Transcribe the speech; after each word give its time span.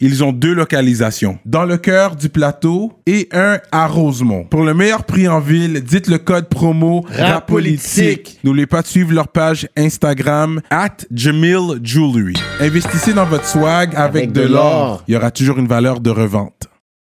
ils 0.00 0.22
ont 0.22 0.32
deux 0.32 0.54
localisations. 0.54 1.38
Dans 1.44 1.64
le 1.64 1.76
cœur 1.76 2.16
du 2.16 2.28
plateau 2.28 2.92
et 3.06 3.28
un 3.32 3.58
à 3.72 3.86
Rosemont. 3.86 4.44
Pour 4.44 4.62
le 4.62 4.74
meilleur 4.74 5.04
prix 5.04 5.28
en 5.28 5.40
ville, 5.40 5.82
dites 5.82 6.06
le 6.08 6.18
code 6.18 6.48
promo 6.48 7.04
RAPOLITIQUE. 7.10 8.38
N'oubliez 8.44 8.66
pas 8.66 8.82
de 8.82 8.86
suivre 8.86 9.12
leur 9.12 9.28
page 9.28 9.68
Instagram 9.76 10.60
at 10.70 10.96
Jamil 11.12 11.80
Jewelry. 11.82 12.34
Investissez 12.60 13.12
dans 13.12 13.26
votre 13.26 13.46
swag 13.46 13.94
avec, 13.96 14.24
Avec 14.24 14.32
de 14.32 14.42
l'or. 14.42 15.02
Il 15.08 15.14
y 15.14 15.16
aura 15.16 15.30
toujours 15.30 15.58
une 15.58 15.68
valeur 15.68 16.00
de 16.00 16.10
revente. 16.10 16.68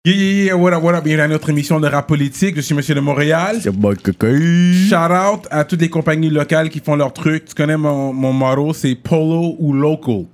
Yeah, 0.04 0.14
yeah, 0.14 0.44
yeah, 0.44 0.56
what 0.56 0.72
up, 0.72 0.82
what 0.82 0.94
up? 0.94 1.04
Bienvenue 1.04 1.24
à 1.24 1.28
notre 1.28 1.50
émission 1.50 1.80
de 1.80 1.86
rap 1.88 2.06
politique. 2.06 2.54
Je 2.56 2.60
suis 2.60 2.74
Monsieur 2.74 2.94
de 2.94 3.00
Montréal. 3.00 3.60
Shout 3.60 4.94
out 4.94 5.46
à 5.50 5.64
toutes 5.64 5.80
les 5.80 5.90
compagnies 5.90 6.30
locales 6.30 6.70
qui 6.70 6.80
font 6.80 6.94
leur 6.96 7.12
truc. 7.12 7.44
Tu 7.46 7.54
connais 7.54 7.76
mon, 7.76 8.12
mon 8.12 8.32
motto, 8.32 8.72
c'est 8.72 8.94
polo 8.94 9.56
ou 9.58 9.72
local. 9.72 10.24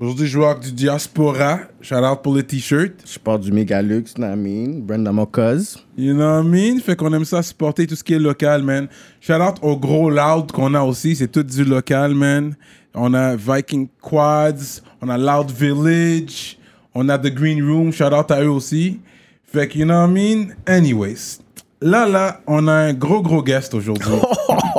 Aujourd'hui, 0.00 0.28
je 0.28 0.32
joue 0.34 0.44
avec 0.44 0.62
du 0.62 0.70
diaspora. 0.70 1.58
Shout 1.80 1.96
out 1.96 2.22
pour 2.22 2.32
le 2.32 2.44
t-shirt. 2.44 2.92
Je 3.04 3.18
porte 3.18 3.40
du 3.40 3.50
Megalux, 3.50 4.04
you 4.06 4.14
know 4.14 4.28
what 4.28 4.34
I 4.34 4.36
mean? 4.36 4.80
Brenda 4.86 5.10
Mocuz. 5.10 5.84
You 5.96 6.14
know 6.14 6.36
what 6.36 6.44
I 6.44 6.46
mean? 6.46 6.78
Fait 6.78 6.94
qu'on 6.94 7.12
aime 7.12 7.24
ça 7.24 7.42
supporter 7.42 7.84
tout 7.84 7.96
ce 7.96 8.04
qui 8.04 8.14
est 8.14 8.20
local, 8.20 8.62
man. 8.62 8.86
Shout 9.20 9.42
out 9.42 9.56
au 9.60 9.76
gros 9.76 10.08
loud 10.08 10.52
qu'on 10.52 10.72
a 10.74 10.82
aussi. 10.82 11.16
C'est 11.16 11.26
tout 11.26 11.42
du 11.42 11.64
local, 11.64 12.14
man. 12.14 12.54
On 12.94 13.12
a 13.12 13.34
Viking 13.34 13.88
Quads. 14.00 14.82
On 15.02 15.08
a 15.08 15.18
Loud 15.18 15.50
Village. 15.50 16.56
On 16.94 17.08
a 17.08 17.18
The 17.18 17.34
Green 17.34 17.60
Room. 17.60 17.92
Shout 17.92 18.14
out 18.14 18.30
à 18.30 18.40
eux 18.40 18.50
aussi. 18.50 19.00
Fait 19.42 19.66
que, 19.66 19.78
you 19.78 19.84
know 19.84 19.94
what 19.94 20.10
I 20.10 20.12
mean? 20.12 20.54
Anyways. 20.68 21.40
Là, 21.82 22.06
là, 22.06 22.40
on 22.46 22.68
a 22.68 22.72
un 22.72 22.92
gros, 22.92 23.20
gros 23.20 23.42
guest 23.42 23.74
aujourd'hui. 23.74 24.12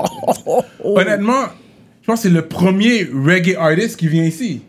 Honnêtement, 0.82 1.48
je 2.02 2.06
pense 2.08 2.22
que 2.22 2.30
c'est 2.30 2.34
le 2.34 2.48
premier 2.48 3.04
reggae 3.04 3.58
artist 3.58 3.98
qui 3.98 4.08
vient 4.08 4.24
ici. 4.24 4.62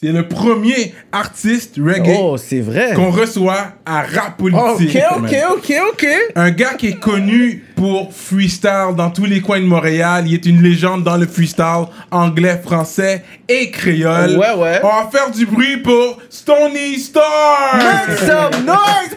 C'est 0.00 0.12
le 0.12 0.28
premier 0.28 0.94
artiste 1.10 1.74
reggae 1.76 2.14
Oh, 2.20 2.36
c'est 2.36 2.60
vrai. 2.60 2.92
qu'on 2.94 3.10
reçoit 3.10 3.72
à 3.84 4.02
Rap 4.02 4.40
Ok, 4.40 4.52
Politique. 4.52 5.02
ok, 5.16 5.22
man. 5.22 5.30
ok, 5.56 5.72
ok. 5.92 6.06
Un 6.36 6.50
gars 6.52 6.74
qui 6.74 6.86
est 6.88 7.00
connu 7.00 7.64
pour 7.74 8.12
freestyle 8.14 8.94
dans 8.96 9.10
tous 9.10 9.24
les 9.24 9.40
coins 9.40 9.58
de 9.58 9.64
Montréal. 9.66 10.22
Il 10.28 10.34
est 10.34 10.46
une 10.46 10.62
légende 10.62 11.02
dans 11.02 11.16
le 11.16 11.26
freestyle 11.26 11.86
anglais, 12.12 12.60
français 12.62 13.24
et 13.48 13.72
créole. 13.72 14.36
Ouais, 14.38 14.54
ouais. 14.56 14.78
On 14.84 14.86
va 14.86 15.08
faire 15.10 15.32
du 15.32 15.46
bruit 15.46 15.78
pour 15.78 16.18
Stony 16.30 16.96
Star. 17.00 17.74
Make 17.76 18.18
some 18.18 18.64
noise! 18.64 19.16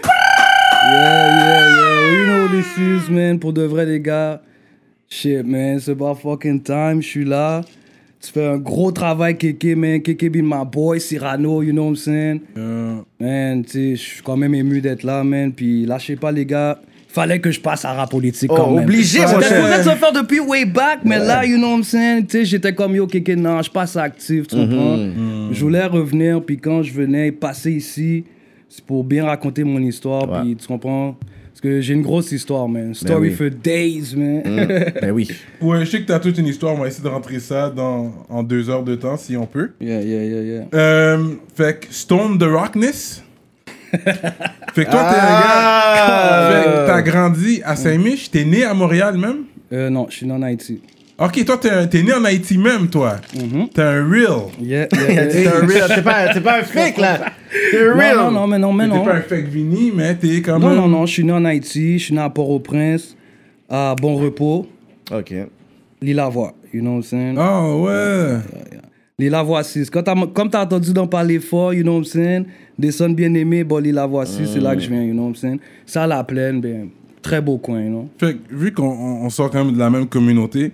Yeah, 0.83 0.95
yeah, 0.95 1.69
yeah. 1.75 2.11
You 2.11 2.25
know 2.25 2.47
this 2.47 2.75
is, 2.77 3.11
man. 3.11 3.37
Pour 3.39 3.53
de 3.53 3.61
vrai, 3.63 3.85
les 3.85 3.99
gars. 3.99 4.41
Shit, 5.07 5.45
man. 5.45 5.79
C'est 5.79 5.91
about 5.91 6.15
fucking 6.15 6.63
time. 6.63 7.03
Je 7.03 7.07
suis 7.07 7.25
là. 7.25 7.61
Tu 8.23 8.31
fais 8.31 8.45
un 8.45 8.57
gros 8.57 8.91
travail, 8.91 9.35
Keke, 9.37 9.75
man. 9.75 9.99
Keke 10.01 10.29
be 10.31 10.41
my 10.43 10.63
boy, 10.71 10.99
Cyrano, 10.99 11.61
you 11.63 11.71
know 11.71 11.83
what 11.85 11.89
I'm 11.91 11.95
saying? 11.95 12.41
Man, 13.19 13.63
tu 13.63 13.71
sais, 13.71 13.95
je 13.95 14.01
suis 14.01 14.21
quand 14.21 14.37
même 14.37 14.53
ému 14.53 14.79
d'être 14.79 15.03
là, 15.03 15.23
man. 15.23 15.51
Puis 15.51 15.85
lâchez 15.85 16.15
pas, 16.15 16.31
les 16.31 16.45
gars. 16.45 16.79
Fallait 17.07 17.39
que 17.41 17.51
je 17.51 17.59
passe 17.59 17.83
à 17.83 17.91
rap 17.91 18.09
politique 18.09 18.49
quand 18.49 18.69
Oh, 18.69 18.75
même. 18.75 18.85
obligé, 18.85 19.19
mon 19.19 19.27
C'était 19.27 19.49
cher. 19.49 19.77
de 19.79 19.83
se 19.83 19.95
faire 19.95 20.13
depuis 20.13 20.39
way 20.39 20.63
back, 20.63 20.99
mais 21.03 21.19
là, 21.19 21.45
you 21.45 21.57
know 21.57 21.71
what 21.71 21.77
I'm 21.79 21.83
saying? 21.83 22.25
Tu 22.25 22.37
sais, 22.37 22.45
j'étais 22.45 22.73
comme 22.73 22.95
yo, 22.95 23.05
Keke, 23.05 23.35
non, 23.35 23.61
je 23.61 23.69
passe 23.69 23.97
actif, 23.97 24.47
tu 24.47 24.55
comprends? 24.55 24.97
Je 25.51 25.59
voulais 25.61 25.85
revenir, 25.87 26.41
puis 26.41 26.57
quand 26.57 26.81
je 26.83 26.93
venais 26.93 27.33
passer 27.33 27.73
ici, 27.73 28.23
c'est 28.69 28.85
pour 28.85 29.03
bien 29.03 29.25
raconter 29.25 29.65
mon 29.65 29.81
histoire, 29.81 30.29
Ouais. 30.31 30.39
puis 30.43 30.55
tu 30.55 30.67
comprends? 30.67 31.17
Parce 31.61 31.75
que 31.75 31.81
j'ai 31.81 31.93
une 31.93 32.01
grosse 32.01 32.31
histoire, 32.31 32.67
man. 32.67 32.95
Story 32.95 33.29
oui. 33.29 33.35
for 33.35 33.49
days, 33.51 34.15
man. 34.15 34.41
Ben 35.01 35.11
oui. 35.11 35.29
ouais, 35.61 35.85
je 35.85 35.91
sais 35.91 36.01
que 36.01 36.07
t'as 36.07 36.19
toute 36.19 36.37
une 36.39 36.47
histoire. 36.47 36.73
On 36.73 36.79
va 36.79 36.87
essayer 36.87 37.03
de 37.03 37.09
rentrer 37.09 37.39
ça 37.39 37.69
dans, 37.69 38.11
en 38.29 38.41
deux 38.41 38.69
heures 38.69 38.83
de 38.83 38.95
temps 38.95 39.15
si 39.17 39.37
on 39.37 39.45
peut. 39.45 39.69
yeah, 39.79 40.01
yeah, 40.01 40.23
yeah, 40.23 40.41
yeah. 40.41 40.63
Euh, 40.73 41.35
fait 41.53 41.81
que 41.81 41.93
Stone 41.93 42.39
the 42.39 42.43
Rockness. 42.51 43.23
fait 43.91 44.85
que 44.85 44.89
toi, 44.91 45.01
t'es 45.11 45.19
un 45.19 45.41
Ah! 45.43 46.49
gars. 46.49 46.61
Fait 46.63 46.69
que 46.69 46.87
t'as 46.87 47.01
grandi 47.03 47.61
à 47.63 47.75
Saint-Mich. 47.75 48.31
T'es 48.31 48.45
né 48.45 48.63
à 48.63 48.73
Montréal 48.73 49.17
même? 49.17 49.43
Euh, 49.71 49.89
non, 49.89 50.07
je 50.09 50.15
suis 50.17 50.25
né 50.25 50.33
en 50.33 50.41
Haïti. 50.41 50.81
Ok, 51.23 51.45
toi, 51.45 51.57
t'es 51.57 51.69
un- 51.69 51.85
t'es 51.87 52.01
né 52.01 52.13
en 52.13 52.23
Haïti 52.25 52.57
même, 52.57 52.87
toi. 52.89 53.17
T'es 53.73 53.81
un 53.81 54.09
real. 54.09 54.49
Yeah, 54.59 54.87
yeah, 54.91 55.11
yeah. 55.13 55.29
C'est 55.29 55.47
un 55.47 55.65
real. 55.67 55.91
C'est 55.93 56.03
pas, 56.03 56.33
pas 56.41 56.59
un 56.59 56.63
fake, 56.63 56.97
là. 56.97 57.19
C'est 57.71 57.87
un 57.89 57.93
real. 57.93 58.17
non, 58.17 58.31
non, 58.31 58.31
non, 58.31 58.47
mais 58.47 58.57
non, 58.59 58.73
mais 58.73 58.89
T'es 58.89 58.95
non. 58.95 59.05
pas 59.05 59.13
un 59.15 59.21
fake 59.21 59.47
Vini, 59.47 59.91
mais 59.95 60.15
t'es 60.15 60.41
quand 60.41 60.57
Non, 60.57 60.69
même. 60.69 60.77
non, 60.77 60.87
non, 60.87 61.05
je 61.05 61.13
suis 61.13 61.23
né 61.23 61.31
en 61.31 61.45
Haïti, 61.45 61.99
je 61.99 62.05
suis 62.05 62.13
né 62.15 62.21
à 62.21 62.29
Port-au-Prince, 62.29 63.15
à 63.69 63.95
Bon 64.01 64.15
Repos, 64.15 64.67
Ok. 65.11 65.33
voix, 66.31 66.53
you 66.73 66.81
know 66.81 66.91
what 66.91 66.97
I'm 66.97 67.03
saying? 67.03 67.35
Ah 67.37 67.67
ouais. 67.75 68.37
Voix 69.45 69.63
6. 69.63 69.91
Quand 69.91 70.01
t'as, 70.01 70.15
comme 70.33 70.49
t'as 70.49 70.63
entendu 70.63 70.91
d'en 70.93 71.05
parler 71.05 71.39
fort, 71.39 71.73
you 71.75 71.83
know 71.83 71.91
what 71.93 71.97
I'm 71.99 72.05
saying? 72.05 72.45
Des 72.79 72.91
sons 72.91 73.09
bien 73.11 73.31
aimés, 73.35 73.63
bon, 73.63 73.79
voix 74.09 74.25
6, 74.25 74.47
c'est 74.53 74.59
là 74.59 74.75
que 74.75 74.81
je 74.81 74.89
viens, 74.89 75.03
you 75.03 75.13
know 75.13 75.21
what 75.25 75.29
I'm 75.29 75.35
saying? 75.35 75.59
Ça, 75.85 76.07
la 76.07 76.23
plaine, 76.23 76.59
ben, 76.61 76.87
très 77.21 77.39
beau 77.41 77.59
coin, 77.59 77.81
you 77.81 77.89
know? 77.89 78.09
Fait 78.17 78.33
que, 78.33 78.39
vu 78.55 78.73
qu'on 78.73 78.87
on- 78.89 79.25
on 79.25 79.29
sort 79.29 79.51
quand 79.51 79.63
même 79.63 79.75
de 79.75 79.77
la 79.79 79.91
même 79.91 80.07
communauté, 80.07 80.71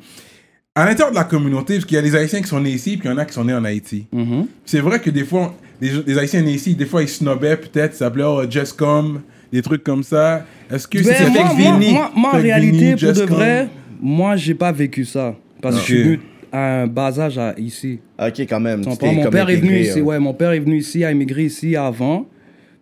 à 0.78 0.86
l'intérieur 0.86 1.10
de 1.10 1.16
la 1.16 1.24
communauté, 1.24 1.74
parce 1.74 1.86
qu'il 1.86 1.96
y 1.96 2.00
a 2.00 2.04
des 2.04 2.16
Haïtiens 2.16 2.40
qui 2.40 2.48
sont 2.48 2.62
nés 2.62 2.70
ici, 2.72 2.98
puis 2.98 3.10
il 3.10 3.12
y 3.12 3.14
en 3.14 3.18
a 3.18 3.26
qui 3.26 3.34
sont 3.34 3.44
nés 3.44 3.54
en 3.54 3.66
Haïti. 3.66 4.06
Mm-hmm. 4.14 4.46
C'est 4.64 4.80
vrai 4.80 5.00
que 5.00 5.10
des 5.10 5.24
fois, 5.24 5.56
les, 5.82 5.90
les 6.06 6.18
Haïtiens 6.20 6.44
nés 6.44 6.54
ici, 6.54 6.76
des 6.76 6.86
fois, 6.86 7.02
ils 7.02 7.10
snobbaient 7.10 7.58
peut-être, 7.58 7.96
ils 7.96 7.98
s'appelaient 7.98 8.24
oh, 8.24 8.44
Just 8.48 8.78
Come, 8.78 9.22
des 9.52 9.64
trucs 9.64 9.84
comme 9.84 10.04
ça. 10.04 10.46
Est-ce 10.72 10.88
que 10.88 11.00
Ben, 11.00 11.16
c'est 11.18 11.30
moi, 11.32 11.46
moi, 11.46 11.56
Vini? 11.56 11.94
moi, 11.94 12.12
moi, 12.16 12.36
en 12.36 12.38
réalité, 12.40 12.94
Vini, 12.94 12.96
pour 12.96 13.14
de 13.14 13.26
Come? 13.26 13.38
vrai, 13.38 13.68
moi, 14.00 14.36
j'ai 14.36 14.54
pas 14.54 14.72
vécu 14.72 15.04
ça. 15.04 15.36
Parce 15.62 15.76
que 15.78 15.82
je 15.82 15.86
suis 15.86 16.04
venu 16.04 16.20
à 16.52 16.82
un 16.84 16.88
bas 16.88 17.20
âge 17.20 17.40
à- 17.40 17.56
ici. 17.58 18.00
Ok, 18.20 18.40
quand 18.42 18.60
même. 18.60 18.84
Mon 18.86 18.96
comme 18.96 19.30
père 19.32 19.50
est 19.50 19.56
venu 19.56 19.80
ici, 19.80 20.00
hein. 20.00 20.04
ouais, 20.04 20.20
mon 20.20 20.34
père 20.36 20.52
est 20.52 20.60
venu 20.60 20.78
ici, 20.78 21.04
a 21.04 21.12
immigré 21.12 21.46
ici 21.46 21.76
avant. 21.76 22.28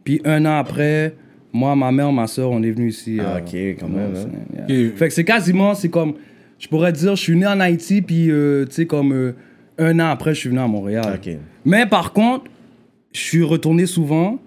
Puis 0.04 0.22
un 0.26 0.46
an 0.46 0.58
après, 0.58 1.16
moi, 1.54 1.74
ma 1.78 1.94
mère, 1.94 2.12
ma 2.12 2.28
soeur, 2.28 2.52
on 2.52 2.62
est 2.62 2.72
venus 2.72 3.00
ici. 3.00 3.20
Ah, 3.22 3.36
euh, 3.36 3.40
ok, 3.40 3.80
quand 3.80 3.88
même, 3.88 4.14
hein. 4.16 4.66
yeah. 4.68 4.92
Fait 4.98 5.08
que 5.08 5.14
c'est 5.14 5.24
quasiment, 5.24 5.74
c'est 5.74 5.88
comme, 5.90 6.16
je 6.66 6.70
pourrais 6.70 6.92
dire, 6.92 7.16
je 7.16 7.22
suis 7.22 7.36
né 7.36 7.46
en 7.46 7.60
Haïti, 7.60 8.02
puis 8.02 8.32
euh, 8.32 8.66
tu 8.66 8.72
sais, 8.74 8.86
comme 8.88 9.14
euh, 9.14 9.36
un 9.78 10.00
an 10.00 10.08
après, 10.10 10.34
je 10.34 10.40
suis 10.40 10.50
venu 10.50 10.60
à 10.62 10.68
Montréal. 10.68 11.20
Mais 11.64 11.86
par 11.86 12.12
contre, 12.12 12.46
je 13.14 13.20
suis 13.20 13.44
retourné 13.44 13.86
souvent. 13.86 14.40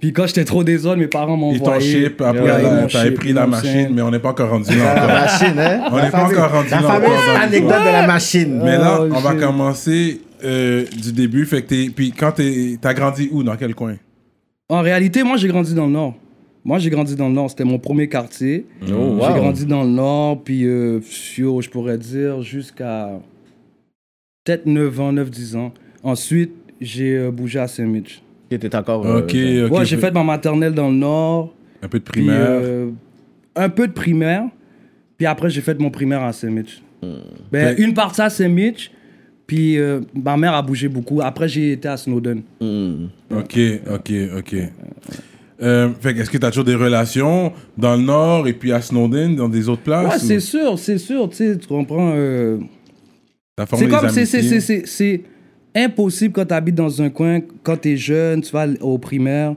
Puis 0.00 0.14
quand 0.14 0.26
j'étais 0.26 0.44
trop 0.44 0.64
désordre, 0.64 0.98
mes 1.00 1.08
parents 1.08 1.36
m'ont 1.36 1.52
Ils 1.52 1.60
t'ont 1.60 1.78
ship, 1.78 2.22
après, 2.22 2.42
Yeah, 2.42 2.86
t'avais 2.86 3.10
pris 3.10 3.32
la 3.34 3.46
machine, 3.46 3.88
mais 3.92 4.00
on 4.00 4.10
n'est 4.10 4.18
pas 4.18 4.30
encore 4.30 4.48
rendu 4.48 4.70
La 4.70 4.94
là. 4.94 4.94
encore. 4.94 5.08
machine, 5.08 5.58
hein? 5.58 5.80
On 5.92 5.96
La 5.96 6.04
n'est 6.04 6.10
pas 6.10 6.18
fameuse- 6.20 6.38
encore 6.38 6.52
rendu 6.52 6.70
La 6.70 6.80
là 6.80 6.88
fameuse 6.88 7.08
encore 7.10 7.34
dans 7.34 7.40
anecdote 7.42 7.80
de 7.80 7.92
la 7.92 8.06
machine. 8.06 8.60
Mais 8.64 8.78
là, 8.78 8.98
Oh, 9.02 9.08
on 9.12 9.18
va 9.20 9.34
commencer 9.34 10.20
euh, 10.44 10.84
du 11.02 11.12
début. 11.12 11.44
Fait 11.44 11.60
que 11.62 11.66
t'es- 11.68 11.90
puis 11.94 12.12
quand 12.12 12.32
t'es- 12.32 12.78
t'as 12.80 12.94
grandi 12.94 13.28
où, 13.30 13.42
dans 13.42 13.56
quel 13.56 13.74
coin? 13.74 13.96
En 14.70 14.80
réalité, 14.80 15.22
moi, 15.22 15.36
j'ai 15.36 15.48
grandi 15.48 15.74
dans 15.74 15.84
le 15.86 15.92
Nord. 15.92 16.14
Moi, 16.64 16.78
j'ai 16.78 16.90
grandi 16.90 17.14
dans 17.16 17.28
le 17.28 17.34
Nord. 17.34 17.50
C'était 17.50 17.64
mon 17.64 17.78
premier 17.78 18.08
quartier. 18.08 18.66
Oh, 18.90 18.94
wow. 18.94 19.22
J'ai 19.26 19.34
grandi 19.40 19.66
dans 19.66 19.82
le 19.84 19.90
Nord, 19.90 20.42
puis 20.42 20.64
euh, 20.66 21.00
yo, 21.36 21.60
je 21.62 21.68
pourrais 21.70 21.96
dire 21.98 22.42
jusqu'à 22.42 23.10
peut-être 24.44 24.66
9 24.66 25.00
ans, 25.00 25.12
9-10 25.12 25.56
ans. 25.56 25.72
Ensuite, 26.02 26.52
j'ai 26.80 27.16
euh, 27.16 27.30
bougé 27.30 27.58
à 27.58 27.68
Saint-Mitch. 27.68 28.22
Ok, 28.52 28.58
t'es 28.58 28.74
encore. 28.76 29.06
euh, 29.06 29.20
Ok, 29.20 29.34
ok. 29.70 29.78
Ouais, 29.78 29.84
j'ai 29.84 29.96
fait 29.96 30.10
ma 30.12 30.24
maternelle 30.24 30.72
dans 30.74 30.88
le 30.88 30.96
Nord. 30.96 31.54
Un 31.82 31.88
peu 31.88 31.98
de 31.98 32.04
puis, 32.04 32.22
primaire. 32.22 32.38
euh, 32.50 32.90
un 33.56 33.68
peu 33.68 33.86
de 33.86 33.92
primaire. 33.92 34.44
Puis 35.16 35.26
après, 35.26 35.50
j'ai 35.50 35.60
fait 35.60 35.78
mon 35.80 35.90
primaire 35.90 36.22
à 36.22 36.32
Saint-Mitch. 36.32 36.82
Ben, 37.52 37.76
Fait- 37.76 37.82
Une 37.82 37.94
partie 37.94 38.20
à 38.20 38.30
Saint-Mitch, 38.30 38.90
puis 39.46 39.78
euh, 39.78 40.00
ma 40.14 40.36
mère 40.36 40.54
a 40.54 40.62
bougé 40.62 40.88
beaucoup. 40.88 41.20
Après, 41.22 41.48
j'ai 41.48 41.72
été 41.72 41.88
à 41.88 41.96
Snowden. 41.96 42.42
hmm. 42.60 43.06
Ok, 43.30 43.58
ok, 43.92 44.12
ok. 44.38 44.56
Euh, 45.60 45.90
fait 46.00 46.14
que 46.14 46.20
est-ce 46.20 46.30
que 46.30 46.38
t'as 46.38 46.50
toujours 46.50 46.64
des 46.64 46.74
relations 46.76 47.52
dans 47.76 47.96
le 47.96 48.02
Nord 48.02 48.46
et 48.46 48.52
puis 48.52 48.72
à 48.72 48.80
Snowden, 48.80 49.34
dans 49.34 49.48
des 49.48 49.68
autres 49.68 49.82
places? 49.82 50.06
Ouais, 50.06 50.16
ou? 50.16 50.26
c'est 50.28 50.40
sûr, 50.40 50.78
c'est 50.78 50.98
sûr, 50.98 51.28
tu 51.30 51.58
tu 51.58 51.66
comprends. 51.66 52.12
euh, 52.14 52.58
C'est 53.74 53.88
comme, 53.88 54.08
c'est- 54.08 54.24
c'est- 54.24 54.38
amitiés? 54.38 54.60
c'est- 54.60 54.82
c'est 54.86 54.86
c'est 54.86 55.22
impossible 55.84 56.32
quand 56.32 56.46
tu 56.46 56.54
habites 56.54 56.74
dans 56.76 57.02
un 57.02 57.10
coin, 57.10 57.40
quand 57.62 57.76
tu 57.76 57.90
es 57.92 57.96
jeune, 57.96 58.40
tu 58.40 58.52
vas 58.52 58.66
au 58.80 58.98
primaire, 58.98 59.54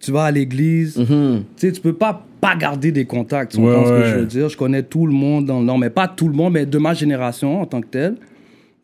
tu 0.00 0.10
vas 0.10 0.24
à 0.24 0.30
l'église, 0.32 0.96
Mhm. 0.98 1.44
tu 1.56 1.66
sais, 1.68 1.72
tu 1.72 1.80
peux 1.80 1.92
pas 1.94 2.24
pas 2.40 2.54
garder 2.54 2.92
des 2.92 3.06
contacts, 3.06 3.52
tu 3.52 3.58
Ouais, 3.58 3.64
comprends 3.72 3.86
ce 3.86 3.92
que 3.92 4.04
je 4.04 4.16
veux 4.18 4.26
dire? 4.26 4.48
Je 4.48 4.56
connais 4.56 4.82
tout 4.82 5.06
le 5.06 5.12
monde 5.12 5.46
dans 5.46 5.58
le 5.60 5.64
Nord, 5.64 5.78
mais 5.78 5.90
pas 5.90 6.06
tout 6.06 6.28
le 6.28 6.34
monde, 6.34 6.52
mais 6.52 6.66
de 6.66 6.78
ma 6.78 6.92
génération 6.92 7.60
en 7.62 7.66
tant 7.66 7.80
que 7.80 7.86
tel. 7.86 8.16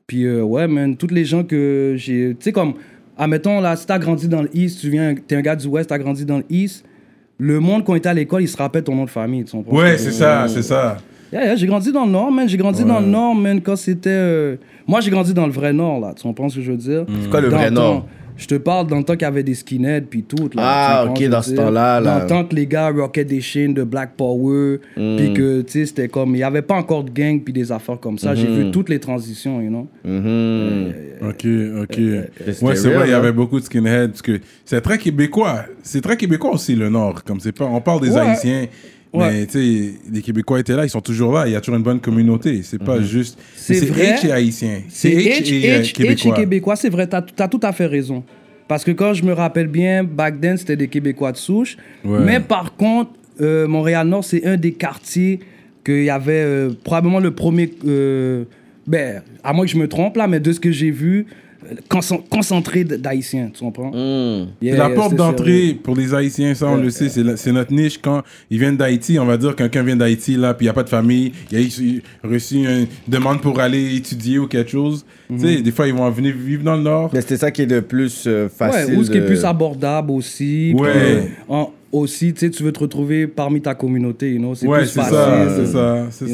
Puis 0.07 0.25
euh, 0.25 0.43
ouais, 0.43 0.67
man, 0.67 0.97
toutes 0.97 1.13
les 1.13 1.25
gens 1.25 1.45
que 1.45 1.95
j'ai, 1.97 2.31
tu 2.31 2.45
sais, 2.45 2.53
comme, 2.53 2.75
admettons, 3.17 3.61
là, 3.61 3.77
si 3.77 3.87
t'as 3.87 3.99
grandi 3.99 4.29
dans 4.29 4.43
le 4.43 4.51
East, 4.55 4.81
tu 4.81 4.91
viens, 4.91 5.15
t'es 5.15 5.37
un 5.37 5.41
gars 5.43 5.57
du 5.57 5.67
West, 5.67 5.89
t'as 5.91 5.99
grandi 5.99 6.25
dans 6.25 6.39
le 6.39 6.45
East, 6.51 6.85
le 7.39 7.59
monde, 7.61 7.85
quand 7.85 7.95
il 7.95 7.99
était 7.99 8.09
à 8.09 8.15
l'école, 8.15 8.43
il 8.43 8.49
se 8.49 8.57
rappelle 8.57 8.85
ton 8.85 8.95
nom 8.95 9.05
de 9.05 9.11
famille. 9.11 9.45
Comprends? 9.45 9.77
Ouais, 9.77 9.99
c'est 9.99 10.13
ça, 10.13 10.47
c'est 10.49 10.63
ça. 10.63 10.99
Yeah, 11.33 11.45
yeah, 11.45 11.57
j'ai 11.57 11.67
grandi 11.67 11.91
dans 11.91 12.05
le 12.05 12.13
Nord, 12.13 12.31
man. 12.31 12.47
J'ai 12.49 12.59
grandi 12.59 12.85
dans 12.85 13.01
le 13.01 13.07
Nord, 13.07 13.35
man, 13.35 13.61
quand 13.63 13.75
c'était... 13.77 14.11
euh, 14.11 14.57
Moi, 14.87 15.01
j'ai 15.01 15.11
grandi 15.11 15.33
dans 15.33 15.47
le 15.47 15.53
vrai 15.53 15.73
Nord, 15.73 15.99
là. 15.99 16.13
Tu 16.15 16.23
comprends 16.23 16.49
ce 16.51 16.57
que 16.57 16.63
je 16.63 16.71
veux 16.73 16.77
dire? 16.77 17.07
C'est 17.23 17.31
quoi 17.31 17.41
le 17.41 17.49
Dans 17.49 17.57
vrai 17.57 17.71
Nord? 17.71 18.07
Je 18.37 18.47
te 18.47 18.55
parle 18.55 18.87
dans 18.87 18.97
le 18.99 19.05
temps 19.05 19.13
qu'il 19.13 19.23
y 19.23 19.25
avait 19.27 19.43
des 19.43 19.55
skinheads 19.55 20.07
puis 20.09 20.23
tout. 20.23 20.49
Là, 20.55 20.63
Ah, 20.65 21.07
ok, 21.09 21.29
dans 21.29 21.43
ce 21.43 21.53
temps-là, 21.55 22.01
là. 22.01 22.17
Dans 22.19 22.23
le 22.23 22.27
temps 22.29 22.45
que 22.45 22.55
les 22.55 22.67
gars 22.67 22.91
rockaient 22.91 23.25
des 23.25 23.41
chaînes 23.41 23.75
de 23.75 23.85
Black 23.85 24.17
Power, 24.17 24.79
Mm. 24.97 25.17
puis 25.17 25.33
que, 25.35 25.61
tu 25.63 25.73
sais, 25.73 25.87
c'était 25.87 26.09
comme... 26.09 26.31
Il 26.31 26.39
n'y 26.39 26.43
avait 26.43 26.63
pas 26.63 26.75
encore 26.77 27.05
de 27.05 27.11
gang 27.11 27.41
puis 27.43 27.53
des 27.53 27.71
affaires 27.71 28.01
comme 28.01 28.19
ça. 28.19 28.35
J'ai 28.35 28.47
vu 28.49 28.71
toutes 28.71 28.89
les 28.89 28.99
transitions, 28.99 29.61
you 29.61 29.69
know? 29.69 29.87
Mhm. 30.05 30.93
Ok, 31.23 31.47
ok. 31.83 31.95
C'était 31.95 32.65
Ouais, 32.65 32.77
c'est 32.77 32.91
vrai, 32.91 33.07
il 33.07 33.11
y 33.11 33.15
hein. 33.15 33.19
avait 33.19 33.33
beaucoup 33.33 33.61
de 33.61 33.65
skinheads. 33.65 34.09
Parce 34.09 34.23
que 34.23 34.41
c'est 34.65 34.81
très 34.81 34.99
québécois. 34.99 35.65
C'est 35.83 36.01
très 36.01 36.17
québécois 36.17 36.53
aussi, 36.53 36.75
le 36.75 36.89
Nord. 36.89 37.23
Comme 37.25 37.39
c'est 37.41 37.53
pas, 37.53 37.65
on 37.67 37.81
parle 37.81 38.01
des 38.01 38.11
Ouais. 38.13 38.21
Haïtiens. 38.21 38.67
Ouais. 39.13 39.31
Mais 39.31 39.47
tu 39.47 39.53
sais, 39.53 39.93
les 40.11 40.23
Québécois 40.23 40.61
étaient 40.61 40.75
là, 40.75 40.85
ils 40.85 40.91
sont 40.91 41.01
toujours 41.01 41.33
là. 41.33 41.47
Il 41.47 41.53
y 41.53 41.57
a 41.57 41.61
toujours 41.61 41.77
une 41.77 41.83
bonne 41.83 42.01
communauté. 42.01 42.63
C'est 42.63 42.83
pas 42.83 43.01
juste. 43.03 43.39
C'est 43.55 43.85
vrai. 43.85 44.15
H 44.15 44.27
et 44.27 44.33
Haïtien. 44.33 44.81
C'est 44.89 45.11
H, 45.11 45.53
et, 45.53 45.71
euh, 45.71 45.81
H, 45.81 45.83
H 45.83 45.89
et 45.89 45.93
Québécois. 45.93 46.37
Québécois, 46.37 46.77
c'est 46.77 46.89
vrai, 46.89 47.07
t'as 47.07 47.23
as 47.39 47.49
tout 47.49 47.61
à 47.63 47.73
fait 47.73 47.87
raison. 47.87 48.25
Parce 48.69 48.85
que 48.85 48.91
quand 48.91 49.13
je 49.13 49.23
me 49.25 49.33
rappelle 49.33 49.67
bien, 49.67 50.03
back 50.03 50.41
then, 50.41 50.57
c'était 50.57 50.77
des 50.77 50.89
Québécois 50.89 51.33
de 51.33 51.37
souche. 51.37 51.77
Ouais. 52.05 52.21
Mais 52.21 52.41
par 52.41 52.75
contre, 52.75 53.11
euh, 53.41 53.67
Montréal-Nord, 53.69 54.25
c'est 54.25 54.47
un 54.47 54.57
des 54.57 54.73
quartiers 54.73 55.41
qu'il 55.85 56.05
y 56.05 56.11
avait 56.11 56.43
euh, 56.45 56.71
probablement 56.83 57.19
le 57.21 57.33
premier... 57.33 57.71
euh, 57.87 58.45
ben, 58.87 59.23
à 59.45 59.53
moins 59.53 59.65
que 59.67 59.71
je 59.71 59.77
me 59.77 59.89
trompe 59.89 60.17
là, 60.17 60.27
mais 60.27 60.41
de 60.41 60.53
ce 60.53 60.59
que 60.59 60.73
j'ai 60.73 60.91
vu, 60.91 61.27
concentré 62.31 62.85
d'Haïtiens, 62.85 63.51
tu 63.53 63.61
comprends? 63.65 63.91
Mhm. 63.91 64.49
Yeah, 64.61 64.73
C'est 64.73 64.79
la 64.79 64.89
yeah, 64.89 64.95
porte 64.95 65.11
c'est 65.11 65.17
d'entrée 65.17 65.79
pour 65.83 65.95
les 65.97 66.15
Haïtiens, 66.15 66.55
ça 66.55 66.67
on 66.69 66.77
Ouais, 66.77 66.83
le 66.85 66.91
sait, 66.91 67.09
c'est 67.09 67.37
c'est 67.37 67.53
notre 67.53 67.73
niche. 67.73 67.99
Quand 68.03 68.23
ils 68.51 68.59
viennent 68.59 68.77
d'Haïti, 68.77 69.19
on 69.19 69.27
va 69.27 69.37
dire 69.37 69.51
que 69.51 69.57
quelqu'un 69.63 69.83
vient 69.83 69.97
d'Haïti, 69.97 70.37
là, 70.37 70.55
puis 70.55 70.65
il 70.65 70.69
n'y 70.69 70.71
a 70.71 70.75
pas 70.75 70.83
de 70.83 70.89
famille, 70.89 71.33
il 71.51 71.59
a 71.59 72.29
reçu 72.29 72.57
une 72.57 72.87
demande 73.09 73.41
pour 73.41 73.61
aller 73.61 73.97
étudier 73.97 74.39
ou 74.39 74.47
quelque 74.47 74.71
chose. 74.71 75.05
Tu 75.29 75.39
sais, 75.39 75.57
Mhm. 75.57 75.63
des 75.63 75.71
fois, 75.71 75.87
ils 75.87 75.95
vont 75.95 76.09
venir 76.11 76.35
vivre 76.37 76.63
dans 76.65 76.77
le 76.77 76.83
Nord. 76.83 77.11
Mais 77.13 77.21
c'était 77.21 77.37
ça 77.39 77.51
qui 77.51 77.63
est 77.63 77.67
le 77.67 77.83
plus 77.83 78.25
euh, 78.27 78.45
Ouais, 78.45 78.49
facile. 78.51 78.97
ou 78.99 79.05
ce 79.05 79.11
qui 79.11 79.19
est 79.19 79.27
plus 79.27 79.45
abordable 79.45 80.11
aussi. 80.11 80.75
Ouais. 80.77 80.91
puis, 80.91 81.01
euh, 81.01 81.21
en- 81.49 81.73
aussi, 81.93 82.33
tu 82.33 82.41
sais, 82.41 82.51
tu 82.51 82.63
veux 82.63 82.73
te 82.73 82.81
retrouver 82.81 83.27
parmi 83.27 83.61
ta 83.61 83.75
communauté, 83.75 84.33
you 84.33 84.39
know? 84.39 84.55
C'est 84.55 84.67
Ouais, 84.67 84.79
plus 84.81 84.89
c'est 84.89 85.01
facile. 85.01 85.15
ça, 85.67 86.07
c'est 86.11 86.27
c'est 86.27 86.33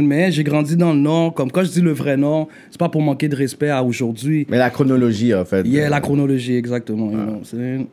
know? 0.00 0.06
Mais 0.06 0.30
j'ai 0.32 0.44
grandi 0.44 0.76
dans 0.76 0.92
le 0.92 1.00
Nord. 1.00 1.34
Comme 1.34 1.50
quand 1.50 1.64
je 1.64 1.70
dis 1.70 1.80
le 1.80 1.92
vrai 1.92 2.16
Nord, 2.16 2.48
c'est 2.70 2.78
pas 2.78 2.88
pour 2.88 3.02
manquer 3.02 3.28
de 3.28 3.36
respect 3.36 3.68
à 3.70 3.82
aujourd'hui. 3.82 4.46
Mais 4.48 4.56
la 4.58 4.70
chronologie, 4.70 5.34
en 5.34 5.44
fait. 5.44 5.62
Il 5.64 5.72
y 5.72 5.80
a 5.80 5.88
la 5.88 6.00
chronologie, 6.00 6.54
exactement. 6.54 7.10
you 7.10 7.16
know 7.16 7.24
what 7.32 7.38
I'm 7.38 7.44
saying? 7.44 7.86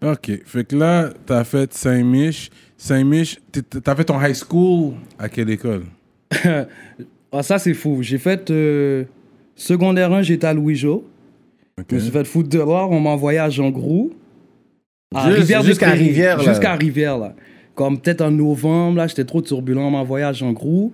Ok, 0.00 0.30
fait 0.44 0.64
que 0.64 0.76
là, 0.76 1.10
t'as 1.26 1.42
fait 1.44 1.72
Saint-Mich. 1.74 2.50
Saint-Mich, 2.76 3.40
t'as 3.82 3.96
fait 3.96 4.04
ton 4.04 4.20
high 4.22 4.34
school 4.34 4.92
à 5.18 5.28
quelle 5.28 5.50
école? 5.50 5.82
Ah, 7.30 7.42
ça, 7.42 7.58
c'est 7.58 7.74
fou. 7.74 7.98
J'ai 8.00 8.16
fait 8.16 8.50
euh, 8.50 9.04
secondaire 9.54 10.10
1, 10.12 10.22
j'étais 10.22 10.46
à 10.46 10.54
Louis-Jo. 10.54 11.04
Ok. 11.78 11.86
Je 11.90 11.94
me 11.96 12.00
suis 12.00 12.10
fait 12.10 12.24
foutre 12.24 12.48
dehors. 12.48 12.90
On 12.90 13.00
m'a 13.00 13.10
envoyé 13.10 13.38
à 13.38 13.50
Jean 13.50 13.68
Grou. 13.70 14.12
Rivière 15.14 15.62
jusqu'à 15.62 15.90
Rivière. 15.90 16.40
Jusqu'à 16.40 16.74
Rivière, 16.74 17.18
là. 17.18 17.34
Comme 17.74 17.98
peut-être 17.98 18.22
en 18.22 18.30
novembre, 18.30 18.98
là, 18.98 19.06
j'étais 19.06 19.24
trop 19.24 19.40
turbulent. 19.40 19.80
On 19.86 19.90
m'a 19.90 19.98
envoyé 19.98 20.24
à 20.24 20.32
Jean 20.32 20.52
Grou. 20.52 20.90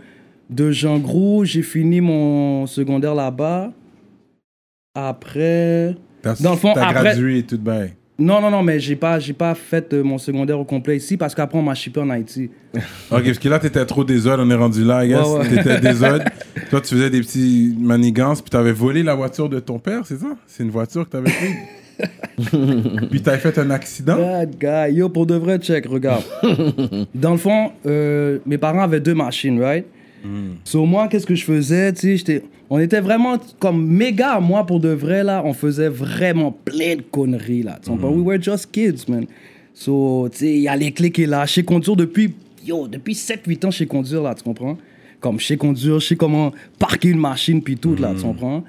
De 0.51 0.71
Jean 0.71 0.99
Grou, 0.99 1.45
j'ai 1.45 1.63
fini 1.63 2.01
mon 2.01 2.67
secondaire 2.67 3.15
là-bas. 3.15 3.73
Après. 4.95 5.97
Dans 6.41 6.53
le 6.53 6.57
fond, 6.57 6.73
t'as 6.75 6.89
après- 6.89 7.03
gradué 7.03 7.43
tout 7.43 7.57
de 7.57 7.63
bail. 7.63 7.95
Non, 8.17 8.41
non, 8.41 8.49
non, 8.51 8.63
mais 8.63 8.79
j'ai 8.79 8.95
pas, 8.95 9.19
j'ai 9.19 9.33
pas 9.33 9.57
fait 9.57 9.93
euh, 9.93 10.05
mon 10.05 10.19
secondaire 10.19 10.61
au 10.61 10.65
complet 10.65 10.97
ici 10.97 11.17
parce 11.17 11.35
qu'après, 11.35 11.59
on 11.59 11.63
m'a 11.63 11.75
shippé 11.75 11.99
en 11.99 12.11
Haïti. 12.11 12.49
Ok, 13.11 13.25
parce 13.25 13.39
que 13.41 13.49
là, 13.49 13.59
t'étais 13.59 13.85
trop 13.87 14.05
désordre, 14.05 14.45
on 14.47 14.51
est 14.51 14.55
rendu 14.55 14.85
là, 14.85 15.05
I 15.05 15.09
guess. 15.09 15.27
Ouais, 15.27 15.39
ouais. 15.41 15.49
T'étais 15.49 15.81
désordre. 15.81 16.25
Toi, 16.71 16.81
tu 16.81 16.95
faisais 16.95 17.11
des 17.11 17.21
petits 17.21 17.75
manigances, 17.77 18.41
puis 18.41 18.51
t'avais 18.51 18.71
volé 18.73 19.03
la 19.03 19.17
voiture 19.17 19.49
de 19.49 19.59
ton 19.59 19.81
père, 19.81 20.07
c'est 20.07 20.19
ça? 20.19 20.29
C'est 20.47 20.63
une 20.63 20.71
voiture 20.71 21.05
que 21.07 21.11
t'avais 21.11 21.31
prise? 21.33 21.57
Puis 23.11 23.23
t'avais 23.23 23.39
fait 23.39 23.59
un 23.59 23.71
accident? 23.71 24.17
Bad 24.17 24.57
guy. 24.59 24.95
Yo, 24.97 25.09
pour 25.09 25.27
de 25.27 25.35
vrai, 25.35 25.59
check, 25.59 25.87
regarde. 25.87 26.25
Dans 27.15 27.33
le 27.33 27.39
fond, 27.39 27.73
euh, 27.87 28.39
mes 28.47 28.59
parents 28.59 28.83
avaient 28.83 29.01
deux 29.01 29.15
machines, 29.15 29.61
right? 29.61 29.87
Sur 30.65 30.87
moi, 30.87 31.07
qu'est-ce 31.09 31.27
que 31.27 31.35
je 31.35 31.45
faisais? 31.45 31.93
J'étais- 32.01 32.43
on 32.71 32.79
était 32.79 33.01
vraiment 33.01 33.37
comme 33.59 33.87
méga, 33.87 34.41
moi, 34.41 34.65
pour 34.65 34.81
de 34.81 34.89
vrai, 34.89 35.23
là. 35.23 35.43
On 35.45 35.53
faisait 35.53 35.91
vraiment 35.91 36.51
plein 36.51 36.97
de 36.97 37.03
conneries, 37.03 37.63
là. 37.63 37.79
Tu 37.83 37.91
comprends? 37.91 38.09
We 38.11 38.25
were 38.25 38.41
just 38.43 38.71
kids, 38.73 39.05
man. 39.07 39.27
So, 39.75 40.29
tu 40.33 40.39
sais, 40.39 40.53
il 40.55 40.63
y 40.63 40.69
a 40.69 40.77
les 40.77 40.93
clés 40.93 41.11
qui 41.11 41.25
est 41.25 41.27
là. 41.27 41.45
Je 41.45 41.53
sais 41.55 41.63
conduire 41.63 41.95
depuis, 41.97 42.33
yo, 42.67 42.89
depuis 42.89 43.15
7-8 43.15 43.67
ans, 43.67 43.71
je 43.71 43.79
sais 43.79 43.87
conduire, 43.87 44.23
là, 44.23 44.35
tu 44.35 44.43
comprends? 44.43 44.79
Comme 45.21 45.39
je 45.39 45.45
sais 45.47 45.57
conduire, 45.59 46.01
je 46.01 46.07
sais 46.07 46.17
comment 46.17 46.53
parquer 46.79 47.11
une 47.11 47.21
machine, 47.21 47.63
puis 47.63 47.77
tout, 47.77 47.95
là, 47.97 48.13
tu 48.17 48.23
comprends? 48.23 48.65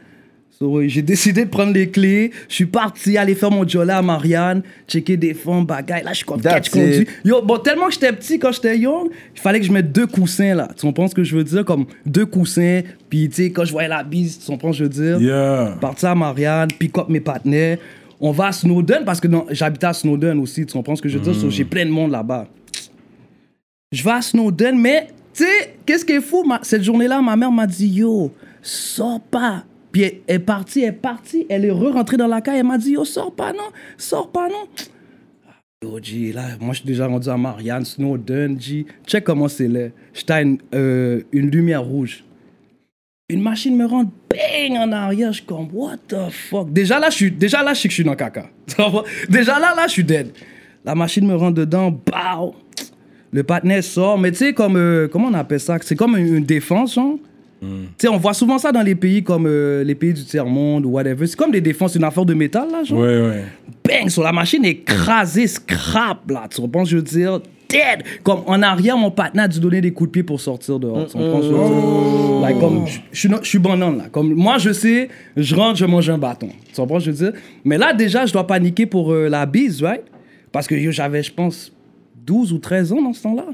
So, 0.58 0.82
j'ai 0.88 1.02
décidé 1.02 1.44
de 1.44 1.50
prendre 1.50 1.74
les 1.74 1.90
clés. 1.90 2.32
Je 2.48 2.56
suis 2.56 2.66
parti 2.66 3.18
aller 3.18 3.36
faire 3.36 3.52
mon 3.52 3.68
jolly 3.68 3.92
à 3.92 4.02
Marianne, 4.02 4.64
checker 4.88 5.18
des 5.18 5.34
fonds, 5.34 5.64
bagaille. 5.64 6.04
Là, 6.04 6.12
je 6.12 6.18
suis 6.18 6.26
comme, 6.26 6.40
That's 6.40 6.68
je 6.68 6.72
conduis. 6.72 7.02
it. 7.02 7.10
Yo, 7.26 7.42
bon, 7.42 7.58
tellement 7.58 7.88
que 7.88 7.94
j'étais 7.94 8.14
petit 8.14 8.40
quand 8.40 8.54
j'étais 8.54 8.78
young, 8.78 9.10
il 9.36 9.42
fallait 9.42 9.60
que 9.60 9.66
je 9.66 9.72
mette 9.74 9.92
deux 9.92 10.08
coussins, 10.08 10.56
là. 10.56 10.70
Tu 10.78 10.86
comprends 10.86 11.10
ce 11.10 11.14
que 11.16 11.26
je 11.26 11.36
veux 11.36 11.44
dire? 11.44 11.66
Comme 11.66 11.86
deux 12.06 12.26
coussins. 12.26 12.82
Puis, 13.10 13.28
tu 13.28 13.36
sais, 13.36 13.52
quand 13.52 13.66
je 13.66 13.72
voyais 13.74 13.90
la 13.90 14.02
bise, 14.04 14.40
tu 14.40 14.46
comprends 14.46 14.72
ce 14.72 14.80
que 14.84 14.94
je 14.94 15.02
veux 15.02 15.18
dire? 15.18 15.22
Yeah. 15.22 15.78
Parti 15.82 16.06
à 16.06 16.16
Marianne, 16.16 16.70
pick 16.80 16.98
up 16.98 17.10
mes 17.10 17.20
partenaires. 17.20 17.78
On 18.22 18.32
va 18.32 18.48
à 18.48 18.52
Snowden 18.54 19.04
parce 19.06 19.20
que 19.20 19.28
j'habitais 19.52 19.88
à 19.88 19.94
Snowden 19.94 20.40
aussi, 20.40 20.66
tu 20.66 20.72
comprends 20.72 20.96
ce 20.96 21.02
que 21.02 21.10
je 21.10 21.18
veux 21.18 21.24
dire? 21.24 21.36
So, 21.36 21.50
j'ai 21.50 21.66
plein 21.66 21.86
de 21.86 21.92
monde 21.92 22.12
là-bas. 22.12 22.48
Je 23.92 24.02
vais 24.02 24.12
à 24.12 24.22
Snowden, 24.22 24.80
mais 24.80 25.08
tu 25.34 25.44
sais, 25.44 25.76
qu'est-ce 25.86 26.06
qui 26.06 26.14
est 26.14 26.22
fou? 26.22 26.46
ma- 26.46 26.60
cette 26.64 26.82
journée-là, 26.84 27.22
ma 27.22 27.36
mère 27.36 27.52
m'a 27.52 27.68
dit 27.68 27.88
Yo, 27.88 28.32
sors 28.62 29.20
pas. 29.20 29.66
Puis 29.96 30.04
elle 30.04 30.36
est 30.36 30.40
partie, 30.40 30.82
elle 30.82 30.90
est 30.90 30.92
partie, 30.92 31.46
elle 31.48 31.64
est 31.64 31.72
re-rentrée 31.72 32.18
dans 32.18 32.28
la 32.28 32.42
caille, 32.42 32.60
elle 32.60 32.66
m'a 32.66 32.78
dit 32.78 32.92
Yo, 32.92 33.06
sors 33.06 33.34
pas, 33.34 33.54
non, 33.54 33.70
sors 33.98 34.30
pas, 34.30 34.50
non. 34.50 34.68
Yo, 35.82 36.00
G, 36.04 36.34
là, 36.34 36.58
moi, 36.60 36.74
je 36.74 36.80
suis 36.80 36.86
déjà 36.86 37.08
rendu 37.08 37.30
à 37.30 37.38
Marianne, 37.38 37.86
Snowden, 37.86 38.60
G. 38.60 38.86
Check 39.08 39.24
comment 39.24 39.48
c'est 39.48 39.70
là. 39.70 39.88
J'étais 40.14 40.44
une, 40.44 40.58
euh, 40.74 41.22
une 41.32 41.50
lumière 41.50 41.82
rouge. 41.82 42.26
Une 43.30 43.42
machine 43.42 43.78
me 43.78 43.86
rentre 43.86 44.12
bang 44.30 44.78
en 44.78 44.92
arrière. 44.92 45.32
Je 45.32 45.38
suis 45.38 45.46
comme, 45.46 45.70
what 45.72 45.96
the 46.10 46.30
fuck? 46.30 46.74
Déjà 46.74 47.00
là, 47.00 47.10
je 47.10 47.16
suis, 47.16 47.32
déjà 47.32 47.64
là, 47.64 47.74
je 47.74 47.88
suis 47.88 48.04
dans 48.04 48.18
caca. 48.18 48.50
Déjà 49.30 49.60
là, 49.60 49.74
là, 49.78 49.88
je 49.88 49.94
suis 49.94 50.04
dead. 50.04 50.28
La 50.84 50.94
machine 50.94 51.26
me 51.26 51.36
rentre 51.36 51.56
dedans, 51.56 51.90
bao. 51.90 52.54
Le 53.32 53.44
partenaire 53.44 53.82
sort. 53.82 54.18
Mais 54.18 54.32
tu 54.32 54.40
sais, 54.40 54.54
comme, 54.54 54.76
euh, 54.76 55.08
comment 55.08 55.30
on 55.30 55.34
appelle 55.36 55.62
ça? 55.62 55.78
C'est 55.84 55.96
comme 55.96 56.18
une, 56.18 56.36
une 56.36 56.44
défense, 56.44 56.96
genre. 56.96 57.18
Tu 57.98 58.08
sais, 58.08 58.08
on 58.08 58.18
voit 58.18 58.34
souvent 58.34 58.58
ça 58.58 58.72
dans 58.72 58.82
les 58.82 58.96
pays 58.96 59.24
comme 59.24 59.46
euh, 59.48 59.84
les 59.84 59.96
pays 59.96 60.14
du 60.14 60.24
tiers-monde 60.24 60.86
ou 60.86 60.90
whatever. 60.92 61.26
C'est 61.28 61.36
comme 61.38 61.52
des 61.52 61.62
défenses, 61.62 61.96
une 61.96 62.04
affaire 62.04 62.26
de 62.26 62.34
métal, 62.34 62.68
là, 62.72 62.84
genre 62.84 63.00
Ouais, 63.00 63.22
ouais. 63.22 63.44
bang, 63.84 64.10
sur 64.10 64.24
la 64.24 64.32
machine 64.32 64.64
écrasée, 64.66 65.48
scrap, 65.48 66.30
là. 66.30 66.48
Tu 66.50 66.62
comprends, 66.62 66.86
je 66.86 66.98
veux 66.98 67.02
dire, 67.04 67.40
dead. 67.70 68.04
Comme 68.24 68.42
en 68.48 68.62
arrière, 68.62 68.98
mon 68.98 69.12
partenaire 69.12 69.46
a 69.46 69.48
dû 69.48 69.60
donner 69.60 69.82
des 69.82 69.92
coups 69.92 70.10
de 70.10 70.12
pied 70.12 70.24
pour 70.24 70.40
sortir 70.40 70.80
dehors. 70.80 71.08
Tu 71.08 71.14
comprends, 71.18 71.42
je 71.42 71.48
veux 71.50 71.54
dire? 71.54 72.42
Like, 72.42 72.60
comme, 72.60 72.86
je- 73.12 73.28
je 73.42 73.48
suis 73.50 73.60
banane, 73.60 73.98
là. 73.98 74.04
Comme, 74.12 74.34
moi, 74.34 74.58
je 74.58 74.72
sais, 74.72 75.10
je 75.36 75.56
rentre, 75.56 75.78
je 75.78 75.86
mange 75.86 76.10
un 76.10 76.18
bâton. 76.18 76.50
Tu 76.70 76.76
comprends, 76.76 77.00
je 77.00 77.12
veux 77.12 77.18
dire? 77.32 77.34
Mais 77.64 77.78
là, 77.78 77.94
déjà, 77.94 78.26
je 78.26 78.34
dois 78.34 78.46
paniquer 78.46 78.86
pour 78.86 79.12
euh, 79.12 79.28
la 79.30 79.46
bise, 79.46 79.82
right? 79.82 80.04
Parce 80.52 80.68
que 80.68 80.92
j'avais, 80.92 81.24
je 81.24 81.34
pense, 81.34 81.72
12 82.26 82.54
ou 82.54 82.60
13 82.60 82.94
ans 82.94 83.02
dans 83.02 83.14
ce 83.14 83.24
temps-là. 83.24 83.46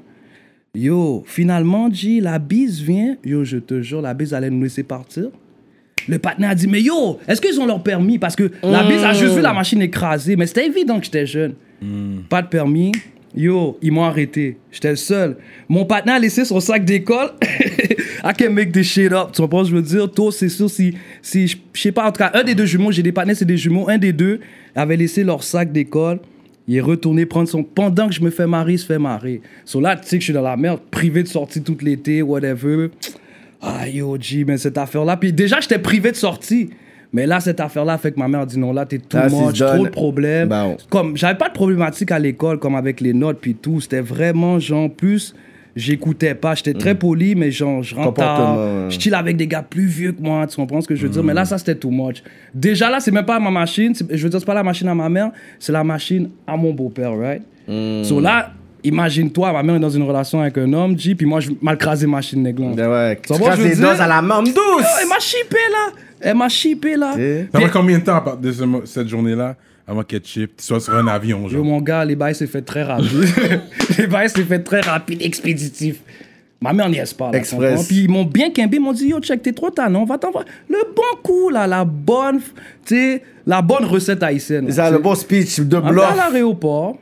Yo, 0.73 1.23
finalement, 1.25 1.91
G, 1.91 2.21
la 2.21 2.39
bise 2.39 2.81
vient. 2.81 3.17
Yo, 3.25 3.43
je 3.43 3.57
te 3.57 3.81
jure, 3.81 4.01
la 4.01 4.13
bise 4.13 4.33
allait 4.33 4.49
nous 4.49 4.63
laisser 4.63 4.83
partir. 4.83 5.27
Le 6.07 6.17
partenaire 6.17 6.51
a 6.51 6.55
dit, 6.55 6.67
mais 6.67 6.81
yo, 6.81 7.19
est-ce 7.27 7.41
qu'ils 7.41 7.59
ont 7.59 7.65
leur 7.65 7.83
permis? 7.83 8.17
Parce 8.17 8.37
que 8.37 8.49
la 8.63 8.83
bise 8.83 9.03
a 9.03 9.11
juste 9.11 9.35
vu 9.35 9.41
la 9.41 9.53
machine 9.53 9.81
écrasée. 9.81 10.37
Mais 10.37 10.47
c'était 10.47 10.65
évident 10.65 10.97
que 10.99 11.05
j'étais 11.05 11.25
jeune. 11.25 11.55
Pas 12.29 12.41
de 12.41 12.47
permis. 12.47 12.93
Yo, 13.35 13.77
ils 13.81 13.91
m'ont 13.91 14.03
arrêté. 14.03 14.57
J'étais 14.71 14.91
le 14.91 14.95
seul. 14.95 15.37
Mon 15.67 15.85
partenaire 15.85 16.15
a 16.15 16.19
laissé 16.19 16.45
son 16.45 16.59
sac 16.61 16.85
d'école. 16.85 17.31
I 18.23 18.33
can 18.37 18.51
make 18.51 18.71
this 18.71 18.87
shit 18.87 19.11
up. 19.11 19.31
Tu 19.33 19.41
comprends 19.41 19.65
ce 19.65 19.71
que 19.71 19.75
je 19.77 19.81
veux 19.81 19.87
dire? 19.87 20.11
Toi, 20.11 20.31
c'est 20.31 20.49
sûr, 20.49 20.69
si, 20.69 20.95
si 21.21 21.47
je 21.47 21.57
je 21.73 21.81
sais 21.81 21.91
pas, 21.91 22.07
en 22.07 22.11
tout 22.11 22.19
cas, 22.19 22.31
un 22.33 22.43
des 22.43 22.55
deux 22.55 22.65
jumeaux, 22.65 22.91
j'ai 22.91 23.03
des 23.03 23.11
partenaires, 23.11 23.35
c'est 23.37 23.45
des 23.45 23.57
jumeaux. 23.57 23.89
Un 23.89 23.97
des 23.97 24.13
deux 24.13 24.39
avait 24.73 24.97
laissé 24.97 25.23
leur 25.23 25.43
sac 25.43 25.71
d'école. 25.71 26.19
Il 26.67 26.75
est 26.75 26.81
retourné 26.81 27.25
prendre 27.25 27.49
son. 27.49 27.63
Pendant 27.63 28.07
que 28.07 28.13
je 28.13 28.21
me 28.21 28.29
fais 28.29 28.47
marier, 28.47 28.75
il 28.75 28.79
se 28.79 28.85
fait 28.85 28.99
marier. 28.99 29.41
So 29.65 29.81
là, 29.81 29.95
tu 29.95 30.07
sais 30.07 30.17
que 30.17 30.21
je 30.21 30.25
suis 30.25 30.33
dans 30.33 30.41
la 30.41 30.57
merde, 30.57 30.79
privé 30.91 31.23
de 31.23 31.27
sortie 31.27 31.61
tout 31.61 31.77
l'été, 31.81 32.21
whatever. 32.21 32.89
Ah, 33.61 33.87
yo, 33.87 34.17
G, 34.19 34.43
mais 34.45 34.57
cette 34.57 34.77
affaire-là. 34.77 35.17
Puis 35.17 35.33
déjà, 35.33 35.59
j'étais 35.59 35.79
privé 35.79 36.11
de 36.11 36.15
sortie. 36.15 36.69
Mais 37.13 37.27
là, 37.27 37.39
cette 37.39 37.59
affaire-là 37.59 37.97
fait 37.97 38.13
que 38.13 38.19
ma 38.19 38.27
mère 38.27 38.45
dit 38.45 38.57
non, 38.57 38.71
là, 38.71 38.85
t'es 38.85 38.97
tout 38.97 39.17
much, 39.17 39.59
done. 39.59 39.75
trop 39.75 39.85
de 39.85 39.89
problèmes. 39.89 40.47
Bon. 40.47 40.77
Comme, 40.89 41.17
j'avais 41.17 41.37
pas 41.37 41.49
de 41.49 41.53
problématique 41.53 42.11
à 42.11 42.19
l'école, 42.19 42.57
comme 42.57 42.75
avec 42.75 43.01
les 43.01 43.13
notes, 43.13 43.39
puis 43.41 43.53
tout. 43.53 43.81
C'était 43.81 43.99
vraiment, 43.99 44.59
genre, 44.59 44.89
plus, 44.89 45.35
j'écoutais 45.75 46.35
pas. 46.35 46.55
J'étais 46.55 46.73
très 46.73 46.95
poli, 46.95 47.35
mais 47.35 47.51
genre, 47.51 47.83
je 47.83 47.95
rentre 47.95 48.13
tard. 48.13 48.89
Je 48.89 48.99
chill 48.99 49.15
avec 49.15 49.37
des 49.37 49.47
gars 49.47 49.63
plus 49.63 49.85
vieux 49.85 50.11
que 50.11 50.21
moi, 50.21 50.45
tu 50.47 50.55
comprends 50.55 50.81
ce 50.81 50.87
que 50.87 50.95
je 50.95 51.03
veux 51.03 51.09
dire? 51.09 51.23
Mais 51.23 51.33
là, 51.33 51.45
ça, 51.45 51.57
c'était 51.57 51.75
too 51.75 51.91
much. 51.91 52.23
Déjà, 52.53 52.89
là, 52.89 52.99
c'est 52.99 53.11
même 53.11 53.25
pas 53.25 53.39
ma 53.39 53.51
machine. 53.51 53.93
Je 54.09 54.23
veux 54.23 54.29
dire, 54.29 54.39
c'est 54.39 54.45
pas 54.45 54.53
la 54.53 54.63
machine 54.63 54.87
à 54.87 54.95
ma 54.95 55.09
mère, 55.09 55.31
c'est 55.59 55.71
la 55.71 55.83
machine 55.83 56.29
à 56.45 56.55
mon 56.57 56.73
beau-père, 56.73 57.17
right? 57.17 57.43
So 58.03 58.19
là, 58.19 58.51
Imagine-toi, 58.83 59.53
ma 59.53 59.63
mère 59.63 59.75
est 59.75 59.79
dans 59.79 59.89
une 59.89 60.03
relation 60.03 60.41
avec 60.41 60.57
un 60.57 60.73
homme, 60.73 60.97
G, 60.97 61.13
puis 61.13 61.25
moi, 61.25 61.39
je 61.39 61.51
mal 61.61 61.77
crasé 61.77 62.07
machine 62.07 62.41
négligente. 62.41 62.75
Ben 62.75 62.89
ouais, 62.89 63.19
tu 63.21 63.33
veux 63.33 63.63
les 63.63 63.75
dents 63.75 63.99
à 63.99 64.07
la 64.07 64.21
main 64.21 64.41
douce. 64.41 64.55
Oh, 64.57 64.81
elle 65.01 65.07
m'a 65.07 65.19
chippé 65.19 65.57
là! 65.71 65.93
Elle 66.19 66.35
m'a 66.35 66.49
chippé 66.49 66.95
là! 66.95 67.13
Ça 67.53 67.59
fait 67.59 67.71
combien 67.71 67.99
de 67.99 68.03
temps 68.03 68.15
à 68.15 68.21
partir 68.21 68.41
de 68.41 68.85
cette 68.85 69.07
journée-là? 69.07 69.55
Avant 69.87 70.03
qu'elle 70.03 70.23
chip, 70.23 70.57
tu 70.57 70.63
sois 70.63 70.79
sur 70.79 70.95
un 70.95 71.07
avion, 71.07 71.43
Yo, 71.43 71.49
genre? 71.49 71.65
mon 71.65 71.81
gars, 71.81 72.05
les 72.05 72.15
bails 72.15 72.35
s'est 72.35 72.47
fait 72.47 72.61
très 72.61 72.83
rapide. 72.83 73.09
les 73.97 74.07
bails 74.07 74.29
s'est 74.29 74.43
fait 74.43 74.59
très 74.59 74.81
rapide, 74.81 75.21
expéditif. 75.21 75.97
Ma 76.61 76.73
mère 76.73 76.89
n'y 76.89 76.97
est 76.97 77.17
pas. 77.17 77.31
Là, 77.31 77.39
Express. 77.39 77.87
Puis 77.87 78.03
ils 78.03 78.09
m'ont 78.09 78.23
bien 78.23 78.51
quimbé, 78.51 78.77
ils 78.77 78.79
m'ont 78.79 78.93
dit 78.93 79.07
Yo, 79.07 79.19
check, 79.19 79.41
t'es 79.41 79.51
trop 79.51 79.71
tannant, 79.71 80.01
on 80.03 80.05
va 80.05 80.17
t'envoyer 80.19 80.47
le 80.69 80.77
bon 80.95 81.21
coup, 81.23 81.49
là, 81.49 81.65
la 81.65 81.83
bonne, 81.83 82.39
tu 82.85 82.95
sais, 82.95 83.23
la 83.47 83.61
bonne 83.63 83.85
recette 83.85 84.21
haïtienne. 84.21 84.71
C'est 84.71 84.91
le 84.91 84.99
bon 84.99 85.15
speech 85.15 85.59
de 85.61 85.79
bluff. 85.79 86.03
à 86.03 86.29
l'aéroport. 86.29 86.97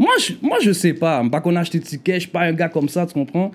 Moi 0.00 0.12
je, 0.20 0.32
moi, 0.42 0.58
je 0.60 0.72
sais 0.72 0.92
pas. 0.92 1.22
Pas 1.30 1.40
qu'on 1.40 1.54
a 1.56 1.60
acheté 1.60 1.80
ticket, 1.80 2.14
je 2.14 2.20
suis 2.20 2.28
pas 2.30 2.42
un 2.42 2.52
gars 2.52 2.68
comme 2.68 2.88
ça, 2.88 3.06
tu 3.06 3.14
comprends? 3.14 3.50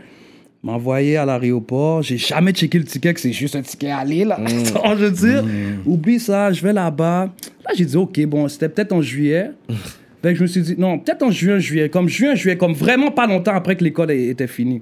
M'a 0.64 0.74
envoyé 0.74 1.18
à 1.18 1.26
l'aéroport. 1.26 2.02
J'ai 2.04 2.18
jamais 2.18 2.54
checké 2.54 2.78
le 2.80 2.86
ticket, 2.86 3.14
que 3.14 3.20
c'est 3.20 3.34
juste 3.34 3.56
un 3.58 3.62
ticket 3.62 3.92
aller, 3.92 4.24
là. 4.24 4.40
Vois, 4.74 4.96
je 4.96 5.06
veux 5.06 5.12
dire, 5.12 5.44
oublie 5.86 6.20
ça, 6.20 6.52
je 6.54 6.62
vais 6.64 6.72
là-bas. 6.72 7.26
Là, 7.66 7.72
j'ai 7.76 7.84
dit, 7.86 7.98
OK, 7.98 8.18
bon, 8.26 8.48
c'était 8.48 8.70
peut-être 8.70 8.94
en 8.94 9.02
juillet. 9.02 9.52
fait 10.22 10.32
que 10.32 10.36
je 10.36 10.42
me 10.44 10.48
suis 10.48 10.62
dit, 10.62 10.76
non, 10.78 11.00
peut-être 11.00 11.22
en 11.24 11.32
juin, 11.32 11.60
juillet. 11.60 11.90
Comme 11.90 12.08
juin, 12.08 12.34
juillet, 12.36 12.56
comme 12.58 12.74
vraiment 12.74 13.12
pas 13.12 13.28
longtemps 13.28 13.54
après 13.54 13.76
que 13.76 13.84
l'école 13.84 14.12
ait- 14.12 14.28
était 14.28 14.48
finie. 14.48 14.82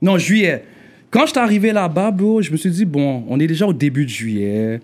Non, 0.00 0.16
juillet. 0.16 0.64
Quand 1.10 1.26
je 1.26 1.30
suis 1.32 1.38
arrivé 1.38 1.72
là-bas, 1.72 2.10
bro, 2.10 2.40
je 2.40 2.50
me 2.50 2.56
suis 2.56 2.70
dit, 2.70 2.84
bon, 2.86 3.24
on 3.28 3.38
est 3.38 3.46
déjà 3.46 3.66
au 3.66 3.72
début 3.74 4.04
de 4.04 4.10
juillet. 4.10 4.80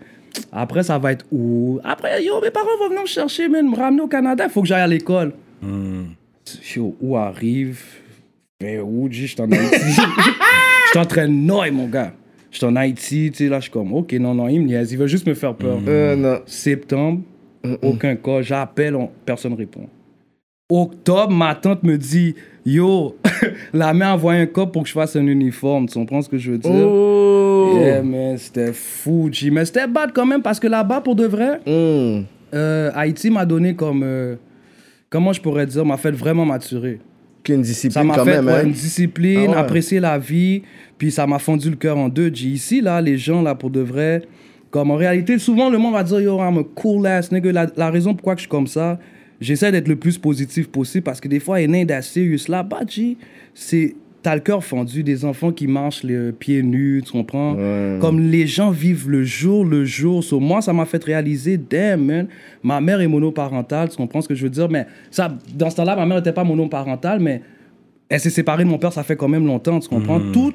Après, 0.52 0.82
ça 0.82 0.98
va 0.98 1.12
être 1.12 1.24
où? 1.32 1.78
Après, 1.84 2.22
yo, 2.22 2.40
mes 2.42 2.50
parents 2.50 2.66
vont 2.80 2.88
venir 2.88 3.02
me 3.02 3.06
chercher, 3.06 3.48
me 3.48 3.74
ramener 3.76 4.02
au 4.02 4.08
Canada. 4.08 4.44
Il 4.46 4.50
faut 4.50 4.60
que 4.60 4.68
j'aille 4.68 4.82
à 4.82 4.86
l'école. 4.86 5.32
Yo, 6.76 6.96
où 7.00 7.16
arrive? 7.16 7.80
Où, 8.62 9.08
G, 9.10 9.26
je 9.26 9.32
suis 9.32 9.40
en 9.42 9.50
Haïti. 9.50 9.76
Je 10.86 10.90
suis 10.90 10.98
en 10.98 11.04
train 11.06 11.26
de 11.26 11.32
noyer, 11.32 11.72
mon 11.72 11.88
gars. 11.88 12.12
Je 12.52 12.58
suis 12.58 12.66
en 12.66 12.76
Haïti, 12.76 13.30
tu 13.32 13.38
sais, 13.44 13.48
là, 13.50 13.56
je 13.58 13.62
suis 13.62 13.70
comme, 13.72 13.92
OK, 13.94 14.12
non, 14.12 14.32
non, 14.32 14.46
il 14.48 14.60
me 14.60 14.66
niaise. 14.66 14.92
Il 14.92 14.98
veut 14.98 15.08
juste 15.08 15.26
me 15.26 15.34
faire 15.34 15.54
peur. 15.56 15.78
Euh, 15.88 16.14
non. 16.14 16.38
Septembre, 16.46 17.22
aucun 17.82 18.14
cas. 18.14 18.42
J'appelle, 18.42 18.94
on- 18.94 19.10
personne 19.26 19.54
répond. 19.54 19.88
Octobre, 20.70 21.32
ma 21.32 21.54
tante 21.56 21.82
me 21.82 21.98
dit 21.98 22.36
Yo, 22.64 23.16
la 23.74 23.92
mère 23.92 24.08
a 24.10 24.14
envoyé 24.14 24.40
un 24.42 24.46
cop 24.46 24.72
pour 24.72 24.82
que 24.84 24.88
je 24.88 24.94
fasse 24.94 25.16
un 25.16 25.26
uniforme. 25.26 25.88
Tu 25.88 25.94
comprends 25.98 26.22
ce 26.22 26.28
que 26.28 26.38
je 26.38 26.52
veux 26.52 26.58
dire? 26.58 26.70
Oh. 26.72 27.72
Yeah, 27.76 28.02
man, 28.02 28.38
c'était 28.38 28.72
fou, 28.72 29.28
G. 29.32 29.50
Mais 29.50 29.64
c'était 29.64 29.88
bad 29.88 30.12
quand 30.14 30.24
même 30.26 30.42
parce 30.42 30.60
que 30.60 30.68
là-bas, 30.68 31.00
pour 31.00 31.16
de 31.16 31.26
vrai, 31.26 31.58
Hmm. 31.66 32.22
euh, 32.54 32.90
Haïti 32.94 33.30
m'a 33.30 33.44
donné 33.46 33.74
comme. 33.74 34.02
euh, 34.04 34.36
comment 35.10 35.32
je 35.32 35.40
pourrais 35.40 35.66
dire? 35.66 35.84
M'a 35.84 35.96
fait 35.96 36.12
vraiment 36.12 36.44
maturer. 36.46 37.00
Qu'une 37.44 37.62
Ça 37.62 37.68
discipline 37.68 38.06
m'a 38.06 38.14
quand 38.16 38.24
fait 38.24 38.36
même, 38.36 38.46
ouais, 38.46 38.52
hein? 38.54 38.64
une 38.64 38.72
discipline, 38.72 39.50
Ah 39.50 39.52
ouais. 39.52 39.56
apprécier 39.58 40.00
la 40.00 40.18
vie, 40.18 40.62
puis 40.98 41.10
ça 41.12 41.26
m'a 41.26 41.38
fondu 41.38 41.70
le 41.70 41.76
cœur 41.76 41.96
en 41.98 42.08
deux. 42.08 42.34
G. 42.34 42.48
Ici, 42.48 42.80
là, 42.80 43.00
les 43.00 43.18
gens, 43.18 43.42
là, 43.42 43.54
pour 43.54 43.70
de 43.70 43.80
vrai, 43.80 44.22
comme 44.70 44.90
en 44.90 44.96
réalité, 44.96 45.38
souvent 45.38 45.68
le 45.70 45.78
monde 45.78 45.92
va 45.92 46.02
dire 46.02 46.20
Yo, 46.20 46.38
I'm 46.38 46.58
a 46.58 46.64
cool 46.74 47.06
ass 47.06 47.30
nigga. 47.30 47.52
La, 47.52 47.66
la 47.76 47.90
raison 47.90 48.14
pourquoi 48.14 48.34
que 48.34 48.40
je 48.40 48.44
suis 48.44 48.50
comme 48.50 48.66
ça, 48.66 48.98
j'essaie 49.40 49.70
d'être 49.70 49.88
le 49.88 49.96
plus 49.96 50.16
positif 50.18 50.68
possible 50.68 51.04
parce 51.04 51.20
que 51.20 51.28
des 51.28 51.38
fois, 51.38 51.60
il 51.60 51.70
y 51.70 51.92
a 51.92 51.96
assez 51.96 52.20
serious 52.20 52.48
là-bas, 52.50 52.80
G. 52.88 53.16
C'est. 53.54 53.94
T'as 54.24 54.34
le 54.34 54.40
cœur 54.40 54.64
fendu, 54.64 55.02
des 55.02 55.26
enfants 55.26 55.52
qui 55.52 55.66
marchent 55.66 56.02
les 56.02 56.32
pieds 56.32 56.62
nus, 56.62 57.02
tu 57.04 57.12
comprends? 57.12 57.56
Ouais. 57.56 57.98
Comme 58.00 58.18
les 58.30 58.46
gens 58.46 58.70
vivent 58.70 59.10
le 59.10 59.22
jour, 59.22 59.66
le 59.66 59.84
jour. 59.84 60.24
So, 60.24 60.40
moi, 60.40 60.62
ça 60.62 60.72
m'a 60.72 60.86
fait 60.86 61.04
réaliser, 61.04 61.58
damn, 61.58 62.02
man, 62.02 62.26
ma 62.62 62.80
mère 62.80 63.02
est 63.02 63.06
monoparentale, 63.06 63.90
tu 63.90 63.96
comprends 63.98 64.22
ce 64.22 64.28
que 64.28 64.34
je 64.34 64.44
veux 64.44 64.48
dire? 64.48 64.70
Mais 64.70 64.86
ça, 65.10 65.36
dans 65.54 65.68
ce 65.68 65.76
temps-là, 65.76 65.94
ma 65.94 66.06
mère 66.06 66.16
n'était 66.16 66.32
pas 66.32 66.42
monoparentale, 66.42 67.20
mais 67.20 67.42
elle 68.08 68.18
s'est 68.18 68.30
séparée 68.30 68.64
de 68.64 68.70
mon 68.70 68.78
père, 68.78 68.94
ça 68.94 69.02
fait 69.02 69.14
quand 69.14 69.28
même 69.28 69.46
longtemps, 69.46 69.78
tu 69.78 69.90
comprends? 69.90 70.20
Tout, 70.32 70.54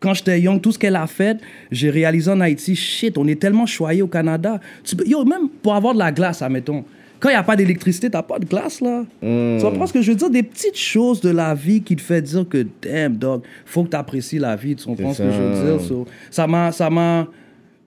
quand 0.00 0.12
j'étais 0.14 0.40
young, 0.40 0.60
tout 0.60 0.72
ce 0.72 0.78
qu'elle 0.80 0.96
a 0.96 1.06
fait, 1.06 1.38
j'ai 1.70 1.90
réalisé 1.90 2.32
en 2.32 2.40
Haïti, 2.40 2.74
shit, 2.74 3.16
on 3.16 3.28
est 3.28 3.40
tellement 3.40 3.66
choyé 3.66 4.02
au 4.02 4.08
Canada. 4.08 4.58
Tu 4.82 4.96
yo, 5.06 5.24
même 5.24 5.48
pour 5.62 5.76
avoir 5.76 5.94
de 5.94 6.00
la 6.00 6.10
glace, 6.10 6.42
admettons. 6.42 6.84
Quand 7.24 7.30
il 7.30 7.32
n'y 7.32 7.38
a 7.38 7.42
pas 7.42 7.56
d'électricité, 7.56 8.10
t'as 8.10 8.22
pas 8.22 8.38
de 8.38 8.44
glace, 8.44 8.82
là. 8.82 9.02
Tu 9.22 9.64
comprends 9.64 9.86
ce 9.86 9.94
que 9.94 10.02
je 10.02 10.10
veux 10.10 10.16
dire? 10.18 10.28
Des 10.28 10.42
petites 10.42 10.76
choses 10.76 11.22
de 11.22 11.30
la 11.30 11.54
vie 11.54 11.80
qui 11.80 11.96
te 11.96 12.02
fait 12.02 12.20
dire 12.20 12.46
que, 12.46 12.66
damn, 12.82 13.16
dog, 13.16 13.40
faut 13.64 13.82
que 13.84 13.88
tu 13.88 13.96
apprécies 13.96 14.38
la 14.38 14.56
vie, 14.56 14.76
tu 14.76 14.84
comprends 14.84 15.14
ce 15.14 15.22
que 15.22 15.30
je 15.30 15.40
veux 15.40 15.64
dire? 15.64 15.80
So, 15.80 16.06
ça 16.30 16.46
m'a... 16.46 16.70
Ça 16.70 16.90
m'a 16.90 17.26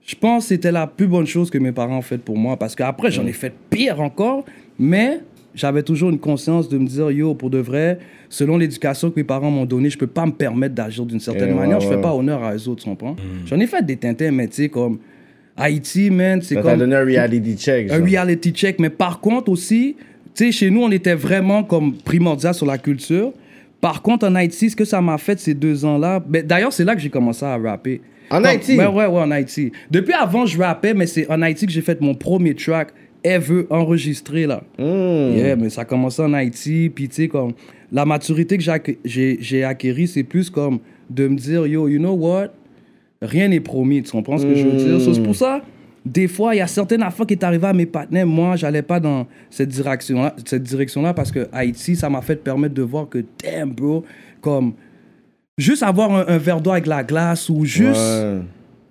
je 0.04 0.16
pense 0.16 0.44
que 0.44 0.48
c'était 0.48 0.72
la 0.72 0.88
plus 0.88 1.06
bonne 1.06 1.26
chose 1.26 1.50
que 1.50 1.58
mes 1.58 1.70
parents 1.70 1.98
ont 1.98 2.02
faite 2.02 2.22
pour 2.22 2.36
moi. 2.36 2.56
Parce 2.56 2.74
qu'après, 2.74 3.12
j'en 3.12 3.26
ai 3.26 3.32
fait 3.32 3.52
pire 3.70 4.00
encore. 4.00 4.44
Mais 4.76 5.20
j'avais 5.54 5.84
toujours 5.84 6.10
une 6.10 6.18
conscience 6.18 6.68
de 6.68 6.76
me 6.76 6.88
dire, 6.88 7.12
yo, 7.12 7.34
pour 7.34 7.50
de 7.50 7.58
vrai, 7.58 8.00
selon 8.28 8.56
l'éducation 8.56 9.08
que 9.10 9.20
mes 9.20 9.24
parents 9.24 9.52
m'ont 9.52 9.66
donnée, 9.66 9.88
je 9.90 9.98
peux 9.98 10.08
pas 10.08 10.26
me 10.26 10.32
permettre 10.32 10.74
d'agir 10.74 11.06
d'une 11.06 11.20
certaine 11.20 11.50
Eh, 11.50 11.52
ouais, 11.52 11.60
manière. 11.60 11.78
Je 11.78 11.86
fais 11.86 11.94
ouais. 11.94 12.00
pas 12.02 12.12
honneur 12.12 12.42
à 12.42 12.56
eux 12.56 12.68
autres, 12.68 12.82
tu 12.82 12.88
comprends? 12.88 13.14
J'en 13.46 13.60
ai 13.60 13.68
fait 13.68 13.86
des 13.86 13.98
tintins, 13.98 14.32
mais 14.32 14.48
tu 14.48 14.54
sais, 14.54 14.68
comme 14.68 14.98
Haïti, 15.58 16.10
man, 16.10 16.40
c'est 16.40 16.54
Ça 16.54 16.62
comme 16.62 16.78
donné 16.78 16.96
un 16.96 17.04
reality 17.04 17.56
check. 17.56 17.90
un 17.90 17.98
genre. 17.98 18.06
reality 18.06 18.52
check. 18.52 18.78
Mais 18.78 18.90
par 18.90 19.20
contre 19.20 19.50
aussi, 19.50 19.96
tu 20.34 20.46
sais, 20.46 20.52
chez 20.52 20.70
nous, 20.70 20.82
on 20.82 20.90
était 20.90 21.14
vraiment 21.14 21.64
comme 21.64 21.94
primordial 21.96 22.54
sur 22.54 22.66
la 22.66 22.78
culture. 22.78 23.32
Par 23.80 24.02
contre, 24.02 24.26
en 24.26 24.34
Haïti, 24.34 24.70
ce 24.70 24.76
que 24.76 24.84
ça 24.84 25.00
m'a 25.00 25.18
fait 25.18 25.38
ces 25.38 25.54
deux 25.54 25.84
ans-là, 25.84 26.22
ben, 26.26 26.44
d'ailleurs, 26.44 26.72
c'est 26.72 26.84
là 26.84 26.94
que 26.94 27.00
j'ai 27.00 27.10
commencé 27.10 27.44
à 27.44 27.56
rapper. 27.56 28.00
En 28.30 28.44
Haïti? 28.44 28.76
Ouais, 28.76 28.86
ouais, 28.86 29.06
ouais, 29.06 29.20
en 29.20 29.30
Haïti. 29.30 29.72
Depuis 29.90 30.12
avant, 30.12 30.46
je 30.46 30.58
rappais, 30.58 30.94
mais 30.94 31.06
c'est 31.06 31.30
en 31.30 31.40
Haïti 31.42 31.66
que 31.66 31.72
j'ai 31.72 31.80
fait 31.80 32.00
mon 32.00 32.14
premier 32.14 32.54
track 32.54 32.88
ever 33.24 33.66
enregistré, 33.70 34.46
là. 34.46 34.62
Hmm. 34.78 35.36
Yeah, 35.36 35.56
mais 35.56 35.70
ça 35.70 35.82
a 35.82 35.84
commencé 35.84 36.22
en 36.22 36.32
Haïti, 36.32 36.90
puis 36.94 37.08
tu 37.08 37.14
sais, 37.14 37.28
comme, 37.28 37.52
la 37.90 38.04
maturité 38.04 38.58
que 38.58 38.64
j'ai 39.04 39.64
acquérie, 39.64 40.06
c'est 40.06 40.22
plus 40.22 40.50
comme 40.50 40.78
de 41.08 41.26
me 41.26 41.36
dire, 41.36 41.66
yo, 41.66 41.88
you 41.88 41.98
know 41.98 42.12
what? 42.12 42.48
Rien 43.22 43.48
n'est 43.48 43.60
promis, 43.60 44.02
tu 44.02 44.10
comprends 44.12 44.38
ce 44.38 44.46
que 44.46 44.54
je 44.54 44.64
veux 44.66 44.76
dire? 44.76 45.00
So, 45.00 45.12
c'est 45.14 45.22
pour 45.22 45.34
ça, 45.34 45.60
des 46.06 46.28
fois, 46.28 46.54
il 46.54 46.58
y 46.58 46.60
a 46.60 46.66
certaines 46.66 47.02
affaires 47.02 47.26
qui 47.26 47.34
est 47.34 47.42
arrivées 47.44 47.66
à 47.66 47.72
mes 47.72 47.84
partenaires. 47.86 48.26
Moi, 48.26 48.54
j'allais 48.56 48.82
pas 48.82 49.00
dans 49.00 49.26
cette 49.50 49.68
direction-là, 49.70 50.34
cette 50.44 50.62
direction-là 50.62 51.12
parce 51.14 51.32
que 51.32 51.48
Haïti, 51.52 51.96
ça 51.96 52.08
m'a 52.08 52.22
fait 52.22 52.36
permettre 52.36 52.74
de 52.74 52.82
voir 52.82 53.08
que, 53.08 53.24
damn, 53.42 53.72
bro, 53.72 54.04
comme, 54.40 54.74
juste 55.58 55.82
avoir 55.82 56.12
un, 56.12 56.24
un 56.32 56.38
verre 56.38 56.60
d'eau 56.60 56.70
avec 56.70 56.86
la 56.86 57.02
glace 57.02 57.48
ou 57.50 57.64
juste 57.64 57.98
Ouais. 58.00 58.38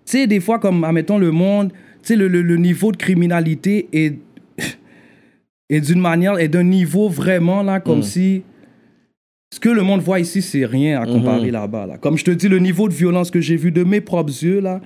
tu 0.05 0.17
sais, 0.17 0.27
des 0.27 0.41
fois, 0.41 0.59
comme, 0.59 0.83
admettons, 0.83 1.17
le 1.17 1.31
monde, 1.31 1.71
tu 1.71 1.77
sais, 2.09 2.15
le, 2.17 2.27
le- 2.27 2.41
le 2.41 2.57
niveau 2.57 2.91
de 2.91 2.97
criminalité 2.97 3.87
est, 3.93 4.15
est 5.69 5.81
d'une 5.81 5.99
manière, 6.01 6.37
est 6.37 6.49
d'un 6.49 6.63
niveau 6.63 7.07
vraiment, 7.09 7.63
là, 7.63 7.79
comme 7.79 8.03
si 8.03 8.43
ce 9.49 9.59
que 9.59 9.69
le 9.69 9.81
monde 9.81 10.01
voit 10.01 10.19
ici, 10.19 10.41
c'est 10.41 10.65
rien 10.65 11.01
à 11.01 11.05
comparer 11.05 11.51
là-bas, 11.51 11.85
là. 11.87 11.97
Comme 11.97 12.17
je 12.17 12.25
te 12.25 12.31
dis, 12.31 12.49
le 12.49 12.59
niveau 12.59 12.89
de 12.89 12.93
violence 12.93 13.31
que 13.31 13.39
j'ai 13.39 13.55
vu 13.55 13.71
de 13.71 13.83
mes 13.83 14.01
propres 14.01 14.43
yeux, 14.43 14.59
là, 14.59 14.81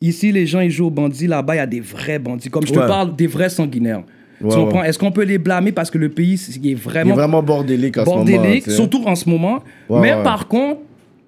ici, 0.00 0.32
les 0.32 0.46
gens, 0.46 0.60
ils 0.60 0.70
jouent 0.70 0.86
aux 0.86 0.90
bandits, 0.90 1.26
là-bas, 1.26 1.54
il 1.54 1.58
y 1.58 1.60
a 1.60 1.66
des 1.66 1.80
vrais 1.80 2.18
bandits. 2.18 2.50
Comme 2.50 2.66
je 2.66 2.72
te 2.72 2.78
parle, 2.78 3.16
des 3.16 3.26
vrais 3.26 3.48
sanguinaires. 3.48 4.02
Ouais, 4.40 4.54
ouais. 4.54 4.88
Est-ce 4.88 4.98
qu'on 4.98 5.12
peut 5.12 5.24
les 5.24 5.38
blâmer 5.38 5.72
parce 5.72 5.90
que 5.90 5.96
le 5.96 6.10
pays, 6.10 6.34
il 6.34 6.54
est 6.54 6.56
Il 6.62 6.70
est 6.72 6.74
vraiment 6.74 7.14
vraiment 7.14 7.42
bordélique 7.42 7.96
en 7.96 8.04
ce 8.04 8.10
moment. 8.10 8.24
bordélique, 8.24 8.64
tu 8.64 8.70
sais. 8.70 8.76
surtout 8.76 9.02
en 9.06 9.14
ce 9.14 9.28
moment. 9.30 9.62
Mais 9.88 10.12
par 10.22 10.46
contre, 10.46 10.80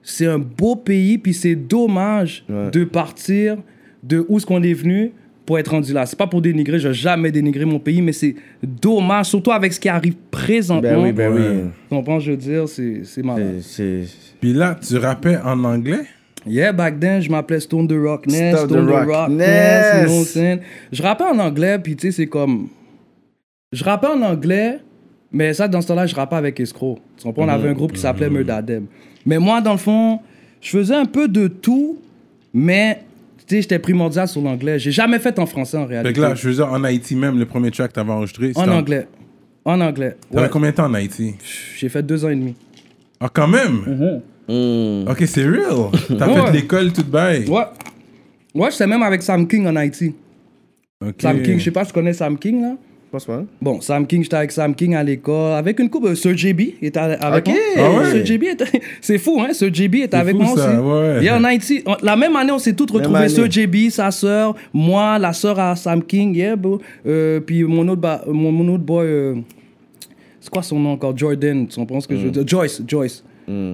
c'est 0.02 0.26
un 0.26 0.38
beau 0.38 0.76
pays, 0.76 1.16
puis 1.16 1.32
c'est 1.32 1.54
dommage 1.54 2.44
de 2.48 2.84
partir 2.84 3.56
de 4.02 4.25
où 4.28 4.37
est-ce 4.37 4.46
qu'on 4.46 4.62
est 4.62 4.75
venu 4.75 5.12
pour 5.48 5.58
être 5.58 5.70
rendu 5.70 5.94
là. 5.94 6.04
C'est 6.04 6.18
pas 6.18 6.26
pour 6.26 6.42
dénigrer, 6.42 6.78
je 6.78 6.88
vais 6.88 6.94
jamais 6.94 7.32
dénigrer 7.32 7.64
mon 7.64 7.78
pays, 7.78 8.02
mais 8.02 8.12
c'est 8.12 8.34
dommage, 8.62 9.28
surtout 9.28 9.50
avec 9.50 9.72
ce 9.72 9.80
qui 9.80 9.88
arrive 9.88 10.14
présentement. 10.30 10.82
Ben 10.82 11.02
oui, 11.02 11.10
ben 11.10 11.32
oui. 11.32 11.70
Tu 11.88 11.96
comprends, 11.96 12.20
je 12.20 12.32
veux 12.32 12.36
dire, 12.36 12.68
c'est 12.68 13.00
c'est 13.04 13.24
malade. 13.24 13.62
Puis 14.42 14.52
là, 14.52 14.76
tu 14.86 14.98
rappais 14.98 15.38
en 15.38 15.64
anglais? 15.64 16.02
Yeah, 16.46 16.72
back 16.72 17.00
then, 17.00 17.22
je 17.22 17.30
m'appelais 17.30 17.60
Stone 17.60 17.88
the 17.88 17.94
Rockness, 17.94 18.58
Stone 18.58 18.68
the 18.68 18.72
Stone 18.72 18.86
the 18.86 18.90
Rockness. 18.90 19.16
Rockness, 19.16 19.94
you 19.94 20.02
know 20.02 20.12
what 20.12 20.18
I'm 20.18 20.24
saying? 20.26 20.58
Je 20.92 21.02
rappais 21.02 21.24
en 21.24 21.38
anglais, 21.38 21.78
puis 21.78 21.96
tu 21.96 22.08
sais, 22.08 22.12
c'est 22.12 22.26
comme... 22.26 22.68
Je 23.72 23.82
rappais 23.84 24.08
en 24.08 24.20
anglais, 24.20 24.80
mais 25.32 25.54
ça, 25.54 25.66
dans 25.66 25.80
ce 25.80 25.88
temps-là, 25.88 26.04
je 26.06 26.14
rappais 26.14 26.36
avec 26.36 26.60
Escrow. 26.60 26.98
Tu 27.16 27.24
comprends? 27.24 27.44
On 27.44 27.48
avait 27.48 27.70
un 27.70 27.72
groupe 27.72 27.92
qui 27.92 28.00
s'appelait 28.00 28.28
Murdadem. 28.28 28.84
Mais 29.24 29.38
moi, 29.38 29.62
dans 29.62 29.72
le 29.72 29.78
fond, 29.78 30.20
je 30.60 30.68
faisais 30.68 30.94
un 30.94 31.06
peu 31.06 31.26
de 31.26 31.48
tout, 31.48 31.96
mais 32.52 33.00
sais, 33.48 33.62
j'étais 33.62 33.78
primordial 33.78 34.28
sur 34.28 34.40
l'anglais. 34.40 34.78
J'ai 34.78 34.90
jamais 34.92 35.18
fait 35.18 35.38
en 35.38 35.46
français, 35.46 35.76
en 35.76 35.86
Fait 35.86 35.94
réalité. 35.94 36.14
que 36.14 36.20
là, 36.20 36.34
je 36.34 36.48
veux 36.48 36.54
dire, 36.54 36.72
en 36.72 36.82
Haïti 36.84 37.14
même, 37.16 37.38
le 37.38 37.46
premier 37.46 37.70
track 37.70 37.88
que 37.90 37.94
t'avais 37.94 38.10
enregistré, 38.12 38.52
en 38.56 38.68
anglais. 38.68 39.06
En 39.64 39.80
anglais. 39.80 40.16
T'avais 40.30 40.44
Ouais. 40.44 40.48
combien 40.50 40.70
de 40.70 40.74
temps 40.76 40.86
en 40.86 40.94
Haïti? 40.94 41.34
J'ai 41.76 41.88
fait 41.88 42.02
deux 42.02 42.24
ans 42.24 42.30
et 42.30 42.36
demi. 42.36 42.54
Ah, 43.20 43.28
quand 43.32 43.48
même! 43.48 44.22
Hmm. 44.48 45.08
Ok, 45.10 45.24
c'est 45.26 45.44
real! 45.44 45.90
T'as 46.18 46.26
Ouais. 46.28 46.46
fait 46.46 46.52
l'école 46.52 46.92
toute 46.92 47.08
bail. 47.10 47.46
Ouais. 47.48 47.64
Ouais, 48.54 48.70
j'étais 48.70 48.86
même 48.86 49.02
avec 49.02 49.22
Sam 49.22 49.46
King 49.46 49.66
en 49.66 49.76
Haïti. 49.76 50.14
Ok. 51.04 51.14
Sam 51.20 51.42
King, 51.42 51.58
je 51.58 51.64
sais 51.64 51.70
pas 51.70 51.84
si 51.84 51.88
tu 51.88 51.94
connais 51.94 52.12
Sam 52.14 52.38
King, 52.38 52.62
là. 52.62 52.76
Je 53.08 53.12
pense 53.12 53.24
pas. 53.24 53.42
Bon, 53.62 53.80
Sam 53.80 54.06
King, 54.06 54.22
j'étais 54.22 54.36
avec 54.36 54.52
Sam 54.52 54.74
King 54.74 54.94
à 54.94 55.02
l'école, 55.02 55.54
avec 55.54 55.78
une 55.80 55.88
couple, 55.88 56.14
Sir 56.14 56.36
JB 56.36 56.60
était 56.82 56.98
avec 57.00 57.46
moi. 57.48 57.56
Ah 57.78 57.90
ouais? 57.90 58.10
Sir 58.10 58.26
JB 58.26 58.42
était- 58.44 58.66
c'est 59.00 59.16
fou, 59.16 59.40
hein? 59.40 59.54
Sir 59.54 59.72
JB 59.72 59.94
était 59.94 60.14
avec 60.18 60.36
fou, 60.36 60.42
moi 60.42 60.54
ça, 60.54 60.68
aussi. 60.78 60.78
ouais. 60.78 61.24
Et 61.24 61.30
en 61.30 61.42
Haïti, 61.42 61.82
on- 61.86 61.96
la 62.02 62.16
même 62.16 62.36
année, 62.36 62.52
on 62.52 62.58
s'est 62.58 62.74
tous 62.74 62.90
retrouvés. 62.92 63.30
Sir 63.30 63.50
JB, 63.50 63.88
sa 63.88 64.10
sœur, 64.10 64.54
moi, 64.74 65.18
la 65.18 65.32
sœur 65.32 65.58
à 65.58 65.74
Sam 65.74 66.02
King, 66.02 66.34
yeah, 66.34 66.54
bro. 66.54 66.82
Euh, 67.06 67.40
puis 67.40 67.64
mon 67.64 67.88
autre, 67.88 68.02
ba- 68.02 68.22
mon, 68.26 68.52
mon 68.52 68.74
autre 68.74 68.84
boy, 68.84 69.06
euh, 69.06 69.34
c'est 70.38 70.50
quoi 70.50 70.62
son 70.62 70.78
nom 70.78 70.92
encore? 70.92 71.16
Jordan, 71.16 71.66
tu 71.66 71.76
comprends 71.76 72.00
ce 72.00 72.08
que 72.08 72.14
je 72.14 72.20
Mm. 72.20 72.24
veux 72.26 72.30
dire? 72.30 72.42
Joyce, 72.46 72.82
Joyce. 72.86 73.24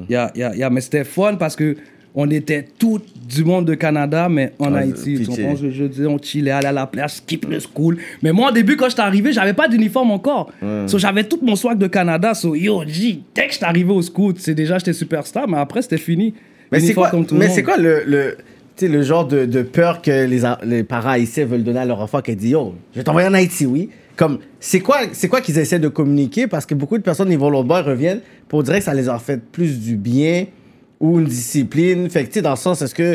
Yeah, 0.08 0.30
yeah, 0.36 0.54
yeah. 0.54 0.70
Mais 0.70 0.80
c'était 0.80 1.02
fun 1.02 1.34
parce 1.34 1.56
que 1.56 1.74
on 2.14 2.30
était 2.30 2.64
tout 2.78 3.00
du 3.28 3.44
monde 3.44 3.64
de 3.64 3.74
Canada, 3.74 4.28
mais 4.28 4.52
en 4.58 4.72
Ouais, 4.72 4.80
Haïti. 4.82 5.16
Tu 5.18 5.26
comprends 5.26 5.56
je 5.56 5.82
veux 5.82 5.88
dire? 5.88 6.10
On 6.10 6.18
chillait, 6.18 6.52
allait 6.52 6.68
à 6.68 6.72
la 6.72 6.86
plage, 6.86 7.14
skip 7.14 7.46
le 7.48 7.58
school. 7.58 7.98
Mais 8.22 8.32
moi, 8.32 8.50
au 8.50 8.52
début, 8.52 8.76
quand 8.76 8.88
j'étais 8.88 9.02
arrivé, 9.02 9.32
j'avais 9.32 9.52
pas 9.54 9.66
d'uniforme 9.68 10.12
encore. 10.12 10.52
So, 10.86 10.98
j'avais 10.98 11.24
tout 11.24 11.40
mon 11.42 11.56
swag 11.56 11.78
de 11.78 11.88
Canada. 11.88 12.34
So, 12.34 12.54
yo, 12.54 12.84
G, 12.86 13.20
dès 13.34 13.46
que 13.48 13.52
j'étais 13.52 13.64
arrivé 13.64 13.90
au 13.92 14.02
school, 14.02 14.34
c'est 14.38 14.54
déjà, 14.54 14.78
j'étais 14.78 14.92
superstar, 14.92 15.48
mais 15.48 15.58
après, 15.58 15.82
c'était 15.82 15.98
fini. 15.98 16.34
Mais 16.70 16.80
c'est 16.80 16.94
quoi, 16.94 17.10
mais 17.32 17.48
c'est 17.48 17.62
quoi 17.62 17.76
le, 17.76 18.02
le, 18.06 18.36
le 18.80 19.02
genre 19.02 19.26
de, 19.26 19.44
de 19.44 19.62
peur 19.62 20.00
que 20.02 20.26
les, 20.26 20.42
les 20.64 20.82
parents 20.84 21.10
haïtiens 21.10 21.46
veulent 21.46 21.64
donner 21.64 21.80
à 21.80 21.84
leur 21.84 22.00
enfant 22.00 22.20
qui 22.20 22.34
dit 22.36 22.50
Yo, 22.50 22.74
je 22.92 23.00
vais 23.00 23.04
t'envoyer 23.04 23.28
en 23.28 23.34
Haïti, 23.34 23.66
oui? 23.66 23.90
Comme, 24.16 24.38
c'est 24.60 24.80
quoi, 24.80 24.98
c'est 25.12 25.28
quoi 25.28 25.40
qu'ils 25.40 25.58
essaient 25.58 25.80
de 25.80 25.88
communiquer? 25.88 26.46
Parce 26.46 26.64
que 26.66 26.74
beaucoup 26.74 26.96
de 26.96 27.02
personnes, 27.02 27.32
ils 27.32 27.38
vont 27.38 27.50
ils 27.52 27.72
reviennent 27.82 28.20
pour 28.48 28.62
dire 28.62 28.74
que 28.76 28.80
ça 28.80 28.94
les 28.94 29.08
a 29.08 29.18
fait 29.18 29.40
plus 29.42 29.80
du 29.80 29.96
bien 29.96 30.46
ou 31.00 31.18
une 31.20 31.26
discipline. 31.26 32.08
Fait 32.10 32.22
que, 32.22 32.28
tu 32.28 32.34
sais, 32.34 32.42
dans 32.42 32.50
le 32.50 32.56
sens, 32.56 32.82
est-ce 32.82 32.94
que 32.94 33.14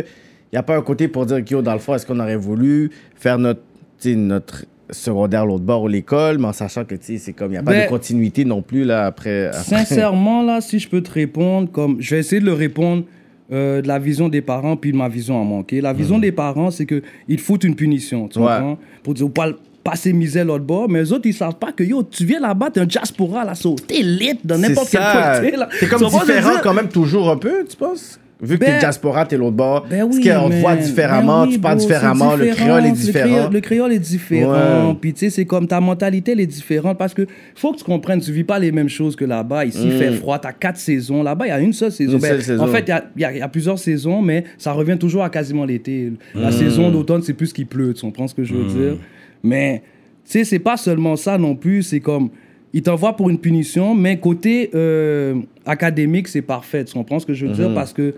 il 0.51 0.55
n'y 0.55 0.59
a 0.59 0.63
pas 0.63 0.75
un 0.77 0.81
côté 0.81 1.07
pour 1.07 1.25
dire 1.25 1.39
yo, 1.49 1.61
dans 1.61 1.73
le 1.73 1.79
fond, 1.79 1.93
est-ce 1.95 2.05
qu'on 2.05 2.19
aurait 2.19 2.35
voulu 2.35 2.89
faire 3.15 3.37
notre, 3.37 3.61
notre 4.05 4.65
secondaire 4.89 5.45
l'autre 5.45 5.63
bord 5.63 5.83
ou 5.83 5.87
l'école, 5.87 6.39
mais 6.39 6.47
en 6.47 6.53
sachant 6.53 6.83
que, 6.85 6.95
tu 6.95 7.05
sais, 7.05 7.17
c'est 7.19 7.33
comme, 7.33 7.49
il 7.49 7.51
n'y 7.51 7.57
a 7.57 7.63
pas 7.63 7.71
Ben, 7.71 7.83
de 7.85 7.89
continuité 7.89 8.45
non 8.45 8.61
plus, 8.63 8.83
là, 8.83 9.05
après. 9.05 9.47
après. 9.47 9.61
Sincèrement, 9.61 10.41
là, 10.41 10.61
si 10.61 10.79
je 10.79 10.89
peux 10.89 11.01
te 11.03 11.11
répondre, 11.11 11.69
comme 11.71 11.97
je 12.01 12.15
vais 12.15 12.21
essayer 12.21 12.41
de 12.41 12.45
le 12.47 12.53
répondre 12.53 13.03
euh, 13.51 13.81
de 13.83 13.87
la 13.87 13.99
vision 13.99 14.29
des 14.29 14.41
parents 14.41 14.75
puis 14.77 14.91
de 14.91 14.97
ma 14.97 15.07
vision 15.09 15.39
à 15.39 15.43
manquer. 15.43 15.81
La 15.81 15.93
vision 15.93 16.17
des 16.19 16.31
parents, 16.31 16.71
c'est 16.71 16.85
que 16.87 17.01
ils 17.27 17.39
foutent 17.39 17.63
une 17.63 17.75
punition, 17.75 18.27
tu 18.27 18.39
Ouais. 18.39 18.45
comprends? 18.45 18.77
Pour 19.03 19.13
dire, 19.13 19.29
pas 19.31 19.49
passer 19.89 20.13
misère 20.13 20.45
l'autre 20.45 20.65
bord, 20.65 20.89
mais 20.89 20.99
les 20.99 21.11
autres, 21.11 21.25
ils 21.25 21.33
savent 21.33 21.55
pas 21.55 21.71
que, 21.71 21.83
yo, 21.83 22.03
tu 22.03 22.25
viens 22.25 22.39
là-bas, 22.39 22.69
t'es 22.71 22.79
un 22.79 22.85
diaspora, 22.85 23.43
là, 23.45 23.55
so, 23.55 23.75
t'es 23.75 24.01
lit 24.01 24.39
dans 24.43 24.57
n'importe 24.57 24.89
quel 24.91 25.01
côté. 25.01 25.57
T'es 25.79 25.87
comme 25.87 26.03
différent 26.03 26.25
dire? 26.25 26.61
quand 26.61 26.73
même 26.73 26.89
toujours 26.89 27.29
un 27.29 27.37
peu, 27.37 27.65
tu 27.69 27.75
penses? 27.75 28.19
Vu 28.41 28.57
que 28.57 28.63
t'es 28.63 28.71
Ben- 28.71 28.79
diaspora, 28.79 29.25
t'es 29.25 29.35
l'autre 29.35 29.57
bord. 29.57 29.85
Ben 29.89 30.05
Parce 30.07 30.15
qu'on 30.17 30.49
te 30.49 30.55
voit 30.61 30.75
différemment, 30.77 31.41
Ben 31.41 31.47
oui, 31.49 31.53
tu 31.55 31.59
parles 31.59 31.75
bro, 31.75 31.85
différemment, 31.87 32.35
le 32.37 32.45
créole 32.47 32.85
est 32.85 32.91
différent. 32.93 33.49
Le 33.51 33.59
créole 33.59 33.91
est 33.91 33.99
différent. 33.99 34.95
Puis 34.95 35.11
tu 35.13 35.19
sais, 35.19 35.29
c'est 35.29 35.43
comme 35.45 35.67
ta 35.67 35.81
mentalité, 35.81 36.31
elle 36.31 36.39
est 36.39 36.45
différente 36.47 36.97
parce 36.97 37.13
que 37.13 37.27
faut 37.55 37.73
que 37.73 37.79
tu 37.79 37.83
comprennes, 37.83 38.21
tu 38.21 38.31
vis 38.31 38.45
pas 38.45 38.57
les 38.57 38.71
mêmes 38.71 38.87
choses 38.87 39.17
que 39.17 39.25
là-bas. 39.25 39.65
Ici, 39.65 39.81
il 39.83 39.91
fait 39.91 40.11
froid, 40.13 40.39
t'as 40.39 40.53
quatre 40.53 40.77
saisons. 40.77 41.21
Là-bas, 41.21 41.47
il 41.47 41.49
y 41.49 41.51
a 41.51 41.59
une 41.59 41.73
seule 41.73 41.91
saison. 41.91 42.13
Mm. 42.13 42.15
Une 42.15 42.21
Ben, 42.21 42.27
seule 42.29 42.41
saison. 42.43 42.63
En 42.63 42.67
fait, 42.67 42.85
il 43.17 43.21
y 43.21 43.25
a- 43.25 43.33
y, 43.33 43.39
y 43.39 43.47
plusieurs 43.49 43.77
saisons, 43.77 44.21
mais 44.21 44.45
ça 44.57 44.71
revient 44.71 44.97
toujours 44.97 45.23
à 45.25 45.29
quasiment 45.29 45.65
l'été. 45.65 46.13
Mm. 46.33 46.41
La 46.41 46.51
saison 46.53 46.91
d'automne, 46.91 47.21
c'est 47.23 47.33
plus 47.33 47.51
qu'il 47.51 47.67
pleut. 47.67 47.93
Tu 47.93 48.01
comprends 48.01 48.29
ce 48.29 48.35
que 48.35 48.45
je 48.45 48.53
veux 48.53 48.63
dire? 48.63 48.97
Mais 49.43 49.81
tu 50.25 50.31
sais, 50.31 50.43
c'est 50.43 50.59
pas 50.59 50.77
seulement 50.77 51.15
ça 51.15 51.37
non 51.37 51.55
plus. 51.55 51.83
C'est 51.83 51.99
comme. 51.99 52.29
Il 52.71 52.83
t'envoie 52.83 53.15
pour 53.15 53.31
une 53.31 53.39
punition, 53.39 53.95
mais 53.95 54.19
côté 54.19 54.69
euh, 54.75 55.35
académique, 55.65 56.27
c'est 56.27 56.43
parfait. 56.43 56.85
Tu 56.85 56.93
comprends 56.93 57.17
ce 57.19 57.25
que 57.25 57.33
je 57.33 57.47
veux 57.47 57.53
dire? 57.53 57.73
Parce 57.73 57.93
que 57.93 58.13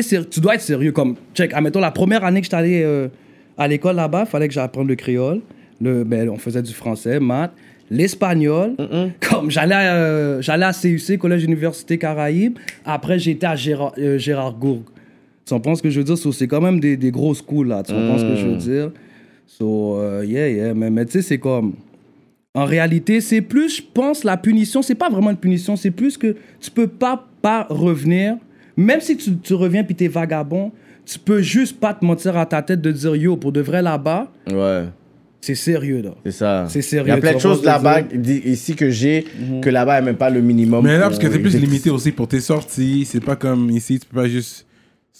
ser- 0.00 0.26
tu 0.30 0.40
dois 0.40 0.54
être 0.54 0.62
sérieux. 0.62 0.92
Comme, 0.92 1.16
check, 1.34 1.52
admettons, 1.52 1.80
la 1.80 1.90
première 1.90 2.24
année 2.24 2.40
que 2.40 2.46
j'étais 2.46 2.56
allé 2.56 2.82
euh, 2.82 3.08
à 3.58 3.68
l'école 3.68 3.96
là-bas, 3.96 4.22
il 4.26 4.30
fallait 4.30 4.48
que 4.48 4.54
j'apprenne 4.54 4.86
le 4.86 4.94
créole. 4.94 5.40
Le, 5.82 6.04
ben, 6.04 6.30
on 6.30 6.36
faisait 6.38 6.62
du 6.62 6.72
français, 6.72 7.20
maths, 7.20 7.52
l'espagnol. 7.90 8.74
Comme 9.30 9.50
j'allais 9.50 9.74
à, 9.74 9.94
euh, 9.96 10.40
à 10.48 10.72
CUC, 10.72 11.18
Collège 11.18 11.44
Université 11.44 11.98
Caraïbes. 11.98 12.58
Après, 12.86 13.18
j'étais 13.18 13.46
à 13.46 13.56
Gérard, 13.56 13.92
euh, 13.98 14.16
Gérardgourg. 14.16 14.82
Tu 15.44 15.52
comprends 15.54 15.74
ce 15.74 15.82
que 15.82 15.90
je 15.90 15.98
veux 16.00 16.04
dire? 16.04 16.16
C'est 16.16 16.46
quand 16.48 16.60
même 16.62 16.80
des, 16.80 16.96
des 16.96 17.10
gros 17.10 17.34
schools, 17.34 17.68
là. 17.68 17.82
Tu 17.82 17.92
comprends 17.92 18.16
ce 18.18 18.24
que 18.24 18.36
je 18.36 18.46
veux 18.46 18.56
dire? 18.56 18.92
So, 19.58 19.96
euh, 19.98 20.24
yeah, 20.26 20.48
yeah. 20.48 20.74
Mais, 20.74 20.90
mais 20.90 21.04
tu 21.06 21.12
sais, 21.12 21.22
c'est 21.22 21.38
comme... 21.38 21.74
En 22.54 22.64
réalité, 22.64 23.20
c'est 23.20 23.42
plus, 23.42 23.76
je 23.76 23.82
pense, 23.94 24.24
la 24.24 24.36
punition, 24.36 24.82
c'est 24.82 24.94
pas 24.96 25.08
vraiment 25.08 25.30
une 25.30 25.36
punition, 25.36 25.76
c'est 25.76 25.90
plus 25.92 26.16
que 26.16 26.34
tu 26.60 26.70
peux 26.70 26.88
pas, 26.88 27.24
pas 27.42 27.66
revenir. 27.70 28.36
Même 28.76 29.00
si 29.00 29.16
tu, 29.16 29.36
tu 29.36 29.54
reviens 29.54 29.84
puis 29.84 29.94
t'es 29.94 30.08
vagabond, 30.08 30.72
tu 31.04 31.18
peux 31.20 31.42
juste 31.42 31.78
pas 31.78 31.94
te 31.94 32.04
mentir 32.04 32.36
à 32.36 32.46
ta 32.46 32.60
tête 32.62 32.80
de 32.80 32.90
dire 32.90 33.14
yo, 33.14 33.36
pour 33.36 33.52
de 33.52 33.60
vrai 33.60 33.82
là-bas, 33.82 34.32
Ouais, 34.50 34.84
c'est 35.40 35.54
sérieux 35.54 36.02
là. 36.02 36.10
c'est 36.24 36.32
ça. 36.32 36.66
C'est 36.68 36.82
sérieux, 36.82 37.06
Il 37.06 37.14
y 37.14 37.18
a 37.18 37.20
plein 37.20 37.34
de 37.34 37.38
choses 37.38 37.62
là-bas, 37.64 38.00
ici 38.44 38.74
que 38.74 38.90
j'ai, 38.90 39.24
que 39.62 39.70
là-bas, 39.70 39.98
il 40.00 40.02
n'y 40.02 40.08
a 40.08 40.10
même 40.10 40.16
pas 40.18 40.30
le 40.30 40.40
minimum. 40.40 40.84
Mais 40.84 40.94
là, 40.98 41.08
pour- 41.08 41.10
parce 41.10 41.18
que 41.20 41.28
t'es 41.28 41.38
plus 41.38 41.56
limité 41.56 41.90
aussi 41.90 42.10
pour 42.10 42.26
tes 42.26 42.40
sorties. 42.40 43.04
C'est 43.04 43.24
pas 43.24 43.36
comme 43.36 43.70
ici, 43.70 44.00
tu 44.00 44.06
peux 44.08 44.16
pas 44.22 44.28
juste 44.28 44.66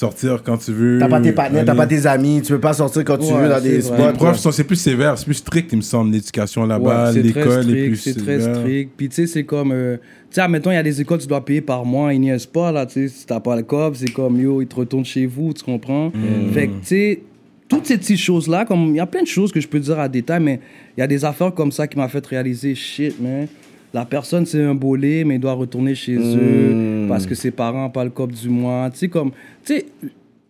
sortir 0.00 0.42
quand 0.42 0.56
tu 0.56 0.72
veux. 0.72 0.98
pas 0.98 1.20
tes 1.20 1.32
partenaires, 1.32 1.64
t'as 1.64 1.74
pas 1.74 1.86
tes 1.86 2.06
amis, 2.06 2.40
tu 2.42 2.52
peux 2.52 2.60
pas 2.60 2.72
sortir 2.72 3.04
quand 3.04 3.18
tu 3.18 3.32
Ouais, 3.32 3.42
veux 3.42 3.48
dans 3.48 3.60
des 3.60 3.78
vrai. 3.78 3.82
spots. 3.82 4.06
Les 4.06 4.12
profs 4.14 4.38
sont, 4.38 4.50
c'est 4.50 4.64
plus 4.64 4.76
sévère, 4.76 5.16
c'est 5.18 5.26
plus 5.26 5.34
strict, 5.34 5.72
il 5.72 5.76
me 5.76 5.82
semble, 5.82 6.12
l'éducation 6.12 6.66
là-bas. 6.66 7.06
Ouais, 7.06 7.12
c'est 7.12 7.30
très 7.30 7.40
L'école 7.40 7.58
est 7.58 7.62
strict, 7.62 7.86
plus 7.86 7.96
c'est 7.96 8.14
très 8.14 8.40
strict. 8.40 8.90
Puis 8.96 9.08
tu 9.08 9.14
sais, 9.14 9.26
c'est 9.26 9.44
comme, 9.44 9.72
euh, 9.72 9.96
tu 9.96 10.02
sais, 10.30 10.40
admettons, 10.40 10.70
il 10.70 10.74
y 10.74 10.78
a 10.78 10.82
des 10.82 11.00
écoles 11.00 11.18
tu 11.20 11.26
dois 11.26 11.44
payer 11.44 11.60
par 11.60 11.84
mois, 11.84 12.12
ils 12.14 12.20
niaisent 12.20 12.46
pas 12.46 12.72
là, 12.72 12.86
tu 12.86 12.94
sais, 12.94 13.08
si 13.08 13.26
t'as 13.26 13.40
pas 13.40 13.56
le 13.56 13.62
cob, 13.62 13.94
c'est 13.94 14.10
comme 14.10 14.40
yo, 14.40 14.62
ils 14.62 14.66
te 14.66 14.74
retournent 14.76 15.04
chez 15.04 15.26
vous, 15.26 15.52
tu 15.52 15.62
comprends? 15.62 16.08
Mm. 16.08 16.52
Fait 16.52 16.66
que 16.66 16.72
tu 16.72 16.86
sais, 16.86 17.22
toutes 17.68 17.86
ces 17.86 17.98
petites 17.98 18.18
choses-là, 18.18 18.64
comme 18.64 18.88
il 18.88 18.96
y 18.96 19.00
a 19.00 19.06
plein 19.06 19.22
de 19.22 19.28
choses 19.28 19.52
que 19.52 19.60
je 19.60 19.68
peux 19.68 19.78
dire 19.80 19.98
à 20.00 20.08
détail, 20.08 20.40
mais 20.42 20.60
il 20.96 21.00
y 21.00 21.02
a 21.02 21.06
des 21.06 21.24
affaires 21.24 21.54
comme 21.54 21.70
ça 21.70 21.86
qui 21.86 21.96
m'a 21.98 22.08
fait 22.08 22.26
réaliser, 22.26 22.74
shit, 22.74 23.20
man. 23.20 23.46
La 23.92 24.04
personne, 24.04 24.46
c'est 24.46 24.62
un 24.62 24.74
bolé, 24.74 25.24
mais 25.24 25.34
il 25.36 25.40
doit 25.40 25.52
retourner 25.52 25.94
chez 25.94 26.16
Mm. 26.16 26.36
eux 26.38 27.06
parce 27.08 27.26
que 27.26 27.34
ses 27.34 27.50
parents 27.50 27.82
n'ont 27.82 27.90
pas 27.90 28.04
le 28.04 28.10
cop 28.10 28.30
du 28.30 28.48
mois. 28.48 28.88
Tu 28.90 28.98
sais, 28.98 29.08
comme, 29.08 29.30
tu 29.64 29.74
sais, 29.74 29.86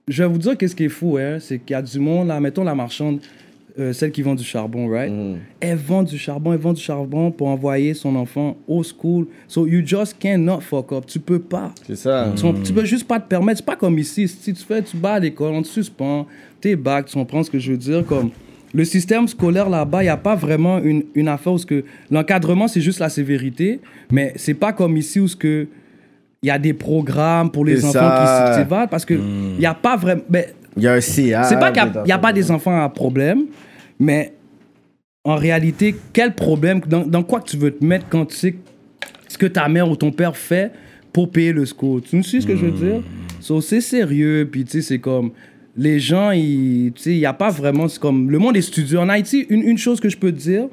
je 0.09 0.23
vais 0.23 0.29
vous 0.29 0.39
dire 0.39 0.59
qu'est-ce 0.59 0.77
qui 0.77 0.85
est 0.85 0.89
fou, 0.91 1.17
hein, 1.19 1.39
c'est 1.41 1.59
qu'il 1.59 1.73
y 1.73 1.77
a 1.77 1.83
du 1.83 1.99
monde, 1.99 2.29
là, 2.29 2.39
mettons 2.41 2.65
la 2.65 2.75
marchande, 2.75 3.21
euh, 3.79 3.93
celle 3.95 4.11
qui 4.11 4.21
vend 4.21 4.35
du 4.35 4.43
charbon, 4.45 4.89
right? 4.89 5.11
Elle 5.61 5.79
vend 5.79 6.03
du 6.03 6.19
charbon, 6.19 6.53
elle 6.53 6.59
vend 6.59 6.73
du 6.75 6.83
charbon 6.83 7.31
pour 7.31 7.47
envoyer 7.47 7.95
son 7.95 8.15
enfant 8.17 8.57
au 8.69 8.83
school. 8.83 9.27
So 9.49 9.67
you 9.67 9.81
just 9.87 10.19
cannot 10.19 10.61
fuck 10.61 10.93
up. 10.93 11.05
Tu 11.07 11.19
peux 11.21 11.39
pas. 11.39 11.73
C'est 11.87 11.97
ça. 11.97 12.33
Tu, 12.37 12.43
tu 12.65 12.73
peux 12.75 12.85
juste 12.85 13.07
pas 13.07 13.21
te 13.21 13.29
permettre. 13.29 13.59
C'est 13.61 13.67
pas 13.67 13.77
comme 13.77 13.97
ici. 13.99 14.27
Si 14.29 14.53
tu 14.53 14.63
fais, 14.65 14.83
tu 14.83 14.97
bats 14.97 15.15
à 15.15 15.19
l'école, 15.21 15.53
on 15.55 15.63
te 15.63 15.69
suspend, 15.69 16.27
t'es 16.61 16.75
back, 16.77 17.07
tu 17.07 17.15
comprends 17.15 17.43
ce 17.45 17.51
que 17.51 17.59
je 17.61 17.71
veux 17.71 17.79
dire? 17.79 18.05
Comme 18.05 18.31
le 18.73 18.85
système 18.85 19.27
scolaire 19.29 19.69
là-bas, 19.69 20.03
il 20.03 20.07
n'y 20.07 20.11
a 20.11 20.17
pas 20.17 20.37
vraiment 20.37 20.79
une, 20.79 21.05
une 21.15 21.29
affaire 21.29 21.53
où 21.53 21.59
ce 21.59 21.67
que 21.67 21.85
l'encadrement, 22.11 22.69
c'est 22.69 22.81
juste 22.81 23.01
la 23.01 23.09
sévérité, 23.09 23.81
mais 24.11 24.33
c'est 24.37 24.55
pas 24.55 24.73
comme 24.73 24.97
ici 24.97 25.21
où 25.21 25.29
ce 25.29 25.37
que 25.37 25.67
il 26.43 26.47
y 26.47 26.51
a 26.51 26.59
des 26.59 26.73
programmes 26.73 27.51
pour 27.51 27.65
les 27.65 27.85
enfants 27.85 27.93
ça. 27.93 28.53
qui 28.53 28.63
s'évadent 28.63 28.89
parce 28.89 29.05
que 29.05 29.15
il 29.15 29.59
n'y 29.59 29.67
a 29.67 29.75
pas 29.75 29.97
vraiment. 29.97 30.23
Il 30.77 30.83
y 30.83 30.87
a 30.87 30.95
un 30.95 31.01
CA. 31.01 31.45
c'est 31.45 31.59
pas 31.59 31.73
qu'il 31.73 32.03
n'y 32.05 32.13
a, 32.13 32.19
pas 32.19 32.33
des 32.33 32.51
enfants 32.51 32.83
à 32.83 32.89
problème, 32.89 33.47
mais 33.99 34.33
en 35.25 35.37
réalité, 35.37 35.97
quel 36.13 36.35
problème, 36.35 36.81
dans, 36.87 37.05
dans 37.05 37.23
quoi 37.23 37.41
que 37.41 37.51
tu 37.51 37.57
veux 37.57 37.73
te 37.73 37.85
mettre 37.85 38.07
quand 38.09 38.27
tu 38.27 38.37
sais 38.37 38.55
ce 39.29 39.37
que 39.37 39.47
ta 39.47 39.69
mère 39.69 39.91
ou 39.91 39.97
ton 39.97 40.13
père 40.13 40.37
fait 40.37 40.73
pour 41.13 41.31
payer 41.31 41.53
le 41.53 41.65
school? 41.67 42.03
Tu 42.03 42.17
me 42.17 42.23
suis 42.23 42.41
ce 42.41 42.47
que 42.47 42.57
je 42.57 42.67
veux 42.67 42.71
dire? 42.71 43.03
So, 43.41 43.61
c'est 43.61 43.81
sérieux, 43.81 44.49
puis 44.51 44.65
tu 44.65 44.71
sais, 44.71 44.83
c'est 44.83 44.99
comme. 44.99 45.33
Les 45.81 45.99
gens, 45.99 46.31
il 46.33 46.93
n'y 47.07 47.25
a 47.25 47.33
pas 47.33 47.51
vraiment. 47.51 47.89
C'est 47.89 47.99
comme. 47.99 48.31
Le 48.31 48.39
monde 48.39 48.57
est 48.57 48.61
studieux. 48.63 48.99
En 48.99 49.09
Haïti, 49.09 49.47
une, 49.49 49.63
une 49.63 49.79
chose 49.79 49.99
que 49.99 50.09
je 50.11 50.17
peux 50.19 50.31
te 50.31 50.37
dire, 50.39 50.67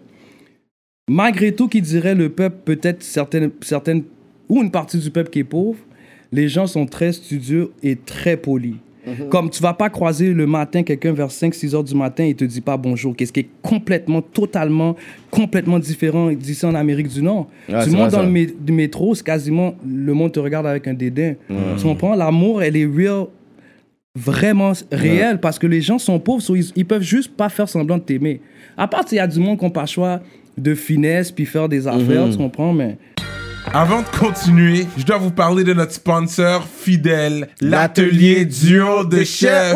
malgré 1.09 1.53
tout, 1.53 1.67
qui 1.67 1.81
dirait 1.81 2.15
le 2.15 2.29
peuple, 2.29 2.57
peut-être 2.65 3.01
certaines, 3.03 3.51
certaines. 3.61 4.03
ou 4.49 4.61
une 4.61 4.71
partie 4.71 4.97
du 4.97 5.09
peuple 5.09 5.29
qui 5.29 5.39
est 5.39 5.43
pauvre, 5.43 5.77
les 6.31 6.47
gens 6.49 6.67
sont 6.67 6.85
très 6.85 7.11
studieux 7.13 7.71
et 7.83 7.95
très 7.95 8.37
polis. 8.37 8.75
Comme 9.29 9.49
tu 9.49 9.63
vas 9.63 9.73
pas 9.73 9.89
croiser 9.89 10.33
le 10.33 10.45
matin 10.45 10.83
quelqu'un 10.83 11.13
vers 11.13 11.29
5-6 11.29 11.73
heures 11.73 11.83
du 11.85 11.95
matin 11.95 12.25
et 12.25 12.33
te 12.33 12.43
dit 12.43 12.59
pas 12.59 12.75
bonjour, 12.75 13.15
qu'est-ce 13.15 13.31
qui 13.31 13.39
est 13.39 13.49
complètement, 13.61 14.21
totalement, 14.21 14.97
complètement 15.31 15.79
différent 15.79 16.29
d'ici 16.33 16.65
en 16.65 16.75
Amérique 16.75 17.07
du 17.07 17.21
Nord. 17.21 17.47
Montes 17.91 18.01
vrai, 18.01 18.11
dans 18.11 18.17
ça. 18.17 18.23
le 18.23 18.29
mé- 18.29 18.53
du 18.59 18.73
métro, 18.73 19.15
c'est 19.15 19.23
quasiment, 19.25 19.75
le 19.87 20.13
monde 20.13 20.33
te 20.33 20.41
regarde 20.41 20.67
avec 20.67 20.89
un 20.89 20.93
dédain. 20.93 21.35
Tu 21.77 21.83
comprends? 21.83 22.15
L'amour, 22.15 22.61
elle 22.61 22.75
est 22.75 22.85
real, 22.85 23.27
vraiment 24.17 24.73
réelle 24.91 25.39
parce 25.39 25.59
que 25.59 25.67
les 25.67 25.81
gens 25.81 25.99
sont 25.99 26.19
pauvres, 26.19 26.41
so 26.41 26.55
ils, 26.55 26.71
ils 26.75 26.85
peuvent 26.85 27.03
juste 27.03 27.35
pas 27.35 27.49
faire 27.49 27.69
semblant 27.69 27.97
de 27.97 28.03
t'aimer. 28.03 28.41
À 28.75 28.87
part, 28.87 29.03
il 29.11 29.15
y 29.15 29.19
a 29.19 29.27
du 29.27 29.39
monde 29.39 29.59
qui 29.59 29.65
n'a 29.65 29.71
pas 29.71 29.81
le 29.81 29.87
choix 29.87 30.19
de 30.57 30.73
finesse 30.73 31.31
puis 31.31 31.45
faire 31.45 31.69
des 31.69 31.87
affaires, 31.87 32.29
tu 32.29 32.37
comprends? 32.37 32.73
Mais 32.73 32.97
Avant 33.73 34.01
de 34.01 34.07
continuer, 34.07 34.85
je 34.97 35.05
dois 35.05 35.17
vous 35.17 35.31
parler 35.31 35.63
de 35.63 35.73
notre 35.73 35.93
sponsor 35.93 36.67
fidèle, 36.67 37.47
l'atelier 37.61 38.43
L'atelier 38.43 38.45
duo 38.45 39.03
de 39.05 39.23
chef. 39.23 39.75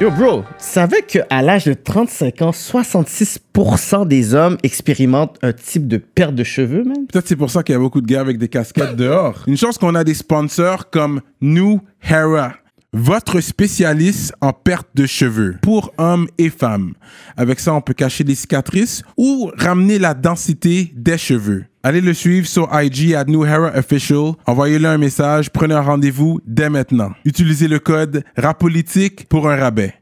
Yo, 0.00 0.12
bro, 0.12 0.44
savais 0.58 1.02
qu'à 1.02 1.42
l'âge 1.42 1.64
de 1.64 1.72
35 1.72 2.42
ans, 2.42 2.50
66% 2.52 4.06
des 4.06 4.32
hommes 4.32 4.56
expérimentent 4.62 5.36
un 5.42 5.52
type 5.52 5.88
de 5.88 5.96
perte 5.96 6.36
de 6.36 6.44
cheveux, 6.44 6.84
man? 6.84 7.04
Peut-être 7.08 7.26
c'est 7.26 7.34
pour 7.34 7.50
ça 7.50 7.64
qu'il 7.64 7.72
y 7.72 7.76
a 7.76 7.80
beaucoup 7.80 8.00
de 8.00 8.06
gars 8.06 8.20
avec 8.20 8.38
des 8.38 8.46
casquettes 8.46 8.94
dehors. 8.94 9.42
Une 9.48 9.56
chance 9.56 9.76
qu'on 9.76 9.96
a 9.96 10.04
des 10.04 10.14
sponsors 10.14 10.88
comme 10.90 11.20
New 11.40 11.80
Hera. 12.08 12.52
Votre 12.92 13.40
spécialiste 13.40 14.32
en 14.40 14.52
perte 14.52 14.88
de 14.94 15.06
cheveux 15.06 15.56
pour 15.62 15.92
hommes 15.98 16.26
et 16.38 16.48
femmes. 16.48 16.94
Avec 17.36 17.60
ça, 17.60 17.74
on 17.74 17.80
peut 17.80 17.94
cacher 17.94 18.24
les 18.24 18.34
cicatrices 18.34 19.02
ou 19.16 19.50
ramener 19.56 19.98
la 19.98 20.14
densité 20.14 20.92
des 20.96 21.18
cheveux. 21.18 21.64
Allez 21.82 22.00
le 22.00 22.14
suivre 22.14 22.46
sur 22.46 22.68
IG 22.72 23.14
à 23.14 23.24
New 23.24 23.44
Era 23.44 23.76
Official. 23.76 24.32
Envoyez-le 24.46 24.88
un 24.88 24.98
message. 24.98 25.50
Prenez 25.50 25.74
un 25.74 25.80
rendez-vous 25.80 26.40
dès 26.46 26.70
maintenant. 26.70 27.12
Utilisez 27.24 27.68
le 27.68 27.78
code 27.78 28.24
RAPOLITIQUE 28.36 29.26
pour 29.28 29.48
un 29.48 29.56
rabais. 29.56 29.94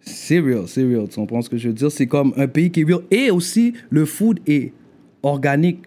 C'est 0.00 0.38
real, 0.38 0.68
c'est 0.68 0.84
real. 0.84 1.08
Tu 1.08 1.16
comprends 1.16 1.42
ce 1.42 1.50
que 1.50 1.56
je 1.56 1.68
veux 1.68 1.74
dire? 1.74 1.90
C'est 1.90 2.06
comme 2.06 2.32
un 2.36 2.46
pays 2.46 2.70
qui 2.70 2.82
est 2.82 2.84
real. 2.84 3.00
Et 3.10 3.30
aussi, 3.30 3.74
le 3.90 4.04
food 4.04 4.40
est 4.46 4.72
organique. 5.26 5.80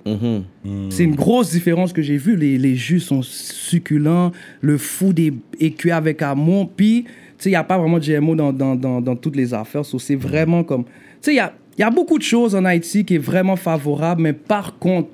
C'est 0.89 1.03
une 1.03 1.15
grosse 1.15 1.51
différence 1.51 1.93
que 1.93 2.01
j'ai 2.01 2.17
vue. 2.17 2.35
Les, 2.35 2.57
les 2.57 2.75
jus 2.75 2.99
sont 2.99 3.21
succulents, 3.23 4.31
le 4.61 4.77
food 4.77 5.19
est, 5.19 5.33
est 5.59 5.71
cuit 5.71 5.91
avec 5.91 6.21
amour. 6.21 6.69
Puis, 6.75 7.03
tu 7.03 7.09
sais, 7.39 7.49
il 7.49 7.53
n'y 7.53 7.55
a 7.57 7.63
pas 7.63 7.77
vraiment 7.77 7.99
de 7.99 8.05
GMO 8.05 8.35
dans, 8.35 8.53
dans, 8.53 8.75
dans, 8.75 9.01
dans 9.01 9.15
toutes 9.15 9.35
les 9.35 9.53
affaires. 9.53 9.85
So, 9.85 9.97
c'est 9.99 10.15
vraiment 10.15 10.63
comme. 10.63 10.83
Tu 10.83 10.89
sais, 11.21 11.33
il 11.33 11.37
y 11.37 11.39
a, 11.39 11.53
y 11.77 11.83
a 11.83 11.89
beaucoup 11.89 12.17
de 12.17 12.23
choses 12.23 12.53
en 12.55 12.65
Haïti 12.65 13.05
qui 13.05 13.15
est 13.15 13.17
vraiment 13.17 13.55
favorable, 13.55 14.21
mais 14.21 14.33
par 14.33 14.77
contre, 14.77 15.09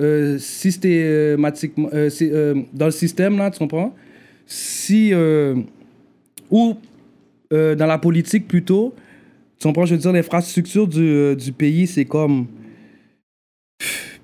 euh, 0.00 0.38
systématiquement, 0.38 1.88
euh, 1.92 2.08
euh, 2.22 2.54
dans 2.72 2.86
le 2.86 2.90
système, 2.92 3.36
là, 3.38 3.50
tu 3.50 3.58
comprends? 3.58 3.94
Si. 4.46 5.10
euh, 5.12 5.56
ou 6.50 6.76
dans 7.50 7.86
la 7.86 7.98
politique 7.98 8.46
plutôt, 8.46 8.94
tu 9.58 9.66
comprends, 9.66 9.84
je 9.84 9.94
veux 9.94 10.00
dire, 10.00 10.12
l'infrastructure 10.12 10.86
du, 10.86 11.34
du 11.36 11.52
pays, 11.52 11.86
c'est 11.86 12.04
comme. 12.04 12.46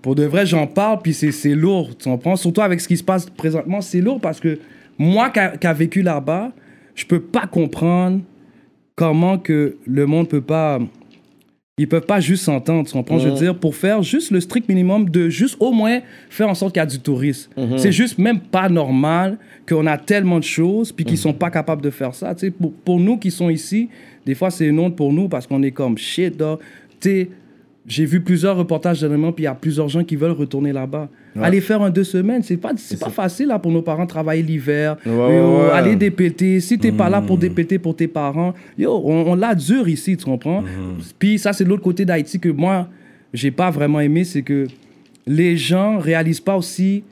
Pour 0.06 0.14
de 0.14 0.22
vrai, 0.22 0.46
j'en 0.46 0.68
parle, 0.68 1.00
puis 1.02 1.12
c'est 1.12 1.32
c'est 1.32 1.56
lourd, 1.56 1.90
tu 1.98 2.08
comprends? 2.08 2.36
Surtout 2.36 2.60
avec 2.60 2.80
ce 2.80 2.86
qui 2.86 2.96
se 2.96 3.02
passe 3.02 3.28
présentement, 3.28 3.80
c'est 3.80 4.00
lourd 4.00 4.20
parce 4.20 4.38
que 4.38 4.60
moi 4.98 5.30
qui 5.30 5.40
a, 5.40 5.72
vécu 5.72 6.00
là-bas, 6.02 6.52
je 6.94 7.04
peux 7.04 7.18
pas 7.18 7.48
comprendre 7.48 8.20
comment 8.94 9.36
que 9.36 9.78
le 9.84 10.06
monde 10.06 10.28
peut 10.28 10.40
pas. 10.40 10.78
Ils 11.76 11.88
peuvent 11.88 12.06
pas 12.06 12.20
juste 12.20 12.44
s'entendre, 12.44 12.86
tu 12.86 12.92
comprends? 12.92 13.18
Je 13.18 13.30
veux 13.30 13.34
dire, 13.34 13.58
pour 13.58 13.74
faire 13.74 14.04
juste 14.04 14.30
le 14.30 14.38
strict 14.38 14.68
minimum 14.68 15.10
de 15.10 15.28
juste 15.28 15.56
au 15.58 15.72
moins 15.72 15.98
faire 16.30 16.48
en 16.48 16.54
sorte 16.54 16.74
qu'il 16.74 16.80
y 16.80 16.84
a 16.84 16.86
du 16.86 17.00
tourisme. 17.00 17.50
C'est 17.76 17.90
juste 17.90 18.16
même 18.16 18.38
pas 18.38 18.68
normal 18.68 19.38
qu'on 19.68 19.88
a 19.88 19.98
tellement 19.98 20.38
de 20.38 20.44
choses 20.44 20.92
puis 20.92 21.04
qu'ils 21.04 21.18
sont 21.18 21.34
pas 21.34 21.50
capables 21.50 21.82
de 21.82 21.90
faire 21.90 22.14
ça. 22.14 22.32
Tu 22.36 22.42
sais, 22.42 22.50
pour, 22.52 22.72
pour 22.72 23.00
nous 23.00 23.16
qui 23.16 23.32
sont 23.32 23.50
ici, 23.50 23.88
des 24.24 24.36
fois 24.36 24.50
c'est 24.52 24.66
une 24.66 24.78
honte 24.78 24.94
pour 24.94 25.12
nous 25.12 25.28
parce 25.28 25.48
qu'on 25.48 25.64
est 25.64 25.72
comme 25.72 25.98
shit. 25.98 26.38
Tu 26.38 26.44
sais, 27.00 27.28
j'ai 27.86 28.04
vu 28.04 28.20
plusieurs 28.20 28.56
reportages 28.56 29.00
dernièrement, 29.00 29.32
puis 29.32 29.42
il 29.42 29.46
y 29.46 29.48
a 29.48 29.54
plusieurs 29.54 29.88
gens 29.88 30.02
qui 30.02 30.16
veulent 30.16 30.32
retourner 30.32 30.72
là-bas. 30.72 31.08
Aller 31.40 31.60
faire 31.60 31.82
un 31.82 31.90
deux 31.90 32.02
semaines, 32.04 32.42
c'est 32.42 32.56
pas, 32.56 32.72
c'est 32.76 32.98
pas 32.98 33.10
facile 33.10 33.48
là, 33.48 33.58
pour 33.58 33.70
nos 33.70 33.82
parents 33.82 34.06
travailler 34.06 34.42
l'hiver, 34.42 34.96
Ouais, 35.04 35.12
ouais, 35.12 35.40
ouais. 35.40 35.70
aller 35.72 35.94
dépêter. 35.94 36.60
Si 36.60 36.78
t'es 36.78 36.90
pas 36.92 37.08
là 37.10 37.20
pour 37.22 37.36
dépêter 37.38 37.78
pour 37.78 37.94
tes 37.94 38.08
parents, 38.08 38.54
yo, 38.78 38.90
on, 39.04 39.32
on 39.32 39.34
l'a 39.34 39.54
dur 39.54 39.86
ici, 39.88 40.16
tu 40.16 40.24
comprends? 40.24 40.64
Puis 41.18 41.38
ça, 41.38 41.52
c'est 41.52 41.64
l'autre 41.64 41.82
côté 41.82 42.04
d'Haïti 42.04 42.40
que 42.40 42.48
moi, 42.48 42.88
j'ai 43.34 43.50
pas 43.50 43.70
vraiment 43.70 44.00
aimé, 44.00 44.24
c'est 44.24 44.42
que 44.42 44.66
les 45.26 45.56
gens 45.56 45.98
réalisent 45.98 46.40
pas 46.40 46.56
aussi, 46.56 47.04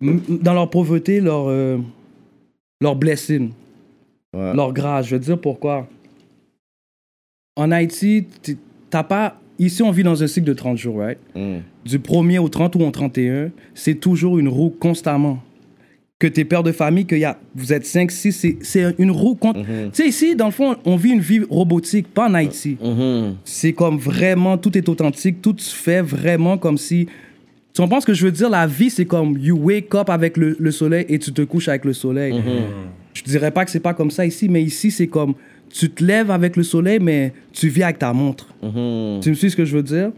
dans 0.00 0.54
leur 0.54 0.70
pauvreté, 0.70 1.20
leur, 1.20 1.46
euh, 1.48 1.76
leur 2.80 2.96
blessing, 2.96 3.50
Ouais. 4.34 4.54
leur 4.54 4.72
grâce. 4.72 5.06
Je 5.08 5.14
veux 5.16 5.20
dire 5.20 5.38
pourquoi? 5.40 5.86
En 7.56 7.70
Haïti, 7.70 8.24
t'as 8.90 9.02
pas. 9.02 9.40
Ici, 9.58 9.82
on 9.82 9.90
vit 9.90 10.02
dans 10.04 10.22
un 10.22 10.26
cycle 10.26 10.46
de 10.46 10.52
30 10.54 10.76
jours, 10.78 10.98
right? 10.98 11.18
Mm. 11.34 11.58
Du 11.84 11.98
1er 11.98 12.38
au 12.38 12.48
30 12.48 12.76
ou 12.76 12.80
au 12.80 12.90
31, 12.90 13.50
c'est 13.74 13.94
toujours 13.96 14.38
une 14.38 14.48
roue 14.48 14.70
constamment. 14.70 15.42
Que 16.20 16.26
t'es 16.26 16.44
père 16.44 16.64
de 16.64 16.72
famille, 16.72 17.06
que 17.06 17.14
y 17.14 17.24
a, 17.24 17.38
vous 17.54 17.72
êtes 17.72 17.86
5, 17.86 18.10
6, 18.10 18.56
c'est- 18.60 18.94
une 18.98 19.10
roue. 19.12 19.36
con- 19.36 19.52
Tu 19.52 19.62
sais, 19.92 20.08
ici, 20.08 20.34
dans 20.34 20.46
le 20.46 20.50
fond, 20.52 20.74
on 20.84 20.96
vit 20.96 21.10
une 21.10 21.20
vie 21.20 21.40
robotique, 21.48 22.08
pas 22.08 22.28
en 22.28 22.34
Haïti. 22.34 22.76
Mhm. 22.82 23.36
C'est 23.44 23.72
comme 23.72 23.98
vraiment, 23.98 24.58
tout 24.58 24.76
est 24.76 24.88
authentique, 24.88 25.40
tout 25.40 25.54
se 25.58 25.74
fait 25.74 26.02
vraiment 26.02 26.58
comme 26.58 26.76
si. 26.76 27.06
Tu 27.72 27.82
comprends 27.82 28.00
ce 28.00 28.06
que 28.06 28.14
je 28.14 28.24
veux 28.26 28.32
dire? 28.32 28.50
La 28.50 28.66
vie, 28.66 28.90
c'est 28.90 29.04
comme 29.04 29.38
you 29.38 29.56
wake 29.56 29.94
up 29.94 30.10
avec 30.10 30.36
le, 30.36 30.56
le 30.58 30.70
soleil 30.72 31.06
et 31.08 31.20
tu 31.20 31.32
te 31.32 31.42
couches 31.42 31.68
avec 31.68 31.84
le 31.84 31.92
soleil. 31.92 32.34
Je 33.14 33.22
dirais 33.22 33.52
pas 33.52 33.64
que 33.64 33.70
c'est 33.70 33.78
pas 33.78 33.94
comme 33.94 34.10
ça 34.10 34.26
ici, 34.26 34.48
mais 34.48 34.62
ici, 34.62 34.90
c'est 34.90 35.06
comme 35.06 35.34
tu 35.70 35.90
te 35.90 36.04
lèves 36.04 36.30
avec 36.30 36.56
le 36.56 36.62
soleil, 36.62 36.98
mais 37.00 37.32
tu 37.52 37.68
vis 37.68 37.82
avec 37.82 37.98
ta 37.98 38.12
montre. 38.12 38.48
Mhm. 38.62 39.20
Tu 39.20 39.30
me 39.30 39.34
suis 39.34 39.50
ce 39.50 39.56
que 39.56 39.64
je 39.64 39.76
veux 39.76 39.82
dire? 39.82 40.10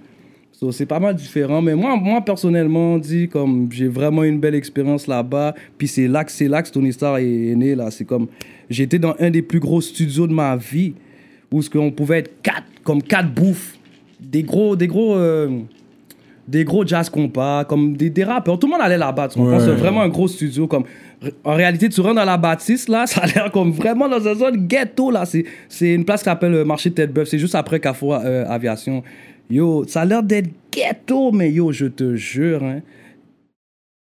So, 0.53 0.73
c'est 0.73 0.87
pas 0.87 1.01
mal 1.01 1.15
différent. 1.15 1.63
Mais 1.63 1.75
moi, 1.75 1.97
moi 1.97 2.21
personnellement, 2.21 2.99
dit 2.99 3.29
comme 3.29 3.69
j'ai 3.73 3.89
vraiment 3.89 4.25
une 4.25 4.39
belle 4.39 4.55
expérience 4.55 5.07
là-bas. 5.07 5.55
Puis 5.79 5.89
c'est 5.89 6.07
là 6.07 6.23
que 6.23 6.31
c'est 6.31 6.49
là 6.49 6.63
que 6.63 6.71
Tony 6.71 6.93
Star 6.93 7.17
est, 7.17 7.25
est 7.25 7.55
né. 7.55 7.75
Là. 7.75 7.91
C'est 7.91 8.05
comme 8.05 8.27
j'étais 8.69 8.99
dans 8.99 9.15
un 9.19 9.31
des 9.31 9.41
plus 9.41 9.59
gros 9.59 9.81
studios 9.81 10.27
de 10.27 10.35
ma 10.35 10.57
vie 10.57 10.93
où 11.51 11.63
ce 11.63 11.71
qu'on 11.71 11.91
pouvait 11.91 12.19
être 12.19 12.43
quatre, 12.43 12.67
comme 12.85 13.03
quatre 13.03 13.33
bouffes. 13.33 13.77
Des 14.21 14.43
gros, 14.43 14.77
des 14.77 14.87
gros, 14.87 15.15
euh, 15.15 15.49
des 16.47 16.65
gros 16.65 16.87
jazz 16.87 17.09
compas, 17.09 17.65
comme 17.65 17.97
des, 17.97 18.11
des 18.11 18.25
rappeurs. 18.25 18.59
Tout 18.59 18.67
le 18.67 18.73
monde 18.73 18.83
allait 18.83 18.99
là-bas. 18.99 19.29
tu 19.29 19.39
comprends? 19.39 19.57
Ouais. 19.57 19.65
C'est 19.65 19.73
vraiment 19.73 20.03
un 20.03 20.11
gros 20.11 20.29
studio. 20.29 20.67
Comme, 20.67 20.85
en 21.45 21.55
réalité, 21.55 21.89
tu 21.89 22.01
rentres 22.01 22.15
dans 22.17 22.25
la 22.25 22.37
bâtisse, 22.39 22.89
là, 22.89 23.07
ça 23.09 23.23
a 23.23 23.27
l'air 23.27 23.51
comme 23.53 23.73
vraiment 23.73 24.09
dans 24.09 24.21
une 24.21 24.35
zone 24.39 24.67
ghetto, 24.67 25.11
là. 25.11 25.25
C'est, 25.27 25.95
une 25.95 26.05
place 26.05 26.21
qui 26.21 26.25
s'appelle 26.25 26.53
le 26.53 26.65
marché 26.65 26.91
Tête-Bœuf. 26.91 27.29
C'est 27.29 27.39
juste 27.39 27.55
après 27.55 27.79
Carrefour 27.81 28.15
euh, 28.25 28.45
Aviation. 28.49 29.03
Yo, 29.51 29.85
ça 29.87 30.03
a 30.03 30.05
l'air 30.05 30.23
d'être 30.23 30.49
ghetto, 30.73 31.33
mais 31.33 31.51
yo, 31.53 31.73
je 31.73 31.87
te 31.87 32.15
jure, 32.17 32.63
hein, 32.63 32.81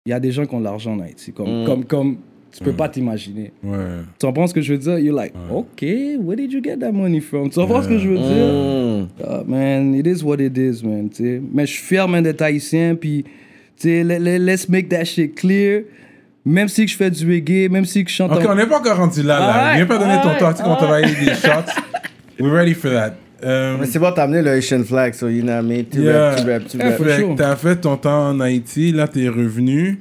il 0.06 0.10
y 0.12 0.14
a 0.14 0.20
des 0.20 0.32
gens 0.32 0.46
qui 0.46 0.56
ont 0.56 0.60
de 0.60 0.64
l'argent 0.64 0.94
en 0.94 1.00
Haïti. 1.02 1.32
Comme, 1.32 1.64
Mm. 1.64 1.66
comme, 1.66 1.86
comme, 1.86 2.18
tu 2.52 2.64
peux 2.64 2.74
pas 2.74 2.90
t'imaginer. 2.90 3.52
Ouais. 3.64 3.78
Tu 4.20 4.26
comprends 4.26 4.46
ce 4.48 4.54
que 4.54 4.62
je 4.62 4.74
veux 4.74 4.80
dire? 4.80 5.00
You're 5.00 5.16
like, 5.16 5.34
OK, 5.52 5.82
where 6.20 6.36
did 6.36 6.52
you 6.52 6.62
get 6.64 6.78
that 6.78 6.92
money 6.92 7.22
from? 7.22 7.50
Tu 7.50 7.60
comprends 7.60 7.82
ce 7.84 7.88
que 7.88 7.98
je 7.98 8.08
veux 8.10 8.18
dire? 8.18 9.06
Mm. 9.06 9.08
Ah, 9.26 9.44
man, 9.48 9.96
it 9.96 10.06
is 10.08 10.24
what 10.24 10.38
it 10.40 10.58
is, 10.58 10.84
man. 10.84 11.10
tu 11.10 11.24
sais. 11.24 11.42
Mais 11.54 11.66
je 11.66 11.72
suis 11.74 11.84
fier, 11.84 12.08
man, 12.08 12.24
d'être 12.24 12.42
haïtien. 12.42 12.96
Puis, 12.96 13.24
tu 13.24 13.30
sais, 13.90 14.04
let- 14.04 14.20
let- 14.20 14.40
let's 14.40 14.68
make 14.70 14.90
that 14.90 15.06
shit 15.06 15.34
clear. 15.36 15.84
Même 16.46 16.68
si 16.68 16.88
je 16.88 16.96
fais 16.98 17.12
du 17.12 17.26
reggae, 17.32 17.70
même 17.70 17.86
si 17.86 18.04
je 18.04 18.10
chante. 18.10 18.32
Ok, 18.32 18.46
en- 18.46 18.52
on 18.52 18.56
n'est 18.56 18.66
pas 18.66 18.80
encore 18.80 18.98
rendu 18.98 19.22
là, 19.22 19.40
là. 19.40 19.46
Alright, 19.54 19.76
Viens 19.78 19.86
pas 19.86 19.98
donner 20.00 20.14
ton 20.16 20.30
alright, 20.30 20.40
temps, 20.40 20.52
tu 20.52 20.58
sais 20.58 20.64
qu'on 20.64 20.76
t'a 20.76 20.86
envoyé 20.86 21.06
des 21.06 21.34
shots. 21.36 21.72
We're 22.40 22.52
ready 22.54 22.74
for 22.74 22.92
that. 22.92 23.14
Euh, 23.44 23.78
Mais 23.80 23.86
c'est 23.88 24.00
bon, 24.00 24.12
t'as 24.12 24.24
amené 24.24 24.42
le 24.42 24.50
Haitian 24.58 24.84
flag, 24.84 25.14
so 25.14 25.28
you 25.28 25.42
know 25.44 25.54
what 25.54 25.62
I 25.62 25.66
mean? 25.66 25.84
Tu 25.92 26.02
Yeah. 26.02 26.30
rap, 26.32 26.40
tu 26.44 26.52
rap, 26.52 26.68
tu 26.68 26.78
Yeah, 26.78 26.90
rap. 26.98 27.20
sure. 27.20 27.36
t'as 27.36 27.56
fait 27.56 27.76
ton 27.76 27.98
temps 27.98 28.30
en 28.30 28.40
Haïti, 28.40 28.92
là 28.92 29.08
t'es 29.08 29.28
revenu. 29.30 30.00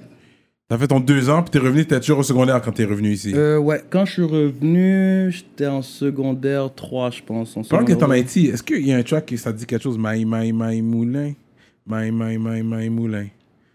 T'as 0.69 0.79
fait 0.79 0.87
ton 0.87 1.01
deux 1.01 1.29
ans, 1.29 1.43
puis 1.43 1.51
t'es 1.51 1.59
revenu, 1.59 1.83
t'étais 1.85 2.01
toujours 2.01 2.21
au 2.21 2.23
secondaire 2.23 2.61
quand 2.63 2.71
t'es 2.73 2.85
revenu 2.85 3.11
ici. 3.11 3.33
Euh, 3.35 3.59
ouais, 3.59 3.83
quand 3.91 4.05
je 4.05 4.13
suis 4.13 4.23
revenu, 4.23 5.31
j'étais 5.33 5.67
en 5.67 5.83
secondaire 5.83 6.69
3, 6.75 7.11
je 7.11 7.23
pense. 7.27 7.57
En 7.57 7.63
Pendant 7.63 7.85
que 7.85 7.93
t'es 7.93 8.05
en 8.05 8.11
Haïti, 8.11 8.47
est-ce 8.47 8.63
qu'il 8.63 8.87
y 8.87 8.93
a 8.93 8.97
un 8.97 9.03
track 9.03 9.27
qui 9.27 9.37
ça 9.37 9.53
dit 9.53 9.67
quelque 9.67 9.83
chose? 9.83 9.99
Maï, 9.99 10.25
maï, 10.25 10.53
maï, 10.53 10.81
moulin 10.81 11.33
Maï, 11.87 12.11
maï, 12.13 12.39
maï, 12.39 12.63
maï, 12.63 12.89
moulin. 12.89 13.27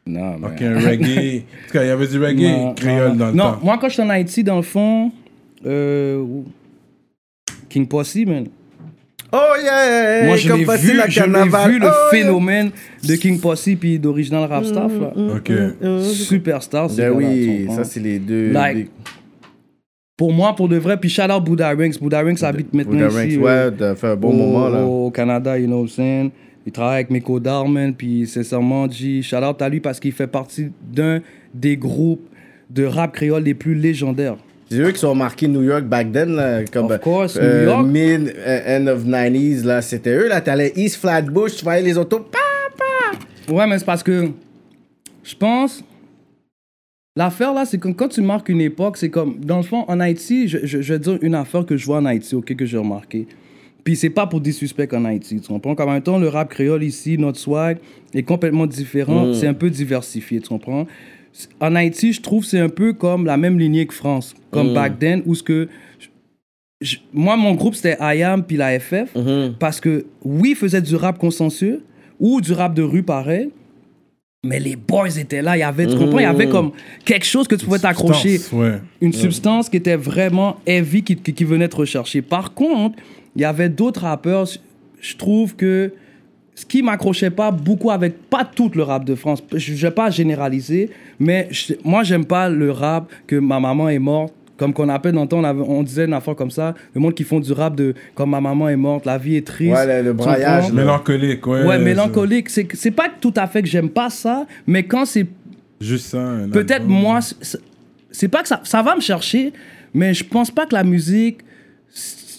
Non, 0.08 0.38
man. 0.38 0.52
Ok, 0.54 0.62
un 0.62 0.80
reggae. 0.80 1.40
en 1.40 1.68
tout 1.68 1.74
cas, 1.74 1.84
il 1.84 1.88
y 1.88 1.90
avait 1.90 2.08
du 2.08 2.20
reggae 2.24 2.42
Non, 2.42 2.74
créole 2.76 3.10
non, 3.10 3.16
dans 3.16 3.28
le 3.28 3.34
non, 3.34 3.44
temps. 3.54 3.60
moi, 3.64 3.78
quand 3.82 3.90
j'étais 3.90 4.04
en 4.04 4.10
Haïti, 4.12 4.44
dans 4.44 4.58
le 4.58 4.62
fond, 4.62 5.12
euh, 5.66 6.24
King 7.70 7.88
Posse, 7.88 8.16
man. 8.28 8.46
Oh 9.34 9.38
yeah! 9.62 10.26
Moi, 10.28 10.38
je 10.38 10.54
l'ai 10.54 10.60
vu, 10.78 10.94
la 10.96 11.10
je 11.10 11.24
vu 11.24 11.80
le 11.80 11.88
Oh, 11.88 11.90
yeah. 11.90 11.94
phénomène 12.12 12.70
de 13.04 13.16
King 13.16 13.40
Posse 13.40 13.68
puis 13.80 13.98
d'Original 14.00 14.44
Rap 14.50 14.64
Staff, 14.64 14.92
là. 15.00 15.12
Ok. 15.36 15.52
Superstar, 16.04 16.90
c'est 16.90 17.02
Ben 17.10 17.12
oui, 17.12 17.68
ça 17.76 17.84
c'est 17.84 18.00
les 18.00 18.20
deux. 18.20 18.52
Like, 18.52 18.76
les- 18.78 18.90
Pour 20.16 20.32
moi, 20.32 20.56
pour 20.56 20.70
de 20.70 20.78
vrai, 20.78 20.98
puis 20.98 21.10
shout 21.10 21.24
out 21.24 21.44
Buddha 21.44 21.70
Ranks. 21.74 22.00
Buddha 22.00 22.22
Ranks 22.22 22.44
habite 22.44 22.74
maintenant 22.74 23.08
Buddha 23.08 23.26
ici. 23.26 23.38
Ranks, 23.38 23.46
euh, 23.46 23.70
ouais, 23.70 23.76
t'as 23.78 23.96
fait 23.96 24.08
un 24.08 24.16
bon 24.16 24.30
au, 24.30 24.34
moment 24.34 24.70
là. 24.70 24.84
Au 24.86 25.10
Canada, 25.12 25.58
you 25.60 25.66
know 25.66 25.78
what 25.82 25.88
I'm 25.88 25.90
saying? 25.90 26.32
Il 26.66 26.72
travaille 26.72 26.96
avec 26.96 27.10
Miko 27.12 27.40
Darman, 27.40 27.94
puis 27.94 28.26
sincèrement, 28.26 28.90
G, 28.90 29.22
shout 29.22 29.36
out 29.38 29.62
à 29.62 29.70
lui 29.70 29.80
parce 29.80 30.00
qu'il 30.00 30.12
fait 30.12 30.28
partie 30.28 30.72
d'un 30.82 31.22
des 31.54 31.78
groupes 31.78 32.28
de 32.70 32.86
rap 32.86 33.14
créole 33.14 33.44
les 33.44 33.54
plus 33.54 33.76
légendaires. 33.76 34.38
C'est 34.72 34.80
eux 34.80 34.92
qui 34.92 34.98
sont 35.00 35.14
marqués 35.14 35.48
New 35.48 35.62
York 35.62 35.84
back 35.84 36.12
then, 36.12 36.36
là, 36.36 36.64
comme 36.66 36.90
Of 36.92 37.00
course, 37.02 37.38
euh, 37.40 37.62
New 37.66 37.70
York. 37.70 37.86
mid, 37.88 38.34
euh, 38.36 38.80
end 38.80 38.88
of 38.88 39.06
90s, 39.06 39.64
là, 39.64 39.82
c'était 39.84 40.16
eux, 40.16 40.28
là, 40.28 40.42
t'allais 40.42 40.74
East 40.76 40.96
Flatbush, 40.96 41.58
tu 41.58 41.64
voyais 41.64 41.84
les 41.84 41.98
autos, 42.00 42.20
pa, 42.20 42.40
pa. 42.76 43.54
Ouais, 43.54 43.68
mais 43.68 43.78
c'est 43.78 43.86
parce 43.86 44.02
que 44.02 44.30
je 45.24 45.36
pense. 45.36 45.84
L'affaire 47.16 47.54
là, 47.54 47.64
c'est 47.66 47.78
que 47.78 47.88
quand 47.90 48.10
tu 48.10 48.22
marques 48.22 48.50
une 48.50 48.60
époque, 48.60 48.98
c'est 48.98 49.10
comme. 49.10 49.40
Dans 49.40 49.58
le 49.58 49.64
fond, 49.64 49.86
en 49.88 50.00
Haïti, 50.00 50.48
je, 50.48 50.58
je, 50.64 50.82
je 50.82 50.94
vais 50.94 51.00
dire 51.00 51.18
une 51.22 51.36
affaire 51.36 51.66
que 51.66 51.78
je 51.78 51.86
vois 51.86 52.00
en 52.00 52.06
Haïti, 52.06 52.34
ok, 52.36 52.56
que 52.56 52.66
j'ai 52.66 52.78
remarqué. 52.78 53.28
Puis 53.86 53.96
c'est 53.96 54.10
pas 54.10 54.26
pour 54.28 54.42
des 54.42 54.52
suspects 54.52 54.92
en 54.94 55.06
Haïti, 55.06 55.40
tu 55.40 55.48
comprends? 55.48 55.76
En 55.78 55.92
même 55.92 56.02
temps, 56.02 56.18
le 56.20 56.28
rap 56.28 56.50
créole 56.50 56.84
ici, 56.84 57.18
notre 57.18 57.40
swag, 57.40 57.78
est 58.14 58.24
complètement 58.24 58.66
différent. 58.66 59.34
C'est 59.34 59.48
un 59.48 59.54
peu 59.54 59.70
diversifié, 59.70 60.42
tu 60.42 60.50
comprends? 60.50 60.86
En 61.62 61.76
Haïti, 61.76 62.12
je 62.12 62.20
trouve 62.22 62.44
c'est 62.44 62.60
un 62.60 62.70
peu 62.70 62.92
comme 62.94 63.26
la 63.26 63.38
même 63.38 63.58
lignée 63.60 63.86
que 63.86 63.94
France, 63.94 64.34
comme 64.52 64.74
back 64.74 65.00
then, 65.00 65.22
où 65.26 65.36
ce 65.36 65.44
que. 65.44 65.70
je- 66.82 66.98
moi, 67.14 67.38
mon 67.38 67.54
groupe, 67.54 67.76
c'était 67.76 67.98
IAM 68.02 68.44
puis 68.44 68.58
la 68.58 68.80
FF, 68.80 69.14
parce 69.60 69.80
que 69.80 70.06
oui, 70.24 70.50
ils 70.52 70.56
faisaient 70.56 70.82
du 70.82 70.96
rap 70.96 71.18
consensueux 71.20 71.84
ou 72.20 72.42
du 72.42 72.54
rap 72.54 72.74
de 72.74 72.82
rue 72.82 73.04
pareil, 73.04 73.50
mais 74.46 74.60
les 74.60 74.76
boys 74.76 75.16
étaient 75.18 75.42
là. 75.42 75.58
Il 75.58 75.60
y 75.60 75.64
avait, 75.64 75.86
tu 75.88 75.96
comprends, 75.98 76.20
il 76.20 76.24
y 76.24 76.26
avait 76.26 76.48
comme 76.50 76.72
quelque 77.04 77.26
chose 77.26 77.48
que 77.48 77.56
tu 77.56 77.66
pouvais 77.66 77.80
t'accrocher. 77.80 78.40
Ouais. 78.54 78.80
Une 79.02 79.12
substance 79.14 79.70
qui 79.70 79.78
était 79.78 79.96
vraiment 79.98 80.58
heavy, 80.66 81.04
qui, 81.04 81.16
qui, 81.18 81.34
qui 81.34 81.44
venait 81.44 81.68
te 81.68 81.76
rechercher. 81.76 82.22
Par 82.24 82.54
contre, 82.54 82.98
il 83.36 83.42
y 83.42 83.46
avait 83.46 83.70
d'autres 83.70 84.02
rappeurs, 84.02 84.46
je 85.02 85.16
trouve 85.16 85.56
que 85.56 85.92
ce 86.56 86.66
qui 86.66 86.82
m'accrochait 86.82 87.32
pas 87.32 87.52
beaucoup 87.52 87.92
avec, 87.92 88.30
pas 88.30 88.46
tout 88.46 88.72
le 88.76 88.84
rap 88.84 89.04
de 89.04 89.16
France, 89.16 89.44
je 89.54 89.74
ne 89.74 89.78
vais 89.78 89.92
pas 89.92 90.10
généraliser, 90.10 90.90
mais 91.20 91.48
je- 91.52 91.74
moi, 91.84 92.04
j'aime 92.04 92.26
pas 92.26 92.50
le 92.50 92.72
rap 92.72 93.12
que 93.28 93.36
ma 93.36 93.60
maman 93.60 93.90
est 93.90 94.00
morte. 94.00 94.34
Comme 94.58 94.72
qu'on 94.72 94.88
appelle 94.88 95.12
dans 95.16 95.24
le 95.24 95.28
temps, 95.28 95.40
on, 95.40 95.44
avait- 95.44 95.60
on 95.68 95.84
disait 95.84 96.06
une 96.06 96.14
affaire 96.14 96.34
comme 96.34 96.50
ça, 96.50 96.76
le 96.94 97.02
monde 97.02 97.14
qui 97.14 97.26
font 97.26 97.42
du 97.42 97.52
rap 97.52 97.76
de 97.76 97.94
comme 98.14 98.30
ma 98.30 98.40
maman 98.40 98.70
est 98.70 98.78
morte, 98.78 99.06
la 99.06 99.18
vie 99.18 99.36
est 99.36 99.46
triste. 99.46 99.74
Ouais, 99.76 100.02
le- 100.02 100.14
braillage. 100.14 100.72
Mélancolique, 100.72 101.46
ouais. 101.46 101.78
Mélancolique. 101.78 102.50
C'est 102.50 102.66
c'est 102.74 102.92
pas 102.92 103.10
tout 103.20 103.34
à 103.36 103.48
fait 103.48 103.62
que 103.62 103.68
j'aime 103.68 103.90
pas 103.90 104.10
ça, 104.10 104.46
mais 104.66 104.84
quand 104.84 105.04
c'est 105.04 105.28
Juste 105.82 106.06
ça. 106.06 106.22
un 106.22 106.48
Peut-être 106.48 106.86
moi, 106.88 107.20
c'est- 107.20 107.60
c'est 108.12 108.30
pas 108.30 108.44
que 108.44 108.48
ça, 108.48 108.62
ça 108.64 108.82
va 108.82 108.96
me 108.96 109.02
chercher, 109.02 109.52
mais 109.94 110.14
je 110.14 110.24
pense 110.24 110.50
pas 110.50 110.66
que 110.66 110.74
la 110.74 110.86
musique. 110.86 111.40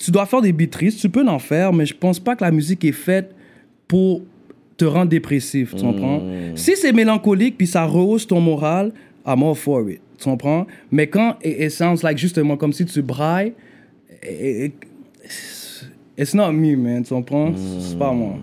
Tu 0.07 0.13
dois 0.13 0.25
faire 0.25 0.41
des 0.41 0.53
beats 0.53 0.69
tristes, 0.71 1.01
tu 1.01 1.09
peux 1.09 1.27
en 1.27 1.41
faire, 1.41 1.73
mais 1.73 1.85
je 1.85 1.93
pense 1.93 2.21
pas 2.21 2.37
que 2.37 2.45
la 2.45 2.53
musique 2.53 2.85
est 2.85 2.93
faite 2.93 3.35
pour 3.89 4.23
te 4.77 4.85
rendre 4.85 5.09
dépressif, 5.11 5.75
tu 5.75 5.83
comprends? 5.83 6.23
Si 6.55 6.77
c'est 6.77 6.93
mélancolique 6.93 7.57
puis 7.59 7.67
ça 7.67 7.85
rehausse 7.87 8.25
ton 8.25 8.41
moral, 8.41 8.93
I'm 9.27 9.43
all 9.43 9.57
for 9.57 9.91
it, 9.91 10.01
tu 10.17 10.25
comprends? 10.27 10.65
Mais 10.93 11.09
quand 11.09 11.35
it, 11.43 11.71
sounds 11.73 12.05
like 12.05 12.19
justement 12.19 12.57
comme 12.57 12.73
si 12.73 12.85
tu 12.85 13.03
brailles, 13.03 13.53
it- 14.23 14.67
it- 14.67 15.91
it's 16.17 16.35
not 16.35 16.53
me, 16.53 16.77
man, 16.77 17.03
tu 17.03 17.13
comprends? 17.13 17.53
C'est 17.81 17.99
pas 17.99 18.13
moi. 18.13 18.35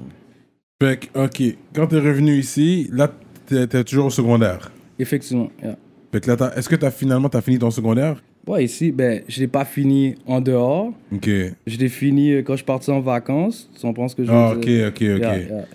Fait 0.81 0.99
que, 0.99 1.17
ok. 1.25 1.55
Quand 1.73 1.87
t'es 1.87 1.99
revenu 1.99 2.33
ici, 2.39 2.89
là, 2.91 3.09
t'es 3.47 3.83
toujours 3.85 4.07
au 4.07 4.09
secondaire? 4.09 4.69
Effectivement, 4.99 5.49
yeah. 5.63 5.77
Fait 6.11 6.19
que 6.19 6.29
là, 6.29 6.51
est-ce 6.57 6.67
que 6.67 6.75
t'as 6.75 6.91
finalement 6.91 7.29
t'as 7.29 7.39
fini 7.41 7.57
ton 7.57 7.71
secondaire? 7.71 8.21
Ouais, 8.45 8.65
ici, 8.65 8.91
ben, 8.91 9.21
je 9.27 9.39
l'ai 9.39 9.47
pas 9.47 9.63
fini 9.65 10.15
en 10.25 10.41
dehors. 10.41 10.93
Ok. 11.13 11.29
Je 11.65 11.77
l'ai 11.77 11.87
fini 11.89 12.31
euh, 12.33 12.41
quand 12.43 12.55
je 12.57 12.63
parti 12.65 12.91
en 12.91 12.99
vacances. 12.99 13.69
Tu 13.73 13.81
comprends 13.81 14.07
ce 14.09 14.15
que 14.15 14.23
je 14.25 14.29
veux 14.31 14.35
Ah, 14.37 14.51
ok, 14.53 14.59
dire? 14.65 14.87
ok, 14.87 14.93
ok. 14.95 15.01
Yeah, 15.01 15.17
yeah, 15.17 15.47
yeah. 15.47 15.65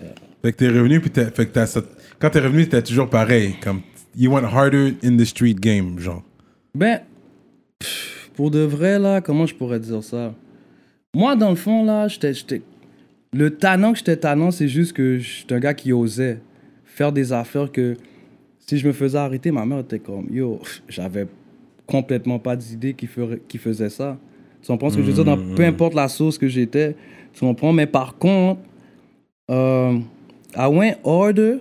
Fait 0.43 0.51
que 0.53 0.57
t'es 0.57 0.67
revenu, 0.67 0.99
puis 1.01 1.09
fait 1.11 1.31
que 1.47 1.51
t'as 1.51 1.81
quand 2.19 2.29
t'es 2.29 2.39
revenu, 2.39 2.63
t'étais 2.65 2.83
toujours 2.83 3.09
pareil. 3.09 3.55
Comme, 3.61 3.81
you 4.15 4.31
went 4.31 4.45
harder 4.45 4.93
in 5.03 5.17
the 5.17 5.25
street 5.25 5.55
game, 5.55 5.97
genre. 5.99 6.23
Ben, 6.75 7.01
pff, 7.79 8.29
pour 8.35 8.51
de 8.51 8.59
vrai, 8.59 8.99
là, 8.99 9.19
comment 9.21 9.45
je 9.47 9.55
pourrais 9.55 9.79
dire 9.79 10.03
ça? 10.03 10.33
Moi, 11.13 11.35
dans 11.35 11.49
le 11.49 11.55
fond, 11.55 11.83
là, 11.83 12.07
j'étais. 12.07 12.33
j'étais- 12.35 12.61
Le 13.33 13.49
tannant 13.49 13.91
que 13.93 13.97
j'étais 13.99 14.17
tannant, 14.17 14.51
c'est 14.51 14.67
juste 14.67 14.93
que 14.93 15.17
j'étais 15.17 15.55
un 15.55 15.59
gars 15.59 15.73
qui 15.73 15.91
osait 15.91 16.39
faire 16.85 17.11
des 17.11 17.33
affaires 17.33 17.71
que 17.71 17.95
si 18.59 18.77
je 18.77 18.87
me 18.87 18.93
faisais 18.93 19.17
arrêter, 19.17 19.51
ma 19.51 19.65
mère 19.65 19.79
était 19.79 19.99
comme 19.99 20.27
Yo, 20.31 20.59
j'avais 20.87 21.25
complètement 21.89 22.39
pas 22.39 22.55
d'idée 22.55 22.93
qui, 22.93 23.07
ferait, 23.07 23.41
qui 23.47 23.57
faisait 23.57 23.89
ça. 23.89 24.17
Tu 24.61 24.67
comprends 24.67 24.89
ce 24.89 24.95
que 24.97 25.01
je 25.01 25.07
veux 25.07 25.13
dire? 25.13 25.25
Dans 25.25 25.37
peu 25.37 25.63
importe 25.63 25.93
la 25.93 26.07
sauce 26.07 26.37
que 26.37 26.47
j'étais, 26.47 26.95
tu 27.33 27.39
comprends? 27.41 27.73
Mais 27.73 27.87
par 27.87 28.17
contre, 28.17 28.61
euh, 29.49 29.97
I 30.55 30.67
went 30.67 30.95
harder. 31.03 31.57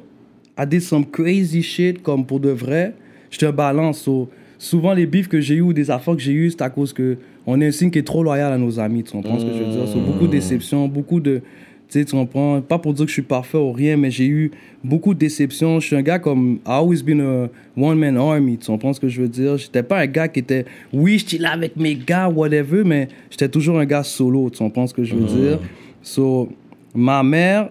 I 0.59 0.67
did 0.67 0.83
some 0.83 1.07
crazy 1.07 1.62
shit, 1.62 2.03
comme 2.03 2.27
pour 2.27 2.41
de 2.41 2.51
vrai. 2.51 2.95
J'étais 3.31 3.47
un 3.47 3.53
balance. 3.53 4.01
so, 4.03 4.29
souvent, 4.59 4.93
les 4.93 5.07
bifs 5.07 5.29
que 5.29 5.41
j'ai 5.41 5.55
eu 5.57 5.61
ou 5.61 5.73
des 5.73 5.91
affaires 5.91 6.17
que 6.17 6.23
j'ai 6.23 6.33
eu, 6.33 6.51
c'est 6.51 6.62
à 6.62 6.71
cause 6.71 6.93
que 6.93 7.17
on 7.47 7.61
est 7.61 7.69
un 7.69 7.71
signe 7.71 7.91
qui 7.91 7.99
est 7.99 8.07
trop 8.07 8.23
loyal 8.23 8.53
à 8.53 8.59
nos 8.59 8.79
amis. 8.79 9.05
Tu 9.05 9.12
comprends 9.12 9.38
ce 9.38 9.45
que 9.45 9.53
je 9.53 9.62
veux 9.62 9.71
dire? 9.71 9.88
So, 9.88 10.01
beaucoup 10.01 10.27
de 10.27 10.33
déceptions, 10.33 10.88
beaucoup 10.88 11.21
de. 11.21 11.41
Tu 11.88 12.01
sais, 12.01 12.05
tu 12.05 12.12
comprends? 12.12 12.61
Pas 12.61 12.79
pour 12.79 12.92
dire 12.92 13.07
que 13.07 13.09
je 13.09 13.14
suis 13.14 13.22
parfait 13.22 13.57
ou 13.57 13.72
rien, 13.72 13.96
mais 13.96 14.11
j'ai 14.11 14.27
eu 14.27 14.51
beaucoup 14.85 15.14
de 15.14 15.18
déceptions. 15.18 15.81
Je 15.81 15.87
suis 15.87 15.96
un 15.96 16.03
gars 16.03 16.18
comme. 16.18 16.59
I 16.66 16.70
always 16.70 17.03
been 17.03 17.20
a 17.20 17.48
one-man 17.77 18.18
army. 18.18 18.59
Tu 18.59 18.66
comprends 18.66 18.92
ce 18.92 19.01
que 19.01 19.09
je 19.09 19.22
veux 19.22 19.29
dire? 19.29 19.57
J'étais 19.57 19.83
pas 19.83 20.01
un 20.01 20.07
gars 20.07 20.29
qui 20.29 20.40
était. 20.40 20.66
Oui, 20.92 21.18
j'étais 21.18 21.42
là 21.42 21.53
avec 21.53 21.77
mes 21.77 21.94
gars, 21.94 22.29
whatever, 22.29 22.85
mais 22.85 23.09
j'étais 23.31 23.48
toujours 23.48 23.79
un 23.79 23.87
gars 23.87 24.03
solo. 24.03 24.51
Tu 24.51 24.59
comprends 24.59 24.87
ce 24.87 24.92
que 24.92 25.03
je 25.03 25.14
veux 25.14 25.27
dire? 25.27 25.59
So, 26.03 26.51
ma 26.94 27.22
mère, 27.22 27.70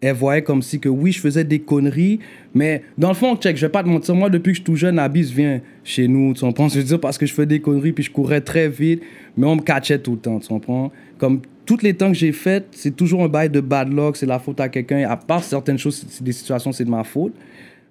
elle 0.00 0.14
voyait 0.14 0.42
comme 0.42 0.60
si 0.60 0.78
que 0.78 0.88
oui, 0.88 1.12
je 1.12 1.20
faisais 1.20 1.44
des 1.44 1.58
conneries, 1.58 2.20
mais 2.54 2.82
dans 2.98 3.08
le 3.08 3.14
fond, 3.14 3.36
check, 3.36 3.56
je 3.56 3.64
vais 3.64 3.72
pas 3.72 3.82
te 3.82 3.88
mentir, 3.88 4.14
moi, 4.14 4.28
depuis 4.28 4.52
que 4.52 4.58
je 4.58 4.60
suis 4.60 4.64
tout 4.64 4.76
jeune, 4.76 4.98
Abyss 4.98 5.30
vient 5.30 5.60
chez 5.82 6.06
nous, 6.06 6.34
tu 6.34 6.40
comprends? 6.40 6.68
Je 6.68 6.78
veux 6.78 6.84
dire, 6.84 7.00
parce 7.00 7.16
que 7.16 7.26
je 7.26 7.32
fais 7.32 7.46
des 7.46 7.60
conneries, 7.60 7.92
puis 7.92 8.04
je 8.04 8.10
courais 8.10 8.40
très 8.40 8.68
vite, 8.68 9.02
mais 9.36 9.46
on 9.46 9.56
me 9.56 9.62
catchait 9.62 9.98
tout 9.98 10.12
le 10.12 10.18
temps, 10.18 10.38
tu 10.38 10.48
comprends? 10.48 10.92
Comme 11.18 11.40
tous 11.66 11.82
les 11.82 11.94
temps 11.94 12.08
que 12.08 12.16
j'ai 12.16 12.32
fait, 12.32 12.66
c'est 12.70 12.94
toujours 12.96 13.22
un 13.24 13.28
bail 13.28 13.50
de 13.50 13.60
bad 13.60 13.92
luck, 13.92 14.16
c'est 14.16 14.26
la 14.26 14.38
faute 14.38 14.60
à 14.60 14.68
quelqu'un, 14.68 15.06
à 15.08 15.16
part 15.16 15.42
certaines 15.44 15.78
choses, 15.78 16.06
des 16.20 16.32
situations, 16.32 16.72
c'est 16.72 16.84
de 16.84 16.90
ma 16.90 17.04
faute. 17.04 17.34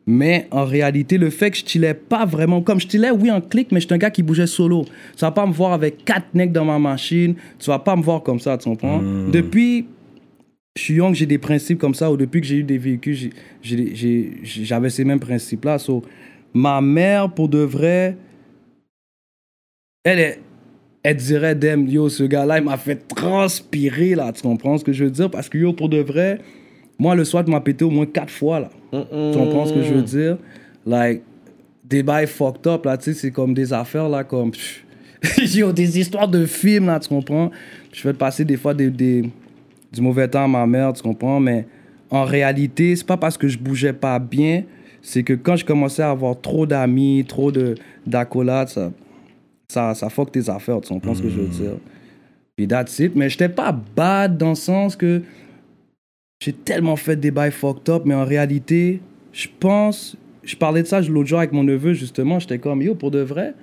Mais 0.08 0.48
en 0.52 0.66
réalité, 0.66 1.18
le 1.18 1.30
fait 1.32 1.50
que 1.52 1.58
je 1.58 1.66
chillais 1.66 1.94
pas 1.96 2.26
vraiment, 2.26 2.62
comme 2.62 2.80
je 2.80 2.88
chillais, 2.88 3.10
oui, 3.12 3.30
en 3.32 3.42
clic, 3.42 3.72
mais 3.72 3.80
j'étais 3.80 3.94
un 3.96 3.98
gars 3.98 4.12
qui 4.12 4.22
bougeait 4.24 4.48
solo. 4.48 4.86
Tu 4.86 5.22
vas 5.22 5.32
pas 5.32 5.46
me 5.46 5.52
voir 5.54 5.74
avec 5.74 6.06
quatre 6.06 6.28
necks 6.34 6.52
dans 6.52 6.66
ma 6.66 6.78
machine, 6.80 7.36
tu 7.60 7.68
vas 7.70 7.80
pas 7.80 7.96
me 7.96 8.04
voir 8.04 8.22
comme 8.24 8.40
ça, 8.40 8.58
tu 8.58 8.70
comprends? 8.70 9.02
Depuis 9.32 9.88
je 10.78 10.82
suis 10.84 10.96
young, 10.96 11.14
j'ai 11.16 11.26
des 11.26 11.38
principes 11.38 11.80
comme 11.80 11.94
ça, 11.96 12.12
ou 12.12 12.18
depuis 12.18 12.42
que 12.42 12.48
j'ai 12.48 12.58
eu 12.58 12.64
des 12.64 12.78
véhicules, 12.78 13.32
j'avais 13.64 14.90
ces 14.90 15.06
mêmes 15.06 15.22
principes-là. 15.22 15.80
So, 15.80 16.04
ma 16.54 16.82
mère, 16.82 17.30
pour 17.32 17.48
de 17.50 17.60
vrai, 17.60 18.18
elle, 20.04 20.20
est- 20.20 20.40
elle 21.08 21.18
dirait, 21.18 21.54
Dem, 21.54 21.88
yo, 21.88 22.10
ce 22.10 22.24
gars-là, 22.24 22.58
il 22.58 22.64
m'a 22.64 22.78
fait 22.78 23.08
transpirer, 23.08 24.16
là, 24.16 24.32
tu 24.34 24.42
comprends 24.42 24.76
ce 24.80 24.84
que 24.84 24.92
je 24.92 25.04
veux 25.04 25.12
dire? 25.12 25.30
Parce 25.30 25.50
que, 25.50 25.58
yo, 25.60 25.72
pour 25.72 25.88
de 25.88 25.98
vrai, 26.00 26.40
moi, 26.98 27.14
le 27.14 27.24
soir, 27.24 27.46
tu 27.46 27.52
m'as 27.52 27.60
pété 27.60 27.86
au 27.86 27.92
moins 27.92 28.08
quatre 28.08 28.32
fois, 28.32 28.60
là. 28.60 28.70
Tu 29.32 29.38
comprends 29.38 29.66
ce 29.68 29.74
que 29.74 29.82
je 29.84 29.94
veux 29.94 30.02
dire? 30.02 30.38
Like, 30.86 31.22
des 31.84 32.02
bails 32.02 32.26
fucked 32.26 32.66
up, 32.66 32.86
là, 32.86 32.98
tu 32.98 33.06
sais, 33.06 33.14
c'est 33.14 33.30
comme 33.32 33.54
des 33.54 33.72
affaires, 33.72 34.10
là, 34.10 34.24
comme... 34.24 34.52
yo, 35.54 35.72
des 35.72 36.00
histoires 36.00 36.28
de 36.28 36.44
films, 36.48 36.88
là, 36.88 37.00
tu 37.00 37.10
comprends? 37.10 37.52
Je 37.94 38.02
fais 38.02 38.14
passer 38.14 38.44
des 38.44 38.58
fois 38.58 38.74
des, 38.74 38.90
des- 38.90 39.30
du 39.94 40.02
mauvais 40.02 40.28
temps 40.28 40.44
à 40.46 40.48
ma 40.48 40.66
mère, 40.66 40.92
tu 40.94 41.04
comprends? 41.04 41.40
Mais 41.40 41.68
en 42.10 42.24
réalité, 42.24 42.96
c'est 42.96 43.06
pas 43.06 43.18
parce 43.18 43.38
que 43.38 43.48
je 43.48 43.60
bougeais 43.60 43.94
pas 43.94 44.18
bien, 44.18 44.64
c'est 45.04 45.22
que 45.22 45.34
quand 45.34 45.56
je 45.56 45.64
commençais 45.66 46.02
à 46.02 46.10
avoir 46.10 46.40
trop 46.42 46.66
d'amis, 46.66 47.24
trop 47.28 47.52
de 47.52 47.76
d'accolades, 48.08 48.70
ça, 48.70 48.92
ça, 49.68 49.94
ça 49.96 50.10
fuck 50.10 50.32
tes 50.32 50.50
affaires, 50.50 50.82
tu 50.82 50.90
comprends 50.90 51.14
ce 51.16 51.22
que 51.22 51.30
je 51.30 51.40
veux 51.40 51.48
dire? 51.48 51.78
Puis 52.56 52.68
that's 52.68 53.00
it. 53.00 53.16
Mais 53.16 53.30
j'étais 53.30 53.50
pas 53.50 53.72
bad 53.72 54.38
dans 54.38 54.50
le 54.50 54.56
sens 54.56 54.96
que 54.96 55.22
j'ai 56.42 56.54
tellement 56.54 56.96
fait 56.96 57.16
des 57.16 57.32
bails 57.32 57.52
fucked 57.52 57.90
up, 57.90 58.04
mais 58.06 58.14
en 58.14 58.26
réalité, 58.26 59.02
je 59.34 59.48
pense, 59.60 60.16
je 60.44 60.56
parlais 60.56 60.84
de 60.84 60.88
ça 60.88 61.02
l'autre 61.02 61.28
jour 61.28 61.40
avec 61.40 61.52
mon 61.52 61.64
neveu, 61.64 61.94
justement, 61.94 62.40
j'étais 62.40 62.60
comme, 62.60 62.82
yo, 62.82 62.96
pour 62.96 63.12
de 63.12 63.20
vrai, 63.20 63.54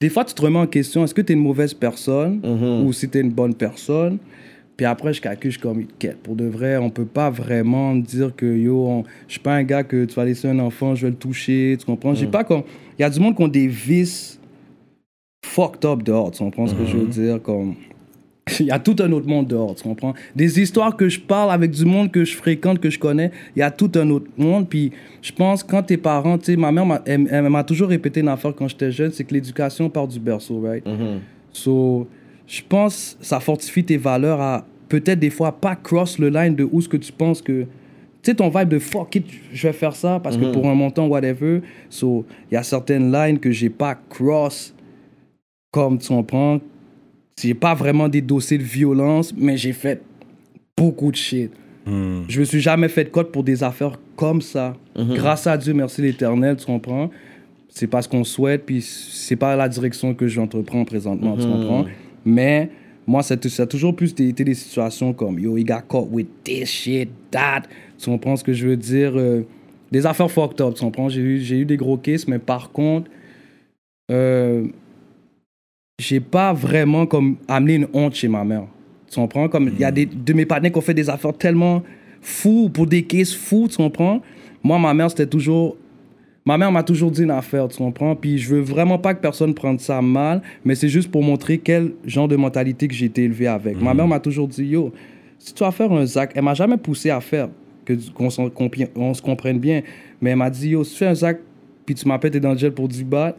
des 0.00 0.08
fois, 0.08 0.24
tu 0.24 0.34
te 0.34 0.42
remets 0.42 0.58
en 0.60 0.66
question, 0.66 1.04
est-ce 1.04 1.14
que 1.14 1.22
tu 1.22 1.32
es 1.32 1.34
une 1.36 1.42
mauvaise 1.42 1.74
personne 1.74 2.40
ou 2.86 2.92
si 2.92 3.08
tu 3.08 3.18
es 3.18 3.20
une 3.20 3.32
bonne 3.32 3.54
personne? 3.54 4.18
Puis 4.76 4.86
après, 4.86 5.12
je 5.12 5.20
calcule, 5.20 5.50
je 5.50 5.58
suis 5.58 5.62
comme, 5.62 5.86
quête, 5.98 6.18
pour 6.18 6.36
de 6.36 6.44
vrai, 6.44 6.76
on 6.76 6.88
peut 6.88 7.04
pas 7.04 7.30
vraiment 7.30 7.96
dire 7.96 8.32
que, 8.36 8.46
yo, 8.46 8.86
on- 8.86 9.04
je 9.26 9.32
suis 9.32 9.40
pas 9.40 9.54
un 9.56 9.64
gars 9.64 9.82
que 9.82 10.04
tu 10.04 10.14
vas 10.14 10.24
laisser 10.24 10.46
un 10.48 10.58
enfant, 10.60 10.94
je 10.94 11.06
vais 11.06 11.10
le 11.10 11.16
toucher, 11.16 11.76
tu 11.78 11.84
comprends? 11.84 12.14
J'ai 12.14 12.26
pas 12.28 12.44
comme... 12.44 12.62
Il 12.96 13.02
y 13.02 13.04
a 13.04 13.10
du 13.10 13.18
monde 13.18 13.34
qui 13.36 13.42
ont 13.42 13.48
des 13.48 13.66
vices 13.66 14.37
fucked 15.44 15.84
up 15.84 16.02
dehors, 16.02 16.30
tu 16.30 16.38
comprends 16.38 16.66
ce 16.66 16.74
que 16.74 16.84
je 16.84 16.96
veux 16.96 17.06
dire? 17.06 17.42
Comme... 17.42 17.74
Il 18.60 18.66
y 18.66 18.70
a 18.70 18.78
tout 18.78 18.96
un 19.00 19.12
autre 19.12 19.26
monde 19.28 19.46
dehors, 19.46 19.74
tu 19.74 19.82
comprends? 19.82 20.14
Des 20.34 20.58
histoires 20.58 20.96
que 20.96 21.08
je 21.08 21.20
parle 21.20 21.50
avec 21.50 21.70
du 21.70 21.84
monde 21.84 22.10
que 22.10 22.24
je 22.24 22.34
fréquente, 22.34 22.80
que 22.80 22.88
je 22.88 22.98
connais, 22.98 23.30
il 23.54 23.58
y 23.58 23.62
a 23.62 23.70
tout 23.70 23.90
un 23.96 24.08
autre 24.08 24.28
monde. 24.38 24.66
Puis 24.68 24.90
je 25.20 25.32
pense, 25.32 25.62
quand 25.62 25.82
tes 25.82 25.98
parents, 25.98 26.38
tu 26.38 26.46
sais, 26.46 26.56
ma 26.56 26.72
mère, 26.72 26.86
m'a- 26.86 27.02
elle, 27.04 27.28
elle 27.30 27.64
toujours 27.66 27.88
répété 27.88 28.20
une 28.20 28.28
affaire 28.28 28.54
quand 28.54 28.66
j'étais 28.66 28.90
jeune, 28.90 29.12
c'est 29.12 29.24
que 29.24 29.34
l'éducation 29.34 29.90
part 29.90 30.08
du 30.08 30.18
berceau, 30.18 30.60
right? 30.62 30.82
So, 31.52 32.08
je 32.46 32.62
pense 32.66 33.18
ça 33.20 33.38
fortifie 33.38 33.84
tes 33.84 33.98
valeurs 33.98 34.40
à 34.40 34.64
peut-être 34.88 35.18
des 35.18 35.30
fois 35.30 35.52
pas 35.52 35.76
cross 35.76 36.18
le 36.18 36.30
line 36.30 36.54
de 36.54 36.66
où 36.70 36.80
ce 36.80 36.88
que 36.88 36.96
tu 36.96 37.12
penses 37.12 37.42
que. 37.42 37.62
Tu 38.22 38.30
sais, 38.30 38.34
ton 38.34 38.48
vibe 38.48 38.68
de 38.70 38.78
fuck 38.78 39.14
it, 39.14 39.26
je 39.52 39.66
vais 39.68 39.72
faire 39.74 39.94
ça 39.94 40.20
parce 40.22 40.36
que 40.38 40.46
pour 40.52 40.66
un 40.68 40.74
montant, 40.74 41.06
whatever. 41.06 41.60
So, 41.90 42.24
il 42.50 42.54
y 42.54 42.56
a 42.56 42.62
certaines 42.62 43.12
lines 43.12 43.38
que 43.38 43.50
j'ai 43.50 43.68
pas 43.68 43.94
cross 44.08 44.74
comme 45.70 45.98
tu 45.98 46.08
comprends. 46.08 46.60
J'ai 47.40 47.54
pas 47.54 47.74
vraiment 47.74 48.08
des 48.08 48.20
dossiers 48.20 48.58
de 48.58 48.62
violence, 48.64 49.32
mais 49.36 49.56
j'ai 49.56 49.72
fait 49.72 50.02
beaucoup 50.76 51.10
de 51.10 51.16
shit. 51.16 51.50
Je 51.86 52.40
me 52.40 52.44
suis 52.44 52.60
jamais 52.60 52.88
fait 52.88 53.04
de 53.04 53.08
code 53.08 53.30
pour 53.32 53.42
des 53.44 53.62
affaires 53.62 53.98
comme 54.16 54.42
ça. 54.42 54.76
Grâce 55.14 55.46
à 55.46 55.56
Dieu, 55.56 55.72
merci 55.72 56.02
l'éternel, 56.02 56.56
tu 56.56 56.66
comprends? 56.66 57.10
C'est 57.70 57.86
pas 57.86 58.02
ce 58.02 58.08
qu'on 58.08 58.24
souhaite, 58.24 58.66
puis 58.66 58.82
c'est 58.82 59.36
pas 59.36 59.56
la 59.56 59.68
direction 59.68 60.14
que 60.14 60.26
j'entreprends 60.26 60.84
présentement, 60.84 61.36
tu 61.36 61.46
comprends? 61.46 61.84
Mais 62.24 62.70
moi, 63.06 63.22
ça, 63.22 63.34
a- 63.34 63.66
toujours 63.66 63.94
plus 63.96 64.10
été 64.18 64.44
des 64.44 64.54
situations 64.54 65.12
comme 65.14 65.38
Yo, 65.38 65.56
he 65.56 65.64
got 65.64 65.80
caught 65.88 66.08
with 66.10 66.26
this 66.44 66.68
shit, 66.68 67.08
that. 67.30 67.62
Tu 67.98 68.10
comprends 68.10 68.36
ce 68.36 68.44
que 68.44 68.52
je 68.52 68.66
veux 68.68 68.76
dire? 68.76 69.12
Euh, 69.16 69.42
des 69.90 70.04
affaires 70.04 70.30
fucked 70.30 70.60
up, 70.60 70.74
tu 70.74 70.80
comprends? 70.84 71.08
J'ai 71.08 71.20
eu, 71.22 71.40
j'ai 71.40 71.60
eu 71.60 71.64
des 71.64 71.76
gros 71.78 71.96
cases, 71.96 72.26
mais 72.28 72.38
par 72.38 72.70
contre, 72.70 73.10
euh, 74.10 74.66
j'ai 75.98 76.20
pas 76.20 76.52
vraiment 76.52 77.06
comme 77.06 77.36
amené 77.48 77.74
une 77.74 77.88
honte 77.92 78.14
chez 78.14 78.28
ma 78.28 78.44
mère. 78.44 78.66
Tu 79.10 79.16
comprends? 79.16 79.48
Comme 79.48 79.68
il 79.68 79.80
y 79.80 79.84
a 79.84 79.90
des 79.90 80.06
de 80.06 80.32
mes 80.32 80.46
partenaires 80.46 80.72
qui 80.72 80.78
ont 80.78 80.82
fait 80.82 80.94
des 80.94 81.10
affaires 81.10 81.36
tellement 81.36 81.82
fous 82.20 82.70
pour 82.72 82.86
des 82.86 83.02
cases 83.02 83.34
fous, 83.34 83.66
tu 83.68 83.76
comprends? 83.76 84.22
moi, 84.62 84.78
ma 84.78 84.94
mère, 84.94 85.10
c'était 85.10 85.26
toujours. 85.26 85.76
Ma 86.44 86.56
mère 86.56 86.72
m'a 86.72 86.82
toujours 86.82 87.10
dit 87.10 87.22
une 87.22 87.30
affaire, 87.30 87.68
tu 87.68 87.76
comprends? 87.76 88.16
Puis 88.16 88.38
je 88.38 88.54
veux 88.54 88.60
vraiment 88.60 88.98
pas 88.98 89.12
que 89.12 89.20
personne 89.20 89.52
prenne 89.54 89.78
ça 89.78 90.00
mal, 90.00 90.40
mais 90.64 90.74
c'est 90.74 90.88
juste 90.88 91.10
pour 91.10 91.22
montrer 91.22 91.58
quel 91.58 91.92
genre 92.06 92.26
de 92.26 92.36
mentalité 92.36 92.88
que 92.88 92.94
j'ai 92.94 93.06
été 93.06 93.24
élevé 93.24 93.46
avec. 93.46 93.80
Ma 93.82 93.92
mère 93.92 94.08
m'a 94.08 94.18
toujours 94.18 94.48
dit, 94.48 94.64
yo, 94.64 94.90
si 95.38 95.52
tu 95.52 95.62
vas 95.62 95.70
faire 95.70 95.92
un 95.92 96.06
zac, 96.06 96.32
elle 96.34 96.42
m'a 96.42 96.54
jamais 96.54 96.78
poussé 96.78 97.10
à 97.10 97.20
faire, 97.20 97.50
que 97.84 97.92
qu'on 98.14 98.30
se 98.30 99.20
comprenne 99.20 99.58
bien, 99.58 99.82
mais 100.22 100.30
elle 100.30 100.36
m'a 100.36 100.48
dit, 100.48 100.70
yo, 100.70 100.84
si 100.84 100.92
tu 100.92 100.98
fais 100.98 101.08
un 101.08 101.14
zac, 101.14 101.38
puis 101.84 101.94
tu 101.94 102.08
m'appelles, 102.08 102.30
t'es 102.30 102.40
dans 102.40 102.52
le 102.52 102.58
gel 102.58 102.72
pour 102.72 102.88
10 102.88 103.04
bahts, 103.04 103.36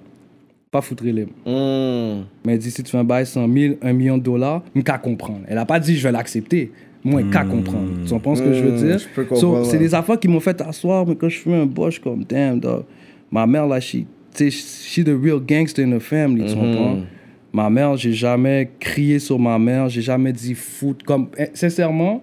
pas 0.72 0.82
foutre 0.82 1.04
les 1.04 1.12
Hmm. 1.46 2.24
mais 2.46 2.54
elle 2.54 2.60
dit, 2.60 2.70
si 2.72 2.84
tu 2.84 2.92
fais 2.92 2.98
un 2.98 3.04
bail 3.04 3.26
100 3.26 3.52
000, 3.52 3.76
1 3.82 3.94
million 3.94 4.18
de 4.18 4.24
dollars, 4.24 4.62
je 4.76 4.84
qu'à 4.84 4.98
comprendre. 4.98 5.42
Elle 5.48 5.58
a 5.58 5.66
pas 5.66 5.80
dit, 5.80 5.96
je 5.98 6.04
vais 6.04 6.12
l'accepter. 6.12 6.72
Moi, 7.04 7.24
qu'à 7.24 7.46
comprendre. 7.46 7.94
Tu 8.06 8.10
comprends 8.14 8.36
ce 8.36 8.42
que 8.44 8.52
je 8.52 8.66
veux 8.66 8.72
Hmm, 8.72 8.76
dire? 8.88 9.00
So, 9.36 9.64
c'est 9.64 9.78
des 9.78 9.96
affaires 9.96 10.20
qui 10.20 10.28
m'ont 10.28 10.40
fait 10.42 10.60
asseoir, 10.62 11.08
mais 11.08 11.16
quand 11.16 11.30
je 11.30 11.40
fais 11.40 11.54
un 11.56 11.66
suis 11.92 12.02
comme, 12.02 12.24
damn, 12.24 12.60
dog. 12.60 12.84
Ma 13.32 13.48
mère, 13.48 13.66
là, 13.68 13.80
she, 13.80 14.06
she 14.38 15.04
the 15.04 15.10
real 15.20 15.40
gangster 15.40 15.84
in 15.86 15.98
the 15.98 16.02
family, 16.02 16.46
tu 16.46 16.56
comprends? 16.56 17.00
Ma 17.54 17.70
mère, 17.70 17.96
j'ai 17.98 18.14
jamais 18.14 18.70
crié 18.80 19.18
sur 19.18 19.40
ma 19.40 19.58
mère, 19.58 19.90
j'ai 19.90 20.02
jamais 20.02 20.32
dit 20.34 20.54
foot. 20.54 21.02
Comme, 21.04 21.30
eh, 21.38 21.48
sincèrement, 21.54 22.22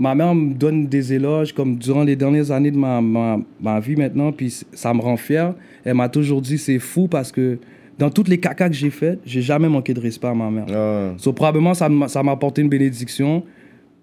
ma 0.00 0.14
mère 0.14 0.34
me 0.34 0.54
donne 0.54 0.86
des 0.86 1.12
éloges 1.12 1.52
comme 1.52 1.76
durant 1.76 2.02
les 2.02 2.16
dernières 2.16 2.50
années 2.50 2.70
de 2.70 2.76
ma, 2.78 3.02
ma, 3.02 3.38
ma 3.60 3.78
vie 3.80 3.96
maintenant, 3.96 4.32
puis 4.32 4.50
ça 4.72 4.94
me 4.94 5.00
rend 5.02 5.18
fier. 5.18 5.54
Elle 5.84 5.94
m'a 5.94 6.08
toujours 6.08 6.40
dit 6.40 6.56
c'est 6.56 6.78
fou 6.78 7.06
parce 7.06 7.30
que 7.30 7.58
dans 7.98 8.08
toutes 8.08 8.28
les 8.28 8.40
cacas 8.40 8.70
que 8.70 8.74
j'ai 8.74 8.88
fait, 8.88 9.18
j'ai 9.26 9.42
jamais 9.42 9.68
manqué 9.68 9.92
de 9.92 10.00
respect 10.00 10.28
à 10.28 10.34
ma 10.34 10.50
mère. 10.50 10.64
Ah. 10.70 11.12
So, 11.18 11.34
probablement, 11.34 11.74
ça 11.74 11.90
m'a 11.90 12.08
ça 12.08 12.22
m'a 12.22 12.32
apporté 12.32 12.62
une 12.62 12.70
bénédiction. 12.70 13.44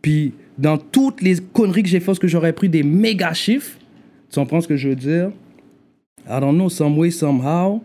Puis, 0.03 0.33
dans 0.55 0.77
toutes 0.77 1.23
les 1.23 1.37
conneries 1.51 1.81
que 1.81 1.89
j'ai 1.89 1.99
faites, 1.99 2.05
parce 2.05 2.19
que 2.19 2.27
j'aurais 2.27 2.53
pris 2.53 2.69
des 2.69 2.83
méga 2.83 3.33
chiffres, 3.33 3.75
tu 4.29 4.39
comprends 4.39 4.61
ce 4.61 4.67
que 4.67 4.77
je 4.77 4.89
veux 4.89 4.95
dire? 4.95 5.31
I 6.29 6.39
don't 6.39 6.53
know, 6.53 6.69
some 6.69 6.95
way, 6.95 7.09
somehow, 7.09 7.81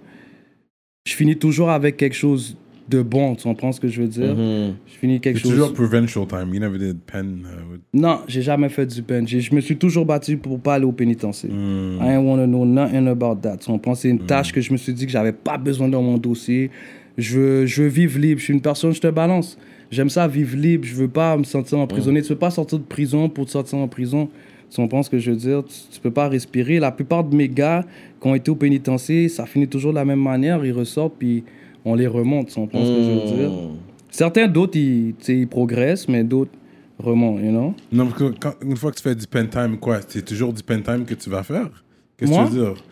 je 1.06 1.14
finis 1.14 1.36
toujours 1.36 1.70
avec 1.70 1.96
quelque 1.96 2.16
chose 2.16 2.58
de 2.88 3.00
bon, 3.02 3.34
tu 3.36 3.44
comprends 3.44 3.72
ce 3.72 3.80
que 3.80 3.88
je 3.88 4.02
veux 4.02 4.08
dire? 4.08 4.34
Mhm. 4.34 4.74
Je 4.86 4.92
finis 4.98 5.20
quelque 5.20 5.38
chose... 5.38 5.50
toujours 5.52 5.72
provincial 5.72 6.26
time. 6.26 6.52
You 6.52 6.60
never 6.60 6.78
did 6.78 6.98
pen. 7.00 7.42
uh, 7.44 7.72
with- 7.72 7.80
Non, 7.94 8.18
j'ai 8.28 8.42
jamais 8.42 8.68
fait 8.68 8.86
du 8.86 9.02
pen. 9.02 9.26
J'ai- 9.26 9.40
Je 9.40 9.54
me 9.54 9.60
suis 9.60 9.76
toujours 9.76 10.04
battu 10.04 10.36
pour 10.36 10.58
pas 10.60 10.74
aller 10.74 10.84
au 10.84 10.92
pénitencier. 10.92 11.48
Hmm. 11.50 11.98
I 12.02 12.08
ain't 12.16 12.24
wanna 12.26 12.46
know 12.46 12.64
nothing 12.64 13.06
about 13.08 13.36
that. 13.42 13.58
Tu 13.58 13.66
comprends? 13.66 13.94
C'est 13.94 14.08
une 14.10 14.20
tâche 14.26 14.52
que 14.52 14.60
je 14.60 14.72
me 14.72 14.76
suis 14.76 14.92
dit 14.92 15.06
que 15.06 15.12
j'avais 15.12 15.32
pas 15.32 15.58
besoin 15.58 15.88
dans 15.88 16.02
mon 16.02 16.18
dossier. 16.18 16.70
Je 17.18 17.38
veux, 17.38 17.66
je 17.66 17.82
veux 17.82 17.88
vivre 17.88 18.18
libre. 18.18 18.38
Je 18.40 18.44
suis 18.44 18.54
une 18.54 18.60
personne, 18.60 18.92
je 18.92 19.00
te 19.00 19.06
balance. 19.08 19.58
J'aime 19.90 20.08
ça 20.10 20.26
vivre 20.26 20.56
libre. 20.56 20.84
Je 20.84 20.94
veux 20.94 21.08
pas 21.08 21.36
me 21.36 21.44
sentir 21.44 21.78
emprisonné. 21.78 22.22
Tu 22.22 22.28
peux 22.28 22.36
pas 22.36 22.50
sortir 22.50 22.78
de 22.78 22.84
prison 22.84 23.28
pour 23.28 23.46
te 23.46 23.50
sortir 23.50 23.78
en 23.78 23.88
prison. 23.88 24.28
Tu 24.70 24.76
comprends 24.76 25.02
ce 25.02 25.10
que 25.10 25.18
je 25.18 25.30
veux 25.30 25.36
dire? 25.36 25.62
Tu, 25.64 25.74
tu 25.92 26.00
peux 26.00 26.10
pas 26.10 26.28
respirer. 26.28 26.78
La 26.80 26.90
plupart 26.90 27.22
de 27.24 27.36
mes 27.36 27.48
gars 27.48 27.84
qui 28.20 28.26
ont 28.28 28.34
été 28.34 28.50
au 28.50 28.54
pénitencier, 28.54 29.28
ça 29.28 29.44
finit 29.44 29.68
toujours 29.68 29.90
de 29.92 29.96
la 29.96 30.04
même 30.06 30.22
manière. 30.22 30.64
Ils 30.64 30.72
ressortent 30.72 31.14
puis 31.18 31.44
on 31.84 31.94
les 31.94 32.06
remonte. 32.06 32.48
Tu 32.48 32.54
comprends 32.54 32.84
ce 32.84 32.90
que 32.90 33.02
je 33.02 33.10
veux 33.10 33.36
dire? 33.36 33.50
Hmm. 33.50 33.76
Certains 34.10 34.46
d'autres, 34.48 34.76
ils, 34.76 35.14
ils 35.28 35.48
progressent, 35.48 36.08
mais 36.08 36.22
d'autres 36.24 36.50
remontent, 36.98 37.40
you 37.42 37.50
know? 37.50 37.74
Non, 37.90 38.06
parce 38.06 38.18
que 38.18 38.38
quand- 38.38 38.54
une 38.62 38.76
fois 38.76 38.90
que 38.92 38.96
tu 38.96 39.02
fais 39.02 39.14
du 39.14 39.26
pen 39.26 39.48
time, 39.48 39.78
quoi, 39.78 40.00
c'est 40.06 40.24
toujours 40.24 40.52
du 40.52 40.62
pen 40.62 40.82
time 40.82 41.04
que 41.04 41.14
tu 41.14 41.30
vas 41.30 41.42
faire? 41.42 41.70
Qu'est-ce 42.16 42.30
que 42.30 42.36
tu 42.36 42.54
veux 42.54 42.64
dire? 42.64 42.84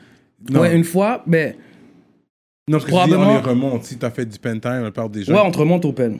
Non, 0.50 0.60
Ouais, 0.60 0.74
une 0.74 0.84
fois, 0.84 1.22
ben, 1.26 1.54
non 2.68 2.78
parce 2.78 2.84
que 2.84 2.90
je 2.90 2.96
dis, 2.96 3.02
on 3.02 3.06
probablement- 3.06 3.34
les 3.34 3.40
remonte. 3.50 3.84
Si 3.84 3.98
tu 3.98 4.04
as 4.06 4.10
fait 4.10 4.24
du 4.26 4.38
pen 4.38 4.58
time, 4.60 4.70
la 4.82 4.82
plupart 4.84 5.10
des 5.10 5.22
gens. 5.24 5.34
ouais, 5.34 5.40
on 5.44 5.50
te 5.50 5.58
remonte 5.58 5.84
au 5.84 5.92
pen. 5.92 6.18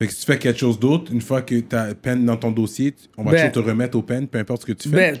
Fait 0.00 0.06
que 0.06 0.12
si 0.14 0.20
tu 0.20 0.26
fais 0.26 0.38
quelque 0.38 0.60
chose 0.60 0.78
d'autre, 0.78 1.12
une 1.12 1.20
fois 1.20 1.42
que 1.42 1.56
tu 1.56 1.74
as 1.74 1.92
pen 1.92 2.24
dans 2.24 2.36
ton 2.36 2.52
dossier, 2.52 2.94
on 3.16 3.24
va 3.24 3.32
Ben- 3.32 3.50
toujours 3.50 3.64
te 3.64 3.70
remettre 3.70 3.98
au 3.98 4.02
pen, 4.02 4.28
peu 4.28 4.38
importe 4.38 4.60
ce 4.62 4.66
que 4.66 4.72
tu 4.72 4.88
fais. 4.88 4.94
Ben, 4.94 5.18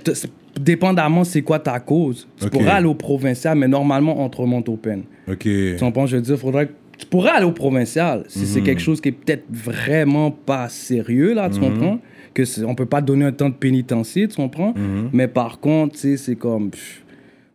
dépendamment 0.60 1.24
c'est 1.24 1.42
quoi 1.42 1.58
ta 1.58 1.80
cause. 1.80 2.28
Tu 2.38 2.46
Ok. 2.46 2.52
pourrais 2.52 2.70
aller 2.70 2.86
au 2.86 2.94
provincial, 2.94 3.58
mais 3.58 3.66
normalement, 3.66 4.24
on 4.24 4.28
te 4.28 4.36
remonte 4.36 4.68
au 4.68 4.76
pen. 4.76 5.02
ok. 5.28 5.38
Tu 5.40 5.76
comprends, 5.80 6.06
je 6.06 6.14
veux 6.16 6.22
dire, 6.22 6.38
faudrait 6.38 6.68
que- 6.68 6.72
Tu 6.96 7.06
pourrais 7.06 7.30
aller 7.30 7.44
au 7.46 7.52
provincial 7.52 8.22
si 8.28 8.40
Mhm. 8.40 8.44
c'est 8.46 8.60
quelque 8.62 8.80
chose 8.80 9.00
qui 9.00 9.08
est 9.08 9.12
peut-être 9.12 9.44
vraiment 9.50 10.30
pas 10.32 10.68
sérieux, 10.68 11.32
là, 11.34 11.48
tu 11.50 11.58
comprends? 11.60 11.98
Que 12.34 12.42
on 12.64 12.74
peut 12.76 12.86
pas 12.86 13.00
donner 13.00 13.24
un 13.24 13.32
temps 13.32 13.48
de 13.48 13.54
pénitencier, 13.54 14.28
tu 14.28 14.36
comprends? 14.36 14.74
Mhm. 14.76 15.10
Mais 15.12 15.26
par 15.28 15.58
contre, 15.58 15.94
tu 15.94 16.00
sais, 16.00 16.16
c'est 16.16 16.36
comme... 16.36 16.70
pff, 16.70 17.02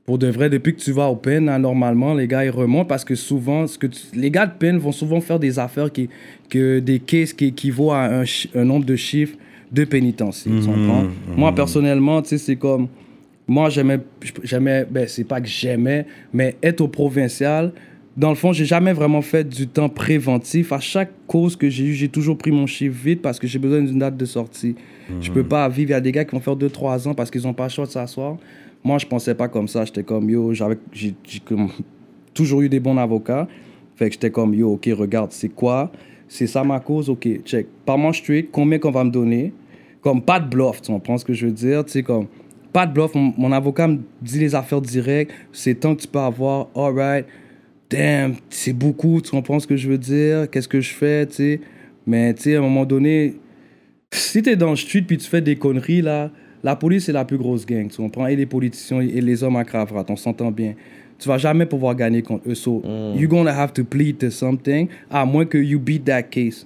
Pour 0.06 0.18
de 0.18 0.28
vrai, 0.28 0.50
depuis 0.50 0.76
que 0.76 0.82
tu 0.82 0.92
vas 0.92 1.08
au 1.08 1.16
pen, 1.16 1.46
là, 1.46 1.58
normalement, 1.58 2.14
les 2.14 2.28
gars, 2.28 2.44
ils 2.44 2.50
remontent 2.50 2.86
parce 2.86 3.06
que 3.06 3.16
souvent, 3.16 3.68
ce 3.68 3.78
que 3.78 3.88
tu- 3.88 4.02
les 4.14 4.30
gars 4.30 4.46
de 4.46 4.52
pen 4.58 4.78
vont 4.78 4.92
souvent 4.92 5.22
faire 5.22 5.40
des 5.40 5.60
affaires 5.60 5.92
qui... 5.92 6.10
que 6.50 6.80
des 6.80 7.00
cases 7.00 7.32
qui 7.32 7.46
équivaut 7.46 7.92
à 7.92 8.10
un, 8.54 8.66
nombre 8.66 8.86
de 8.86 8.98
chiffres 8.98 9.38
de 9.72 9.86
pénitencier, 9.86 10.52
tu 10.60 10.68
comprends? 10.68 11.04
Moi, 11.38 11.56
personnellement, 11.56 12.22
tu 12.22 12.30
sais, 12.30 12.38
c'est 12.38 12.56
comme... 12.58 12.88
Moi, 13.48 13.70
j'aimais, 13.70 14.00
j'aimais, 14.44 14.86
ben, 14.90 15.06
c'est 15.08 15.24
pas 15.26 15.40
que 15.42 15.48
j'aimais, 15.48 16.06
mais 16.34 16.56
être 16.62 16.82
au 16.82 16.88
provincial, 16.88 17.72
dans 18.16 18.30
le 18.30 18.36
fond, 18.36 18.54
j'ai 18.54 18.66
jamais 18.66 18.94
vraiment 18.94 19.22
fait 19.22 19.44
du 19.48 19.68
temps 19.68 19.90
préventif. 19.90 20.72
À 20.72 20.80
chaque 20.80 21.12
cause 21.28 21.56
que 21.56 21.70
j'ai 21.70 21.86
eu, 21.86 21.94
j'ai 21.94 22.08
toujours 22.10 22.38
pris 22.38 22.52
mon 22.52 22.68
chiffre 22.68 22.96
vite 23.04 23.22
parce 23.22 23.40
que 23.40 23.48
j'ai 23.48 23.58
besoin 23.60 23.82
d'une 23.82 24.00
date 24.00 24.16
de 24.16 24.26
sortie. 24.26 24.76
Je 25.20 25.32
peux 25.32 25.44
pas 25.44 25.68
vivre. 25.68 25.90
Il 25.90 25.94
y 25.94 25.96
a 25.96 26.02
des 26.02 26.12
gars 26.12 26.24
qui 26.24 26.36
vont 26.36 26.40
faire 26.42 26.56
2-3 26.56 27.08
ans 27.08 27.14
parce 27.14 27.32
qu'ils 27.32 27.48
ont 27.48 27.54
pas 27.54 27.64
le 27.64 27.70
choix 27.70 27.86
de 27.86 27.92
s'asseoir. 27.92 28.38
Moi, 28.84 28.98
je 28.98 29.06
pensais 29.06 29.36
pas 29.36 29.48
comme 29.48 29.68
ça. 29.68 29.86
J'étais 29.86 30.04
comme, 30.04 30.30
yo, 30.30 30.54
j'avais, 30.54 30.78
j'ai, 30.92 31.14
toujours 32.34 32.62
eu 32.62 32.70
des 32.70 32.80
bons 32.80 32.98
avocats. 32.98 33.48
Fait 33.96 34.08
que 34.08 34.14
j'étais 34.14 34.32
comme, 34.32 34.54
yo, 34.54 34.74
ok, 34.74 34.90
regarde, 34.98 35.32
c'est 35.32 35.50
quoi? 35.50 35.92
C'est 36.28 36.48
ça 36.48 36.64
ma 36.64 36.80
cause? 36.80 37.10
Ok, 37.10 37.28
check. 37.46 37.68
Par 37.86 37.98
manche 37.98 38.22
straight, 38.22 38.50
combien 38.52 38.80
qu'on 38.80 38.92
va 38.92 39.04
me 39.04 39.12
donner? 39.12 39.54
Comme 40.02 40.22
pas 40.22 40.40
de 40.40 40.50
bluff, 40.50 40.82
tu 40.82 40.92
comprends 40.92 41.18
ce 41.18 41.24
que 41.24 41.34
je 41.34 41.46
veux 41.46 41.52
dire? 41.52 41.86
Tu 41.86 41.92
sais, 41.92 42.04
comme, 42.04 42.28
pas 42.74 42.88
de 42.88 42.94
bluff. 42.94 43.12
Mon, 43.14 43.52
avocat 43.52 43.88
me 43.88 44.00
dit 44.22 44.40
les 44.40 44.56
affaires 44.56 44.82
directes. 44.82 45.32
C'est 45.54 45.76
tant 45.76 45.96
que 45.96 46.02
tu 46.02 46.08
peux 46.08 46.20
avoir. 46.20 46.68
All 46.76 46.94
right. 46.94 47.26
Damn, 47.90 48.36
c'est 48.50 48.74
beaucoup. 48.74 49.22
Tu 49.22 49.30
comprends 49.30 49.60
ce 49.60 49.68
que 49.68 49.78
je 49.78 49.88
veux 49.88 50.00
dire? 50.00 50.50
Qu'est-ce 50.50 50.68
que 50.68 50.82
je 50.82 50.94
fais, 50.94 51.28
tu 51.28 51.36
sais? 51.36 51.62
Mais, 52.08 52.34
tu 52.34 52.44
sais, 52.44 52.56
à 52.56 52.60
un 52.60 52.62
moment 52.64 52.86
donné, 52.86 53.36
si 54.12 54.42
t'es 54.42 54.56
dans 54.56 54.72
le 54.72 54.76
street 54.76 55.04
puis 55.04 55.18
tu 55.18 55.30
fais 55.30 55.42
des 55.42 55.56
conneries, 55.56 56.02
là, 56.02 56.32
la 56.64 56.76
police, 56.76 57.06
c'est 57.06 57.12
la 57.12 57.26
plus 57.26 57.38
grosse 57.38 57.66
gang, 57.66 57.90
tu 57.90 57.98
comprends? 57.98 58.28
Et 58.28 58.36
les 58.36 58.46
politiciens 58.46 59.02
et 59.02 59.22
les 59.22 59.44
hommes 59.44 59.58
à 59.58 59.64
cravate, 59.64 60.10
on 60.10 60.16
s'entend 60.16 60.52
bien. 60.52 60.74
Tu 61.20 61.28
vas 61.28 61.38
jamais 61.38 61.66
pouvoir 61.66 61.96
gagner 61.96 62.22
contre 62.22 62.50
eux. 62.50 62.56
So, 62.56 62.82
you're 63.16 63.30
gonna 63.30 63.54
have 63.54 63.74
to 63.74 63.84
plead 63.84 64.18
to 64.20 64.30
something, 64.30 64.88
à 65.10 65.26
moins 65.26 65.46
que 65.46 65.58
you 65.58 65.80
beat 65.80 66.06
that 66.06 66.24
case. 66.24 66.66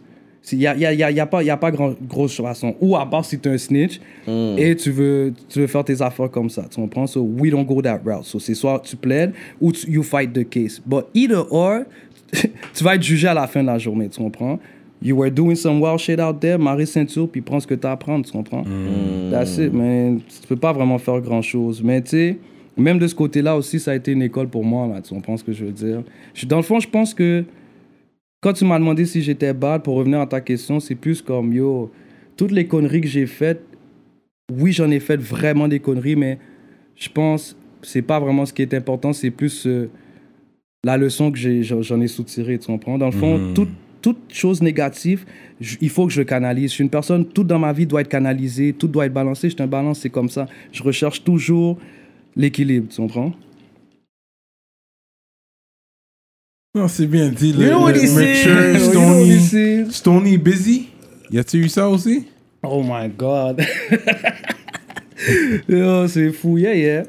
Il 0.52 0.60
n'y 0.60 0.68
a, 0.68 0.76
y 0.78 0.86
a, 0.86 0.94
y 0.94 1.04
a, 1.04 1.12
y 1.12 1.20
a 1.20 1.26
pas, 1.26 1.44
y 1.44 1.50
a 1.50 1.58
pas 1.58 1.72
grand, 1.72 1.94
grosse 2.08 2.38
façon. 2.38 2.74
Ou 2.80 2.96
à 2.96 3.06
part 3.10 3.26
si 3.26 3.38
tu 3.38 3.50
es 3.50 3.52
un 3.52 3.58
snitch 3.58 4.00
et 4.58 4.76
tu 4.76 4.92
veux, 4.92 5.34
tu 5.50 5.60
veux 5.60 5.68
faire 5.68 5.84
tes 5.84 6.02
affaires 6.02 6.32
comme 6.32 6.50
ça. 6.50 6.66
Tu 6.70 6.80
comprends? 6.80 7.06
So, 7.06 7.22
we 7.22 7.52
don't 7.52 7.66
go 7.66 7.82
that 7.82 8.00
route. 8.06 8.24
So, 8.24 8.40
c'est 8.40 8.54
soit 8.54 8.80
tu 8.84 8.96
plaides 8.96 9.34
ou 9.60 9.74
tu, 9.74 9.90
you 9.92 10.04
fight 10.04 10.32
the 10.32 10.48
case. 10.48 10.82
But 10.86 11.08
either 11.14 11.44
or, 11.50 11.82
tu 12.32 12.84
vas 12.84 12.96
être 12.96 13.04
jugé 13.04 13.28
à 13.28 13.34
la 13.34 13.48
fin 13.48 13.62
de 13.62 13.68
la 13.68 13.78
journée. 13.78 14.08
Tu 14.08 14.22
comprends? 14.22 14.58
You 15.02 15.16
were 15.16 15.30
doing 15.30 15.56
some 15.56 15.80
wild 15.80 16.00
shit 16.00 16.20
out 16.20 16.40
there, 16.40 16.58
Marie 16.58 16.88
ceinture, 16.88 17.28
puis 17.30 17.42
prends 17.42 17.60
ce 17.60 17.68
que 17.68 17.76
tu 17.76 17.86
as 17.86 17.92
à 17.92 17.98
prendre. 17.98 18.26
Tu 18.26 18.32
comprends? 18.32 18.64
That's 19.32 19.58
it, 19.60 19.72
man. 19.74 20.20
Tu 20.22 20.48
peux 20.48 20.56
pas 20.56 20.74
vraiment 20.74 20.98
faire 20.98 21.22
grand 21.22 21.42
chose. 21.44 21.82
Mais 21.84 22.02
tu 22.02 22.10
sais, 22.10 22.38
même 22.76 22.98
de 22.98 23.08
ce 23.08 23.14
côté-là 23.16 23.56
aussi, 23.56 23.80
ça 23.80 23.92
a 23.92 23.96
été 23.96 24.12
une 24.12 24.24
école 24.24 24.48
pour 24.48 24.64
moi. 24.64 24.88
Là, 24.88 25.02
tu 25.02 25.14
comprends 25.14 25.38
ce 25.38 25.44
que 25.44 25.54
je 25.54 25.66
veux 25.66 25.72
dire? 25.72 26.04
Je- 26.34 26.46
dans 26.48 26.58
le 26.58 26.64
fond, 26.64 26.80
je 26.80 26.88
pense 26.90 27.14
que 27.14 27.44
quand 28.42 28.54
tu 28.54 28.66
m'as 28.66 28.80
demandé 28.80 29.06
si 29.06 29.22
j'étais 29.22 29.54
bad, 29.54 29.84
pour 29.84 29.96
revenir 29.96 30.20
à 30.22 30.26
ta 30.28 30.42
question, 30.42 30.80
c'est 30.80 30.96
plus 30.96 31.22
comme, 31.22 31.54
yo, 31.54 31.92
toutes 32.36 32.52
les 32.52 32.66
conneries 32.68 33.02
que 33.02 33.08
j'ai 33.08 33.26
faites, 33.28 33.62
oui, 34.52 34.72
j'en 34.72 34.90
ai 34.92 35.00
fait 35.00 35.18
vraiment 35.18 35.68
des 35.68 35.80
conneries, 35.80 36.16
mais 36.16 36.38
je 36.96 37.10
pense 37.10 37.56
c'est 37.84 38.02
pas 38.02 38.20
vraiment 38.20 38.46
ce 38.46 38.54
qui 38.54 38.62
est 38.64 38.74
important, 38.74 39.14
c'est 39.14 39.30
plus 39.32 39.68
euh, 39.68 39.90
la 40.84 40.98
leçon 40.98 41.32
que 41.32 41.38
j'en 41.62 41.82
j'en 41.82 42.02
ai 42.02 42.08
soutirée, 42.08 42.58
tu 42.58 42.66
comprends? 42.68 42.98
Dans 42.98 43.06
le 43.08 43.12
fond, 43.12 43.38
Mhm. 43.38 43.54
toute, 43.54 43.70
toute 44.02 44.18
chose 44.34 44.62
négative, 44.62 45.26
il 45.82 45.90
faut 45.90 46.06
que 46.08 46.14
je 46.14 46.22
canalise. 46.22 46.70
Je 46.70 46.76
suis 46.76 46.84
une 46.84 46.90
personne, 46.90 47.26
tout 47.26 47.44
dans 47.44 47.60
ma 47.60 47.74
vie 47.74 47.86
doit 47.86 48.02
être 48.02 48.10
canalisé, 48.10 48.74
tout 48.74 48.88
doit 48.88 49.06
être 49.06 49.14
balancé. 49.14 49.50
Je 49.50 49.56
suis 49.56 49.64
un 49.64 49.68
balance, 49.68 50.00
c'est 50.00 50.10
comme 50.10 50.30
ça. 50.30 50.48
Je 50.72 50.84
recherche 50.84 51.24
toujours 51.24 51.78
l'équilibre, 52.36 52.88
tu 52.90 52.98
comprends? 52.98 53.34
Non, 56.76 56.88
c'est 56.88 57.08
bien 57.08 57.30
dit. 57.30 57.54
Le, 57.54 57.64
You 57.64 57.70
know 57.72 57.88
le 57.90 58.04
You 58.04 58.84
know 58.84 59.86
Stony? 59.86 59.92
Stony 59.92 60.38
busy. 60.38 60.90
Y 61.32 61.40
a-tu 61.40 61.58
eu 61.66 61.70
ça 61.70 61.90
aussi? 61.90 62.26
Oh 62.64 62.84
my 62.84 63.10
God. 63.10 63.62
C'est 66.08 66.32
fou, 66.32 66.58
yeah, 66.58 66.76
yeah. 66.76 67.04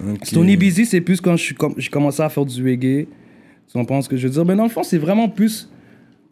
Ok. 0.00 0.24
Stony 0.26 0.56
Busy, 0.56 0.84
c'est 0.84 1.00
plus 1.00 1.20
quand 1.20 1.36
je 1.36 1.42
suis 1.42 1.54
com- 1.54 1.74
j'ai 1.78 1.88
commencé 1.88 2.22
à 2.22 2.28
faire 2.28 2.44
du 2.44 2.62
reggae. 2.62 3.06
Tu 3.66 3.72
comprends 3.72 4.02
ce 4.02 4.08
que 4.08 4.16
je 4.16 4.26
veux 4.26 4.32
dire? 4.32 4.44
Mais 4.44 4.54
dans 4.54 4.64
le 4.64 4.68
fond, 4.68 4.82
c'est 4.82 4.98
vraiment 4.98 5.28
plus 5.28 5.68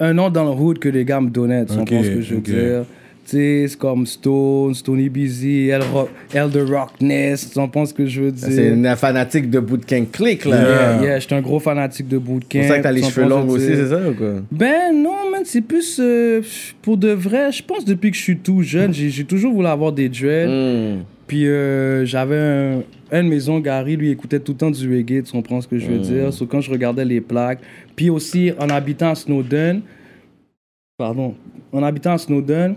un 0.02 0.12
nom 0.14 0.30
dans 0.30 0.44
le 0.44 0.50
hood 0.50 0.78
que 0.78 0.88
les 0.88 1.04
gars 1.04 1.20
me 1.20 1.30
donnaient. 1.30 1.64
Tu 1.64 1.72
Ok, 1.74 1.78
comprends 1.88 2.02
ce 2.02 2.08
que 2.10 2.20
je 2.20 2.34
veux 2.34 2.40
dire? 2.40 2.84
Comme 3.78 4.06
Stone, 4.06 4.74
Stony 4.74 5.08
Busy, 5.08 5.68
El, 5.68 5.82
Rock, 5.92 6.10
El 6.34 6.50
The 6.50 6.68
Rockness, 6.68 7.48
tu 7.50 7.54
comprends 7.58 7.86
ce 7.86 7.94
que 7.94 8.06
je 8.06 8.22
veux 8.22 8.30
dire? 8.32 8.48
C'est 8.50 8.68
une 8.68 8.94
fanatique 8.96 9.48
de 9.50 9.58
Bootcamp 9.60 10.04
Click, 10.12 10.44
là. 10.44 10.56
Yeah, 10.62 11.02
yeah, 11.02 11.18
j'étais 11.18 11.34
un 11.36 11.40
gros 11.40 11.58
fanatique 11.58 12.08
de 12.08 12.18
bootcamp. 12.18 12.48
C'est 12.50 12.58
pour 12.60 12.68
ça 12.68 12.78
que 12.78 12.82
t'as 12.82 12.92
les 12.92 13.02
cheveux 13.02 13.28
longs 13.28 13.48
aussi, 13.48 13.68
je 13.68 13.74
c'est 13.74 13.88
ça 13.88 14.00
ou 14.08 14.14
quoi? 14.14 14.34
Ben 14.50 14.92
non, 14.94 15.30
man, 15.30 15.42
c'est 15.44 15.62
plus 15.62 15.98
euh, 16.00 16.42
pour 16.82 16.96
de 16.96 17.08
vrai. 17.10 17.50
Je 17.52 17.62
pense 17.62 17.84
depuis 17.84 18.10
que 18.10 18.16
je 18.16 18.22
suis 18.22 18.36
tout 18.38 18.62
jeune, 18.62 18.92
j'ai 18.92 19.24
toujours 19.24 19.52
voulu 19.54 19.66
avoir 19.66 19.92
des 19.92 20.08
dreads. 20.08 20.48
Hmm. 20.48 21.02
Puis 21.26 21.46
euh, 21.46 22.04
j'avais 22.04 22.36
un, 22.38 22.82
un 23.10 23.24
de 23.24 23.28
mes 23.28 23.48
oncles, 23.48 23.64
Gary, 23.64 23.96
lui 23.96 24.10
écoutait 24.10 24.40
tout 24.40 24.52
le 24.52 24.58
temps 24.58 24.70
du 24.70 24.94
reggae, 24.94 25.22
tu 25.24 25.32
comprends 25.32 25.60
ce 25.62 25.68
que 25.68 25.78
je 25.78 25.86
veux 25.86 25.98
Mm. 25.98 26.02
dire? 26.02 26.32
So, 26.34 26.44
quand 26.44 26.60
je 26.60 26.70
regardais 26.70 27.04
les 27.06 27.22
plaques, 27.22 27.60
puis 27.96 28.10
aussi 28.10 28.52
en 28.58 28.68
habitant 28.68 29.12
à 29.12 29.14
Snowden, 29.14 29.80
pardon, 30.98 31.34
en 31.72 31.82
habitant 31.82 32.12
à 32.12 32.18
Snowden, 32.18 32.74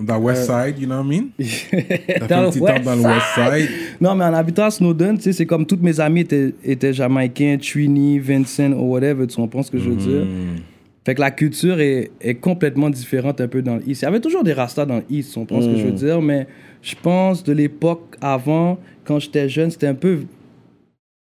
Dans 0.00 0.18
West 0.18 0.46
Side, 0.46 0.78
you 0.78 0.86
know 0.86 1.02
what 1.02 1.04
I 1.04 1.08
mean? 1.08 1.30
Dans 2.28 2.42
le 2.42 2.60
West 2.60 2.84
dans 2.84 2.94
le 2.94 3.02
West 3.02 3.26
Side? 3.34 3.68
non 4.00 4.14
mais 4.14 4.24
en 4.24 4.34
habitant 4.34 4.64
à 4.66 4.70
Snowden, 4.70 5.16
tu 5.16 5.24
sais, 5.24 5.32
c'est 5.32 5.46
comme 5.46 5.66
toutes 5.66 5.82
mes 5.82 5.98
amis 5.98 6.20
étaient, 6.20 6.54
étaient 6.62 6.92
jamaïcains, 6.92 7.58
Trini, 7.60 8.20
Vincent 8.20 8.72
ou 8.72 8.92
whatever, 8.92 9.26
tu 9.26 9.36
comprends 9.36 9.64
ce 9.64 9.70
que 9.72 9.78
je 9.78 9.90
veux 9.90 9.96
dire? 9.96 10.24
Mm. 10.24 10.60
Fait 11.04 11.14
que 11.14 11.20
la 11.20 11.30
culture 11.32 11.80
est, 11.80 12.12
est 12.20 12.34
complètement 12.36 12.90
différente 12.90 13.40
un 13.40 13.48
peu 13.48 13.60
dans 13.62 13.76
l'East. 13.76 14.02
Il 14.02 14.04
y 14.04 14.08
avait 14.08 14.20
toujours 14.20 14.44
des 14.44 14.52
rastas 14.52 14.86
dans 14.86 15.02
l'East, 15.10 15.36
on 15.36 15.46
pense 15.46 15.64
ce 15.64 15.70
que 15.70 15.76
je 15.76 15.86
veux 15.86 15.92
dire, 15.92 16.22
mais 16.22 16.46
je 16.80 16.94
pense 17.02 17.42
de 17.42 17.52
l'époque 17.52 18.16
avant, 18.20 18.78
quand 19.04 19.18
j'étais 19.18 19.48
jeune, 19.48 19.70
c'était 19.70 19.88
un 19.88 19.94
peu 19.94 20.20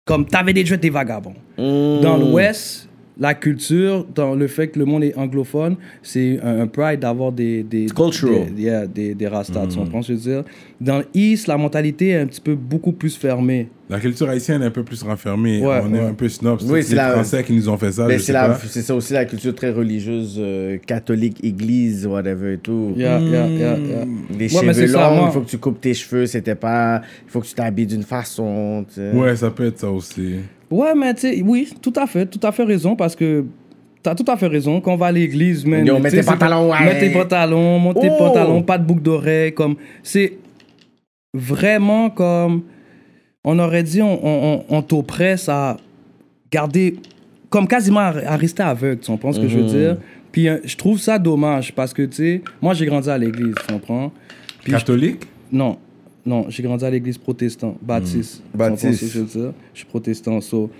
comme 0.05 0.27
t'avais 0.27 0.53
des 0.53 0.65
jeux, 0.65 0.79
t'es 0.79 0.91
vagabond. 0.91 1.35
Dans 1.59 2.17
l'Ouest, 2.17 2.89
la 3.19 3.35
culture, 3.35 4.05
dans 4.15 4.35
le 4.35 4.49
fait 4.49 4.69
que 4.69 4.79
le 4.79 4.85
monde 4.87 5.05
est 5.05 5.17
anglophone, 5.17 5.77
c'est 6.03 6.41
un, 6.43 6.61
un 6.62 6.67
pride 6.67 7.01
d'avoir 7.01 7.31
des 7.31 7.62
des, 7.62 7.87
cultural. 7.87 8.53
des, 8.55 8.62
yeah, 8.62 8.87
des, 8.87 9.15
des 9.15 9.29
rastas, 9.29 9.67
tu 9.69 9.77
comprends 9.79 10.03
ce 10.03 10.12
que 10.12 10.19
je 10.19 10.25
veux 10.31 10.35
dire? 10.37 10.45
Dans 10.81 11.03
l'East, 11.15 11.47
la 11.47 11.57
mentalité 11.57 12.09
est 12.09 12.19
un 12.19 12.27
petit 12.27 12.41
peu 12.41 12.55
beaucoup 12.57 12.91
plus 12.93 13.17
fermée. 13.17 13.69
La 13.89 14.01
culture 14.01 14.29
haïtienne 14.29 14.62
est 14.62 14.67
un 14.67 14.71
peu 14.71 14.83
plus 14.83 15.03
renfermée. 15.03 15.61
Ouais, 15.65 15.81
on 15.85 15.95
est 15.95 16.01
un 16.01 16.15
peu 16.15 16.29
snob. 16.29 16.59
Oui, 16.65 16.83
c'est 16.83 16.91
les 16.91 16.97
la- 16.97 17.12
Français 17.12 17.45
qui 17.45 17.53
nous 17.53 17.69
ont 17.69 17.77
fait 17.77 17.93
ça. 17.93 18.09
Je 18.09 18.15
c'est 18.15 18.25
sais 18.25 18.33
la- 18.33 18.49
pas. 18.49 18.59
c'est 18.67 18.83
ça 18.83 18.95
aussi 18.95 19.12
la 19.12 19.27
culture 19.27 19.55
très 19.55 19.71
religieuse, 19.71 20.37
euh, 20.39 20.79
catholique, 20.85 21.45
église, 21.45 22.07
whatever 22.07 22.55
et 22.55 22.59
tout. 22.59 22.95
Yeah, 22.97 23.21
yeah, 23.21 23.47
yeah, 23.47 23.79
yeah. 23.79 24.05
Les 24.37 24.53
Ouais, 24.57 24.73
cheveux 24.73 24.93
longs, 24.93 25.27
il 25.29 25.33
faut 25.33 25.41
que 25.43 25.51
tu 25.51 25.59
coupes 25.59 25.81
tes 25.81 25.95
cheveux, 25.95 26.27
c'était 26.27 26.55
pas. 26.57 27.03
Il 27.27 27.31
faut 27.31 27.41
que 27.41 27.47
tu 27.47 27.55
t'habilles 27.55 27.87
d'une 27.87 28.03
façon. 28.03 28.85
tu 28.89 28.95
sais. 28.95 29.12
Ouais, 29.12 29.37
ça 29.37 29.51
peut 29.51 29.67
être 29.67 29.79
ça 29.79 29.91
aussi. 29.91 30.37
Ouais, 30.75 30.95
mais 30.95 31.14
tu 31.14 31.20
sais, 31.20 31.43
oui, 31.45 31.68
tout 31.83 31.93
à 31.97 32.07
fait, 32.07 32.27
tout 32.27 32.41
à 32.43 32.53
fait 32.53 32.64
raison 32.64 32.97
parce 32.97 33.14
que 33.16 33.45
t'as 34.03 34.14
tout 34.14 34.25
à 34.29 34.37
fait 34.37 34.47
raison. 34.49 34.81
Quand 34.81 34.93
on 34.93 34.97
va 34.97 35.07
à 35.07 35.12
l'église, 35.12 35.64
man, 35.64 35.87
Yo, 35.87 35.99
mets 35.99 36.11
tes 36.11 36.22
pantalons, 36.22 36.70
ouais. 36.70 36.85
Mets 36.85 36.99
tes 37.01 37.11
pantalons, 37.11 37.79
monte 37.79 38.01
tes 38.01 38.11
Oh. 38.11 38.18
pantalons, 38.18 38.62
pas 38.62 38.79
de 38.79 38.85
boucle 38.85 39.03
d'oreille, 39.03 39.53
comme 39.55 39.77
c'est 40.03 40.35
vraiment 41.33 42.11
comme 42.11 42.62
on 43.45 43.59
aurait 43.59 43.83
dit, 43.83 44.01
on, 44.03 44.27
on, 44.27 44.64
on, 44.70 44.77
on 44.77 44.83
t'oppresse 44.83 45.49
à 45.49 45.77
garder 46.51 46.97
comme 47.51 47.68
quasiment 47.68 48.01
à, 48.01 48.14
à 48.27 48.37
rester 48.37 48.62
aveugle, 48.62 49.01
tu 49.01 49.11
comprends 49.11 49.33
ce 49.33 49.41
que 49.41 49.49
je 49.49 49.59
veux 49.59 49.66
dire? 49.66 49.97
Puis 50.33 50.49
euh, 50.49 50.59
je 50.64 50.77
trouve 50.77 50.99
ça 50.99 51.18
dommage 51.18 51.72
parce 51.75 51.93
que 51.93 52.03
tu 52.03 52.16
sais, 52.16 52.43
moi 52.61 52.75
j'ai 52.75 52.87
grandi 52.87 53.09
à 53.11 53.18
l'église, 53.18 53.55
tu 53.66 53.72
comprends? 53.75 54.11
Puis 54.62 54.72
je- 54.72 54.77
Catholique? 54.79 55.22
Non, 55.53 55.77
non, 56.27 56.47
j'ai 56.49 56.62
grandi 56.62 56.85
à 56.85 56.91
l'église 56.91 57.18
protestante, 57.18 57.77
baptiste. 57.83 58.43
Tu 58.51 58.59
Baptiste. 58.59 59.05
je? 59.05 59.20
Je 59.29 59.51
suis 59.75 59.87
protestant, 59.87 60.41
so. 60.41 60.70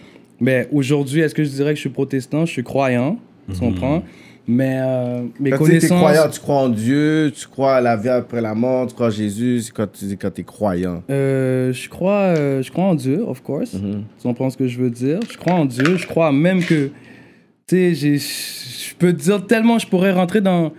Mais 0.41 0.69
aujourd'hui, 0.73 1.21
est-ce 1.21 1.35
que 1.35 1.45
je 1.45 1.51
dirais 1.51 1.71
que 1.71 1.77
je 1.77 1.83
suis 1.83 1.91
protestant? 1.91 2.45
Je 2.47 2.53
suis 2.53 2.65
croyant, 2.65 3.19
tu 3.53 3.59
comprends? 3.59 4.03
Mais 4.47 4.79
euh, 4.79 5.23
mes 5.41 5.51
Quand 5.51 5.65
tu 5.65 5.77
es 5.77 5.79
croyant, 5.89 6.29
tu 6.29 6.41
crois 6.41 6.57
en 6.57 6.69
Dieu, 6.69 7.33
tu 7.35 7.47
crois 7.47 7.77
à 7.77 7.81
la 7.81 7.97
vie 7.97 8.11
après 8.11 8.43
la 8.43 8.55
mort, 8.55 8.87
tu 8.87 8.95
crois 8.95 9.07
en 9.07 9.11
Jésus, 9.11 9.63
c'est 9.63 9.73
quand 9.73 9.91
tu 9.91 10.05
dis 10.05 10.19
quand 10.19 10.31
tu 10.31 10.43
es 10.43 10.45
croyant. 10.45 11.03
Euh, 11.09 11.73
je 11.73 11.89
crois, 11.89 12.35
euh, 12.37 12.63
je 12.63 12.71
crois 12.71 12.85
en 12.85 12.95
Dieu, 12.95 13.23
of 13.27 13.43
course. 13.43 13.71
Tu 13.71 14.23
comprends 14.23 14.51
ce 14.51 14.57
que 14.57 14.69
je 14.69 14.79
veux 14.79 14.91
dire? 14.91 15.21
Je 15.31 15.39
crois 15.39 15.55
en 15.55 15.65
Dieu. 15.65 15.97
Je 15.97 16.07
crois 16.07 16.31
même 16.31 16.63
que, 16.63 16.91
tu 17.67 17.95
sais, 17.95 18.19
je 18.19 18.95
peux 18.99 19.15
te 19.15 19.23
dire 19.23 19.47
tellement, 19.47 19.79
je 19.79 19.87
pourrais 19.87 20.13
rentrer 20.13 20.43
dans 20.43 20.73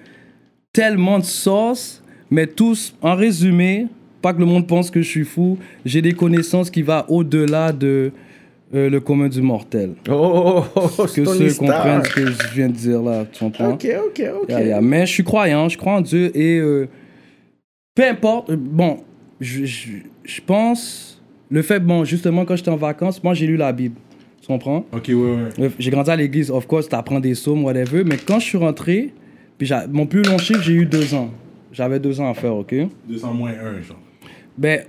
tellement 0.71 1.17
de 1.17 1.23
sauces, 1.23 2.03
mais 2.29 2.45
tous, 2.45 2.93
en 3.01 3.15
résumé, 3.15 3.87
pas 4.25 4.33
que 4.33 4.39
le 4.39 4.47
monde 4.47 4.65
pense 4.65 4.89
que 4.89 5.03
je 5.03 5.07
suis 5.07 5.23
fou, 5.23 5.59
j'ai 5.85 6.01
des 6.01 6.13
connaissances 6.13 6.71
qui 6.71 6.81
vont 6.81 7.03
au-delà 7.09 7.71
de 7.71 8.11
euh, 8.73 8.89
le 8.89 8.99
commun 8.99 9.27
du 9.27 9.39
mortel. 9.39 9.91
Oh, 10.09 10.13
oh, 10.13 10.63
oh, 10.75 10.89
oh, 10.97 11.05
Que 11.05 11.21
Tony 11.21 11.51
ceux 11.51 11.59
comprennent 11.59 12.03
ce 12.03 12.09
que 12.11 12.25
je 12.25 12.53
viens 12.55 12.67
de 12.67 12.73
dire 12.73 13.03
là, 13.03 13.25
tu 13.31 13.43
comprends? 13.43 13.73
Ok, 13.73 13.85
ok, 14.07 14.23
ok. 14.41 14.49
Yeah, 14.49 14.63
yeah. 14.63 14.81
Mais 14.81 15.05
je 15.05 15.11
suis 15.11 15.23
croyant, 15.23 15.69
je 15.69 15.77
crois 15.77 15.93
en 15.93 16.01
Dieu 16.01 16.35
et 16.35 16.57
euh, 16.57 16.87
peu 17.93 18.03
importe. 18.03 18.51
bon, 18.51 19.03
je, 19.39 19.65
je, 19.65 19.89
je 20.23 20.41
pense. 20.43 21.21
Le 21.51 21.61
fait, 21.61 21.79
bon, 21.79 22.03
justement, 22.03 22.45
quand 22.45 22.55
j'étais 22.55 22.71
en 22.71 22.77
vacances, 22.77 23.23
moi 23.23 23.35
j'ai 23.35 23.45
lu 23.45 23.57
la 23.57 23.71
Bible. 23.71 23.99
Tu 24.41 24.47
comprends? 24.47 24.87
Ok, 24.91 25.05
ouais, 25.09 25.37
ouais. 25.59 25.69
J'ai 25.77 25.91
grandi 25.91 26.09
à 26.09 26.15
l'église, 26.15 26.49
of 26.49 26.65
course, 26.65 26.89
t'apprends 26.89 27.19
des 27.19 27.33
psaumes, 27.33 27.63
whatever. 27.63 28.03
Mais 28.03 28.17
quand 28.17 28.39
je 28.39 28.45
suis 28.45 28.57
rentré, 28.57 29.13
puis 29.59 29.69
mon 29.91 30.07
plus 30.07 30.23
long 30.23 30.39
chiffre, 30.39 30.63
j'ai 30.63 30.73
eu 30.73 30.87
deux 30.87 31.13
ans. 31.13 31.29
J'avais 31.71 31.99
deux 31.99 32.19
ans 32.19 32.31
à 32.31 32.33
faire, 32.33 32.55
ok? 32.55 32.73
200 33.07 33.33
moins 33.35 33.51
1, 33.51 33.81
genre. 33.83 33.97
Ben, 34.57 34.81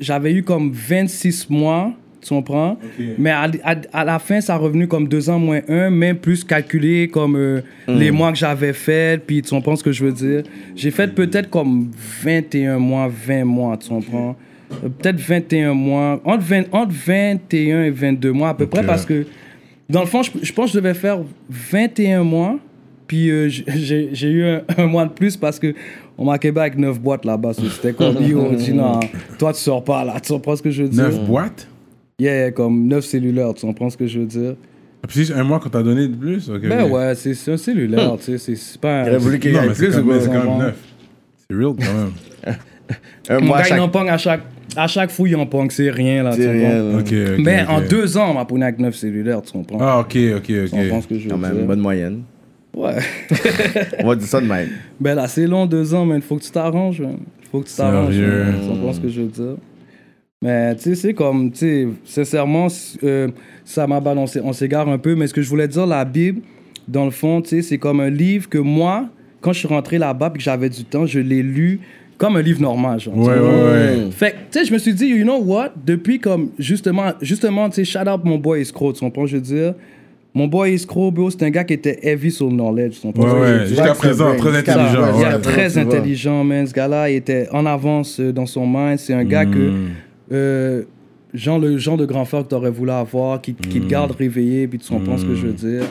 j'avais 0.00 0.32
eu 0.32 0.42
comme 0.42 0.70
26 0.72 1.48
mois, 1.50 1.92
tu 2.20 2.28
comprends? 2.28 2.72
Ok. 2.72 3.04
Mais 3.18 3.30
à, 3.30 3.46
à- 3.64 3.74
à 3.92 4.04
la 4.04 4.18
fin, 4.18 4.40
ça 4.40 4.54
a 4.54 4.56
revenu 4.58 4.86
comme 4.86 5.08
deux 5.08 5.28
ans 5.30 5.38
moins 5.38 5.60
un, 5.68 5.90
même 5.90 6.16
plus 6.16 6.44
calculé 6.44 7.08
comme 7.08 7.36
euh, 7.36 7.60
les 7.88 8.10
mois 8.10 8.32
que 8.32 8.38
j'avais 8.38 8.72
fait, 8.72 9.20
puis 9.26 9.40
tu 9.42 9.50
comprends 9.50 9.76
ce 9.76 9.84
que 9.84 9.92
je 9.92 10.04
veux 10.04 10.12
dire? 10.12 10.42
J'ai 10.76 10.90
fait 10.90 11.08
peut-être 11.14 11.48
comme 11.50 11.90
21 12.22 12.78
mois, 12.78 13.08
20 13.08 13.44
mois, 13.44 13.76
tu 13.78 13.88
comprends? 13.88 14.36
Euh, 14.72 14.88
Peut-être 14.88 15.20
21 15.20 15.72
mois, 15.74 16.20
entre, 16.24 16.42
20 16.42 16.64
entre 16.74 16.92
21 16.92 17.84
et 17.84 17.90
22 17.90 18.32
mois 18.32 18.50
à 18.50 18.54
peu 18.54 18.66
près, 18.66 18.80
Ok. 18.80 18.86
parce 18.86 19.04
que 19.06 19.26
dans 19.88 20.00
le 20.00 20.06
fond, 20.06 20.22
je, 20.22 20.30
je 20.42 20.52
pense 20.52 20.66
que 20.72 20.78
je 20.78 20.80
devais 20.82 20.94
faire 20.94 21.18
21 21.50 22.24
mois, 22.24 22.58
puis 23.06 23.30
euh, 23.30 23.48
j'ai 23.48 24.28
eu 24.30 24.44
un, 24.44 24.62
un 24.78 24.86
mois 24.86 25.04
de 25.06 25.10
plus 25.12 25.36
parce 25.36 25.58
que 25.58 25.74
on 26.16 26.24
m'a 26.26 26.38
québé 26.38 26.60
avec 26.60 26.78
9 26.78 27.00
boîtes 27.00 27.24
là-bas. 27.24 27.52
so 27.54 27.62
C'était 27.68 27.92
comme, 27.92 28.16
yo, 28.22 28.40
on 28.40 28.52
dit 28.54 28.72
non, 28.72 29.00
toi 29.38 29.52
tu 29.52 29.60
sors 29.60 29.82
pas 29.82 30.04
là, 30.04 30.14
tu 30.20 30.32
comprends 30.32 30.56
ce 30.56 30.62
que 30.62 30.70
je 30.70 30.84
veux 30.84 30.88
dire? 30.88 31.02
9 31.04 31.20
boîtes? 31.26 31.68
Yeah, 32.18 32.36
yeah, 32.36 32.50
comme 32.52 32.86
9 32.86 33.04
cellulaires, 33.04 33.54
tu 33.54 33.66
comprends 33.66 33.90
ce 33.90 33.96
que 33.96 34.06
je 34.06 34.20
veux 34.20 34.26
dire? 34.26 34.54
Ah, 35.02 35.06
Puis 35.08 35.26
c'est 35.26 35.34
un 35.34 35.42
mois 35.44 35.58
qu'on 35.60 35.68
t'a 35.68 35.82
donné 35.82 36.06
de 36.08 36.14
plus 36.14 36.48
ok, 36.48 36.60
Ben 36.62 36.82
ok. 36.84 36.92
ouais, 36.92 37.14
c'est 37.14 37.52
un 37.52 37.56
cellulaire, 37.56 38.16
tu 38.18 38.38
sais, 38.38 38.56
c'est- 38.56 38.80
pas 38.80 39.02
un... 39.02 39.18
Voulu 39.18 39.38
qu'il 39.38 39.50
y 39.50 39.54
Non, 39.54 39.62
ait 39.64 39.68
mais 39.68 39.74
c'est 39.74 39.86
plus 39.88 39.96
quand 39.96 40.04
même, 40.04 40.06
quoi? 40.06 40.20
c'est 40.20 40.30
quand 40.30 40.44
Bon. 40.44 40.58
même 40.58 40.66
9. 40.66 40.76
C'est 41.50 41.56
real 41.56 41.74
quand 41.76 41.92
même. 41.92 42.12
Un 43.30 43.40
Mon 43.40 43.46
mois 43.46 43.58
à 43.58 43.62
il 43.62 43.66
chaque. 43.68 43.80
en 43.80 43.88
pogne 43.88 44.08
à 44.10 44.18
chaque, 44.18 44.42
à 44.76 44.86
chaque 44.86 45.10
fouille, 45.10 45.34
en 45.34 45.46
pogne, 45.46 45.70
c'est 45.70 45.90
rien 45.90 46.22
là, 46.22 46.34
tu 46.36 46.42
C'est 46.42 46.46
comprends? 46.52 46.68
rien, 46.68 46.82
là. 46.82 46.98
Ok, 46.98 47.12
ok. 47.38 47.44
Mais 47.44 47.62
ok. 47.62 47.68
en 47.70 47.80
deux 47.80 48.16
ans, 48.18 48.30
on 48.30 48.34
m'a 48.34 48.44
pogné 48.44 48.64
avec 48.64 48.78
9 48.78 48.94
cellulaires, 48.94 49.42
tu 49.42 49.52
comprends? 49.52 49.78
Ah, 49.80 49.98
ok, 50.00 50.16
ok, 50.36 50.42
Tu 50.44 50.68
comprends 50.70 50.96
ok. 50.98 51.02
ce 51.02 51.08
que 51.08 51.18
je 51.18 51.24
veux 51.24 51.30
Quand 51.30 51.38
dire? 51.38 51.48
même, 51.54 51.66
bonne 51.66 51.80
moyenne. 51.80 52.22
Ouais. 52.74 52.96
On 54.02 54.08
va 54.08 54.16
dire 54.16 54.26
ça 54.26 54.40
de 54.40 54.46
même. 54.46 54.68
ben 55.00 55.14
là, 55.14 55.28
c'est 55.28 55.46
long, 55.46 55.66
deux 55.66 55.94
ans, 55.94 56.04
mais 56.04 56.16
il 56.16 56.22
faut 56.22 56.36
que 56.36 56.42
tu 56.42 56.50
t'arranges, 56.50 57.00
man. 57.00 57.18
faut 57.50 57.60
que 57.60 57.68
tu 57.68 57.74
t'arranges. 57.74 58.14
Tu 58.16 58.68
comprends 58.68 58.92
ce 58.92 59.00
que 59.00 59.08
je 59.08 59.20
veux 59.22 59.28
dire? 59.28 59.56
Mais 60.42 60.74
tu 60.76 60.82
sais, 60.82 60.94
c'est 60.94 61.14
comme, 61.14 61.50
tu 61.52 61.58
sais, 61.58 61.88
sincèrement, 62.04 62.66
euh, 63.02 63.28
ça 63.64 63.86
m'a 63.86 64.00
balancé. 64.00 64.40
On 64.44 64.52
s'égare 64.52 64.88
un 64.88 64.98
peu, 64.98 65.14
mais 65.14 65.26
ce 65.26 65.32
que 65.34 65.40
je 65.40 65.48
voulais 65.48 65.68
dire, 65.68 65.86
la 65.86 66.04
Bible, 66.04 66.42
dans 66.86 67.04
le 67.06 67.10
fond, 67.10 67.40
tu 67.40 67.50
sais, 67.50 67.62
c'est 67.62 67.78
comme 67.78 68.00
un 68.00 68.10
livre 68.10 68.48
que 68.48 68.58
moi, 68.58 69.08
quand 69.40 69.52
je 69.52 69.60
suis 69.60 69.68
rentré 69.68 69.96
là-bas 69.98 70.30
et 70.34 70.36
que 70.38 70.42
j'avais 70.44 70.68
du 70.68 70.84
temps, 70.84 71.06
je 71.06 71.20
l'ai 71.20 71.42
lu 71.42 71.80
comme 72.18 72.36
un 72.36 72.42
livre 72.42 72.60
normal. 72.60 73.00
Genre, 73.00 73.16
Ouais, 73.16 73.38
ouais, 73.38 73.40
ouais. 73.40 74.10
Fait 74.10 74.32
que, 74.32 74.36
tu 74.50 74.58
sais, 74.58 74.64
je 74.66 74.72
me 74.72 74.78
suis 74.78 74.92
dit, 74.92 75.06
you 75.06 75.22
know 75.22 75.38
what? 75.40 75.70
Depuis 75.86 76.18
comme, 76.18 76.50
justement, 76.58 77.12
justement, 77.22 77.70
tu 77.70 77.76
sais, 77.76 77.84
shout 77.84 78.06
out 78.08 78.22
mon 78.24 78.36
boy 78.36 78.60
Escrow, 78.60 78.92
tu 78.92 79.00
comprends, 79.00 79.24
je 79.26 79.36
veux 79.36 79.42
dire? 79.42 79.74
Mon 80.36 80.48
boy 80.48 80.74
Escrow, 80.74 81.12
bro, 81.12 81.30
c'est 81.30 81.42
un 81.44 81.50
gars 81.50 81.62
qui 81.62 81.74
était 81.74 81.98
heavy 82.02 82.30
sur 82.32 82.48
le 82.48 82.54
knowledge, 82.56 82.94
tu 83.00 83.06
comprends. 83.06 83.34
Ouais, 83.34 83.40
ouais. 83.40 83.66
Jusqu'à 83.66 83.94
présent, 83.94 84.34
très 84.36 84.56
intelligent. 84.58 85.18
Il 85.18 85.22
est 85.22 85.38
très 85.40 85.78
intelligent, 85.78 86.42
man. 86.42 86.66
Ce 86.66 86.72
gars-là, 86.74 87.08
il 87.10 87.16
était 87.16 87.48
en 87.52 87.64
avance 87.66 88.18
euh, 88.18 88.32
dans 88.32 88.46
son 88.46 88.66
mind. 88.66 88.98
C'est 88.98 89.14
un 89.14 89.24
gars 89.24 89.46
que, 89.46 89.70
Mm. 89.70 89.88
euh, 90.32 90.82
genre 91.32 91.58
le 91.60 91.78
genre 91.78 91.96
de 91.96 92.04
grand 92.04 92.24
frère 92.24 92.42
que 92.42 92.48
tu 92.48 92.54
aurais 92.56 92.70
voulu 92.70 92.90
avoir, 92.90 93.40
qui, 93.40 93.54
qui 93.54 93.78
Mm. 93.78 93.82
te 93.84 93.88
garde 93.88 94.10
réveillé, 94.12 94.66
puis 94.66 94.78
tu 94.80 94.92
comprends 94.92 95.16
ce 95.18 95.24
que 95.24 95.34
je 95.36 95.46
veux 95.46 95.52
dire. 95.52 95.84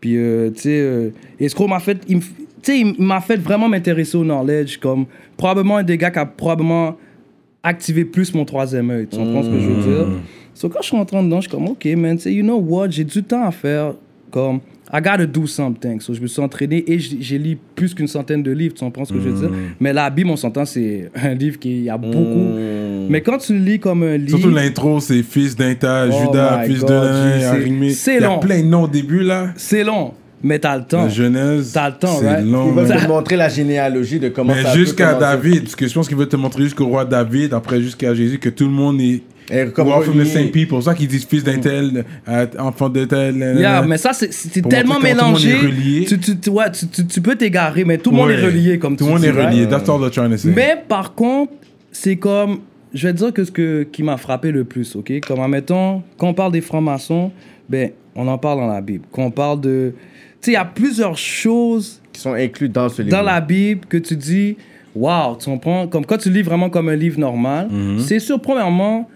Puis, 0.00 0.16
euh, 0.16 0.50
tu 0.50 0.60
sais, 0.62 0.78
euh, 0.80 1.10
Escrow 1.40 1.66
m'a 1.66 1.80
fait, 1.80 1.98
il 2.08 2.18
me- 2.18 2.22
tu 2.22 2.26
sais, 2.62 2.78
il 2.80 2.94
m'a 3.04 3.20
fait 3.20 3.36
vraiment 3.40 3.68
m'intéresser 3.68 4.16
au 4.16 4.24
knowledge, 4.24 4.78
comme 4.78 5.06
probablement 5.36 5.78
un 5.78 5.82
des 5.82 5.98
gars 5.98 6.10
qui 6.12 6.18
a 6.20 6.26
probablement 6.26 6.96
activé 7.62 8.04
plus 8.04 8.32
mon 8.34 8.44
troisième 8.44 8.88
œil. 8.90 9.06
Tu 9.10 9.18
comprends 9.18 9.42
ce 9.42 9.48
que 9.50 9.58
je 9.58 9.66
veux 9.68 9.82
dire? 9.82 10.06
Mm. 10.54 10.56
So, 10.56 10.68
quand 10.68 10.80
je 10.82 10.86
suis 10.88 10.96
rentré 10.96 11.22
dedans, 11.22 11.40
je 11.40 11.48
suis 11.48 11.50
comme, 11.50 11.68
OK, 11.68 11.84
man, 11.96 12.16
tu 12.16 12.22
sais, 12.24 12.32
you 12.34 12.42
know 12.42 12.58
what, 12.58 12.90
j'ai 12.90 13.04
du 13.04 13.22
temps 13.22 13.44
à 13.46 13.50
faire. 13.50 13.94
Comme, 14.30 14.60
I 14.92 14.96
gotta 15.00 15.26
do 15.26 15.46
something. 15.46 16.00
So, 16.00 16.14
je 16.14 16.20
me 16.20 16.26
suis 16.26 16.40
entraîné 16.42 16.84
et 16.86 16.98
j'ai 16.98 17.38
lu 17.38 17.56
plus 17.74 17.94
qu'une 17.94 18.06
centaine 18.08 18.42
de 18.42 18.50
livres, 18.52 18.74
tu 18.74 18.84
comprends 18.84 19.04
ce 19.04 19.12
que 19.12 19.20
je 19.20 19.28
veux 19.28 19.40
dire? 19.40 19.50
Mais 19.80 19.92
la 19.92 20.08
Bible, 20.10 20.30
on 20.30 20.36
s'entend, 20.36 20.64
c'est 20.64 21.10
un 21.20 21.34
livre 21.34 21.58
qui 21.58 21.82
y 21.82 21.90
a 21.90 21.96
beaucoup. 21.96 22.48
Mais 23.08 23.20
quand 23.20 23.38
tu 23.38 23.54
le 23.54 23.60
lis 23.60 23.78
comme 23.80 24.02
un 24.04 24.16
livre. 24.16 24.38
Surtout 24.38 24.54
l'intro, 24.54 25.00
c'est 25.00 25.22
fils 25.22 25.56
d'Inta, 25.56 26.06
Oh 26.08 26.12
Judas, 26.26 26.62
fils 26.64 26.80
God, 26.80 26.88
de 26.88 27.38
c'est- 27.40 27.44
Arimé. 27.46 27.90
c'est 27.90 28.16
Il 28.16 28.20
y 28.20 28.24
a 28.24 28.28
long. 28.28 28.38
plein 28.38 28.60
de 28.60 28.66
noms 28.66 28.82
au 28.84 28.88
début 28.88 29.22
là. 29.22 29.48
C'est 29.56 29.82
long. 29.84 30.12
mais 30.42 30.58
t'as 30.58 30.76
le 30.78 30.84
temps. 30.84 31.02
La 31.02 31.08
Genèse, 31.08 31.72
T'as 31.72 31.90
le 31.90 31.96
temps, 31.96 32.16
c'est 32.20 32.26
right? 32.28 32.46
long. 32.46 32.68
Ils 32.68 32.74
veulent 32.74 33.00
te 33.02 33.08
montrer 33.08 33.36
la 33.36 33.48
généalogie 33.48 34.18
de 34.20 34.28
comment 34.28 34.54
Mais 34.54 34.72
jusqu'à. 34.74 35.14
David, 35.14 35.62
parce 35.64 35.76
que 35.76 35.86
je 35.88 35.94
pense 35.94 36.08
qu'il 36.08 36.16
veut 36.16 36.28
te 36.28 36.36
montrer 36.36 36.62
jusqu'au 36.64 36.86
roi 36.86 37.04
David, 37.04 37.52
après 37.52 37.80
jusqu'à 37.80 38.14
Jésus, 38.14 38.38
que 38.38 38.48
tout 38.48 38.64
le 38.64 38.70
monde 38.72 39.00
est. 39.00 39.22
Et 39.50 39.66
comme 39.72 39.88
We're 39.88 39.96
all 39.96 40.02
from 40.04 40.18
the 40.20 40.24
same 40.26 40.50
people. 40.50 40.60
C'est 40.60 40.66
pour 40.66 40.82
ça 40.84 40.94
qu'ils 40.94 41.08
disent 41.08 41.24
fils 41.26 41.42
d'un 41.44 41.58
tel, 41.58 42.04
euh, 42.28 42.46
enfant 42.58 42.88
d'un 42.88 43.06
tel. 43.06 43.42
euh, 43.42 43.54
Yeah, 43.60 43.82
euh, 43.82 43.86
mais 43.86 43.98
ça, 43.98 44.12
c'est- 44.12 44.28
tellement 44.68 44.94
montrer 44.94 45.14
comment 45.14 45.32
tout 45.32 45.32
le 45.32 45.32
monde 45.32 45.40
mélangé. 45.42 45.50
est 45.50 45.56
relié. 45.66 46.04
Tu, 46.04 46.18
tu, 46.20 46.38
tu- 46.38 46.50
ouais, 46.50 46.70
tu, 46.70 46.86
tu- 46.86 47.06
tu 47.06 47.20
peux 47.20 47.34
t'égarer, 47.36 47.84
mais 47.84 47.98
tout 47.98 48.10
le 48.10 48.16
monde 48.16 48.30
est 48.30 48.40
relié, 48.44 48.78
comme 48.78 48.96
Tout 48.96 49.04
le 49.06 49.10
monde 49.10 49.20
dis, 49.20 49.26
est 49.26 49.30
relié. 49.30 49.66
That's 49.68 49.88
all 49.88 49.98
they're 50.00 50.10
trying 50.10 50.30
to 50.30 50.36
say. 50.36 50.52
Mais 50.54 50.76
par 50.88 51.14
contre, 51.14 51.52
c'est 51.92 52.16
comme. 52.16 52.60
Je 52.92 53.06
vais 53.06 53.12
te 53.12 53.18
dire 53.18 53.32
que 53.32 53.44
ce 53.44 53.52
que, 53.52 53.84
qui 53.84 54.02
m'a 54.02 54.16
frappé 54.16 54.50
le 54.50 54.64
plus, 54.64 54.96
ok? 54.96 55.12
Comme, 55.26 55.38
admettons, 55.40 56.02
quand 56.18 56.26
on 56.28 56.34
parle 56.34 56.50
des 56.50 56.60
francs-maçons, 56.60 57.30
ben, 57.68 57.90
on 58.16 58.26
en 58.26 58.36
parle 58.36 58.58
dans 58.58 58.66
la 58.66 58.80
Bible. 58.80 59.04
Quand 59.12 59.22
on 59.24 59.30
parle 59.30 59.60
de. 59.60 59.92
Tu 60.40 60.46
sais, 60.46 60.50
il 60.52 60.54
y 60.54 60.56
a 60.56 60.64
plusieurs 60.64 61.16
choses 61.16 62.00
Qui 62.12 62.20
sont 62.20 62.32
inclus 62.34 62.68
dans 62.68 62.88
ce 62.88 63.02
livre. 63.02 63.16
dans 63.16 63.22
la 63.22 63.40
Bible 63.40 63.82
que 63.88 63.96
tu 63.96 64.16
dis, 64.16 64.56
waouh, 64.96 65.36
tu 65.36 65.44
comprends? 65.50 65.86
Comme 65.86 66.04
quand 66.04 66.16
tu 66.18 66.30
lis 66.30 66.42
vraiment 66.42 66.68
comme 66.68 66.88
un 66.88 66.96
livre 66.96 67.20
normal, 67.20 67.68
c'est 67.98 68.18
sûr, 68.18 68.40
premièrement, 68.40 69.08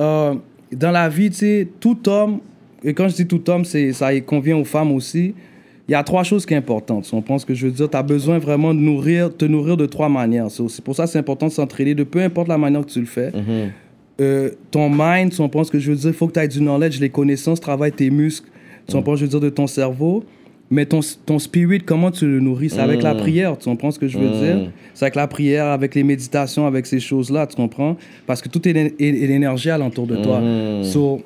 euh, 0.00 0.34
dans 0.72 0.90
la 0.90 1.08
vie, 1.08 1.30
tu 1.30 1.36
sais, 1.36 1.68
tout 1.78 2.08
homme, 2.08 2.40
et 2.82 2.94
quand 2.94 3.08
je 3.08 3.16
dis 3.16 3.26
tout 3.26 3.48
homme, 3.50 3.64
c'est, 3.64 3.92
ça 3.92 4.12
y 4.14 4.22
convient 4.22 4.56
aux 4.56 4.64
femmes 4.64 4.92
aussi, 4.92 5.34
il 5.88 5.92
y 5.92 5.94
a 5.94 6.02
trois 6.04 6.22
choses 6.22 6.46
qui 6.46 6.54
sont 6.54 6.58
importantes. 6.58 7.04
Tu 7.04 7.10
comprends 7.10 7.38
ce 7.38 7.44
que 7.44 7.52
je 7.52 7.66
veux 7.66 7.72
dire? 7.72 7.90
Tu 7.90 7.96
as 7.96 8.02
besoin 8.02 8.38
vraiment 8.38 8.72
de 8.72 8.78
nourrir, 8.78 9.36
te 9.36 9.44
nourrir 9.44 9.76
de 9.76 9.86
trois 9.86 10.08
manières. 10.08 10.46
C'est 10.48 10.84
pour 10.84 10.94
ça 10.94 11.04
que 11.04 11.10
c'est 11.10 11.18
important 11.18 11.48
de 11.48 11.52
s'entraider 11.52 11.96
de 11.96 12.04
peu 12.04 12.20
importe 12.20 12.46
la 12.46 12.58
manière 12.58 12.86
que 12.86 12.90
tu 12.90 13.00
le 13.00 13.06
fais. 13.06 13.32
Euh, 14.20 14.50
ton 14.70 14.88
mind, 14.88 15.34
comprends 15.36 15.64
ce 15.64 15.70
que 15.70 15.78
je 15.78 15.90
veux 15.90 15.96
dire? 15.96 16.10
Il 16.10 16.14
faut 16.14 16.28
que 16.28 16.34
tu 16.34 16.40
aies 16.40 16.46
du 16.46 16.60
knowledge, 16.60 17.00
les 17.00 17.10
connaissances, 17.10 17.58
travaille 17.58 17.90
tes 17.90 18.10
muscles, 18.10 18.48
tu 18.86 18.94
comprends, 18.94 19.16
je 19.16 19.24
veux 19.24 19.30
dire, 19.30 19.40
de 19.40 19.48
ton 19.50 19.66
cerveau? 19.66 20.24
Mais 20.72 20.86
ton, 20.86 21.00
ton 21.26 21.38
spirit, 21.40 21.80
comment 21.80 22.10
tu 22.12 22.26
le 22.26 22.38
nourris? 22.40 22.70
C'est 22.70 22.80
avec 22.80 23.02
la 23.02 23.14
prière, 23.16 23.58
tu 23.58 23.64
comprends 23.68 23.90
ce 23.90 23.98
que 23.98 24.06
je 24.06 24.18
veux 24.18 24.28
dire? 24.28 24.60
C'est 24.94 25.04
avec 25.04 25.16
la 25.16 25.26
prière, 25.26 25.66
avec 25.66 25.94
les 25.96 26.04
méditations, 26.04 26.64
avec 26.66 26.86
ces 26.86 27.00
choses-là, 27.00 27.46
tu 27.48 27.56
comprends? 27.56 27.96
Parce 28.26 28.40
que 28.40 28.48
tout 28.48 28.66
est, 28.68 28.76
est- 28.76 28.94
est 29.00 29.26
l'énergie 29.26 29.70
alentour 29.70 30.06
de 30.06 30.16
toi. 30.16 30.42
So, 30.84 31.22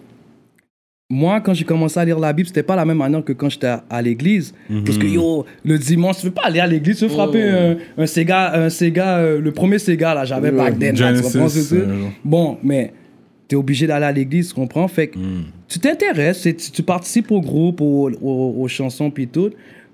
moi, 1.10 1.40
quand 1.42 1.52
j'ai 1.52 1.64
commencé 1.64 2.00
à 2.00 2.04
lire 2.04 2.18
la 2.18 2.32
Bible, 2.32 2.46
c'était 2.48 2.62
pas 2.62 2.74
la 2.76 2.84
même 2.86 2.96
manière 2.96 3.22
que 3.22 3.32
quand 3.34 3.50
j'étais 3.50 3.66
à, 3.66 3.84
à 3.90 4.00
l'église. 4.00 4.54
Parce 4.86 4.96
que, 4.96 5.06
yo, 5.06 5.44
le 5.64 5.78
dimanche, 5.78 6.18
tu 6.20 6.26
veux 6.26 6.32
pas 6.32 6.42
aller 6.46 6.60
à 6.60 6.66
l'église, 6.66 6.96
tu 6.98 7.04
veux 7.04 7.10
frapper 7.10 7.42
un, 7.42 7.76
un 7.98 8.06
Sega, 8.06 8.54
un 8.54 8.70
Sega 8.70 9.18
euh, 9.18 9.40
le 9.40 9.52
premier 9.52 9.78
Sega, 9.78 10.14
là, 10.14 10.24
j'avais 10.24 10.50
back 10.56 10.78
then. 10.78 10.96
là, 10.96 11.12
tu 11.18 11.22
comprends 11.22 11.48
ce 11.50 11.58
que 11.58 11.64
je 11.64 11.74
veux 11.74 11.86
dire? 11.86 11.94
euh, 12.06 12.08
Bon, 12.24 12.56
mais 12.62 12.92
tu 13.48 13.54
es 13.54 13.58
obligé 13.58 13.86
d'aller 13.86 14.06
à 14.06 14.12
l'église, 14.12 14.48
tu 14.48 14.54
comprends? 14.54 14.88
Fait 14.88 15.08
que 15.08 15.18
tu 15.68 15.78
t'intéresses, 15.78 16.42
tu, 16.42 16.54
tu 16.54 16.82
participes 16.82 17.30
au 17.30 17.40
groupe, 17.40 17.80
aux, 17.80 18.10
aux- 18.22 18.54
aux 18.62 18.68
chansons, 18.68 19.10
puis 19.10 19.26
tout. 19.28 19.50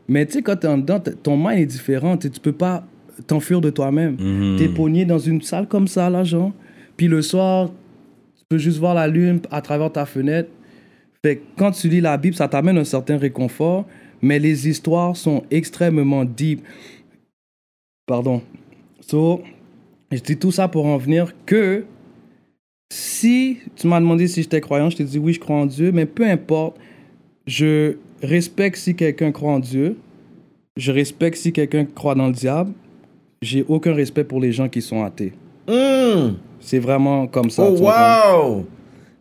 Mais 0.09 0.27
tu 0.27 0.33
sais, 0.35 0.43
quand 0.43 0.57
tu 0.57 0.67
es 0.67 0.71
en 0.71 0.79
dedans, 0.79 1.01
ton 1.23 1.37
mind 1.37 1.59
est 1.61 1.67
différent. 1.67 2.17
Tu 2.17 2.29
peux 2.31 2.53
pas 2.53 2.85
t'enfuir 3.27 3.61
de 3.61 3.71
toi-même. 3.71 4.17
Tu 4.59 4.65
es 4.65 4.69
pogné 4.69 5.05
dans 5.05 5.19
une 5.19 5.41
salle 5.43 5.67
comme 5.69 5.87
ça, 5.89 6.09
là, 6.11 6.25
genre. 6.25 6.53
Puis 6.97 7.07
le 7.09 7.23
soir, 7.23 7.71
tu 8.37 8.45
peux 8.49 8.59
juste 8.59 8.79
voir 8.79 8.95
la 8.95 9.07
lune 9.09 9.41
à 9.51 9.61
travers 9.61 9.93
ta 9.93 10.07
fenêtre. 10.07 10.49
Fait 11.25 11.37
que 11.37 11.43
quand 11.57 11.71
tu 11.73 11.89
lis 11.89 12.01
la 12.01 12.17
Bible, 12.17 12.35
ça 12.35 12.49
t'amène 12.49 12.79
un 12.79 12.85
certain 12.85 13.19
réconfort, 13.19 13.85
mais 14.23 14.39
les 14.39 14.69
histoires 14.69 15.17
sont 15.17 15.43
extrêmement 15.51 16.25
deep. 16.25 16.63
Pardon. 18.07 18.43
So, 19.01 19.43
je 20.11 20.19
dis 20.19 20.37
tout 20.37 20.51
ça 20.51 20.67
pour 20.69 20.87
en 20.87 20.97
venir 20.97 21.33
que 21.47 21.85
si 22.93 23.59
tu 23.77 23.87
m'as 23.87 24.01
demandé 24.01 24.27
si 24.27 24.43
j'étais 24.43 24.61
croyant, 24.61 24.91
je 24.91 24.97
t'ai 24.97 25.05
dit 25.05 25.19
oui, 25.19 25.33
je 25.33 25.41
crois 25.41 25.57
en 25.57 25.67
Dieu, 25.67 25.93
mais 25.93 26.07
peu 26.07 26.25
importe, 26.29 26.77
je 27.47 27.95
respecte 28.23 28.77
si 28.77 28.95
quelqu'un 28.95 29.33
croit 29.33 29.53
en 29.53 29.61
Dieu, 29.61 29.97
je 30.77 30.93
respecte 30.93 31.37
si 31.37 31.53
quelqu'un 31.53 31.85
croit 31.85 32.15
dans 32.15 32.27
le 32.27 32.33
diable, 32.33 32.73
j'ai 33.43 33.65
aucun 33.69 33.95
respect 33.95 34.25
pour 34.25 34.41
les 34.41 34.53
gens 34.53 34.69
qui 34.69 34.83
sont 34.83 35.03
athées. 35.05 35.33
Hum. 35.69 36.37
C'est 36.59 36.79
vraiment 36.79 37.27
comme 37.27 37.49
ça. 37.49 37.71
Oh, 37.71 37.77
wow! 37.81 38.67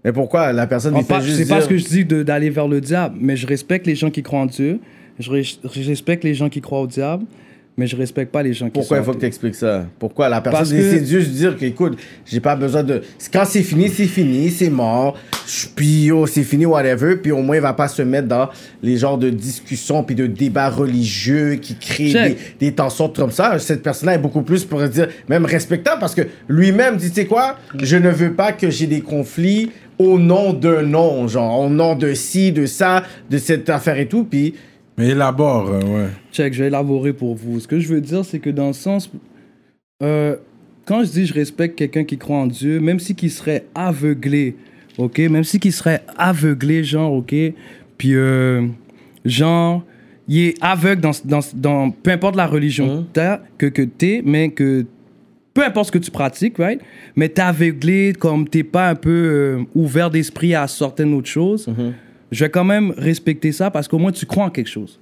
Mais 0.04 0.12
pourquoi 0.12 0.52
la 0.52 0.66
personne 0.68 0.94
par- 1.06 1.22
juste 1.22 1.38
C'est 1.38 1.48
pas 1.48 1.56
dire- 1.56 1.64
ce 1.64 1.70
que 1.70 1.78
je 1.78 1.86
dis 1.86 2.06
d'aller 2.06 2.50
vers 2.50 2.68
le 2.68 2.82
diable, 2.82 3.18
mais 3.20 3.36
je 3.38 3.46
respecte 3.48 3.86
les 3.86 3.96
gens 3.96 4.10
qui 4.10 4.24
croient 4.24 4.40
en 4.40 4.46
Dieu, 4.46 4.80
je, 5.20 5.30
res- 5.32 5.60
je 5.72 5.88
respecte 5.90 6.24
les 6.24 6.34
gens 6.34 6.50
qui 6.50 6.60
croient 6.62 6.82
au 6.82 6.88
diable, 6.88 7.26
mais 7.80 7.88
je 7.88 7.96
respecte 7.96 8.32
pas 8.32 8.44
les 8.44 8.54
gens 8.54 8.66
qui 8.66 8.74
Pourquoi 8.74 8.98
sont 8.98 9.04
il 9.04 9.06
faut 9.06 9.14
que 9.14 9.20
tu 9.22 9.26
expliques 9.26 9.56
ça? 9.56 9.86
Pourquoi 9.98 10.28
la 10.28 10.42
personne 10.42 10.60
Parce 10.60 10.72
que- 10.72 10.76
décide 10.76 11.08
juste 11.08 11.30
de 11.32 11.36
dire 11.36 11.58
que, 11.58 11.64
écoute, 11.66 11.98
j'ai 12.26 12.42
pas 12.42 12.56
besoin 12.58 12.84
de. 12.84 13.02
Quand 13.32 13.46
c'est 13.46 13.64
fini, 13.64 13.88
c'est 13.88 14.06
fini, 14.06 14.50
c'est 14.52 14.70
mort. 14.70 15.18
Puis, 15.76 16.04
yo, 16.06 16.28
c'est 16.28 16.44
fini, 16.44 16.66
whatever. 16.66 17.16
Puis 17.16 17.32
au 17.32 17.42
moins, 17.42 17.56
il 17.56 17.62
va 17.62 17.72
pas 17.74 17.88
se 17.88 18.02
mettre 18.02 18.28
dans 18.28 18.50
les 18.84 18.98
genres 18.98 19.18
de 19.18 19.30
discussions 19.30 20.04
puis 20.04 20.14
de 20.16 20.28
débats 20.28 20.70
religieux 20.70 21.56
qui 21.56 21.76
créent 21.76 22.36
des 22.60 22.74
tensions 22.74 23.08
comme 23.10 23.32
ça. 23.32 23.58
Cette 23.60 23.82
personne-là 23.82 24.16
est 24.16 24.20
beaucoup 24.20 24.42
plus, 24.42 24.66
pour 24.66 24.82
dire, 24.84 25.08
même 25.30 25.46
respectable 25.46 26.00
parce 26.02 26.14
que 26.14 26.24
lui-même 26.50 26.98
dit, 26.98 27.10
tu 27.10 27.16
sais 27.16 27.26
quoi, 27.26 27.56
je 27.82 27.96
ne 27.96 28.10
veux 28.10 28.34
pas 28.34 28.52
que 28.52 28.70
j'ai 28.70 28.88
des 28.88 29.02
conflits 29.02 29.72
au 29.98 30.18
nom 30.20 30.54
d'un 30.54 30.82
nom, 30.82 31.28
genre, 31.28 31.60
au 31.62 31.70
nom 31.70 31.96
de 31.96 32.14
ci, 32.14 32.52
de 32.52 32.66
ça, 32.66 33.04
de 33.30 33.38
cette 33.38 33.70
affaire 33.70 33.98
et 33.98 34.08
tout. 34.08 34.24
Puis, 34.24 34.54
Mais 35.00 35.08
élabore, 35.10 35.70
euh, 35.70 35.82
ouais. 35.82 36.10
Check, 36.32 36.54
je 36.54 36.62
vais 36.62 36.68
élaborer 36.68 37.14
pour 37.14 37.34
vous. 37.34 37.60
Ce 37.60 37.68
que 37.68 37.80
je 37.80 37.88
veux 37.88 38.02
dire, 38.02 38.24
c'est 38.26 38.40
que 38.40 38.50
dans 38.50 38.68
le 38.68 38.74
sens. 38.74 39.10
euh, 40.04 40.36
quand 40.86 41.04
je 41.04 41.10
dis 41.12 41.26
je 41.26 41.34
respecte 41.34 41.78
quelqu'un 41.78 42.04
qui 42.04 42.18
croit 42.18 42.38
en 42.38 42.48
Dieu, 42.48 42.80
même 42.80 43.00
si 43.00 43.16
qui 43.16 43.30
serait 43.30 43.66
aveuglé, 43.76 44.56
ok? 44.98 45.20
Même 45.20 45.44
si 45.44 45.60
qui 45.60 45.72
serait 45.72 46.04
aveuglé, 46.18 46.84
genre, 46.84 47.14
ok? 47.14 47.34
Puis, 47.98 48.14
euh, 48.16 48.68
genre, 49.24 49.84
il 50.28 50.40
est 50.40 50.56
aveugle 50.62 51.02
dans, 51.02 51.12
dans, 51.26 51.40
dans 51.56 51.92
peu 51.92 52.12
importe 52.12 52.36
la 52.36 52.48
religion 52.48 53.06
t'as- 53.14 53.42
que, 53.58 53.68
que 53.68 53.82
t'es, 53.84 54.22
mais 54.26 54.50
que. 54.50 54.86
Peu 55.54 55.66
importe 55.66 55.88
ce 55.88 55.92
que 55.94 55.98
tu 55.98 56.12
pratiques, 56.12 56.58
right? 56.58 56.80
Mais 57.16 57.28
t'es 57.30 57.42
aveuglé, 57.42 58.14
comme 58.18 58.48
t'es 58.48 58.64
pas 58.64 58.90
un 58.90 58.96
peu 58.96 59.10
euh, 59.10 59.64
ouvert 59.76 60.10
d'esprit 60.10 60.54
à 60.56 60.68
certaines 60.68 61.14
autres 61.14 61.28
choses. 61.30 61.68
Je 62.32 62.46
vais 62.46 62.50
quand 62.50 62.64
même 62.64 62.94
respecter 62.98 63.52
ça 63.52 63.72
parce 63.72 63.88
qu'au 63.88 63.98
moins 63.98 64.12
tu 64.12 64.26
crois 64.26 64.46
en 64.46 64.50
quelque 64.50 64.70
chose. 64.70 65.00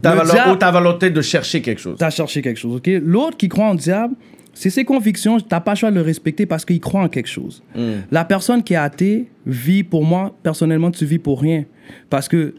ta, 0.00 0.14
Le 0.14 0.20
valo- 0.20 0.30
diable- 0.32 0.50
ou 0.52 0.56
ta 0.56 0.70
volonté 0.70 1.10
de 1.10 1.20
chercher 1.20 1.60
quelque 1.62 1.80
chose. 1.80 1.96
T'as 1.98 2.10
cherché 2.10 2.42
quelque 2.42 2.58
chose, 2.58 2.76
ok? 2.76 2.88
L'autre 3.02 3.36
qui 3.36 3.48
croit 3.48 3.66
en 3.66 3.74
diable, 3.74 4.14
c'est 4.54 4.70
ses 4.70 4.84
convictions, 4.84 5.38
t'as 5.40 5.60
pas 5.60 5.72
le 5.72 5.76
choix 5.76 5.90
de 5.90 5.96
le 5.96 6.02
respecter 6.02 6.46
parce 6.46 6.64
qu'il 6.64 6.80
croit 6.80 7.02
en 7.02 7.08
quelque 7.08 7.28
chose. 7.28 7.62
La 8.10 8.24
personne 8.24 8.62
qui 8.62 8.74
est 8.74 8.76
athée 8.76 9.26
vit, 9.46 9.82
pour 9.82 10.04
moi, 10.04 10.34
personnellement, 10.42 10.90
tu 10.90 11.04
vis 11.04 11.18
pour 11.18 11.40
rien. 11.40 11.64
Parce 12.08 12.28
que 12.28 12.54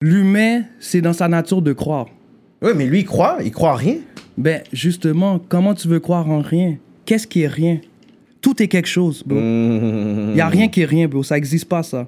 l'humain, 0.00 0.62
c'est 0.80 1.00
dans 1.00 1.12
sa 1.12 1.28
nature 1.28 1.62
de 1.62 1.72
croire. 1.72 2.06
Oui, 2.62 2.70
mais 2.76 2.86
lui, 2.86 3.00
il 3.00 3.04
croit. 3.04 3.38
Il 3.44 3.50
croit 3.52 3.72
à 3.72 3.76
rien. 3.76 3.96
Ben, 4.38 4.62
justement, 4.72 5.38
comment 5.48 5.74
tu 5.74 5.88
veux 5.88 6.00
croire 6.00 6.28
en 6.30 6.40
rien? 6.40 6.76
Qu'est-ce 7.04 7.26
qui 7.26 7.42
est 7.42 7.48
rien? 7.48 7.78
Tout 8.44 8.62
est 8.62 8.68
quelque 8.68 8.88
chose, 8.88 9.22
bro. 9.24 9.38
Il 9.38 10.36
y 10.36 10.40
a 10.42 10.48
rien 10.48 10.68
qui 10.68 10.82
est 10.82 10.84
rien, 10.84 11.08
bro. 11.08 11.22
Ça 11.22 11.38
existe 11.38 11.66
pas, 11.66 11.82
ça. 11.82 12.06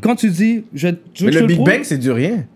Quand 0.00 0.16
tu 0.16 0.30
dis... 0.30 0.64
Je, 0.72 0.88
tu 1.12 1.24
veux 1.24 1.30
Mais 1.30 1.36
que 1.36 1.40
le 1.40 1.46
Big? 1.46 1.58
Bang, 1.58 1.80
c'est 1.82 1.98
du 1.98 2.10
rien. 2.10 2.46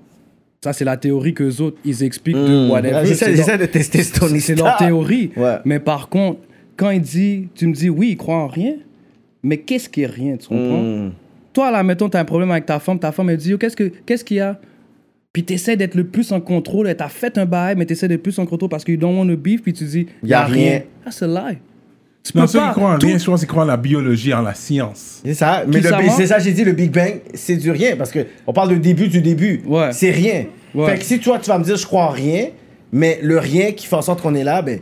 Ça, 0.64 0.72
c'est 0.72 0.84
la 0.86 0.96
théorie 0.96 1.34
que 1.34 1.44
autres, 1.60 1.76
ils 1.84 2.02
expliquent 2.04 2.36
de 2.36 2.70
whatever. 2.70 2.94
Ah, 2.94 3.04
J'essaie 3.04 3.36
j'essaie 3.36 3.58
leur- 3.58 3.66
de 3.66 3.66
tester 3.72 3.98
ton 4.18 4.28
C'est 4.38 4.54
leur 4.54 4.76
théorie. 4.78 5.30
Ouais. 5.36 5.56
Mais 5.66 5.78
par 5.78 6.08
contre, 6.08 6.38
quand 6.76 6.88
il 6.90 7.02
dit, 7.02 7.48
tu 7.54 7.66
me 7.66 7.74
dis, 7.74 7.90
oui, 7.90 8.10
il 8.12 8.16
croit 8.16 8.36
en 8.36 8.46
rien, 8.46 8.76
mais 9.42 9.58
qu'est-ce 9.58 9.88
qui 9.90 10.02
est 10.02 10.06
rien, 10.06 10.36
tu 10.38 10.48
comprends? 10.48 11.10
Toi, 11.52 11.70
là, 11.70 11.82
mettons, 11.82 12.08
tu 12.08 12.16
as 12.16 12.20
un 12.20 12.24
problème 12.24 12.50
avec 12.50 12.64
ta 12.64 12.78
femme, 12.78 12.98
ta 12.98 13.12
femme, 13.12 13.28
elle 13.28 13.36
dit, 13.36 13.58
qu'est-ce 13.58 13.76
que- 13.76 13.90
qu'est-ce 14.06 14.24
qu'il 14.24 14.38
y 14.38 14.40
a? 14.40 14.58
Puis 15.34 15.44
tu 15.44 15.52
essaies 15.54 15.76
d'être 15.76 15.96
le 15.96 16.04
plus 16.04 16.30
en 16.32 16.40
contrôle, 16.40 16.86
elle 16.88 16.96
t'a 16.96 17.08
fait 17.08 17.36
un 17.38 17.44
bail, 17.44 17.74
mais 17.76 17.84
tu 17.84 17.92
essaies 17.92 18.08
d'être 18.08 18.22
plus 18.22 18.38
en 18.38 18.46
contrôle 18.46 18.68
parce 18.70 18.84
que 18.84 18.92
you 18.92 18.98
don't 18.98 19.16
want 19.18 19.26
to 19.26 19.36
beef, 19.36 19.62
puis 19.62 19.72
tu 19.74 19.84
dis, 19.84 20.06
Y 20.22 20.32
a 20.32 20.44
rien. 20.44 20.82
Ah, 21.04 21.10
c'est 21.10 21.26
lie. 21.26 21.58
Tu 22.24 22.32
Non, 22.36 22.42
peux 22.42 22.46
ceux 22.48 22.58
pas. 22.60 22.68
qui 22.68 22.74
croient 22.74 22.94
en 22.94 22.98
tout- 22.98 23.06
rien, 23.08 23.18
je 23.18 23.24
pense 23.24 23.40
qu'ils 23.40 23.48
croient 23.48 23.64
en 23.64 23.66
la 23.66 23.76
biologie, 23.76 24.32
en 24.32 24.42
la 24.42 24.54
science. 24.54 25.20
C'est 25.24 25.34
ça. 25.34 25.64
Mais 25.66 25.80
c'est 26.16 26.26
ça, 26.28 26.38
j'ai 26.38 26.52
dit, 26.52 26.62
le 26.64 26.72
Big 26.72 26.90
Bang, 26.92 27.20
c'est 27.34 27.56
du 27.56 27.70
rien. 27.70 27.96
Parce 27.96 28.10
que 28.12 28.26
on 28.46 28.52
parle 28.52 28.70
de 28.70 28.76
début 28.76 29.08
du 29.08 29.20
début. 29.20 29.60
Ouais. 29.66 29.92
C'est 29.92 30.10
rien. 30.12 30.46
Ouais. 30.74 30.90
Fait 30.92 30.98
que 30.98 31.04
si 31.04 31.18
toi, 31.18 31.38
tu 31.40 31.48
vas 31.50 31.58
me 31.58 31.64
dire, 31.64 31.76
je 31.76 31.84
crois 31.84 32.04
en 32.04 32.10
rien, 32.10 32.46
mais 32.92 33.18
le 33.22 33.38
rien 33.38 33.72
qui 33.72 33.86
fait 33.86 33.96
en 33.96 34.02
sorte 34.02 34.22
qu'on 34.22 34.34
est 34.36 34.44
là, 34.44 34.62
ben, 34.62 34.78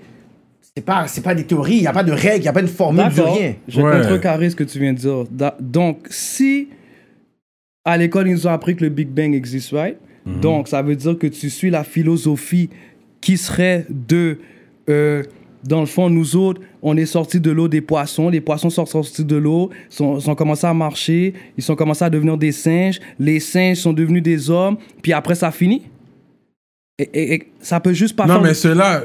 c'est 0.76 0.84
pas, 0.84 1.06
c'est 1.08 1.22
pas 1.22 1.34
des 1.34 1.44
théories. 1.44 1.76
Il 1.76 1.80
n'y 1.80 1.86
a 1.86 1.92
pas 1.92 2.04
de 2.04 2.12
règles, 2.12 2.36
il 2.38 2.42
n'y 2.42 2.48
a 2.48 2.52
pas 2.52 2.60
une 2.60 2.68
formule 2.68 3.08
du 3.08 3.20
rien. 3.22 3.54
Je 3.68 3.80
vais 3.80 3.86
Ouais. 3.88 4.00
contrecarrer 4.02 4.50
ce 4.50 4.56
que 4.56 4.64
tu 4.64 4.78
viens 4.78 4.92
de 4.92 4.98
dire. 4.98 5.24
Da- 5.30 5.56
Donc, 5.60 6.06
si 6.10 6.68
à 7.86 7.96
l'école, 7.96 8.28
ils 8.28 8.32
nous 8.34 8.46
ont 8.46 8.50
appris 8.50 8.76
que 8.76 8.84
le 8.84 8.90
Big 8.90 9.08
Bang 9.08 9.34
existe, 9.34 9.72
right? 9.72 9.96
Mhm. 10.26 10.40
Donc, 10.40 10.68
ça 10.68 10.82
veut 10.82 10.94
dire 10.94 11.16
que 11.18 11.26
tu 11.26 11.48
suis 11.48 11.70
la 11.70 11.84
philosophie 11.84 12.68
qui 13.22 13.38
serait 13.38 13.86
de. 13.88 14.38
euh, 14.90 15.22
dans 15.64 15.80
le 15.80 15.86
fond, 15.86 16.08
nous 16.08 16.36
autres, 16.36 16.60
on 16.82 16.96
est 16.96 17.06
sortis 17.06 17.40
de 17.40 17.50
l'eau 17.50 17.68
des 17.68 17.80
poissons. 17.80 18.28
Les 18.30 18.40
poissons 18.40 18.70
sont 18.70 18.86
sortis 18.86 19.24
de 19.24 19.36
l'eau, 19.36 19.70
sont, 19.88 20.18
sont 20.20 20.34
commencé 20.34 20.66
à 20.66 20.72
marcher, 20.74 21.34
ils 21.56 21.62
sont 21.62 21.76
commencé 21.76 22.04
à 22.04 22.10
devenir 22.10 22.36
des 22.38 22.52
singes. 22.52 22.98
Les 23.18 23.40
singes 23.40 23.76
sont 23.78 23.92
devenus 23.92 24.22
des 24.22 24.48
hommes, 24.50 24.76
puis 25.02 25.12
après, 25.12 25.34
ça 25.34 25.50
finit. 25.50 25.82
Et, 26.98 27.08
et- 27.14 27.34
et 27.34 27.48
ça 27.60 27.80
peut 27.80 27.92
juste 27.92 28.16
pas 28.16 28.26
Non, 28.26 28.34
faire- 28.34 28.42
mais 28.42 28.54
ceux-là, 28.54 29.02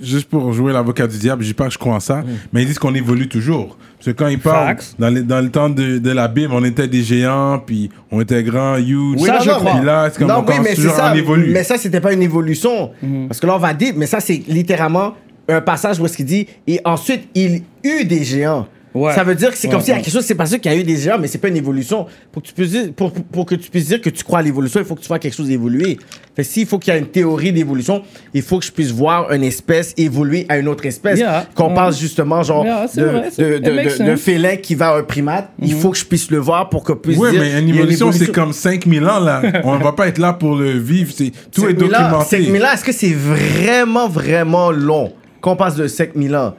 juste 0.00 0.28
pour 0.28 0.52
jouer 0.52 0.72
l'avocat 0.72 1.06
du 1.06 1.18
diable, 1.18 1.42
je 1.42 1.48
dis 1.48 1.54
pas 1.54 1.66
que 1.66 1.72
je 1.72 1.78
crois 1.78 1.94
en 1.94 2.00
ça, 2.00 2.22
mais 2.52 2.62
ils 2.62 2.66
disent 2.68 2.78
qu'on 2.78 2.94
évolue 2.94 3.28
toujours. 3.28 3.76
Parce 3.96 4.06
que 4.06 4.10
quand 4.12 4.28
ils 4.28 4.38
parlent, 4.38 4.76
dans, 4.98 5.08
les- 5.08 5.22
dans 5.22 5.40
le 5.40 5.50
temps 5.50 5.68
de, 5.70 5.98
de 5.98 6.10
la 6.10 6.28
Bible, 6.28 6.52
on 6.52 6.62
était 6.64 6.86
des 6.88 7.02
géants, 7.02 7.58
puis 7.64 7.90
on 8.10 8.20
était 8.20 8.42
grands, 8.42 8.76
huge. 8.76 9.18
Ça, 9.20 9.34
non, 9.34 9.40
je 9.42 9.48
non, 9.50 9.54
crois. 9.56 9.72
Puis 9.76 9.84
là, 9.84 10.08
c'est 10.10 10.18
comme 10.18 10.28
non, 10.28 10.34
on 10.36 10.40
oui, 10.40 10.46
commence 10.46 10.62
mais 10.62 10.68
c'est 10.70 10.76
toujours 10.76 10.92
ça. 10.94 11.06
à 11.10 11.16
évoluer. 11.16 11.52
Mais 11.52 11.64
ça, 11.64 11.76
c'était 11.78 12.00
pas 12.00 12.12
une 12.12 12.22
évolution. 12.22 12.92
Mhm. 13.02 13.28
Parce 13.28 13.40
que 13.40 13.46
là, 13.46 13.56
on 13.56 13.58
va 13.58 13.74
dire, 13.74 13.92
mais 13.96 14.06
ça, 14.06 14.20
c'est 14.20 14.42
littéralement 14.46 15.14
un 15.48 15.60
passage 15.60 15.98
où 16.00 16.06
est-ce 16.06 16.16
qu'il 16.16 16.26
dit, 16.26 16.46
et 16.66 16.80
ensuite, 16.84 17.28
il 17.34 17.62
eut 17.84 18.04
des 18.04 18.24
géants. 18.24 18.66
Ouais. 18.94 19.14
Ça 19.14 19.22
veut 19.22 19.34
dire 19.34 19.50
que 19.50 19.56
c'est 19.58 19.68
Ouais, 19.68 19.72
comme 19.74 19.80
s'il 19.82 19.90
y 19.90 19.92
a 19.92 19.96
ouais. 19.96 20.02
quelque 20.02 20.12
chose, 20.12 20.24
c'est 20.24 20.34
parce 20.34 20.50
qu'il 20.56 20.72
y 20.72 20.74
a 20.74 20.76
eu 20.76 20.82
des 20.82 20.96
géants, 20.96 21.18
mais 21.20 21.28
c'est 21.28 21.38
pas 21.38 21.48
une 21.48 21.56
évolution. 21.58 22.06
Pour 22.32 22.42
que 22.42 22.48
tu 22.48 22.54
puisses 22.54 22.70
dire, 22.70 22.92
pour, 22.96 23.12
pour 23.12 23.44
que 23.44 23.54
tu 23.54 23.70
puisses 23.70 23.86
dire 23.88 24.00
que 24.00 24.08
tu 24.08 24.24
crois 24.24 24.38
à 24.38 24.42
l'évolution, 24.42 24.80
il 24.80 24.86
faut 24.86 24.94
que 24.94 25.02
tu 25.02 25.06
fasses 25.06 25.18
quelque 25.20 25.36
chose 25.36 25.50
évoluer. 25.50 25.98
Fait 26.34 26.42
s'il 26.42 26.66
faut 26.66 26.78
qu'il 26.78 26.92
y 26.92 26.96
ait 26.96 26.98
une 27.00 27.06
théorie 27.06 27.52
d'évolution, 27.52 28.02
il 28.32 28.40
faut 28.42 28.58
que 28.58 28.64
je 28.64 28.72
puisse 28.72 28.90
voir 28.90 29.30
une 29.30 29.44
espèce 29.44 29.92
évoluer 29.98 30.46
à 30.48 30.56
une 30.58 30.68
autre 30.68 30.86
espèce. 30.86 31.18
Yeah. 31.18 31.46
Qu'on 31.54 31.68
Ouais. 31.68 31.74
parle 31.74 31.94
justement, 31.94 32.42
genre, 32.42 32.64
Yeah, 32.64 32.86
de, 32.96 33.02
vrai, 33.04 33.30
de, 33.38 33.58
de, 33.58 34.10
de- 34.10 34.16
félin 34.16 34.56
qui 34.56 34.74
va 34.74 34.88
à 34.94 34.98
un 34.98 35.02
primate. 35.02 35.50
Il 35.62 35.74
faut 35.74 35.90
que 35.90 35.98
je 35.98 36.06
puisse 36.06 36.30
le 36.30 36.38
voir 36.38 36.70
pour 36.70 36.82
que 36.82 36.94
puisse 36.94 37.18
Ouais, 37.18 37.30
dire. 37.30 37.40
mais 37.42 37.60
une 37.60 37.68
évolution, 37.68 38.10
c'est 38.10 38.32
comme 38.32 38.54
5000 38.54 39.04
ans, 39.04 39.20
là. 39.20 39.42
on 39.64 39.76
va 39.76 39.92
pas 39.92 40.08
être 40.08 40.18
là 40.18 40.32
pour 40.32 40.56
le 40.56 40.70
vivre. 40.72 41.12
C'est, 41.14 41.30
tout 41.52 41.62
est 41.68 41.72
5000 41.78 41.94
ans, 41.94 41.98
documenté. 42.04 42.42
5000 42.44 42.64
ans, 42.64 42.72
est-ce 42.72 42.84
que 42.84 42.92
c'est 42.92 43.12
vraiment, 43.14 44.08
vraiment 44.08 44.70
long? 44.72 45.12
Qu'on 45.50 45.56
passe 45.56 45.76
de 45.76 45.86
5000 45.86 46.34
ans? 46.36 46.54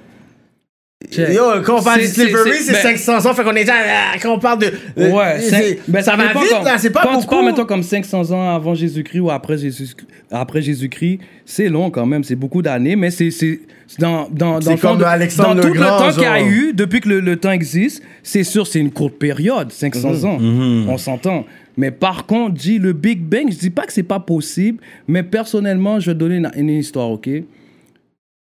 Check. 1.10 1.30
Yo, 1.34 1.44
quand 1.64 1.80
on 1.80 1.82
parle 1.84 2.02
du 2.02 2.08
C'est- 2.08 2.28
slavery, 2.28 2.52
c'est- 2.58 2.74
c'est 2.74 2.84
ben- 2.84 2.98
500 2.98 3.26
ans, 3.30 3.34
fait 3.34 3.44
qu'on 3.46 3.52
est 3.56 3.62
déjà. 3.62 3.74
Quand 4.22 4.34
on 4.34 4.40
parle 4.40 4.60
de. 4.60 4.66
Ouais, 4.98 5.40
c'est- 5.40 5.80
ben, 5.88 6.02
ça 6.02 6.18
va 6.18 6.28
vite, 6.34 6.50
comme- 6.52 6.66
là, 6.66 6.78
c'est 6.78 6.90
pas 6.90 7.04
Quand 7.04 7.12
beaucoup. 7.14 7.22
tu 7.24 7.28
parles, 7.30 7.46
mettons, 7.46 7.66
comme 7.66 7.84
500 7.84 8.32
ans 8.32 8.54
avant 8.54 8.76
Jésus-Christ 8.76 9.22
ou 9.22 9.32
après 9.32 9.58
Jésus- 9.58 9.96
après 10.30 10.62
Jésus-Christ, 10.62 11.20
c'est 11.46 11.70
long 11.70 11.90
quand 11.90 12.06
même, 12.06 12.26
c'est 12.26 12.36
beaucoup 12.36 12.62
d'années, 12.62 12.98
mais 12.98 13.12
c'est 13.12 13.32
c'est- 13.32 13.62
c'est 13.88 14.02
dans, 14.02 14.28
dans, 14.30 14.60
dans 14.60 14.76
comme 14.76 14.98
de- 14.98 15.04
Alexandre 15.06 15.56
dans 15.56 15.62
tout 15.70 15.74
le 15.74 15.80
temps 15.80 16.12
qu'il 16.12 16.24
y 16.24 16.26
a 16.26 16.42
eu, 16.44 16.74
depuis 16.74 17.00
que 17.00 17.08
le, 17.08 17.22
le 17.22 17.38
temps 17.38 17.52
existe, 17.52 18.04
c'est 18.22 18.44
sûr, 18.44 18.68
c'est 18.68 18.80
une 18.80 18.92
courte 18.92 19.16
période, 19.18 19.72
500 19.72 20.12
Mhm. 20.12 20.26
ans, 20.26 20.38
on 20.90 20.98
s'entend. 20.98 21.46
Mais 21.78 21.92
par 21.92 22.26
contre, 22.26 22.56
dit 22.56 22.78
le 22.78 22.92
Big 22.92 23.22
Bang, 23.22 23.46
je 23.50 23.58
dis 23.58 23.70
pas 23.70 23.86
que 23.86 23.94
c'est 23.94 24.04
pas 24.04 24.20
possible, 24.20 24.80
mais 25.08 25.24
personnellement, 25.24 26.02
je 26.02 26.08
vais 26.12 26.14
te 26.14 26.20
donner 26.20 26.36
une, 26.36 26.52
une 26.58 26.70
histoire, 26.70 27.10
ok? 27.10 27.30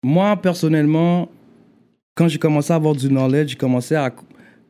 Moi, 0.04 0.36
personnellement, 0.38 1.30
quand 2.16 2.28
j'ai 2.28 2.38
commencé 2.38 2.72
à 2.74 2.76
avoir 2.76 2.94
du 2.96 3.08
knowledge, 3.08 3.52
j'ai 3.52 3.56
commencé 3.56 3.96
à, 3.96 4.14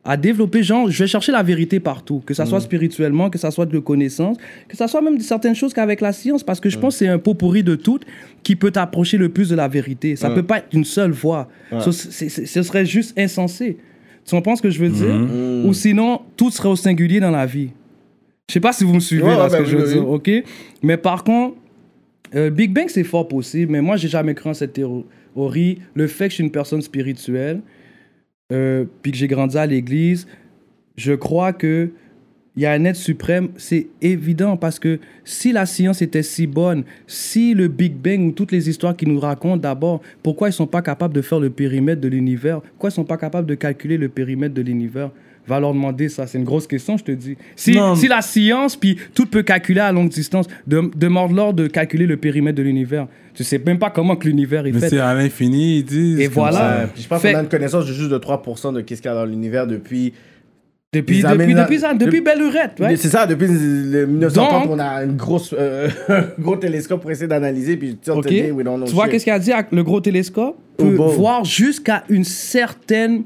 à 0.04 0.16
développer, 0.16 0.62
genre, 0.62 0.90
je 0.90 1.02
vais 1.02 1.06
chercher 1.08 1.32
la 1.32 1.42
vérité 1.42 1.80
partout, 1.80 2.22
que 2.24 2.34
ça 2.34 2.46
soit 2.46 2.60
spirituellement, 2.60 3.30
que 3.30 3.38
ça 3.38 3.50
soit 3.50 3.66
de 3.66 3.78
connaissance, 3.78 4.36
que 4.68 4.76
ça 4.76 4.86
soit 4.88 5.02
même 5.02 5.18
de 5.18 5.22
certaines 5.22 5.54
choses 5.54 5.74
qu'avec 5.74 6.00
la 6.00 6.12
science, 6.12 6.42
parce 6.42 6.60
que 6.60 6.68
je 6.70 6.78
pense 6.78 6.94
que 6.94 6.98
c'est 7.00 7.08
un 7.08 7.18
pot 7.18 7.34
pourri 7.34 7.62
de 7.62 7.74
tout 7.74 7.98
qui 8.42 8.56
peut 8.56 8.70
t'approcher 8.70 9.18
le 9.18 9.28
plus 9.28 9.48
de 9.48 9.56
la 9.56 9.68
vérité. 9.68 10.16
Ça 10.16 10.30
peut 10.30 10.42
pas 10.42 10.58
être 10.58 10.68
une 10.72 10.84
seule 10.84 11.10
voie. 11.10 11.48
Ce 11.80 12.62
serait 12.62 12.86
juste 12.86 13.18
insensé. 13.18 13.76
Tu 14.24 14.34
comprends 14.34 14.56
ce 14.56 14.62
que 14.62 14.70
je 14.70 14.78
veux 14.78 14.88
dire? 14.88 15.66
Ou 15.66 15.74
sinon, 15.74 16.20
tout 16.36 16.50
serait 16.50 16.68
au 16.68 16.76
singulier 16.76 17.20
dans 17.20 17.30
la 17.30 17.44
vie. 17.44 17.70
Je 18.48 18.54
sais 18.54 18.60
pas 18.60 18.72
si 18.72 18.84
vous 18.84 18.94
me 18.94 19.00
suivez 19.00 19.22
Ouais, 19.22 19.36
là, 19.36 19.44
ouais, 19.44 19.50
ce 19.50 19.56
que 19.56 19.64
je 19.64 19.76
veux 19.76 19.86
oui, 19.86 19.92
dire, 19.94 20.08
ok? 20.08 20.30
Mais 20.82 20.98
par 20.98 21.24
contre, 21.24 21.56
euh, 22.34 22.50
Big 22.50 22.72
Bang, 22.74 22.88
c'est 22.88 23.04
fort 23.04 23.26
possible, 23.26 23.72
mais 23.72 23.80
moi, 23.80 23.96
j'ai 23.96 24.08
jamais 24.08 24.34
cru 24.34 24.50
en 24.50 24.54
cette 24.54 24.74
théorie. 24.74 25.04
Le 25.36 26.06
fait 26.06 26.26
que 26.26 26.30
je 26.30 26.34
suis 26.34 26.44
une 26.44 26.50
personne 26.50 26.82
spirituelle, 26.82 27.60
euh, 28.52 28.84
puis 29.02 29.12
que 29.12 29.18
j'ai 29.18 29.28
grandi 29.28 29.56
à 29.58 29.66
l'église, 29.66 30.26
je 30.96 31.12
crois 31.12 31.52
que 31.52 31.90
il 32.56 32.62
y 32.62 32.66
a 32.66 32.72
un 32.72 32.84
être 32.84 32.96
suprême, 32.96 33.48
c'est 33.56 33.88
évident 34.00 34.56
parce 34.56 34.78
que 34.78 35.00
si 35.24 35.50
la 35.50 35.66
science 35.66 36.02
était 36.02 36.22
si 36.22 36.46
bonne, 36.46 36.84
si 37.08 37.52
le 37.52 37.66
Big 37.66 37.94
Bang 37.94 38.28
ou 38.28 38.30
toutes 38.30 38.52
les 38.52 38.68
histoires 38.70 38.94
qu'ils 38.94 39.12
nous 39.12 39.18
racontent 39.18 39.56
d'abord, 39.56 40.02
pourquoi 40.22 40.50
ils 40.50 40.52
sont 40.52 40.68
pas 40.68 40.80
capables 40.80 41.14
de 41.14 41.20
faire 41.20 41.40
le 41.40 41.50
périmètre 41.50 42.00
de 42.00 42.06
l'univers? 42.06 42.60
Pourquoi 42.60 42.90
ils 42.90 42.92
sont 42.92 43.04
pas 43.04 43.16
capables 43.16 43.48
de 43.48 43.56
calculer 43.56 43.98
le 43.98 44.08
périmètre 44.08 44.54
de 44.54 44.62
l'univers? 44.62 45.10
Va 45.46 45.60
leur 45.60 45.74
demander 45.74 46.08
ça, 46.08 46.26
c'est 46.26 46.38
une 46.38 46.44
grosse 46.44 46.66
question, 46.66 46.96
je 46.96 47.04
te 47.04 47.12
dis. 47.12 47.36
Si, 47.54 47.72
Non. 47.72 47.94
si 47.94 48.08
la 48.08 48.22
science, 48.22 48.76
puis 48.76 48.96
tout 49.14 49.26
peut 49.26 49.42
calculer 49.42 49.80
à 49.80 49.92
longue 49.92 50.08
distance, 50.08 50.46
de- 50.66 50.90
demande-leur 50.96 51.52
de 51.52 51.66
calculer 51.66 52.06
le 52.06 52.16
périmètre 52.16 52.56
de 52.56 52.62
l'univers. 52.62 53.06
Tu 53.34 53.44
sais 53.44 53.58
même 53.58 53.78
pas 53.78 53.90
comment 53.90 54.16
que 54.16 54.26
l'univers 54.26 54.64
est 54.66 54.72
Mais 54.72 54.80
fait. 54.80 54.88
c'est 54.90 55.00
à 55.00 55.12
l'infini, 55.12 55.78
ils 55.78 55.84
disent. 55.84 56.20
Et 56.20 56.28
voilà. 56.28 56.86
je 56.96 57.06
pense 57.06 57.20
Fait- 57.20 57.32
qu'on 57.32 57.38
a 57.38 57.42
une 57.42 57.48
connaissance 57.48 57.86
de 57.86 57.92
juste 57.92 58.10
de 58.10 58.18
3% 58.18 58.72
de 58.72 58.80
qu'est-ce 58.80 59.02
qu'il 59.02 59.10
y 59.10 59.12
a 59.12 59.16
dans 59.16 59.26
l'univers 59.26 59.66
depuis. 59.66 60.14
Depuis, 60.94 61.22
depuis, 61.22 61.26
amènent 61.26 61.54
depuis, 61.56 61.80
ça- 61.80 61.92
depuis 61.92 62.20
Belle 62.20 62.38
Lurette, 62.38 62.78
ouais. 62.78 62.94
C'est 62.96 63.08
ça, 63.08 63.26
depuis 63.26 63.48
le 63.48 64.06
1930, 64.06 64.62
Donc- 64.68 64.72
on 64.74 64.78
a 64.78 65.02
une 65.02 65.16
grosse, 65.16 65.52
euh, 65.58 65.88
un 66.08 66.24
gros 66.40 66.54
télescope 66.54 67.00
pour 67.00 67.10
essayer 67.10 67.26
d'analyser. 67.26 67.76
Puis 67.76 67.98
tu 68.00 68.10
we 68.12 68.64
don't 68.64 68.76
know 68.76 68.86
vois 68.86 69.08
qu'est-ce 69.08 69.24
qu'il 69.24 69.32
a 69.32 69.38
dit 69.40 69.50
avec 69.52 69.72
le 69.72 69.82
gros 69.82 70.00
télescope 70.00 70.56
Oh, 70.78 70.82
peut 70.84 70.96
bon. 70.96 71.08
voir 71.08 71.44
jusqu'à 71.44 72.04
une 72.08 72.22
certaine 72.22 73.24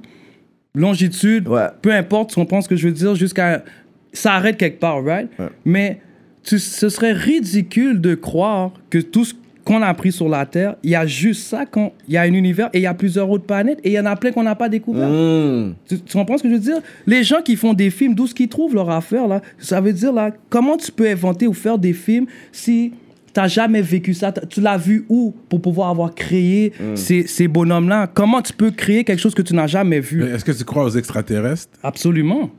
longitude, 0.74 1.48
Ouais. 1.48 1.66
peu 1.82 1.92
importe, 1.92 2.30
tu 2.30 2.34
comprends 2.36 2.60
ce 2.60 2.68
que 2.68 2.76
je 2.76 2.86
veux 2.88 2.94
dire, 2.94 3.14
jusqu'à 3.14 3.64
ça 4.12 4.32
arrête 4.34 4.56
quelque 4.56 4.80
part, 4.80 5.02
right? 5.04 5.28
Ouais. 5.38 5.46
Mais 5.64 6.00
tu- 6.42 6.58
ce 6.58 6.88
serait 6.88 7.12
ridicule 7.12 8.00
de 8.00 8.14
croire 8.14 8.72
que 8.90 8.98
tout 8.98 9.24
ce 9.24 9.34
qu'on 9.64 9.82
a 9.82 9.86
appris 9.86 10.12
sur 10.12 10.30
la 10.30 10.46
Terre, 10.46 10.76
il 10.82 10.90
y 10.90 10.94
a 10.94 11.06
juste 11.06 11.46
ça 11.46 11.66
quand 11.66 11.92
il 12.06 12.14
y 12.14 12.16
a 12.16 12.22
un 12.22 12.32
univers 12.32 12.70
et 12.72 12.78
il 12.78 12.82
y 12.82 12.86
a 12.86 12.94
plusieurs 12.94 13.28
autres 13.28 13.44
planètes 13.44 13.78
et 13.84 13.90
il 13.90 13.92
y 13.92 14.00
en 14.00 14.06
a 14.06 14.16
plein 14.16 14.30
qu'on 14.32 14.42
n'a 14.44 14.54
pas 14.54 14.70
découvert. 14.70 15.08
Hmm. 15.10 15.74
Tu, 15.86 16.00
tu 16.00 16.16
comprends 16.16 16.38
ce 16.38 16.42
que 16.42 16.48
je 16.48 16.54
veux 16.54 16.60
dire? 16.60 16.78
Les 17.06 17.22
gens 17.22 17.42
qui 17.42 17.54
font 17.54 17.74
des 17.74 17.90
films, 17.90 18.14
d'où 18.14 18.26
ce 18.26 18.34
qu'ils 18.34 18.48
trouvent 18.48 18.74
leur 18.74 18.88
affaire, 18.88 19.26
là, 19.28 19.42
ça 19.58 19.80
veut 19.82 19.92
dire, 19.92 20.12
là, 20.12 20.30
comment 20.48 20.78
tu 20.78 20.90
peux 20.90 21.06
inventer 21.06 21.46
ou 21.46 21.52
faire 21.52 21.76
des 21.76 21.92
films 21.92 22.24
si 22.50 22.94
tu 23.38 23.42
n'as 23.42 23.48
jamais 23.48 23.82
vécu 23.82 24.14
ça? 24.14 24.32
T'as- 24.32 24.46
Tu 24.46 24.60
l'as 24.60 24.76
vu 24.76 25.04
où 25.08 25.34
pour 25.48 25.60
pouvoir 25.62 25.90
avoir 25.90 26.14
créé 26.14 26.72
Hmm. 26.80 26.96
ces, 26.96 27.26
ces 27.26 27.48
bonhommes-là? 27.48 28.06
Comment 28.12 28.42
tu 28.42 28.52
peux 28.52 28.70
créer 28.70 29.04
quelque 29.04 29.20
chose 29.20 29.34
que 29.34 29.42
tu 29.42 29.54
n'as 29.54 29.66
jamais 29.66 30.00
vu? 30.00 30.24
Est-ce 30.24 30.44
que 30.44 30.52
tu 30.52 30.64
crois 30.64 30.84
aux 30.84 30.90
extraterrestres? 30.96 31.72
Absolument. 31.82 32.50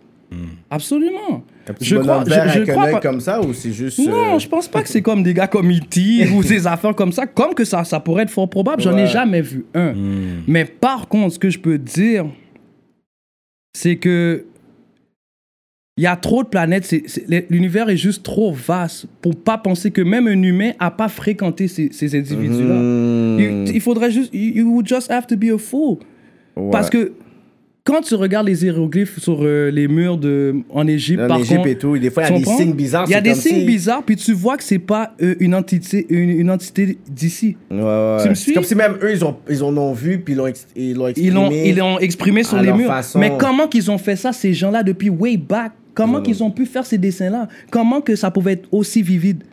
Absolument. 0.69 1.43
Un 1.67 1.73
petit 1.73 1.85
Je 1.85 1.95
bonhomme 1.97 2.23
crois, 2.23 2.35
vert 2.35 2.43
je, 2.47 2.53
je 2.53 2.57
avec 2.57 2.69
un 2.69 2.73
crois 2.73 2.87
pas- 2.91 2.99
comme 2.99 3.19
ça 3.19 3.41
ou 3.41 3.51
c'est 3.53 3.71
juste. 3.71 3.97
non, 3.99 4.35
euh, 4.35 4.39
je 4.39 4.47
pense 4.47 4.67
pas 4.67 4.83
que 4.83 4.89
c'est 4.89 5.01
comme 5.01 5.23
des 5.23 5.33
gars 5.33 5.47
comme 5.47 5.71
E.T. 5.71 6.29
ou 6.35 6.43
des 6.47 6.67
affaires 6.67 6.93
comme 6.95 7.11
ça. 7.11 7.25
Comme 7.25 7.53
que 7.55 7.65
ça, 7.65 7.83
ça 7.83 7.99
pourrait 7.99 8.23
être 8.23 8.29
fort 8.29 8.49
probable. 8.49 8.81
J'en 8.81 8.95
ai 8.97 9.07
jamais 9.07 9.41
vu 9.41 9.65
un. 9.73 9.93
Mais 10.47 10.65
par 10.65 11.07
contre, 11.07 11.33
ce 11.33 11.39
que 11.39 11.49
je 11.49 11.57
peux 11.59 11.77
dire, 11.79 12.25
c'est 13.73 13.95
que 13.97 14.45
il 15.99 16.03
y 16.03 16.07
a 16.07 16.15
trop 16.15 16.43
de 16.43 16.47
planètes. 16.47 16.89
L'univers 17.49 17.89
est 17.89 17.97
juste 17.97 18.23
trop 18.23 18.53
vaste 18.53 19.05
pour 19.21 19.35
pas 19.35 19.57
penser 19.57 19.91
que 19.91 20.01
même 20.01 20.27
un 20.27 20.41
humain 20.41 20.71
a 20.79 20.91
pas 20.91 21.09
fréquenté 21.09 21.67
ces, 21.67 21.89
ces 21.91 22.15
individus-là. 22.17 22.73
hmm. 22.73 23.65
Il, 23.67 23.75
il 23.75 23.81
faudrait 23.81 24.09
juste, 24.09 24.29
you, 24.33 24.65
would 24.65 24.87
just 24.87 25.11
have 25.11 25.27
to 25.27 25.35
be 25.35 25.51
a 25.53 25.57
fool. 25.57 25.97
Ouais. 26.55 26.69
Parce 26.71 26.89
que 26.89 27.11
quand 27.83 27.99
tu 27.99 28.15
regardes 28.15 28.47
les 28.47 28.63
hiéroglyphes 28.63 29.19
sur 29.19 29.39
euh, 29.41 29.71
les 29.71 29.89
murs 29.89 30.17
de, 30.17 30.55
en 30.69 30.87
Égypte, 30.87 31.21
En 31.23 31.27
par 31.27 31.39
Égypte 31.39 31.55
contre, 31.57 31.67
et 31.67 31.77
tout, 31.77 31.97
des 31.97 32.09
fois, 32.11 32.23
il 32.29 32.31
y 32.31 32.35
a 32.35 32.39
des 32.39 32.45
signes 32.45 32.73
bizarres. 32.73 33.05
Il 33.07 33.11
y 33.11 33.15
a 33.15 33.21
des 33.21 33.35
signes 33.35 33.59
si- 33.59 33.65
bizarres, 33.65 34.03
puis 34.03 34.15
tu 34.15 34.31
vois 34.31 34.55
que 34.55 34.63
c'est 34.63 34.79
pas 34.79 35.13
euh, 35.21 35.35
une 35.41 35.53
entité, 35.53 36.05
une, 36.09 36.29
une 36.29 36.49
entité 36.49 36.97
d'ici. 37.09 37.57
Ouais, 37.69 37.77
ouais. 37.77 38.17
Tu 38.23 38.29
me 38.29 38.35
C'est 38.35 38.41
suis? 38.43 38.53
comme 38.53 38.63
si 38.63 38.75
même 38.75 38.93
eux, 39.01 39.11
ils, 39.11 39.25
ont, 39.25 39.35
ils 39.49 39.63
en 39.63 39.75
ont 39.75 39.91
vu, 39.91 40.19
puis 40.19 40.33
ils 40.33 40.37
l'ont 40.37 40.47
exprimé. 40.47 40.91
Ils 41.17 41.33
l'ont, 41.33 41.49
ils 41.51 41.75
l'ont 41.75 41.99
exprimé 41.99 42.43
sur 42.43 42.61
les 42.61 42.71
murs. 42.71 42.87
façon. 42.87 43.19
Mais 43.19 43.33
comment 43.37 43.67
qu'ils 43.67 43.91
ont 43.91 43.97
fait 43.97 44.15
ça, 44.15 44.31
ces 44.31 44.53
gens-là, 44.53 44.83
depuis 44.83 45.09
way 45.09 45.35
back? 45.35 45.73
Comment 46.03 46.19
Ils 46.19 46.23
qu'ils 46.23 46.43
ont 46.43 46.51
pu 46.51 46.65
faire 46.65 46.85
ces 46.85 46.97
dessins-là? 46.97 47.47
Comment 47.71 48.01
que 48.01 48.15
ça 48.15 48.31
pouvait 48.31 48.53
être 48.53 48.67
aussi 48.71 49.01
vivide? 49.01 49.43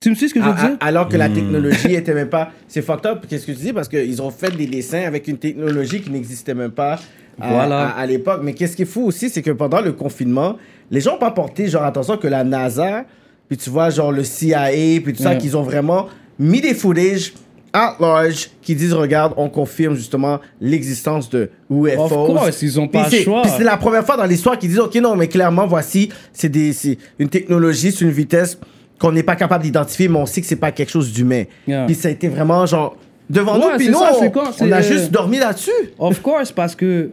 Tu 0.00 0.10
me 0.10 0.14
suis 0.14 0.28
ce 0.28 0.34
que 0.34 0.40
je 0.40 0.44
veux 0.44 0.50
À- 0.50 0.54
à- 0.64 0.68
dire 0.68 0.76
alors 0.80 1.08
que 1.08 1.16
la 1.16 1.28
technologie 1.28 1.94
était 1.94 2.12
même 2.14 2.28
pas. 2.28 2.50
C'est 2.68 2.82
fucked 2.82 3.06
up, 3.06 3.26
qu'est-ce 3.28 3.46
que 3.46 3.52
tu 3.52 3.58
dis? 3.58 3.72
Parce 3.72 3.88
qu'ils 3.88 4.20
ont 4.20 4.30
fait 4.30 4.54
des 4.56 4.66
dessins 4.66 5.02
avec 5.06 5.26
une 5.28 5.38
technologie 5.38 6.00
qui 6.02 6.10
n'existait 6.10 6.54
même 6.54 6.70
pas 6.72 6.98
à, 7.40 7.50
Voilà. 7.50 7.88
à- 7.88 8.00
à 8.00 8.06
l'époque. 8.06 8.40
Mais 8.44 8.52
qu'est-ce 8.52 8.76
qui 8.76 8.82
est 8.82 8.86
fou 8.86 9.04
aussi, 9.06 9.30
c'est 9.30 9.42
que 9.42 9.50
pendant 9.52 9.80
le 9.80 9.92
confinement, 9.92 10.56
les 10.90 11.00
gens 11.00 11.12
n'ont 11.12 11.18
pas 11.18 11.30
porté 11.30 11.68
genre 11.68 11.84
attention 11.84 12.16
que 12.18 12.28
la 12.28 12.44
NASA, 12.44 13.04
puis 13.48 13.56
tu 13.56 13.70
vois, 13.70 13.88
genre 13.90 14.12
le 14.12 14.22
CIA, 14.22 15.00
puis 15.02 15.12
tout 15.14 15.22
ça, 15.22 15.30
Ouais. 15.30 15.38
qu'ils 15.38 15.56
ont 15.56 15.62
vraiment 15.62 16.08
mis 16.38 16.60
des 16.60 16.74
footage 16.74 17.32
at 17.76 17.96
large 18.00 18.50
qui 18.62 18.74
disent 18.74 18.94
regarde, 18.94 19.34
on 19.36 19.48
confirme 19.48 19.94
justement 19.94 20.40
l'existence 20.60 21.28
de 21.28 21.50
UFOs. 21.70 22.00
Of 22.04 22.10
course, 22.12 22.62
ils 22.62 22.80
ont 22.80 22.88
pas 22.88 23.08
le 23.10 23.18
choix. 23.22 23.42
puis 23.42 23.50
c'est 23.56 23.64
la 23.64 23.76
première 23.76 24.04
fois 24.06 24.16
dans 24.16 24.24
l'histoire 24.24 24.58
qu'ils 24.58 24.70
disent 24.70 24.78
ok 24.78 24.94
non 24.96 25.14
mais 25.16 25.28
clairement 25.28 25.66
voici 25.66 26.08
c'est 26.32 26.48
des 26.48 26.72
c'est 26.72 26.96
une 27.18 27.28
technologie 27.28 27.92
c'est 27.92 28.04
une 28.04 28.10
vitesse 28.10 28.58
qu'on 28.98 29.12
n'est 29.12 29.22
pas 29.22 29.36
capable 29.36 29.62
d'identifier 29.64 30.08
mais 30.08 30.18
on 30.18 30.26
sait 30.26 30.40
que 30.40 30.46
c'est 30.46 30.56
pas 30.56 30.72
quelque 30.72 30.90
chose 30.90 31.12
d'humain 31.12 31.44
Yeah. 31.66 31.84
puis 31.86 31.94
ça 31.94 32.08
a 32.08 32.10
été 32.12 32.28
vraiment 32.28 32.64
genre 32.66 32.96
devant 33.28 33.58
Ouais, 33.58 33.72
nous 33.72 33.76
puis 33.76 33.88
nous 33.88 33.98
ça, 33.98 34.12
on, 34.60 34.72
a 34.72 34.78
euh, 34.78 34.82
juste 34.82 35.10
dormi 35.10 35.38
là-dessus 35.38 35.70
Of 35.98 36.22
course, 36.22 36.52
parce 36.52 36.74
que 36.74 37.10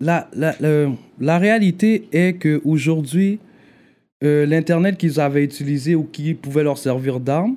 la, 0.00 0.28
la, 0.34 0.54
le- 0.60 0.90
la 1.20 1.38
réalité 1.38 2.08
est 2.12 2.34
que 2.34 2.60
aujourd'hui, 2.64 3.40
euh, 4.22 4.46
l'Internet 4.46 4.96
qu'ils 4.96 5.18
avaient 5.20 5.42
utilisé 5.42 5.94
ou 5.96 6.04
qui 6.04 6.34
pouvait 6.34 6.62
leur 6.62 6.78
servir 6.78 7.18
d'arme, 7.18 7.56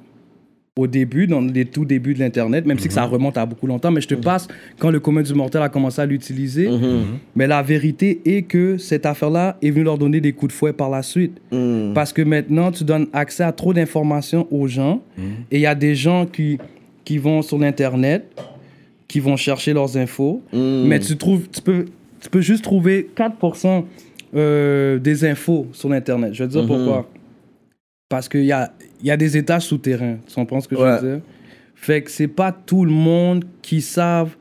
au 0.78 0.88
début, 0.88 1.28
dans 1.28 1.42
les 1.42 1.66
tout 1.66 1.84
débuts 1.84 2.14
de 2.14 2.20
l'Internet, 2.20 2.66
même 2.66 2.80
si 2.80 2.88
que 2.88 2.94
ça 2.94 3.04
remonte 3.04 3.38
à 3.38 3.46
beaucoup 3.46 3.68
longtemps, 3.68 3.92
mais 3.92 4.00
je 4.00 4.08
te 4.08 4.16
passe 4.16 4.48
quand 4.80 4.90
le 4.90 5.02
commun 5.02 5.22
du 5.22 5.34
mortel 5.34 5.62
a 5.62 5.68
commencé 5.68 6.02
à 6.02 6.06
l'utiliser. 6.06 6.70
Mais 7.36 7.46
la 7.46 7.62
vérité 7.62 8.22
est 8.24 8.44
que 8.44 8.78
cette 8.78 9.06
affaire-là 9.06 9.58
est 9.62 9.70
venue 9.70 9.84
leur 9.84 9.98
donner 9.98 10.22
des 10.22 10.32
coups 10.32 10.54
de 10.54 10.58
fouet 10.58 10.72
par 10.72 10.90
la 10.90 11.04
suite. 11.04 11.42
Mm. 11.52 11.94
Parce 11.94 12.14
que 12.14 12.22
maintenant, 12.22 12.72
tu 12.72 12.86
donnes 12.86 13.08
accès 13.12 13.44
à 13.44 13.52
trop 13.52 13.74
d'informations 13.74 14.48
aux 14.50 14.68
gens. 14.68 15.02
Et 15.52 15.58
il 15.58 15.62
y 15.62 15.66
a 15.66 15.76
des 15.76 15.94
gens 15.94 16.26
qui, 16.26 16.58
qui 17.04 17.18
vont 17.18 17.42
sur 17.42 17.58
l'Internet, 17.58 18.24
qui 19.10 19.20
vont 19.20 19.36
chercher 19.36 19.74
leurs 19.74 19.98
infos, 19.98 20.42
mais 20.54 21.00
tu, 21.02 21.18
trouves, 21.18 21.50
tu, 21.50 21.62
peux, 21.62 21.86
tu 22.22 22.30
peux 22.30 22.42
juste 22.42 22.64
trouver 22.64 23.10
4% 23.18 23.84
euh, 24.34 25.00
des 25.00 25.26
infos 25.26 25.68
sur 25.74 25.92
Internet. 25.92 26.34
Je 26.34 26.44
vais 26.44 26.50
te 26.50 26.54
dire 26.54 26.66
pourquoi. 26.66 27.10
Parce 28.08 28.30
qu'il 28.30 28.46
y 28.46 28.54
a, 28.54 28.72
il 29.02 29.08
y 29.08 29.12
a 29.12 29.18
des 29.18 29.38
étages 29.38 29.64
souterrains. 29.64 30.18
Tu 30.28 30.34
comprends 30.36 30.62
ce 30.62 30.68
que 30.68 30.76
je 30.76 30.82
veux 31.02 31.02
dire? 31.02 31.22
Fait 31.76 32.02
que 32.04 32.12
c'est 32.12 32.28
pas 32.28 32.52
tout 32.52 32.86
le 32.86 32.92
monde 32.92 33.44
qui 33.62 33.82
savent 33.82 34.36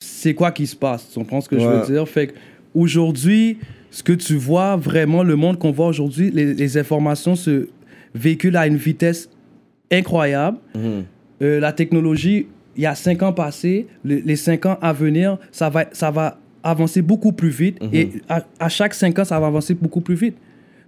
c'est 0.00 0.34
quoi 0.34 0.52
qui 0.52 0.66
se 0.66 0.76
passe. 0.76 1.08
Tu 1.10 1.18
comprends 1.18 1.40
ce 1.40 1.48
que 1.48 1.58
je 1.58 1.64
veux 1.68 1.86
dire? 1.86 2.08
Fait 2.08 2.28
que 2.28 2.34
aujourd'hui, 2.74 3.58
ce 3.90 4.02
que 4.02 4.12
tu 4.12 4.34
vois, 4.36 4.76
vraiment, 4.76 5.22
le 5.22 5.36
monde 5.36 5.58
qu'on 5.58 5.70
voit 5.70 5.86
aujourd'hui, 5.88 6.30
les, 6.30 6.54
les 6.54 6.78
informations 6.78 7.34
se 7.36 7.68
véhiculent 8.14 8.56
à 8.56 8.66
une 8.66 8.76
vitesse 8.76 9.28
incroyable. 9.90 10.58
Euh, 11.42 11.60
la 11.60 11.72
technologie, 11.72 12.46
il 12.76 12.82
y 12.82 12.86
a 12.86 12.94
cinq 12.94 13.22
ans 13.22 13.32
passés, 13.32 13.86
le- 14.04 14.16
les 14.24 14.36
cinq 14.36 14.66
ans 14.66 14.78
à 14.80 14.92
venir, 14.92 15.38
ça 15.52 15.68
va, 15.70 15.86
ça 15.92 16.10
va 16.10 16.38
avancer 16.62 17.02
beaucoup 17.02 17.32
plus 17.32 17.50
vite. 17.50 17.78
Et 17.92 18.10
à, 18.28 18.44
à 18.58 18.68
chaque 18.68 18.94
cinq 18.94 19.18
ans, 19.18 19.24
ça 19.24 19.38
va 19.40 19.46
avancer 19.46 19.74
beaucoup 19.74 20.00
plus 20.00 20.14
vite. 20.14 20.36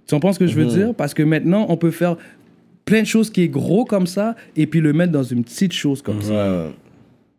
Tu 0.07 0.15
comprends 0.15 0.31
ce 0.33 0.39
que 0.39 0.47
je 0.47 0.55
veux 0.55 0.65
dire? 0.65 0.93
Parce 0.95 1.13
que 1.13 1.23
maintenant, 1.23 1.65
on 1.69 1.75
peut 1.77 1.91
faire 1.91 2.15
plein 2.87 3.01
de 3.01 3.07
choses 3.07 3.29
qui 3.29 3.41
est 3.43 3.49
gros 3.49 3.83
comme 3.85 4.07
ça 4.07 4.35
et 4.55 4.65
puis 4.65 4.79
le 4.79 4.93
mettre 4.93 5.11
dans 5.11 5.21
une 5.21 5.43
petite 5.43 5.73
chose 5.73 6.01
comme 6.01 6.21
ça. 6.21 6.71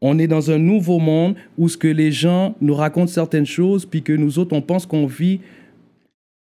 On 0.01 0.19
est 0.19 0.29
dans 0.29 0.53
un 0.53 0.59
nouveau 0.59 0.99
monde 1.01 1.35
où 1.57 1.69
ce 1.69 1.77
que 1.77 1.89
les 1.89 2.13
gens 2.13 2.55
nous 2.61 2.75
racontent 2.75 3.11
certaines 3.11 3.47
choses, 3.47 3.85
puis 3.85 4.03
que 4.03 4.13
nous 4.13 4.39
autres, 4.39 4.55
on 4.55 4.61
pense 4.63 4.87
qu'on 4.87 5.07
vit 5.07 5.41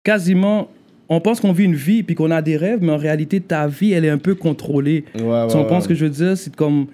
quasiment... 0.03 0.69
On 1.07 1.21
pense 1.21 1.39
qu'on 1.39 1.51
vit 1.51 1.65
une 1.65 1.75
vie, 1.75 2.01
puis 2.01 2.15
qu'on 2.15 2.31
a 2.31 2.41
des 2.41 2.57
rêves, 2.57 2.79
mais 2.81 2.91
en 2.91 2.97
réalité, 2.97 3.39
ta 3.39 3.67
vie, 3.67 3.91
elle 3.91 4.05
est 4.05 4.09
un 4.09 4.17
peu 4.17 4.33
contrôlée. 4.33 5.05
Ouais, 5.13 5.21
ouais, 5.21 5.47
tu 5.47 5.55
comprends 5.55 5.75
ouais. 5.75 5.81
ce 5.81 5.87
que 5.87 5.93
je 5.93 6.05
veux 6.05 6.11
dire? 6.11 6.35
C'est 6.35 6.53
comme... 6.55 6.87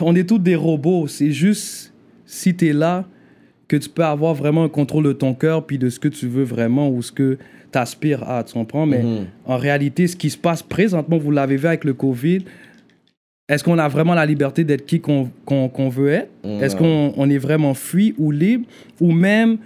On 0.00 0.16
est 0.16 0.28
tous 0.28 0.40
des 0.40 0.56
robots. 0.56 1.06
C'est 1.06 1.30
juste, 1.30 1.94
si 2.26 2.56
tu 2.56 2.66
es 2.66 2.72
là, 2.72 3.06
que 3.68 3.76
tu 3.76 3.88
peux 3.88 4.04
avoir 4.04 4.34
vraiment 4.34 4.64
un 4.64 4.68
contrôle 4.68 5.04
de 5.04 5.12
ton 5.12 5.32
cœur, 5.32 5.64
puis 5.64 5.78
de 5.78 5.88
ce 5.90 6.00
que 6.00 6.08
tu 6.08 6.26
veux 6.26 6.42
vraiment, 6.42 6.90
ou 6.90 7.02
ce 7.02 7.12
que 7.12 7.38
tu 7.76 7.82
aspires 7.82 8.28
à, 8.28 8.42
tu 8.44 8.54
comprends? 8.54 8.86
Mais 8.86 9.02
Mhm. 9.02 9.26
en 9.46 9.56
réalité, 9.56 10.06
ce 10.06 10.16
qui 10.16 10.30
se 10.30 10.38
passe 10.38 10.62
présentement, 10.62 11.18
vous 11.18 11.30
l'avez 11.30 11.56
vu 11.56 11.66
avec 11.66 11.84
le 11.84 11.92
COVID, 11.94 12.40
est-ce 13.48 13.62
qu'on 13.62 13.78
a 13.78 13.88
vraiment 13.88 14.14
la 14.14 14.26
liberté 14.26 14.64
d'être 14.64 14.86
qui 14.86 15.00
qu'on 15.00 15.28
qu'on- 15.44 15.68
qu'on 15.68 15.88
veut 15.88 16.08
être? 16.10 16.30
Est-ce 16.62 16.74
qu'on 16.74 17.12
on 17.16 17.30
est 17.30 17.38
vraiment 17.38 17.74
free 17.74 18.14
ou 18.18 18.30
libre? 18.30 18.64
Ou 19.00 19.12
même 19.12 19.58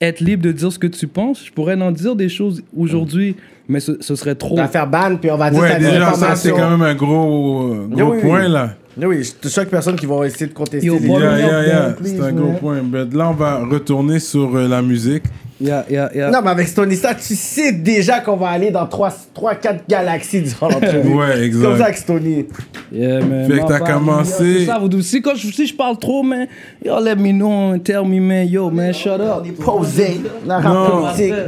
être 0.00 0.20
libre 0.20 0.42
de 0.42 0.52
dire 0.52 0.72
ce 0.72 0.78
que 0.78 0.88
tu 0.88 1.06
penses? 1.06 1.46
Je 1.46 1.52
pourrais 1.52 1.80
en 1.80 1.92
dire 1.92 2.16
des 2.16 2.28
choses 2.28 2.62
aujourd'hui, 2.76 3.36
mais 3.68 3.80
ce, 3.80 3.92
ce 4.00 4.14
serait 4.16 4.34
trop. 4.34 4.54
On 4.54 4.56
va 4.56 4.68
faire 4.68 4.88
ban, 4.88 5.16
puis 5.16 5.30
on 5.30 5.36
va 5.36 5.50
dire 5.50 5.60
Ouais, 5.60 5.78
déjà, 5.78 6.12
ça, 6.14 6.34
c'est 6.36 6.50
quand 6.50 6.70
même 6.70 6.82
un 6.82 6.94
gros, 6.94 7.74
gros 7.88 8.10
Oui, 8.10 8.16
oui. 8.16 8.20
point, 8.22 8.48
là. 8.48 8.74
Oui, 8.98 9.04
oui, 9.06 9.32
chaque 9.50 9.68
personne 9.68 9.94
qui 9.96 10.06
va 10.06 10.26
essayer 10.26 10.46
de 10.46 10.54
contester 10.54 10.86
Yeah, 10.86 10.98
yeah, 11.38 11.66
yeah. 11.66 11.96
C'est 12.02 12.18
un 12.20 12.32
gros 12.32 12.52
point. 12.54 12.82
Ben, 12.82 13.06
là, 13.12 13.28
on 13.30 13.34
va 13.34 13.62
retourner 13.64 14.18
sur 14.18 14.56
euh, 14.56 14.66
la 14.66 14.80
musique. 14.82 15.24
Yeah, 15.58 15.84
yeah, 15.88 16.10
yeah. 16.14 16.30
Non, 16.30 16.40
mais 16.42 16.50
avec 16.50 16.68
Stonista, 16.68 17.14
tu 17.14 17.34
sais 17.34 17.72
déjà 17.72 18.20
qu'on 18.20 18.36
va 18.36 18.48
aller 18.50 18.70
dans 18.70 18.84
3-4 18.86 19.80
galaxies 19.88 20.42
durant 20.42 20.68
l'entrevue. 20.68 21.14
Ouais, 21.14 21.40
exact. 21.46 21.60
C'est 21.62 21.66
comme 21.68 21.78
ça 21.78 21.84
avec 21.84 21.96
Stony. 21.96 22.46
Yeah, 22.92 23.20
man. 23.20 23.50
Fait 23.50 23.60
que 23.60 23.66
t'as 23.66 23.80
commencé- 23.80 24.44
yo, 24.44 24.58
c'est 24.60 24.66
ça, 24.66 24.78
vous- 24.78 25.00
si, 25.02 25.22
quand 25.22 25.34
je, 25.34 25.46
si 25.50 25.66
je 25.66 25.74
parle 25.74 25.98
trop, 25.98 26.22
man, 26.22 26.46
yo, 26.84 27.00
let 27.02 27.16
me 27.16 27.30
know, 27.32 27.78
tell 27.78 28.04
me, 28.04 28.20
man, 28.20 28.46
yo, 28.46 28.68
man, 28.70 28.92
shut 28.92 29.12
up. 29.12 29.40
On 29.40 29.44
est 29.44 29.52
posé 29.52 30.20
Non. 30.46 31.06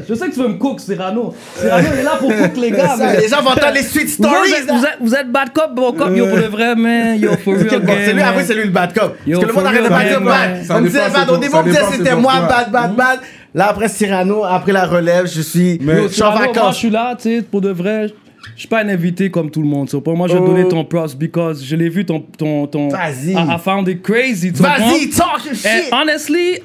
Je 0.09 0.15
sais 0.15 0.29
que 0.29 0.33
tu 0.35 0.41
veux 0.41 0.49
me 0.49 0.55
cook, 0.55 0.81
Cyrano. 0.81 1.35
Cyrano 1.61 1.89
est 1.99 2.03
là 2.03 2.13
pour 2.19 2.31
cook 2.35 2.57
les 2.57 2.71
gars, 2.71 2.89
Ça, 2.89 2.97
man. 2.97 3.17
les 3.21 3.29
gens 3.29 3.43
vont 3.43 3.51
entendre 3.51 3.75
les 3.75 3.83
sweet 3.83 4.07
Vous, 4.07 4.13
stories. 4.25 4.53
êtes, 4.59 4.71
vous, 4.71 4.85
êtes, 4.85 4.97
vous 5.03 5.15
êtes 5.15 5.31
bad 5.31 5.53
cop, 5.53 5.75
bon 5.75 5.93
cop, 5.93 6.17
yo, 6.17 6.27
pour 6.29 6.39
le 6.39 6.47
vrai, 6.47 6.75
man. 6.75 7.21
Yo, 7.21 7.33
for 7.45 7.55
real, 7.55 7.69
c'est 7.69 8.13
lui, 8.15 8.23
après 8.23 8.45
c'est 8.45 8.55
lui 8.55 8.65
le 8.65 8.71
bad 8.71 8.95
cop. 8.95 9.17
Yo, 9.27 9.39
Parce 9.41 9.53
que 9.53 9.57
le 9.59 9.65
monde 9.65 9.67
arrête 9.67 9.85
de 9.85 9.89
pas 9.91 10.05
dire 10.05 10.21
bad. 10.23 10.51
On 10.71 10.81
me 10.81 10.87
disait 10.87 10.99
bad. 11.01 11.13
c'est 11.27 11.31
Au 11.33 11.37
début, 11.37 11.55
on 11.55 11.63
me 11.63 11.69
disait 11.69 11.83
c'était 11.93 12.17
moi, 12.17 12.33
bad, 12.49 12.71
bad, 12.73 12.95
bad. 12.97 13.19
Là, 13.55 13.69
après 13.71 13.89
Cyrano, 13.89 14.45
après 14.45 14.73
la 14.73 14.85
relève, 14.87 15.27
je 15.27 15.41
suis. 15.41 15.79
Mais- 15.83 16.03
je 16.05 16.09
suis 16.09 16.23
en 16.23 16.31
Cyrano, 16.33 16.37
moi, 16.39 16.47
je 16.49 16.59
vacances. 16.59 16.77
suis 16.77 16.91
là, 16.91 17.17
tu 17.17 17.23
sais, 17.37 17.43
pour 17.43 17.61
de 17.61 17.71
vrai. 17.71 18.09
Je 18.55 18.61
suis 18.61 18.69
pas 18.69 18.83
un 18.85 18.89
invité 18.89 19.31
comme 19.31 19.51
tout 19.51 19.61
le 19.63 19.69
monde. 19.69 19.89
tu 19.89 19.97
comprends? 19.97 20.17
Moi, 20.17 20.29
je 20.29 20.35
vais 20.35 20.41
Oh. 20.43 20.47
donner 20.47 20.67
ton 20.69 20.85
props 20.85 21.15
because 21.15 21.65
je 21.65 21.77
l'ai 21.77 21.89
vu 21.89 22.05
ton. 22.05 22.21
ton, 22.21 22.67
ton 22.67 22.89
Vas-y. 22.89 23.33
I, 23.33 23.37
I 23.37 23.59
found 23.63 23.89
it 23.89 24.03
crazy. 24.03 24.53
tu 24.53 24.63
Vas-y, 24.63 25.09
talk 25.11 25.45
your 25.45 25.55
And 25.55 25.57
shit. 25.57 25.93
honestly, 25.93 26.59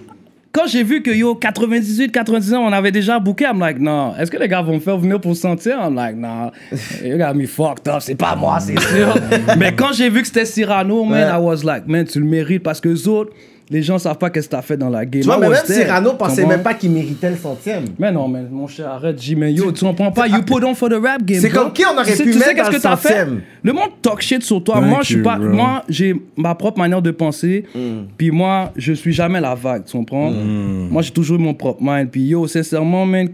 quand 0.51 0.67
j'ai 0.67 0.83
vu 0.83 1.01
que 1.01 1.09
yo, 1.11 1.35
98, 1.35 2.11
99, 2.11 2.59
on 2.63 2.71
avait 2.71 2.91
déjà 2.91 3.17
booké, 3.19 3.45
I'm 3.45 3.59
like, 3.59 3.79
non, 3.79 4.13
est-ce 4.19 4.29
que 4.29 4.37
les 4.37 4.47
gars 4.47 4.61
vont 4.61 4.75
me 4.75 4.79
faire 4.79 4.97
venir 4.97 5.19
pour 5.19 5.35
sentir? 5.35 5.77
I'm 5.81 5.95
like, 5.95 6.15
non, 6.15 6.51
you 7.03 7.17
got 7.17 7.33
me 7.33 7.47
fucked 7.47 7.87
up, 7.87 8.01
c'est 8.01 8.15
pas 8.15 8.35
moi, 8.35 8.59
c'est 8.59 8.79
sûr. 8.79 9.13
Mais 9.57 9.73
quand 9.73 9.93
j'ai 9.93 10.09
vu 10.09 10.21
que 10.21 10.27
c'était 10.27 10.45
Cyrano, 10.45 11.03
man, 11.05 11.23
Ouais. 11.23 11.39
I 11.39 11.41
was 11.41 11.63
like, 11.63 11.87
man, 11.87 12.05
tu 12.05 12.19
le 12.19 12.25
mérites 12.25 12.61
parce 12.63 12.79
que 12.79 12.89
les 12.89 13.07
autres, 13.07 13.33
les 13.69 13.81
gens 13.81 13.97
savent 13.97 14.17
pas 14.17 14.29
qu'est-ce 14.29 14.47
que 14.47 14.51
t'as 14.55 14.61
fait 14.61 14.77
dans 14.77 14.89
la 14.89 15.05
game. 15.05 15.21
Tu 15.21 15.27
vois, 15.27 15.37
I 15.37 15.39
mais 15.41 15.49
même 15.49 15.61
there. 15.65 15.83
Cyrano 15.83 16.13
pensait 16.13 16.45
même 16.45 16.61
pas 16.63 16.73
qu'il 16.73 16.91
méritait 16.91 17.29
le 17.29 17.37
centième. 17.37 17.85
Mais 17.97 18.11
non, 18.11 18.27
mais 18.27 18.41
mon 18.51 18.67
cher, 18.67 18.87
arrête, 18.89 19.19
J, 19.21 19.35
mais 19.35 19.53
yo, 19.53 19.71
tu 19.71 19.83
comprends 19.85 20.11
pas, 20.11 20.27
you 20.27 20.41
put 20.43 20.63
on 20.63 20.75
for 20.75 20.89
the 20.89 20.93
rap 21.01 21.23
game. 21.23 21.39
C'est 21.39 21.49
comme 21.49 21.71
qui 21.73 21.83
on 21.85 21.93
aurait 21.95 22.05
Tu 22.11 22.17
sais- 22.17 22.23
pu 22.23 22.31
tu 22.31 22.39
sais 22.39 22.53
mettre 22.53 22.55
qu'est-ce 22.55 22.63
dans 22.65 22.69
que 22.71 22.75
le 22.75 22.81
t'as 22.81 22.95
fait? 22.97 23.07
centième? 23.09 23.41
Le 23.63 23.73
monde 23.73 23.89
talk 24.01 24.21
shit 24.21 24.43
sur 24.43 24.63
toi. 24.63 24.75
Thank 24.75 24.85
moi, 24.85 24.99
je 25.01 25.07
suis 25.07 25.21
pas, 25.21 25.37
bro. 25.37 25.47
moi, 25.49 25.83
j'ai 25.89 26.15
ma 26.37 26.55
propre 26.55 26.79
manière 26.79 27.01
de 27.01 27.11
penser. 27.11 27.65
Mm. 27.73 27.79
Puis 28.17 28.31
moi, 28.31 28.71
je 28.75 28.93
suis 28.93 29.13
jamais 29.13 29.39
la 29.41 29.55
vague, 29.55 29.85
tu 29.85 29.97
comprends? 29.97 30.29
Moi, 30.31 31.01
j'ai 31.01 31.11
toujours 31.11 31.37
eu 31.37 31.41
mon 31.41 31.53
propre 31.53 31.81
mind. 31.81 32.09
Puis 32.09 32.21
yo, 32.27 32.45
sincèrement, 32.47 33.05
man, 33.05 33.29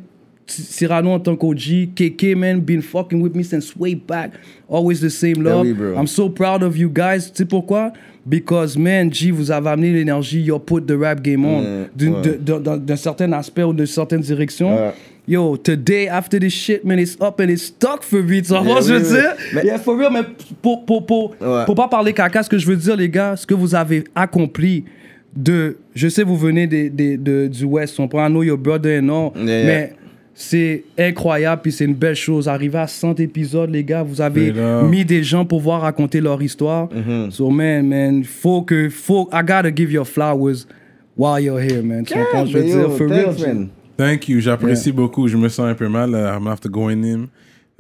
Cyrano 0.52 1.12
en 1.12 1.20
tant 1.20 1.36
qu'OG, 1.36 1.90
KK, 1.96 2.36
man, 2.36 2.60
been 2.60 2.82
fucking 2.82 3.22
with 3.22 3.36
me 3.36 3.44
since 3.44 3.76
way 3.78 3.96
back. 3.96 4.32
Always 4.68 5.00
the 5.02 5.10
same 5.10 5.42
love. 5.44 5.66
oui. 5.66 5.76
I'm 5.98 6.08
so 6.08 6.30
proud 6.30 6.64
of 6.64 6.78
you 6.78 6.90
guys. 6.90 7.32
Tu 7.32 7.38
sais 7.44 7.46
pourquoi? 7.46 7.94
Because, 8.26 8.78
man, 8.78 9.12
G, 9.12 9.32
vous 9.32 9.50
avez 9.50 9.70
amené 9.70 9.92
l'énergie, 9.94 10.42
you 10.42 10.60
put 10.60 10.82
the 10.86 10.92
rap 11.00 11.22
game 11.22 11.46
on. 11.46 11.62
Ouais. 11.62 12.78
d'un 12.80 12.96
certain 12.96 13.32
aspect 13.34 13.64
ou 13.64 13.74
d'une 13.74 13.86
certaine 13.88 14.22
direction. 14.22 14.76
Ouais. 14.76 14.92
Yo, 15.28 15.58
today, 15.58 16.08
after 16.08 16.40
this 16.40 16.54
shit, 16.54 16.84
man, 16.84 16.98
it's 17.00 17.16
up 17.22 17.40
and 17.40 17.50
it's 17.50 17.64
stuck 17.66 18.02
for 18.04 18.22
me. 18.24 18.42
Tu 18.42 18.48
vois 18.50 18.62
Yeah, 18.64 18.82
ce 18.82 18.88
que 18.88 18.94
je 18.94 18.94
oui, 18.94 19.00
veux 19.04 19.16
oui. 19.16 19.22
dire? 19.22 19.36
Mais- 19.54 19.64
Yeah, 19.66 19.78
for 19.78 19.98
real, 19.98 20.12
mais 20.12 20.22
pour, 20.62 20.86
pour, 20.86 21.06
pour, 21.06 21.36
Ouais. 21.40 21.66
pour 21.66 21.76
pas 21.76 21.88
parler 21.88 22.14
caca, 22.14 22.42
ce 22.44 22.50
que 22.50 22.58
je 22.58 22.66
veux 22.68 22.76
dire, 22.76 22.96
les 22.96 23.10
gars, 23.10 23.36
ce 23.36 23.46
que 23.46 23.54
vous 23.54 23.76
avez 23.76 24.04
accompli 24.16 24.86
de. 25.36 25.78
Je 25.94 26.08
sais, 26.08 26.24
vous 26.24 26.36
venez 26.38 26.66
des, 26.66 26.90
des, 26.90 27.16
de, 27.18 27.48
du 27.48 27.64
West, 27.66 28.00
on 28.00 28.08
prend 28.08 28.28
know 28.30 28.42
your 28.44 28.58
brother 28.58 29.00
and 29.02 29.10
all, 29.10 29.32
Yeah, 29.36 29.46
yeah. 29.46 29.66
mais 29.66 29.94
c'est 30.42 30.86
incroyable, 30.98 31.62
puis 31.64 31.72
c'est 31.74 31.84
une 31.84 31.96
belle 31.96 32.16
chose. 32.16 32.48
Arriver 32.48 32.78
à 32.78 32.88
100 32.88 33.20
épisodes, 33.20 33.70
les 33.70 33.84
gars, 33.84 34.04
vous 34.04 34.22
avez 34.22 34.54
mis 34.90 35.04
des 35.04 35.22
gens 35.22 35.44
pour 35.44 35.60
voir 35.60 35.82
raconter 35.82 36.22
leur 36.22 36.42
histoire. 36.42 36.88
Mm-hmm. 36.88 37.32
So, 37.32 37.50
man, 37.50 37.86
man, 37.86 38.24
faut 38.24 38.62
que. 38.62 38.90
Faut, 38.90 39.28
I 39.34 39.42
gotta 39.42 39.70
give 39.76 39.92
you 39.92 40.06
flowers 40.06 40.66
while 41.18 41.44
you're 41.44 41.60
here, 41.60 41.84
man. 41.84 42.06
Tu 42.06 42.14
comprends? 42.14 42.46
Je 42.46 42.58
veux 42.58 42.64
dire, 42.64 42.90
for 42.92 43.10
thanks, 43.10 43.42
real. 43.42 43.54
Man. 43.54 43.70
Thank 43.98 44.30
you, 44.30 44.40
j'apprécie 44.40 44.94
beaucoup. 44.94 45.28
Je 45.28 45.36
me 45.36 45.50
sens 45.50 45.66
un 45.66 45.76
peu 45.76 45.90
mal. 45.90 46.12
I'm 46.12 46.40
gonna 46.40 46.52
have 46.52 46.62
to 46.62 46.70
go 46.70 46.88
in 46.88 47.04
him. 47.04 47.28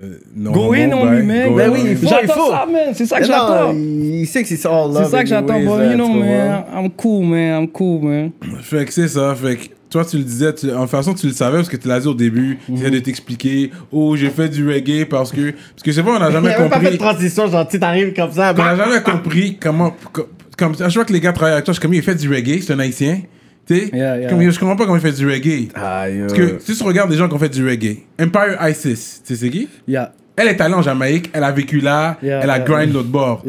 Euh, 0.03 0.17
non, 0.35 0.51
Go 0.51 0.73
in 0.73 0.89
bon, 0.89 0.97
on 0.97 1.11
me, 1.11 1.23
man. 1.23 1.49
Go 1.49 1.55
Ben 1.55 1.69
in 1.69 1.73
oui, 1.73 1.79
il 1.91 1.95
faut, 1.95 2.07
il 2.07 2.09
J'attends 2.09 2.33
faut. 2.33 2.51
ça, 2.51 2.65
man. 2.69 2.93
C'est 2.93 3.05
ça 3.05 3.21
que 3.21 3.25
non, 3.25 3.27
j'attends. 3.29 3.73
il 3.73 4.27
sait 4.27 4.43
que 4.43 4.49
c'est 4.49 4.65
all 4.65 4.91
love. 4.91 5.03
C'est 5.05 5.11
ça 5.11 5.23
que 5.23 5.29
j'attends, 5.29 5.59
là, 5.59 5.85
you 5.91 5.95
know, 5.95 6.09
man, 6.09 6.65
I'm 6.75 6.89
cool, 6.89 7.25
man, 7.25 7.63
I'm 7.63 7.67
cool, 7.69 8.03
man. 8.03 8.31
Fait 8.61 8.83
que 8.83 8.91
c'est 8.91 9.07
ça. 9.07 9.33
Fait 9.33 9.55
que 9.55 9.78
toi, 9.89 10.05
tu 10.05 10.17
le 10.17 10.23
disais, 10.23 10.53
tu- 10.53 10.71
en 10.71 10.87
façon, 10.87 11.13
tu 11.13 11.27
le 11.27 11.33
savais 11.33 11.57
parce 11.57 11.69
que 11.69 11.77
tu 11.77 11.87
l'as 11.87 11.99
dit 11.99 12.07
au 12.07 12.13
début. 12.13 12.57
Tu 12.65 12.73
viens 12.73 12.91
de 12.91 12.99
t'expliquer. 12.99 13.71
Oh, 13.91 14.15
j'ai 14.15 14.29
fait 14.29 14.49
du 14.49 14.67
reggae 14.67 15.05
parce 15.09 15.31
que. 15.31 15.51
Parce 15.51 15.83
que 15.83 15.91
c'est 15.91 16.01
vrai, 16.01 16.11
on 16.15 16.19
n'a 16.19 16.31
jamais 16.31 16.49
même 16.49 16.69
pas 16.69 16.79
fait 16.79 16.91
de 16.91 16.97
compris. 16.97 16.97
transition, 16.97 17.47
genre, 17.47 17.67
tu 17.67 17.79
t'arrives 17.79 18.13
comme 18.13 18.31
ça. 18.31 18.51
On 18.51 18.57
bah, 18.57 18.75
n'a 18.75 18.75
jamais 18.75 19.01
compris 19.01 19.57
comment. 19.59 19.95
co- 20.13 20.27
Comme, 20.57 20.73
à 20.73 20.77
chaque 20.77 20.91
fois 20.93 21.05
que 21.05 21.13
les 21.13 21.21
gars 21.21 21.31
travaillent 21.33 21.53
avec 21.53 21.65
toi, 21.65 21.73
je 21.73 21.79
suis 21.79 21.81
comme, 21.87 21.93
il 21.93 22.01
fait 22.03 22.15
du 22.15 22.29
reggae, 22.29 22.61
c'est 22.61 22.73
un 22.73 22.79
haïtien. 22.79 23.21
Tu 23.65 23.75
sais? 23.75 23.89
Yeah, 23.93 24.17
yeah. 24.19 24.29
Comme, 24.29 24.41
je 24.49 24.59
comprends 24.59 24.75
pas 24.75 24.85
comment 24.85 24.97
il 24.97 25.01
fait 25.01 25.11
du 25.11 25.25
reggae. 25.29 25.69
Ah. 25.75 26.05
Parce 26.21 26.33
que 26.33 26.57
si 26.59 26.75
tu 26.75 26.83
regardes 26.83 27.09
les 27.11 27.17
gens 27.17 27.27
qui 27.29 27.35
ont 27.35 27.39
fait 27.39 27.49
du 27.49 27.65
reggae, 27.67 27.99
Empire 28.21 28.57
Isis, 28.67 29.21
tu 29.25 29.33
sais 29.35 29.39
c'est 29.45 29.49
qui? 29.49 29.67
Yeah, 29.87 30.11
Elle 30.35 30.47
est 30.49 30.59
allée 30.61 30.73
en 30.73 30.81
Jamaïque, 30.81 31.29
elle 31.33 31.43
a 31.43 31.51
vécu 31.51 31.79
là, 31.79 32.17
elle 32.21 32.49
a 32.49 32.59
grind 32.59 32.91
l'autre 32.93 33.07
bord. 33.09 33.43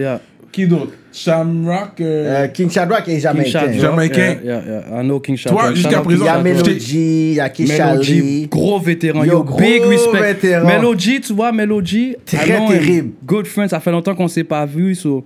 Qui 0.52 0.66
d'autre? 0.66 0.92
Shamrock. 1.12 2.00
euh, 2.00 2.44
Euh, 2.44 2.48
King 2.48 2.70
Shadrack 2.70 3.06
est 3.08 3.12
King 3.12 3.20
jamaïcain. 3.20 3.50
Shadrack. 3.50 3.78
Jamaïcain. 3.80 4.18
Yeah, 4.18 4.42
yeah, 4.44 4.62
yeah. 4.90 5.00
I 5.00 5.04
know 5.04 5.20
King 5.20 5.36
Toi, 5.36 5.50
Shadrack. 5.52 5.74
jusqu'à 5.76 6.00
présent, 6.00 6.24
Il 6.24 6.26
y 6.26 6.28
a 6.28 6.34
King 6.34 6.42
Melody. 6.44 7.28
Il 7.30 7.34
y 7.34 7.40
a 7.40 7.48
Kishali. 7.48 8.46
gros 8.48 8.78
vétéran. 8.80 9.24
Yo, 9.24 9.32
Yo, 9.32 9.44
gros 9.44 9.58
big 9.58 9.82
respect. 9.82 10.20
vétéran. 10.34 10.66
Melody, 10.66 11.20
tu 11.20 11.32
vois, 11.32 11.52
Melody. 11.52 12.16
Très 12.26 12.46
terrible. 12.46 13.10
Good 13.24 13.46
friend, 13.46 13.70
ça 13.70 13.78
fait 13.80 13.92
longtemps 13.92 14.14
qu'on 14.14 14.28
s'est 14.28 14.44
pas 14.44 14.66
vu. 14.66 14.94
So, 14.96 15.24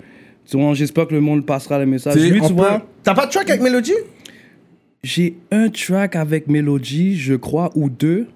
j'espère 0.75 1.07
que 1.07 1.15
le 1.15 1.21
monde 1.23 1.47
passera 1.47 1.79
le 1.79 1.87
message. 1.87 2.17
Lui, 2.17 2.41
tu 2.41 2.49
peut- 2.49 2.55
vois, 2.55 2.83
T'as 3.03 3.15
pas 3.15 3.27
de 3.27 3.31
track 3.31 3.49
avec 3.49 3.63
Melody? 3.63 3.93
j'ai 5.03 5.37
un 5.51 5.69
track 5.69 6.17
avec 6.17 6.49
Melody, 6.49 7.17
je 7.17 7.35
crois, 7.35 7.71
ou 7.75 7.89
deux, 7.91 8.27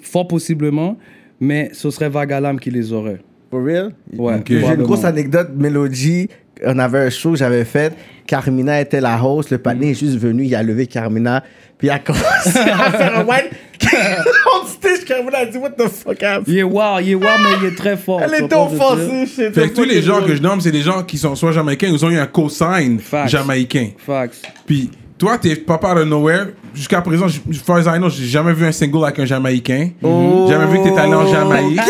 fort 0.00 0.26
possiblement, 0.28 0.96
mais 1.40 1.70
ce 1.72 1.90
serait 1.90 2.08
Vagalam 2.08 2.58
qui 2.58 2.70
les 2.70 2.92
aurait. 2.92 3.18
For 3.54 3.62
real? 3.64 3.92
Ouais, 4.16 4.34
Ok. 4.34 4.46
J'ai 4.48 4.66
une 4.74 4.82
grosse 4.82 5.04
anecdote. 5.04 5.50
Melody, 5.56 6.28
on 6.66 6.76
avait 6.80 6.98
un 7.06 7.10
show 7.10 7.30
que 7.32 7.36
j'avais 7.38 7.64
fait. 7.64 7.92
Carmina 8.26 8.80
était 8.80 9.00
la 9.00 9.22
host. 9.22 9.50
Le 9.52 9.58
panier 9.58 9.90
est 9.92 9.94
juste 9.94 10.18
venu. 10.18 10.44
Il 10.44 10.54
a 10.56 10.62
levé 10.64 10.88
Carmina. 10.88 11.40
Puis 11.78 11.86
il 11.86 11.90
a 11.92 12.00
commencé 12.00 12.58
à 12.58 12.90
faire 12.90 13.18
un 13.20 13.24
wine. 13.24 13.50
On 14.52 14.66
stage, 14.66 15.04
Carmela 15.06 15.38
a 15.38 15.46
dit, 15.46 15.56
what 15.58 15.70
the 15.70 15.86
fuck, 15.88 16.20
Ab? 16.24 16.42
Il 16.48 16.58
est 16.58 16.62
wow, 16.64 16.98
il 17.00 17.10
est 17.10 17.14
wow, 17.14 17.22
mais 17.22 17.50
il 17.62 17.66
est 17.68 17.76
très 17.76 17.96
fort. 17.96 18.20
Elle 18.22 18.42
offensive, 18.44 19.28
shit. 19.28 19.54
Fait 19.54 19.68
que 19.68 19.74
tous 19.74 19.84
les 19.84 20.02
gens 20.02 20.20
que 20.22 20.34
je 20.34 20.42
nomme, 20.42 20.60
c'est 20.60 20.72
des 20.72 20.82
gens 20.82 21.04
qui 21.04 21.16
sont 21.16 21.36
soit 21.36 21.52
jamaïcains 21.52 21.90
ou 21.90 21.94
ils 21.94 22.04
ont 22.04 22.10
eu 22.10 22.18
un 22.18 22.26
cosign 22.26 22.98
jamaïcain. 23.26 23.90
Facts. 23.98 24.42
Puis 24.66 24.90
toi, 25.16 25.38
t'es 25.38 25.54
papa 25.54 25.94
de 25.94 26.04
nowhere. 26.04 26.46
Jusqu'à 26.74 27.00
présent, 27.02 27.26
far 27.64 27.76
as 27.76 27.96
I 27.96 27.98
know, 27.98 28.08
j'ai 28.08 28.24
jamais 28.26 28.52
vu 28.52 28.66
un 28.66 28.72
single 28.72 29.04
avec 29.04 29.18
un 29.20 29.24
jamaïcain. 29.26 29.90
Jamais 30.02 30.66
vu 30.66 30.78
que 30.78 30.88
t'es 30.88 30.98
allé 30.98 31.14
en 31.14 31.26
Jamaïque. 31.32 31.80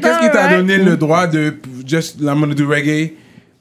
Qu'est-ce 0.00 0.20
qui 0.20 0.30
t'a 0.32 0.56
donné 0.56 0.76
le 0.78 0.96
droit 0.96 1.26
de 1.26 1.54
just 1.86 2.20
la 2.20 2.34
monnaie 2.34 2.54
du 2.54 2.64
reggae? 2.64 3.12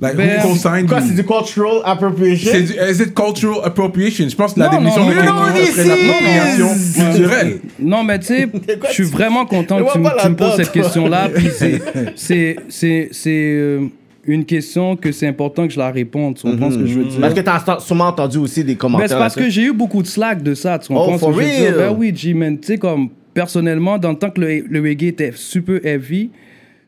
Like, 0.02 0.16
Ben, 0.16 0.40
who 0.42 0.50
co-signed 0.54 0.88
Quoi, 0.88 1.00
you? 1.02 1.06
c'est 1.10 1.16
du 1.16 1.26
cultural 1.26 1.82
appropriation? 1.84 2.52
C'est 2.54 2.62
du, 2.62 2.72
is 2.74 3.02
it 3.02 3.14
cultural 3.14 3.58
appropriation? 3.66 4.30
Je 4.30 4.36
pense 4.36 4.54
que 4.54 4.60
la 4.62 4.68
Non, 4.68 4.72
définition 4.72 5.04
non, 5.04 5.10
de 5.10 5.16
non, 5.16 5.66
serait 5.66 5.88
l'appropriation 5.88 6.70
culturelle. 6.96 7.60
Non, 7.80 8.04
mais 8.06 8.20
tu 8.20 8.26
sais, 8.28 8.48
je 8.88 8.94
suis 8.94 9.04
tu- 9.04 9.12
vraiment 9.12 9.46
content 9.46 9.78
que 9.84 9.92
tu, 9.92 10.00
me- 10.00 10.22
tu 10.22 10.34
poses 10.36 10.56
cette 10.56 10.72
question-là. 10.72 11.28
C'est- 11.58 11.82
c'est- 12.16 12.56
c'est 12.70 13.10
c'est, 13.12 13.30
euh, 13.58 13.88
une 14.26 14.46
question 14.46 14.96
que 14.96 15.12
c'est 15.12 15.28
important 15.28 15.68
que 15.68 15.74
je 15.74 15.80
la 15.80 15.92
réponde. 15.92 16.36
Tu 16.36 16.44
comprends 16.50 16.72
ce 16.72 16.78
que 16.78 16.86
je 16.86 17.00
veux 17.00 17.04
dire? 17.06 17.20
Parce 17.20 17.34
que 17.34 17.42
t'as 17.42 17.80
sûrement 17.82 18.08
entendu 18.08 18.38
aussi 18.38 18.64
des 18.64 18.74
Ben, 18.76 18.78
commentaires. 18.78 19.10
c'est 19.10 19.16
parce 19.18 19.36
que 19.36 19.50
j'ai 19.50 19.64
eu 19.64 19.74
beaucoup 19.74 20.02
de 20.02 20.08
slack 20.08 20.42
de 20.44 20.54
ça, 20.54 20.80
tu 20.80 20.88
comprends 20.88 21.08
Oh, 21.08 21.10
ce 21.10 21.14
que 21.16 21.20
for 21.20 21.34
je 21.34 21.40
veux 21.40 21.44
dire? 21.46 21.76
real? 21.76 21.90
Ben 21.90 21.96
oui, 21.98 22.14
G-Man, 22.16 22.58
tu 22.60 22.68
sais, 22.68 22.78
comme 22.78 23.10
personnellement, 23.34 23.98
dans 23.98 24.12
le 24.12 24.18
temps 24.18 24.30
que 24.30 24.42
le, 24.42 24.64
le 24.70 24.82
reggae 24.82 25.04
était 25.08 25.32
super 25.36 25.80
heavy, 25.86 26.30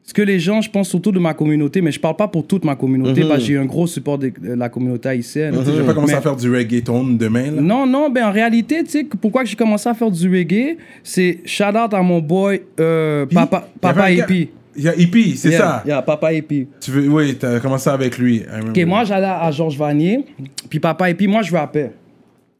ce 0.03 0.13
que 0.13 0.21
les 0.23 0.39
gens, 0.39 0.61
je 0.61 0.69
pense 0.69 0.89
surtout 0.89 1.11
de 1.11 1.19
ma 1.19 1.33
communauté, 1.33 1.79
mais 1.81 1.91
je 1.91 1.99
parle 1.99 2.15
pas 2.15 2.27
pour 2.27 2.45
toute 2.47 2.65
ma 2.65 2.75
communauté, 2.75 3.21
parce 3.21 3.39
que 3.41 3.45
j'ai 3.45 3.53
eu 3.53 3.59
un 3.59 3.65
gros 3.65 3.85
support 3.87 4.17
de, 4.17 4.29
de 4.29 4.53
la 4.53 4.67
communauté 4.67 5.09
haïtienne. 5.09 5.55
Tu 5.59 5.63
sais, 5.65 5.77
J'ai 5.77 5.83
pas 5.83 5.93
commencé 5.93 6.13
Mais- 6.13 6.17
à 6.17 6.21
faire 6.21 6.35
du 6.35 6.51
reggaeton 6.53 7.03
demain. 7.13 7.51
Là. 7.51 7.61
Non, 7.61 7.85
non, 7.85 8.09
ben 8.09 8.25
en 8.25 8.31
réalité, 8.31 8.83
tu 8.83 8.89
sais, 8.89 9.03
que- 9.05 9.15
pourquoi 9.15 9.43
que 9.43 9.49
j'ai 9.49 9.55
commencé 9.55 9.87
à 9.87 9.93
faire 9.93 10.09
du 10.09 10.27
reggae, 10.29 10.77
c'est 11.03 11.39
shout 11.45 11.63
out 11.65 11.93
à 11.93 12.01
mon 12.01 12.19
boy 12.19 12.61
euh? 12.79 13.25
Papa, 13.27 13.67
Il 13.71 13.75
y 13.77 13.79
Papa 13.79 14.11
Epi. 14.11 14.49
Il 14.75 14.83
y 14.83 14.87
a 14.87 14.95
Hippie, 14.95 15.35
c'est 15.37 15.49
Yeah, 15.49 15.59
ça? 15.59 15.83
yeah, 15.85 16.01
Papa 16.01 16.33
Epi. 16.33 16.65
Tu 16.79 16.91
veux, 16.91 17.07
oui, 17.09 17.35
t'as 17.37 17.59
commencé 17.59 17.89
avec 17.89 18.17
lui. 18.17 18.41
Ok, 18.69 18.79
moi 18.85 19.03
j'allais 19.03 19.27
à 19.27 19.51
Georges 19.51 19.77
Vanier, 19.77 20.25
puis 20.69 20.79
Papa 20.79 21.09
Epi, 21.09 21.27
moi 21.27 21.41
je 21.41 21.51
rappais. 21.53 21.91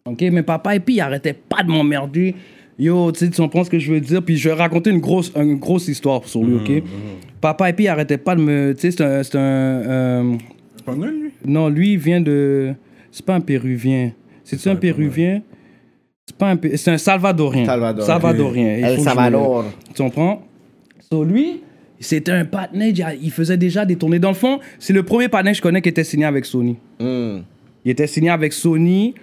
Ok, 0.06 0.22
mais 0.32 0.44
Papa 0.44 0.76
Epi, 0.76 0.94
il 0.96 1.02
arrêtait 1.02 1.34
pas 1.34 1.64
de 1.64 1.70
m'emmerder. 1.70 2.36
Yo, 2.80 3.12
tu 3.12 3.20
sais, 3.20 3.30
tu 3.30 3.42
comprends 3.42 3.64
ce 3.64 3.70
que 3.70 3.80
je 3.80 3.92
veux 3.92 4.00
dire? 4.00 4.24
Puis 4.24 4.38
je 4.38 4.50
vais 4.50 4.56
raconter 4.56 4.90
une 4.90 5.00
grosse, 5.00 5.32
une 5.36 5.58
grosse 5.58 5.88
histoire 5.88 6.26
sur 6.26 6.44
lui, 6.44 6.56
ok? 6.56 6.84
Papa 7.40 7.70
Epi, 7.70 7.84
il 7.84 7.88
arrêtait 7.88 8.18
pas 8.18 8.36
de 8.36 8.42
me. 8.42 8.74
Tu 8.74 8.82
sais, 8.82 8.92
c'est 8.92 9.04
un. 9.04 9.24
c'est 9.24 9.38
un 9.38 9.42
euh, 9.42 10.36
C'est 10.78 10.86
pas 10.86 10.96
nul, 10.96 11.24
lui? 11.24 11.32
non, 11.46 11.70
lui, 11.70 11.94
il 11.94 12.00
vient 12.00 12.22
de. 12.22 12.74
C'est 13.12 13.26
pas 13.26 13.36
un 13.36 13.42
Péruvien. 13.42 14.12
C'est-tu 14.44 14.70
un 14.70 14.76
Péruvien? 14.76 15.42
C'est 16.26 16.38
pas 16.38 16.52
un. 16.52 16.58
C'est 16.76 16.92
un 16.92 16.98
Salvadorien. 16.98 17.66
Salvador. 17.66 18.06
Salvadorien. 18.06 18.78
Il 18.78 18.84
faut 18.84 18.92
El 18.92 19.00
Salvador. 19.02 19.66
Tu 19.94 20.02
comprends? 20.02 20.42
So, 21.10 21.24
lui, 21.24 21.62
c'était 22.00 22.32
un 22.32 22.46
partenaire, 22.46 23.14
il 23.22 23.32
faisait 23.32 23.58
déjà 23.58 23.86
des 23.86 23.96
tournées. 23.96 24.20
Dans 24.20 24.30
le 24.30 24.36
fond, 24.36 24.60
c'est 24.80 24.94
le 24.94 25.04
premier 25.04 25.30
partenaire 25.30 25.54
que 25.54 25.58
je 25.58 25.62
connais 25.62 25.82
qui 25.82 25.90
était 25.90 26.04
signé 26.04 26.26
avec 26.26 26.46
Sony. 26.46 26.78
Hmm. 27.00 27.40
Il 27.86 27.92
était 27.92 28.08
signé 28.08 28.30
avec 28.30 28.54
Sony. 28.54 29.14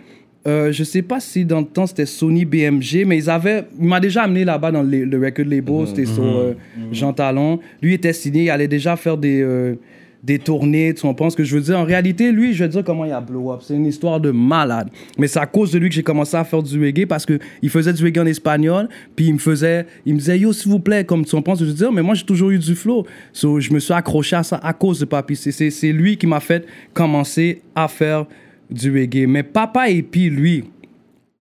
Euh, 0.48 0.72
je 0.72 0.82
sais 0.82 1.02
pas 1.02 1.20
si 1.20 1.44
dans 1.44 1.60
le 1.60 1.66
temps 1.66 1.86
c'était 1.86 2.06
Sony 2.06 2.46
BMG, 2.46 3.04
mais 3.06 3.18
ils 3.18 3.28
avaient. 3.28 3.64
Il 3.78 3.86
m'a 3.86 4.00
déjà 4.00 4.22
amené 4.22 4.44
là-bas 4.44 4.70
dans 4.70 4.82
le, 4.82 5.04
le 5.04 5.18
record 5.18 5.44
label, 5.44 5.86
c'était 5.86 6.06
sur 6.06 6.24
euh, 6.24 6.54
Jean 6.90 7.12
Talon. 7.12 7.60
Lui 7.82 7.94
était 7.94 8.14
signé, 8.14 8.44
il 8.44 8.50
allait 8.50 8.68
déjà 8.68 8.96
faire 8.96 9.18
des, 9.18 9.42
euh, 9.42 9.74
des 10.22 10.38
tournées, 10.38 10.94
tu 10.94 11.02
comprends 11.02 11.28
ce 11.28 11.36
que 11.36 11.44
je 11.44 11.54
veux 11.54 11.60
dire? 11.60 11.78
En 11.78 11.84
réalité, 11.84 12.32
lui, 12.32 12.54
je 12.54 12.64
te 12.64 12.70
dire 12.70 12.84
comment 12.84 13.04
il 13.04 13.12
a 13.12 13.20
blow 13.20 13.52
up. 13.52 13.60
C'est 13.62 13.74
une 13.74 13.84
histoire 13.84 14.20
de 14.20 14.30
malade. 14.30 14.88
Mais 15.18 15.28
c'est 15.28 15.38
à 15.38 15.46
cause 15.46 15.70
de 15.70 15.78
lui 15.78 15.90
que 15.90 15.94
j'ai 15.94 16.02
commencé 16.02 16.34
à 16.36 16.44
faire 16.44 16.62
du 16.62 16.82
reggae 16.82 17.06
parce 17.06 17.26
qu'il 17.26 17.70
faisait 17.70 17.92
du 17.92 18.02
reggae 18.02 18.18
en 18.18 18.26
espagnol, 18.26 18.88
puis 19.16 19.26
il 19.26 19.34
me 19.34 19.38
faisait. 19.38 19.84
Il 20.06 20.14
me 20.14 20.18
disait, 20.18 20.38
yo, 20.38 20.54
s'il 20.54 20.70
vous 20.70 20.80
plaît, 20.80 21.04
comme 21.04 21.26
tu 21.26 21.36
comprends 21.36 21.56
ce 21.56 21.60
que 21.60 21.66
je 21.66 21.70
veux 21.70 21.76
dire, 21.76 21.92
mais 21.92 22.02
moi 22.02 22.14
j'ai 22.14 22.24
toujours 22.24 22.50
eu 22.50 22.58
du 22.58 22.74
flow. 22.74 23.06
So, 23.34 23.60
je 23.60 23.70
me 23.70 23.80
suis 23.80 23.92
accroché 23.92 24.36
à 24.36 24.42
ça 24.42 24.58
à 24.62 24.72
cause 24.72 24.98
de 24.98 25.04
Papi. 25.04 25.36
C'est 25.36 25.92
lui 25.92 26.16
qui 26.16 26.26
m'a 26.26 26.40
fait 26.40 26.64
commencer 26.94 27.60
à 27.74 27.86
faire 27.86 28.26
du 28.70 28.90
reggae. 28.92 29.26
Mais 29.26 29.42
Papa 29.42 29.88
et 29.88 30.02
puis 30.02 30.30
lui, 30.30 30.64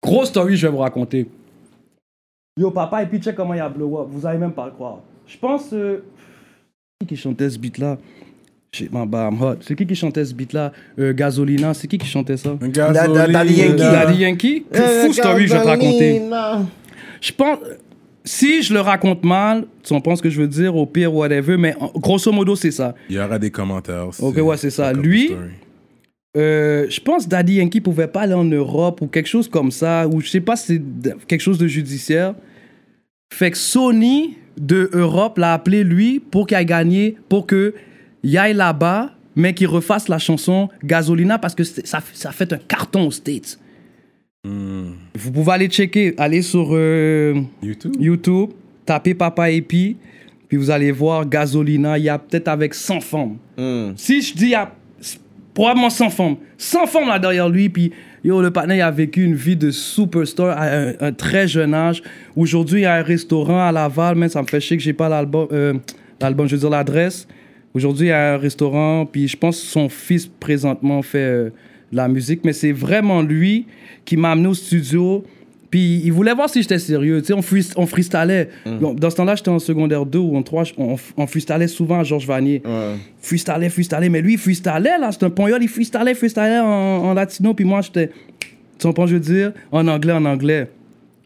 grosse 0.02 0.28
story, 0.28 0.56
je 0.56 0.66
vais 0.66 0.72
vous 0.72 0.78
raconter. 0.78 1.26
Yo, 2.58 2.70
Papa 2.70 3.02
et 3.02 3.06
puis 3.06 3.18
check 3.18 3.34
comment 3.34 3.54
il 3.54 3.60
a 3.60 3.68
blow 3.68 4.00
up? 4.00 4.08
Vous 4.10 4.26
allez 4.26 4.38
même 4.38 4.52
pas 4.52 4.66
le 4.66 4.72
croire. 4.72 4.98
Je 5.26 5.38
pense. 5.38 5.72
euh, 5.72 5.98
qui 7.00 7.06
qui 7.06 7.16
chantait 7.16 7.48
ce 7.50 7.58
beat-là? 7.58 7.98
C'est 8.74 9.74
qui 9.76 9.86
qui 9.86 9.94
chantait 9.94 10.24
ce 10.24 10.34
beat-là? 10.34 10.72
Euh, 10.98 11.12
Gasolina, 11.12 11.74
c'est 11.74 11.86
qui 11.88 11.98
qui 11.98 12.06
chantait 12.06 12.36
ça? 12.36 12.54
Daddy 12.60 13.54
Yankee. 13.54 13.76
Daddy 13.76 14.18
Yankee? 14.22 14.66
Euh, 14.74 15.06
Fou 15.06 15.12
story, 15.12 15.46
je 15.46 15.52
vais 15.54 15.62
te 15.62 15.66
raconter. 15.66 16.12
Gasolina. 16.14 16.60
Je 17.20 17.32
pense. 17.32 17.58
Si 18.24 18.62
je 18.62 18.72
le 18.72 18.80
raconte 18.80 19.24
mal, 19.24 19.66
tu 19.82 19.92
comprends 19.92 20.14
ce 20.14 20.22
que 20.22 20.30
je 20.30 20.40
veux 20.40 20.46
dire, 20.46 20.76
au 20.76 20.86
pire, 20.86 21.12
whatever, 21.12 21.56
mais 21.56 21.74
grosso 21.96 22.30
modo, 22.30 22.54
c'est 22.54 22.70
ça. 22.70 22.94
Il 23.10 23.16
y 23.16 23.18
aura 23.18 23.36
des 23.38 23.50
commentaires. 23.50 24.06
Ok, 24.20 24.36
ouais, 24.36 24.56
c'est 24.56 24.70
ça. 24.70 24.92
Lui- 24.92 25.26
story. 25.26 25.40
Euh, 26.36 26.86
je 26.88 27.00
pense 27.00 27.28
Daddy 27.28 27.54
Yankee 27.54 27.80
pouvait 27.80 28.06
pas 28.06 28.22
aller 28.22 28.34
en 28.34 28.44
Europe 28.44 29.02
ou 29.02 29.06
quelque 29.06 29.28
chose 29.28 29.48
comme 29.48 29.70
ça, 29.70 30.08
ou 30.08 30.20
je 30.20 30.28
sais 30.28 30.40
pas 30.40 30.56
si 30.56 30.80
c'est 31.02 31.26
quelque 31.26 31.40
chose 31.40 31.58
de 31.58 31.66
judiciaire. 31.66 32.34
Fait 33.32 33.50
que 33.50 33.58
Sony 33.58 34.36
de 34.58 34.90
Europe 34.92 35.38
l'a 35.38 35.54
appelé 35.54 35.84
lui 35.84 36.20
pour 36.20 36.46
qu'il 36.46 36.56
aille 36.56 36.66
gagner, 36.66 37.16
pour 37.28 37.46
que 37.46 37.74
il 38.22 38.36
aille 38.38 38.54
là-bas, 38.54 39.12
mais 39.36 39.54
qu'il 39.54 39.66
refasse 39.66 40.08
la 40.08 40.18
chanson 40.18 40.68
Gasolina 40.84 41.38
parce 41.38 41.54
que 41.54 41.64
ça, 41.64 42.00
fait 42.00 42.52
un 42.52 42.58
carton 42.58 43.06
aux 43.06 43.10
States. 43.10 43.58
Hmm. 44.44 44.92
Vous 45.14 45.32
pouvez 45.32 45.52
aller 45.52 45.68
checker, 45.68 46.14
aller 46.18 46.42
sur 46.42 46.70
euh, 46.72 47.40
YouTube. 47.62 47.94
YouTube, 47.98 48.50
tapez 48.84 49.14
Papa 49.14 49.50
Epi, 49.50 49.96
puis 50.48 50.56
vous 50.56 50.70
allez 50.70 50.92
voir 50.92 51.28
Gasolina, 51.28 51.98
il 51.98 52.04
y 52.04 52.08
a 52.08 52.18
peut-être 52.18 52.48
avec 52.48 52.74
100 52.74 53.00
femmes. 53.00 53.36
Hmm. 53.56 53.92
Si 53.96 54.22
je 54.22 54.34
dis, 54.34 54.44
il 54.44 54.50
y 54.50 54.54
a 54.54 54.72
probablement 55.54 55.90
100 55.90 56.10
femmes. 56.10 56.36
100 56.58 56.86
femmes 56.86 57.08
là 57.08 57.18
derrière 57.18 57.48
lui. 57.48 57.68
Puis, 57.68 57.92
yo, 58.24 58.40
le 58.40 58.50
partenaire, 58.50 58.76
il 58.76 58.82
a 58.82 58.90
vécu 58.90 59.24
une 59.24 59.34
vie 59.34 59.56
de 59.56 59.70
superstar 59.70 60.56
à 60.56 60.64
un, 60.66 60.92
un 61.00 61.12
très 61.12 61.48
jeune 61.48 61.74
âge. 61.74 62.02
Aujourd'hui, 62.36 62.80
il 62.80 62.84
y 62.84 62.86
a 62.86 62.94
un 62.94 63.02
restaurant 63.02 63.66
à 63.66 63.72
Laval. 63.72 64.16
Mais 64.16 64.28
ça 64.28 64.42
me 64.42 64.46
fait 64.46 64.60
chier 64.60 64.76
que 64.76 64.82
j'ai 64.82 64.92
pas 64.92 65.08
l'album, 65.08 65.48
euh, 65.52 65.74
l'album, 66.20 66.46
je 66.46 66.54
veux 66.54 66.60
dire 66.60 66.70
l'adresse. 66.70 67.26
Aujourd'hui, 67.74 68.06
il 68.06 68.10
y 68.10 68.12
a 68.12 68.34
un 68.34 68.38
restaurant. 68.38 69.06
Puis, 69.06 69.28
je 69.28 69.36
pense 69.36 69.60
que 69.60 69.66
son 69.66 69.88
fils, 69.88 70.26
présentement, 70.26 71.02
fait 71.02 71.18
euh, 71.18 71.50
de 71.90 71.96
la 71.96 72.08
musique. 72.08 72.44
Mais 72.44 72.52
c'est 72.52 72.72
vraiment 72.72 73.22
lui 73.22 73.66
qui 74.04 74.16
m'a 74.16 74.32
amené 74.32 74.48
au 74.48 74.54
studio. 74.54 75.24
Puis 75.72 76.02
il 76.04 76.12
voulait 76.12 76.34
voir 76.34 76.50
si 76.50 76.60
j'étais 76.60 76.78
sérieux. 76.78 77.22
Tu 77.22 77.28
sais, 77.28 77.32
on, 77.32 77.82
on 77.82 77.86
freestallait. 77.86 78.50
Mm. 78.66 78.94
Dans 78.94 79.08
ce 79.08 79.16
temps-là, 79.16 79.36
j'étais 79.36 79.48
en 79.48 79.58
secondaire 79.58 80.04
2 80.04 80.18
ou 80.18 80.36
en 80.36 80.42
3. 80.42 80.64
On, 80.76 80.96
on 81.16 81.26
freestallait 81.26 81.66
souvent 81.66 82.00
à 82.00 82.04
Georges 82.04 82.26
Vanier 82.26 82.60
Ouais. 82.64 82.96
freestallait, 83.18 83.70
freestallait. 83.70 84.10
Mais 84.10 84.20
lui, 84.20 84.34
il 84.34 84.38
freestallait, 84.38 84.98
là. 84.98 85.10
C'est 85.10 85.22
un 85.24 85.30
pognol, 85.30 85.62
il 85.62 85.68
freestallait, 85.68 86.14
freestallait 86.14 86.60
en, 86.60 86.66
en 86.66 87.14
latino. 87.14 87.54
Puis 87.54 87.64
moi, 87.64 87.80
j'étais, 87.80 88.10
tu 88.78 88.86
comprends, 88.86 89.06
je 89.06 89.14
veux 89.14 89.20
dire, 89.20 89.52
en 89.72 89.88
anglais, 89.88 90.12
en 90.12 90.26
anglais. 90.26 90.68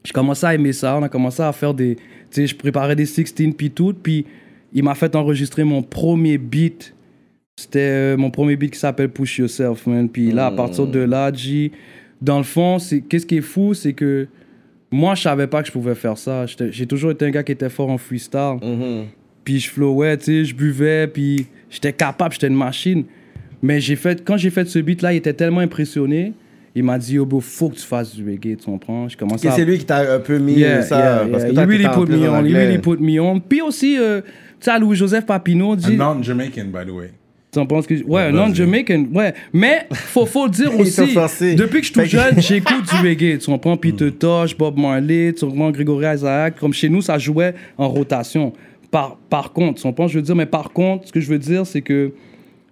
Je 0.05 0.13
commençais 0.13 0.47
à 0.47 0.55
aimer 0.55 0.73
ça. 0.73 0.97
On 0.97 1.03
a 1.03 1.09
commencé 1.09 1.43
à 1.43 1.51
faire 1.53 1.75
des. 1.75 1.97
Tu 1.97 2.03
sais, 2.31 2.47
je 2.47 2.55
préparais 2.55 2.95
des 2.95 3.07
16 3.07 3.35
puis 3.59 3.73
tout. 3.73 3.95
Puis 4.01 4.27
il 4.73 4.85
m'a 4.85 4.95
fait 4.95 5.17
enregistrer 5.17 5.65
mon 5.65 5.83
premier 5.83 6.39
beat. 6.39 6.95
C'était 7.59 7.79
euh, 7.81 8.17
mon 8.17 8.31
premier 8.31 8.55
beat 8.55 8.75
qui 8.75 8.79
s'appelle 8.79 9.09
Push 9.09 9.39
Yourself, 9.39 9.89
man. 9.89 10.09
Puis 10.09 10.31
là, 10.31 10.47
à 10.47 10.51
partir 10.53 10.87
de 10.87 11.01
là, 11.01 11.33
G, 11.33 11.73
dans 12.21 12.39
le 12.39 12.45
fond, 12.45 12.79
c'est 12.79 13.01
qu'est-ce 13.01 13.27
qui 13.27 13.37
est 13.39 13.43
fou, 13.43 13.75
c'est 13.75 13.93
que 13.93 14.27
moi, 14.91 15.15
je 15.15 15.23
savais 15.23 15.47
pas 15.47 15.63
que 15.63 15.69
je 15.69 15.73
pouvais 15.73 15.95
faire 15.95 16.17
ça. 16.17 16.47
J'ai 16.47 16.87
toujours 16.87 17.11
été 17.11 17.27
un 17.27 17.31
gars 17.31 17.43
qui 17.43 17.53
était 17.53 17.69
fort 17.69 17.91
en 17.91 17.99
freestyle. 17.99 18.57
Mhm. 18.63 19.07
Puis 19.45 19.61
je 19.61 19.71
flowais, 19.71 20.17
tu 20.17 20.25
sais, 20.25 20.45
je 20.45 20.55
buvais, 20.55 21.07
puis 21.07 21.47
j'étais 21.71 21.93
capable, 21.93 22.33
j'étais 22.33 22.49
une 22.49 22.57
machine. 22.57 23.05
Mais 23.63 23.81
j'ai 23.81 23.97
fait, 23.97 24.25
quand 24.25 24.37
j'ai 24.37 24.51
fait 24.51 24.67
ce 24.67 24.79
beat-là, 24.79 25.13
il 25.13 25.17
était 25.17 25.33
tellement 25.33 25.61
impressionné. 25.61 26.33
Il 26.75 26.85
m'a 26.85 26.99
dit, 26.99 27.15
yo, 27.15 27.25
bro, 27.25 27.41
faut 27.41 27.71
que 27.71 27.77
tu 27.77 27.87
fasses 27.87 28.15
du 28.15 28.25
reggae, 28.29 28.57
tu 28.57 28.67
comprends? 28.67 29.09
Je 29.09 29.17
commençais 29.17 29.47
Et 29.47 29.51
à... 29.51 29.55
c'est 29.55 29.65
lui 29.65 29.79
qui 29.79 29.87
t'a 29.87 30.15
un 30.15 30.19
peu 30.19 30.39
mis 30.39 30.55
Yeah, 30.55 30.83
ça. 30.83 30.99
yeah, 30.99 31.27
parce 31.31 31.45
yeah. 31.45 31.53
que 31.65 31.71
really 31.71 31.89
put 31.89 32.13
me 32.13 32.29
on, 32.29 32.43
really 32.43 32.79
put 32.79 32.99
me 32.99 33.21
on. 33.21 33.41
Puis 33.41 33.63
aussi, 33.63 33.99
euh, 33.99 34.21
tu 34.21 34.71
sais, 34.71 34.79
Louis-Joseph 34.79 35.25
Papineau, 35.25 35.75
dit... 35.75 35.97
non-Jamaican, 35.97 36.65
by 36.67 36.85
the 36.87 36.91
way. 36.93 37.13
Tu 37.57 37.61
en 37.61 37.67
penses 37.67 37.87
que... 37.87 37.95
Ouais, 37.95 38.27
Ouais, 38.27 38.33
non, 38.33 38.47
vas-y. 38.47 38.55
Jamaican, 38.55 39.07
ouais. 39.15 39.33
Mais, 39.51 39.87
faut, 39.91 40.27
faut 40.27 40.47
dire 40.47 40.75
aussi, 40.79 41.15
depuis 41.57 41.81
que 41.81 41.87
je 41.87 41.93
suis 41.93 41.93
tout 41.93 42.05
jeune, 42.05 42.39
j'écoute 42.39 42.85
du 42.85 43.09
reggae, 43.09 43.39
tu 43.39 43.47
comprends? 43.47 43.79
Peter 43.79 44.13
Tosh, 44.13 44.55
Bob 44.55 44.79
Marley, 44.79 45.33
tu 45.33 45.47
comprends? 45.47 45.71
Grégory 45.71 46.07
Isaac. 46.15 46.59
Comme 46.59 46.75
chez 46.75 46.91
nous, 46.91 47.01
ça 47.01 47.17
jouait 47.17 47.55
en 47.79 47.89
rotation. 47.89 48.53
Par, 48.91 49.17
par 49.31 49.53
contre, 49.55 49.81
tu 49.81 49.83
comprends? 49.85 50.07
Je 50.07 50.19
veux 50.19 50.23
dire, 50.23 50.37
mais 50.37 50.45
par 50.45 50.71
contre, 50.71 51.09
ce 51.09 51.13
que 51.13 51.21
je 51.21 51.29
veux 51.29 51.39
dire, 51.39 51.67
c'est 51.67 51.81
que, 51.81 52.13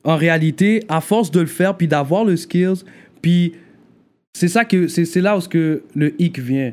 en 0.05 0.17
réalité, 0.17 0.85
à 0.91 1.01
force 1.01 1.31
de 1.31 1.41
le 1.41 1.47
faire, 1.47 1.75
puis 1.77 1.89
d'avoir 1.89 2.25
le 2.25 2.37
skills, 2.37 2.85
puis 3.23 3.55
c'est 4.35 4.49
ça 4.49 4.67
que... 4.67 4.87
C'est 4.87 5.07
c'est 5.07 5.23
là 5.23 5.35
où 5.35 5.41
ce 5.41 5.49
que 5.49 5.83
le 5.95 6.15
hic 6.21 6.39
vient. 6.39 6.73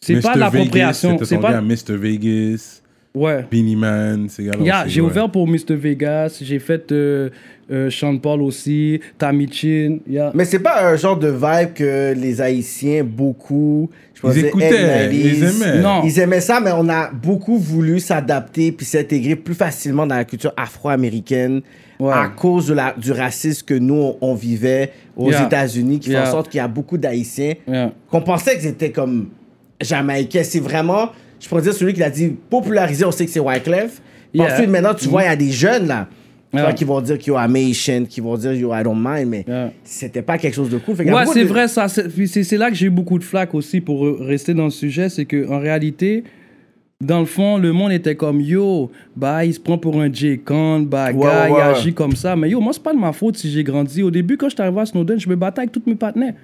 C'est 0.00 0.20
pas 0.20 0.36
l'appropriation, 0.36 1.18
c'est 1.24 1.38
pas... 1.38 1.62
Mr. 1.62 1.96
Vegas. 1.96 2.82
Ouais. 3.14 3.44
Beanie 3.50 3.74
Man, 3.76 4.28
ces 4.28 4.44
gars-là. 4.44 4.62
Yeah, 4.64 4.84
j'ai 4.86 5.00
ouais. 5.00 5.08
ouvert 5.08 5.28
pour 5.30 5.48
Mr. 5.48 5.74
Vegas, 5.74 6.38
j'ai 6.42 6.60
fait 6.60 6.92
euh, 6.92 7.28
euh, 7.70 7.90
Sean 7.90 8.16
Paul 8.18 8.40
aussi, 8.42 9.00
Tammy 9.18 9.48
Chin. 9.50 9.98
Yeah. 10.08 10.30
Mais 10.32 10.44
c'est 10.44 10.60
pas 10.60 10.86
un 10.88 10.94
genre 10.94 11.18
de 11.18 11.26
vibe 11.28 11.72
que 11.74 12.14
les 12.16 12.40
Haïtiens, 12.40 13.02
beaucoup. 13.02 13.90
Je 14.14 14.20
pense 14.20 14.36
Ils 14.36 14.42
que 14.42 14.46
écoutaient, 14.46 15.08
ils 15.12 15.42
aimaient. 15.42 15.80
Non. 15.82 16.02
Ils 16.04 16.20
aimaient 16.20 16.40
ça, 16.40 16.60
mais 16.60 16.70
on 16.72 16.88
a 16.88 17.10
beaucoup 17.10 17.58
voulu 17.58 17.98
s'adapter 17.98 18.70
puis 18.70 18.86
s'intégrer 18.86 19.34
plus 19.34 19.54
facilement 19.54 20.06
dans 20.06 20.14
la 20.16 20.24
culture 20.24 20.52
afro-américaine 20.56 21.62
Ouais. 21.98 22.14
à 22.14 22.28
cause 22.28 22.68
de 22.68 22.72
la, 22.72 22.94
du 22.96 23.12
racisme 23.12 23.66
que 23.66 23.74
nous, 23.74 23.94
on, 23.94 24.16
on 24.22 24.34
vivait 24.34 24.90
aux 25.18 25.30
Yeah. 25.30 25.44
États-Unis, 25.44 25.98
qui 26.00 26.06
fait 26.08 26.14
Yeah. 26.14 26.28
en 26.28 26.30
sorte 26.30 26.48
qu'il 26.48 26.56
y 26.56 26.62
a 26.62 26.68
beaucoup 26.68 26.96
d'Haïtiens 26.96 27.54
Yeah. 27.68 27.92
qu'on 28.10 28.22
pensait 28.22 28.56
qu'ils 28.56 28.68
étaient 28.68 28.90
comme 28.90 29.28
Jamaïcains. 29.82 30.42
C'est 30.44 30.60
vraiment, 30.60 31.10
je 31.40 31.48
pourrais 31.48 31.62
dire, 31.62 31.72
celui 31.74 31.92
qui 31.94 32.00
l'a 32.00 32.10
dit 32.10 32.34
populariser, 32.50 33.04
on 33.04 33.10
sait 33.10 33.24
que 33.24 33.30
c'est 33.32 33.40
Wyclef. 33.40 34.00
Yeah. 34.32 34.52
Ensuite, 34.52 34.70
maintenant, 34.70 34.94
tu 34.94 35.08
vois, 35.08 35.22
il 35.22 35.26
y 35.26 35.28
a 35.28 35.36
des 35.36 35.50
jeunes, 35.50 35.88
là, 35.88 36.06
Yeah. 36.52 36.72
qui 36.72 36.82
vont 36.84 37.00
dire 37.00 37.16
qu'ils 37.16 37.32
I'm 37.32 37.54
Haitian, 37.56 38.04
qui 38.08 38.20
vont 38.20 38.36
dire 38.36 38.52
yo, 38.52 38.72
I 38.74 38.82
don't 38.82 38.98
mind, 39.00 39.28
mais 39.28 39.44
Yeah. 39.46 39.72
c'était 39.84 40.22
pas 40.22 40.36
quelque 40.36 40.54
chose 40.54 40.68
de 40.70 40.78
cool. 40.78 40.96
Fait 40.96 41.10
Ouais, 41.12 41.26
c'est 41.26 41.42
de- 41.44 41.48
vrai, 41.48 41.68
ça. 41.68 41.86
C'est 41.88 42.56
là 42.56 42.70
que 42.70 42.76
j'ai 42.76 42.86
eu 42.86 42.90
beaucoup 42.90 43.18
de 43.18 43.24
flack 43.24 43.54
aussi 43.54 43.80
pour 43.80 44.02
rester 44.20 44.52
dans 44.54 44.64
le 44.64 44.70
sujet. 44.70 45.08
C'est 45.08 45.24
qu'en 45.26 45.58
réalité, 45.60 46.24
dans 47.00 47.20
le 47.20 47.24
fond, 47.26 47.56
le 47.56 47.72
monde 47.72 47.92
était 47.92 48.14
comme 48.16 48.40
yo, 48.40 48.90
bah, 49.16 49.44
il 49.44 49.54
se 49.54 49.60
prend 49.60 49.78
pour 49.78 50.00
un 50.00 50.12
J-Con, 50.12 50.80
bah, 50.80 51.12
gars, 51.12 51.48
il 51.48 51.54
agit 51.54 51.94
comme 51.94 52.16
ça. 52.16 52.34
Mais 52.36 52.50
yo, 52.50 52.60
moi, 52.60 52.72
c'est 52.72 52.82
pas 52.82 52.92
de 52.92 52.98
ma 52.98 53.12
faute 53.12 53.36
si 53.36 53.48
j'ai 53.50 53.62
grandi. 53.64 54.02
Au 54.02 54.10
début, 54.10 54.36
quand 54.36 54.48
j'étais 54.48 54.62
arrivé 54.62 54.80
à 54.80 54.86
Snowden, 54.86 55.18
je 55.20 55.28
me 55.28 55.36
battais 55.36 55.60
avec 55.60 55.72
tous 55.72 55.82
mes 55.86 55.94
partenaires. 55.94 56.34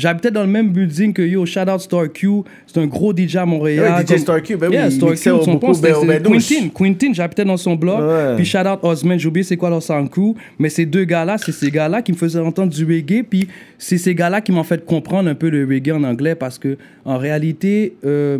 J'habitais 0.00 0.30
dans 0.30 0.40
le 0.40 0.48
même 0.48 0.70
building 0.70 1.12
que 1.12 1.20
yo, 1.20 1.44
shout 1.44 1.68
out 1.68 1.78
Star 1.78 2.10
Q, 2.10 2.42
c'est 2.66 2.80
un 2.80 2.86
gros 2.86 3.14
DJ 3.14 3.36
à 3.36 3.44
Montréal. 3.44 3.96
Ouais, 3.98 4.16
DJ 4.16 4.18
Star 4.20 4.42
Q, 4.42 4.56
ben 4.56 4.68
oui, 4.68 4.74
yeah, 4.74 4.86
il 4.86 4.92
Star 4.92 5.10
Q, 5.10 5.16
son 5.18 5.60
au 5.62 5.74
c'était 5.74 5.92
Bedouche. 5.92 6.48
Quintin. 6.48 6.68
Quintin, 6.74 7.12
j'habitais 7.12 7.44
dans 7.44 7.58
son. 7.58 7.78
Ouais. 7.78 8.36
Puis 8.36 8.46
shout 8.46 8.66
out 8.66 8.78
Osman, 8.82 9.18
j'ai 9.18 9.28
oublié 9.28 9.44
c'est 9.44 9.58
quoi 9.58 9.68
leur 9.68 9.82
sound 9.82 10.08
crew. 10.08 10.34
Mais 10.58 10.70
ces 10.70 10.86
deux 10.86 11.04
gars-là, 11.04 11.36
c'est 11.36 11.52
ces 11.52 11.70
gars-là 11.70 12.00
qui 12.00 12.12
me 12.12 12.16
faisaient 12.16 12.38
entendre 12.38 12.72
du 12.72 12.82
reggae. 12.84 13.22
Puis 13.28 13.46
c'est 13.76 13.98
ces 13.98 14.14
gars-là 14.14 14.40
qui 14.40 14.52
m'ont 14.52 14.64
fait 14.64 14.82
comprendre 14.86 15.28
un 15.28 15.34
peu 15.34 15.50
le 15.50 15.66
reggae 15.66 15.92
en 15.92 16.02
anglais 16.02 16.34
parce 16.34 16.58
que 16.58 16.78
en 17.04 17.18
réalité, 17.18 17.94
euh, 18.06 18.38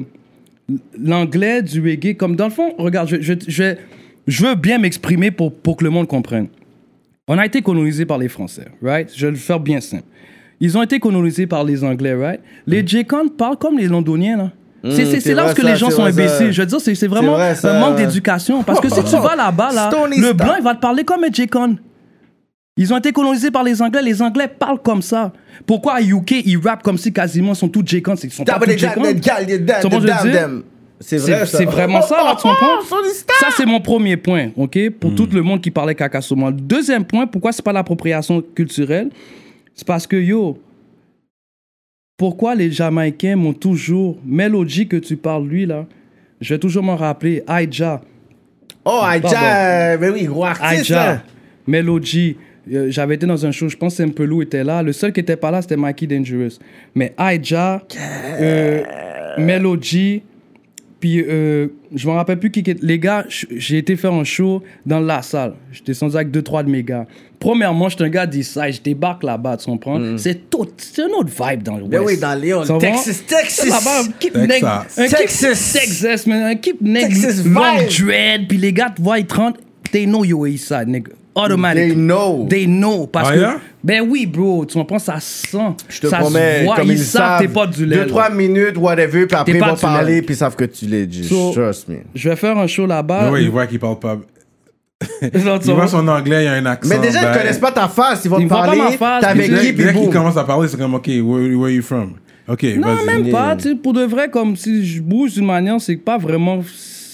l'anglais 0.98 1.60
du 1.60 1.82
reggae, 1.82 2.16
comme 2.16 2.36
dans 2.36 2.46
le 2.46 2.52
fond, 2.52 2.72
regarde, 2.78 3.08
je, 3.10 3.20
je, 3.20 3.34
je, 3.46 3.74
je 4.26 4.46
veux 4.46 4.54
bien 4.54 4.78
m'exprimer 4.78 5.30
pour, 5.30 5.52
pour 5.52 5.76
que 5.76 5.84
le 5.84 5.90
monde 5.90 6.06
comprenne. 6.06 6.46
On 7.28 7.38
a 7.38 7.46
été 7.46 7.60
colonisé 7.62 8.06
par 8.06 8.18
les 8.18 8.28
Français, 8.28 8.66
right? 8.82 9.12
Je 9.14 9.26
vais 9.26 9.32
le 9.32 9.38
faire 9.38 9.60
bien 9.60 9.80
simple. 9.80 10.04
Ils 10.60 10.76
ont 10.76 10.82
été 10.82 10.98
colonisés 11.00 11.46
par 11.46 11.64
les 11.64 11.82
Anglais, 11.84 12.14
right? 12.14 12.40
Les 12.66 12.86
J-Con 12.86 13.28
parlent 13.28 13.56
comme 13.56 13.78
les 13.78 13.88
Londoniens, 13.88 14.36
là. 14.36 14.50
C'est- 14.94 15.04
c'est 15.20 15.34
là 15.34 15.42
que 15.54 15.60
ça, 15.62 15.68
les 15.68 15.76
gens 15.76 15.90
sont 15.90 16.04
imbéciles. 16.22 16.52
Je 16.52 16.60
veux 16.62 16.66
dire, 16.66 16.80
c'est 16.80 17.06
vraiment 17.06 17.32
vrai, 17.34 17.54
un 17.68 17.80
manque 17.80 17.96
d'éducation. 17.96 18.62
Parce 18.62 18.80
que 18.80 18.88
si 18.88 19.02
tu 19.04 19.10
vas 19.22 19.36
là-bas, 19.36 19.72
là, 19.74 19.88
le 20.20 20.32
blanc, 20.32 20.54
il 20.58 20.64
va 20.64 20.74
te 20.74 20.80
parler 20.80 21.04
comme 21.04 21.24
un 21.24 21.32
J-Con. 21.32 21.76
Ils 22.76 22.94
ont 22.94 22.96
été 22.96 23.12
colonisés 23.12 23.50
par 23.50 23.62
les 23.62 23.82
Anglais. 23.82 24.00
Les 24.02 24.22
Anglais 24.22 24.48
parlent 24.48 24.80
comme 24.82 25.02
ça. 25.02 25.32
Pourquoi 25.66 25.94
à 25.96 26.00
UK, 26.00 26.42
ils 26.46 26.56
rappent 26.58 26.82
comme 26.82 26.96
si 26.96 27.12
quasiment 27.12 27.52
ils 27.52 27.56
sont 27.56 27.68
tous? 27.68 27.84
C'est 27.86 28.00
qu'ils 28.00 28.32
sont 28.32 28.44
pas 28.44 28.52
tous 28.76 28.80
comprends. 29.88 30.02
C'est 31.02 31.16
vrai, 31.16 31.46
c'est 31.46 31.64
vraiment 31.64 32.00
ça, 32.02 32.16
là, 32.24 32.36
tu 32.36 32.42
comprends? 32.48 32.80
Stony 32.86 33.08
Star. 33.14 33.36
Ça, 33.38 33.46
c'est 33.56 33.66
mon 33.66 33.80
premier 33.80 34.16
point, 34.16 34.48
OK? 34.56 34.78
Pour 34.98 35.14
tout 35.14 35.28
le 35.32 35.42
monde 35.42 35.60
qui 35.60 35.70
parlait 35.70 35.94
caca 35.94 36.20
sur 36.22 36.36
moi. 36.36 36.50
Le 36.50 36.56
deuxième 36.56 37.04
point, 37.04 37.26
pourquoi 37.26 37.52
c'est 37.52 37.64
pas 37.64 37.72
l'appropriation 37.72 38.42
culturelle? 38.54 39.10
C'est 39.80 39.86
parce 39.86 40.06
que, 40.06 40.16
yo, 40.16 40.58
pourquoi 42.18 42.54
les 42.54 42.70
Jamaïcains 42.70 43.34
m'ont 43.34 43.54
toujours... 43.54 44.18
Melody 44.26 44.86
que 44.86 44.98
tu 44.98 45.16
parles, 45.16 45.48
lui, 45.48 45.64
là, 45.64 45.86
je 46.38 46.52
vais 46.52 46.58
toujours 46.58 46.82
m'en 46.82 46.96
rappeler. 46.96 47.42
Aïja. 47.46 48.02
Oh. 48.84 49.00
Aïcha, 49.02 49.96
ben 49.96 50.12
oui, 50.12 50.24
gros 50.24 50.44
artiste, 50.44 50.90
Aïja. 50.90 51.06
là. 51.06 51.22
Melody. 51.66 52.36
Euh, 52.70 52.90
J'avais 52.90 53.14
été 53.14 53.24
dans 53.24 53.46
un 53.46 53.52
show, 53.52 53.70
je 53.70 53.76
pense 53.78 53.96
que 53.96 54.04
Simpelou 54.04 54.42
était 54.42 54.64
là. 54.64 54.82
Le 54.82 54.92
seul 54.92 55.14
qui 55.14 55.20
était 55.20 55.36
pas 55.36 55.50
là, 55.50 55.62
c'était 55.62 55.78
Mikey 55.78 56.06
Dangerous. 56.06 56.58
Mais 56.94 57.14
Aïja, 57.16 57.82
euh, 58.38 58.82
Melody, 59.38 60.20
puis 61.00 61.24
euh, 61.26 61.68
je 61.94 62.06
me 62.06 62.12
rappelle 62.12 62.38
plus 62.38 62.50
qui 62.50 62.62
Les 62.82 62.98
gars, 62.98 63.24
j'ai 63.28 63.78
été 63.78 63.96
faire 63.96 64.12
un 64.12 64.24
show 64.24 64.62
dans 64.84 65.00
la 65.00 65.22
salle. 65.22 65.54
J'étais 65.72 65.92
descendu 65.92 66.16
avec 66.16 66.30
deux, 66.30 66.42
trois 66.42 66.62
de 66.62 66.68
mes 66.68 66.82
gars. 66.82 67.06
Premièrement, 67.40 67.88
j'étais 67.88 68.04
un 68.04 68.08
gars 68.10 68.26
d'Eastside, 68.26 68.72
je 68.74 68.80
débarque 68.82 69.22
là-bas, 69.22 69.56
tu 69.56 69.64
comprends? 69.64 69.98
C'est 70.18 70.50
tout, 70.50 70.66
c'est 70.76 71.02
un 71.04 71.08
autre 71.18 71.30
vibe 71.30 71.62
dans 71.62 71.78
le 71.78 71.84
Ben 71.84 72.00
West. 72.00 72.06
oui, 72.06 72.18
dans 72.20 72.34
Léon? 72.38 72.78
Texas, 72.78 73.24
Texas. 73.26 73.66
Là-bas, 73.66 74.00
un 74.02 74.12
keep 74.18 74.34
Texas. 74.34 74.48
neg- 74.60 74.64
un 75.04 75.08
keep- 75.08 75.16
Texas. 75.16 75.72
Texas, 75.72 76.26
man. 76.26 76.42
Un 76.42 76.54
keep 76.56 76.80
neg 76.82 77.08
Texas 77.08 77.42
long 77.46 77.62
vibe. 77.78 77.88
dread, 78.06 78.46
puis 78.46 78.58
les 78.58 78.72
gars 78.74 78.90
te 78.90 79.00
voient, 79.00 79.18
ils 79.18 79.26
te 79.26 79.34
rentrent, 79.34 79.58
they 79.90 80.04
know 80.04 80.22
you're 80.22 80.46
Eastside, 80.46 80.88
nigga. 80.88 81.12
Automatic. 81.34 81.82
They 81.88 81.94
know. 81.94 82.46
They 82.50 82.66
know. 82.66 83.06
Parce 83.06 83.28
Ah, 83.30 83.34
que, 83.34 83.38
yeah? 83.40 83.56
ben 83.82 84.00
oui, 84.06 84.26
bro, 84.26 84.66
tu 84.66 84.76
comprends, 84.76 84.98
ça 84.98 85.16
sent. 85.20 85.56
Je 85.88 86.00
te 86.00 86.08
ça 86.08 86.18
promets, 86.18 86.58
se 86.60 86.64
voit, 86.64 86.76
comme 86.76 86.88
ils, 86.88 86.92
ils, 86.94 86.98
savent 86.98 87.40
t'es 87.40 87.48
pas 87.48 87.66
du 87.68 87.86
lait. 87.86 87.96
Deux, 87.96 88.06
trois 88.08 88.28
minutes, 88.28 88.76
whatever, 88.76 89.26
puis 89.26 89.36
après 89.36 89.52
ils 89.52 89.60
vont 89.64 89.76
parler, 89.76 90.20
puis 90.20 90.34
ils 90.34 90.38
savent 90.38 90.56
que 90.56 90.64
tu 90.64 90.84
l'es. 90.86 91.08
So- 91.22 91.52
Trust 91.52 91.88
me. 91.88 91.98
Je 92.14 92.28
vais 92.28 92.36
faire 92.36 92.58
un 92.58 92.66
show 92.66 92.84
là-bas. 92.84 93.22
Mais 93.26 93.30
ouais, 93.30 93.42
il 93.44 93.50
voit 93.50 93.66
qu'il 93.66 93.78
parle 93.78 93.98
pas. 93.98 94.18
Genre, 95.34 95.58
tu 95.58 95.68
Il 95.68 95.74
voit 95.74 95.86
vois, 95.86 95.88
son 95.88 96.06
anglais, 96.08 96.42
il 96.42 96.44
y 96.44 96.48
a 96.48 96.52
un 96.54 96.66
accent. 96.66 96.90
Mais 96.94 97.00
déjà, 97.00 97.20
ils 97.20 97.24
ben, 97.24 97.38
connaissent 97.38 97.58
pas 97.58 97.72
ta 97.72 97.88
face. 97.88 98.24
Ils 98.24 98.28
vont 98.30 98.38
Ils 98.38 98.44
te 98.44 98.48
voient 98.48 98.58
pas 98.60 98.66
parler. 98.66 98.80
ma 98.82 98.90
face, 98.92 99.20
T'es 99.22 99.26
avec 99.28 99.54
qui, 99.60 99.72
puis 99.72 99.92
boum. 99.92 100.10
commence 100.12 100.36
à 100.36 100.44
parler, 100.44 100.68
c'est 100.68 100.76
comme, 100.78 100.94
OK, 100.94 101.06
where, 101.06 101.22
where 101.24 101.62
are 101.64 101.70
you 101.70 101.82
from? 101.82 102.14
OK, 102.48 102.62
Non, 102.76 102.94
vas-y. 102.94 103.06
même 103.06 103.30
pas. 103.30 103.56
Tu 103.56 103.70
sais, 103.70 103.74
pour 103.76 103.92
de 103.92 104.02
vrai, 104.02 104.28
comme 104.28 104.56
si 104.56 104.84
je 104.84 105.00
bouge 105.00 105.34
d'une 105.34 105.46
manière, 105.46 105.80
c'est 105.80 105.96
pas 105.96 106.18
vraiment. 106.18 106.62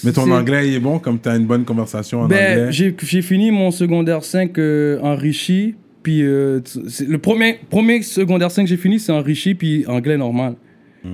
Mais 0.03 0.11
ton 0.11 0.29
anglais, 0.31 0.67
il 0.67 0.75
est 0.75 0.79
bon, 0.79 0.99
comme 0.99 1.19
tu 1.19 1.29
as 1.29 1.35
une 1.35 1.45
bonne 1.45 1.63
conversation 1.65 2.21
en 2.23 2.27
Ben, 2.27 2.59
anglais? 2.59 2.71
j'ai 2.71 2.95
j'ai 3.03 3.21
fini 3.21 3.51
mon 3.51 3.71
secondaire 3.71 4.23
5 4.23 4.57
euh, 4.59 4.99
enrichi. 5.01 5.75
Puis 6.03 6.21
euh, 6.23 6.59
le 7.07 7.17
premier, 7.17 7.59
premier 7.69 8.01
secondaire 8.01 8.51
5 8.51 8.63
que 8.63 8.69
j'ai 8.69 8.77
fini, 8.77 8.99
c'est 8.99 9.11
enrichi, 9.11 9.55
puis 9.55 9.85
anglais 9.87 10.17
normal. 10.17 10.53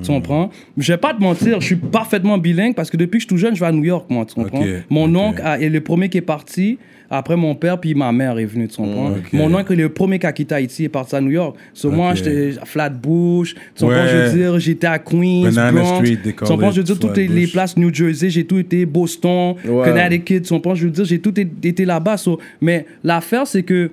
Tu 0.01 0.07
comprends? 0.07 0.49
Je 0.77 0.91
vais 0.93 0.97
pas 0.97 1.13
te 1.13 1.21
mentir, 1.21 1.61
je 1.61 1.65
suis 1.65 1.75
parfaitement 1.75 2.37
bilingue 2.37 2.75
parce 2.75 2.89
que 2.89 2.97
depuis 2.97 3.17
que 3.17 3.23
je 3.23 3.27
suis 3.27 3.35
tout 3.35 3.37
jeune, 3.37 3.55
je 3.55 3.59
vais 3.59 3.67
à 3.67 3.71
New 3.71 3.83
York, 3.83 4.05
moi. 4.09 4.25
Tu 4.25 4.33
comprends? 4.35 4.63
Mon 4.89 5.13
oncle 5.15 5.41
a- 5.43 5.59
est 5.59 5.69
le 5.69 5.81
premier 5.81 6.09
qui 6.09 6.17
est 6.17 6.21
parti. 6.21 6.77
Après 7.15 7.35
mon 7.35 7.53
père, 7.53 7.79
puis 7.79 7.93
ma 7.93 8.11
mère 8.11 8.39
est 8.39 8.45
venue, 8.45 8.67
tu 8.67 8.77
comprends? 8.77 9.11
Ok. 9.11 9.33
Mon 9.33 9.53
oncle 9.53 9.71
est 9.73 9.75
le 9.75 9.89
premier 9.89 10.17
qui 10.17 10.25
a 10.25 10.31
quitté 10.33 10.55
Haïti 10.55 10.81
et 10.81 10.85
est 10.85 10.89
parti 10.89 11.15
à 11.15 11.21
New 11.21 11.29
York. 11.29 11.55
So 11.71 11.91
moi, 11.91 12.15
j'étais 12.15 12.53
à 12.59 12.65
Flatbush. 12.65 13.53
Tu 13.53 13.59
comprends? 13.85 13.89
Ouais. 14.01 14.07
Je 14.07 14.17
veux 14.31 14.37
dire, 14.37 14.59
j'étais 14.59 14.87
à 14.87 14.97
Queens, 14.97 15.43
Banana 15.43 15.71
Bronx. 15.73 15.95
Street, 16.05 16.17
Tu 16.23 16.33
comprends? 16.33 16.71
Je 16.71 16.77
veux 16.77 16.83
dire, 16.83 16.97
toutes 16.99 17.17
les, 17.17 17.45
places 17.47 17.77
New 17.77 17.93
Jersey, 17.93 18.31
j'ai 18.31 18.45
tout 18.45 18.57
été, 18.57 18.87
Boston. 18.87 19.53
Connecticut, 19.63 20.41
tu 20.41 20.49
comprends? 20.53 20.73
Je 20.73 20.85
veux 20.85 20.91
dire, 20.91 21.05
j'ai 21.05 21.19
tout 21.19 21.39
été 21.39 21.85
là-bas. 21.85 22.17
so- 22.17 22.39
Mais 22.61 22.87
l'affaire, 23.03 23.45
c'est 23.45 23.61
que 23.61 23.91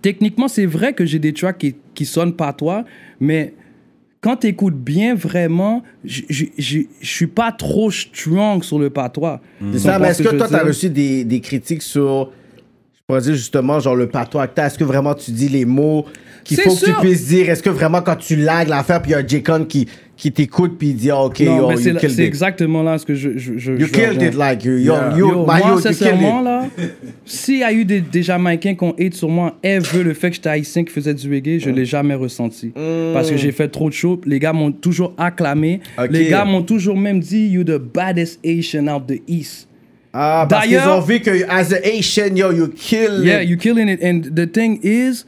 techniquement, 0.00 0.48
c'est 0.48 0.66
vrai 0.66 0.94
que 0.94 1.04
j'ai 1.04 1.18
des 1.18 1.32
tracks 1.34 1.58
qui, 1.58 1.74
qui 1.94 2.04
sonnent 2.06 2.32
pas 2.34 2.52
toi, 2.54 2.84
mais 3.20 3.52
quand 4.22 4.36
tu 4.36 4.46
écoutes 4.46 4.76
bien, 4.76 5.14
vraiment, 5.14 5.82
je 6.04 6.22
je 6.56 6.80
suis 7.02 7.26
pas 7.26 7.52
trop 7.52 7.90
strong 7.90 8.62
sur 8.62 8.78
le 8.78 8.88
patois. 8.88 9.40
C'est 9.60 9.72
Tu 9.72 9.78
ça, 9.80 9.98
mais 9.98 10.14
ce 10.14 10.22
est-ce 10.22 10.22
que 10.30 10.36
toi, 10.36 10.48
t'as 10.48 10.58
dire? 10.58 10.66
reçu 10.68 10.88
des, 10.90 11.24
des 11.24 11.40
critiques 11.40 11.82
sur, 11.82 12.30
je 12.94 13.00
pourrais 13.06 13.20
dire 13.20 13.34
justement, 13.34 13.80
genre 13.80 13.96
le 13.96 14.06
patois 14.08 14.46
que? 14.46 14.66
Est-ce 14.68 14.78
que 14.78 14.84
vraiment 14.84 15.14
tu 15.14 15.32
dis 15.32 15.48
les 15.48 15.64
mots 15.64 16.06
qu'il 16.44 16.56
faut 16.60 16.74
que 16.74 16.84
tu 16.84 16.92
puisses 17.00 17.26
dire? 17.26 17.50
Est-ce 17.50 17.62
que 17.62 17.70
vraiment 17.70 18.00
quand 18.00 18.16
tu 18.16 18.36
lagues 18.36 18.68
l'affaire, 18.68 19.02
puis 19.02 19.10
il 19.10 19.14
y 19.14 19.16
a 19.16 19.26
J-Con 19.26 19.64
qui, 19.68 19.88
qui 20.22 20.30
t'écoute, 20.30 20.76
puis 20.78 20.90
il 20.90 20.94
dit, 20.94 21.10
ah, 21.10 21.24
OK, 21.24 21.40
Non, 21.40 21.56
yo, 21.56 21.70
you 21.72 21.76
c'est 21.78 21.96
killed 21.96 22.12
c'est 22.12 22.22
exactement 22.24 22.84
là 22.84 22.96
ce 22.96 23.04
que 23.04 23.12
je. 23.16 23.30
je, 23.36 23.58
je 23.58 23.72
You 23.72 23.86
je 23.86 23.92
killed 23.92 24.22
it, 24.22 24.34
like, 24.36 24.64
you, 24.64 24.74
yo, 24.78 24.92
Yeah. 24.94 25.14
yo, 25.18 25.28
Yo, 25.32 25.40
my 25.40 25.58
moi, 25.58 25.80
sincèrement, 25.82 26.40
là, 26.42 26.68
s'il 27.24 27.58
y 27.58 27.64
a 27.64 27.72
eu 27.72 27.84
des, 27.84 28.00
des 28.00 28.22
Jamaïcains 28.22 28.76
qui 28.76 28.84
ont 28.84 28.94
hate 28.96 29.14
sur 29.14 29.28
moi, 29.28 29.56
ever 29.64 30.04
le 30.04 30.14
fait 30.14 30.28
que 30.30 30.36
j'étais 30.36 30.48
haïtien 30.50 30.84
qui 30.84 30.92
faisait 30.92 31.12
du 31.12 31.28
reggae, 31.28 31.58
je 31.58 31.70
l'ai 31.70 31.84
jamais 31.84 32.14
ressenti. 32.14 32.72
Parce 33.12 33.30
que 33.32 33.36
j'ai 33.36 33.50
fait 33.50 33.66
trop 33.66 33.88
de 33.88 33.94
shows. 33.94 34.20
Les 34.24 34.38
gars 34.38 34.52
m'ont 34.52 34.70
toujours 34.70 35.12
acclamé. 35.18 35.80
Ok. 35.98 36.06
Les 36.12 36.28
gars 36.28 36.44
m'ont 36.44 36.62
toujours 36.62 36.96
même 36.96 37.18
dit, 37.18 37.48
you 37.48 37.64
the 37.64 37.78
baddest 37.78 38.38
Asian 38.46 38.86
out 38.86 39.02
the 39.08 39.20
East. 39.26 39.66
Ah, 40.12 40.46
parce 40.48 40.68
qu'ils 40.68 40.78
ont 40.78 41.00
vu 41.00 41.18
que, 41.18 41.30
as 41.48 41.72
a 41.72 41.78
Asian, 41.84 42.36
yo, 42.36 42.52
you 42.52 42.68
kill 42.68 43.24
Yeah, 43.24 43.42
it. 43.42 43.48
you 43.48 43.56
killing 43.56 43.88
it. 43.88 43.98
And 44.04 44.20
the 44.36 44.46
thing 44.46 44.78
is, 44.84 45.24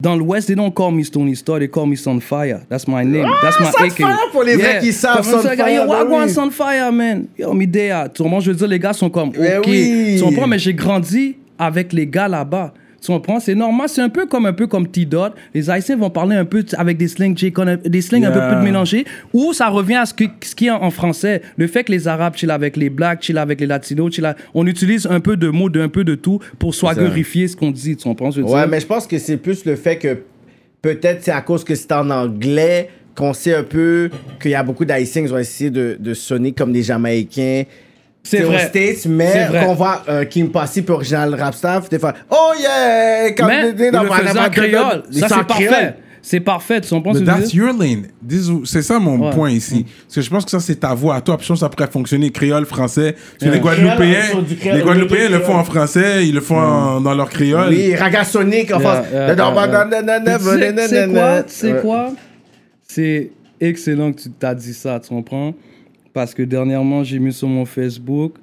dans 0.00 0.16
l'Ouest, 0.16 0.46
they 0.46 0.56
don't 0.56 0.72
call 0.72 0.92
me 0.92 1.02
Stony 1.04 1.36
Star, 1.36 1.58
they 1.58 1.68
call 1.68 1.86
me 1.86 1.96
Sunfire. 1.96 2.60
That's 2.68 2.88
my 2.88 3.04
name. 3.04 3.28
That's 3.42 3.60
my 3.60 3.66
Ah, 3.66 3.84
AK. 3.84 3.90
Sunfire 3.92 4.16
pour 4.32 4.42
les 4.42 4.56
vrais 4.56 4.78
qui 4.80 4.92
savent, 4.92 5.16
Comme 5.16 5.24
ça, 5.24 5.42
Sunfire, 5.42 5.68
Yo, 5.68 5.82
ben 5.82 5.88
Wagwan 5.88 6.24
oui. 6.28 6.32
Sunfire, 6.34 6.92
man. 6.92 7.26
Yo, 7.38 7.54
there. 7.70 8.08
Tu 8.14 8.22
comprends? 8.22 8.40
Je 8.40 8.50
veux 8.50 8.56
dire, 8.56 8.68
les 8.68 8.78
gars 8.78 8.92
sont 8.92 9.10
comme, 9.10 9.30
Ben 9.30 9.58
OK. 9.58 9.66
oui. 9.68 10.16
Tu 10.18 10.24
comprends? 10.24 10.46
Mais 10.46 10.58
j'ai 10.58 10.74
grandi 10.74 11.36
avec 11.58 11.92
les 11.92 12.06
gars 12.06 12.28
là-bas. 12.28 12.72
Tu 13.00 13.06
comprends? 13.10 13.40
C'est 13.40 13.54
normal. 13.54 13.88
C'est 13.88 14.02
un 14.02 14.08
peu 14.08 14.26
comme 14.26 14.46
un 14.46 14.52
peu 14.52 14.66
comme 14.66 14.86
T-Dot. 14.86 15.32
Les 15.54 15.70
Haïtiens 15.70 15.96
vont 15.96 16.10
parler 16.10 16.36
un 16.36 16.44
peu 16.44 16.64
avec 16.76 16.96
des 16.98 17.06
a- 17.22 17.76
des 17.76 18.00
slangs 18.02 18.22
un 18.24 18.30
peu 18.30 18.54
plus 18.54 18.62
mélangés. 18.64 19.04
Ou 19.32 19.52
ça 19.52 19.68
revient 19.68 19.94
à 19.96 20.06
ce, 20.06 20.12
que, 20.14 20.24
ce 20.42 20.54
qui 20.54 20.66
est 20.66 20.70
en, 20.70 20.82
en 20.82 20.90
français. 20.90 21.40
Le 21.56 21.66
fait 21.66 21.84
que 21.84 21.92
les 21.92 22.08
Arabes 22.08 22.34
chillent 22.36 22.50
avec 22.50 22.76
les 22.76 22.90
Blacks, 22.90 23.22
chillent 23.22 23.38
avec 23.38 23.60
les 23.60 23.66
Latinos, 23.66 24.18
à- 24.22 24.36
on 24.54 24.66
utilise 24.66 25.06
un 25.06 25.20
peu 25.20 25.36
de 25.36 25.48
mots, 25.48 25.70
un 25.74 25.88
peu 25.88 26.04
de 26.04 26.14
tout 26.14 26.40
pour 26.58 26.74
swaggerifier 26.74 27.48
ce 27.48 27.56
qu'on 27.56 27.70
dit. 27.70 27.96
Tu 27.96 28.04
comprends? 28.04 28.30
je 28.30 28.42
Ouais, 28.42 28.66
mais 28.66 28.80
je 28.80 28.86
pense 28.86 29.06
que 29.06 29.18
c'est 29.18 29.36
plus 29.38 29.64
le 29.64 29.76
fait 29.76 29.96
que 29.96 30.18
peut-être 30.82 31.22
c'est 31.22 31.30
à 31.32 31.40
cause 31.40 31.64
que 31.64 31.74
c'est 31.74 31.92
en 31.92 32.10
anglais 32.10 32.88
qu'on 33.14 33.32
sait 33.32 33.54
un 33.54 33.62
peu 33.64 34.10
qu'il 34.40 34.50
y 34.52 34.54
a 34.54 34.62
beaucoup 34.62 34.84
d'Haïtiens 34.84 35.24
qui 35.26 35.32
ont 35.32 35.38
essayé 35.38 35.70
de, 35.70 35.96
de 35.98 36.14
sonner 36.14 36.52
comme 36.52 36.72
des 36.72 36.82
Jamaïcains 36.82 37.64
C'est 38.22 38.44
aux 38.44 38.48
vrai. 38.48 38.66
States, 38.68 39.06
mais 39.06 39.46
vrai. 39.48 39.60
quand 39.64 39.70
on 39.70 39.74
voit 39.74 40.02
euh, 40.08 40.24
Kim 40.24 40.50
Passy 40.50 40.82
pour 40.82 40.96
Original 40.96 41.34
Rap 41.34 41.54
Staff, 41.54 41.88
des 41.88 41.98
fois, 41.98 42.14
oh 42.30 42.52
yeah! 42.60 43.32
Comme 43.32 43.46
Mais 43.48 43.70
il 43.78 43.90
dans 43.90 44.02
le 44.02 44.10
faisait 44.10 44.38
en 44.38 44.50
créole. 44.50 45.02
Ça, 45.12 45.26
c'est 45.28 45.46
parfait. 45.46 45.94
C'est 46.22 46.40
parfait, 46.40 46.82
tu 46.82 46.90
comprends 46.90 47.14
ce 47.14 47.20
But 47.20 47.24
que 47.24 47.30
je 47.30 47.34
veux 47.34 47.40
that's 47.40 47.50
dire? 47.50 47.64
your 47.64 47.78
lane. 47.78 48.02
This 48.28 48.46
is- 48.46 48.60
C'est 48.66 48.82
ça 48.82 48.98
mon 48.98 49.18
Ouais. 49.18 49.30
point 49.34 49.50
ici. 49.50 49.86
Parce 50.04 50.16
que 50.16 50.20
je 50.20 50.28
pense 50.28 50.44
que 50.44 50.50
ça, 50.50 50.60
c'est 50.60 50.74
ta 50.76 50.92
voix 50.92 51.14
à 51.14 51.22
toi. 51.22 51.38
Puis 51.38 51.46
je 51.46 51.52
pense 51.52 51.60
que 51.60 51.64
ça 51.64 51.70
pourrait 51.70 51.90
fonctionner 51.90 52.28
créole, 52.30 52.66
français. 52.66 53.12
Parce 53.14 53.38
que 53.38 53.44
Ouais. 53.46 53.52
les 53.54 53.60
Guadeloupéens, 53.60 54.20
Créole, 54.60 54.76
les 54.76 54.82
Guadeloupéens 54.82 55.28
le 55.30 55.40
font 55.40 55.54
en 55.54 55.64
français, 55.64 56.26
ils 56.28 56.34
le 56.34 56.42
font 56.42 56.58
en- 56.58 57.00
dans 57.00 57.14
leur 57.14 57.30
créole. 57.30 57.70
Oui, 57.70 57.94
Ragasonic 57.96 58.70
en 58.70 58.80
France. 58.80 59.06
C'est 60.88 61.10
quoi? 61.10 61.42
C'est 61.46 61.80
quoi? 61.80 62.12
C'est 62.86 63.30
excellent 63.60 64.12
que 64.12 64.20
tu 64.22 64.30
t'as 64.30 64.54
dit 64.54 64.74
ça, 64.74 65.00
tu 65.00 65.08
comprends? 65.08 65.54
Parce 66.20 66.34
que 66.34 66.42
dernièrement, 66.42 67.02
j'ai 67.02 67.18
mis 67.18 67.32
sur 67.32 67.48
mon 67.48 67.64
Facebook 67.64 68.34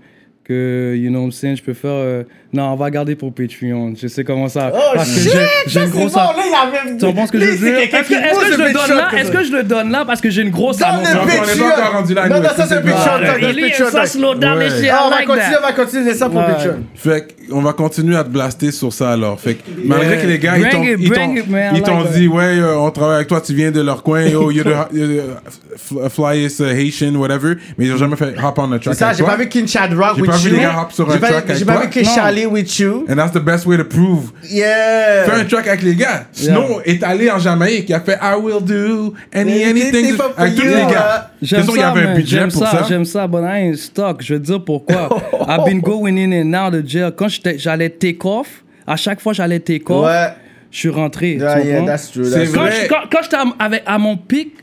que, 0.43 0.95
you 0.97 1.11
know 1.11 1.19
what 1.19 1.25
I'm 1.25 1.31
saying, 1.31 1.57
je 1.57 1.61
peux 1.61 1.75
faire... 1.75 2.25
Non, 2.53 2.71
on 2.71 2.75
va 2.77 2.89
garder 2.89 3.15
pour 3.15 3.33
Patreon. 3.33 3.93
Je 4.01 4.07
sais 4.07 4.23
comment 4.23 4.47
ça... 4.47 4.71
Oh 4.73 4.77
parce 4.95 5.09
que 5.09 5.19
shit! 5.19 5.31
j'ai- 5.33 5.39
j'ai 5.67 5.73
ça, 5.79 5.85
une 5.85 5.91
c'est 5.91 5.97
grosse... 5.97 6.13
bon, 6.13 6.19
là, 6.19 6.33
il 6.37 6.77
avait... 6.77 6.97
Tu 6.97 7.27
ce 7.27 7.31
que 7.31 7.39
je 7.39 7.45
veux 7.45 7.51
c'est 7.51 7.57
dire? 7.59 7.77
Est-ce 7.77 8.09
que, 8.09 8.33
pose 8.33 8.43
que 8.45 8.51
je 8.53 8.57
le 8.63 8.73
donne 8.73 8.97
là? 8.97 9.09
Est-ce 9.17 9.31
que 9.31 9.43
je 9.43 9.51
le 9.51 9.63
donne 9.63 9.91
là? 9.91 10.05
Parce 10.05 10.21
que 10.21 10.29
j'ai 10.29 10.41
une 10.43 10.49
grosse 10.49 10.79
le 10.79 10.85
on 10.85 10.97
n'est 10.97 11.03
pas 11.03 11.25
Patreon. 11.45 11.65
encore 11.67 11.91
rendu 11.93 12.13
là, 12.13 12.29
Non, 12.29 12.37
non, 12.37 12.43
ça, 12.43 12.53
c'est 12.55 12.67
c'est 12.75 12.75
Patreon. 12.83 13.03
Ça, 13.03 13.19
c'est 13.41 13.51
il 13.51 13.63
est 13.65 13.73
ça 13.73 13.91
ça. 13.91 14.05
slow 14.05 14.35
down 14.35 14.59
les 14.59 14.69
shit, 14.69 14.89
Ah, 14.91 15.03
on 15.05 15.09
va 15.09 15.17
continuer, 15.25 15.41
that. 15.51 15.59
on 15.59 15.67
va 15.67 15.73
continuer 15.73 16.13
ça 16.13 16.29
pour. 16.29 16.45
Patreon. 16.45 16.77
Fait 16.95 17.27
qu'on 17.49 17.61
va 17.61 17.73
continuer 17.73 18.15
à 18.15 18.23
te 18.23 18.29
blaster 18.29 18.71
sur 18.71 18.93
ça 18.93 19.11
alors. 19.11 19.39
Fait 19.39 19.55
que 19.55 19.63
malgré 19.83 20.17
que 20.17 20.27
les 20.27 20.39
gars, 20.39 20.57
ils 20.57 20.63
Bring 21.09 21.83
t'ont- 21.83 22.03
dit, 22.13 22.27
ouais, 22.29 22.43
euh, 22.59 22.77
on 22.77 22.91
travaille 22.91 23.15
avec 23.17 23.27
toi, 23.27 23.41
tu 23.41 23.53
viens 23.53 23.71
de 23.71 23.81
leur 23.81 24.03
coin, 24.03 24.21
yo, 24.23 24.51
you're 24.51 24.65
the, 24.65 24.71
f- 25.77 26.09
flyest 26.09 26.59
uh, 26.61 26.63
Haitian, 26.65 27.13
whatever. 27.15 27.55
Mais 27.77 27.85
ils 27.85 27.93
ont 27.93 27.97
jamais 27.97 28.15
fait 28.15 28.33
hop 28.41 28.57
on 28.57 28.67
the 28.69 28.73
C'est 28.75 28.79
track. 28.79 28.95
ça, 28.95 29.05
avec 29.07 29.17
j'ai 29.17 29.23
pas 29.25 29.35
vu 29.37 29.49
Kin 29.49 29.67
Chad 29.67 29.93
Rock 29.93 30.13
J'ai 30.17 30.23
pas 30.25 30.37
vu 30.37 30.49
les 30.49 30.59
gars 30.59 30.81
hop 30.81 30.91
sur 30.91 31.09
un 31.11 31.17
track 31.17 31.45
J'ai 31.55 31.65
pas 31.65 31.85
vu. 31.85 32.03
Charlie 32.05 32.45
with 32.47 32.79
you. 32.79 33.05
And 33.09 33.15
that's 33.17 33.31
the 33.33 33.39
best 33.43 33.65
way 33.65 33.77
to 33.77 33.83
prove. 33.83 34.31
Yeah. 34.49 35.25
Fais 35.25 35.41
un 35.41 35.45
track 35.45 35.67
avec 35.67 35.81
les 35.83 35.95
gars. 35.95 36.25
Snow 36.31 36.81
est 36.85 37.03
allé 37.03 37.29
en 37.29 37.39
Jamaïque, 37.39 37.89
il 37.89 37.93
a 37.93 37.99
fait 37.99 38.17
I 38.21 38.35
will 38.41 38.61
do 38.63 39.13
any, 39.33 39.63
anything 39.63 40.15
to- 40.17 40.23
avec 40.37 40.55
tous 40.55 40.61
les 40.63 40.85
gars. 40.91 41.31
J'aime 41.41 41.63
ça, 41.65 41.71
il 41.75 41.79
y 41.79 41.83
avait 41.83 42.01
un 42.01 42.15
budget 42.15 42.37
J'aime 42.37 42.51
pour 42.51 42.63
ça, 42.63 42.71
ça. 42.71 42.85
j'aime 42.87 43.05
ça, 43.05 43.27
but 43.27 43.41
I 43.43 43.69
ain't 43.69 43.77
stuck. 43.77 44.21
Je 44.23 44.35
te 44.35 44.39
dire 44.39 44.63
pourquoi. 44.63 45.09
I've 45.47 45.65
been 45.65 45.81
going 45.81 46.17
in 46.17 46.31
and 46.33 46.53
out 46.53 46.73
of 46.73 46.87
jail. 46.87 47.11
Quand 47.15 47.27
j'allais 47.57 47.89
take 47.89 48.19
off, 48.25 48.63
à 48.85 48.95
chaque 48.95 49.19
fois 49.21 49.33
j'allais 49.33 49.59
take 49.59 49.83
off, 49.89 50.05
Ouais. 50.05 50.29
je 50.71 50.79
suis 50.79 50.89
rentré. 50.89 51.33
Yeah, 51.35 51.63
yeah, 51.63 51.81
that's 51.85 52.11
true. 52.11 52.29
That's 52.29 52.49
vrai. 52.51 52.87
quand, 52.89 53.19
j'étais 53.23 53.35
à, 53.37 53.45
à 53.93 53.97
mon 53.97 54.17
pic, 54.17 54.53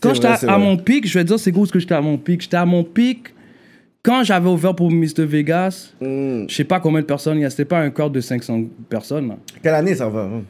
quand 0.00 0.14
j'étais 0.14 0.26
à, 0.28 0.38
à 0.48 0.58
mon 0.58 0.76
pic, 0.76 1.06
je 1.06 1.18
vais 1.18 1.24
te 1.24 1.28
dire 1.28 1.38
c'est 1.38 1.54
où 1.56 1.64
est-ce 1.64 1.72
que 1.72 1.78
j'étais 1.78 1.94
à 1.94 2.00
mon 2.00 2.16
pic? 2.18 2.42
J'étais 2.42 2.56
à 2.56 2.64
mon 2.64 2.82
pic 2.84 3.33
quand 4.04 4.22
j'avais 4.22 4.48
ouvert 4.48 4.74
pour 4.76 4.90
Mr. 4.92 5.24
Vegas. 5.24 5.92
Mm. 6.00 6.44
Je 6.48 6.54
sais 6.54 6.64
pas 6.64 6.78
combien 6.78 7.00
de 7.00 7.06
personnes 7.06 7.38
il 7.38 7.42
y 7.42 7.44
a. 7.44 7.50
C'était 7.50 7.64
pas 7.64 7.80
un 7.80 7.90
corps 7.90 8.10
de 8.10 8.20
500 8.20 8.64
personnes. 8.88 9.28
là. 9.28 9.36
Quelle 9.62 9.74
année 9.74 9.94
ça 9.96 10.08
va? 10.08 10.20
hein? 10.22 10.42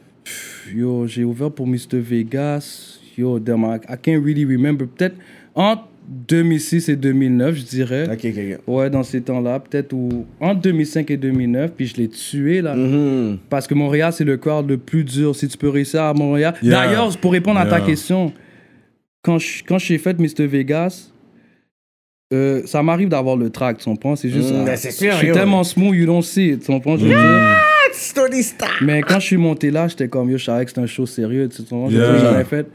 Yo, 0.74 1.06
j'ai 1.06 1.24
ouvert 1.24 1.50
pour 1.50 1.66
Mr. 1.66 1.98
Vegas. 2.00 2.98
Yo, 3.16 3.38
damn, 3.38 3.62
I, 3.64 3.76
I 3.92 3.96
can't 4.02 4.22
really 4.24 4.44
remember. 4.44 4.86
Peut-être 4.86 5.14
entre 5.54 5.84
2006 6.28 6.88
et 6.90 6.96
2009, 6.96 7.54
je 7.56 7.62
dirais. 7.62 8.08
Ok, 8.12 8.24
ok, 8.24 8.34
ok. 8.36 8.58
Ouais, 8.74 8.90
dans 8.90 9.02
ces 9.02 9.20
temps-là, 9.22 9.60
peut-être 9.60 9.92
ou 9.92 10.26
entre 10.40 10.60
2005 10.62 11.10
et 11.10 11.16
2009, 11.16 11.72
puis 11.76 11.86
je 11.86 11.96
l'ai 11.96 12.08
tué 12.08 12.60
là. 12.60 12.74
Mhm. 12.74 13.38
Parce 13.48 13.66
que 13.66 13.74
Montréal, 13.74 14.12
c'est 14.12 14.24
le 14.24 14.36
corps 14.36 14.62
le 14.62 14.76
plus 14.78 15.04
dur. 15.04 15.34
Si 15.36 15.46
tu 15.48 15.56
peux 15.56 15.68
réussir 15.68 16.02
à 16.02 16.12
Montréal. 16.12 16.54
Yeah. 16.62 16.72
D'ailleurs, 16.86 17.16
pour 17.18 17.32
répondre 17.32 17.60
à 17.60 17.66
ta 17.66 17.80
question, 17.80 18.32
quand 19.22 19.38
je- 19.38 19.62
quand 19.64 19.78
j'ai 19.78 19.98
fait 19.98 20.18
Mr. 20.18 20.46
Vegas, 20.46 21.10
euh, 22.34 22.62
ça 22.66 22.82
m'arrive 22.82 23.08
d'avoir 23.08 23.36
le 23.36 23.50
track, 23.50 23.78
tu 23.78 23.84
comprends? 23.84 24.16
C'est 24.16 24.28
juste. 24.28 24.50
Mm, 24.52 24.58
ah, 24.60 24.64
ben, 24.64 24.76
c'est 24.76 24.90
sûr, 24.90 25.12
Je 25.12 25.16
suis 25.18 25.28
yo. 25.28 25.34
tellement 25.34 25.64
smooth, 25.64 25.94
you 25.94 26.06
don't 26.06 26.22
see 26.22 26.50
it, 26.50 26.60
tu 26.60 26.66
comprends? 26.72 26.96
Je 26.96 27.04
veux 27.04 27.10
dire. 27.10 27.56
Story 27.92 28.42
star. 28.42 28.70
Mais 28.82 29.02
quand 29.02 29.20
je 29.20 29.26
suis 29.26 29.36
monté 29.36 29.70
là, 29.70 29.86
j'étais 29.88 30.08
comme, 30.08 30.28
yo, 30.30 30.36
je 30.36 30.44
savais 30.44 30.64
que 30.64 30.70
c'était 30.70 30.80
un 30.80 30.86
show 30.86 31.06
sérieux, 31.06 31.48
tu 31.48 31.62
comprends? 31.62 31.90
Yeah. 31.90 32.18
j'avais 32.18 32.44
fait. 32.44 32.66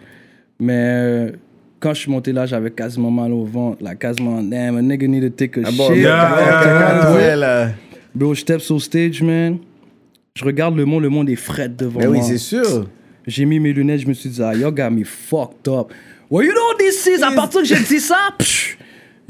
Mais 0.60 0.74
euh, 0.78 1.32
quand 1.80 1.94
je 1.94 2.00
suis 2.02 2.12
monté 2.12 2.32
là, 2.32 2.46
j'avais 2.46 2.72
quasiment 2.72 3.12
mal 3.12 3.32
au 3.34 3.44
ventre, 3.44 3.84
là, 3.84 3.96
quasiment, 3.96 4.42
damn, 4.42 4.78
a 4.78 4.82
nigga 4.82 5.08
need 5.08 5.24
to 5.24 5.30
take 5.30 5.60
a 5.60 5.64
Ah 5.68 5.72
bon, 5.76 5.90
shit. 5.90 5.98
Yeah, 6.04 7.36
yeah. 7.38 7.72
Bro, 8.16 8.34
je 8.34 8.42
step 8.42 8.62
sur 8.62 8.82
stage, 8.82 9.22
man. 9.22 9.58
Je 10.36 10.46
regarde 10.46 10.76
le 10.78 10.86
monde, 10.86 11.04
le 11.04 11.10
monde 11.10 11.30
est 11.30 11.36
fret 11.36 11.70
devant 11.70 12.00
Mais 12.00 12.08
oui, 12.08 12.18
moi. 12.20 12.28
c'est 12.28 12.38
sûr. 12.38 12.88
J'ai 13.28 13.46
mis 13.46 13.60
mes 13.60 13.74
lunettes, 13.74 14.02
je 14.02 14.08
me 14.08 14.14
suis 14.14 14.30
dit, 14.30 14.42
ah, 14.42 14.56
yo, 14.56 14.72
got 14.72 14.90
me 14.90 15.04
fucked 15.04 15.68
up. 15.68 15.92
Well, 16.32 16.46
you 16.46 16.54
know 16.54 16.62
what 16.72 16.78
this 16.78 17.06
is? 17.08 17.22
À 17.24 17.32
partir 17.32 17.62
que 17.62 17.68
j'ai 17.68 17.76
dit 17.80 18.00
ça, 18.00 18.18
psh, 18.38 18.78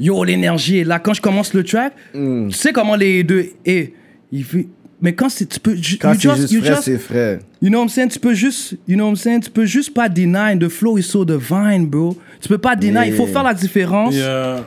yo, 0.00 0.24
l'énergie 0.24 0.78
est 0.78 0.84
là. 0.84 0.98
Quand 0.98 1.14
je 1.14 1.20
commence 1.22 1.54
le 1.54 1.62
track, 1.62 1.92
Mm. 2.14 2.48
tu 2.48 2.56
sais 2.56 2.72
comment 2.72 2.96
les 2.96 3.22
deux. 3.22 3.46
Eh, 3.64 3.92
il 4.32 4.42
fait- 4.44 4.66
mais 5.00 5.12
quand 5.14 5.28
c'est. 5.28 5.46
Tu 5.48 5.60
peux. 5.60 5.76
Quand 6.00 6.12
you 6.14 6.18
c'est 6.20 6.28
just- 6.28 6.40
juste 6.40 6.52
you 6.52 6.60
frais, 6.62 6.78
c'est 6.82 6.98
frais. 6.98 7.38
You 7.62 7.68
know 7.68 7.78
what 7.78 7.84
I'm 7.84 7.88
saying? 7.90 8.08
Tu 8.08 8.18
peux 8.18 8.34
juste, 8.34 8.72
you 8.88 8.96
know 8.96 9.04
what 9.04 9.10
I'm 9.10 9.16
saying? 9.16 9.40
Tu 9.40 9.50
peux 9.50 9.64
juste 9.66 9.94
pas 9.94 10.08
deny. 10.08 10.58
The 10.58 10.68
flow 10.68 10.98
is 10.98 11.02
so 11.04 11.24
divine, 11.24 11.86
bro. 11.86 12.16
Tu 12.40 12.48
peux 12.48 12.58
pas 12.58 12.74
deny. 12.74 13.06
Il 13.08 13.12
faut 13.14 13.24
Yeah. 13.24 13.32
faire 13.32 13.42
la 13.44 13.54
différence. 13.54 14.14
Yeah. 14.14 14.64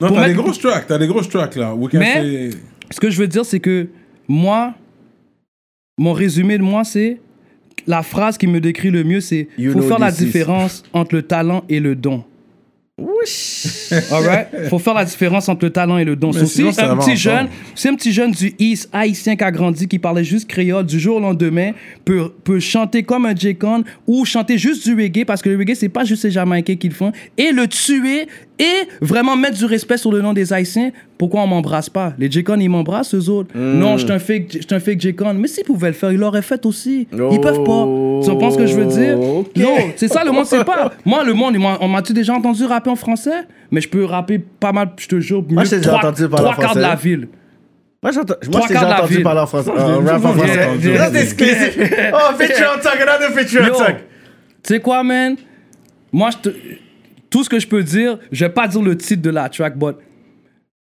Non, 0.00 0.08
t'as 0.10 0.14
mettre- 0.14 0.26
des 0.28 0.34
grosses 0.34 0.58
tracks, 0.60 0.86
t'as 0.86 0.98
des 0.98 1.06
grosses 1.08 1.28
tracks 1.28 1.56
là. 1.56 1.74
We 1.74 1.90
can 1.90 1.98
Mais- 1.98 2.50
say- 2.50 2.56
Ce 2.90 3.00
que 3.00 3.10
je 3.10 3.18
veux 3.18 3.26
dire, 3.28 3.44
c'est 3.44 3.60
que 3.60 3.88
moi, 4.28 4.74
mon 5.98 6.12
résumé 6.12 6.56
de 6.58 6.62
moi, 6.62 6.84
c'est 6.84 7.20
la 7.86 8.02
phrase 8.02 8.38
qui 8.38 8.46
me 8.46 8.60
décrit 8.60 8.90
le 8.90 9.02
mieux, 9.04 9.20
c'est 9.20 9.48
You 9.58 9.72
faut 9.72 9.82
faire 9.82 9.98
la 9.98 10.10
différence 10.12 10.82
entre 10.92 11.14
le 11.16 11.22
talent 11.22 11.64
et 11.68 11.80
le 11.80 11.94
don. 11.94 12.24
Alright? 14.10 14.48
Faut 14.68 14.78
faire 14.78 14.94
la 14.94 15.04
différence 15.04 15.48
entre 15.48 15.64
le 15.64 15.70
talent 15.70 15.98
et 15.98 16.04
le 16.04 16.16
don. 16.16 16.32
Mais 16.32 16.40
So, 16.40 16.46
si 16.46 16.54
sinon, 16.56 16.72
ça 16.72 16.90
un 16.90 16.96
petit 16.96 17.16
jeune, 17.16 17.48
si 17.74 17.88
un 17.88 17.94
petit 17.94 18.12
jeune 18.12 18.32
du 18.32 18.52
East 18.58 18.88
haïtien 18.92 19.36
qui 19.36 19.44
a 19.44 19.50
grandi, 19.52 19.86
qui 19.86 19.98
parlait 19.98 20.24
juste 20.24 20.48
créole 20.48 20.84
du 20.84 20.98
jour 20.98 21.16
au 21.16 21.20
lendemain, 21.20 21.72
peut, 22.04 22.32
peut 22.42 22.60
chanter 22.60 23.04
comme 23.04 23.26
un 23.26 23.34
J-Con 23.34 23.84
ou 24.06 24.24
chanter 24.24 24.58
juste 24.58 24.84
du 24.84 24.94
reggae, 24.94 25.24
parce 25.24 25.42
que 25.42 25.48
le 25.48 25.56
reggae, 25.56 25.74
c'est 25.74 25.88
pas 25.88 26.04
juste 26.04 26.24
les 26.24 26.32
Jamaïcains 26.32 26.76
qui 26.76 26.88
le 26.88 26.94
font, 26.94 27.12
et 27.36 27.52
le 27.52 27.68
tuer 27.68 28.26
et 28.58 28.88
vraiment 29.00 29.36
mettre 29.36 29.56
du 29.56 29.64
respect 29.64 29.96
sur 29.96 30.10
le 30.12 30.20
nom 30.20 30.32
des 30.32 30.52
Haïtiens, 30.52 30.90
pourquoi 31.16 31.42
on 31.42 31.46
m'embrasse 31.46 31.88
pas? 31.88 32.12
Les 32.18 32.30
J-Con, 32.30 32.58
ils 32.60 32.68
m'embrassent, 32.68 33.14
eux 33.14 33.28
autres. 33.28 33.50
Hmm. 33.54 33.78
Non, 33.78 33.96
je 33.98 34.04
suis 34.04 34.12
un 34.12 34.18
fake, 34.18 34.46
je 34.52 34.58
suis 34.66 34.74
un 34.74 34.80
fake 34.80 35.00
J-Con. 35.00 35.34
Mais 35.34 35.48
s'ils 35.48 35.64
pouvaient 35.64 35.88
le 35.88 35.94
faire, 35.94 36.12
ils 36.12 36.18
l'auraient 36.18 36.42
fait 36.42 36.64
aussi. 36.66 37.06
Oh. 37.12 37.28
Ils 37.32 37.40
peuvent 37.40 37.62
pas. 37.64 37.86
Tu 38.24 38.30
comprends 38.30 38.50
ce 38.50 38.58
que 38.58 38.66
je 38.66 38.74
veux 38.74 38.86
dire? 38.86 39.20
Ok. 39.20 39.56
Non, 39.56 39.76
c'est 39.96 40.08
ça, 40.08 40.24
le 40.24 40.32
monde 40.32 40.46
sait 40.46 40.64
pas. 40.64 40.92
Moi, 41.04 41.24
le 41.24 41.34
monde, 41.34 41.56
on 41.80 41.88
m'a-tu 41.88 42.12
déjà 42.12 42.34
entendu 42.34 42.64
rapper 42.64 42.90
en 42.90 42.96
français? 42.96 43.46
Mais 43.70 43.80
je 43.80 43.88
peux 43.88 44.04
rapper 44.04 44.38
pas 44.38 44.72
mal, 44.72 44.90
je 44.98 45.06
te 45.08 45.20
jure, 45.20 45.42
mieux 45.48 45.62
t'ai 45.62 45.70
que 45.70 45.76
déjà 45.76 45.88
trois, 45.90 45.98
entendu 46.00 46.28
parler 46.28 46.46
en 46.48 46.52
trois 46.52 46.64
quarts 46.64 46.74
de 46.74 46.80
la 46.80 46.94
ville. 46.94 47.28
Moi, 48.02 48.12
j'entends- 48.12 48.34
moi, 48.50 48.60
la 48.70 48.96
entendu 48.98 49.22
parler 49.22 49.40
en 49.40 49.46
français. 49.46 49.70
En 49.70 50.00
rap 50.04 50.24
en 50.24 50.32
français. 50.32 50.68
c'est 51.12 51.22
exclusif. 51.22 51.78
Oh, 52.12 52.32
Patreon 52.38 52.80
Talk, 52.82 53.00
another 53.00 53.34
Patreon 53.34 53.66
Yo, 53.66 53.74
Talk. 53.74 53.96
tu 53.98 54.74
sais 54.74 54.80
quoi, 54.80 55.02
man? 55.02 55.36
Moi, 56.12 56.30
je 56.30 56.48
te- 56.48 56.56
tout 57.30 57.44
ce 57.44 57.48
que 57.48 57.58
je 57.58 57.66
peux 57.66 57.82
dire, 57.82 58.18
je 58.32 58.44
vais 58.44 58.52
pas 58.52 58.68
dire 58.68 58.82
le 58.82 58.96
titre 58.96 59.22
de 59.22 59.30
la 59.30 59.48
track, 59.48 59.76
but 59.76 59.96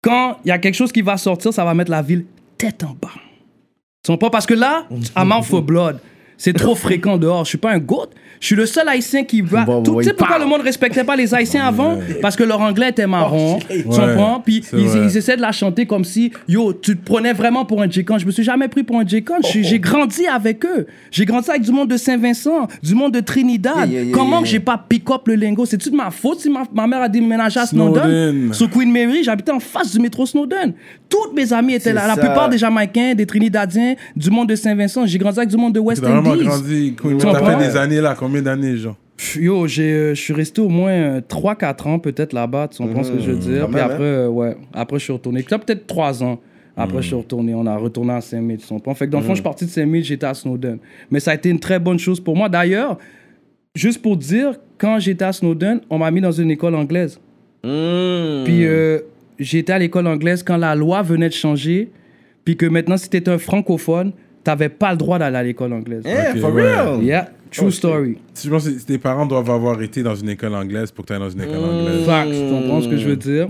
quand 0.02 0.38
il 0.46 0.50
y 0.50 0.52
a 0.52 0.58
quelque 0.58 0.76
chose 0.76 0.92
qui 0.92 1.02
va 1.02 1.18
sortir, 1.18 1.54
ça 1.54 1.66
va 1.66 1.74
mettre 1.74 1.92
la 1.92 2.02
ville 2.02 2.26
tête 2.58 2.84
en 2.84 2.96
bas. 3.02 3.10
Tu 4.04 4.12
comprends? 4.12 4.30
Parce 4.30 4.46
que 4.46 4.54
là, 4.54 4.88
I'm 5.16 5.32
out 5.32 5.44
for 5.44 5.62
blood. 5.62 6.00
C'est 6.38 6.54
trop 6.54 6.76
fréquent 6.76 7.18
dehors. 7.18 7.44
Je 7.46 7.50
suis 7.50 7.58
pas 7.58 7.72
un 7.72 7.80
goat. 7.80 8.10
Je 8.40 8.46
suis 8.48 8.56
le 8.56 8.66
seul 8.66 8.88
haïtien 8.88 9.24
qui 9.24 9.42
va. 9.42 9.64
Bon, 9.66 9.82
Tout- 9.82 9.94
bon, 9.94 10.00
tu 10.00 10.06
sais 10.06 10.14
pourquoi 10.14 10.38
le 10.40 10.46
monde 10.46 10.62
respectait 10.62 11.04
pas 11.04 11.16
les 11.16 11.34
haïtiens 11.34 11.66
avant? 11.66 11.98
Parce 12.22 12.36
que 12.36 12.44
leur 12.44 12.62
anglais 12.62 12.90
était 12.90 13.08
marron. 13.08 13.60
tu 13.70 13.84
comprends? 13.84 14.42
Puis 14.46 14.64
c'est 14.64 14.78
ils, 14.78 15.18
essaient 15.18 15.36
de 15.38 15.42
la 15.42 15.52
chanter 15.52 15.86
comme 15.86 16.04
si, 16.04 16.32
yo, 16.48 16.74
tu 16.74 16.96
te 16.98 17.04
prenais 17.04 17.34
vraiment 17.34 17.66
pour 17.66 17.82
un 17.82 17.90
J-Con. 17.90 18.18
Je 18.20 18.26
me 18.26 18.32
suis 18.32 18.44
jamais 18.44 18.68
pris 18.68 18.84
pour 18.84 18.98
un 19.00 19.06
J-Con. 19.08 19.36
Suis- 19.42 19.64
J'ai 19.64 19.80
grandi 19.80 20.26
avec 20.28 20.64
eux. 20.66 20.86
J'ai 21.12 21.26
grandi 21.26 21.50
avec 21.50 21.62
du 21.64 21.72
monde 21.72 21.90
de 21.90 21.98
Saint-Vincent, 21.98 22.68
du 22.84 22.94
monde 22.96 23.14
de 23.14 23.20
Trinidad. 23.20 23.76
Yeah, 23.78 23.86
yeah, 23.88 24.02
yeah, 24.04 24.12
Comment 24.16 24.42
que 24.42 24.48
j'ai 24.48 24.60
pas 24.60 24.78
pick 24.88 25.10
up 25.10 25.28
le 25.28 25.36
lingo? 25.36 25.66
C'est-tu 25.66 25.90
de 25.90 25.96
ma 25.96 26.12
faute 26.12 26.40
si 26.40 26.50
ma, 26.50 26.64
ma 26.74 26.86
mère 26.88 27.02
a 27.02 27.10
déménagé 27.10 27.60
à 27.60 27.66
Snowden? 27.66 28.04
Snowden. 28.04 28.54
Sur 28.54 28.70
Queen 28.70 28.92
Mary, 28.92 29.24
j'habitais 29.24 29.52
en 29.52 29.60
face 29.60 29.92
du 29.94 30.00
métro 30.00 30.26
Snowden. 30.26 30.74
Toutes 31.10 31.34
mes 31.36 31.52
amies 31.54 31.74
étaient 31.74 31.86
C'est 31.86 31.94
là. 31.94 32.08
La 32.08 32.16
ça. 32.16 32.22
plupart 32.22 32.50
des 32.50 32.58
Jamaïcains, 32.58 33.16
des 33.16 33.26
Trinidadiens, 33.26 33.96
du 34.16 34.30
monde 34.30 34.50
de 34.50 34.56
Saint-Vincent. 34.56 35.06
J'ai 35.06 35.18
grandi 35.18 35.40
avec 35.40 35.50
du 35.50 35.58
monde 35.58 35.74
de 35.74 35.80
West 35.80 36.02
T'as 36.04 36.10
vraiment 36.10 36.34
Indies. 36.34 36.44
grandi. 36.44 36.96
Queen, 37.02 37.18
Tu 37.18 37.26
fait 37.28 37.58
des 37.70 37.76
années 37.78 38.02
là, 38.02 38.14
combien 38.28 38.42
d'années, 38.42 38.78
genre 38.78 38.98
Yo, 39.36 39.66
j'ai, 39.66 39.92
euh, 39.92 40.14
je 40.14 40.22
suis 40.22 40.34
resté 40.34 40.62
au 40.62 40.70
moins 40.70 41.20
3-4 41.22 41.88
ans 41.88 42.00
peut-être 42.00 42.34
là-bas, 42.34 42.68
tu 42.68 42.78
comprends 42.78 43.04
ce 43.04 43.12
que 43.12 43.20
je 43.20 43.32
veux 43.32 43.40
dire. 43.40 43.66
Puis 43.66 43.76
même, 43.76 43.84
après, 43.84 44.04
euh, 44.04 44.28
ouais, 44.28 44.56
après 44.74 45.00
je 45.00 45.06
suis 45.06 45.14
retourné. 45.14 45.42
Peut-être 45.42 45.88
3 45.88 46.24
ans. 46.24 46.40
Après, 46.80 47.02
je 47.02 47.08
suis 47.08 47.16
retourné. 47.16 47.56
On 47.56 47.66
a 47.66 47.76
retourné 47.76 48.14
à 48.14 48.22
Saint-Mille, 48.22 48.60
tu 48.60 48.68
comprends? 48.68 48.94
Fait 48.94 49.08
que 49.08 49.12
dans 49.12 49.18
le 49.18 49.24
fond, 49.24 49.32
je 49.32 49.38
suis 49.38 49.44
parti 49.44 49.66
de 49.66 49.72
Saint-Mille, 49.72 50.04
j'étais 50.04 50.28
à 50.28 50.36
Snowden. 50.36 50.78
Mais 51.10 51.20
ça 51.20 51.32
a 51.32 51.34
été 51.34 51.50
une 51.50 51.60
très 51.60 51.80
bonne 51.80 51.98
chose 51.98 52.20
pour 52.20 52.36
moi. 52.36 52.50
D'ailleurs, 52.50 53.00
juste 53.74 54.00
pour 54.00 54.16
dire, 54.16 54.54
quand 54.78 55.00
j'étais 55.00 55.26
à 55.26 55.34
Snowden, 55.34 55.82
on 55.90 55.98
m'a 55.98 56.12
mis 56.12 56.22
dans 56.22 56.32
une 56.32 56.52
école 56.52 56.76
anglaise. 56.76 57.20
Puis 57.64 57.70
euh, 57.72 59.00
j'étais 59.40 59.74
à 59.74 59.80
l'école 59.80 60.06
anglaise 60.06 60.44
quand 60.44 60.58
la 60.58 60.76
loi 60.76 61.02
venait 61.02 61.30
de 61.30 61.34
changer. 61.34 61.90
Puis 62.46 62.56
que 62.56 62.68
maintenant, 62.68 62.96
si 62.96 63.10
t'étais 63.10 63.32
un 63.32 63.40
francophone, 63.40 64.12
t'avais 64.44 64.70
pas 64.70 64.92
le 64.92 64.98
droit 64.98 65.18
d'aller 65.18 65.38
à 65.38 65.44
l'école 65.44 65.74
anglaise. 65.74 66.04
Ok, 66.06 66.40
for 66.40 66.54
real? 66.54 67.04
Yeah, 67.04 67.30
true 67.52 67.72
story. 67.72 68.18
Je 68.42 68.50
pense 68.50 68.68
que 68.68 68.86
tes 68.86 68.98
parents 68.98 69.26
doivent 69.26 69.50
avoir 69.50 69.82
été 69.82 70.04
dans 70.04 70.16
une 70.16 70.30
école 70.30 70.54
anglaise 70.56 70.92
pour 70.92 71.06
que 71.06 71.08
tu 71.08 71.14
ailles 71.14 71.20
dans 71.20 71.30
une 71.30 71.42
école 71.42 71.58
anglaise. 71.58 72.06
Facts, 72.06 72.32
tu 72.32 72.50
comprends 72.50 72.82
ce 72.82 72.88
que 72.88 72.98
je 72.98 73.08
veux 73.08 73.16
dire? 73.16 73.50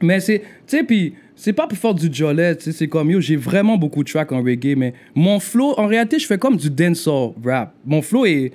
Mais 0.00 0.20
c'est, 0.20 0.40
tu 0.40 0.46
sais, 0.66 0.84
puis 0.84 1.14
c'est 1.34 1.52
pas 1.52 1.66
pour 1.66 1.78
faire 1.78 1.94
du 1.94 2.10
tu 2.10 2.24
sais, 2.24 2.72
c'est 2.72 2.88
comme 2.88 3.10
yo, 3.10 3.20
j'ai 3.20 3.36
vraiment 3.36 3.76
beaucoup 3.76 4.02
de 4.04 4.10
tracks 4.10 4.32
en 4.32 4.42
reggae, 4.42 4.74
mais 4.76 4.92
mon 5.14 5.40
flow, 5.40 5.74
en 5.76 5.86
réalité, 5.86 6.18
je 6.18 6.26
fais 6.26 6.38
comme 6.38 6.56
du 6.56 6.70
dancehall 6.70 7.32
rap. 7.44 7.74
Mon 7.84 8.02
flow 8.02 8.26
est. 8.26 8.52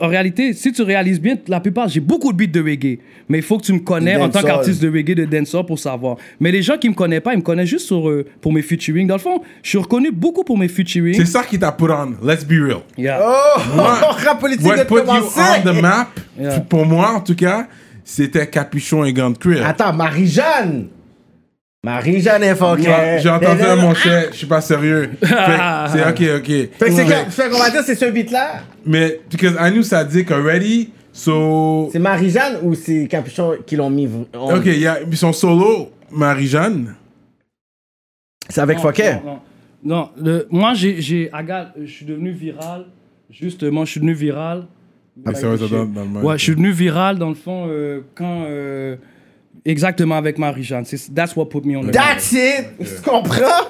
En 0.00 0.08
réalité, 0.08 0.52
si 0.52 0.72
tu 0.72 0.82
réalises 0.82 1.20
bien, 1.20 1.36
la 1.48 1.60
plupart, 1.60 1.88
j'ai 1.88 2.00
beaucoup 2.00 2.32
de 2.32 2.36
beats 2.36 2.46
de 2.52 2.60
reggae. 2.62 2.98
Mais 3.28 3.38
il 3.38 3.42
faut 3.42 3.58
que 3.58 3.64
tu 3.64 3.72
me 3.72 3.80
connais 3.80 4.16
en 4.16 4.28
tant 4.28 4.42
qu'artiste 4.42 4.80
de 4.82 4.88
reggae, 4.88 5.14
de 5.14 5.24
dancehall 5.24 5.66
pour 5.66 5.78
savoir. 5.78 6.16
Mais 6.38 6.52
les 6.52 6.62
gens 6.62 6.78
qui 6.78 6.88
me 6.88 6.94
connaissent 6.94 7.20
pas, 7.20 7.32
ils 7.34 7.38
me 7.38 7.42
connaissent 7.42 7.68
juste 7.68 7.86
sur, 7.86 8.08
euh, 8.08 8.24
pour 8.40 8.52
mes 8.52 8.62
featuring. 8.62 9.06
Dans 9.06 9.16
le 9.16 9.20
fond, 9.20 9.42
je 9.62 9.68
suis 9.70 9.78
reconnu 9.78 10.10
beaucoup 10.12 10.44
pour 10.44 10.56
mes 10.58 10.68
featuring. 10.68 11.14
C'est 11.14 11.26
ça 11.26 11.42
qui 11.42 11.58
t'a 11.58 11.72
put 11.72 11.84
on. 11.90 12.14
Let's 12.24 12.44
be 12.44 12.52
real. 12.52 12.82
Yeah. 12.96 13.20
Oh, 13.22 13.60
rap 14.24 14.40
politique 14.40 14.66
What 14.66 14.76
de 14.76 14.84
put 14.84 14.96
you 15.06 15.12
on 15.12 15.62
the 15.72 15.80
map, 15.82 16.08
Yeah. 16.38 16.60
pour 16.60 16.84
moi 16.84 17.12
en 17.14 17.20
tout 17.20 17.34
cas, 17.34 17.66
c'était 18.04 18.46
Capuchon 18.46 19.04
et 19.04 19.12
Gant 19.12 19.32
Crib. 19.32 19.62
Attends, 19.64 19.92
Marie-Jeanne. 19.94 20.88
Marie-Jeanne 21.86 22.42
est 22.42 22.56
fuckée. 22.56 22.88
Moi, 22.88 23.18
J'ai 23.18 23.28
entendu 23.30 23.62
un 23.62 23.76
mon 23.76 23.94
cher, 23.94 24.26
je 24.32 24.36
suis 24.38 24.46
pas 24.48 24.60
sérieux. 24.60 25.08
C'est 25.22 26.04
ok, 26.04 26.38
ok. 26.38 26.46
Fait 26.48 26.68
que 26.78 26.92
c'est 27.30 27.48
qu'on 27.48 27.58
va 27.58 27.70
dire 27.70 27.82
c'est 27.84 27.94
ce 27.94 28.06
beat-là? 28.06 28.62
Mais, 28.84 29.20
because 29.30 29.54
I 29.60 29.70
knew 29.70 29.84
ça 29.84 30.02
dit 30.02 30.26
already, 30.28 30.90
so. 31.12 31.88
C'est 31.92 32.00
Marie-Jeanne 32.00 32.58
ou 32.64 32.74
c'est 32.74 33.06
Capuchon 33.06 33.58
qui 33.64 33.76
l'ont 33.76 33.88
mis 33.88 34.08
Ok, 34.34 34.66
y 34.66 34.84
a 34.86 34.98
son 35.12 35.32
solo, 35.32 35.92
Marie-Jeanne. 36.10 36.96
C'est 38.48 38.60
avec 38.60 38.78
Non, 38.78 38.82
Foquet. 38.82 39.14
Non, 39.14 39.20
non. 39.24 39.38
Non, 39.84 40.10
le- 40.20 40.48
moi, 40.50 40.74
j'ai, 40.74 41.00
je 41.00 41.28
suis 41.86 42.04
devenu 42.06 42.32
viral. 42.32 42.86
Justement, 43.30 43.84
je 43.84 43.92
suis 43.92 44.00
devenu 44.00 44.14
viral. 44.14 44.66
Ah, 45.24 45.30
c'est 45.34 45.46
vrai, 45.46 45.56
ça 45.56 45.68
donne 45.68 45.92
dans 45.92 46.02
le. 46.04 46.26
Ouais, 46.26 46.36
je 46.36 46.42
suis 46.42 46.52
devenu 46.52 46.72
viral 46.72 47.16
dans 47.16 47.28
le 47.28 47.36
fond 47.36 47.66
euh, 47.68 48.00
quand. 48.16 48.44
euh, 48.48 48.96
exactement 49.66 50.16
avec 50.16 50.38
Marie-Jeanne. 50.38 50.84
C'est, 50.84 51.12
that's 51.14 51.36
what 51.36 51.46
put 51.46 51.62
me 51.64 51.76
on 51.76 51.82
the 51.82 51.86
map. 51.86 51.92
That's 51.92 52.32
it. 52.32 52.66
Tu 52.78 53.02
comprends? 53.02 53.68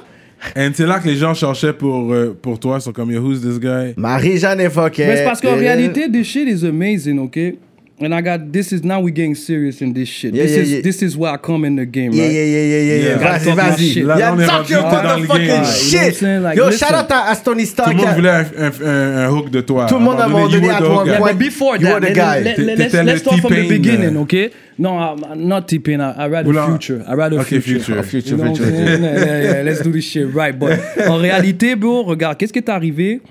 Et 0.55 0.69
c'est 0.75 0.87
là 0.87 1.01
que 1.01 1.09
les 1.09 1.17
gens 1.17 1.35
cherchaient 1.35 1.73
pour, 1.73 2.13
euh, 2.13 2.37
pour 2.41 2.61
toi, 2.61 2.77
ils 2.79 2.83
sont 2.83 2.93
comme, 2.93 3.11
yo, 3.11 3.21
who's 3.21 3.41
this 3.41 3.59
guy? 3.59 3.95
Marie-Jeanne 3.97 4.61
est 4.61 4.71
fuckée. 4.71 5.07
Mais 5.07 5.17
c'est 5.17 5.25
parce 5.25 5.41
qu'en 5.41 5.57
réalité, 5.57 6.11
this 6.11 6.27
shit 6.27 6.47
is 6.47 6.65
amazing, 6.67 7.19
okay? 7.21 7.59
And 7.99 8.15
I 8.15 8.21
got 8.21 8.53
this 8.53 8.73
is 8.73 8.85
now 8.85 9.01
we 9.01 9.11
getting 9.11 9.35
serious 9.35 9.81
in 9.81 9.95
this 9.95 10.09
shit. 10.09 10.35
Yeah, 10.35 10.43
this 10.43 10.53
yeah, 10.53 10.63
is 10.63 10.73
yeah. 10.73 10.81
this 10.83 11.03
is 11.03 11.17
where 11.17 11.33
I 11.33 11.39
come 11.39 11.65
in 11.65 11.77
the 11.77 11.87
game, 11.87 12.13
Yeah, 12.13 12.25
right? 12.25 12.33
yeah, 12.33 12.43
yeah, 12.43 12.61
yeah, 12.61 12.81
yeah. 12.81 13.09
Yeah. 13.09 13.17
Vas-y, 13.17 13.55
vas-y. 13.55 14.19
Yeah, 14.19 14.47
talk 14.47 14.69
your 14.69 14.83
t'es 14.83 15.03
dans 15.03 15.17
le 15.17 15.27
motherfucking 15.27 15.65
shit. 15.65 16.57
Yo, 16.57 16.71
shout 16.73 16.95
out 16.95 17.11
à, 17.11 17.31
à 17.31 17.35
Stony 17.35 17.65
Tout 17.65 17.71
Stark. 17.71 17.95
le 17.95 17.97
monde 17.97 18.15
voulait 18.15 18.45
un, 18.85 19.31
hook 19.31 19.51
de 19.51 19.63
toi. 19.63 19.87
Tout 19.87 19.95
le 19.95 20.01
monde 20.01 20.21
a 20.21 20.29
you 20.29 20.71
à 20.71 20.79
toi. 20.79 21.05
Yeah, 21.07 21.21
but 21.21 21.39
before 21.39 21.79
that, 21.79 22.01
let's, 22.01 22.59
le 22.59 23.03
let's 23.03 23.21
start 23.21 23.41
from 23.41 23.55
the 23.55 23.67
beginning, 23.67 24.19
okay? 24.19 24.51
No, 24.79 24.99
I'm 24.99 25.49
not 25.49 25.63
T-Pain. 25.63 26.03
I, 26.03 26.29
rather 26.29 26.51
Oula. 26.51 26.67
future. 26.67 27.03
I 27.09 27.15
rather 27.15 27.41
Ok, 27.41 27.47
future. 27.61 28.03
Future. 28.03 28.37
Future, 28.37 28.37
yeah, 28.37 29.43
yeah, 29.43 29.63
let's 29.63 29.81
do 29.81 29.91
this 29.91 30.05
shit 30.05 30.35
right. 30.35 30.59
But 30.59 30.79
en 31.09 31.17
réalité, 31.17 31.77
bro, 31.77 32.03
regarde, 32.03 32.37
qu'est-ce 32.37 32.53
qui 32.53 32.59
est 32.59 32.69
arrivé? 32.69 33.23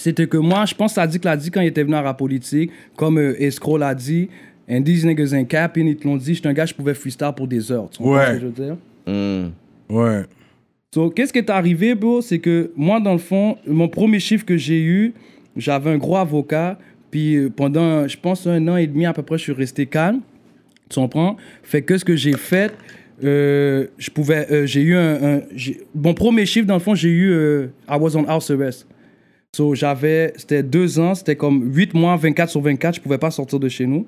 C'était 0.00 0.26
que 0.26 0.36
moi, 0.38 0.64
je 0.64 0.74
pense 0.74 0.92
que 0.92 0.94
Sadik 0.94 1.24
l'a 1.24 1.36
dit 1.36 1.50
quand 1.50 1.60
il 1.60 1.66
était 1.68 1.82
venu 1.82 1.94
à 1.94 2.00
Rap 2.02 2.18
Politique, 2.18 2.70
comme 2.96 3.18
euh, 3.18 3.34
Escrow 3.42 3.76
l'a 3.76 3.94
dit, 3.94 4.28
and 4.70 4.82
these 4.82 5.04
niggas 5.04 5.34
ain't 5.34 5.46
capping, 5.46 5.86
ils 5.88 5.96
te 5.96 6.06
l'ont 6.08 6.16
dit, 6.16 6.34
j'étais 6.34 6.48
un 6.48 6.52
gars, 6.54 6.64
je 6.66 6.72
pouvais 6.74 6.94
freestyle 6.94 7.32
pour 7.36 7.46
des 7.46 7.70
heures. 7.70 7.90
Tu 7.90 8.02
Ouais. 8.02 8.26
ce 8.26 8.32
que 8.32 8.40
je 8.40 8.46
veux 8.46 8.52
dire? 8.52 8.76
Ouais. 9.90 10.22
So, 10.94 11.10
qu'est-ce 11.10 11.32
qui 11.32 11.38
est 11.38 11.50
arrivé, 11.50 11.94
bro? 11.94 12.20
C'est 12.20 12.38
que 12.38 12.72
moi, 12.76 12.98
dans 13.00 13.12
le 13.12 13.18
fond, 13.18 13.56
mon 13.66 13.88
premier 13.88 14.18
chiffre 14.20 14.44
que 14.44 14.56
j'ai 14.56 14.80
eu, 14.82 15.12
j'avais 15.56 15.90
un 15.90 15.98
gros 15.98 16.16
avocat. 16.16 16.78
Puis 17.10 17.36
euh, 17.36 17.50
pendant, 17.50 18.06
je 18.08 18.16
pense, 18.16 18.46
un 18.46 18.66
an 18.68 18.76
et 18.76 18.86
demi 18.86 19.04
à 19.06 19.12
peu 19.12 19.22
près, 19.22 19.36
je 19.38 19.42
suis 19.42 19.52
resté 19.52 19.86
calme. 19.86 20.20
Tu 20.88 20.98
comprends? 20.98 21.36
Fait 21.62 21.82
que 21.82 21.98
ce 21.98 22.04
que 22.04 22.16
j'ai 22.16 22.32
fait, 22.32 22.72
euh, 23.22 23.86
je 23.98 24.10
pouvais, 24.10 24.46
euh, 24.50 24.66
j'ai 24.66 24.82
eu 24.82 24.94
un, 24.96 25.22
un- 25.22 25.40
j'ai- 25.54 25.80
mon 25.94 26.14
premier 26.14 26.46
chiffre, 26.46 26.66
dans 26.66 26.74
le 26.74 26.80
fond, 26.80 26.94
j'ai 26.94 27.08
eu, 27.10 27.30
euh, 27.32 27.66
I 27.88 27.96
was 28.00 28.16
on 28.16 28.24
house 28.28 28.50
arrest. 28.50 28.86
So, 29.52 29.74
j'avais, 29.74 30.32
c'était 30.36 30.62
deux 30.62 31.00
ans, 31.00 31.14
c'était 31.16 31.34
comme 31.34 31.74
8 31.74 31.92
mois, 31.94 32.14
24 32.16 32.50
sur 32.50 32.60
24, 32.60 32.94
je 32.94 33.00
pouvais 33.00 33.18
pas 33.18 33.32
sortir 33.32 33.58
de 33.58 33.68
chez 33.68 33.84
nous. 33.84 34.06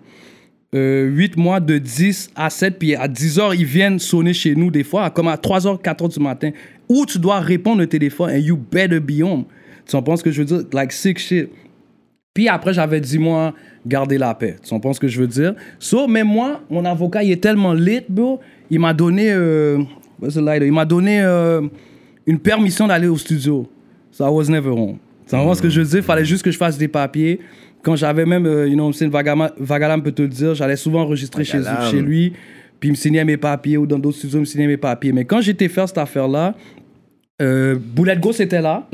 Euh, 0.75 1.07
8 1.07 1.37
mois 1.37 1.59
de 1.59 1.79
10 1.79 2.31
à 2.37 2.49
7, 2.49 2.79
puis 2.79 2.95
à 2.95 3.09
10 3.09 3.39
heures, 3.41 3.55
ils 3.55 3.65
viennent 3.65 3.99
sonner 3.99 4.35
chez 4.35 4.55
nous 4.55 4.71
des 4.71 4.85
fois, 4.85 5.11
comme 5.11 5.27
à 5.27 5.37
3 5.37 5.67
heures, 5.67 5.83
4 5.83 6.03
heures 6.03 6.09
du 6.09 6.21
matin, 6.21 6.51
où 6.89 7.05
tu 7.07 7.19
dois 7.19 7.41
répondre 7.41 7.83
au 7.83 7.87
téléphone, 7.87 8.31
and 8.31 8.39
you 8.39 8.57
better 8.57 9.01
be 9.01 9.21
home. 9.21 9.45
Tu 9.85 9.97
comprends 9.97 10.17
ce 10.17 10.23
que 10.23 10.31
je 10.31 10.43
veux 10.43 10.47
dire? 10.47 10.63
Like 10.73 10.93
sick 10.93 11.19
shit. 11.19 11.51
Puis 12.33 12.49
après, 12.49 12.73
j'avais 12.73 13.01
10 13.01 13.19
mois 13.19 13.53
garder 13.85 14.19
la 14.19 14.35
paix. 14.35 14.57
Tu 14.63 14.71
comprends 14.71 14.93
ce 14.93 15.01
que 15.01 15.09
je 15.09 15.21
veux 15.21 15.27
dire? 15.27 15.55
So, 15.81 16.07
mais 16.07 16.23
moi, 16.23 16.63
mon 16.71 16.85
avocat, 16.85 17.25
il 17.25 17.33
est 17.33 17.43
tellement 17.43 17.75
lit, 17.75 18.03
bro. 18.09 18.39
Il 18.71 18.79
m'a 18.79 18.95
donné, 18.95 19.33
euh, 19.33 19.79
where's 20.21 20.35
the 20.35 20.39
lighter? 20.39 20.67
Il 20.67 20.73
m'a 20.73 20.85
donné 20.85 21.21
euh, 21.21 21.63
une 22.27 22.39
permission 22.39 22.87
d'aller 22.87 23.09
au 23.09 23.19
studio. 23.19 23.69
So 24.13 24.25
I 24.25 24.31
was 24.31 24.49
never 24.49 24.71
home. 24.71 24.99
Tu 25.33 25.39
comprends 25.39 25.55
ce 25.55 25.63
que 25.63 25.71
je 25.71 25.81
veux 25.81 25.87
dire? 25.87 26.01
Il 26.01 26.03
fallait 26.03 26.27
juste 26.27 26.45
que 26.45 26.51
je 26.51 26.59
fasse 26.59 26.77
des 26.77 26.89
papiers. 26.89 27.41
Quand 27.81 27.97
j'avais 27.97 28.27
même, 28.27 28.45
euh, 28.45 28.69
you 28.69 28.75
know, 28.75 28.93
Vagalam 28.93 30.03
peut 30.03 30.13
te 30.13 30.21
le 30.21 30.29
dire, 30.29 30.55
j'allais 30.55 30.77
souvent 30.77 31.01
enregistrer 31.01 31.43
chez, 31.43 31.59
lui, 32.03 32.35
puis 32.79 32.91
il 32.91 32.93
me 32.93 32.97
signait 32.97 33.25
mes 33.25 33.39
papiers, 33.39 33.79
ou 33.79 33.87
dans 33.87 33.99
d'autres 33.99 34.19
studios, 34.19 34.41
il 34.41 34.41
me 34.41 34.45
signait 34.45 34.67
mes 34.67 34.77
papiers. 34.77 35.11
Mais 35.11 35.25
quand 35.25 35.41
j'étais 35.41 35.69
faire 35.69 35.89
cette 35.89 35.97
affaire-là, 35.97 36.55
euh, 37.41 37.77
Boulette 37.81 38.21
Ghost 38.21 38.41
était 38.41 38.61
là. 38.61 38.87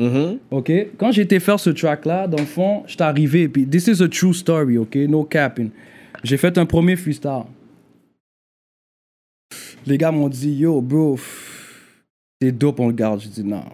OK? 0.53 0.71
Quand 0.97 1.11
j'étais 1.11 1.41
faire 1.41 1.59
ce 1.59 1.71
track-là, 1.71 2.29
dans 2.29 2.39
le 2.39 2.47
fond, 2.47 2.85
j'étais 2.87 3.03
arrivé. 3.03 3.49
Puis, 3.49 3.67
this 3.67 3.89
is 3.89 4.01
a 4.01 4.09
true 4.09 4.33
story, 4.33 4.79
OK? 4.79 4.95
No 4.95 5.25
capping. 5.25 5.71
J'ai 6.23 6.37
fait 6.37 6.57
un 6.57 6.67
premier 6.67 6.95
freestyle. 6.95 7.47
Les 9.85 9.99
gars 9.99 10.13
m'ont 10.13 10.29
dit, 10.29 10.53
yo, 10.53 10.81
bro, 10.81 11.19
c'est 12.41 12.53
dope, 12.53 12.79
on 12.79 12.87
le 12.87 12.95
garde. 12.95 13.23
J'ai 13.23 13.29
dit, 13.29 13.45
non. 13.45 13.65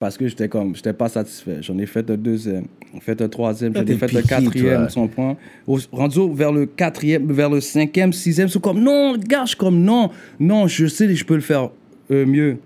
Parce 0.00 0.16
que 0.16 0.28
j'étais 0.28 0.48
comme, 0.48 0.76
j'étais 0.76 0.92
pas 0.92 1.08
satisfait. 1.08 1.56
J'en 1.60 1.76
ai 1.78 1.86
fait 1.86 2.08
un 2.08 2.16
deuxième, 2.16 2.66
j'en 2.92 2.98
ai 2.98 3.00
fait 3.00 3.20
un 3.20 3.28
troisième, 3.28 3.74
j'en 3.74 3.82
ai 3.82 3.94
fait 3.96 4.04
un 4.04 4.08
piqué, 4.08 4.22
quatrième, 4.28 4.76
toi. 4.82 4.86
tu 4.86 4.94
comprends? 5.00 5.36
Au- 5.66 5.78
Rendu 5.90 6.20
vers 6.34 6.52
le 6.52 6.66
quatrième, 6.66 7.32
vers 7.32 7.50
le 7.50 7.60
cinquième, 7.60 8.12
sixième, 8.12 8.48
c'est 8.48 8.60
comme, 8.60 8.80
non, 8.80 9.16
gars, 9.16 9.42
je 9.42 9.48
suis 9.48 9.56
comme, 9.56 9.80
non, 9.82 10.10
non, 10.38 10.68
je 10.68 10.86
sais, 10.86 11.12
je 11.12 11.24
peux 11.24 11.34
le 11.34 11.40
faire 11.40 11.70
euh, 12.12 12.24
mieux. 12.24 12.58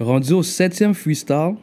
Rendu 0.00 0.32
au 0.32 0.42
septième 0.42 0.94
freestyle, 0.94 1.56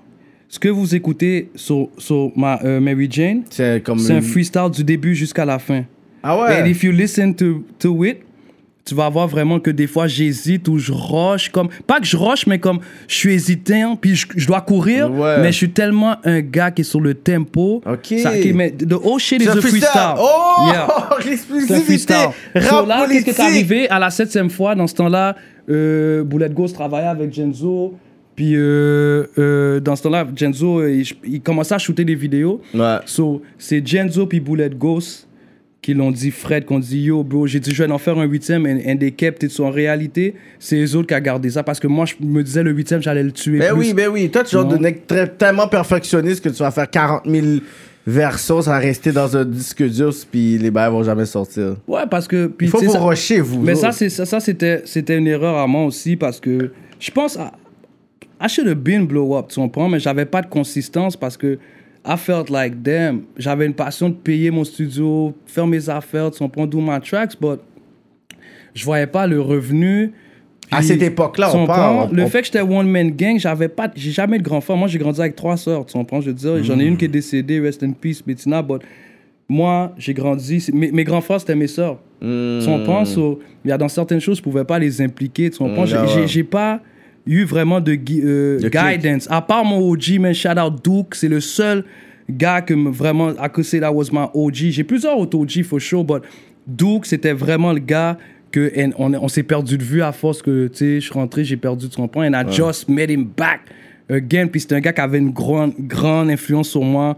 ce 0.48 0.60
que 0.60 0.70
vous 0.70 0.94
écoutez 0.94 1.50
sur, 1.56 1.90
sur 1.98 2.32
ma, 2.36 2.62
euh, 2.64 2.80
Mary 2.80 3.08
Jane, 3.10 3.41
C'est 3.50 3.82
comme. 3.84 3.98
c'est 3.98 4.14
un 4.14 4.22
freestyle 4.22 4.70
du 4.72 4.84
début 4.84 5.16
jusqu'à 5.16 5.46
la 5.46 5.58
fin. 5.58 5.84
Ah 6.22 6.36
And 6.36 6.41
ouais. 6.66 6.70
if 6.70 6.84
you 6.84 6.91
listen 6.91 7.34
to, 7.34 7.64
to 7.80 8.04
it, 8.06 8.18
tu 8.90 8.95
vas 8.95 9.07
voir 9.10 9.28
vraiment 9.28 9.60
que 9.60 9.72
des 9.72 9.88
fois 9.88 10.07
j'hésite 10.07 10.68
ou 10.68 10.78
je 10.80 10.91
rush 10.91 11.49
comme 11.49 11.70
pas 11.88 11.99
que 11.99 12.06
je 12.06 12.18
rush 12.18 12.48
mais 12.48 12.60
comme 12.60 12.80
je 13.07 13.16
suis 13.16 13.34
hésitant 13.34 13.95
puis 13.95 14.16
je, 14.16 14.26
je 14.36 14.48
dois 14.48 14.61
courir 14.61 15.10
Ouais. 15.11 15.40
mais 15.41 15.52
je 15.52 15.57
suis 15.57 15.70
tellement 15.72 16.16
un 16.24 16.41
gars 16.41 16.72
qui 16.72 16.82
est 16.82 16.86
sur 16.86 16.99
le 17.02 17.14
tempo 17.14 17.82
Ok. 17.86 18.16
ça, 18.22 18.32
ok, 18.32 18.52
mais 18.53 18.72
the 18.72 18.94
whole 18.94 19.20
shit 19.20 19.41
is 19.41 19.48
a 19.48 19.56
freestyle, 19.61 20.16
Oh! 20.18 20.68
Yeah. 20.72 20.88
Freestyle. 21.86 22.30
So 22.56 22.76
Rap 22.76 22.88
là, 22.88 23.07
qu'est-ce 23.07 23.24
qui 23.26 23.30
est 23.30 23.40
arrivé 23.40 23.90
à 23.90 23.99
la 23.99 24.10
septième 24.10 24.49
fois? 24.49 24.76
Dans 24.76 24.88
ce 24.88 24.95
temps-là 24.95 25.36
euh, 25.70 26.24
Boulette 26.24 26.53
Ghost 26.53 26.74
travaillait 26.76 27.07
avec 27.07 27.34
Genzo 27.34 27.94
puis 28.36 28.53
euh, 28.56 29.26
euh, 29.38 29.80
dans 29.80 29.95
ce 29.95 30.03
temps-là 30.03 30.26
Genzo 30.36 30.88
il, 30.88 31.06
il 31.26 31.41
commençait 31.41 31.76
à 31.76 31.78
shooter 31.78 32.06
des 32.06 32.16
vidéos 32.16 32.61
Ouais. 32.74 32.98
So, 33.06 33.41
c'est 33.57 33.86
Genzo 33.86 34.26
puis 34.26 34.40
Bullet 34.40 34.70
Ghost 34.72 35.28
qui 35.90 35.94
l'ont 35.95 36.11
dit, 36.11 36.32
Fred, 36.32 36.66
qu'on 36.66 36.80
dit, 36.80 37.02
yo, 37.02 37.24
bro, 37.24 37.48
j'ai 37.48 37.60
dit, 37.60 37.74
je 37.74 37.84
vais 37.84 37.91
en 37.91 37.98
faire 37.98 38.18
un 38.20 38.26
huitième, 38.26 38.64
they 38.99 39.11
kept 39.11 39.44
it. 39.44 39.52
So, 39.52 39.66
en 39.66 39.72
réalité, 39.72 40.36
c'est 40.60 40.78
eux 40.84 40.95
autres 40.95 41.07
qui 41.07 41.16
ont 41.16 41.20
gardé 41.20 41.49
ça 41.49 41.64
parce 41.64 41.80
que 41.80 41.88
moi, 41.88 42.06
je 42.06 42.14
me 42.24 42.44
disais, 42.44 42.61
le 42.64 42.72
huitième, 42.72 43.02
j'allais 43.02 43.24
le 43.24 43.32
tuer. 43.32 43.60
Ben 43.60 43.72
plus. 43.74 43.80
oui, 43.80 43.94
ben 43.94 44.10
oui. 44.10 44.30
Toi, 44.30 44.44
tu 44.44 44.56
es 44.56 44.60
genre 44.60 44.66
de 44.68 44.78
mec 44.78 45.07
très- 45.07 45.28
tellement 45.28 45.68
perfectionniste 45.68 46.44
que 46.44 46.49
tu 46.49 46.57
vas 46.64 46.72
faire 46.72 46.90
40 46.90 47.24
000 47.26 47.45
versions, 48.06 48.61
ça 48.61 48.72
va 48.72 48.78
rester 48.80 49.11
dans 49.11 49.36
un 49.38 49.45
disque 49.45 49.84
dur, 49.90 50.14
puis 50.32 50.57
les 50.57 50.72
bails 50.72 50.91
vont 50.91 51.03
jamais 51.03 51.26
sortir. 51.26 51.76
Ouais, 51.88 52.02
parce 52.10 52.28
que. 52.28 52.48
Puis, 52.48 52.68
Il 52.68 52.70
faut 52.70 52.80
vous 52.82 52.91
ça- 52.91 52.99
rusher, 52.99 53.41
vous. 53.41 53.61
Mais 53.61 53.76
ça, 53.76 53.91
c'est, 53.91 54.10
ça, 54.10 54.26
ça 54.26 54.40
c'était, 54.40 54.82
c'était 54.86 55.18
une 55.18 55.28
erreur 55.28 55.57
à 55.57 55.68
moi 55.68 55.86
aussi 55.86 56.16
parce 56.16 56.40
que 56.40 56.72
je 56.99 57.11
pense. 57.11 57.38
à- 57.38 57.52
I 58.41 58.48
should 58.48 58.68
have 58.70 58.78
been 58.78 59.06
blow 59.06 59.36
up, 59.38 59.48
tu 59.49 59.60
comprends? 59.60 59.90
Mais 59.90 59.99
j'avais 59.99 60.26
pas 60.26 60.41
de 60.41 60.48
consistance 60.48 61.18
parce 61.18 61.36
que 61.36 61.57
I 62.05 62.15
felt 62.17 62.49
like, 62.49 62.81
damn, 62.81 63.23
j'avais 63.38 63.65
une 63.65 63.73
passion 63.73 64.09
de 64.09 64.15
payer 64.15 64.51
mon 64.51 64.63
studio, 64.63 65.34
faire 65.45 65.67
mes 65.67 65.89
affaires, 65.89 66.31
tu 66.31 66.39
comprends, 66.39 66.65
do 66.65 66.80
my 66.80 66.99
tracks, 67.01 67.34
but 67.39 67.59
je 68.73 68.84
voyais 68.85 69.07
pas 69.07 69.27
le 69.27 69.41
revenu. 69.41 70.11
À 70.71 70.81
cette 70.84 71.01
époque-là, 71.01 71.49
tu 71.49 71.55
on 71.57 71.59
comprends? 71.65 71.76
parle, 71.76 72.09
Le 72.15 72.23
on- 72.23 72.27
fait 72.27 72.41
que 72.41 72.45
j'étais 72.45 72.61
one 72.61 72.88
man 72.89 73.09
gang, 73.11 73.38
j'avais 73.39 73.67
pas, 73.67 73.89
j'ai 73.95 74.11
jamais 74.11 74.38
de 74.38 74.43
grand 74.43 74.61
frère. 74.61 74.77
Moi, 74.77 74.88
j'ai 74.88 74.99
grandi 74.99 75.19
avec 75.19 75.35
trois 75.35 75.57
sœurs, 75.57 75.85
tu 75.85 75.93
comprends? 75.93 76.21
Je 76.21 76.27
veux 76.27 76.34
dire, 76.34 76.63
j'en 76.63 76.80
ai 76.80 76.85
une 76.85 76.95
qui 76.95 77.05
est 77.05 77.09
décédée, 77.09 77.59
rest 77.59 77.81
in 77.84 77.91
peace, 77.91 78.21
Bettina, 78.26 78.61
but 78.61 78.81
moi, 79.47 79.93
j'ai 79.97 80.13
grandi. 80.13 80.63
Mes, 80.71 80.91
mes 80.91 81.03
grands 81.03 81.21
frères, 81.21 81.39
c'était 81.39 81.55
mes 81.55 81.65
sœurs. 81.67 81.97
Tu 82.21 82.65
comprends? 82.65 83.03
So, 83.03 83.39
il 83.65 83.69
y 83.69 83.71
a 83.71 83.77
dans 83.80 83.88
certaines 83.88 84.19
choses, 84.21 84.38
je 84.38 84.43
pouvais 84.43 84.63
pas 84.63 84.77
les 84.77 85.01
impliquer. 85.01 85.49
Tu 85.49 85.57
comprends? 85.57 85.84
Mm, 85.84 85.88
j'ai- 85.88 85.97
ouais. 86.21 86.27
J'ai 86.27 86.43
pas 86.43 86.81
eu 87.30 87.43
vraiment 87.45 87.80
de, 87.80 87.93
euh, 88.23 88.60
click. 88.60 88.72
guidance. 88.73 89.27
À 89.30 89.41
part 89.41 89.64
mon 89.64 89.80
OG, 89.89 90.19
man, 90.19 90.34
shout 90.34 90.57
out 90.60 90.84
Duke, 90.84 91.15
c'est 91.15 91.27
le 91.30 91.39
seul 91.39 91.84
gars 92.30 92.61
que 92.61 92.73
me- 92.73 92.89
vraiment, 92.91 93.31
I 93.31 93.49
could 93.51 93.65
say 93.65 93.80
that 93.80 93.91
was 93.93 94.07
my 94.11 94.27
OG. 94.34 94.72
J'ai 94.72 94.84
plusieurs 94.84 95.18
autres 95.18 95.38
OG 95.38 95.64
for 95.64 95.80
sure, 95.80 96.03
but 96.03 96.23
Duke, 96.68 97.06
c'était 97.06 97.34
vraiment 97.34 97.72
le 97.73 97.80
gars 97.80 98.18
que 98.51 98.72
and 98.77 98.91
on, 98.97 99.14
on 99.14 99.27
s'est 99.27 99.43
perdu 99.43 99.77
de 99.77 99.84
vue 99.84 100.01
à 100.01 100.11
force 100.11 100.41
que, 100.41 100.68
tu 100.68 100.77
sais, 100.77 100.95
je 100.95 101.06
suis 101.06 101.14
rentré, 101.14 101.43
j'ai 101.43 101.57
perdu 101.57 101.88
de 101.88 101.93
son 101.93 102.07
point, 102.07 102.34
and 102.34 102.39
I 102.39 102.51
just 102.51 102.89
met 102.89 103.06
him 103.11 103.26
back 103.38 103.61
again. 104.10 104.47
Puis 104.47 104.61
c'était 104.61 104.76
un 104.76 104.80
gars 104.80 104.93
qui 104.93 105.01
avait 105.01 105.19
une 105.19 105.31
grande, 105.31 105.73
grande 105.80 106.30
influence 106.31 106.69
sur 106.69 106.81
moi 106.84 107.15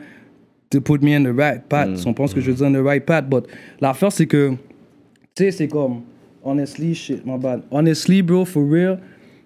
to 0.69 0.79
put 0.81 0.99
me 1.01 1.13
in 1.15 1.23
the 1.23 1.35
right 1.38 1.61
path. 1.69 1.88
Mm. 1.89 2.07
On 2.09 2.13
pense 2.13 2.33
que 2.33 2.41
je 2.41 2.51
veux 2.51 2.57
dire? 2.57 2.65
In 2.67 2.73
the 2.73 2.85
right 2.85 3.05
path, 3.05 3.29
but 3.29 3.45
l'affaire, 3.79 4.11
c'est 4.11 4.25
que, 4.25 4.51
tu 5.35 5.43
sais, 5.45 5.51
c'est 5.51 5.67
comme, 5.67 6.01
honestly, 6.43 6.93
shit, 6.95 7.25
my 7.25 7.38
bad. 7.38 7.61
Honestly, 7.71 8.21
bro, 8.21 8.45
for 8.45 8.63
real, 8.63 8.97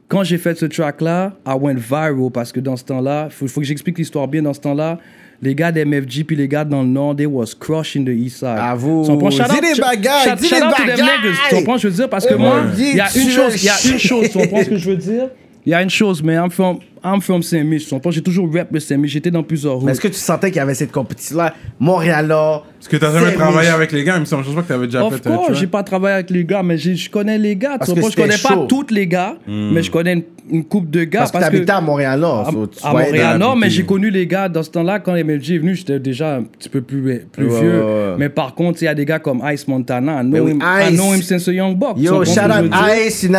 quand 0.08 0.24
j'ai 0.24 0.38
fait 0.38 0.58
ce 0.58 0.66
track-là, 0.66 1.34
I 1.48 1.54
went 1.60 1.76
viral 1.76 2.32
parce 2.32 2.52
que 2.52 2.60
dans 2.60 2.76
ce 2.76 2.84
temps-là, 2.86 3.28
il 3.30 3.34
faut, 3.34 3.48
faut 3.48 3.62
que 3.62 3.66
j'explique 3.66 3.98
l'histoire 3.98 4.28
bien. 4.28 4.42
Dans 4.42 4.54
ce 4.54 4.62
temps-là, 4.62 5.00
les 5.42 5.56
gars 5.56 5.72
d'MFG 5.72 6.24
puis 6.26 6.36
les 6.36 6.48
gars 6.48 6.64
dans 6.64 6.84
le 6.84 6.88
Nord, 6.88 7.16
they 7.16 7.26
was 7.26 7.56
crushing 7.60 8.06
the 8.06 8.10
East 8.10 8.38
Side. 8.38 8.58
Avoue. 8.60 9.04
Tu 9.06 9.12
comprends? 9.12 9.32
Shout 9.32 9.44
Dis 9.50 9.62
les 9.62 9.82
bagailles, 9.82 10.36
dis 10.38 10.50
les 10.50 10.60
bagailles. 10.60 11.34
Tu 11.50 11.56
comprends? 11.56 11.78
Je 11.78 11.88
veux 11.88 11.94
dire? 11.94 12.10
Parce 12.10 12.26
que 12.26 12.36
moi, 12.36 12.64
il 12.78 12.96
y 12.96 13.00
a 13.00 13.08
une 13.16 13.30
chose, 13.30 13.64
il 13.64 13.66
y 13.66 13.70
a 13.70 13.94
une 13.94 14.00
chose, 14.00 14.30
tu 14.30 14.38
comprends 14.38 14.64
ce 14.64 14.70
que 14.70 14.78
je 14.78 14.90
veux 14.90 14.98
dire? 14.98 15.30
Il 15.66 15.72
y 15.72 15.74
a 15.74 15.82
une 15.82 15.90
chose, 15.90 16.22
mais 16.22 16.36
I'm 16.36 16.52
from, 16.52 16.78
I'm 17.06 17.22
from 17.22 17.44
Saint-Mich? 17.44 17.88
J'ai 18.10 18.22
toujours 18.24 18.52
rap 18.54 18.70
le 18.72 18.80
Saint-Mich, 18.80 19.12
j'étais 19.12 19.30
dans 19.32 19.44
plusieurs 19.44 19.80
rues. 19.80 19.92
est-ce 19.92 20.02
que 20.02 20.08
tu 20.08 20.16
sentais 20.16 20.48
qu'il 20.50 20.58
y 20.58 20.60
avait 20.60 20.74
cette 20.74 20.92
compétition-là? 20.92 21.54
Montréal-là. 21.80 22.64
Parce 22.80 22.88
que 22.88 22.98
t'as 22.98 23.14
jamais 23.18 23.34
travaillé 23.34 23.70
avec 23.70 23.92
les 23.92 24.04
gars, 24.04 24.16
il 24.16 24.22
me 24.22 24.26
semble. 24.26 24.44
Je 24.44 24.48
pense 24.50 24.56
pas 24.58 24.62
que 24.64 24.68
t'avais 24.68 24.86
déjà 24.88 25.04
Of 25.06 25.16
fait 25.16 25.28
un 25.28 25.36
course, 25.38 25.54
j'ai 25.54 25.68
pas 25.68 25.84
travaillé 25.84 26.16
avec 26.16 26.30
les 26.30 26.44
gars, 26.46 26.62
mais 26.64 26.78
je 26.78 27.10
connais 27.10 27.38
les 27.38 27.56
gars. 27.56 27.78
Parce 27.80 27.94
Tu 27.94 28.00
que? 28.00 28.10
Je 28.10 28.16
connais 28.16 28.38
pas 28.38 28.66
tous 28.68 28.88
les 28.92 29.08
gars, 29.08 29.36
mais 29.48 29.82
je 29.84 29.90
connais 29.92 30.14
une, 30.14 30.24
une 30.52 30.64
couple 30.66 30.90
de 30.92 31.04
gars. 31.04 31.20
Parce 31.22 31.32
que 31.32 31.40
t'habitais 31.40 31.72
à 31.72 31.82
Montréal-là. 31.82 32.44
à, 32.46 32.88
à 32.88 32.92
voyais 32.92 33.08
Montréal, 33.08 33.40
dans- 33.40 33.50
non, 33.50 33.56
mais 33.56 33.70
j'ai 33.72 33.86
connu 33.86 34.10
les 34.12 34.28
gars 34.28 34.50
dans 34.50 34.62
ce 34.62 34.70
temps-là. 34.70 35.00
Quand 35.00 35.14
MLG 35.14 35.56
est 35.56 35.58
venu, 35.58 35.74
j'étais 35.76 36.00
déjà 36.00 36.36
un 36.38 36.44
petit 36.44 36.70
peu 36.70 36.82
plus, 36.82 37.22
plus 37.32 37.48
Ouais, 37.48 37.60
vieux. 37.62 37.80
ouais, 37.84 37.84
ouais. 37.86 38.16
Mais 38.20 38.30
par 38.30 38.54
contre, 38.54 38.82
il 38.84 38.86
y 38.86 38.88
a 38.88 38.94
des 38.96 39.06
gars 39.06 39.18
comme 39.20 39.42
Ice 39.52 39.68
Montana. 39.68 40.22
I 40.22 40.26
know, 40.26 40.46
oui, 40.46 40.52
him, 40.52 40.60
I 40.64 40.92
Ice. 40.92 41.00
know 41.00 41.14
him 41.16 41.22
since 41.24 41.48
a 41.48 41.54
young 41.54 41.76
buck. 41.76 41.98
Yo, 41.98 42.24
shout 42.24 42.42
out? 42.52 42.72
Ice, 43.08 43.24
il 43.24 43.32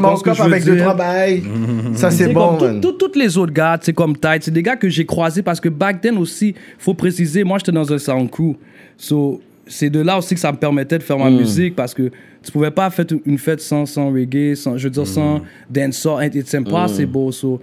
manque 0.00 0.20
je 0.26 0.30
veux 0.30 0.42
avec 0.42 0.64
deux, 0.64 0.76
trois 0.76 0.94
bails. 0.94 1.42
Ça, 1.94 2.10
c'est 2.10 2.28
bon, 2.28 2.58
man. 2.60 2.80
Tous 2.98 3.18
les 3.18 3.36
autres 3.36 3.52
gars, 3.52 3.78
c'est 3.80 3.92
comme 3.92 4.16
Tide, 4.16 4.42
c'est 4.42 4.50
des 4.50 4.62
gars 4.62 4.76
que 4.76 4.88
j'ai 4.88 5.04
croisés 5.04 5.42
parce 5.42 5.60
que 5.60 5.68
back 5.68 6.00
then 6.00 6.16
aussi, 6.18 6.54
faut 6.78 6.94
préciser, 6.94 7.44
moi 7.44 7.58
j'étais 7.58 7.72
dans 7.72 7.92
un 7.92 7.98
sound 7.98 8.30
crew. 8.30 8.54
So, 8.96 9.40
c'est 9.66 9.90
de 9.90 10.00
là 10.00 10.18
aussi 10.18 10.34
que 10.34 10.40
ça 10.40 10.52
me 10.52 10.56
permettait 10.56 10.98
de 10.98 11.02
faire 11.02 11.18
ma 11.18 11.30
musique 11.30 11.74
parce 11.74 11.94
que 11.94 12.10
tu 12.42 12.52
pouvais 12.52 12.70
pas 12.70 12.90
faire 12.90 13.06
une 13.24 13.38
fête 13.38 13.60
sans, 13.60 13.86
sans 13.86 14.12
reggae, 14.12 14.54
sans, 14.54 14.76
je 14.76 14.84
veux 14.84 14.90
dire 14.90 15.06
sans 15.06 15.40
dancehall, 15.70 16.34
it's 16.34 16.54
impossible. 16.54 17.32
So, 17.32 17.60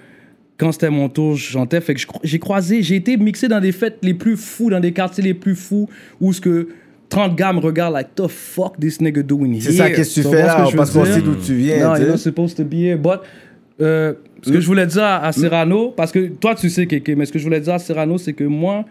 quand 0.57 0.71
c'était 0.71 0.89
mon 0.89 1.09
tour, 1.09 1.35
je 1.35 1.51
chantais. 1.51 1.81
Fait 1.81 1.95
que 1.95 2.01
j'ai 2.23 2.39
croisé, 2.39 2.83
j'ai 2.83 2.95
été 2.95 3.17
mixé 3.17 3.47
dans 3.47 3.59
des 3.59 3.71
fêtes 3.71 3.97
les 4.03 4.13
plus 4.13 4.37
fous, 4.37 4.69
dans 4.69 4.79
des 4.79 4.91
quartiers 4.91 5.23
les 5.23 5.33
plus 5.33 5.55
fous 5.55 5.89
où 6.19 6.31
ce 6.33 6.41
que 6.41 6.67
30 7.09 7.35
gars 7.35 7.51
me 7.51 7.59
regardent 7.59 7.93
like, 7.93 8.15
the 8.15 8.27
fuck 8.27 8.79
this 8.79 9.01
nigga 9.01 9.21
doing 9.21 9.53
here? 9.53 9.61
C'est 9.61 9.73
ça, 9.73 9.89
qu'est-ce 9.89 10.21
que 10.21 10.27
tu 10.27 10.29
fais 10.29 10.43
là? 10.43 10.67
Parce 10.75 10.91
qu'on 10.91 11.05
sait 11.05 11.21
d'où 11.21 11.35
tu 11.35 11.55
viens. 11.55 11.89
Non, 11.89 11.95
you're 11.97 12.11
not 12.11 12.17
supposed 12.17 12.55
to 12.57 12.63
be 12.63 12.75
here. 12.75 12.97
But, 12.97 13.21
euh, 13.81 14.13
ce 14.41 14.51
que 14.51 14.59
je 14.59 14.67
voulais 14.67 14.87
dire 14.87 15.03
à, 15.03 15.25
à 15.25 15.31
Serrano, 15.31 15.91
parce 15.95 16.11
que 16.11 16.27
toi, 16.27 16.55
tu 16.55 16.69
sais, 16.69 16.87
Kéké, 16.87 17.15
mais 17.15 17.25
ce 17.25 17.31
que 17.31 17.39
je 17.39 17.43
voulais 17.43 17.59
dire 17.61 17.73
à 17.73 17.79
Serrano, 17.79 18.17
c'est 18.17 18.33
que 18.33 18.43
moi, 18.43 18.85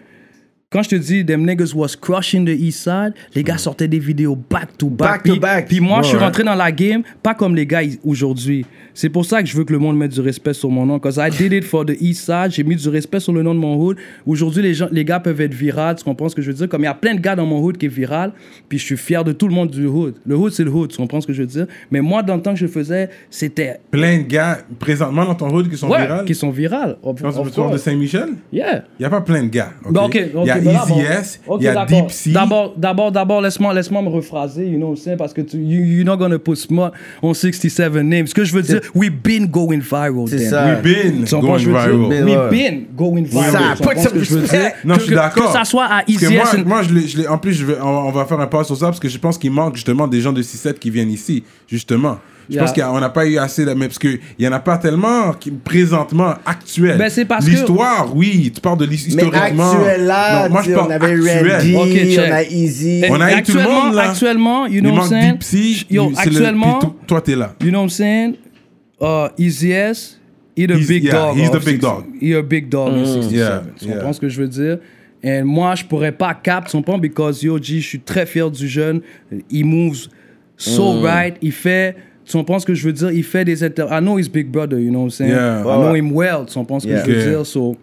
quand 0.72 0.84
je 0.84 0.90
te 0.90 0.94
dis, 0.94 1.24
them 1.26 1.44
niggas 1.44 1.74
was 1.74 1.96
crushing 2.00 2.44
the 2.44 2.50
east 2.56 2.84
side, 2.84 3.12
les 3.34 3.42
gars 3.42 3.58
sortaient 3.58 3.88
des 3.88 3.98
vidéos 3.98 4.36
back 4.48 4.78
to 4.78 4.88
back. 4.88 5.24
Back 5.24 5.34
to 5.34 5.40
back. 5.40 5.66
Puis 5.66 5.80
moi, 5.80 6.00
je 6.02 6.10
suis 6.10 6.16
rentré 6.16 6.44
dans 6.44 6.54
la 6.54 6.70
game, 6.70 7.02
pas 7.24 7.34
comme 7.34 7.56
les 7.56 7.66
gars 7.66 7.80
aujourd'hui. 8.04 8.64
C'est 8.94 9.08
pour 9.08 9.24
ça 9.24 9.42
que 9.42 9.48
je 9.48 9.56
veux 9.56 9.64
que 9.64 9.72
le 9.72 9.80
monde 9.80 9.96
mette 9.96 10.12
du 10.12 10.20
respect 10.20 10.52
sur 10.52 10.70
mon 10.70 10.86
nom. 10.86 10.98
Because 10.98 11.16
I 11.18 11.28
did 11.36 11.52
it 11.52 11.64
for 11.64 11.84
the 11.84 11.96
east 12.00 12.24
side. 12.24 12.50
J'ai 12.52 12.62
mis 12.62 12.76
du 12.76 12.88
respect 12.88 13.18
sur 13.18 13.32
le 13.32 13.42
nom 13.42 13.52
de 13.54 13.58
mon 13.58 13.74
hood. 13.82 13.96
Aujourd'hui, 14.24 14.62
les, 14.62 14.74
gens, 14.74 14.86
les 14.92 15.04
gars 15.04 15.18
peuvent 15.18 15.40
être 15.40 15.54
virales. 15.54 15.96
Tu 15.96 16.04
comprends 16.04 16.28
ce 16.28 16.36
que 16.36 16.42
je 16.42 16.48
veux 16.52 16.56
dire? 16.56 16.68
Comme 16.68 16.82
il 16.82 16.84
y 16.84 16.88
a 16.88 16.94
plein 16.94 17.14
de 17.16 17.20
gars 17.20 17.34
dans 17.34 17.46
mon 17.46 17.60
hood 17.60 17.76
qui 17.76 17.86
est 17.86 17.88
viral. 17.88 18.32
Puis 18.68 18.78
je 18.78 18.84
suis 18.84 18.96
fier 18.96 19.24
de 19.24 19.32
tout 19.32 19.48
le 19.48 19.54
monde 19.54 19.70
du 19.70 19.86
hood. 19.86 20.14
Le 20.24 20.36
hood, 20.36 20.52
c'est 20.52 20.62
le 20.64 20.70
hood. 20.70 20.90
Tu 20.90 20.98
comprends 20.98 21.20
ce 21.20 21.26
que 21.26 21.32
je 21.32 21.40
veux 21.42 21.48
dire? 21.48 21.66
Mais 21.90 22.00
moi, 22.00 22.22
dans 22.22 22.36
le 22.36 22.42
temps 22.42 22.52
que 22.52 22.60
je 22.60 22.66
faisais, 22.68 23.10
c'était. 23.28 23.80
Plein 23.90 24.18
de 24.18 24.22
gars 24.22 24.58
présentement 24.78 25.24
dans 25.24 25.34
ton 25.34 25.52
hood 25.52 25.68
qui 25.68 25.76
sont 25.76 25.88
Ouais, 25.88 26.02
virales? 26.02 26.24
qui 26.26 26.34
sont 26.36 26.50
virales. 26.50 26.96
Of- 27.02 27.20
Quand 27.22 27.32
tu 27.66 27.72
de. 27.72 27.76
Saint-Michel, 27.78 28.28
Yeah. 28.52 28.84
il 28.98 29.02
n'y 29.02 29.06
a 29.06 29.10
pas 29.10 29.20
plein 29.22 29.42
de 29.42 29.48
gars. 29.48 29.72
ok? 29.84 29.92
Bon, 29.92 30.02
ok, 30.04 30.20
ok, 30.34 30.42
il 30.44 30.46
y 30.46 30.50
a 30.50 30.59
là, 30.64 30.84
bon. 30.88 30.96
Easy 30.96 31.04
S, 31.06 31.40
Ok, 31.46 31.58
il 31.60 31.64
y 31.64 31.68
a 31.68 31.74
d'accord. 31.74 32.02
Deep 32.02 32.10
C. 32.10 32.30
D'abord, 32.32 32.74
d'abord, 32.76 33.12
d'abord, 33.12 33.40
laisse-moi, 33.40 33.72
laisse-moi 33.74 34.02
me 34.02 34.08
rephraser, 34.08 34.66
you 34.66 34.76
know 34.78 34.94
parce 35.18 35.32
que 35.32 35.40
tu, 35.40 35.56
you, 35.58 35.82
you're 35.84 36.04
not 36.06 36.16
gonna 36.16 36.38
put 36.38 36.56
smart 36.56 36.92
on 37.22 37.32
67 37.34 37.94
names. 38.02 38.26
Ce 38.28 38.34
que 38.34 38.44
je 38.44 38.52
veux 38.52 38.62
dire, 38.62 38.80
we 38.94 39.10
been 39.10 39.46
going 39.46 39.80
viral. 39.80 40.26
C'est 40.28 40.38
ça. 40.38 40.66
We've 40.66 40.82
been 40.82 41.24
going 41.40 41.58
viral. 41.58 42.08
We 42.08 42.50
been 42.50 42.86
going 42.96 43.24
viral. 43.24 43.76
Ça, 43.76 44.02
ce 44.02 44.08
que 44.08 44.22
je 44.24 44.34
veux 44.34 44.46
dire? 44.46 44.70
Non, 44.84 44.94
Que- 44.94 45.00
je 45.00 45.04
suis 45.06 45.10
que- 45.14 45.16
d'accord. 45.20 45.46
Que 45.46 45.52
ça 45.58 45.64
soit 45.64 45.84
à 45.84 45.88
Parce 45.88 46.04
que 46.06 46.12
Easy 46.12 46.34
moi, 46.34 46.42
S 46.44 46.54
and- 46.54 46.64
moi 46.66 46.82
je 46.82 46.94
l'ai- 46.94 47.06
je 47.08 47.18
l'ai- 47.18 47.28
en 47.28 47.38
plus, 47.38 47.52
je 47.54 47.64
vais, 47.64 47.80
on, 47.80 47.86
on 48.08 48.10
va 48.10 48.24
faire 48.24 48.40
un 48.40 48.46
pas 48.46 48.64
sur 48.64 48.76
ça 48.76 48.86
parce 48.86 49.00
que 49.00 49.08
je 49.08 49.18
pense 49.18 49.38
qu'il 49.38 49.50
manque 49.50 49.76
justement 49.76 50.06
des 50.06 50.20
gens 50.20 50.32
de 50.32 50.42
6-7 50.42 50.78
qui 50.78 50.90
viennent 50.90 51.10
ici, 51.10 51.42
justement. 51.68 52.18
Je 52.50 52.56
Yeah. 52.56 52.64
pense 52.64 52.72
qu'on 52.74 52.98
n'a 52.98 53.08
pas 53.08 53.24
eu 53.26 53.38
assez, 53.38 53.64
de, 53.64 53.72
mais 53.74 53.86
parce 53.86 53.98
qu'il 53.98 54.18
n'y 54.38 54.48
en 54.48 54.52
a 54.52 54.58
pas 54.58 54.76
tellement 54.76 55.32
qui, 55.34 55.52
présentement 55.52 56.34
actuels. 56.44 56.98
Ben, 56.98 57.08
c'est 57.08 57.24
parce 57.24 57.44
que- 57.46 57.50
L'histoire, 57.52 58.10
oui, 58.14 58.50
tu 58.52 58.60
parles 58.60 58.78
de 58.78 58.86
l'histoire 58.86 59.30
Mais 59.30 59.38
actuel 59.38 60.04
là, 60.06 60.42
Non, 60.48 60.50
moi, 60.54 60.62
je 60.66 60.72
parle 60.72 60.86
on 60.88 60.90
avait 60.90 61.12
actuel. 61.12 61.52
Randy, 61.52 62.18
on 62.18 62.32
a 62.32 62.42
Easy. 62.42 63.02
On 63.08 63.20
a 63.20 63.30
eu 63.38 63.42
tout 63.42 63.52
le 63.52 63.60
actuellement, 63.60 63.84
monde, 63.84 63.94
là. 63.94 64.02
actuellement, 64.10 64.66
you 64.66 64.72
Il 64.74 64.80
know 64.80 64.90
what 64.90 64.96
manque 64.96 65.12
I'm 65.12 65.40
saying? 65.40 65.78
Deep. 65.78 65.86
Yo, 65.90 66.10
le- 66.10 66.18
actuellement, 66.18 66.78
to- 66.80 66.96
toi, 67.06 67.20
t'es 67.20 67.36
là. 67.36 67.54
You 67.62 67.68
know 67.70 67.78
what 67.78 67.84
I'm 67.84 67.88
saying? 67.90 68.34
Uh, 69.00 69.28
Easy 69.38 69.70
S, 69.70 70.18
he 70.56 70.66
the 70.66 70.72
He's- 70.72 70.88
big 70.88 71.04
yeah, 71.04 71.12
dog. 71.12 71.36
he's 71.38 71.50
the 71.50 71.54
big 71.54 71.62
60 71.62 71.78
dog. 71.80 72.04
He 72.20 72.34
a 72.34 72.42
big 72.42 72.68
dog 72.68 72.92
in 72.94 73.04
67. 73.06 73.32
Yeah, 73.32 73.62
tu 73.78 73.84
yeah. 73.86 73.94
comprends 73.94 74.12
ce 74.12 74.20
que 74.20 74.28
je 74.28 74.40
veux 74.42 74.48
dire? 74.48 74.78
Et 75.22 75.42
moi, 75.42 75.74
je 75.76 75.84
pourrais 75.84 76.12
pas 76.12 76.34
cap, 76.34 76.66
tu 76.66 76.72
comprends? 76.76 76.98
Because 76.98 77.42
yo, 77.42 77.58
G, 77.62 77.80
je 77.80 77.86
suis 77.86 78.00
très 78.00 78.26
fier 78.26 78.50
du 78.50 78.66
jeune. 78.66 79.00
Il 79.50 79.64
moves 79.66 80.08
so 80.56 80.94
Mm. 80.94 81.04
right. 81.04 81.36
Il 81.40 81.52
fait, 81.52 81.94
tu 82.24 82.36
comprends 82.36 82.58
ce 82.58 82.66
que 82.66 82.74
je 82.74 82.84
veux 82.86 82.92
dire? 82.92 83.10
Il 83.10 83.24
fait 83.24 83.44
des 83.44 83.64
inter... 83.64 83.86
I 83.90 84.00
know 84.00 84.18
he's 84.18 84.28
big 84.28 84.48
brother, 84.50 84.78
you 84.78 84.90
know 84.90 85.00
what 85.00 85.04
I'm 85.06 85.10
saying? 85.10 85.32
Yeah. 85.32 85.60
I 85.62 85.64
Ouais, 85.64 85.74
know 85.76 85.92
ouais. 85.92 85.98
him 85.98 86.12
well, 86.12 86.44
tu 86.46 86.54
comprends 86.54 86.80
ce 86.80 86.86
que 86.86 86.92
Yeah. 86.92 87.04
je 87.04 87.10
veux 87.10 87.18
Ok. 87.22 87.28
dire? 87.28 87.46
So, 87.46 87.76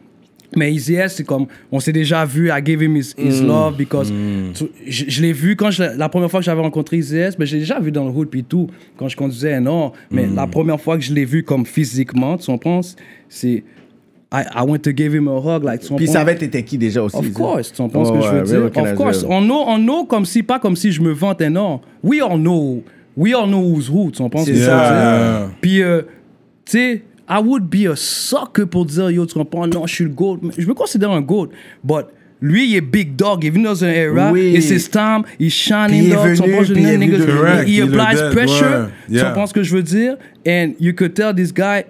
mais 0.55 0.73
Easy 0.73 0.93
S, 0.95 1.15
c'est 1.15 1.25
comme, 1.25 1.47
on 1.71 1.79
s'est 1.81 1.91
déjà 1.91 2.23
vu, 2.23 2.49
I 2.49 2.61
gave 2.63 2.81
him 2.81 2.95
his, 2.95 3.13
his 3.17 3.41
Mm. 3.41 3.47
love 3.47 3.75
because 3.77 4.11
tu- 4.53 4.65
je, 4.85 5.05
je 5.09 5.21
l'ai 5.21 5.33
vu 5.33 5.55
quand 5.57 5.71
je, 5.71 5.83
la 5.97 6.07
première 6.07 6.31
fois 6.31 6.39
que 6.39 6.45
j'avais 6.45 6.61
rencontré 6.61 6.97
Easy 6.97 7.17
S, 7.17 7.37
mais 7.37 7.45
je 7.45 7.55
l'ai 7.55 7.59
déjà 7.61 7.79
vu 7.81 7.91
dans 7.91 8.05
le 8.05 8.11
hood 8.11 8.29
puis 8.29 8.43
tout, 8.45 8.67
quand 8.95 9.09
je 9.09 9.17
conduisais, 9.17 9.59
non. 9.59 9.91
Mais 10.09 10.25
Mm. 10.27 10.35
la 10.35 10.47
première 10.47 10.79
fois 10.79 10.95
que 10.97 11.03
je 11.03 11.13
l'ai 11.13 11.25
vu 11.25 11.43
comme 11.43 11.65
physiquement, 11.65 12.37
tu 12.37 12.45
comprends, 12.45 12.79
c'est, 13.27 13.63
I, 14.31 14.43
I 14.55 14.61
went 14.65 14.79
to 14.79 14.91
give 14.95 15.13
him 15.15 15.27
a 15.29 15.37
hug, 15.39 15.63
like, 15.63 15.81
tu 15.81 15.93
Puis 15.95 16.05
il 16.05 16.09
savait 16.11 16.35
t'étais 16.35 16.61
qui 16.63 16.77
déjà 16.77 17.01
aussi. 17.03 17.15
Of 17.17 17.31
course, 17.33 17.71
tu 17.71 17.77
comprends 17.81 18.05
ce 18.05 18.11
Ouais, 18.11 18.19
que 18.19 18.25
je 18.25 18.29
veux 18.55 18.63
ouais, 18.65 18.69
dire? 18.71 18.83
Of 18.83 18.95
course, 18.95 19.25
on 19.27 19.41
know, 19.41 19.63
on 19.67 19.77
know 19.79 20.05
comme 20.05 20.25
si, 20.25 20.43
pas 20.43 20.59
comme 20.59 20.75
si 20.75 20.91
je 20.91 21.01
me 21.01 21.11
vantais, 21.11 21.49
non. 21.49 21.79
We 22.03 22.21
all 22.21 22.37
know, 22.37 22.83
we 23.17 23.33
all 23.33 23.47
know 23.47 23.61
who's 23.61 23.89
who, 23.89 24.11
tu 24.11 24.21
comprends 24.21 24.45
ce 24.45 24.51
que 24.51 24.55
C'est 24.55 24.61
je 24.63 24.65
veux 24.65 24.71
ça. 24.71 24.89
dire? 24.89 25.39
Yeah. 25.41 25.49
Puis, 25.59 25.81
euh, 25.81 26.01
tu 26.65 26.71
sais, 26.71 27.01
I 27.29 27.39
would 27.43 27.63
be 27.65 27.87
a 27.91 27.95
sucker 27.95 28.65
pour 28.65 28.85
dire, 28.85 29.09
yo, 29.11 29.25
tu 29.25 29.33
comprends, 29.33 29.67
non, 29.67 29.85
je 29.85 29.93
suis 29.95 30.03
le 30.05 30.11
GOAT. 30.11 30.39
Je 30.57 30.65
me 30.65 30.73
considère 30.73 31.11
un 31.11 31.19
GOAT, 31.21 31.49
but 31.83 32.05
lui, 32.39 32.69
il 32.69 32.75
est 32.75 32.81
big 32.81 33.15
dog, 33.15 33.43
il 33.43 33.47
est 33.47 33.49
venu 33.49 33.63
dans 33.65 33.83
un 33.83 33.87
era, 33.89 34.31
Oui. 34.31 34.55
et 34.55 34.61
c'est 34.61 34.77
time, 34.91 35.23
il 35.39 35.49
shining 35.49 36.13
dog, 36.13 36.35
tu 36.35 36.41
comprends, 36.43 36.63
je 36.63 36.73
puis 36.73 36.83
il 36.83 36.87
est 36.87 36.91
dis, 36.91 37.05
venu 37.05 37.05
niggas, 37.11 37.25
de- 37.25 37.31
Correct, 37.31 37.63
il, 37.67 37.81
applies 37.81 38.29
pressure, 38.31 38.89
tu 39.11 39.19
comprends 39.19 39.47
ce 39.47 39.53
que 39.53 39.63
je 39.63 39.75
veux 39.75 39.81
dire? 39.83 40.17
And 40.47 40.73
you 40.79 40.93
could 40.93 41.13
tell 41.15 41.33
this 41.35 41.51
guy, 41.53 41.81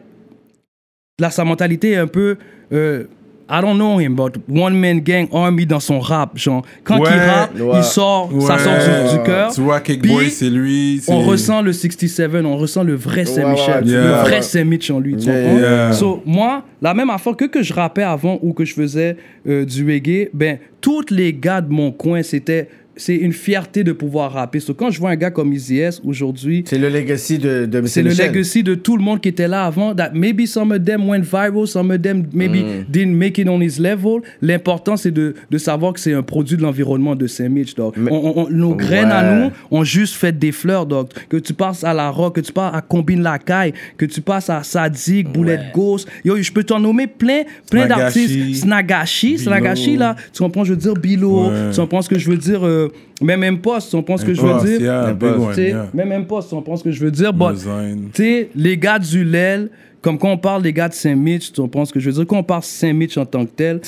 là, 1.20 1.30
sa 1.30 1.44
mentalité 1.44 1.92
est 1.92 1.98
un 1.98 2.08
peu. 2.08 2.38
euh, 2.72 3.04
I 3.50 3.62
don't 3.62 3.78
know 3.78 3.98
him, 3.98 4.14
but 4.16 4.36
one 4.50 4.74
man 4.78 5.00
gang 5.00 5.28
army 5.32 5.66
dans 5.66 5.80
son 5.80 6.00
rap. 6.00 6.38
Genre, 6.38 6.64
quand 6.84 7.00
Ouais, 7.00 7.10
il 7.14 7.20
rappe, 7.20 7.56
ouais. 7.60 7.78
il 7.78 7.84
sort, 7.84 8.30
ça 8.42 8.58
sort 8.58 8.74
du, 8.74 9.18
du 9.18 9.24
cœur. 9.24 9.54
Tu 9.54 9.62
vois, 9.62 9.80
Cake 9.80 10.02
Puis, 10.02 10.12
Boy, 10.12 10.30
c'est 10.30 10.50
lui. 10.50 11.02
On 11.08 11.22
ressent 11.22 11.62
le 11.62 11.72
67, 11.72 12.32
on 12.44 12.58
ressent 12.58 12.84
le 12.84 12.96
vrai 12.96 13.24
Saint-Michel, 13.26 13.84
ouais, 13.86 13.90
yeah. 13.90 14.02
le 14.04 14.10
vrai 14.24 14.36
Ouais. 14.38 14.42
Saint-Mich 14.42 14.92
en 14.92 15.00
lui, 15.00 15.16
tu 15.16 15.28
Yeah, 15.28 15.44
comprends? 15.44 15.60
yeah. 15.60 15.94
So, 15.94 16.22
moi, 16.26 16.64
la 16.82 16.94
même 16.94 17.10
affaire 17.10 17.36
que 17.38 17.46
que 17.46 17.64
je 17.64 17.74
rappais 17.74 18.04
avant 18.04 18.38
ou 18.42 18.52
que 18.54 18.66
je 18.66 18.74
faisais 18.74 19.16
euh, 19.48 19.64
du 19.66 19.86
reggae, 19.90 20.30
ben, 20.34 20.58
tous 20.82 21.06
les 21.10 21.32
gars 21.34 21.62
de 21.62 21.72
mon 21.72 21.92
coin, 21.92 22.24
c'était 22.24 22.68
c'est 22.98 23.16
une 23.16 23.34
fierté 23.34 23.84
de 23.84 23.92
pouvoir 23.92 24.34
rapper. 24.34 24.60
So, 24.60 24.74
quand 24.74 24.90
je 24.92 25.00
vois 25.00 25.12
un 25.12 25.16
gars 25.16 25.32
comme 25.32 25.54
Easy 25.54 25.78
S 25.80 26.02
aujourd'hui, 26.06 26.64
C'est 26.68 26.78
le 26.78 26.90
legacy 26.90 27.38
de, 27.38 27.66
de 27.66 27.86
c'est 27.88 28.04
le 28.04 28.10
legacy 28.12 28.64
de 28.64 28.76
tout 28.76 28.98
le 28.98 29.04
monde 29.04 29.22
qui 29.22 29.30
était 29.30 29.48
là 29.48 29.66
avant. 29.66 29.96
That 29.96 30.12
maybe 30.14 30.46
some 30.48 30.72
of 30.72 30.84
them 30.84 31.08
went 31.08 31.22
viral, 31.24 31.68
some 31.68 31.92
of 31.92 32.02
them 32.02 32.24
maybe 32.34 32.58
Mm. 32.64 32.86
didn't 32.90 33.16
make 33.16 33.38
it 33.38 33.48
on 33.48 33.62
his 33.62 33.80
level. 33.80 34.22
L'important, 34.42 34.98
c'est 34.98 35.12
de, 35.12 35.36
de 35.50 35.58
savoir 35.58 35.94
que 35.94 36.00
c'est 36.00 36.14
un 36.14 36.24
produit 36.24 36.58
de 36.58 36.62
l'environnement 36.64 37.16
de 37.16 37.28
Saint-Mitch, 37.28 37.76
nos 37.78 38.76
graines 38.76 39.12
à 39.12 39.36
nous 39.36 39.52
ont 39.72 39.84
juste 39.84 40.16
fait 40.16 40.38
des 40.38 40.52
fleurs, 40.52 40.86
dog. 40.86 41.08
Que 41.30 41.38
tu 41.38 41.54
passes 41.54 41.84
à 41.84 41.94
la 41.94 42.10
rock, 42.10 42.36
que 42.36 42.42
tu 42.42 42.52
passes 42.52 42.74
à 42.76 42.82
Combine 42.82 43.22
la 43.22 43.38
caille, 43.40 43.74
que 43.98 44.06
tu 44.06 44.22
passes 44.22 44.50
à 44.50 44.64
Sadik, 44.64 45.32
Boulette 45.32 45.72
Ghost. 45.74 46.08
Yo, 46.26 46.36
je 46.42 46.52
peux 46.52 46.64
t'en 46.64 46.80
nommer 46.80 47.08
plein, 47.08 47.44
plein 47.70 47.88
d'artistes. 47.88 48.56
Snagashi. 48.64 49.38
Snagashi, 49.38 49.98
là. 49.98 50.16
Tu 50.34 50.40
comprends, 50.42 50.64
je 50.64 50.72
veux 50.74 50.78
dire, 50.80 50.94
Bilo. 50.96 51.48
Ouais. 51.50 51.72
Tu 51.74 51.80
comprends 51.80 52.02
ce 52.02 52.10
que 52.10 52.18
je 52.18 52.30
veux 52.30 52.38
dire, 52.38 52.66
euh, 52.66 52.87
même 53.22 53.44
imposte, 53.44 53.94
on 53.96 54.04
pense 54.04 54.24
que 54.24 54.34
je 54.34 54.42
veux 54.42 54.48
dire? 54.66 54.80
Même 55.94 56.12
imposte, 56.12 56.54
on 56.54 56.62
pense 56.62 56.84
que 56.84 56.92
je 56.92 57.00
veux 57.04 57.12
dire. 57.12 57.32
Les 58.56 58.78
gars 58.78 59.00
du 59.00 59.24
LEL, 59.24 59.70
comme 60.02 60.18
quand 60.20 60.32
on 60.32 60.38
parle 60.38 60.62
des 60.62 60.72
gars 60.72 60.88
de 60.88 60.94
Saint-Mitch, 60.94 61.52
tu 61.52 61.60
comprends 61.60 61.84
ce 61.84 61.92
que 61.92 62.00
je 62.00 62.06
veux 62.10 62.16
dire? 62.16 62.28
Quand 62.28 62.38
on 62.38 62.44
parle 62.44 62.62
Saint-Mitch 62.64 63.18
en 63.18 63.26
tant 63.26 63.46
que 63.46 63.52
tel. 63.56 63.80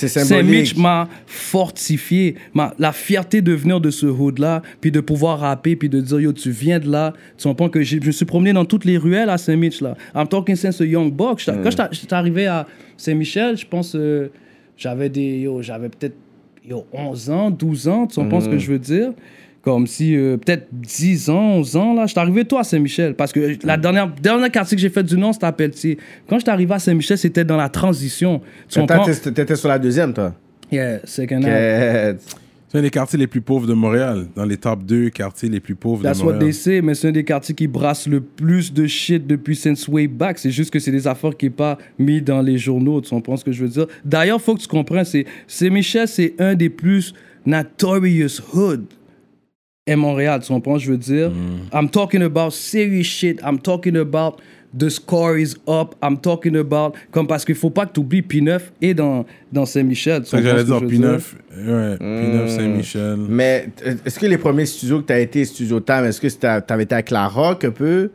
Saint-Mitch 0.42 0.76
m'a 0.76 1.08
fortifié. 1.28 2.36
Ma, 2.54 2.74
la 2.80 2.92
fierté 2.92 3.42
de 3.42 3.54
venir 3.54 3.80
de 3.80 3.90
ce 3.92 4.06
hood-là, 4.06 4.62
puis 4.82 4.92
de 4.92 5.00
pouvoir 5.00 5.40
rapper, 5.40 5.76
puis 5.76 5.88
de 5.90 6.02
dire, 6.02 6.20
yo, 6.20 6.34
tu 6.34 6.50
viens 6.52 6.80
de 6.80 6.90
là. 6.90 7.14
Tu 7.38 7.48
comprends 7.48 7.70
que 7.70 7.84
je 7.84 7.98
me 7.98 8.12
suis 8.12 8.26
promené 8.26 8.54
dans 8.54 8.66
toutes 8.66 8.86
les 8.86 8.98
ruelles 8.98 9.30
à 9.30 9.38
Saint-Mitch, 9.38 9.82
là. 9.82 9.96
I'm 10.16 10.28
talking 10.28 10.56
since 10.56 10.82
a 10.82 10.86
young 10.86 11.12
buck. 11.12 11.40
J'étais- 11.40 11.58
Quand 11.64 11.70
j'étais 11.72 11.84
j'étais 11.92 12.14
arrivé 12.14 12.48
à 12.48 12.68
Saint-Michel, 12.98 13.56
je 13.58 13.66
pense, 13.66 13.96
euh, 13.96 14.28
j'avais 14.78 15.10
des, 15.10 15.40
yo, 15.42 15.62
j'avais 15.62 15.90
peut-être, 15.90 16.16
yo, 16.68 16.86
11 16.94 17.30
ans, 17.30 17.52
12 17.52 17.88
ans, 17.88 18.08
tu 18.08 18.16
comprends 18.16 18.42
ce 18.42 18.50
que 18.50 18.58
je 18.58 18.72
veux 18.72 18.80
dire? 18.80 19.12
Comme 19.62 19.88
si, 19.88 20.16
euh, 20.16 20.38
peut-être 20.38 20.68
10 20.72 21.30
ans, 21.30 21.56
11 21.58 21.76
ans, 21.76 21.94
là. 21.94 22.06
J'étais 22.06 22.22
arrivé, 22.22 22.46
toi, 22.46 22.62
à 22.62 22.64
Saint-Michel. 22.64 23.14
Parce 23.14 23.34
que 23.34 23.58
la 23.64 23.76
dernière, 23.76 24.08
dernière 24.08 24.50
quartier 24.50 24.76
que 24.78 24.82
j'ai 24.82 24.90
fait 24.90 25.04
du 25.04 25.18
nom, 25.18 25.34
c'était 25.34 25.48
à 25.48 25.52
Pelletier. 25.52 25.98
Quand 26.30 26.40
j'étais 26.40 26.52
arrivé 26.52 26.74
à 26.74 26.80
Saint-Michel, 26.80 27.18
c'était 27.18 27.44
dans 27.44 27.58
la 27.58 27.68
transition. 27.68 28.42
Tu 28.70 28.80
comprends? 28.80 29.06
t'étais 29.06 29.56
sur 29.56 29.68
la 29.68 29.78
deuxième, 29.78 30.14
toi. 30.14 30.34
Yeah, 30.72 31.00
second 31.04 31.44
hand. 31.44 32.18
C'est 32.72 32.78
un 32.78 32.82
des 32.84 32.92
quartiers 32.92 33.18
les 33.18 33.26
plus 33.26 33.42
pauvres 33.42 33.66
de 33.66 33.74
Montréal. 33.74 34.28
Dans 34.36 34.46
les 34.46 34.58
top 34.58 34.84
2 34.84 35.10
quartiers 35.10 35.50
les 35.50 35.60
plus 35.60 35.74
pauvres 35.74 36.04
That's 36.04 36.20
de 36.20 36.24
what 36.24 36.34
Montréal. 36.34 36.52
they 36.52 36.54
say, 36.54 36.82
mais 36.84 36.94
c'est 36.94 37.08
un 37.08 37.12
des 37.12 37.24
quartiers 37.24 37.56
qui 37.56 37.68
brasse 37.68 38.08
le 38.08 38.22
plus 38.22 38.72
de 38.72 38.86
shit 38.86 39.26
depuis 39.26 39.56
since 39.56 39.88
way 39.88 40.08
back. 40.08 40.38
C'est 40.38 40.52
juste 40.52 40.72
que 40.72 40.78
c'est 40.78 40.92
des 40.92 41.08
affaires 41.08 41.36
qui 41.36 41.48
n'est 41.48 41.50
pas 41.52 41.80
mis 41.98 42.22
dans 42.22 42.44
les 42.44 42.60
journaux. 42.60 43.02
Tu 43.02 43.10
comprends 43.10 43.38
ce 43.38 43.44
que 43.44 43.52
je 43.52 43.64
veux 43.64 43.70
dire? 43.70 43.88
D'ailleurs, 44.06 44.40
faut 44.40 44.54
que 44.54 44.62
tu 44.62 44.68
comprennes, 44.68 45.06
c'est 45.06 45.26
Saint-Michel, 45.48 46.08
c'est 46.08 46.36
un 46.38 46.54
des 46.54 46.70
plus 46.70 47.14
notorious 47.44 48.40
hood 48.54 48.86
à 49.88 49.96
Montréal. 49.96 50.40
Tu 50.46 50.54
comprends 50.54 50.78
ce 50.78 50.86
que 50.86 50.86
je 50.86 50.92
veux 50.92 50.98
dire? 51.00 51.32
I'm 51.74 51.90
talking 51.90 52.22
about 52.22 52.52
serious 52.52 53.04
shit. 53.06 53.40
I'm 53.44 53.58
talking 53.58 53.98
about 53.98 54.36
the 54.78 54.90
score 54.90 55.38
is 55.38 55.56
up. 55.68 55.96
I'm 56.04 56.18
talking 56.18 56.56
about... 56.58 56.94
Comme 57.12 57.28
parce 57.28 57.44
qu'il 57.46 57.56
faut 57.56 57.70
pas 57.70 57.86
que 57.86 57.94
tu 57.94 58.00
oublies 58.02 58.22
P9 58.22 58.60
et 58.82 58.94
dans, 58.94 59.26
dans 59.52 59.66
Saint-Michel. 59.66 60.22
Tu 60.24 60.30
C'est 60.30 60.38
ça 60.38 60.44
j'allais 60.44 60.64
dire, 60.64 60.80
je 60.80 60.86
veux 60.86 60.92
P9. 60.92 61.22
Ouais, 61.58 61.96
P9 61.98 62.48
Saint-Michel. 62.48 63.16
Mais 63.30 63.70
est-ce 64.06 64.20
que 64.20 64.26
les 64.28 64.38
premiers 64.38 64.66
studios 64.66 65.02
que 65.02 65.08
tu 65.08 65.14
as 65.14 65.20
été, 65.20 65.44
Studio 65.46 65.80
Time, 65.80 66.06
est-ce 66.06 66.22
que 66.22 66.30
c'était- 66.30 66.62
t'avais 66.62 66.84
été 66.84 66.94
avec 66.96 67.10
la 67.12 67.28
rock 67.28 67.66
un 67.66 67.72
peu? 67.72 68.12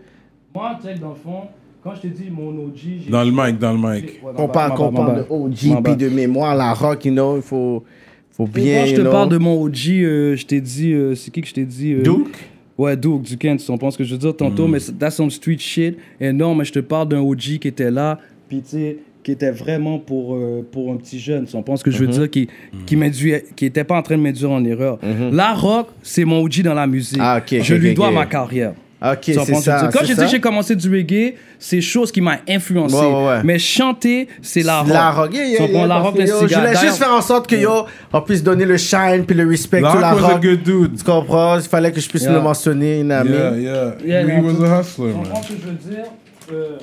Moi, 0.55 0.79
tu 0.81 0.87
sais, 0.89 0.95
dans 0.95 1.11
le 1.11 1.15
fond, 1.17 1.43
quand 1.83 1.95
je 1.97 2.03
te 2.03 2.07
dis 2.07 2.31
mon 2.31 2.49
OG... 2.51 2.73
j'ai- 3.05 3.11
Dans 3.11 3.25
le 3.25 3.33
mic, 3.33 3.59
dans 3.59 3.73
le 3.73 3.79
mic. 3.79 4.21
Ouais, 4.23 4.33
On 4.37 4.47
parle, 4.49 4.71
ma 4.71 4.91
parle 4.97 5.17
de 5.17 5.27
OG, 5.29 5.83
puis 5.85 5.97
de 5.97 6.09
mémoire, 6.09 6.55
la 6.55 6.73
rock, 6.73 7.05
you 7.05 7.13
know, 7.13 7.37
il 7.37 7.43
faut, 7.43 7.83
faut 8.31 8.47
Et 8.47 8.61
bien, 8.61 8.81
quand 8.81 8.87
je 8.87 8.91
you 8.93 8.97
te 8.99 9.03
know. 9.03 9.11
parle 9.11 9.29
de 9.31 9.39
mon 9.39 9.61
OG, 9.63 9.89
euh, 9.91 10.37
je 10.37 10.47
t'ai 10.47 10.61
dit, 10.61 10.93
euh, 10.93 11.15
c'est 11.17 11.31
qui 11.33 11.41
que 11.43 11.49
je 11.49 11.55
t'ai 11.55 11.65
dit 11.65 11.95
euh, 11.95 12.03
Duke? 12.03 12.37
Ouais, 12.77 12.97
Duke, 12.97 13.23
du 13.23 13.37
Kent, 13.39 13.65
on 13.69 13.79
pense 13.79 13.97
que 13.97 14.03
je 14.05 14.13
veux 14.13 14.19
dire 14.19 14.37
tantôt, 14.37 14.67
mais 14.67 14.81
c'est- 14.81 14.99
that's 14.99 15.15
some 15.17 15.31
street 15.31 15.59
shit. 15.59 15.97
Et 16.21 16.33
non, 16.33 16.55
mais 16.55 16.65
je 16.65 16.73
te 16.73 16.81
parle 16.81 17.09
d'un 17.09 17.21
OG 17.21 17.59
qui 17.61 17.69
était 17.69 17.91
là, 17.91 18.19
puis 18.49 18.61
tu 18.63 18.69
sais, 18.71 18.97
qui 19.23 19.31
était 19.33 19.53
vraiment 19.53 19.99
pour, 19.99 20.35
euh, 20.35 20.67
pour 20.71 20.93
un 20.93 20.97
petit 20.97 21.19
jeune. 21.19 21.47
On 21.55 21.63
pense 21.63 21.83
que 21.83 21.91
je 21.91 21.99
veux 21.99 22.07
dire, 22.09 22.31
qui, 22.31 22.49
qui, 22.85 22.97
m'induit- 22.97 23.43
qui 23.57 23.65
était 23.67 23.85
pas 23.85 23.97
en 23.97 24.03
train 24.03 24.19
de 24.19 24.23
m'induire 24.23 24.51
en 24.51 24.63
erreur. 24.65 24.99
La 25.33 25.55
rock, 25.55 25.89
c'est 26.03 26.25
mon 26.25 26.41
OG 26.43 26.63
dans 26.63 26.75
la 26.75 26.87
musique. 26.87 27.21
Ah, 27.61 27.65
je 27.65 27.75
lui 27.75 27.95
dois 27.95 28.09
ma 28.15 28.27
carrière. 28.27 28.75
Ok, 29.13 29.21
Tu 29.21 29.35
c'est 29.35 29.45
veux 29.53 29.61
ça. 29.61 29.91
Quand 29.93 30.05
j'ai 30.05 30.15
dit 30.15 30.21
que 30.21 30.27
j'ai 30.29 30.41
commencé 30.41 30.75
du 30.75 30.89
reggae, 30.91 31.35
c'est 31.59 31.81
chose 31.83 32.11
qui 32.11 32.21
m'a 32.23 32.39
influencé. 32.49 32.95
Ouais, 32.97 33.03
ouais, 33.07 33.27
ouais. 33.27 33.41
Mais 33.45 33.59
chanter, 33.59 34.29
c'est 34.41 34.63
la 34.63 34.81
rock. 34.81 34.89
La 34.93 35.11
rock, 35.11 35.35
yeah, 35.35 35.45
yeah, 35.47 35.67
Tu 35.67 35.73
yeah, 35.73 35.87
la 35.87 35.99
rock, 35.99 36.15
yo, 36.19 36.27
Je 36.27 36.55
voulais 36.55 36.75
juste 36.77 36.97
faire 36.97 37.13
en 37.13 37.21
sorte 37.21 37.47
que, 37.47 37.57
yo, 37.57 37.85
on 38.13 38.21
puisse 38.23 38.43
donner 38.43 38.65
le 38.65 38.77
shine 38.79 39.25
puis 39.27 39.37
le 39.37 39.47
respect 39.49 39.81
Lark 39.81 39.95
to 39.97 40.01
la 40.01 40.15
was 40.15 40.25
a 40.25 40.29
rock. 40.35 40.43
good 40.43 40.63
dude. 40.63 40.97
Tu 40.99 41.05
comprends? 41.05 41.57
Il 41.59 41.63
fallait 41.65 41.93
que 41.93 42.01
je 42.01 42.09
puisse 42.09 42.23
Yeah. 42.23 42.33
le 42.33 42.41
mentionner, 42.41 43.01
une 43.01 43.13
amie. 43.13 43.31
Yeah, 43.31 43.57
yeah. 43.57 43.95
Yeah, 44.05 44.39
He 44.41 44.43
was 44.43 44.55
tu- 44.55 44.65
a 44.65 44.81
hustler, 44.81 45.07
Tu 45.09 45.13
comprends 45.15 45.35
man. 45.35 45.43
ce 45.43 45.49
que 45.49 45.55
je 45.61 45.67
veux 45.67 45.95
dire? 45.95 46.05
Euh, 46.53 46.79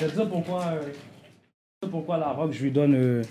je 0.00 0.06
te 0.06 0.12
dire 0.14 0.28
pourquoi, 0.28 0.60
euh, 0.74 1.86
pourquoi 1.90 2.18
la 2.18 2.26
rock, 2.28 2.50
je 2.52 2.62
lui 2.62 2.70
donne 2.70 2.94
euh, 2.94 3.22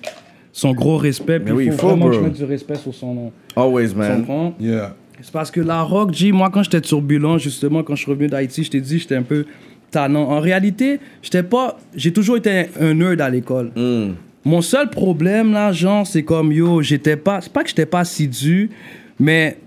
son 0.52 0.72
gros 0.74 0.98
respect. 0.98 1.40
Puis 1.40 1.52
Mais 1.52 1.58
oui, 1.58 1.66
il 1.68 1.72
faut, 1.74 1.78
faut, 1.80 1.88
vraiment 1.90 2.08
que 2.08 2.14
je 2.14 2.18
bro. 2.20 2.28
mette 2.28 2.38
du 2.38 2.46
respect 2.46 2.76
sur 2.76 2.94
son 2.94 3.14
nom. 3.14 3.32
Always, 3.56 3.90
Tu 3.90 3.96
man. 3.96 4.18
comprends? 4.22 4.54
Yeah. 4.60 4.96
C'est 5.24 5.32
parce 5.32 5.52
que 5.52 5.62
la 5.62 5.82
rock, 5.82 6.14
G, 6.14 6.34
moi, 6.34 6.50
quand 6.54 6.64
j'étais 6.64 6.82
turbulent, 6.82 7.38
justement, 7.38 7.82
quand 7.82 7.96
je 7.96 8.02
suis 8.02 8.12
revenu 8.12 8.28
d'Haïti, 8.28 8.62
je 8.66 8.72
t'ai 8.72 8.82
dit, 8.82 9.00
j'étais 9.00 9.16
un 9.16 9.24
peu 9.24 9.46
tannant. 9.90 10.30
En 10.30 10.42
réalité, 10.42 11.00
j'étais 11.22 11.44
pas. 11.44 11.78
J'ai 11.96 12.12
toujours 12.12 12.36
été 12.36 12.66
un 12.78 12.94
nerd 12.94 13.22
à 13.22 13.30
l'école. 13.30 13.72
Mm. 13.74 14.16
Mon 14.44 14.62
seul 14.62 14.90
problème, 14.90 15.54
là, 15.54 15.72
genre, 15.72 16.06
c'est 16.06 16.24
comme, 16.24 16.52
yo, 16.52 16.82
j'étais 16.82 17.16
pas. 17.16 17.40
C'est 17.40 17.54
pas 17.54 17.64
que 17.64 17.70
j'étais 17.70 17.86
pas 17.86 18.02
assidu, 18.02 18.70
mais 19.18 19.58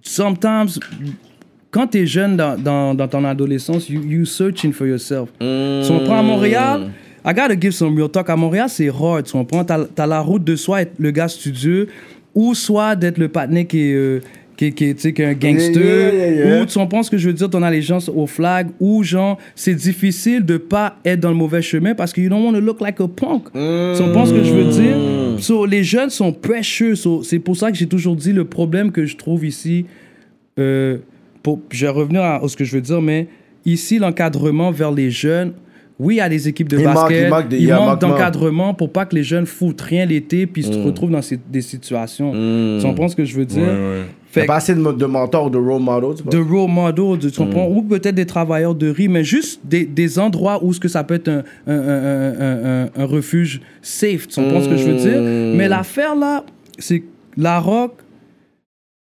sometimes, 0.00 0.68
quand 1.70 1.88
t'es 1.88 2.06
jeune 2.06 2.38
dans, 2.38 2.58
dans, 2.58 2.94
dans 2.94 3.06
ton 3.08 3.24
adolescence, 3.24 3.90
you, 3.90 4.00
you 4.02 4.24
searching 4.24 4.72
for 4.72 4.86
yourself. 4.86 5.28
Si 5.38 5.90
on 5.92 6.00
prend 6.00 6.20
à 6.20 6.22
Montréal, 6.22 6.92
I 7.26 7.34
gotta 7.34 7.60
give 7.60 7.72
some 7.72 7.94
real 7.94 8.08
talk. 8.08 8.30
À 8.30 8.36
Montréal, 8.36 8.70
c'est 8.70 8.88
hard, 8.88 9.24
tu 9.24 9.32
comprends? 9.32 9.64
T'as 9.66 9.84
t'as 9.84 10.06
la 10.06 10.20
route 10.20 10.44
de 10.44 10.56
soit 10.56 10.80
être 10.80 10.94
le 10.98 11.10
gars 11.10 11.28
studieux, 11.28 11.88
ou 12.34 12.54
soit 12.54 12.96
d'être 12.96 13.18
le 13.18 13.28
patiné 13.28 13.66
qui 13.66 13.80
est. 13.90 13.94
euh, 13.94 14.20
qui, 14.56 14.66
est- 14.66 14.72
qui, 14.72 14.94
tu 14.94 15.00
sais, 15.00 15.12
qui 15.12 15.22
est 15.22 15.26
un 15.26 15.32
gangster, 15.34 15.82
Yeah, 15.82 16.12
yeah, 16.14 16.30
yeah, 16.30 16.46
yeah. 16.46 16.62
ou 16.62 16.66
tu 16.66 16.78
comprends 16.78 17.02
ce 17.02 17.10
que 17.10 17.18
je 17.18 17.26
veux 17.28 17.34
dire, 17.34 17.50
ton 17.50 17.62
allégeance 17.62 18.08
au 18.08 18.26
flag, 18.26 18.68
ou 18.80 19.02
genre, 19.02 19.38
c'est 19.54 19.74
difficile 19.74 20.44
de 20.44 20.56
pas 20.56 20.96
être 21.04 21.20
dans 21.20 21.30
le 21.30 21.34
mauvais 21.36 21.62
chemin 21.62 21.94
parce 21.94 22.12
que 22.12 22.20
you 22.20 22.28
don't 22.28 22.44
want 22.44 22.52
to 22.52 22.60
look 22.60 22.80
like 22.80 23.00
a 23.00 23.08
punk. 23.08 23.44
Tu 23.52 24.02
comprends 24.02 24.26
ce 24.26 24.32
que 24.32 24.44
je 24.44 24.52
veux 24.52 24.70
dire? 24.70 24.96
So, 25.40 25.66
les 25.66 25.82
jeunes 25.82 26.10
sont 26.10 26.32
precious. 26.32 26.94
So, 26.96 27.22
c'est 27.22 27.38
pour 27.40 27.56
ça 27.56 27.70
que 27.72 27.76
j'ai 27.76 27.86
toujours 27.88 28.14
dit 28.16 28.32
le 28.32 28.44
problème 28.44 28.92
que 28.92 29.04
je 29.06 29.16
trouve 29.16 29.44
ici. 29.44 29.86
euh, 30.58 30.98
pour, 31.42 31.60
je 31.70 31.84
vais 31.86 31.92
revenir 31.92 32.22
à, 32.22 32.36
à 32.42 32.48
ce 32.48 32.56
que 32.56 32.64
je 32.64 32.72
veux 32.72 32.80
dire, 32.80 33.02
mais 33.02 33.26
ici, 33.66 33.98
l'encadrement 33.98 34.70
vers 34.70 34.92
les 34.92 35.10
jeunes. 35.10 35.52
Oui, 35.98 36.14
il 36.14 36.18
y 36.18 36.20
a 36.20 36.28
des 36.28 36.48
équipes 36.48 36.68
de 36.68 36.78
Il 36.78 36.84
basket. 36.84 37.24
il 37.26 37.28
manque 37.30 37.44
il 37.52 37.56
il 37.60 37.64
y 37.66 37.70
a 37.70 37.80
un 37.80 37.86
manque 37.86 38.00
d'encadrement 38.00 38.74
pour 38.74 38.90
pas 38.90 39.04
que 39.06 39.14
les 39.14 39.22
jeunes 39.22 39.46
foutent 39.46 39.80
rien 39.80 40.04
l'été 40.06 40.46
puis 40.46 40.62
se 40.64 40.72
Mm. 40.76 40.82
retrouvent 40.86 41.10
dans 41.10 41.22
ces- 41.22 41.38
des 41.52 41.60
situations. 41.60 42.32
Tu 42.32 42.84
comprends 42.84 43.06
ce 43.08 43.14
que 43.14 43.24
je 43.24 43.36
veux 43.36 43.44
dire? 43.44 43.62
Ouais, 43.62 43.68
ouais. 43.68 44.02
Fait 44.40 44.46
pas 44.46 44.56
assez 44.56 44.74
de, 44.74 44.92
de 44.92 45.06
mentors 45.06 45.50
de 45.50 45.58
role 45.58 45.80
models, 45.82 46.24
de 46.30 46.38
role 46.38 46.70
model, 46.70 47.18
de, 47.18 47.28
tu 47.30 47.40
Mm. 47.40 47.44
comprends? 47.44 47.68
ou 47.68 47.82
peut-être 47.82 48.14
des 48.14 48.26
travailleurs 48.26 48.74
de 48.74 48.88
riz, 48.88 49.08
mais 49.08 49.24
juste 49.24 49.60
des, 49.64 49.84
des 49.84 50.18
endroits 50.18 50.62
où 50.64 50.72
ce 50.72 50.80
que 50.80 50.88
ça 50.88 51.04
peut 51.04 51.14
être 51.14 51.28
un, 51.28 51.42
un, 51.66 51.78
un, 51.78 52.88
un- 52.96 53.06
refuge 53.06 53.60
safe. 53.82 54.26
Tu 54.28 54.40
comprends 54.40 54.60
ce 54.62 54.68
que 54.68 54.76
je 54.76 54.84
veux 54.84 54.96
dire? 54.96 55.20
Mm. 55.20 55.56
Mais 55.56 55.68
l'affaire 55.68 56.14
là, 56.16 56.44
c'est 56.78 57.02
la 57.36 57.58
rock, 57.60 57.92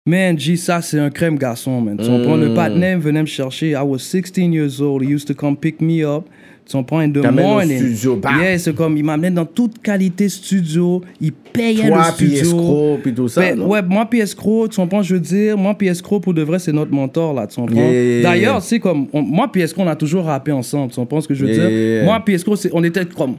man, 0.07 0.39
G, 0.39 0.57
ça 0.57 0.81
c'est 0.81 0.99
un 0.99 1.11
crème 1.11 1.37
garçon, 1.39 1.81
man. 1.81 1.97
Tu 1.99 2.07
comprends? 2.07 2.37
Mm. 2.37 2.41
Le 2.45 2.55
partenaire 2.55 2.99
venait 2.99 3.21
me 3.23 3.27
chercher. 3.27 3.71
I 3.73 3.83
was 3.85 3.99
16 4.01 4.53
years 4.53 4.81
old. 4.81 5.03
He 5.03 5.09
used 5.13 5.27
to 5.29 5.35
come 5.35 5.57
pick 5.57 5.81
me 5.81 6.03
up. 6.05 6.25
The 6.69 7.23
T'amènes 7.23 7.45
au 7.47 7.49
morning. 7.49 7.79
studio. 7.79 8.21
Yeah, 8.41 8.59
c'est 8.59 8.75
comme, 8.75 8.97
il 8.99 9.05
m'amenait 9.05 9.31
dans 9.31 9.47
toute 9.47 9.81
qualité 9.81 10.29
studio. 10.29 11.01
Il 11.21 11.33
Toi, 11.33 11.63
le 11.97 12.13
studio. 12.13 12.37
escroc, 12.41 12.99
puis 13.03 13.15
tout 13.15 13.27
ça, 13.29 13.55
non? 13.55 13.69
ouais, 13.69 13.81
moi 13.83 14.07
puis 14.09 14.21
Escroc, 14.21 14.69
tu 14.69 14.77
comprends, 14.77 15.03
je 15.03 15.15
veux 15.15 15.21
dire, 15.21 15.57
moi 15.57 15.75
puis 15.77 15.89
Escroc, 15.89 16.21
pour 16.21 16.35
de 16.35 16.43
vrai, 16.43 16.59
c'est 16.59 16.73
notre 16.73 16.93
mentor, 16.93 17.33
là, 17.35 17.47
tu 17.47 17.57
comprends. 17.57 17.75
Yeah, 17.91 18.23
D'ailleurs, 18.23 18.63
sais, 18.63 18.79
comme, 18.79 19.07
on- 19.13 19.23
moi 19.23 19.51
puis 19.51 19.63
Escroc, 19.63 19.83
on 19.85 19.89
a 19.89 19.97
toujours 19.97 20.25
rappé 20.27 20.53
ensemble, 20.53 20.91
tu 20.93 20.97
comprends 20.97 21.21
ce 21.21 21.27
que 21.29 21.35
je 21.35 21.45
veux 21.47 21.53
Yeah, 21.55 21.69
dire. 21.69 22.05
Moi 22.05 22.23
puis 22.25 22.39
c'est- 22.39 22.71
on 22.73 22.85
était 22.85 23.05
comme... 23.07 23.37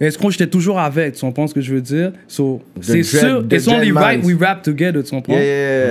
Escroc, 0.00 0.30
j'étais 0.30 0.46
toujours 0.46 0.78
avec, 0.78 1.12
tu 1.14 1.20
comprends 1.20 1.46
ce 1.46 1.52
que 1.52 1.60
je 1.60 1.74
veux 1.74 1.82
dire. 1.82 2.12
So, 2.26 2.62
c'est 2.80 3.02
sûr, 3.02 3.44
it's 3.52 3.68
only 3.68 3.92
right 3.92 4.24
we 4.24 4.34
rap 4.40 4.62
together, 4.62 5.02
tu 5.04 5.10
comprends. 5.10 5.34
Yeah, 5.34 5.42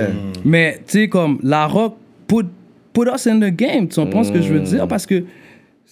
yeah. 0.02 0.08
Mais, 0.44 0.80
tu 0.86 0.98
sais, 1.02 1.08
comme, 1.08 1.38
la 1.44 1.66
rock, 1.68 1.94
put, 2.26 2.46
put 2.92 3.04
us 3.14 3.28
in 3.28 3.38
the 3.38 3.54
game, 3.54 3.86
tu 3.86 3.94
comprends 4.00 4.24
ce 4.24 4.32
que 4.32 4.42
je 4.42 4.52
veux 4.52 4.58
dire? 4.60 4.88
Parce 4.88 5.06
que 5.06 5.22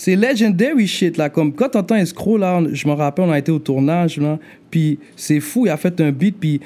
c'est 0.00 0.16
legendary 0.16 0.86
shit, 0.86 1.16
là. 1.18 1.28
Comme, 1.28 1.52
quand 1.52 1.68
t'entends 1.70 1.96
Escroc, 1.96 2.38
là, 2.38 2.58
on- 2.62 2.72
je 2.72 2.88
me 2.88 2.92
rappelle, 2.94 3.26
on 3.26 3.32
a 3.32 3.38
été 3.38 3.52
au 3.52 3.58
tournage, 3.58 4.16
là, 4.18 4.38
puis 4.70 4.98
c'est 5.16 5.40
fou, 5.40 5.66
il 5.66 5.70
a 5.70 5.76
fait 5.76 6.00
un 6.00 6.10
beat, 6.12 6.36
puis 6.40 6.60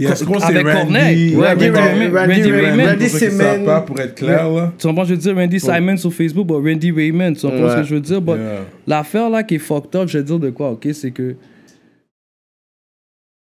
Yeah, 0.00 0.16
c'est 0.16 0.24
Avec 0.26 0.66
Randy. 0.66 0.72
Corneille. 0.80 1.36
Ouais, 1.36 1.48
Randy 1.52 1.68
Randy 1.68 1.78
Raymond. 1.78 2.16
Randy 2.18 2.32
Randy 2.32 2.50
Raymond. 2.50 2.86
Randy 2.86 3.64
pas, 3.64 3.80
pour 3.82 4.00
être 4.00 4.14
clair, 4.16 4.50
là. 4.50 4.72
Tu 4.76 4.86
comprends, 4.88 5.04
je 5.04 5.14
veux 5.14 5.20
dire? 5.20 5.36
Randy 5.36 5.60
Simon 5.60 5.96
sur 5.96 6.12
Facebook, 6.12 6.46
but 6.48 6.54
Randy 6.56 6.90
Raymond, 6.90 7.34
tu 7.34 7.42
comprends 7.42 7.62
Ouais. 7.64 7.70
ce 7.70 7.76
que 7.76 7.82
je 7.84 7.94
veux 7.94 8.00
dire? 8.00 8.20
But 8.20 8.34
Yeah. 8.36 8.64
L'affaire 8.88 9.30
là 9.30 9.44
qui 9.44 9.54
est 9.56 9.58
fucked 9.58 9.94
up, 9.94 10.08
je 10.08 10.18
vais 10.18 10.24
dire 10.24 10.40
de 10.40 10.50
quoi, 10.50 10.72
ok? 10.72 10.88
C'est 10.92 11.12
que 11.12 11.36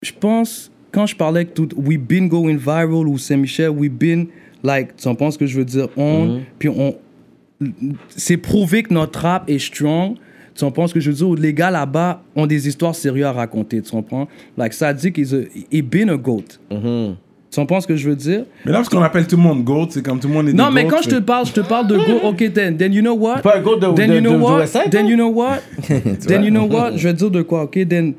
je 0.03 0.13
pense, 0.13 0.71
quand 0.93 1.07
je 1.07 1.17
parlais 1.17 1.47
que 1.47 1.53
tout, 1.53 1.69
we 1.77 1.97
been 1.99 2.29
going 2.29 2.57
viral 2.57 3.09
ou 3.09 3.17
Saint-Michel, 3.17 3.71
we 3.71 3.89
been 3.89 4.27
like, 4.63 4.97
tu 4.97 5.05
comprends 5.09 5.31
ce 5.31 5.39
que 5.39 5.47
je 5.47 5.57
veux 5.57 5.65
dire? 5.65 5.89
On, 5.97 6.41
puis 6.59 6.69
on, 6.69 6.95
c'est 8.09 8.37
prouvé 8.37 8.83
que 8.83 8.93
notre 8.93 9.21
rap 9.21 9.49
est 9.49 9.59
strong. 9.59 10.15
Tu 10.55 10.65
comprends 10.65 10.87
ce 10.87 10.95
que 10.95 11.01
je 11.01 11.11
veux 11.11 11.17
dire? 11.17 11.35
Les 11.43 11.53
gars 11.53 11.71
là-bas 11.71 12.23
ont 12.37 12.47
des 12.47 12.69
histoires 12.69 12.95
sérieuses 12.95 13.27
à 13.27 13.33
raconter, 13.33 13.83
tu 13.83 13.91
comprends? 13.91 14.29
Like, 14.57 14.73
ça 14.73 14.93
dit 14.93 15.11
qu'il 15.13 15.27
a 15.35 15.83
been 15.83 16.11
a 16.11 16.17
goat. 16.17 16.45
Tu 16.71 17.61
comprends 17.61 17.81
ce 17.81 17.87
que 17.87 17.95
je 17.97 18.09
veux 18.09 18.17
dire? 18.17 18.45
Mais 18.65 18.73
là, 18.73 18.79
parce 18.79 18.89
qu'on 18.89 19.01
appelle 19.03 19.27
tout 19.29 19.37
le 19.37 19.43
monde 19.43 19.63
GOAT, 19.63 19.87
c'est 19.91 20.05
comme 20.05 20.19
tout 20.19 20.27
le 20.27 20.35
monde 20.35 20.49
est 20.49 20.53
Non, 20.53 20.69
des 20.69 20.75
mais 20.75 20.85
GOAT, 20.85 20.91
quand 20.97 21.03
je 21.03 21.11
te 21.11 21.21
parle, 21.21 21.47
je 21.47 21.53
te 21.53 21.61
parle 21.61 21.87
de 21.87 21.97
go. 21.97 22.21
Ok, 22.25 22.53
then, 22.53 22.77
then 22.77 22.93
you 22.93 23.01
know 23.01 23.15
what? 23.15 23.43
Pas 23.43 23.59
un 23.59 23.61
goat 23.61 23.77
de- 23.77 23.95
then 23.95 24.11
de- 24.11 24.15
you 24.17 24.21
know 24.21 24.33
de- 24.33 24.39
de 24.39 24.43
what? 24.43 24.67
Then 24.91 25.07
you 25.07 25.15
know 25.17 25.29
what? 25.31 25.61
then 26.27 26.43
you 26.45 26.51
know 26.51 26.67
what? 26.67 26.97
Je 26.97 27.07
vais 27.09 27.15
te 27.15 27.19
dire 27.19 27.31
de 27.31 27.43
quoi, 27.43 27.63
ok? 27.65 27.87
Then, 27.89 28.15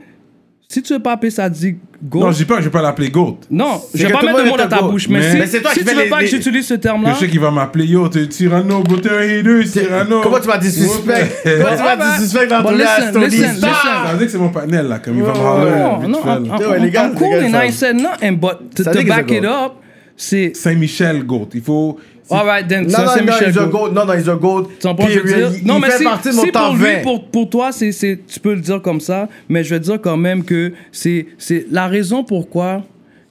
Si 0.68 0.82
tu 0.82 0.94
veux 0.94 1.00
pas 1.00 1.14
appeler 1.14 1.30
Sadik 1.30 1.78
Goat. 2.04 2.20
Non, 2.22 2.32
je 2.32 2.38
dis 2.38 2.46
pas 2.46 2.56
que 2.56 2.62
je 2.62 2.66
vais 2.66 2.72
pas 2.72 2.82
l'appeler 2.82 3.10
GOAT. 3.10 3.40
Non, 3.52 3.80
je 3.94 4.06
vais 4.06 4.12
pas 4.12 4.22
mettre 4.24 4.44
le 4.44 4.50
mot 4.50 4.58
dans 4.58 4.68
ta 4.68 4.80
goat. 4.80 4.90
bouche, 4.90 5.08
mais, 5.08 5.20
Mais- 5.20 5.32
si, 5.32 5.38
Mais 5.38 5.48
c'est 5.48 5.62
toi 5.62 5.72
si 5.72 5.80
qui 5.80 5.86
tu 5.86 5.94
veux 5.96 6.04
les- 6.04 6.10
pas 6.10 6.20
les- 6.20 6.26
que 6.26 6.32
j'utilise 6.32 6.66
ce 6.68 6.74
terme-là. 6.74 7.14
je 7.14 7.20
sais 7.20 7.28
qu'il 7.30 7.40
va 7.40 7.52
m'appeler 7.52 7.86
Yo, 7.86 8.08
t'es 8.10 8.28
Tyranno, 8.28 8.82
but 8.84 9.02
t'es 9.02 9.10
un 9.10 9.20
hater, 9.40 9.66
c'est 9.66 9.82
Tyranno. 9.84 10.22
Comment 10.22 10.40
tu 10.40 10.48
m'as 10.48 10.58
dit 10.58 10.72
suspect 10.72 11.32
Comment 11.44 11.78
tu 11.78 11.84
m'as 11.84 11.96
dit 12.18 12.22
suspect 12.24 12.48
dans 12.48 12.64
ton 12.64 12.72
listen, 12.72 13.56
Star? 13.58 14.06
Ça 14.08 14.12
veut 14.12 14.18
dire 14.18 14.26
que 14.26 14.32
c'est 14.32 14.38
mon 14.40 14.50
partenaire 14.50 14.84
là, 14.84 15.00
comme 15.00 15.16
il 15.18 15.24
va 15.24 15.34
me. 15.34 15.38
Non, 15.38 16.08
non, 16.10 16.20
I'm, 16.26 17.14
cool 17.16 17.28
and 17.46 17.52
ça- 17.52 17.66
I 17.66 17.72
said 17.72 17.96
nothing, 18.02 18.38
but 18.38 18.76
to, 18.76 18.84
Ça 18.84 18.92
dit 18.94 19.04
back 19.06 19.30
it 19.32 19.44
up, 19.46 19.74
c'est. 20.18 20.52
Saint-Michel 20.56 21.24
GOAT. 21.24 21.50
Il 21.54 21.62
faut. 21.62 21.98
Alright, 22.32 22.68
then, 22.68 22.84
Non, 22.84 22.90
ça 22.90 23.04
non, 23.06 23.12
c'est 23.14 23.20
non, 23.24 23.26
Michel 23.34 23.50
he's 23.50 23.58
a 23.58 23.66
Goat. 23.66 23.70
goat. 23.72 23.90
Non, 23.92 24.06
non, 24.06 24.14
he's 24.14 24.28
a 24.30 24.36
comprends, 24.36 25.08
je 25.08 25.20
veux 25.20 25.26
dire? 25.36 25.52
Il- 25.62 25.68
Non, 25.68 25.76
il 25.78 25.82
mais 25.82 25.88
fait 25.92 25.98
si, 26.00 26.04
partie 26.04 26.30
de 26.30 26.34
mon 26.36 26.44
si 26.44 26.52
top 26.52 26.64
pour 26.64 26.76
20. 26.76 26.94
lui, 26.96 27.02
pour, 27.04 27.26
pour 27.28 27.50
toi, 27.50 27.72
c'est, 27.72 27.92
c'est, 27.92 28.20
tu 28.28 28.40
peux 28.40 28.54
le 28.54 28.62
dire 28.62 28.82
comme 28.82 29.00
ça, 29.00 29.28
mais 29.50 29.64
je 29.64 29.70
vais 29.76 29.80
dire 29.80 30.02
quand 30.02 30.18
même 30.18 30.44
que 30.44 30.74
c'est, 30.92 31.28
c'est 31.38 31.66
la 31.72 31.88
raison 31.88 32.24
pourquoi 32.24 32.84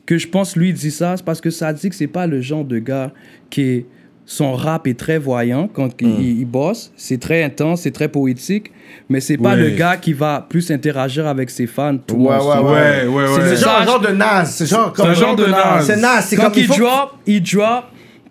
que 0.06 0.18
je 0.18 0.28
pense 0.28 0.54
lui 0.56 0.72
dit 0.72 0.90
ça, 0.90 1.14
c'est 1.16 1.24
parce 1.24 1.40
que 1.40 1.50
ça 1.50 1.72
dit 1.72 1.88
que 1.88 1.94
c'est 1.96 2.06
pas 2.06 2.26
le 2.26 2.40
genre 2.40 2.64
de 2.64 2.78
gars 2.78 3.10
qui 3.50 3.62
est, 3.62 3.86
son 4.26 4.54
rap 4.54 4.86
est 4.86 4.98
très 4.98 5.18
voyant 5.18 5.68
quand 5.70 6.00
Hmm. 6.00 6.06
il, 6.20 6.38
il 6.40 6.44
bosse, 6.46 6.92
c'est 6.96 7.18
très 7.20 7.42
intense, 7.42 7.82
c'est 7.82 7.90
très 7.90 8.08
poétique, 8.08 8.70
mais 9.10 9.20
c'est 9.20 9.36
pas 9.36 9.50
Ouais. 9.50 9.56
le 9.56 9.70
gars 9.70 9.96
qui 9.98 10.12
va 10.14 10.46
plus 10.48 10.70
interagir 10.70 11.26
avec 11.26 11.50
ses 11.50 11.66
fans 11.66 11.96
tout 11.98 12.14
Ouais, 12.16 12.28
ouais, 12.36 12.38
monde. 12.38 12.64
Ouais, 12.72 13.06
ouais, 13.06 13.26
C'est 13.34 13.40
ouais. 13.42 13.56
C'est 13.56 13.64
genre 13.64 14.00
de 14.00 14.08
Nas. 14.12 14.44
C'est 14.46 14.66
genre 14.66 14.92
comme 14.94 15.08
un 15.10 15.14
genre 15.14 15.36
de 15.36 15.44
Nas. 15.46 15.80
C'est 15.82 15.96
Nas. 15.96 16.22
C'est 16.22 16.36
Quand 16.36 16.44
comme 16.44 16.52
il 16.56 16.60
il 16.60 16.66
faut. 16.68 16.78
drop, 16.82 17.10
il 17.26 17.42
drop, 17.42 17.84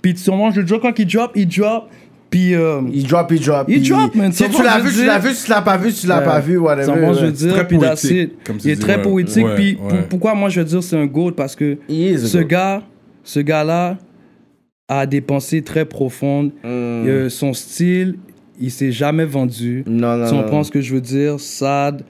puis 0.03 0.15
sûrement 0.15 0.51
je 0.51 0.59
le 0.59 0.65
dis 0.67 0.73
quand 0.79 0.99
il 0.99 1.07
drop, 1.07 1.31
il 1.33 1.47
drop, 1.47 1.89
puis 2.29 2.53
euh, 2.55 2.81
Il 2.91 3.07
drop, 3.07 3.31
il 3.31 3.39
drop. 3.39 3.65
Il 3.67 3.87
drop, 3.87 4.13
man. 4.15 4.31
Si 4.31 4.43
tu 4.49 4.61
l'as 4.63 4.79
vu, 4.79 4.91
tu 4.91 5.05
l'as 5.05 5.17
vu, 5.19 5.33
si 5.33 5.45
tu 5.45 5.49
l'as 5.51 5.61
pas 5.61 5.77
vu, 5.77 5.91
tu 5.93 6.05
l'as 6.07 6.21
pas 6.21 6.39
vu, 6.39 6.57
whatever. 6.57 6.85
Ça, 6.85 6.95
moi, 6.95 7.13
je 7.13 7.25
veux 7.25 7.31
dire, 7.31 7.53
Très 7.53 7.67
poétique, 7.67 8.31
comme 8.43 8.57
tu 8.57 8.67
Il 8.67 8.71
est 8.71 8.75
dis, 8.75 8.81
très 8.81 8.95
ouais. 8.97 9.01
poétique, 9.01 9.45
Ouais, 9.45 9.55
puis 9.55 9.77
ouais. 9.81 10.05
pourquoi 10.09 10.33
moi 10.35 10.49
je 10.49 10.59
veux 10.59 10.65
dire 10.65 10.83
c'est 10.83 10.97
un 10.97 11.05
goat? 11.07 11.31
Parce 11.37 11.55
que 11.55 11.77
ce 11.89 12.37
gars, 12.39 12.81
ce 13.23 13.39
gars-là 13.39 13.97
a 14.89 15.05
des 15.05 15.21
pensées 15.21 15.61
très 15.61 15.85
profondes. 15.85 16.47
Mm. 16.63 16.67
Euh, 16.67 17.29
son 17.29 17.53
style, 17.53 18.15
il 18.59 18.71
s'est 18.71 18.91
jamais 18.91 19.25
vendu. 19.25 19.83
Non, 19.87 20.17
non, 20.17 20.27
Si 20.27 20.33
on 20.33 20.41
non. 20.41 20.49
pense 20.49 20.69
que 20.69 20.81
je 20.81 20.93
veux 20.93 21.01
dire, 21.01 21.39
Sad 21.39 22.03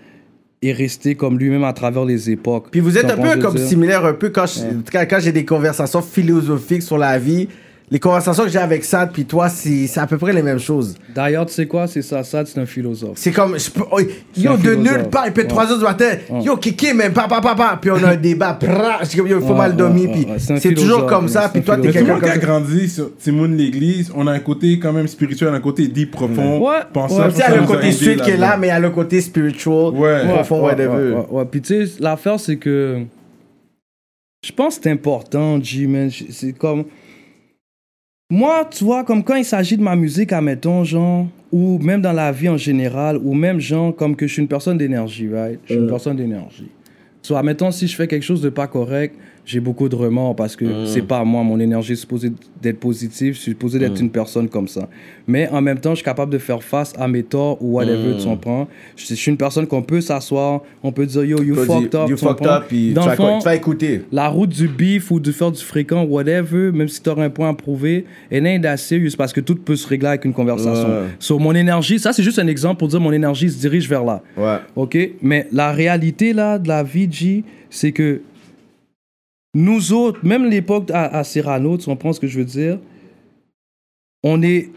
est 0.61 0.71
resté 0.71 1.15
comme 1.15 1.37
lui-même 1.37 1.63
à 1.65 1.73
travers 1.73 2.05
les 2.05 2.29
époques. 2.31 2.67
Puis 2.71 2.79
vous 2.79 2.97
êtes 2.97 3.05
Tu 3.07 3.11
un 3.11 3.17
ce 3.17 3.35
peu 3.35 3.41
comme 3.41 3.55
dire? 3.55 3.67
similaire, 3.67 4.05
un 4.05 4.13
peu 4.13 4.29
quand, 4.29 4.45
je- 4.45 4.61
quand, 4.91 5.05
quand 5.09 5.19
j'ai 5.19 5.33
des 5.33 5.43
conversations 5.45 6.01
philosophiques 6.01 6.81
sur 6.83 6.97
la 6.97 7.19
vie. 7.19 7.49
Les 7.91 7.99
conversations 7.99 8.43
que 8.45 8.49
j'ai 8.49 8.57
avec 8.59 8.83
Sad 8.83 9.11
puis 9.11 9.25
toi, 9.25 9.49
c'est 9.49 9.85
c'est 9.85 9.99
à 9.99 10.07
peu 10.07 10.17
près 10.17 10.33
les 10.33 10.41
mêmes 10.41 10.57
choses. 10.59 10.95
D'ailleurs, 11.13 11.45
tu 11.45 11.53
sais 11.53 11.67
quoi, 11.67 11.85
c'est 11.85 12.01
ça, 12.01 12.23
Sad, 12.23 12.47
c'est 12.47 12.59
un 12.59 12.65
philosophe. 12.65 13.11
C'est 13.15 13.31
comme, 13.31 13.59
je 13.59 13.69
peux- 13.69 13.83
oh, 13.91 13.99
yo, 14.35 14.53
de 14.53 14.57
philosophe. 14.57 14.77
nulle 14.97 15.09
part, 15.11 15.27
il 15.27 15.33
peut 15.33 15.41
être 15.41 15.49
3 15.49 15.71
heures 15.71 15.77
du 15.77 15.83
matin. 15.83 16.09
Yo, 16.43 16.57
Kiki, 16.57 16.93
mais 16.95 17.11
papa, 17.11 17.39
papa. 17.39 17.77
Puis 17.79 17.91
on 17.91 18.03
a 18.03 18.11
un 18.11 18.15
débat. 18.15 18.57
Comme, 18.59 19.27
yo, 19.27 19.37
il 19.39 19.45
faut 19.45 19.51
Ouais, 19.51 19.57
mal 19.57 19.75
dormir. 19.75 20.09
ouais, 20.09 20.15
Puis 20.15 20.25
ouais, 20.31 20.39
c'est 20.39 20.53
un 20.53 20.57
c'est 20.57 20.69
toujours 20.73 20.85
philosophe, 21.01 21.09
comme 21.09 21.25
ouais, 21.25 21.31
ça. 21.31 21.41
c'est 21.43 21.49
Puis 21.51 21.59
un 21.59 21.63
toi, 21.63 21.75
t'es 21.75 21.81
Mais 21.81 21.87
tout 21.87 21.93
le 21.93 21.93
quelqu'un 21.99 22.13
monde 22.13 22.23
qui 22.23 22.29
a 22.29 22.37
comme 22.39 22.49
grandi 22.63 22.89
sur 22.89 23.15
Timoun 23.17 23.55
l'église, 23.57 24.11
on 24.15 24.25
a 24.25 24.31
un 24.31 24.39
côté 24.39 24.79
quand 24.79 24.93
même 24.93 25.07
spirituel, 25.07 25.53
un 25.53 25.59
côté 25.59 25.87
deep 25.87 26.11
profond. 26.11 26.65
Ouais, 26.67 26.77
pensable, 26.91 27.25
ouais. 27.27 27.29
Tu 27.29 27.35
sais, 27.35 27.37
il 27.37 27.39
y 27.41 27.41
ça 27.41 27.45
a 27.51 27.55
le 27.55 27.61
nous 27.61 27.63
a 27.71 27.75
côté 27.75 27.87
aidé 27.87 27.95
street 27.95 28.15
qui 28.15 28.29
est 28.31 28.37
là, 28.37 28.39
là-dedans. 28.39 28.57
mais 28.61 28.67
il 28.67 28.69
y 28.69 28.73
a 28.73 28.79
le 28.79 28.89
côté 28.89 29.21
spiritual. 29.21 29.93
Ouais. 29.93 30.27
Profond, 30.29 30.59
ouais, 30.61 30.63
whatever. 30.71 31.13
ouais, 31.15 31.25
ouais. 31.29 31.45
Puis 31.51 31.61
tu 31.61 31.85
sais, 31.85 31.93
l'affaire, 31.99 32.39
c'est 32.39 32.55
que. 32.55 33.01
Je 34.45 34.51
pense 34.51 34.77
que 34.77 34.83
c'est 34.83 34.91
important, 34.91 35.61
G, 35.61 35.85
man. 35.85 36.09
Je- 36.09 36.25
C'est 36.31 36.53
comme. 36.53 36.85
Moi, 38.29 38.67
tu 38.71 38.83
vois, 38.83 39.03
comme 39.03 39.23
quand 39.23 39.35
il 39.35 39.45
s'agit 39.45 39.77
de 39.77 39.83
ma 39.83 39.95
musique, 39.95 40.31
admettons, 40.31 40.83
genre, 40.83 41.27
ou 41.51 41.77
même 41.79 42.01
dans 42.01 42.13
la 42.13 42.31
vie 42.31 42.49
en 42.49 42.57
général, 42.57 43.17
ou 43.17 43.33
même, 43.33 43.59
genre, 43.59 43.95
comme 43.95 44.15
que 44.15 44.25
je 44.27 44.33
suis 44.33 44.41
une 44.41 44.47
personne 44.47 44.77
d'énergie, 44.77 45.29
right? 45.29 45.59
Je 45.65 45.73
suis 45.73 45.81
une 45.81 45.89
personne 45.89 46.15
d'énergie. 46.17 46.69
Soit, 47.21 47.39
admettons, 47.39 47.71
si 47.71 47.87
je 47.87 47.95
fais 47.95 48.07
quelque 48.07 48.23
chose 48.23 48.41
de 48.41 48.49
pas 48.49 48.67
correct, 48.67 49.15
j'ai 49.45 49.59
beaucoup 49.59 49.89
de 49.89 49.95
remords 49.95 50.35
parce 50.35 50.55
que 50.55 50.85
c'est 50.85 51.01
pas 51.01 51.23
moi, 51.23 51.43
mon 51.43 51.59
énergie 51.59 51.93
est 51.93 51.97
supposée 51.97 52.31
d'être 52.61 52.79
positive, 52.79 53.33
je 53.33 53.39
suis 53.39 53.51
supposé 53.51 53.77
d'être 53.77 53.99
une 53.99 54.09
personne 54.09 54.47
comme 54.47 54.67
ça. 54.69 54.87
Mais 55.27 55.49
en 55.49 55.61
même 55.61 55.79
temps, 55.79 55.91
je 55.91 55.95
suis 55.97 56.05
capable 56.05 56.31
de 56.31 56.37
faire 56.37 56.63
face 56.63 56.93
à 56.97 57.07
mes 57.09 57.23
torts 57.23 57.61
ou 57.61 57.73
whatever, 57.73 58.15
tu 58.17 58.25
comprends? 58.25 58.67
Je, 58.95 59.05
je 59.05 59.13
suis 59.15 59.31
une 59.31 59.37
personne 59.37 59.67
qu'on 59.67 59.81
peut 59.81 59.99
s'asseoir, 60.01 60.61
on 60.81 60.91
peut 60.93 61.05
dire, 61.05 61.25
yo, 61.25 61.41
you 61.43 61.55
fucked 61.55 61.93
up, 61.93 62.09
You 62.09 62.15
tu 62.15 62.25
fucked 62.25 62.47
up. 62.47 62.63
Puis 62.69 62.87
tu 62.89 62.93
Dans 62.93 63.09
fond, 63.11 63.39
tu 63.39 63.45
vas 63.45 63.55
écouter. 63.55 64.03
la 64.11 64.29
route 64.29 64.49
du 64.49 64.67
beef 64.67 65.11
ou 65.11 65.19
de 65.19 65.31
faire 65.31 65.51
du 65.51 65.61
fréquent, 65.61 66.03
whatever, 66.03 66.71
même 66.71 66.87
si 66.87 67.01
tu 67.01 67.09
auras 67.09 67.25
un 67.25 67.29
point 67.29 67.49
à 67.49 67.53
prouver, 67.53 68.05
ain't 68.31 68.61
that 68.61 68.77
serious 68.77 69.11
parce 69.17 69.33
que 69.33 69.41
tout 69.41 69.55
peut 69.55 69.75
se 69.75 69.87
régler 69.87 70.07
avec 70.09 70.25
une 70.25 70.33
conversation. 70.33 70.87
Ouais. 70.87 71.07
So, 71.19 71.37
mon 71.39 71.53
énergie, 71.53 71.99
ça 71.99 72.13
c'est 72.13 72.23
juste 72.23 72.39
un 72.39 72.47
exemple 72.47 72.79
pour 72.79 72.87
dire 72.87 73.01
mon 73.01 73.11
énergie 73.11 73.49
se 73.49 73.59
dirige 73.59 73.89
vers 73.89 74.05
là. 74.05 74.21
Ouais. 74.37 74.57
OK? 74.75 74.97
Mais 75.21 75.47
la 75.51 75.71
réalité 75.73 76.31
là 76.33 76.57
de 76.59 76.67
la 76.67 76.83
vie, 76.83 77.07
G, 77.11 77.43
c'est 77.69 77.91
que 77.91 78.21
nous 79.53 79.93
autres, 79.93 80.19
même 80.23 80.49
l'époque 80.49 80.89
à, 80.91 81.05
à 81.17 81.23
Cyrano, 81.23 81.77
tu 81.77 81.85
comprends 81.85 82.13
ce 82.13 82.19
que 82.19 82.27
je 82.27 82.39
veux 82.39 82.45
dire? 82.45 82.79
On 84.23 84.41
est. 84.41 84.69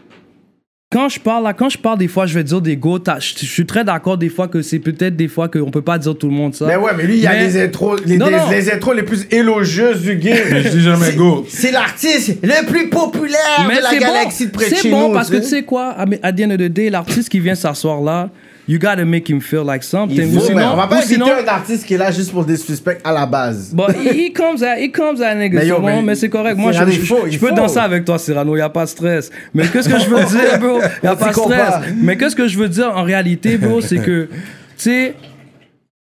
Quand 0.89 1.09
je 1.09 1.19
parle 1.19 1.43
là, 1.43 1.53
quand 1.53 1.67
je 1.67 1.77
parle 1.77 1.97
des 1.97 2.07
fois, 2.07 2.25
je 2.27 2.33
vais 2.33 2.45
dire 2.45 2.61
des 2.61 2.77
go. 2.77 2.97
t'as- 2.97 3.19
Je 3.19 3.33
je 3.37 3.45
suis 3.45 3.65
très 3.65 3.83
d'accord 3.83 4.17
des 4.17 4.29
fois 4.29 4.47
que 4.47 4.61
c'est 4.61 4.79
peut-être 4.79 5.17
des 5.17 5.27
fois 5.27 5.49
qu'on 5.49 5.69
peut 5.69 5.81
pas 5.81 5.97
dire 5.97 6.17
tout 6.17 6.27
le 6.27 6.33
monde 6.33 6.55
ça. 6.55 6.65
Mais 6.65 6.77
ouais, 6.77 6.91
mais 6.95 7.03
lui, 7.05 7.15
il 7.17 7.19
y 7.23 7.27
a 7.27 7.31
Mais- 7.33 7.43
les 7.45 7.61
intros, 7.61 7.99
les, 8.05 8.17
Non, 8.17 8.27
des- 8.27 8.31
non. 8.37 8.49
les 8.49 8.71
intros 8.71 8.95
les 8.95 9.03
plus 9.03 9.27
élogieuses 9.29 10.01
du 10.03 10.15
game. 10.15 10.37
Mais 10.49 10.61
je 10.63 10.69
dis 10.69 10.81
jamais 10.81 11.07
C'est- 11.07 11.15
GOAT. 11.17 11.45
C'est 11.49 11.71
l'artiste 11.71 12.37
le 12.41 12.65
plus 12.67 12.89
populaire 12.89 13.65
Mais 13.67 13.77
de 13.77 13.81
la 13.83 13.97
galaxie 13.97 14.45
bon, 14.45 14.51
de 14.51 14.53
près 14.55 14.65
c'est 14.69 14.89
bon 14.89 15.11
parce 15.11 15.29
que 15.29 15.37
tu 15.37 15.43
sais 15.43 15.63
quoi, 15.63 15.89
à 15.89 16.03
à 16.23 16.31
the 16.31 16.41
end 16.41 16.51
of 16.51 16.57
the 16.57 16.61
day, 16.69 16.89
l'artiste 16.89 17.27
qui 17.27 17.41
vient 17.41 17.55
s'asseoir 17.55 18.01
là, 18.01 18.29
you 18.67 18.77
gotta 18.79 19.05
make 19.05 19.29
him 19.29 19.39
feel 19.39 19.63
like 19.65 19.83
something. 19.83 20.29
Ou 20.35 20.39
faut, 20.39 20.45
sinon, 20.45 20.71
on 20.73 20.75
va 20.75 20.87
pas 20.87 21.01
sinon, 21.01 21.27
un 21.27 21.47
artiste 21.47 21.85
qui 21.85 21.93
est 21.93 21.97
là 21.97 22.11
juste 22.11 22.31
pour 22.31 22.43
des 22.45 22.57
suspects 22.57 22.99
à 23.03 23.11
la 23.13 23.25
base. 23.25 23.73
But 23.73 23.95
he, 23.95 24.31
comes 24.33 24.61
at, 24.63 24.77
he 24.79 24.91
comes 24.91 25.21
at 25.21 25.35
niggas, 25.35 25.63
Mais 25.63 25.79
mais 25.81 26.01
mais 26.01 26.15
c'est 26.15 26.29
correct. 26.29 26.57
Moi, 26.57 26.71
je, 26.71 26.83
je- 26.91 26.99
faut, 27.01 27.25
je 27.29 27.37
peux 27.39 27.47
faut. 27.49 27.55
danser 27.55 27.79
avec 27.79 28.03
toi, 28.05 28.17
Cyrano, 28.19 28.55
y 28.57 28.61
a 28.61 28.69
pas 28.69 28.83
de 28.85 28.89
stress. 28.89 29.29
Mais 29.53 29.67
qu'est-ce 29.67 29.87
que 29.89 29.99
je 29.99 30.09
veux 30.09 30.23
dire, 30.37 30.59
bro? 30.59 30.79
Y 31.03 31.07
a 31.07 31.15
pas 31.15 31.29
de 31.29 31.33
stress. 31.33 31.73
Mais 32.01 32.17
qu'est-ce 32.17 32.35
que 32.35 32.47
je 32.47 32.57
veux 32.57 32.69
dire 32.69 32.91
en 32.95 33.03
réalité, 33.03 33.57
bro, 33.57 33.79
c'est 33.81 33.97
que, 33.99 34.27
tu 34.31 34.35
sais, 34.77 35.15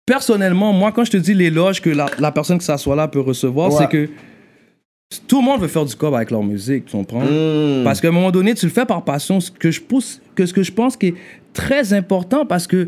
personnellement, 0.05 0.71
moi, 0.73 0.91
quand 0.91 1.03
je 1.05 1.11
te 1.11 1.17
dis 1.17 1.33
l'éloge 1.33 1.81
que 1.81 1.89
la, 1.89 2.07
la 2.19 2.31
personne 2.31 2.57
qui 2.59 2.65
s'assoit 2.65 2.95
là 2.95 3.07
peut 3.07 3.19
recevoir, 3.21 3.71
Ouais. 3.71 3.77
c'est 3.79 3.89
que 3.89 4.09
tout 5.27 5.39
le 5.39 5.45
monde 5.45 5.61
veut 5.61 5.67
faire 5.67 5.85
du 5.85 5.95
cob 5.95 6.13
avec 6.15 6.31
leur 6.31 6.43
musique, 6.43 6.85
tu 6.85 6.91
comprends? 6.97 7.21
Hmm. 7.21 7.83
Parce 7.83 8.01
qu'à 8.01 8.07
un 8.09 8.11
moment 8.11 8.31
donné, 8.31 8.53
tu 8.55 8.65
le 8.65 8.71
fais 8.71 8.85
par 8.85 9.03
passion, 9.03 9.39
ce 9.39 9.51
que 9.51 9.71
je 9.71 9.81
pousse, 9.81 10.21
que 10.35 10.45
ce 10.45 10.53
que 10.53 10.63
je 10.63 10.71
pense 10.71 10.97
qui 10.97 11.07
est 11.07 11.15
très 11.55 11.93
important 11.93 12.45
parce 12.45 12.67
que 12.67 12.87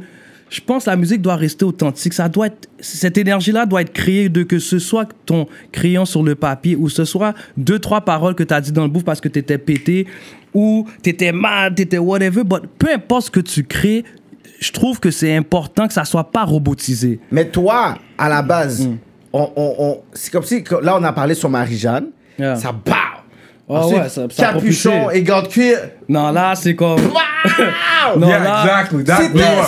je 0.50 0.62
pense 0.62 0.86
que 0.86 0.90
la 0.92 0.96
musique 0.96 1.22
doit 1.22 1.36
rester 1.36 1.66
authentique. 1.66 2.14
Ça 2.14 2.30
doit 2.30 2.48
être, 2.48 2.70
cette 2.80 3.18
énergie-là 3.18 3.66
doit 3.66 3.82
être 3.82 3.92
créée 3.92 4.30
de 4.30 4.44
que 4.44 4.60
ce 4.60 4.80
soit 4.80 5.10
ton 5.26 5.48
crayon 5.74 6.06
sur 6.06 6.24
le 6.24 6.36
papier 6.36 6.76
ou 6.78 6.88
ce 6.90 7.04
soit 7.04 7.34
deux, 7.58 7.80
trois 7.80 8.02
paroles 8.02 8.34
que 8.36 8.44
tu 8.44 8.54
as 8.54 8.62
dit 8.62 8.72
dans 8.72 8.84
le 8.84 8.90
bouffe 8.90 9.04
parce 9.04 9.20
que 9.20 9.28
tu 9.28 9.40
étais 9.40 9.58
pété 9.58 10.08
ou 10.54 10.88
tu 11.04 11.10
étais 11.10 11.32
mal, 11.34 11.76
tu 11.76 11.82
étais 11.82 11.98
whatever. 11.98 12.44
But 12.46 12.62
peu 12.80 12.88
importe 12.94 13.26
ce 13.26 13.32
que 13.32 13.40
tu 13.42 13.64
crées, 13.66 14.06
je 14.60 14.72
trouve 14.72 15.00
que 15.02 15.12
c'est 15.12 15.36
important 15.36 15.86
que 15.88 15.94
ça 15.94 16.06
soit 16.06 16.32
pas 16.32 16.46
robotisé. 16.46 17.20
Mais 17.32 17.50
toi, 17.50 17.98
à 18.18 18.30
la 18.30 18.42
base, 18.42 18.88
Mm. 18.88 18.98
on, 19.34 19.52
on, 19.56 19.76
on- 19.80 20.02
c'est 20.14 20.32
comme 20.32 20.44
si, 20.44 20.64
là, 20.82 20.98
on 20.98 21.04
a 21.04 21.12
parlé 21.14 21.34
sur 21.36 21.50
Marie-Jeanne. 21.50 22.08
Yeah. 22.40 22.56
Ça 22.56 22.72
bat. 22.72 23.17
Ah 23.70 23.74
Ensuite, 23.82 24.02
ouais, 24.02 24.10
ça- 24.10 24.22
ça 24.30 24.44
Capuchon 24.54 25.10
et 25.12 25.22
gants 25.24 25.42
de 25.42 25.48
cuir. 25.50 25.78
Non, 26.08 26.32
là, 26.32 26.54
c'est 26.56 26.74
comme. 26.76 27.00
Wow! 27.02 27.20
Non, 28.18 28.30
yeah, 28.30 28.40
là, 28.40 28.62
exactly. 28.64 29.04
That 29.04 29.18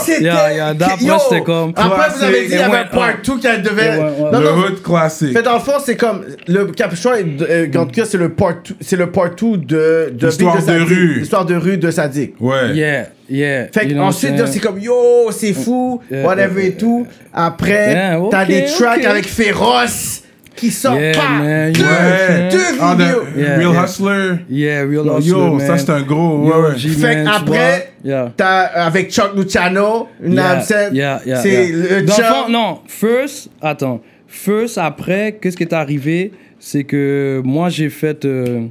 C'était. 0.05 0.21
Yeah, 0.23 0.53
yeah, 0.53 0.73
that 0.73 0.95
Yo, 1.01 1.13
was, 1.13 1.19
c'était 1.29 1.41
comme- 1.43 1.73
Après, 1.75 2.07
vous 2.15 2.23
avez 2.23 2.41
dit 2.43 2.47
qu'il 2.47 2.57
y 2.57 2.61
avait 2.61 2.77
un 2.77 2.85
part 2.85 3.07
ouais. 3.09 3.15
2 3.25 3.33
qui 3.37 3.61
devait. 3.61 3.89
Ouais, 3.89 3.97
ouais. 3.97 4.31
Non, 4.31 4.39
Le 4.39 4.45
non. 4.51 4.57
hood 4.59 4.81
classique. 4.81 5.33
Fait 5.33 5.41
dans 5.43 5.55
le 5.55 5.59
fond, 5.59 5.73
c'est 5.83 5.97
comme 5.97 6.23
le 6.47 6.65
capuchon 6.67 7.09
et 7.15 7.25
euh, 7.41 7.67
gants 7.67 7.85
de 7.85 7.91
cuir, 7.91 8.05
c'est 8.05 8.17
le 8.17 8.29
part 8.29 8.53
2 8.65 8.75
c'est 8.79 8.95
le 8.95 9.11
part 9.11 9.31
2 9.35 9.57
de, 9.57 10.13
de 10.13 10.27
L'histoire 10.27 10.55
de 10.55 10.61
Sadik. 10.61 10.87
rue. 10.87 11.19
L'histoire 11.19 11.45
de 11.45 11.55
rue 11.55 11.77
de 11.77 11.91
Sadik. 11.91 12.35
Ouais. 12.39 12.69
Yeah, 12.73 13.07
yeah. 13.29 13.67
Fait 13.73 13.93
what 13.93 14.11
I'm 14.13 14.47
c'est 14.47 14.59
comme 14.61 14.79
yo, 14.79 15.29
c'est 15.31 15.51
fou, 15.53 16.01
Yeah, 16.09 16.23
whatever 16.25 16.61
yeah, 16.61 16.69
et 16.69 16.73
tout. 16.75 17.05
Après, 17.33 17.91
Yeah, 17.91 18.19
t'as 18.31 18.45
des 18.45 18.63
tracks 18.65 19.03
avec 19.03 19.27
Féroce 19.27 20.23
qui 20.59 20.71
sortent 20.71 20.99
Yeah, 20.99 21.11
pas. 21.13 21.29
man, 21.39 21.71
Deux, 21.73 21.83
Ouais. 21.83 22.49
deux 22.51 22.57
Ah, 22.81 22.95
vidéos. 22.95 23.23
Yeah, 23.37 23.57
Real 23.57 23.71
yeah. 23.73 23.83
Hustler. 23.83 24.35
Yeah, 24.49 24.81
real 24.83 25.05
Yo, 25.05 25.17
hustler, 25.17 25.31
yo, 25.31 25.53
man. 25.55 25.67
ça 25.67 25.77
c'est 25.77 25.89
un 25.91 26.01
gros. 26.01 26.45
Yo, 26.47 26.63
ouais. 26.63 26.77
Fait 26.77 27.23
qu'après, 27.23 27.93
t'as 28.37 28.59
avec 28.85 29.11
Chuck 29.11 29.31
Luciano, 29.35 30.07
une 30.23 30.33
Yeah, 30.33 30.49
absente. 30.51 30.93
yeah, 30.93 31.21
yeah, 31.25 31.35
c'est 31.41 31.49
yeah. 31.69 31.99
le 31.99 32.01
Dans 32.05 32.17
le 32.17 32.23
Chuck. 32.23 32.25
fond, 32.25 32.49
non, 32.49 32.79
first, 32.87 33.49
attends. 33.61 34.01
First, 34.27 34.77
après, 34.77 35.37
qu'est-ce 35.41 35.57
qui 35.57 35.63
est 35.63 35.73
arrivé? 35.73 36.31
C'est 36.59 36.83
que 36.83 37.41
moi, 37.43 37.69
j'ai 37.69 37.89
fait. 37.89 38.25
euh, 38.25 38.65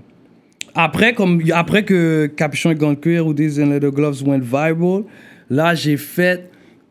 après, 0.75 1.15
comme, 1.15 1.43
après 1.53 1.83
que 1.85 2.27
Capuchon 2.27 2.71
et 2.71 2.75
Gant 2.75 2.91
de 2.91 2.97
Cuir 2.97 3.27
ou 3.27 3.35
These 3.35 3.59
and 3.59 3.67
Little 3.73 3.91
Gloves 3.91 4.23
went 4.25 4.41
viral, 4.43 5.03
là, 5.51 5.75
j'ai 5.75 5.97
fait. 5.97 6.51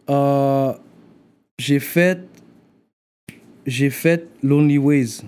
euh, 0.10 0.72
j'ai 1.60 1.80
fait. 1.80 2.20
J'ai 3.68 3.90
fait 3.90 4.26
Lonely 4.42 4.78
Ways. 4.78 5.22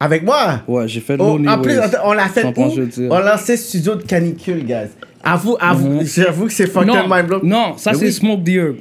Avec 0.00 0.22
moi? 0.24 0.62
Ouais, 0.66 0.88
j'ai 0.88 1.00
fait 1.00 1.14
Oh, 1.18 1.36
Lonely 1.36 1.48
en 1.48 1.58
plus, 1.60 1.78
Ways. 1.78 1.90
on 2.04 2.12
l'a 2.14 2.28
fait 2.28 2.44
où? 2.44 2.72
On 3.10 3.18
lançait 3.20 3.56
Studio 3.56 3.94
de 3.96 4.02
Canicule, 4.02 4.64
guys. 4.64 4.88
Avoue, 5.22 5.56
avoue, 5.60 5.88
Mhm. 6.00 6.04
j'avoue 6.06 6.46
que 6.46 6.52
c'est 6.52 6.66
fucking 6.66 6.94
mind 7.08 7.26
blow. 7.26 7.40
non, 7.42 7.76
ça 7.76 7.92
c'est 7.94 8.06
oui. 8.06 8.12
Smoke 8.12 8.44
the 8.44 8.48
Herb. 8.48 8.76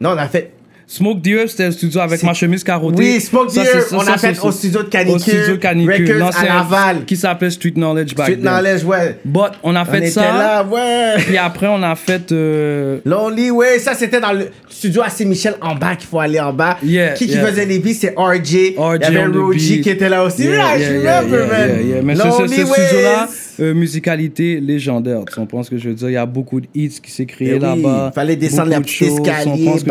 Non, 0.00 0.10
on 0.10 0.16
a 0.18 0.26
fait. 0.28 0.52
Smoke 0.92 1.20
Earth, 1.24 1.50
c'était 1.50 1.66
le 1.66 1.70
studio 1.70 2.00
avec 2.00 2.20
ma 2.24 2.34
chemise 2.34 2.64
carottée. 2.64 2.98
Oui, 3.00 3.20
Smoke 3.20 3.48
ça, 3.50 3.62
on 3.92 4.00
ça, 4.00 4.14
a 4.14 4.18
fait 4.18 4.34
c'est- 4.34 4.40
au 4.44 4.50
studio 4.50 4.82
de 4.82 4.88
Canicule, 4.88 5.14
Au 5.14 5.18
studio 5.20 5.56
Canicule. 5.58 6.12
Records 6.20 6.36
à 6.36 6.44
Laval. 6.44 7.04
Qui 7.04 7.16
s'appelait 7.16 7.50
Street 7.50 7.74
Knowledge 7.76 8.16
back 8.16 8.26
Street 8.26 8.36
then. 8.42 8.50
Knowledge, 8.52 8.82
ouais. 8.84 9.16
But 9.24 9.52
on 9.62 9.76
a 9.76 9.82
On 9.82 9.84
fait 9.84 9.98
était 9.98 10.10
ça. 10.10 10.22
là, 10.22 10.64
ouais. 10.64 11.14
Puis 11.24 11.36
après, 11.38 11.68
on 11.68 11.80
a 11.84 11.94
fait. 11.94 12.32
euh, 12.32 12.98
Lonely 13.04 13.52
Way, 13.52 13.78
ça 13.78 13.94
c'était 13.94 14.18
dans 14.20 14.32
le 14.32 14.48
studio 14.68 15.02
à 15.02 15.10
Saint-Michel 15.10 15.54
en 15.60 15.76
bas 15.76 15.94
qu'il 15.94 16.08
faut 16.08 16.18
aller 16.18 16.40
en 16.40 16.52
bas. 16.52 16.76
Yeah, 16.82 17.12
qui 17.12 17.28
qui 17.28 17.34
yeah. 17.34 17.46
faisait 17.46 17.66
les 17.66 17.78
beats, 17.78 17.94
c'est 17.94 18.14
RJ. 18.16 18.52
Il 18.52 18.74
y 19.00 19.04
avait 19.04 19.26
Roji 19.26 19.80
qui 19.82 19.90
était 19.90 20.08
là 20.08 20.24
aussi. 20.24 20.42
Yeah, 20.42 20.76
Yeah, 20.76 20.76
yeah, 20.76 20.88
je 20.88 21.02
yeah, 21.04 21.20
remember, 21.20 21.46
man. 21.46 21.68
yeah, 21.68 21.82
yeah. 21.82 22.02
Mais 22.02 22.16
ce, 22.16 22.22
ce, 22.22 22.26
Lonely 22.26 22.48
ce 22.56 22.64
studio-là, 22.66 23.28
Ways. 23.28 23.28
Euh, 23.60 23.74
musicalité 23.74 24.60
légendaire. 24.60 25.24
Tu 25.26 25.34
comprends 25.34 25.62
ce 25.62 25.70
que 25.70 25.76
je 25.78 25.88
veux 25.90 25.94
dire? 25.94 26.08
Il 26.08 26.12
y 26.14 26.16
a 26.16 26.26
beaucoup 26.26 26.60
de 26.60 26.66
hits 26.74 27.00
qui 27.02 27.10
s'est 27.10 27.26
créé 27.26 27.50
Eh 27.50 27.54
oui, 27.54 27.58
là-bas. 27.60 28.12
fallait 28.14 28.36
descendre 28.36 28.70
la 28.70 28.80
petite 28.80 29.02
escalier, 29.02 29.66
ce 29.78 29.84
que 29.84 29.90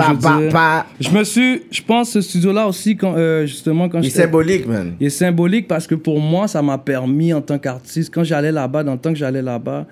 je. 0.99 1.09
Je 1.09 1.09
me 1.17 1.23
suis, 1.23 1.61
je 1.71 1.81
pense, 1.81 2.09
ce 2.11 2.21
studio-là 2.21 2.67
aussi, 2.67 2.95
quand, 2.97 3.13
euh, 3.15 3.45
justement, 3.45 3.87
quand 3.89 3.99
Il 4.01 4.07
est 4.07 4.09
symbolique, 4.09 4.67
man. 4.67 4.93
il 4.99 5.07
est 5.07 5.11
symbolique 5.11 5.67
parce 5.67 5.85
que 5.87 5.95
pour 5.95 6.19
moi, 6.19 6.47
ça 6.47 6.61
m'a 6.61 6.77
permis 6.77 7.33
en 7.33 7.41
tant 7.41 7.59
qu'artiste, 7.59 8.13
quand 8.13 8.23
j'allais 8.23 8.51
là-bas, 8.51 8.83
dans 8.83 8.93
le 8.93 8.99
temps 8.99 9.11
que 9.13 9.19
j'allais 9.19 9.41
là-bas, 9.41 9.85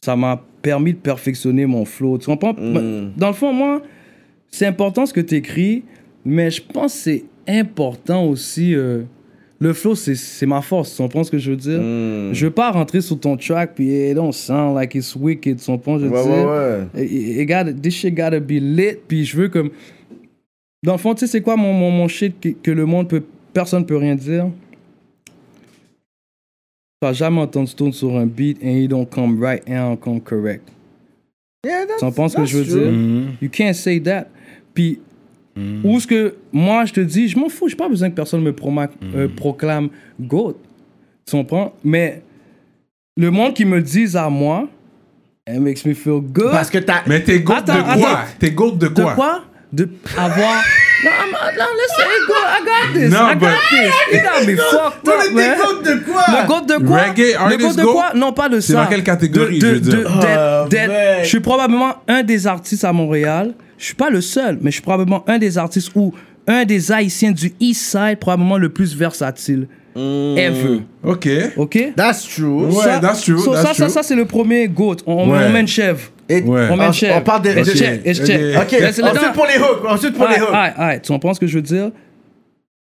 ça 0.00 0.16
m'a 0.16 0.42
permis 0.62 0.92
de 0.92 0.98
perfectionner 0.98 1.66
mon 1.66 1.84
flow. 1.84 2.18
Tu 2.18 2.26
comprends? 2.26 2.52
Mm. 2.54 3.12
Dans 3.16 3.28
le 3.28 3.34
fond, 3.34 3.52
moi, 3.52 3.82
c'est 4.48 4.66
important 4.66 5.06
ce 5.06 5.12
que 5.12 5.20
tu 5.20 5.34
écris, 5.36 5.84
mais 6.24 6.50
je 6.50 6.62
pense 6.62 6.92
que 6.94 6.98
c'est 7.00 7.24
important 7.48 8.24
aussi. 8.26 8.74
euh, 8.74 9.02
le 9.62 9.72
flow, 9.74 9.94
c'est- 9.94 10.14
c'est 10.14 10.46
ma 10.46 10.62
force. 10.62 10.96
Tu 10.96 11.02
comprends 11.02 11.22
ce 11.22 11.30
que 11.30 11.38
je 11.38 11.50
veux 11.50 11.56
dire? 11.56 11.80
Mm. 11.80 12.32
Je 12.32 12.46
veux 12.46 12.50
pas 12.52 12.70
rentrer 12.70 13.00
sur 13.02 13.18
ton 13.20 13.36
track 13.36 13.74
puis 13.74 13.88
it 14.10 14.14
don't 14.14 14.32
sound 14.32 14.74
like 14.74 14.94
it's 14.94 15.14
wicked. 15.14 15.58
Tu 15.58 15.66
comprends? 15.66 15.98
Je 15.98 16.06
veux 16.06 16.12
Ouais, 16.12 16.22
dire? 16.24 16.32
ouais, 16.46 16.78
ouais. 16.94 17.06
It- 17.06 17.40
it 17.42 17.48
gotta- 17.48 17.72
this 17.74 17.94
shit 17.94 18.14
gotta 18.14 18.40
be 18.40 18.52
lit. 18.60 18.96
Puis 19.06 19.24
je 19.26 19.36
veux 19.36 19.48
comme. 19.48 19.70
Dans 20.82 20.92
le 20.92 20.98
fond, 20.98 21.12
tu 21.14 21.20
sais, 21.20 21.26
c'est 21.26 21.42
quoi 21.42 21.56
mon, 21.56 21.74
mon, 21.74 21.90
mon 21.90 22.08
shit 22.08 22.40
que, 22.40 22.48
que 22.48 22.70
le 22.70 22.86
monde 22.86 23.08
peut. 23.08 23.22
Personne 23.52 23.84
peut 23.84 23.96
rien 23.96 24.14
dire? 24.14 24.46
Tu 27.02 27.06
vas 27.06 27.12
jamais 27.12 27.40
entendre 27.40 27.68
Stone 27.68 27.92
sur 27.92 28.16
un 28.16 28.26
beat 28.26 28.58
and 28.62 28.68
he 28.68 28.86
don't 28.88 29.06
come 29.08 29.42
right 29.42 29.62
and 29.68 29.96
come 29.96 30.20
correct. 30.20 30.68
Yeah, 31.64 31.84
that's- 31.86 31.98
Tu 31.98 32.04
comprends 32.04 32.28
ce 32.28 32.36
que 32.36 32.44
je 32.44 32.58
veux 32.58 32.64
true. 32.64 32.80
dire? 32.80 32.92
Mhm. 32.92 33.26
You 33.42 33.48
can't 33.50 33.74
say 33.74 34.00
that. 34.00 34.28
Puis, 34.72 35.00
où 35.56 35.96
est-ce 35.96 36.06
que 36.06 36.34
moi, 36.52 36.84
je 36.86 36.92
te 36.92 37.00
dis, 37.00 37.28
je 37.28 37.38
m'en 37.38 37.48
fous, 37.48 37.68
j'ai 37.68 37.76
pas 37.76 37.88
besoin 37.88 38.08
que 38.10 38.14
personne 38.14 38.40
me 38.42 38.52
proma- 38.52 38.88
euh, 39.14 39.28
proclame 39.34 39.88
GOAT. 40.20 40.56
Tu 41.26 41.32
comprends? 41.36 41.74
Mais 41.84 42.22
le 43.16 43.30
monde 43.30 43.54
qui 43.54 43.64
me 43.64 43.80
dise 43.82 44.16
à 44.16 44.28
moi, 44.30 44.68
it 45.48 45.60
makes 45.60 45.84
me 45.84 45.94
feel 45.94 46.20
good. 46.20 46.50
Parce 46.50 46.70
que 46.70 46.78
t'as. 46.78 47.02
Mais 47.06 47.22
t'es 47.22 47.40
goat 47.40 47.54
Attends, 47.56 47.74
de 47.76 47.82
quoi? 47.82 47.92
attends. 47.92 48.18
T'es 48.38 48.50
goat 48.52 48.70
de 48.72 48.88
de 48.88 49.02
quoi? 49.02 49.14
quoi? 49.14 49.40
De 49.72 49.88
avoir. 50.16 50.62
non, 51.04 51.10
I'm 51.10 51.30
not- 51.30 51.58
non, 51.58 51.66
let's 51.76 51.96
say 51.96 52.04
go. 52.26 52.34
I 52.34 52.64
got 52.64 52.98
this. 52.98 53.10
Non, 53.12 53.28
I 53.28 53.34
got 53.36 53.48
this. 53.70 53.92
You 54.12 54.20
got 54.20 54.46
me 54.46 54.56
fucked 54.70 55.08
up, 55.08 55.32
man. 55.34 55.58
de 55.84 56.04
quoi? 56.04 56.22
Le 56.28 56.46
goat 56.48 56.60
de 56.66 56.86
quoi? 56.86 56.98
Reggae 57.02 57.50
Le 57.50 57.56
goat 57.56 57.74
de 57.74 57.84
quoi? 57.84 58.12
Non, 58.14 58.32
pas 58.32 58.48
de 58.48 58.60
ça. 58.60 58.66
C'est 58.66 58.72
dans 58.74 58.86
quelle 58.86 59.04
catégorie, 59.04 59.58
De- 59.58 59.66
je 59.66 59.72
veux 59.74 59.80
de- 59.80 59.90
dire? 59.90 59.98
de- 60.16 60.20
d'être- 60.20 60.68
d'être- 60.68 60.88
mec. 60.88 61.24
Je 61.24 61.28
suis 61.28 61.40
probablement 61.40 61.94
un 62.08 62.22
des 62.22 62.46
artistes 62.46 62.84
à 62.84 62.92
Montréal. 62.92 63.54
Je 63.80 63.86
suis 63.86 63.94
pas 63.94 64.10
le 64.10 64.20
seul, 64.20 64.58
mais 64.60 64.70
je 64.70 64.74
suis 64.76 64.82
probablement 64.82 65.24
un 65.26 65.38
des 65.38 65.56
artistes 65.56 65.90
ou 65.94 66.12
un 66.46 66.64
des 66.66 66.92
Haïtiens 66.92 67.32
du 67.32 67.52
East 67.60 67.80
Side, 67.82 68.18
probablement 68.20 68.58
le 68.58 68.68
plus 68.68 68.94
versatile 68.94 69.66
ever. 69.96 70.82
Ok. 71.02 71.28
Ok? 71.56 71.92
That's 71.96 72.28
true. 72.28 72.66
Ouais, 72.66 72.72
Ça- 72.72 73.00
that's 73.00 73.22
true, 73.22 73.38
so 73.38 73.52
that's 73.52 73.62
ça, 73.62 73.74
ça, 73.74 73.84
true. 73.86 73.92
ça, 73.92 74.02
c'est 74.02 74.14
le 74.14 74.24
premier 74.26 74.68
goat. 74.68 74.96
On, 75.06 75.30
Ouais. 75.30 75.38
on 75.50 75.56
une 75.56 75.66
chèvre. 75.66 76.00
Et- 76.28 76.42
Ouais. 76.42 76.68
On 76.70 76.78
une 76.80 76.92
chèvre. 76.92 77.16
on 77.16 77.20
parle 77.22 77.42
de. 77.42 77.48
Et 77.50 77.64
je 77.64 77.70
de- 77.72 77.76
check, 77.76 78.00
et 78.04 78.14
je 78.14 78.20
Ok. 78.22 78.26
check. 78.28 78.56
Ok, 78.62 78.70
Laisse-le 78.72 79.04
ensuite 79.04 79.22
dans- 79.22 79.32
pour 79.32 79.46
les 79.46 79.58
hooks. 79.58 79.84
Ensuite 79.88 80.14
pour 80.14 80.28
les 80.28 80.34
Ouais, 80.34 80.40
hooks. 80.42 80.52
ouais, 80.52 80.84
ouais, 80.86 81.00
tu 81.00 81.12
comprends 81.12 81.34
ce 81.34 81.40
que 81.40 81.46
je 81.46 81.56
veux 81.56 81.62
dire? 81.62 81.90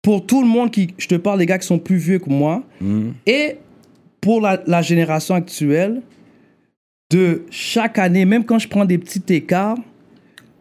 Pour 0.01 0.25
tout 0.25 0.41
le 0.41 0.47
monde 0.47 0.71
qui. 0.71 0.87
Je 0.97 1.07
te 1.07 1.15
parle 1.15 1.39
des 1.39 1.45
gars 1.45 1.57
qui 1.57 1.67
sont 1.67 1.77
plus 1.79 1.97
vieux 1.97 2.19
que 2.19 2.29
moi. 2.29 2.63
Et 3.27 3.57
pour 4.21 4.39
la, 4.41 4.61
la 4.65 4.81
génération 4.81 5.35
actuelle, 5.35 6.01
de 7.11 7.43
chaque 7.51 7.99
année, 7.99 8.25
même 8.25 8.45
quand 8.45 8.57
je 8.59 8.67
prends 8.67 8.85
des 8.85 8.97
petits 8.97 9.21
écarts, 9.29 9.77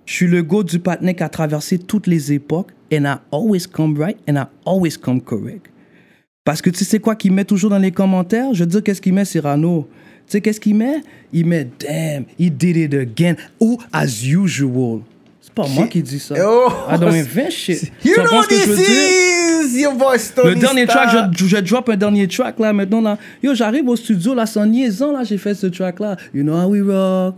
je 0.07 0.15
suis 0.15 0.27
le 0.27 0.43
gars 0.43 0.63
du 0.63 0.79
patinet 0.79 1.15
qui 1.15 1.23
a 1.23 1.29
traversé 1.29 1.79
toutes 1.79 2.07
les 2.07 2.33
époques. 2.33 2.69
And 2.93 3.05
I 3.07 3.17
always 3.33 3.67
come 3.67 3.99
right 3.99 4.17
and 4.29 4.37
I 4.37 4.45
always 4.67 4.97
come 4.97 5.21
correct. 5.21 5.67
Parce 6.45 6.61
que 6.61 6.71
tu 6.71 6.85
sais 6.85 6.99
quoi 6.99 7.17
qu'il 7.17 7.33
met 7.33 7.45
toujours 7.45 7.71
dans 7.71 7.79
les 7.79 7.91
commentaires? 7.91 8.53
Je 8.53 8.61
veux 8.65 8.69
dire, 8.69 8.83
qu'est-ce 8.83 9.01
qu'il 9.01 9.15
met, 9.15 9.25
Cyrano? 9.25 9.89
Tu 10.27 10.33
sais, 10.33 10.41
qu'est-ce 10.41 10.61
qu'il 10.61 10.77
met? 10.77 11.01
Il 11.33 11.47
met 11.47 11.69
Damn, 11.81 12.25
he 12.39 12.51
did 12.51 12.77
it 12.77 12.95
again. 12.95 13.37
Ou 13.61 13.79
as 13.93 14.23
usual. 14.25 15.01
C'est 15.41 15.53
pas 15.53 15.67
moi 15.67 15.87
qui 15.87 16.03
dis 16.03 16.19
ça. 16.19 16.35
Oh. 16.39 16.69
I 16.91 16.99
don't 16.99 17.15
invent 17.15 17.51
shit. 17.51 17.91
You 18.05 18.15
know 18.17 18.43
veux 18.43 18.49
this 18.49 19.75
is 19.75 19.81
your 19.81 19.95
Stony 20.19 20.51
Le 20.51 20.55
dernier 20.57 20.85
Star. 20.85 21.11
track, 21.11 21.35
je, 21.37 21.47
je 21.47 21.57
drop 21.59 21.89
un 21.89 21.97
dernier 21.97 22.29
track 22.29 22.59
là 22.59 22.73
maintenant 22.73 23.01
là. 23.01 23.19
Yo, 23.43 23.55
j'arrive 23.55 23.89
au 23.89 23.97
studio 23.97 24.35
là, 24.35 24.47
sans 24.47 24.67
niaison 24.67 25.13
là, 25.13 25.25
j'ai 25.25 25.39
fait 25.39 25.55
ce 25.55 25.67
track 25.67 26.01
là. 26.01 26.17
You 26.35 26.43
know 26.43 26.55
how 26.55 26.69
we 26.69 26.83
rock, 26.83 27.37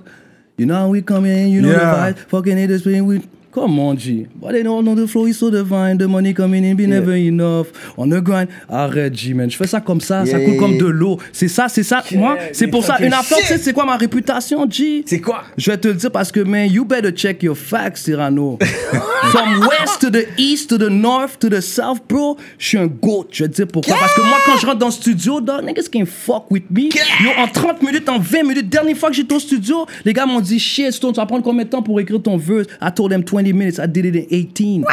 you 0.56 0.66
know 0.66 0.74
how 0.74 0.88
we 0.88 1.02
come 1.02 1.24
in, 1.24 1.48
you 1.48 1.60
know 1.62 1.70
Yeah. 1.70 1.78
the 2.06 2.14
vibe, 2.14 2.18
fucking 2.28 2.58
it 2.58 2.70
is 2.70 2.84
we. 3.06 3.22
Come 3.56 3.78
on, 3.78 3.96
G. 3.96 4.26
But 4.38 4.52
they 4.52 4.62
don't 4.62 4.84
know 4.84 4.94
the 4.94 5.06
flow 5.08 5.24
is 5.26 5.38
so 5.38 5.50
divine. 5.50 5.96
The 5.96 6.06
money 6.06 6.34
coming 6.34 6.62
in 6.62 6.76
be 6.76 6.86
never 6.86 7.16
enough. 7.16 7.68
On 7.96 8.06
the 8.10 8.20
grind. 8.20 8.48
Arrête, 8.68 9.14
G, 9.16 9.32
man. 9.32 9.48
Je 9.50 9.56
fais 9.56 9.66
ça 9.66 9.80
comme 9.80 10.02
ça. 10.02 10.26
Ça 10.26 10.38
Yeah. 10.38 10.44
coule 10.50 10.58
comme 10.58 10.76
de 10.76 10.84
l'eau. 10.84 11.18
C'est 11.32 11.48
ça, 11.48 11.66
c'est 11.70 11.82
ça. 11.82 12.02
Yeah, 12.10 12.20
Moi, 12.20 12.36
c'est 12.52 12.66
pour 12.66 12.84
ça. 12.84 12.98
Une 13.00 13.14
affaire, 13.14 13.38
tu 13.38 13.46
sais, 13.46 13.56
c'est 13.56 13.72
quoi 13.72 13.86
ma 13.86 13.96
réputation, 13.96 14.66
G? 14.70 15.04
C'est 15.06 15.20
quoi? 15.22 15.42
Je 15.56 15.70
vais 15.70 15.78
te 15.78 15.88
le 15.88 15.94
dire 15.94 16.10
parce 16.12 16.30
que, 16.30 16.40
man, 16.40 16.70
you 16.70 16.84
better 16.84 17.10
check 17.12 17.42
your 17.42 17.56
facts, 17.56 18.02
Cyrano. 18.04 18.58
From 19.30 19.60
west 19.60 20.00
to 20.02 20.10
the 20.10 20.26
east 20.36 20.68
to 20.68 20.76
the 20.76 20.90
north 20.90 21.38
to 21.38 21.48
the 21.48 21.62
south, 21.62 22.00
bro, 22.06 22.36
je 22.58 22.68
suis 22.68 22.78
un 22.78 22.86
goat. 22.88 23.28
Je 23.32 23.44
vais 23.44 23.48
te 23.48 23.54
dire 23.56 23.66
pourquoi. 23.68 23.96
Parce 23.98 24.14
que 24.14 24.20
moi, 24.20 24.36
quand 24.44 24.58
je 24.60 24.66
rentre 24.66 24.78
dans 24.80 24.86
le 24.86 24.92
studio, 24.92 25.40
dog, 25.40 25.64
niggas 25.64 25.88
can't 25.90 26.04
fuck 26.06 26.50
with 26.50 26.64
me. 26.70 26.82
Yo, 27.22 27.30
en 27.38 27.48
30 27.48 27.82
minutes, 27.82 28.06
en 28.10 28.18
20 28.18 28.42
minutes, 28.42 28.68
dernière 28.68 28.96
fois 28.98 29.08
que 29.08 29.16
j'étais 29.16 29.34
au 29.34 29.38
studio, 29.40 29.86
les 30.04 30.12
gars 30.12 30.26
m'ont 30.26 30.40
dit, 30.40 30.58
shit, 30.58 30.92
Stone, 30.92 31.12
tu 31.12 31.16
vas 31.20 31.24
prendre 31.26 31.42
combien 31.42 31.64
de 31.64 31.70
temps 31.70 31.82
pour 31.82 31.98
écrire 32.00 32.20
ton 32.22 32.36
verse? 32.36 32.66
I 32.82 32.90
told 32.94 33.10
them 33.10 33.22
20 33.24 33.45
minutes. 33.52 33.78
I 33.78 33.86
did 33.86 34.04
it 34.06 34.16
in 34.16 34.26
18. 34.30 34.84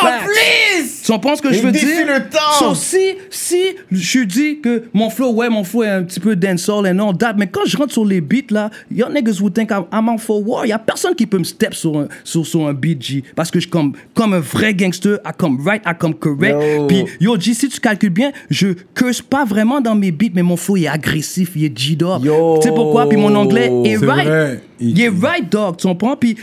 Facts. 0.00 0.24
Please! 0.24 1.02
Tu 1.04 1.12
comprends 1.12 1.36
ce 1.36 1.42
que 1.42 1.52
je 1.52 1.60
veux 1.60 1.70
dire? 1.70 2.06
le 2.06 2.28
temps. 2.28 2.58
So, 2.58 2.74
si, 2.74 3.14
si 3.30 3.62
je 3.90 4.20
dis 4.20 4.60
que 4.60 4.84
mon 4.92 5.10
flow, 5.10 5.32
ouais, 5.32 5.48
mon 5.48 5.62
flow 5.62 5.82
est 5.82 5.90
un 5.90 6.02
petit 6.02 6.20
peu 6.20 6.34
dancehall 6.34 6.86
and 6.86 6.98
all 6.98 7.16
that, 7.16 7.34
mais 7.36 7.46
quand 7.46 7.64
je 7.66 7.76
rentre 7.76 7.92
sur 7.92 8.04
les 8.04 8.20
beats, 8.20 8.50
là, 8.50 8.70
y'all 8.90 9.12
niggas 9.12 9.38
would 9.40 9.54
think 9.54 9.70
I'm, 9.70 9.84
I'm 9.92 10.08
out 10.08 10.20
for 10.20 10.46
war. 10.46 10.66
Y'a 10.66 10.78
personne 10.78 11.14
qui 11.14 11.26
peut 11.26 11.38
me 11.38 11.44
step 11.44 11.74
sur 11.74 11.98
un, 11.98 12.08
sur, 12.24 12.46
sur 12.46 12.66
un 12.66 12.72
beat, 12.72 13.02
G. 13.02 13.24
Parce 13.36 13.50
que 13.50 13.60
je 13.60 13.68
comme, 13.68 13.92
comme 14.14 14.32
un 14.32 14.40
vrai 14.40 14.74
gangster, 14.74 15.18
I 15.26 15.30
come 15.36 15.60
right, 15.64 15.82
I 15.86 15.92
come 15.98 16.14
correct. 16.14 16.56
Puis, 16.88 17.04
yo, 17.20 17.38
G, 17.38 17.54
si 17.54 17.68
tu 17.68 17.80
calcules 17.80 18.10
bien, 18.10 18.32
je 18.50 18.68
curse 18.94 19.20
pas 19.20 19.44
vraiment 19.44 19.80
dans 19.80 19.94
mes 19.94 20.10
beats, 20.10 20.32
mais 20.34 20.42
mon 20.42 20.56
flow, 20.56 20.76
il 20.76 20.84
est 20.84 20.88
agressif, 20.88 21.52
il 21.54 21.64
est 21.64 21.78
G-dog. 21.78 22.22
Tu 22.22 22.68
sais 22.68 22.74
pourquoi? 22.74 23.08
Puis 23.08 23.18
mon 23.18 23.34
anglais 23.34 23.70
est 23.84 23.96
right. 23.96 24.26
vrai. 24.26 24.60
Il 24.80 25.00
est 25.00 25.08
right, 25.08 25.50
dog, 25.50 25.76
tu 25.76 25.86
comprends? 25.86 26.16
Puis, 26.16 26.36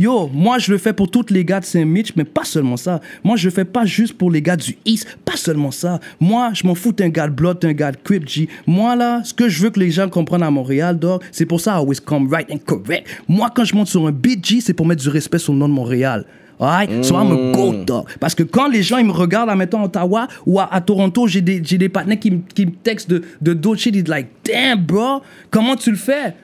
Yo, 0.00 0.28
moi 0.34 0.58
je 0.58 0.72
le 0.72 0.78
fais 0.78 0.92
pour 0.92 1.08
tous 1.08 1.26
les 1.30 1.44
gars 1.44 1.60
de 1.60 1.64
Saint-Mitch, 1.64 2.14
mais 2.16 2.24
pas 2.24 2.42
seulement 2.42 2.76
ça. 2.76 3.00
Moi 3.22 3.36
je 3.36 3.44
le 3.46 3.54
fais 3.54 3.64
pas 3.64 3.84
juste 3.84 4.14
pour 4.18 4.28
les 4.28 4.42
gars 4.42 4.56
du 4.56 4.76
East, 4.84 5.06
pas 5.24 5.36
seulement 5.36 5.70
ça. 5.70 6.00
Moi 6.18 6.50
je 6.52 6.66
m'en 6.66 6.74
fous 6.74 6.90
d'un 6.90 7.10
gars 7.10 7.28
de 7.28 7.32
Blood, 7.32 7.60
d'un 7.60 7.74
gars 7.74 7.92
de 7.92 7.96
Crip 8.02 8.28
G. 8.28 8.48
Moi 8.66 8.96
là, 8.96 9.22
ce 9.22 9.32
que 9.32 9.48
je 9.48 9.62
veux 9.62 9.70
que 9.70 9.78
les 9.78 9.92
gens 9.92 10.08
comprennent 10.08 10.42
à 10.42 10.50
Montréal, 10.50 10.98
dog, 10.98 11.22
c'est 11.30 11.46
pour 11.46 11.60
ça 11.60 11.74
I 11.74 11.76
always 11.76 12.00
come 12.04 12.28
right 12.28 12.50
and 12.50 12.58
correct. 12.66 13.06
Moi 13.28 13.50
quand 13.54 13.62
je 13.64 13.72
monte 13.76 13.86
sur 13.86 14.04
un 14.04 14.10
beat 14.10 14.44
G, 14.44 14.60
c'est 14.60 14.74
pour 14.74 14.84
mettre 14.84 15.00
du 15.00 15.08
respect 15.10 15.38
sur 15.38 15.52
le 15.52 15.60
nom 15.60 15.68
de 15.68 15.74
Montréal. 15.74 16.24
Alright? 16.58 17.04
So 17.04 17.14
I'm 17.14 17.30
a 17.30 17.52
goat, 17.52 17.84
dog. 17.84 18.06
Parce 18.18 18.34
que 18.34 18.42
quand 18.42 18.66
les 18.66 18.82
gens 18.82 18.98
ils 18.98 19.06
me 19.06 19.12
regardent, 19.12 19.50
à 19.50 19.54
mettons, 19.54 19.80
à 19.80 19.84
Ottawa 19.84 20.26
ou 20.44 20.58
à, 20.58 20.72
à 20.74 20.80
Toronto, 20.80 21.28
j'ai 21.28 21.40
des, 21.40 21.60
j'ai 21.64 21.78
des 21.78 21.88
partenaires 21.88 22.18
qui, 22.18 22.32
me- 22.32 22.40
qui 22.52 22.66
textent 22.66 23.10
de, 23.10 23.22
de 23.40 23.52
d'autres 23.54 23.80
shit, 23.80 23.94
ils 23.94 24.02
disent 24.02 24.10
like, 24.10 24.26
damn, 24.44 24.80
bro, 24.80 25.22
comment 25.50 25.76
tu 25.76 25.90
le 25.92 25.96
fais? 25.96 26.34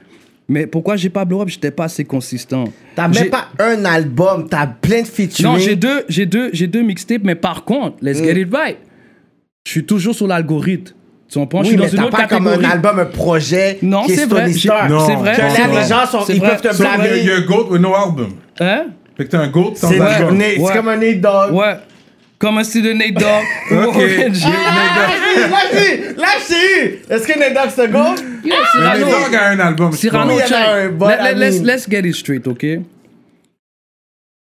Mais 0.52 0.66
pourquoi 0.66 0.96
j'ai 0.96 1.10
pas 1.10 1.24
blow 1.24 1.42
up? 1.42 1.48
J'étais 1.48 1.70
pas 1.70 1.84
assez 1.84 2.04
consistant. 2.04 2.64
T'as 2.96 3.10
J'ai- 3.12 3.20
même 3.20 3.30
pas 3.30 3.46
un 3.60 3.84
album, 3.84 4.48
t'as 4.50 4.66
plein 4.66 5.02
de 5.02 5.06
featuring. 5.06 5.52
non, 5.52 5.58
j'ai 5.58 5.76
deux, 5.76 6.02
j'ai 6.08 6.26
deux, 6.26 6.50
j'ai 6.52 6.66
deux 6.66 6.82
mixtapes, 6.82 7.22
mais 7.22 7.36
par 7.36 7.64
contre, 7.64 7.96
let's 8.02 8.18
get 8.20 8.38
it 8.40 8.48
right. 8.52 8.78
Je 9.64 9.70
suis 9.70 9.84
toujours 9.86 10.14
sur 10.14 10.26
l'algorithme. 10.26 10.92
Tu 11.28 11.38
comprends? 11.38 11.62
je 11.62 11.68
Oui, 11.68 11.68
suis 11.68 11.76
dans 11.76 11.84
mais 11.84 11.90
une 11.90 11.96
t'as 11.98 12.04
autre 12.06 12.16
pas 12.16 12.26
comme 12.26 12.48
un 12.48 12.64
album, 12.64 12.98
un 12.98 13.04
projet 13.04 13.78
Non, 13.82 14.02
c'est 14.08 14.26
vrai. 14.26 14.50
C'est 14.52 14.68
vrai. 15.14 15.36
Les 15.82 15.88
gens 15.88 16.04
sont, 16.06 16.22
c'est 16.26 16.34
ils 16.34 16.40
vrai. 16.40 16.50
peuvent 16.56 16.62
te 16.62 16.74
So, 16.74 16.82
blâmer. 16.82 17.22
you're 17.22 17.36
a 17.36 17.40
goat 17.42 17.68
with 17.70 17.80
no 17.80 17.94
album. 17.94 18.30
Hein? 18.58 18.86
Fait 19.16 19.26
que 19.26 19.30
t'es 19.30 19.36
un 19.36 19.46
goat 19.48 19.74
sans 19.76 19.88
C'est 19.88 20.00
album. 20.00 20.36
c'est 20.40 20.74
comme 20.74 20.88
un 20.88 20.96
Nate 20.96 21.20
Dogg. 21.20 21.52
Ouais. 21.54 21.76
Comme 22.40 22.56
un 22.56 22.64
style 22.64 22.82
de 22.82 22.92
Nate 22.94 23.12
Dogg. 23.14 23.44
Ok. 23.86 23.96
Ah, 23.96 25.08
Vas-y, 25.46 26.54
eu. 26.54 26.98
Est-ce 27.10 27.26
que 27.26 27.38
Nate 27.38 27.52
Dogg, 27.52 27.70
c'est 27.74 27.82
un 27.82 27.88
go? 27.88 27.98
Nate 28.78 29.00
Dogg 29.00 29.34
a 29.34 29.50
un 29.50 29.60
album. 29.60 29.92
Cyrano, 29.92 30.38
let's, 31.36 31.60
let's 31.60 31.86
get 31.88 32.06
it 32.08 32.14
straight, 32.14 32.46
OK? 32.48 32.64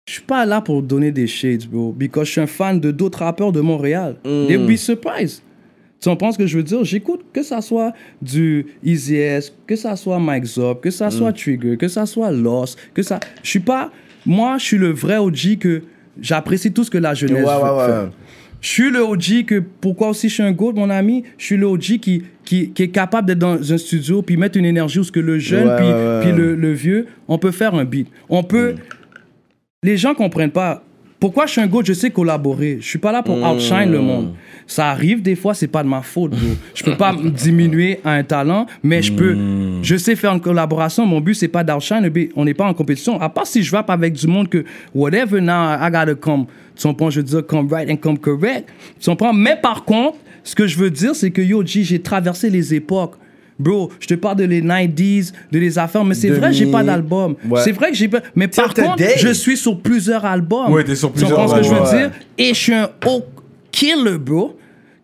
Je 0.07 0.13
suis 0.13 0.23
pas 0.23 0.45
là 0.45 0.61
pour 0.61 0.83
donner 0.83 1.11
des 1.11 1.27
shades, 1.27 1.67
bro. 1.67 1.93
Because 1.93 2.27
je 2.27 2.33
suis 2.33 2.41
un 2.43 2.47
fan 2.47 2.79
de 2.79 2.91
d'autres 2.91 3.21
rappeurs 3.21 3.53
de 3.53 3.61
Montréal. 3.63 4.17
They 4.23 4.57
will 4.59 4.67
be 4.67 4.77
surprised. 4.77 5.43
Tu 6.01 6.09
comprends 6.09 6.33
ce 6.33 6.39
que 6.39 6.47
je 6.47 6.59
veux 6.59 6.63
dire? 6.63 6.85
J'écoute 6.85 7.25
que 7.33 7.43
ça 7.43 7.61
soit 7.61 7.93
du 8.21 8.67
Easy 8.85 9.17
S, 9.17 9.53
que 9.67 9.77
ça 9.77 9.97
soit 9.97 10.19
Mike 10.19 10.45
Zop, 10.45 10.81
que 10.83 10.91
ça 10.91 11.11
soit 11.11 11.33
Trigger, 11.33 11.77
que 11.77 11.89
ça 11.89 12.07
soit 12.07 12.31
Lost, 12.31 12.79
que 12.95 13.03
ça... 13.03 13.19
Je 13.43 13.51
suis 13.51 13.61
pas... 13.61 13.91
moi, 14.25 14.59
je 14.59 14.65
suis 14.65 14.79
le 14.79 14.91
vrai 14.91 15.17
OG 15.17 15.59
que 15.59 15.83
j'apprécie 16.21 16.73
tout 16.73 16.85
ce 16.85 16.91
que 16.91 16.99
la 16.99 17.15
jeunesse 17.15 17.45
Ouais, 17.45 17.53
ouais, 17.53 17.87
fait. 17.87 17.93
ouais. 17.93 18.09
Je 18.61 18.69
suis 18.69 18.91
le 18.91 19.01
OG 19.03 19.45
que, 19.47 19.63
pourquoi 19.81 20.09
aussi 20.09 20.29
je 20.29 20.35
suis 20.35 20.43
un 20.43 20.51
GOAT, 20.51 20.73
mon 20.73 20.91
ami? 20.91 21.23
Je 21.39 21.45
suis 21.45 21.57
le 21.57 21.67
OG 21.67 21.99
qui, 22.01 22.25
qui, 22.45 22.71
qui 22.71 22.83
est 22.83 22.89
capable 22.89 23.29
d'être 23.29 23.39
dans 23.39 23.73
un 23.73 23.79
studio 23.79 24.21
puis 24.23 24.37
mettre 24.37 24.59
une 24.59 24.65
énergie 24.65 24.99
où 24.99 25.05
ce 25.05 25.13
que 25.13 25.21
le 25.21 25.39
jeune 25.39 25.77
puis, 25.77 25.87
puis 26.23 26.37
le, 26.37 26.57
le 26.57 26.73
vieux, 26.73 27.07
on 27.29 27.39
peut 27.39 27.53
faire 27.53 27.75
un 27.77 27.85
beat. 27.85 28.09
On 28.29 28.43
peut... 28.43 28.75
Les 29.85 29.97
gens 29.97 30.15
comprennent 30.15 30.51
pas. 30.51 30.83
Pourquoi 31.21 31.47
je 31.47 31.53
suis 31.53 31.61
un 31.61 31.67
GOAT? 31.67 31.83
Je 31.85 31.93
sais 31.95 32.11
collaborer. 32.11 32.79
Je 32.81 32.87
suis 32.87 32.99
pas 32.99 33.11
là 33.11 33.25
pour 33.25 33.37
outshine 33.43 33.91
le 33.91 34.01
monde. 34.01 34.35
Ça 34.69 34.91
arrive 34.91 35.21
des 35.21 35.35
fois, 35.35 35.53
c'est 35.53 35.67
pas 35.67 35.83
de 35.83 35.89
ma 35.89 36.03
faute, 36.03 36.31
bro. 36.31 36.51
Je 36.75 36.85
peux 36.85 36.97
pas 36.97 37.13
me 37.13 37.31
diminuer 37.45 37.99
à 38.05 38.13
un 38.13 38.23
talent, 38.23 38.67
mais 38.85 39.03
je 39.03 39.13
peux... 39.13 39.37
Je 39.83 39.97
sais 39.97 40.15
faire 40.15 40.33
une 40.33 40.41
collaboration. 40.41 41.07
Mon 41.07 41.21
but, 41.21 41.35
c'est 41.35 41.49
pas 41.49 41.65
d'outshine. 41.65 42.09
On 42.37 42.45
n'est 42.45 42.55
pas 42.55 42.67
en 42.67 42.75
compétition. 42.75 43.21
À 43.21 43.29
part 43.29 43.47
si 43.47 43.63
je 43.63 43.75
rappe 43.75 43.91
avec 43.91 44.13
du 44.13 44.29
monde 44.29 44.49
que... 44.49 44.65
Whatever, 44.95 45.41
now, 45.41 45.77
I 45.81 45.91
gotta 45.91 46.15
come... 46.15 46.47
Tu 46.77 46.87
comprends? 46.87 47.11
Je 47.11 47.19
veux 47.21 47.25
dire, 47.25 47.45
come 47.45 47.69
right 47.69 47.91
and 47.91 47.97
come 47.97 48.19
correct. 48.19 48.69
Tu 49.01 49.11
comprends? 49.11 49.33
Mais 49.33 49.57
par 49.61 49.85
contre, 49.85 50.19
ce 50.45 50.55
que 50.55 50.69
je 50.69 50.79
veux 50.79 50.91
dire, 50.91 51.17
c'est 51.17 51.33
que, 51.33 51.43
yo, 51.43 51.67
G, 51.67 51.83
j'ai 51.83 51.99
traversé 52.01 52.49
les 52.49 52.75
époques. 52.75 53.15
Bro, 53.59 53.91
je 53.99 54.07
te 54.07 54.15
parle 54.15 54.37
de 54.37 54.45
les 54.45 54.63
90s, 54.63 55.33
de 55.51 55.59
les 55.59 55.79
affaires, 55.79 56.05
mais 56.05 56.15
c'est 56.15 56.31
vrai, 56.31 56.53
j'ai 56.53 56.67
pas 56.67 56.85
d'album. 56.85 57.35
Ouais. 57.49 57.61
C'est 57.65 57.73
vrai 57.73 57.91
que 57.91 57.97
j'ai 57.97 58.07
pas. 58.09 58.21
Mais 58.37 58.47
par 58.49 58.73
contre, 58.73 58.93
today. 58.97 59.15
je 59.19 59.29
suis 59.33 59.57
sur 59.57 59.79
plusieurs 59.81 60.25
albums. 60.25 60.73
Ouais, 60.73 60.85
t'es 60.85 60.95
sur 60.95 61.09
Tu 61.13 61.19
plusieurs 61.19 61.39
comprends 61.41 61.57
ce 61.57 61.61
que 61.61 61.65
je 61.65 61.71
veux 61.71 61.77
albums, 61.83 61.97
dire? 61.99 62.11
Et 62.39 62.49
je 62.51 62.59
suis 62.59 62.75
un 62.75 62.89
hook 63.05 63.25
killer, 63.73 64.19
bro. 64.19 64.57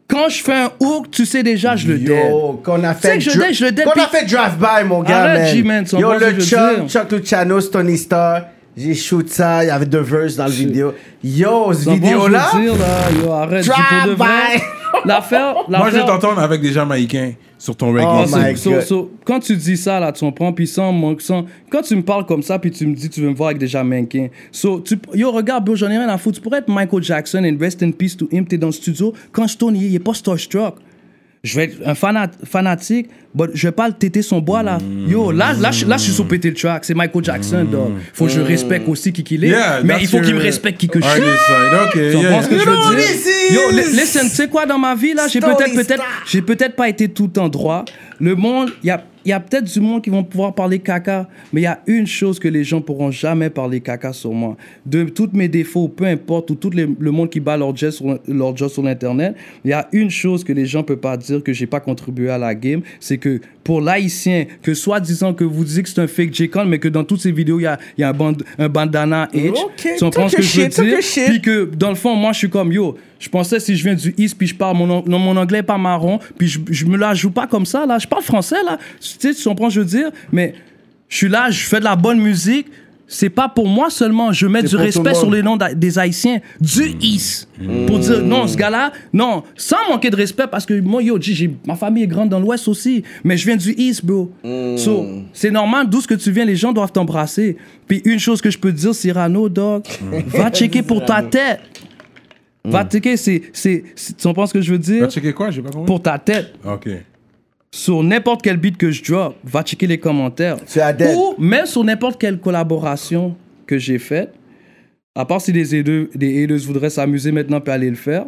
Quand 0.06 0.28
je 0.28 0.42
fais 0.42 0.52
un 0.54 0.70
hook, 0.78 1.10
tu 1.10 1.24
sais 1.26 1.42
déjà, 1.42 1.74
je 1.74 1.88
le 1.88 1.98
dead. 1.98 2.08
Yo, 2.30 2.60
qu'on 2.64 2.84
a 2.84 2.94
Tu 2.94 3.00
sais 3.00 3.08
fait. 3.08 3.18
que 3.18 3.24
je 3.24 3.54
je 3.54 3.64
le 3.64 3.72
dé- 3.72 3.82
Qu'on 3.82 4.00
a 4.00 4.06
fait 4.06 4.24
drive-by, 4.26 4.86
mon 4.86 5.02
gars, 5.02 5.22
Arrête, 5.22 5.38
man. 5.40 5.48
G, 5.54 5.62
man, 5.62 5.84
tu 5.84 5.96
Yo, 5.96 6.12
le 6.12 6.40
Chuck? 6.40 6.88
Chuck 6.88 7.10
Luciano, 7.10 7.60
Tony 7.62 7.96
Star. 7.98 8.42
J'ai 8.76 8.94
shoot 8.94 9.28
ça, 9.28 9.64
il 9.64 9.68
y 9.68 9.70
avait 9.70 9.86
deux 9.86 10.00
verses 10.00 10.36
dans 10.36 10.44
la 10.44 10.50
vidéo. 10.50 10.94
Yo, 11.24 11.72
Tu 11.72 11.82
ce 11.84 11.90
vidéo-là? 11.90 12.50
dire, 12.54 12.74
là? 12.74 13.10
Yo, 13.24 13.30
arrête. 13.32 13.64
Vrai. 13.64 13.76
Drive-by. 14.16 14.62
L'affaire. 15.06 15.54
Moi, 15.68 15.90
je 15.90 15.96
vais 15.96 16.04
t'entendre 16.04 16.40
avec 16.40 16.60
des 16.60 16.72
Jamaïcains 16.72 17.32
sur 17.58 17.76
ton 17.76 17.92
reggae. 17.92 18.04
Oh 18.06 18.26
So- 18.26 18.36
my 18.38 18.56
so- 18.56 18.70
God. 18.70 18.80
so, 18.82 19.10
quand 19.24 19.40
tu 19.40 19.56
dis 19.56 19.76
ça, 19.76 20.00
là, 20.00 20.12
tu 20.12 20.20
comprends, 20.24 20.52
puis 20.52 20.66
sans, 20.66 20.92
mon- 20.92 21.18
sans- 21.18 21.44
quand 21.70 21.82
tu 21.82 21.96
me 21.96 22.02
parles 22.02 22.26
comme 22.26 22.42
ça, 22.42 22.58
puis 22.58 22.70
tu 22.70 22.86
me 22.86 22.94
dis 22.94 23.08
tu 23.08 23.20
veux 23.20 23.30
me 23.30 23.34
voir 23.34 23.48
avec 23.48 23.58
des 23.58 23.66
Jamaïcains. 23.68 24.28
So, 24.52 24.80
tu, 24.80 24.96
yo, 25.14 25.30
regarde, 25.32 25.64
bro, 25.64 25.74
j'en 25.76 25.88
ai 25.90 25.96
rien 25.98 26.08
à 26.08 26.18
foutre. 26.18 26.36
Tu 26.38 26.42
pourrais 26.42 26.58
être 26.58 26.68
Michael 26.68 27.02
Jackson 27.02 27.44
and 27.44 27.56
rest 27.60 27.82
in 27.82 27.90
peace 27.92 28.16
to 28.16 28.28
him, 28.30 28.44
t'es 28.46 28.58
dans 28.58 28.68
le 28.68 28.72
studio. 28.72 29.12
Quand 29.32 29.46
je 29.46 29.56
tourne, 29.56 29.76
il 29.76 29.94
est 29.94 29.98
pas 29.98 30.14
starstruck. 30.14 30.74
Je 31.42 31.56
vais 31.56 31.64
être 31.64 31.76
un 31.86 31.92
fanat- 31.94 32.30
fanatique, 32.44 33.08
but 33.34 33.50
je 33.54 33.66
vais 33.68 33.72
pas 33.72 33.88
le 33.88 33.94
téter 33.94 34.22
son 34.22 34.40
bois, 34.40 34.62
là. 34.62 34.78
Yo, 35.08 35.32
là, 35.32 35.52
là, 35.52 35.70
je- 35.70 35.86
là, 35.86 35.96
je 35.96 36.02
suis 36.04 36.12
sur 36.12 36.26
péter 36.28 36.48
le 36.50 36.54
track. 36.56 36.84
C'est 36.84 36.94
Michael 36.94 37.24
Jackson, 37.24 37.64
dog. 37.70 37.92
Faut 38.12 38.26
que 38.26 38.30
je 38.32 38.40
respecte 38.40 38.88
aussi 38.88 39.12
qui 39.12 39.22
qu'il 39.24 39.44
est. 39.44 39.48
Yeah, 39.48 39.80
mais 39.84 39.96
il 40.00 40.06
faut 40.06 40.20
qu'il 40.20 40.34
me 40.34 40.40
respecte 40.40 40.78
qui 40.78 40.88
que 40.88 41.00
je 41.00 41.06
suis. 41.08 41.20
side. 41.20 41.26
Ok, 41.84 41.92
Tu 41.92 41.98
yeah, 41.98 42.42
ce 42.42 42.48
que 42.48 42.58
je 42.58 42.64
veux 42.64 42.96
dire? 42.96 43.60
Yo, 43.62 43.70
li- 43.70 43.96
listen, 43.96 44.22
tu 44.28 44.34
sais 44.36 44.48
quoi, 44.48 44.64
dans 44.66 44.78
ma 44.78 44.94
vie, 44.94 45.12
là, 45.14 45.26
j'ai 45.28 45.40
peut-être, 45.40 45.74
peut-être, 45.74 46.02
j'ai 46.26 46.42
peut-être 46.42 46.76
pas 46.76 46.88
été 46.88 47.08
tout 47.08 47.28
temps 47.28 47.48
droit. 47.48 47.84
Le 48.20 48.34
monde, 48.36 48.70
il 48.82 48.86
y 48.86 48.90
a, 48.90 49.02
y 49.26 49.32
a 49.32 49.40
peut-être 49.40 49.64
du 49.64 49.80
monde 49.80 50.00
qui 50.02 50.08
vont 50.08 50.22
pouvoir 50.22 50.54
parler 50.54 50.78
caca, 50.78 51.28
mais 51.52 51.62
il 51.62 51.64
y 51.64 51.66
a 51.66 51.80
une 51.86 52.06
chose 52.06 52.38
que 52.38 52.46
les 52.48 52.62
gens 52.62 52.80
pourront 52.80 53.10
jamais 53.10 53.50
parler 53.50 53.80
caca 53.80 54.12
sur 54.12 54.32
moi. 54.32 54.56
De 54.86 55.02
tous 55.04 55.30
mes 55.32 55.48
défauts, 55.48 55.88
peu 55.88 56.04
importe, 56.04 56.50
ou 56.50 56.54
tout 56.54 56.70
les- 56.70 56.88
le 56.98 57.10
monde 57.10 57.28
qui 57.28 57.40
bat 57.40 57.56
leur 57.56 57.74
job 57.76 57.90
sur, 57.90 58.18
leur 58.28 58.70
sur 58.70 58.82
l'Internet, 58.82 59.34
il 59.64 59.70
y 59.70 59.74
a 59.74 59.88
une 59.92 60.10
chose 60.10 60.44
que 60.44 60.52
les 60.52 60.64
gens 60.64 60.82
peuvent 60.84 60.96
pas 60.98 61.16
dire 61.16 61.42
que 61.42 61.52
j'ai 61.52 61.66
pas 61.66 61.80
contribué 61.80 62.30
à 62.30 62.38
la 62.38 62.54
game, 62.54 62.80
c'est 63.00 63.18
que 63.24 63.40
pour 63.64 63.80
l'haïtien, 63.80 64.44
que 64.62 64.74
soi-disant 64.74 65.32
que 65.32 65.44
vous 65.44 65.64
dites 65.64 65.84
que 65.84 65.88
c'est 65.88 66.00
un 66.00 66.06
fake 66.06 66.34
J-Con, 66.34 66.66
mais 66.66 66.78
que 66.78 66.88
dans 66.88 67.04
toutes 67.04 67.20
ces 67.22 67.32
vidéos, 67.32 67.58
il 67.58 67.62
y 67.62 67.66
a, 67.66 67.78
y 67.96 68.02
a 68.02 68.10
un, 68.10 68.12
band- 68.12 68.36
un 68.58 68.68
bandana 68.68 69.28
H. 69.32 69.48
Ok, 69.50 69.88
tu 69.96 70.04
comprends 70.04 70.28
ce 70.28 70.36
que 70.36 70.42
je 70.42 70.60
veux 70.60 70.68
dire? 70.68 70.98
Puis 71.30 71.40
que 71.40 71.64
dans 71.74 71.88
le 71.88 71.94
fond, 71.94 72.14
moi, 72.14 72.32
je 72.32 72.38
suis 72.38 72.50
comme 72.50 72.70
yo. 72.72 72.96
Je 73.18 73.28
pensais 73.30 73.58
si 73.60 73.74
je 73.76 73.82
viens 73.84 73.94
du 73.94 74.14
East, 74.18 74.36
puis 74.36 74.46
je 74.46 74.54
parle 74.54 74.76
mon, 74.76 74.86
non, 74.86 75.18
mon 75.18 75.36
anglais 75.38 75.62
pas 75.62 75.78
marron, 75.78 76.18
puis 76.36 76.46
je, 76.48 76.58
je 76.70 76.84
me 76.84 76.98
la 76.98 77.14
joue 77.14 77.30
pas 77.30 77.46
comme 77.46 77.64
ça 77.64 77.86
là. 77.86 77.98
Je 77.98 78.06
parle 78.06 78.22
français 78.22 78.62
là. 78.64 78.78
Tu 79.00 79.08
sais, 79.18 79.34
tu 79.34 79.42
comprends 79.48 79.70
ce 79.70 79.76
que 79.80 79.86
je 79.86 79.96
veux 79.96 80.02
dire? 80.02 80.10
Mais 80.30 80.52
je 81.08 81.16
suis 81.16 81.28
là, 81.28 81.50
je 81.50 81.64
fais 81.64 81.78
de 81.78 81.84
la 81.84 81.96
bonne 81.96 82.20
musique. 82.20 82.66
C'est 83.06 83.28
pas 83.30 83.48
pour 83.48 83.68
moi 83.68 83.90
seulement. 83.90 84.32
Je 84.32 84.46
mets 84.46 84.62
du 84.62 84.76
respect 84.76 85.02
sur 85.14 85.30
les 85.30 85.42
noms 85.42 85.58
des 85.76 85.98
Haïtiens 85.98 86.40
du 86.60 86.94
East. 87.02 87.48
Pour 87.86 87.98
dire 87.98 88.22
non, 88.22 88.46
ce 88.46 88.56
gars-là, 88.56 88.92
non, 89.12 89.42
sans 89.56 89.76
manquer 89.90 90.08
de 90.10 90.16
respect 90.16 90.46
parce 90.50 90.64
que 90.64 90.80
moi, 90.80 91.02
yo, 91.02 91.18
j'ai- 91.20 91.54
ma 91.66 91.76
famille 91.76 92.04
est 92.04 92.08
grande 92.08 92.30
dans 92.30 92.40
l'Ouest 92.40 92.66
aussi. 92.66 93.02
Mais 93.22 93.36
je 93.36 93.44
viens 93.46 93.56
du 93.56 93.72
East, 93.76 94.04
bro. 94.04 94.32
So, 94.78 95.06
c'est 95.32 95.50
normal, 95.50 95.88
d'où 95.90 96.00
ce 96.00 96.08
que 96.08 96.14
tu 96.14 96.30
viens, 96.32 96.44
les 96.46 96.56
gens 96.56 96.72
doivent 96.72 96.92
t'embrasser. 96.92 97.56
Puis 97.86 98.00
une 98.06 98.18
chose 98.18 98.40
que 98.40 98.50
je 98.50 98.58
peux 98.58 98.72
te 98.72 98.78
dire, 98.78 98.94
Cyrano, 98.94 99.48
dog, 99.50 99.82
va 100.28 100.50
checker 100.50 100.82
pour 100.82 101.04
ta 101.04 101.20
tête. 101.22 101.60
Va 102.64 102.84
checker, 102.84 103.18
c'est, 103.18 103.42
c'est, 103.52 103.84
c'est- 103.94 104.16
tu 104.16 104.22
comprends 104.26 104.46
ce 104.46 104.54
que 104.54 104.62
je 104.62 104.72
veux 104.72 104.78
dire? 104.78 105.02
Va 105.02 105.10
checker 105.10 105.34
quoi? 105.34 105.50
J'ai 105.50 105.60
pas 105.60 105.68
compris. 105.70 105.84
Pour 105.86 106.00
ta 106.00 106.18
tête. 106.18 106.54
Ok. 106.64 106.88
Sur 107.76 108.04
n'importe 108.04 108.42
quel 108.42 108.56
beat 108.56 108.76
que 108.76 108.92
je 108.92 109.02
drop, 109.02 109.34
va 109.42 109.64
checker 109.64 109.88
les 109.88 109.98
commentaires. 109.98 110.58
Tu 110.64 110.80
as 110.80 110.92
dead. 110.92 111.16
Ou 111.16 111.34
même 111.38 111.66
sur 111.66 111.82
n'importe 111.82 112.20
quelle 112.20 112.38
collaboration 112.38 113.34
que 113.66 113.78
j'ai 113.78 113.98
faite. 113.98 114.32
À 115.12 115.24
part 115.24 115.40
si 115.40 115.50
les 115.50 115.74
haters, 115.74 116.06
les 116.14 116.44
haters 116.44 116.58
voudraient 116.58 116.88
s'amuser 116.90 117.32
maintenant 117.32 117.60
puis 117.60 117.72
aller 117.72 117.90
le 117.90 117.96
faire, 117.96 118.26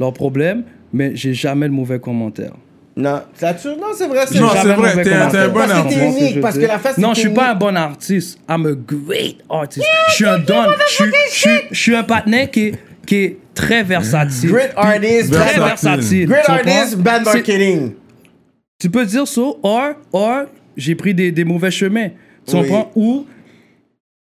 leur 0.00 0.12
problème, 0.12 0.64
mais 0.92 1.12
j'ai 1.14 1.32
jamais 1.32 1.68
de 1.68 1.72
mauvais 1.72 2.00
commentaires. 2.00 2.54
Non, 2.96 3.20
ça 3.34 3.52
non, 3.52 3.58
c'est 3.94 4.08
vrai. 4.08 4.24
c'est 4.26 4.40
Non, 4.40 4.48
c'est 4.60 4.72
vrai, 4.74 5.02
t'es 5.04 5.12
un- 5.12 5.28
bon 5.48 5.54
Parce 5.54 5.68
que 5.68 5.72
t'es 5.72 5.72
artiste. 5.72 6.00
unique, 6.02 6.30
Je 6.30 6.34
veux 6.34 6.40
parce 6.40 6.54
que 6.56 6.58
dire. 6.60 6.68
la 6.68 6.78
face, 6.80 6.94
c'est 6.96 7.00
Non, 7.00 7.14
je 7.14 7.20
suis 7.20 7.28
pas 7.30 7.52
un 7.52 7.54
bon 7.54 7.76
artiste. 7.76 8.40
I'm 8.48 8.66
a 8.66 8.72
great 8.72 9.36
artist. 9.48 9.86
je 10.08 10.12
suis 10.14 10.24
un 10.26 10.40
don. 10.40 10.64
Je 11.70 11.74
suis- 11.76 11.94
un 11.94 12.02
partenaire 12.02 12.50
qui 12.50 12.60
est, 12.66 12.74
qui 13.06 13.14
est 13.14 13.36
très 13.54 13.84
versatile. 13.84 14.50
Great 14.50 14.72
artist, 14.74 15.32
Très 15.32 15.54
versatile. 15.54 16.26
versatile. 16.26 16.26
Great 16.26 16.48
artist, 16.48 16.96
bad 16.98 17.24
marketing. 17.24 17.92
Tu 18.80 18.88
peux 18.90 19.04
dire 19.04 19.26
ça, 19.26 19.40
or, 19.62 19.94
or 20.12 20.42
j'ai 20.76 20.94
pris 20.94 21.12
des, 21.14 21.32
des 21.32 21.44
mauvais 21.44 21.70
chemins. 21.70 22.08
Tu 22.46 22.54
Oui. 22.54 22.62
comprends? 22.62 22.90
Ou 22.94 23.26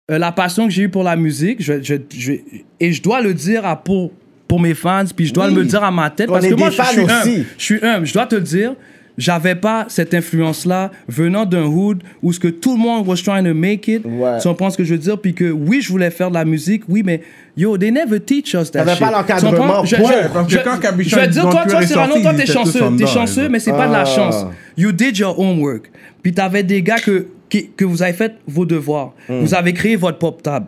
euh, 0.10 0.18
la 0.18 0.32
passion 0.32 0.65
que 0.68 0.72
j'ai 0.74 0.84
eue 0.84 0.90
pour 0.90 1.03
la 1.03 1.15
musique, 1.18 1.61
je, 1.61 1.82
je, 1.84 1.95
je- 2.15 2.34
et 2.80 2.94
je 2.94 3.02
dois 3.02 3.22
le 3.22 3.34
dire 3.34 3.65
à, 3.65 3.76
pour, 3.76 4.11
pour 4.48 4.60
mes 4.61 4.74
fans, 4.74 5.03
puis 5.15 5.26
je 5.26 5.34
dois 5.34 5.48
Oui. 5.48 5.53
me 5.56 5.60
le 5.60 5.65
dire 5.65 5.84
à 5.84 5.91
ma 5.91 6.10
tête. 6.10 6.30
On 6.30 6.34
parce 6.34 6.48
que 6.48 6.53
moi, 6.53 6.69
je, 6.69 6.82
suis 6.82 7.02
humble. 7.02 7.45
Je 7.57 7.64
suis 7.64 7.86
humble. 7.86 8.06
Je 8.06 8.14
dois 8.14 8.26
te 8.26 8.36
le 8.36 8.41
dire. 8.41 8.76
J'avais 9.18 9.56
pas 9.56 9.85
cette 9.89 10.14
influence-là 10.14 10.91
venant 11.07 11.45
d'un 11.45 11.64
hood 11.65 12.03
où 12.22 12.31
ce 12.31 12.39
que 12.39 12.48
tout 12.49 12.73
le 12.76 12.80
monde 12.80 13.07
was 13.07 13.15
trying 13.23 13.44
to 13.45 13.53
make 13.56 13.88
it. 13.88 14.03
Ouais. 14.06 14.38
Tu 14.39 14.48
comprends 14.48 14.69
ce 14.69 14.77
que 14.77 14.84
je 14.84 14.94
veux 14.94 14.99
dire? 14.99 15.19
Puis 15.19 15.34
que 15.34 15.49
oui, 15.49 15.81
je 15.81 15.89
voulais 15.89 16.11
faire 16.11 16.30
de 16.30 16.35
la 16.35 16.45
musique, 16.45 16.84
oui, 16.88 17.02
mais 17.03 17.22
yo, 17.57 17.77
they 17.80 17.91
never 17.91 18.19
teach 18.19 18.53
us 18.53 18.69
that 18.72 18.84
shit. 18.94 18.99
pas 18.99 19.11
l'encadrement? 19.11 19.84
Je- 19.85 19.95
je- 19.95 20.57
que 20.57 20.64
quand 20.64 20.80
te 20.80 21.30
dire, 21.30 21.49
toi, 21.49 21.65
toi, 21.68 21.81
Cyrano, 21.81 22.19
toi, 22.22 22.34
t'es 22.35 22.45
chanceux. 22.45 22.80
T'es 22.98 23.07
chanceux, 23.07 23.49
mais 23.49 23.60
c'est 23.60 23.72
pas 23.72 23.88
de 23.88 23.94
la 23.94 24.02
Ah. 24.02 24.06
chance. 24.06 24.45
You 24.77 24.91
did 24.91 25.18
your 25.18 25.39
homework. 25.39 25.89
Puis 26.22 26.34
t'avais 26.34 26.61
des 26.61 26.84
gars 26.84 26.99
que, 26.99 27.26
qui- 27.49 27.69
que 27.76 27.85
vous 27.85 28.03
avez 28.03 28.14
fait 28.14 28.34
vos 28.48 28.65
devoirs. 28.65 29.14
Hmm. 29.30 29.39
Vous 29.39 29.56
avez 29.56 29.73
créé 29.73 29.95
votre 29.95 30.19
pop 30.19 30.44
tab. 30.44 30.65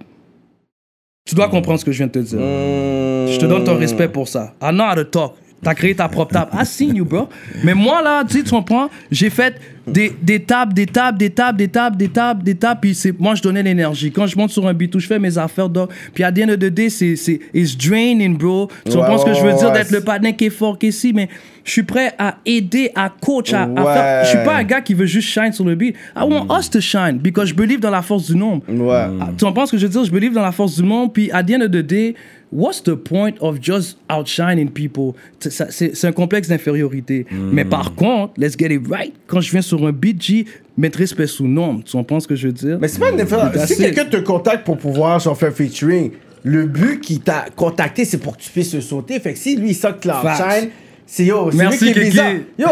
Tu 1.26 1.36
dois 1.36 1.50
comprendre 1.50 1.80
ce 1.80 1.86
que 1.86 1.92
je 1.92 1.98
viens 1.98 2.08
de 2.08 2.12
te 2.14 2.20
dire. 2.20 2.40
Hmm. 2.40 3.28
Je 3.32 3.38
te 3.38 3.46
donne 3.46 3.64
ton 3.64 3.78
respect 3.78 4.08
pour 4.08 4.28
ça. 4.28 4.56
I 4.60 4.72
know 4.72 4.86
how 4.86 4.96
to 4.96 5.04
talk. 5.04 5.34
T'as 5.62 5.74
créé 5.74 5.94
ta 5.94 6.08
propre 6.08 6.32
table. 6.32 6.52
I 6.54 6.66
seen 6.66 6.96
you, 6.96 7.04
bro. 7.04 7.28
Mais 7.66 7.74
moi, 7.74 8.02
là, 8.02 8.24
tu 8.24 8.38
sais, 8.38 8.44
tu 8.44 8.50
comprends, 8.52 8.90
j'ai 9.12 9.30
fait 9.30 9.60
des, 9.86 10.14
des 10.22 10.40
tables, 10.42 10.74
des 10.74 10.86
tables, 10.86 11.18
des 11.18 11.30
tables, 11.32 11.58
des 11.58 11.68
tables, 11.68 11.98
des 11.98 12.08
tables, 12.08 12.44
des 12.44 12.56
tables, 12.56 12.80
puis 12.82 12.96
c'est, 12.96 13.20
moi, 13.20 13.36
je 13.36 13.42
donnais 13.42 13.62
l'énergie. 13.64 14.10
Quand 14.10 14.26
je 14.26 14.38
monte 14.38 14.52
sur 14.52 14.66
un 14.68 14.74
beat 14.74 14.96
où 14.96 15.00
je 15.00 15.08
fais 15.08 15.20
mes 15.20 15.38
affaires, 15.38 15.68
dog, 15.68 15.90
puis 16.14 16.24
à 16.24 16.32
the 16.32 16.40
end 16.46 16.50
of 16.50 16.60
the 16.60 16.66
day, 16.70 16.90
c'est, 16.90 17.18
c'est, 17.18 17.42
it's 17.54 17.76
draining, 17.78 18.38
bro. 18.38 18.70
Tu 18.86 18.94
comprends 18.94 19.18
ce 19.18 19.26
que 19.26 19.34
je 19.34 19.42
veux 19.42 19.52
dire, 19.54 19.72
d'être 19.74 19.92
le 19.92 20.00
partenaire 20.00 20.36
qui 20.38 20.46
est 20.46 20.50
fort, 20.50 20.78
qui 20.80 20.88
est 20.88 20.92
si, 20.92 21.12
mais 21.12 21.28
je 21.66 21.72
suis 21.72 21.84
prêt 21.84 22.14
à 22.18 22.38
aider, 22.46 22.92
à 22.96 23.10
coach, 23.10 23.52
à, 23.52 23.64
à 23.64 23.68
Ouais. 23.68 23.94
faire. 23.94 24.24
Je 24.24 24.30
suis 24.30 24.46
pas 24.46 24.56
un 24.58 24.64
gars 24.64 24.80
qui 24.82 24.94
veut 24.94 25.08
juste 25.08 25.28
shine 25.28 25.52
sur 25.52 25.66
le 25.66 25.76
beat. 25.76 25.94
I 26.16 26.22
want 26.24 26.48
us 26.58 26.70
to 26.70 26.80
shine, 26.80 27.18
because 27.22 27.50
je 27.50 27.54
believe 27.54 27.82
dans 27.82 27.90
la 27.92 28.02
force 28.02 28.28
du 28.32 28.38
nombre. 28.38 28.64
Ouais. 28.70 29.08
Ah, 29.20 29.30
Tu 29.38 29.44
comprends 29.44 29.66
ce 29.66 29.72
que 29.74 29.78
je 29.78 29.86
veux 29.88 29.92
dire? 29.92 30.06
Je 30.06 30.12
believe 30.12 30.32
dans 30.34 30.42
la 30.42 30.54
force 30.54 30.76
du 30.78 30.84
monde. 30.84 31.12
Puis, 31.14 31.30
at 31.34 31.44
the 31.44 31.52
end 31.52 31.62
of 31.62 31.72
the 31.72 31.78
day, 31.86 32.16
what's 32.52 32.82
the 32.84 32.96
point 32.96 33.34
of 33.42 33.58
just 33.62 33.98
outshining 34.10 34.70
people? 34.70 35.14
C'est- 35.40 36.06
un 36.06 36.12
complexe 36.12 36.48
d'infériorité. 36.48 37.26
Mais 37.32 37.66
par 37.66 37.96
contre, 37.96 38.34
let's 38.38 38.56
get 38.58 38.74
it 38.74 38.82
right. 38.90 39.14
Quand 39.28 39.42
je 39.42 39.52
viens 39.52 39.62
sur 39.62 39.86
un 39.86 39.92
beat, 39.92 40.22
G, 40.22 40.46
mettre 40.78 41.00
respect 41.00 41.28
sous 41.28 41.48
norme. 41.48 41.84
Tu 41.84 41.92
comprends 41.92 42.20
ce 42.20 42.28
que 42.28 42.36
je 42.36 42.48
veux 42.48 42.54
dire? 42.54 42.78
Mais 42.82 42.88
c'est 42.88 43.00
pas 43.00 43.12
une. 43.12 43.18
That's 43.18 43.68
Si 43.68 43.78
quelqu'un 43.78 44.06
te 44.06 44.18
contacte 44.18 44.66
pour 44.66 44.78
pouvoir 44.78 45.20
genre, 45.20 45.38
faire 45.38 45.54
featuring, 45.54 46.12
le 46.44 46.66
but 46.66 47.02
qui 47.02 47.20
t'a 47.20 47.46
contacté, 47.56 48.06
c'est 48.06 48.18
pour 48.18 48.38
que 48.38 48.42
tu 48.44 48.50
puisses 48.50 48.72
se 48.72 48.82
sauter. 48.82 49.20
Fait 49.20 49.34
que 49.34 49.40
si 49.40 49.56
lui, 49.56 49.72
il 49.72 49.76
sort 49.76 50.00
Cloud 50.00 50.22
Facts. 50.24 50.62
Shine, 50.62 50.70
c'est 51.06 51.26
yo, 51.26 51.50
c'est 51.52 51.58
lui 51.58 51.64
Merci, 51.64 51.78
qui 51.80 51.90
est 51.90 51.94
Kiki. 51.94 52.06
bizarre. 52.12 52.32
Yo, 52.58 52.68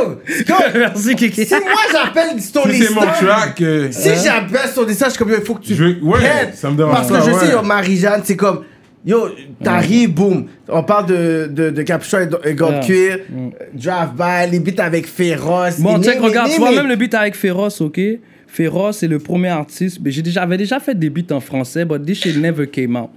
Merci, 0.75 1.15
Kiki. 1.15 1.45
si 1.45 1.53
moi 1.53 1.61
j'appelle 1.91 2.39
Stony 2.41 2.75
Si 2.75 2.83
c'est 2.83 2.93
mon 2.93 3.01
track, 3.01 3.61
euh, 3.61 3.87
si 3.91 4.09
j'appelle 4.23 4.69
Stony 4.69 4.93
Star, 4.93 5.09
je 5.09 5.15
suis 5.15 5.19
comme, 5.19 5.31
yo, 5.31 5.37
il 5.39 5.45
faut 5.45 5.55
que 5.55 5.63
tu 5.65 5.75
Je 5.75 5.83
ouais, 6.01 6.19
ça 6.53 6.69
me 6.71 6.77
dérange 6.77 6.95
Parce 6.95 7.07
que 7.11 7.29
je 7.29 7.35
ouais. 7.35 7.45
sais, 7.47 7.51
yo, 7.51 7.61
Marie-Jeanne, 7.63 8.21
c'est 8.23 8.35
comme, 8.37 8.61
yo, 9.07 9.29
t'arrives, 9.63 10.13
boum. 10.13 10.45
On 10.67 10.83
parle 10.83 11.07
de, 11.07 11.49
de, 11.51 11.69
de 11.71 11.81
Capuchon 11.81 12.19
et, 12.19 12.49
et 12.49 12.53
de 12.53 12.59
Yeah. 12.63 12.79
Cuir, 12.81 13.17
euh, 13.31 13.49
Drive-by, 13.73 14.51
les 14.51 14.59
beats 14.59 14.83
avec 14.83 15.07
Féroce. 15.07 15.79
Bon, 15.79 15.97
it, 15.99 16.19
regarde, 16.19 16.51
tu 16.51 16.59
vois 16.59 16.71
même 16.71 16.87
le 16.87 16.95
beat 16.95 17.13
avec 17.15 17.35
Féroce, 17.35 17.81
ok? 17.81 17.99
Féroce, 18.47 18.97
c'est 18.99 19.07
le 19.07 19.19
premier 19.19 19.49
artiste. 19.49 20.01
déjà- 20.01 20.21
J'avais 20.25 20.57
déjà 20.57 20.79
fait 20.79 20.97
des 20.97 21.09
beats 21.09 21.33
en 21.33 21.39
français, 21.39 21.85
but 21.85 22.05
this 22.05 22.19
shit 22.21 22.37
never 22.37 22.67
came 22.67 22.95
out. 22.95 23.09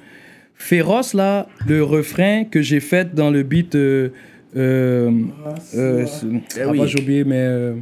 Féroce, 0.54 1.14
là, 1.14 1.46
le 1.66 1.82
refrain 1.82 2.44
que 2.44 2.60
j'ai 2.62 2.80
fait 2.80 3.14
dans 3.14 3.30
le 3.30 3.42
beat. 3.42 3.74
Euh, 3.74 4.10
euh, 4.56 5.10
euh, 5.76 6.04
Eh 6.56 6.60
ah, 6.62 6.68
oui. 6.70 6.78
pas, 6.78 6.86
j'ai 6.86 7.00
oublié, 7.00 7.24
mais. 7.24 7.36
euh, 7.38 7.74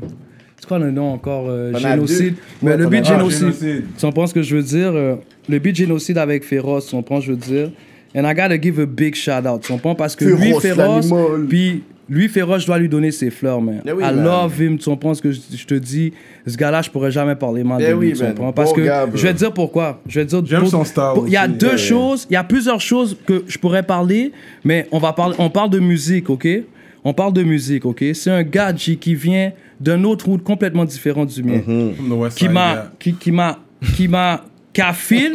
c'est 0.60 0.66
quoi 0.66 0.78
le 0.78 0.90
nom 0.90 1.12
encore 1.12 1.46
euh, 1.48 1.72
Génocide? 1.74 2.34
Mais 2.62 2.72
Ouais, 2.72 2.76
le 2.76 2.86
beat 2.88 3.04
ah, 3.06 3.12
Génocide. 3.16 3.38
Génocide. 3.40 3.84
Tu 3.98 4.06
comprends 4.06 4.26
ce 4.26 4.34
que 4.34 4.42
je 4.42 4.54
veux 4.56 4.62
dire? 4.62 4.92
euh, 4.94 5.14
le 5.48 5.58
beat 5.58 5.74
Génocide 5.76 6.18
avec 6.18 6.44
Féroce, 6.44 6.86
tu 6.88 6.96
comprends, 6.96 7.20
je 7.20 7.30
veux 7.32 7.36
dire? 7.38 7.70
And 8.14 8.24
I 8.24 8.34
gotta 8.34 8.56
give 8.60 8.78
a 8.80 8.86
big 8.86 9.14
shout 9.14 9.46
out, 9.46 9.60
tu 9.62 9.72
comprends? 9.72 9.94
Parce 9.94 10.16
que 10.16 10.24
lui, 10.24 10.54
Féroce, 10.58 10.62
Féroce, 10.62 11.10
l'animal. 11.10 11.46
puis 11.48 11.82
lui, 12.08 12.28
Féroce, 12.28 12.62
je 12.62 12.66
dois 12.66 12.78
lui 12.78 12.88
donner 12.88 13.10
ses 13.10 13.28
fleurs, 13.30 13.60
man. 13.60 13.82
Eh 13.86 13.92
oui, 13.92 14.02
I 14.02 14.14
man. 14.14 14.24
love 14.24 14.58
him, 14.62 14.78
tu 14.78 14.88
comprends 14.88 15.12
ce 15.12 15.20
que 15.20 15.30
je, 15.30 15.40
je 15.54 15.66
te 15.66 15.74
dis? 15.74 16.14
Ce 16.46 16.56
gars-là, 16.56 16.80
je 16.80 16.88
pourrais 16.88 17.10
jamais 17.10 17.34
parler 17.36 17.62
mal 17.64 17.82
Eh 17.82 17.88
de 17.88 17.92
lui, 17.92 18.12
oui, 18.12 18.18
tu 18.18 18.24
comprends? 18.24 18.52
Parce 18.52 18.70
Bon 18.70 18.76
que, 18.76 18.80
gars, 18.80 19.06
je 19.14 19.22
vais 19.22 19.34
te 19.34 19.38
dire 19.38 19.52
pourquoi. 19.52 20.00
Je 20.08 20.20
vais 20.20 20.26
te 20.26 20.30
dire 20.30 20.42
J'aime 20.46 20.60
pour- 20.60 20.70
son 20.70 20.84
style 20.84 21.02
Il 21.26 21.32
y 21.32 21.36
a 21.36 21.44
aussi. 21.46 21.52
deux 21.58 21.66
Yeah, 21.66 21.76
yeah. 21.76 21.86
choses, 21.86 22.26
il 22.30 22.32
y 22.32 22.36
a 22.36 22.44
plusieurs 22.44 22.80
choses 22.80 23.16
que 23.26 23.44
je 23.46 23.58
pourrais 23.58 23.82
parler, 23.82 24.32
mais 24.64 24.86
on 24.90 24.98
va 24.98 25.12
parler, 25.12 25.36
on 25.38 25.50
parle 25.50 25.68
de 25.68 25.78
musique, 25.80 26.30
ok? 26.30 26.48
On 27.04 27.12
parle 27.12 27.34
de 27.34 27.42
musique, 27.42 27.84
ok? 27.84 28.02
C'est 28.14 28.30
un 28.30 28.42
gars, 28.42 28.74
G, 28.74 28.96
qui 28.96 29.14
vient 29.14 29.52
d'un 29.78 30.02
autre 30.04 30.26
route 30.26 30.42
complètement 30.42 30.86
différent 30.86 31.26
du 31.26 31.42
mien. 31.42 31.60
From 31.62 32.08
the 32.08 32.12
West 32.12 32.38
qui 32.38 32.48
m'a 32.48 32.72
yeah. 32.72 32.92
qui, 32.98 33.12
qui 33.14 33.32
m'a 33.32 33.58
qui 33.94 34.08
m'a 34.08 34.44
qui 34.72 34.82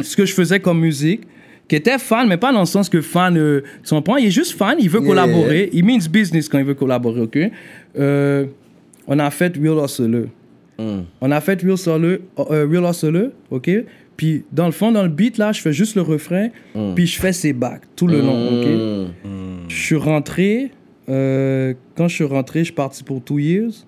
ce 0.03 0.15
que 0.15 0.25
je 0.25 0.33
faisais 0.33 0.59
comme 0.59 0.79
musique 0.79 1.21
qui 1.67 1.75
était 1.75 1.97
fan 1.97 2.27
mais 2.27 2.37
pas 2.37 2.51
dans 2.51 2.59
le 2.59 2.65
sens 2.65 2.89
que 2.89 3.01
fan 3.01 3.37
euh, 3.37 3.61
tu 3.83 3.93
comprends 3.93 4.17
il 4.17 4.27
est 4.27 4.31
juste 4.31 4.57
fan 4.57 4.77
il 4.79 4.89
veut 4.89 5.01
collaborer. 5.01 5.69
il 5.73 5.85
means 5.85 5.99
business 6.11 6.49
quand 6.49 6.59
il 6.59 6.65
veut 6.65 6.73
collaborer 6.73 7.21
ok? 7.21 7.37
Euh, 7.97 8.45
on 9.07 9.19
a 9.19 9.29
fait 9.31 9.55
Real 9.57 9.83
Hustle. 9.83 10.29
On 10.79 11.31
a 11.31 11.41
fait 11.41 11.61
Real 11.61 11.73
Hustle 11.73 12.19
euh, 12.39 12.67
Real 12.69 12.83
Hustle 12.89 13.31
ok? 13.51 13.69
Puis 14.17 14.43
dans 14.51 14.65
le 14.65 14.71
fond 14.71 14.91
dans 14.91 15.03
le 15.03 15.09
beat 15.09 15.37
là 15.37 15.51
je 15.51 15.61
fais 15.61 15.73
juste 15.73 15.95
le 15.95 16.01
refrain 16.01 16.49
puis 16.95 17.07
je 17.07 17.19
fais 17.19 17.33
ses 17.33 17.53
bacs 17.53 17.83
tout 17.95 18.07
le 18.07 18.19
long 18.19 18.47
ok? 18.47 19.67
Je 19.69 19.75
suis 19.75 19.95
rentré 19.95 20.71
euh, 21.09 21.73
quand 21.95 22.07
je 22.07 22.15
suis 22.15 22.23
rentré 22.23 22.59
je 22.59 22.65
suis 22.65 22.73
parti 22.73 23.03
pour 23.03 23.23
two 23.23 23.39
years. 23.39 23.85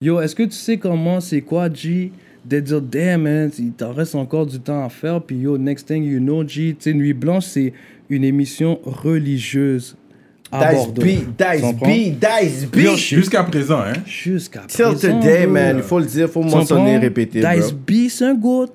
Yo, 0.00 0.20
est-ce 0.20 0.34
que 0.34 0.42
tu 0.42 0.50
sais 0.50 0.78
comment 0.78 1.20
c'est 1.20 1.42
quoi, 1.42 1.72
G, 1.72 2.10
de 2.44 2.60
dire, 2.60 2.80
damn, 2.80 3.22
man, 3.22 3.50
il 3.58 3.72
t'en 3.72 3.92
reste 3.92 4.14
encore 4.14 4.46
du 4.46 4.58
temps 4.58 4.84
à 4.84 4.88
faire, 4.88 5.22
puis 5.22 5.36
yo, 5.36 5.58
next 5.58 5.86
thing 5.86 6.02
you 6.04 6.18
know, 6.18 6.46
G, 6.46 6.76
tu 6.78 6.90
sais, 6.90 6.94
Nuit 6.94 7.12
Blanche, 7.12 7.44
c'est 7.46 7.72
une 8.10 8.24
émission 8.24 8.80
religieuse 8.84 9.96
à 10.50 10.72
Dice 10.72 10.84
Bordeaux. 10.84 11.02
B, 11.02 11.06
Dice? 11.06 11.74
B, 11.80 11.86
Dice 12.18 12.66
B. 12.66 12.96
Jusqu'à 12.96 13.44
présent, 13.44 13.80
hein. 13.80 13.94
Jusqu'à 14.04 14.60
Till 14.66 14.84
présent, 14.84 15.20
today, 15.20 15.44
bro. 15.44 15.52
man. 15.52 15.76
Il 15.76 15.82
faut 15.82 15.98
le 15.98 16.04
dire, 16.04 16.26
il 16.26 16.32
faut 16.32 16.42
mentionner, 16.42 16.98
répéter, 16.98 17.40
Dice 17.40 17.72
bro. 17.72 17.80
B, 17.86 18.08
c'est 18.08 18.24
un 18.26 18.34
goat. 18.34 18.66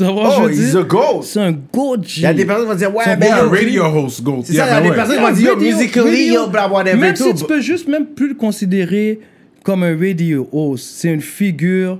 Oh, 0.00 0.48
he's 0.48 0.70
dire? 0.70 0.80
a 0.80 0.84
goat. 0.84 1.22
C'est 1.22 1.40
un 1.40 1.50
goat, 1.50 2.02
G. 2.02 2.20
Il 2.20 2.22
y 2.22 2.26
a 2.26 2.32
des 2.32 2.44
personnes 2.44 2.66
qui 2.66 2.70
vont 2.70 2.78
dire, 2.78 2.94
ouais, 2.94 3.04
Son 3.04 3.16
ben 3.16 3.26
Yeah, 3.26 3.42
yo, 3.42 3.50
radio 3.50 3.84
host, 3.86 4.22
GOAT. 4.22 4.42
C'est 4.44 4.54
ça, 4.54 4.66
il 4.66 4.70
y 4.70 4.86
a 4.86 4.90
des 4.90 4.96
personnes 4.96 5.16
qui 5.16 5.22
vont 5.22 5.32
dire, 5.32 5.50
yo, 5.50 5.56
musically, 5.56 6.32
yo, 6.32 6.46
blah, 6.46 6.68
whatever, 6.68 6.96
Même 6.96 7.16
si 7.16 7.34
tu 7.34 7.44
peux 7.44 7.60
juste 7.60 7.88
même 7.88 8.06
plus 8.06 8.28
le 8.28 8.34
considérer 8.34 9.18
comme 9.64 9.82
un 9.82 9.98
radio 9.98 10.48
host, 10.52 10.84
c'est 10.98 11.12
une 11.12 11.20
figure, 11.20 11.98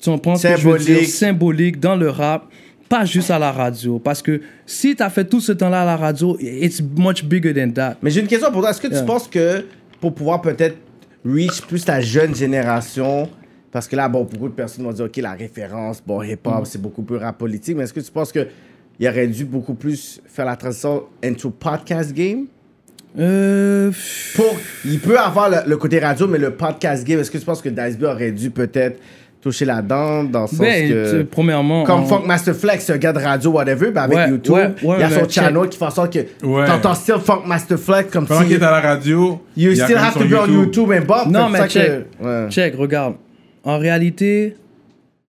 tu 0.00 0.10
comprends 0.10 0.36
ce 0.36 0.48
que 0.48 0.56
je 0.56 0.68
veux 0.68 0.78
dire, 0.78 1.04
Symbolique. 1.06 1.78
dans 1.80 1.96
le 1.96 2.08
rap, 2.10 2.44
pas 2.88 3.04
juste 3.04 3.30
à 3.30 3.38
la 3.38 3.52
radio. 3.52 3.98
Parce 3.98 4.22
que 4.22 4.40
si 4.66 4.96
tu 4.96 5.02
as 5.02 5.10
fait 5.10 5.24
tout 5.24 5.40
ce 5.40 5.52
temps-là 5.52 5.82
à 5.82 5.84
la 5.84 5.96
radio, 5.96 6.36
it's 6.40 6.82
much 6.96 7.24
bigger 7.24 7.54
than 7.54 7.70
that. 7.72 7.96
Mais 8.02 8.10
j'ai 8.10 8.20
une 8.20 8.26
question 8.26 8.50
pour 8.50 8.62
toi. 8.62 8.70
Est-ce 8.70 8.80
que 8.80 8.88
tu 8.88 9.04
penses 9.04 9.28
que 9.28 9.64
pour 10.00 10.14
pouvoir 10.14 10.40
peut-être 10.40 10.76
reach 11.24 11.60
plus 11.62 11.86
la 11.86 12.00
jeune 12.00 12.34
génération, 12.34 13.28
parce 13.70 13.86
que 13.86 13.94
là, 13.94 14.08
bon, 14.08 14.24
beaucoup 14.24 14.48
de 14.48 14.54
personnes 14.54 14.84
vont 14.84 14.92
dire, 14.92 15.04
OK, 15.04 15.16
la 15.18 15.32
référence, 15.34 16.02
bon, 16.04 16.22
Mm. 16.22 16.30
hip-hop, 16.30 16.64
c'est 16.66 16.80
beaucoup 16.80 17.02
plus 17.02 17.16
rap 17.18 17.36
politique, 17.38 17.76
mais 17.76 17.84
est-ce 17.84 17.92
que 17.92 18.00
tu 18.00 18.10
penses 18.10 18.32
qu'il 18.32 18.48
aurait 19.06 19.26
dû 19.28 19.44
beaucoup 19.44 19.74
plus 19.74 20.20
faire 20.26 20.46
la 20.46 20.56
transition 20.56 21.04
into 21.22 21.50
podcast 21.50 22.12
game? 22.14 22.46
Euh, 23.18 23.90
Pour, 24.36 24.56
il 24.84 24.98
peut 25.00 25.18
avoir 25.18 25.50
le, 25.50 25.56
le 25.68 25.76
côté 25.76 25.98
radio, 25.98 26.26
mais 26.28 26.38
le 26.38 26.52
podcast 26.52 27.04
game, 27.06 27.18
est-ce 27.20 27.30
que 27.30 27.38
tu 27.38 27.44
penses 27.44 27.60
que 27.60 27.68
Dice 27.68 27.98
B 27.98 28.04
aurait 28.04 28.30
dû 28.32 28.50
peut-être 28.50 29.00
toucher 29.42 29.64
là-dedans, 29.64 30.24
dans 30.24 30.42
le 30.42 30.46
sens 30.48 30.58
ben, 30.58 30.88
que... 30.90 31.18
tu- 31.20 31.24
premièrement, 31.24 31.84
Comme 31.84 32.00
on- 32.02 32.06
Funk 32.06 32.22
Master 32.26 32.54
Flex, 32.54 32.84
c'est 32.84 32.92
un 32.92 32.98
gars 32.98 33.12
de 33.12 33.18
radio, 33.20 33.50
whatever, 33.52 33.90
ben 33.90 34.02
avec 34.02 34.16
Ouais, 34.18 34.28
YouTube, 34.28 34.52
ouais, 34.54 34.66
ouais, 34.82 34.96
il 34.98 35.00
y 35.00 35.02
a 35.02 35.10
son 35.10 35.28
channel 35.28 35.68
qui 35.70 35.78
fait 35.78 35.84
en 35.86 35.90
sorte 35.90 36.12
que 36.12 36.18
Ouais. 36.46 36.66
t'entends 36.66 36.94
still 36.94 37.16
Funk 37.24 37.42
Master 37.46 37.78
Flex 37.78 38.10
comme 38.12 38.26
Pendant 38.26 38.40
si... 38.42 38.48
qu'il 38.48 38.56
est 38.56 38.62
à 38.62 38.70
la 38.70 38.80
radio, 38.80 39.40
You 39.56 39.70
il 39.72 39.76
y 39.78 39.80
a 39.80 39.84
still 39.84 39.96
have 39.96 40.12
to 40.14 40.24
be 40.24 40.34
on 40.34 40.46
YouTube 40.52 40.90
and 40.92 41.04
Bob. 41.06 41.30
Non, 41.30 41.48
mais 41.48 41.58
ça 41.60 41.68
check. 41.68 41.86
que- 42.20 42.24
ouais. 42.44 42.50
Check, 42.50 42.74
regarde. 42.76 43.14
En 43.64 43.78
réalité, 43.78 44.56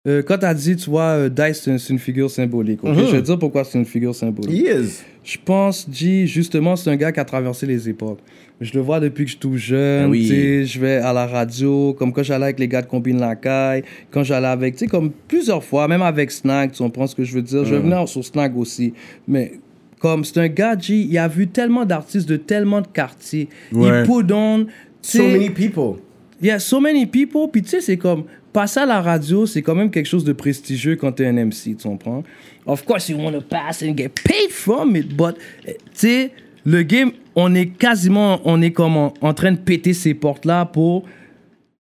euh, 0.07 0.23
quand 0.23 0.39
tu 0.39 0.45
as 0.45 0.53
dit, 0.53 0.75
tu 0.75 0.89
vois, 0.89 1.03
euh, 1.11 1.29
Dice, 1.29 1.61
c'est 1.61 1.89
une, 1.93 1.99
figure 1.99 2.29
symbolique. 2.29 2.81
Mhm. 2.83 2.95
Je 2.95 3.01
vais 3.11 3.21
te 3.21 3.25
dire 3.27 3.37
pourquoi 3.39 3.63
c'est 3.63 3.77
une 3.77 3.85
figure 3.85 4.15
symbolique. 4.15 4.51
He 4.51 4.69
is. 4.69 5.01
Je 5.23 5.37
pense, 5.43 5.87
G, 5.91 6.25
justement, 6.25 6.75
c'est 6.75 6.89
un 6.89 6.95
gars 6.95 7.11
qui 7.11 7.19
a 7.19 7.25
traversé 7.25 7.67
les 7.67 7.87
époques. 7.87 8.19
Je 8.59 8.73
le 8.73 8.79
vois 8.81 8.99
depuis 8.99 9.25
que 9.25 9.29
je 9.29 9.33
suis 9.35 9.39
tout 9.39 9.57
jeune. 9.57 10.05
Ah 10.05 10.09
oui. 10.09 10.65
Je 10.65 10.79
vais 10.79 10.95
à 10.97 11.13
la 11.13 11.27
radio, 11.27 11.93
comme 11.93 12.11
quand 12.13 12.23
j'allais 12.23 12.45
avec 12.45 12.59
les 12.59 12.67
gars 12.67 12.81
de 12.81 12.87
Combine 12.87 13.19
la 13.19 13.35
caille, 13.35 13.83
quand 14.09 14.23
j'allais 14.23 14.47
avec, 14.47 14.73
tu 14.75 14.79
sais, 14.79 14.87
comme 14.87 15.11
plusieurs 15.27 15.63
fois, 15.63 15.87
même 15.87 16.01
avec 16.01 16.31
Snag, 16.31 16.71
tu 16.71 16.81
comprends 16.81 17.05
ce 17.07 17.15
que 17.15 17.23
je 17.23 17.33
veux 17.33 17.41
dire. 17.43 17.65
Je 17.65 17.75
Mm. 17.75 17.79
venais 17.81 18.07
sur 18.07 18.23
Snag 18.25 18.57
aussi. 18.57 18.93
Mais 19.27 19.53
comme 19.99 20.23
c'est 20.23 20.39
un 20.39 20.47
gars, 20.47 20.75
G, 20.77 20.95
il 20.95 21.17
a 21.19 21.27
vu 21.27 21.47
tellement 21.47 21.85
d'artistes 21.85 22.27
de 22.27 22.37
tellement 22.37 22.81
de 22.81 22.87
quartiers. 22.87 23.49
Ouais. 23.71 24.01
Il 24.01 24.05
put 24.07 24.31
on. 24.33 24.65
So 25.03 25.23
many 25.23 25.49
people. 25.51 25.99
il 26.41 26.47
y 26.47 26.51
a 26.51 26.59
so 26.59 26.79
many 26.79 27.05
people. 27.05 27.47
Puis 27.51 27.61
tu 27.61 27.69
sais, 27.69 27.81
c'est 27.81 27.97
comme 27.97 28.23
passer 28.53 28.79
à 28.81 28.85
la 28.85 29.01
radio, 29.01 29.45
c'est 29.45 29.61
quand 29.61 29.75
même 29.75 29.89
quelque 29.91 30.05
chose 30.07 30.23
de 30.23 30.33
prestigieux 30.33 30.95
quand 30.95 31.11
t'es 31.11 31.25
un 31.27 31.33
MC, 31.45 31.75
tu 31.77 31.87
comprends? 31.87 32.23
Of 32.65 32.83
course, 32.85 33.09
you 33.09 33.17
want 33.17 33.31
to 33.33 33.41
pass 33.41 33.81
and 33.83 33.95
get 33.97 34.09
paid 34.23 34.49
from 34.51 34.95
it, 34.95 35.15
but 35.15 35.35
eh, 35.67 35.73
tu 35.73 35.79
sais, 35.93 36.31
le 36.65 36.83
game, 36.83 37.11
on 37.35 37.55
est 37.55 37.67
quasiment, 37.67 38.39
on 38.45 38.61
est 38.61 38.71
comme 38.71 38.97
en, 38.97 39.13
en 39.21 39.33
train 39.33 39.51
de 39.51 39.57
péter 39.57 39.93
ces 39.93 40.13
portes-là 40.13 40.65
pour. 40.65 41.05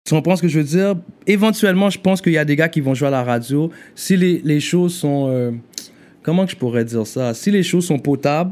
Tu 0.07 0.13
comprends 0.13 0.35
ce 0.35 0.41
que 0.41 0.47
je 0.47 0.59
veux 0.59 0.65
dire? 0.65 0.95
Éventuellement, 1.25 1.89
je 1.89 1.97
pense 1.99 2.21
qu'il 2.21 2.33
y 2.33 2.37
a 2.37 2.45
des 2.45 2.55
gars 2.55 2.67
qui 2.69 2.79
vont 2.81 2.93
jouer 2.93 3.07
à 3.07 3.11
la 3.11 3.23
radio. 3.23 3.71
Si 3.95 4.15
les, 4.17 4.41
les 4.43 4.59
choses 4.59 4.93
sont. 4.93 5.27
euh, 5.29 5.51
comment 6.21 6.45
que 6.45 6.51
je 6.51 6.55
pourrais 6.57 6.85
dire 6.85 7.07
ça? 7.07 7.33
Si 7.33 7.49
les 7.51 7.63
choses 7.63 7.85
sont 7.87 7.97
potables 7.99 8.51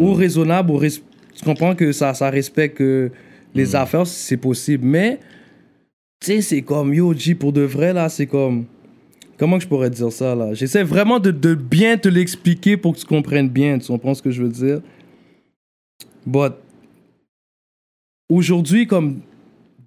ou 0.00 0.12
raisonnables, 0.12 0.70
ou 0.70 0.78
res- 0.78 1.00
tu 1.36 1.44
comprends 1.44 1.74
que 1.74 1.90
ça, 1.92 2.14
ça 2.14 2.30
respecte 2.30 2.80
euh, 2.80 3.08
les 3.56 3.74
affaires, 3.74 4.06
c'est 4.06 4.36
possible. 4.36 4.84
Mais, 4.86 5.18
tu 6.24 6.32
sais, 6.32 6.40
c'est 6.40 6.62
comme 6.62 6.94
Yo 6.94 7.12
G, 7.14 7.34
pour 7.34 7.52
de 7.52 7.60
vrai, 7.62 7.92
là, 7.92 8.08
c'est 8.08 8.26
comme. 8.26 8.64
Comment 9.36 9.56
que 9.58 9.64
je 9.64 9.68
pourrais 9.68 9.90
dire 9.90 10.12
ça, 10.12 10.34
là? 10.34 10.54
J'essaie 10.54 10.84
vraiment 10.84 11.18
de, 11.18 11.30
de 11.32 11.54
bien 11.54 11.96
te 11.98 12.08
l'expliquer 12.08 12.76
pour 12.76 12.94
que 12.94 13.00
tu 13.00 13.04
comprennes 13.06 13.48
bien. 13.48 13.78
Tu 13.78 13.88
comprends 13.88 14.14
ce 14.14 14.22
que 14.22 14.30
je 14.30 14.42
veux 14.42 14.48
dire? 14.48 14.80
But, 16.24 16.52
aujourd'hui, 18.30 18.86
comme 18.86 19.20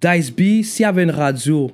Dice 0.00 0.30
B, 0.30 0.62
s'il 0.62 0.82
y 0.82 0.84
avait 0.84 1.02
une 1.02 1.10
radio, 1.10 1.70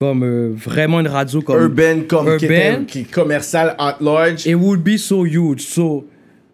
comme 0.00 0.22
euh, 0.24 0.52
vraiment 0.54 1.00
une 1.00 1.08
radio 1.08 1.40
comme. 1.40 1.62
Urban 1.62 2.02
comme 2.08 2.36
qui, 2.36 2.44
était- 2.44 2.72
Urban. 2.72 2.84
qui 2.84 2.98
est 3.00 3.10
commercial 3.10 3.74
at 3.78 3.96
large. 4.00 4.46
It 4.46 4.54
would 4.56 4.82
be 4.82 4.96
so 4.98 5.24
huge. 5.24 5.60
So, 5.62 6.04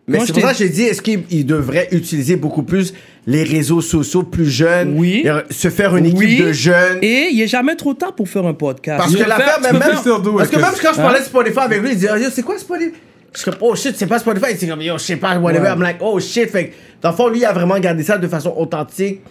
Mais 0.07 0.21
c'est 0.21 0.27
je 0.29 0.33
pour 0.35 0.43
ça 0.43 0.53
que 0.53 0.59
j'ai 0.59 0.69
dit, 0.69 0.83
est-ce 0.83 1.01
qu'il 1.01 1.23
il 1.31 1.47
devrait 1.47 1.89
utiliser 1.93 2.37
beaucoup 2.37 2.63
plus 2.63 2.93
les 3.27 3.43
réseaux 3.43 3.81
sociaux 3.81 4.23
plus 4.23 4.49
jeunes? 4.51 4.95
Oui. 4.99 5.23
euh, 5.27 5.41
Se 5.51 5.71
faire 5.71 5.97
une 5.97 6.05
équipe 6.07 6.19
Oui. 6.19 6.39
de 6.43 6.53
jeunes? 6.53 6.99
Et 7.01 7.29
il 7.33 7.41
est 7.41 7.47
jamais 7.47 7.75
trop 7.75 7.95
tard 7.95 8.15
pour 8.15 8.29
faire 8.29 8.45
un 8.47 8.53
podcast. 8.53 8.99
Parce 8.99 9.17
que 9.17 9.23
l'affaire, 9.27 9.61
même, 9.63 9.73
même- 9.73 9.83
faire- 9.83 10.03
parce 10.37 10.49
que 10.51 10.57
même 10.57 10.65
quand 10.83 10.93
je 10.93 10.97
parlais 10.97 11.19
Hein? 11.19 11.23
de 11.23 11.27
Spotify 11.27 11.59
avec 11.61 11.81
lui, 11.81 11.91
il 11.93 11.95
disait, 11.95 12.09
yo, 12.21 12.29
c'est 12.31 12.43
quoi 12.43 12.59
Spotify? 12.59 12.93
Je 13.33 13.41
suis 13.41 13.51
comme, 13.51 13.61
oh 13.63 13.75
shit, 13.75 13.95
c'est 13.97 14.07
pas 14.07 14.19
Spotify. 14.19 14.55
C'est 14.59 14.69
comme, 14.69 14.83
yo, 14.83 14.99
je 14.99 15.03
sais 15.03 15.17
pas, 15.17 15.39
whatever. 15.39 15.63
Ouais. 15.69 15.73
I'm 15.73 15.81
like, 15.83 15.97
oh 16.01 16.21
shit. 16.21 16.51
Fait 16.51 16.67
que, 16.69 16.73
dans 17.01 17.11
le 17.11 17.17
fond, 17.17 17.29
lui, 17.29 17.39
il 17.41 17.45
a 17.47 17.53
vraiment 17.53 17.79
gardé 17.79 18.03
ça 18.03 18.19
de 18.19 18.29
façon 18.29 18.53
authentique, 18.57 19.23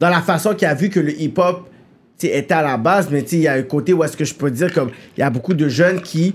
dans 0.00 0.08
la 0.08 0.22
façon 0.22 0.54
qu'il 0.54 0.66
a 0.66 0.74
vu 0.74 0.88
que 0.88 1.00
le 1.00 1.12
hip-hop 1.20 1.68
était 2.22 2.54
à 2.54 2.62
la 2.62 2.78
base. 2.78 3.08
Mais 3.10 3.22
tu 3.22 3.28
sais, 3.28 3.36
il 3.36 3.42
y 3.42 3.48
a 3.48 3.52
un 3.52 3.62
côté 3.62 3.92
où 3.92 4.02
est-ce 4.02 4.16
que 4.16 4.24
je 4.24 4.32
peux 4.34 4.50
dire, 4.50 4.72
comme, 4.72 4.88
il 5.16 5.20
y 5.20 5.22
a 5.22 5.28
beaucoup 5.28 5.52
de 5.54 5.68
jeunes 5.68 6.00
qui, 6.00 6.34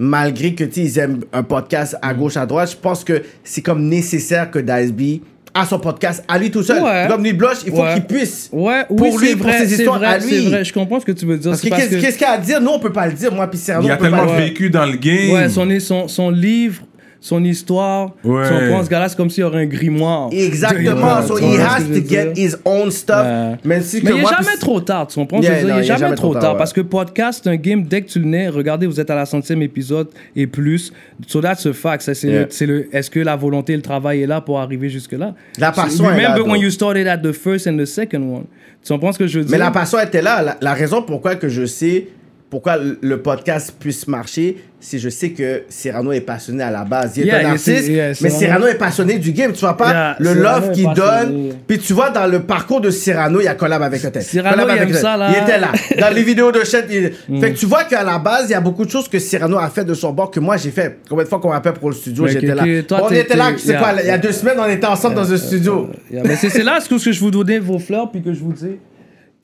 malgré 0.00 0.54
que 0.54 0.64
tu 0.64 0.72
sais, 0.72 0.80
ils 0.80 0.98
aiment 0.98 1.20
un 1.32 1.42
podcast 1.42 1.94
à 2.00 2.14
gauche, 2.14 2.36
à 2.38 2.46
droite, 2.46 2.70
je 2.72 2.76
pense 2.76 3.04
que 3.04 3.22
c'est 3.44 3.60
comme 3.60 3.86
nécessaire 3.86 4.50
que 4.50 4.58
B 4.58 5.20
a 5.52 5.66
son 5.66 5.78
podcast 5.78 6.24
à 6.28 6.38
lui 6.38 6.50
tout 6.50 6.62
seul. 6.62 6.82
Ouais. 6.82 7.06
Comme 7.08 7.22
Nuit 7.22 7.32
Blanche, 7.34 7.58
il 7.66 7.72
faut 7.72 7.82
Ouais. 7.82 7.94
qu'il 7.94 8.04
puisse. 8.04 8.48
Ouais, 8.52 8.84
oui, 8.88 8.96
Pour 8.96 9.18
lui, 9.18 9.28
c'est 9.28 9.36
pour 9.36 9.46
vrai, 9.48 9.58
ses 9.58 9.66
c'est 9.66 9.82
histoires 9.82 9.98
vrai, 9.98 10.06
à 10.06 10.20
C'est 10.20 10.28
lui. 10.30 10.46
vrai, 10.48 10.64
je 10.64 10.72
comprends 10.72 11.00
ce 11.00 11.04
que 11.04 11.12
tu 11.12 11.26
veux 11.26 11.36
dire. 11.36 11.50
Parce 11.50 11.60
que 11.60 11.68
C'est 11.68 11.98
qu'est-ce 12.00 12.16
qu'il 12.16 12.20
y 12.22 12.24
a 12.24 12.32
à 12.32 12.38
dire? 12.38 12.60
Nous, 12.60 12.70
on 12.70 12.78
peut 12.78 12.92
pas 12.92 13.08
le 13.08 13.12
dire. 13.12 13.34
Moi, 13.34 13.46
puis 13.50 13.58
il 13.66 13.86
y 13.86 13.90
a 13.90 13.96
tellement 13.96 14.26
vécu 14.26 14.70
dans 14.70 14.86
le 14.86 14.96
game. 14.96 15.30
Ouais, 15.32 15.48
son, 15.48 15.68
son, 15.80 16.08
son 16.08 16.30
livre, 16.30 16.82
son 17.22 17.44
histoire, 17.44 18.12
Ouais. 18.24 18.48
son 18.48 18.68
point, 18.70 18.82
ce 18.84 18.88
gars-là, 18.88 19.08
c'est 19.10 19.16
comme 19.16 19.28
s'il 19.28 19.42
y 19.42 19.44
aurait 19.44 19.62
un 19.62 19.66
grimoire. 19.66 20.30
Exactement. 20.32 21.22
So 21.26 21.36
he 21.38 21.58
has 21.60 21.82
to 21.84 22.00
get 22.08 22.32
his 22.34 22.54
own 22.64 22.90
stuff. 22.90 23.26
Ouais. 23.64 23.80
Si 23.82 24.00
Mais 24.02 24.10
il 24.10 24.16
n'est 24.16 24.22
jamais 24.22 24.56
trop 24.58 24.80
tard, 24.80 25.06
tu 25.06 25.16
comprends? 25.16 25.40
Yeah, 25.40 25.50
Je 25.54 25.58
veux 25.60 25.64
dire, 25.66 25.68
non, 25.68 25.74
il 25.76 25.80
n'est 25.90 25.98
jamais, 25.98 26.14
trop 26.14 26.34
tard. 26.34 26.52
ouais. 26.52 26.58
Parce 26.58 26.72
que 26.72 26.80
podcast, 26.80 27.46
un 27.46 27.56
game, 27.56 27.82
dès 27.82 28.02
que 28.02 28.08
tu 28.08 28.20
le 28.20 28.24
nais, 28.26 28.48
regardez, 28.48 28.86
vous 28.86 28.98
êtes 29.00 29.10
à 29.10 29.14
la 29.14 29.26
centième 29.26 29.60
épisode 29.62 30.08
et 30.34 30.46
plus. 30.46 30.92
So 31.26 31.40
that's 31.40 31.66
a 31.66 31.72
fact. 31.74 32.02
Ça, 32.02 32.14
c'est 32.14 32.28
Yeah. 32.28 32.40
le, 32.42 32.46
c'est 32.50 32.66
le, 32.66 32.88
est-ce 32.96 33.10
que 33.10 33.20
la 33.20 33.36
volonté 33.36 33.74
et 33.74 33.76
le 33.76 33.82
travail 33.82 34.22
est 34.22 34.26
là 34.26 34.40
pour 34.40 34.58
arriver 34.58 34.88
jusque-là? 34.88 35.34
La 35.58 35.72
So, 35.74 35.82
passion 35.82 36.04
est 36.10 36.22
là, 36.22 36.32
Remember 36.34 36.50
when 36.52 36.60
you 36.62 36.70
started 36.70 37.06
at 37.06 37.18
the 37.18 37.32
first 37.32 37.66
and 37.66 37.76
the 37.76 37.84
second 37.84 38.22
one. 38.22 38.44
Tu 38.82 38.92
comprends 38.94 39.12
ce 39.12 39.18
que 39.18 39.26
je 39.26 39.40
veux 39.40 39.44
dire? 39.44 39.52
Mais 39.52 39.58
la 39.58 39.70
passion 39.70 39.98
était 40.00 40.22
là. 40.22 40.40
La, 40.42 40.56
la 40.60 40.72
raison 40.72 41.02
pourquoi 41.02 41.34
que 41.34 41.48
je 41.50 41.66
sais 41.66 42.06
pourquoi 42.50 42.76
le- 42.76 42.98
le 43.00 43.22
podcast 43.22 43.72
puisse 43.78 44.08
marcher, 44.08 44.56
si 44.80 44.98
je 44.98 45.08
sais 45.08 45.30
que 45.30 45.62
Cyrano 45.68 46.10
est 46.10 46.20
passionné 46.22 46.62
à 46.64 46.70
la 46.70 46.84
base. 46.84 47.16
Il 47.16 47.22
est 47.22 47.26
Yeah, 47.26 47.46
un 47.48 47.50
artiste, 47.52 47.86
yeah, 47.88 48.08
mais 48.08 48.14
Cyrano- 48.14 48.38
Cyrano 48.38 48.66
est 48.66 48.74
passionné 48.78 49.18
du 49.18 49.30
game. 49.32 49.52
Tu 49.52 49.60
vois 49.60 49.76
pas 49.76 49.90
Yeah, 49.90 50.16
le 50.18 50.34
Cyrano 50.34 50.42
love 50.66 50.72
qu'il 50.72 50.92
donne? 50.92 51.52
Puis 51.68 51.78
tu 51.78 51.92
vois 51.92 52.10
dans 52.10 52.26
le 52.26 52.40
parcours 52.40 52.80
de 52.80 52.90
Cyrano, 52.90 53.40
il 53.40 53.44
y 53.44 53.48
a 53.48 53.54
collab 53.54 53.82
avec 53.82 54.04
un 54.04 54.10
tel. 54.10 54.22
Cyrano, 54.22 54.64
il 54.64 54.70
avec 54.70 54.88
aime 54.88 54.94
ça, 54.94 55.16
là. 55.16 55.30
Il 55.30 55.42
était 55.42 55.58
là. 55.60 55.70
Dans 56.00 56.12
les 56.14 56.22
vidéos 56.30 56.50
de 56.50 56.64
chat, 56.64 56.82
il... 56.90 57.12
fait 57.40 57.52
que 57.52 57.58
tu 57.58 57.66
vois 57.66 57.84
qu'à 57.84 58.02
la 58.02 58.18
base, 58.18 58.46
il 58.48 58.52
y 58.52 58.54
a 58.54 58.60
beaucoup 58.60 58.84
de 58.84 58.90
choses 58.90 59.06
que 59.08 59.18
Cyrano 59.18 59.56
a 59.58 59.68
fait 59.70 59.84
de 59.84 59.94
son 59.94 60.12
bord 60.12 60.30
que 60.30 60.40
moi 60.40 60.56
j'ai 60.56 60.70
fait. 60.70 60.98
Combien 61.08 61.24
de 61.24 61.28
fois 61.28 61.38
qu'on 61.38 61.50
m'appelle 61.50 61.74
pour 61.74 61.90
le 61.90 61.94
studio, 61.94 62.26
j'étais 62.26 62.54
là. 62.54 62.64
toi, 62.88 63.06
on 63.08 63.10
était 63.12 63.36
là, 63.36 63.52
tu 63.52 63.58
sais 63.60 63.76
quoi, 63.76 63.92
il 64.02 64.06
y 64.08 64.10
a 64.10 64.18
deux 64.18 64.32
semaines, 64.32 64.56
on 64.58 64.68
était 64.68 64.86
ensemble 64.86 65.14
dans 65.14 65.32
un 65.32 65.36
studio. 65.36 65.88
Yeah, 66.10 66.22
mais 66.24 66.34
c'est 66.36 66.62
là 66.64 66.80
ce 66.80 66.88
que 66.88 67.12
je 67.12 67.20
vous 67.20 67.30
donnais 67.30 67.60
vos 67.60 67.78
fleurs 67.78 68.10
puis 68.10 68.22
que 68.22 68.32
je 68.34 68.40
vous 68.40 68.52
dis. 68.52 68.78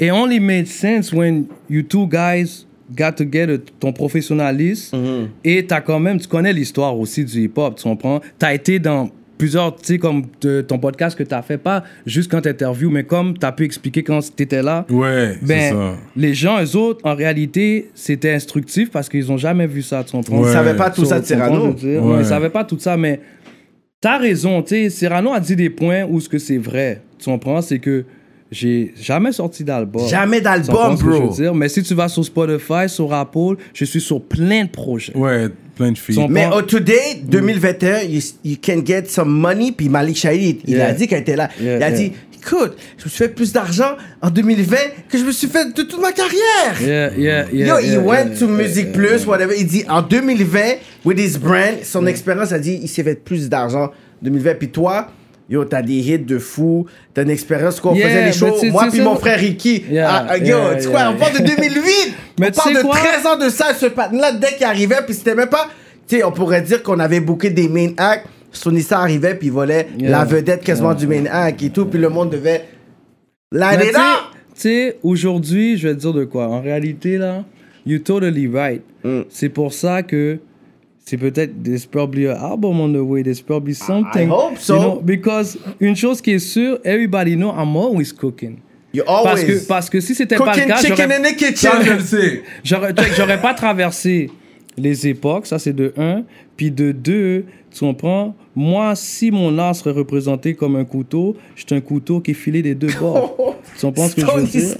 It 0.01 0.11
only 0.13 0.41
made 0.41 0.67
sense 0.67 1.13
when 1.13 1.47
you 1.71 1.83
two 1.83 2.07
guys 2.07 2.67
got 2.95 3.13
together, 3.13 3.59
ton 3.81 3.93
professionnalisme 3.93 4.97
Mm-hmm. 4.97 5.27
et 5.45 5.67
t'as 5.67 5.81
quand 5.81 5.99
même, 6.01 6.19
tu 6.21 6.29
connais 6.29 6.53
l'histoire 6.53 6.99
aussi 6.99 7.25
du 7.25 7.43
hip-hop, 7.45 7.77
tu 7.77 7.83
comprends? 7.85 8.21
T'as 8.39 8.55
été 8.55 8.79
dans 8.79 9.09
plusieurs, 9.39 9.77
tu 9.77 9.85
sais, 9.85 9.99
comme 9.99 10.23
de- 10.41 10.63
ton 10.63 10.79
podcast 10.79 11.17
que 11.19 11.23
t'as 11.23 11.43
fait, 11.43 11.59
pas 11.59 11.85
juste 12.07 12.31
quand 12.31 12.41
t'interviews, 12.41 12.91
mais 12.91 13.05
comme 13.05 13.37
t'as 13.37 13.53
pu 13.53 13.65
expliquer 13.65 14.03
quand 14.03 14.21
t'étais 14.35 14.63
là. 14.63 14.87
Ouais, 14.89 15.37
c'est 15.41 15.47
Ben, 15.47 15.73
ça. 15.75 15.97
les 16.17 16.33
gens, 16.35 16.63
eux 16.63 16.77
autres, 16.77 17.01
en 17.05 17.15
réalité, 17.15 17.91
c'était 17.95 18.33
instructif 18.33 18.91
parce 18.91 19.09
qu'ils 19.11 19.31
ont 19.31 19.37
jamais 19.37 19.67
vu 19.67 19.83
ça, 19.83 20.03
tu 20.05 20.13
comprends? 20.13 20.41
Ouais. 20.41 20.53
savait 20.53 20.75
pas 20.77 20.89
tout 20.91 21.03
So, 21.03 21.09
ça 21.11 21.17
de 21.21 21.27
tu 21.27 21.35
Cyrano. 21.35 21.67
Ouais. 21.73 22.01
Non, 22.01 22.19
ils 22.19 22.25
savaient 22.25 22.49
pas 22.51 22.65
tout 22.65 22.79
ça, 22.79 22.97
mais 22.97 23.21
t'as 24.01 24.17
raison, 24.19 24.63
tu 24.63 24.69
sais, 24.69 24.91
Cyrano 24.91 25.33
a 25.33 25.41
dit 25.41 25.57
des 25.57 25.71
points 25.71 26.05
où 26.09 26.19
ce 26.21 26.29
que 26.29 26.39
c'est 26.39 26.59
vrai, 26.59 27.03
tu 27.19 27.27
comprends, 27.27 27.61
c'est 27.61 27.79
que 27.79 28.05
j'ai 28.51 28.95
jamais 29.01 29.33
sorti 29.33 29.65
d'album. 29.65 30.07
Jamais 30.09 30.41
d'album, 30.41 30.75
comprends 30.75 30.97
ce 30.97 31.03
que 31.05 31.13
je 31.13 31.19
bro. 31.19 31.31
veux 31.31 31.43
dire? 31.43 31.55
Mais 31.55 31.69
si 31.69 31.83
tu 31.83 31.95
vas 31.95 32.09
sur 32.09 32.25
Spotify, 32.25 32.89
sur 32.89 33.13
Apple, 33.13 33.57
je 33.75 33.85
suis 33.85 34.01
sur 34.01 34.23
plein 34.23 34.65
de 34.65 34.71
projets. 34.71 35.17
Ouais, 35.17 35.49
plein 35.75 35.93
de 35.93 35.99
filles. 35.99 36.27
Mais 36.29 36.49
oh, 36.53 36.63
today, 36.63 37.21
2021, 37.25 38.03
you, 38.03 38.21
you 38.45 38.57
can 38.63 38.83
get 38.85 39.07
some 39.07 39.29
money. 39.31 39.73
Puis 39.73 39.89
Malik 39.89 40.17
Shahid, 40.17 40.61
il 40.65 40.75
Yeah. 40.77 40.89
a 40.89 40.93
dit 40.93 41.09
qu'elle 41.09 41.23
était 41.23 41.37
là. 41.37 41.49
Yeah, 41.61 41.77
il 41.79 41.83
a 41.83 41.91
yeah. 41.91 41.99
dit, 41.99 42.13
écoute, 42.41 42.77
je 42.99 43.05
me 43.05 43.09
suis 43.11 43.19
fait 43.19 43.29
plus 43.29 43.53
d'argent 43.53 43.97
en 44.23 44.31
2020 44.31 44.77
que 45.09 45.19
je 45.19 45.25
me 45.25 45.33
suis 45.33 45.49
fait 45.49 45.73
de 45.73 45.83
toute 45.83 46.01
ma 46.01 46.13
carrière. 46.13 46.81
Yeah, 46.81 47.11
yeah, 47.17 47.47
yeah. 47.53 47.67
Yo, 47.67 47.79
yeah, 47.79 47.81
he 47.81 47.99
went 47.99 48.31
yeah, 48.31 48.39
to 48.39 48.47
yeah, 48.47 48.63
Music 48.63 48.87
yeah, 48.87 48.93
Plus, 48.93 49.27
whatever. 49.27 49.55
Il 49.59 49.67
dit, 49.67 49.85
en 49.89 50.03
2020, 50.03 50.61
with 51.05 51.19
his 51.19 51.37
brand, 51.37 51.83
son 51.83 52.07
expérience, 52.07 52.53
a 52.53 52.59
dit, 52.61 52.79
il 52.81 52.89
s'est 52.89 53.03
fait 53.03 53.17
plus 53.17 53.49
d'argent 53.49 53.87
en 53.87 53.91
2020. 54.23 54.55
Puis 54.55 54.69
toi, 54.69 55.09
yo, 55.49 55.65
t'as 55.65 55.83
des 55.83 55.95
hits 55.95 56.19
de 56.19 56.39
fou. 56.39 56.87
T'as 57.15 57.23
une 57.23 57.31
expérience 57.31 57.81
qu'on 57.81 57.95
Yeah, 57.95 58.09
faisait 58.09 58.21
des 58.21 58.27
mais 58.27 58.33
shows. 58.33 58.71
Moi, 58.73 58.89
puis 58.91 59.01
mon 59.01 59.17
frère 59.17 59.39
Ricky. 59.39 59.85
Yeah, 59.91 60.27
Ah, 60.29 60.39
yo, 60.39 60.45
yeah, 60.47 60.77
tu 60.77 60.89
yeah. 60.89 61.11
on 61.11 61.17
parle 61.17 61.39
de 61.39 61.45
2008. 61.45 62.15
Mais 62.39 62.49
on 62.49 62.51
parle 62.53 62.75
de 62.77 62.81
quoi? 62.83 62.97
13 62.97 63.27
ans 63.27 63.39
de 63.39 63.49
ça, 63.49 63.73
ce 63.75 63.87
patin-là, 63.87 64.33
dès 64.33 64.55
qu'il 64.57 64.65
arrivait. 64.67 64.99
Puis 65.07 65.15
c'était 65.15 65.35
même 65.35 65.49
pas. 65.49 65.69
Tu 66.07 66.17
sais, 66.17 66.25
on 66.25 66.33
pourrait 66.33 66.61
dire 66.63 66.83
qu'on 66.83 66.99
avait 66.99 67.21
booké 67.21 67.51
des 67.51 67.69
main 67.69 67.93
acts. 67.97 68.27
Sonissa 68.53 69.01
arrivait, 69.01 69.35
puis 69.35 69.49
il 69.49 69.53
volait 69.53 69.89
la 69.99 70.25
vedette 70.25 70.63
quasiment 70.65 70.95
du 70.95 71.07
main 71.07 71.25
act 71.31 71.63
et 71.63 71.71
tout. 71.71 71.87
Puis 71.87 71.99
le 71.99 72.09
monde 72.09 72.31
devait. 72.31 72.65
Là! 73.53 73.77
Tu 73.77 73.93
sais, 74.55 74.97
aujourd'hui, 75.03 75.77
je 75.77 75.89
vais 75.89 75.95
te 75.95 76.01
dire 76.01 76.13
de 76.15 76.25
quoi. 76.25 76.49
En 76.49 76.61
réalité, 76.63 77.19
là, 77.19 77.45
you're 77.87 78.03
totally 78.03 78.49
right. 78.49 78.83
Mm. 79.05 79.23
C'est 79.29 79.51
pour 79.51 79.73
ça 79.75 80.03
que 80.03 80.39
c'est 81.09 81.17
peut-être 81.17 81.63
there's 81.63 81.87
probably 81.87 82.27
an 82.29 82.37
album 82.37 82.81
on 82.81 82.93
the 82.93 82.97
way, 83.01 83.23
there's 83.23 83.41
probably 83.41 83.75
something. 83.75 84.29
I 84.29 84.31
hope 84.31 84.59
so. 84.59 84.75
You 84.75 84.81
know, 84.81 85.01
because 85.01 85.57
une 85.81 85.95
chose 85.95 86.21
qui 86.21 86.33
est 86.33 86.41
sûre, 86.41 86.79
everybody 86.85 87.37
know 87.37 87.51
I'm 87.53 87.77
always 87.77 88.13
cooking. 88.13 88.59
You 88.93 89.05
Parce 89.05 89.43
always. 89.43 89.47
que, 89.61 89.67
parce 89.69 89.89
que 89.89 90.01
si 90.01 90.15
c'était 90.17 90.37
pas 90.37 90.57
le 90.57 90.67
cas, 90.67 90.77
chicken 90.79 91.09
j'aurais- 92.65 92.95
je 92.95 93.15
j'aurais 93.17 93.41
pas 93.41 93.55
traversé 93.55 94.31
les 94.77 95.07
époques, 95.07 95.47
ça 95.47 95.59
c'est 95.61 95.73
de 95.73 95.93
un. 95.97 96.25
Puis 96.57 96.71
de 96.73 96.91
deux, 96.91 97.45
tu 97.71 97.81
comprends, 97.81 98.35
moi, 98.55 98.95
si 98.97 99.31
mon 99.31 99.57
art 99.59 99.77
serait 99.77 99.93
représenté 99.93 100.55
comme 100.55 100.75
un 100.77 100.85
couteau, 100.85 101.37
j'étais 101.55 101.77
un 101.77 101.81
couteau 101.81 102.21
qui 102.21 102.33
est 102.33 102.35
filé 102.35 102.63
des 102.63 102.75
deux 102.75 102.93
bords. 102.99 103.37
tu 103.79 103.87
comprends 103.87 104.09
ce 104.09 104.17
que 104.17 104.23
je 104.23 104.27
veux 104.27 104.43
dire? 104.45 104.75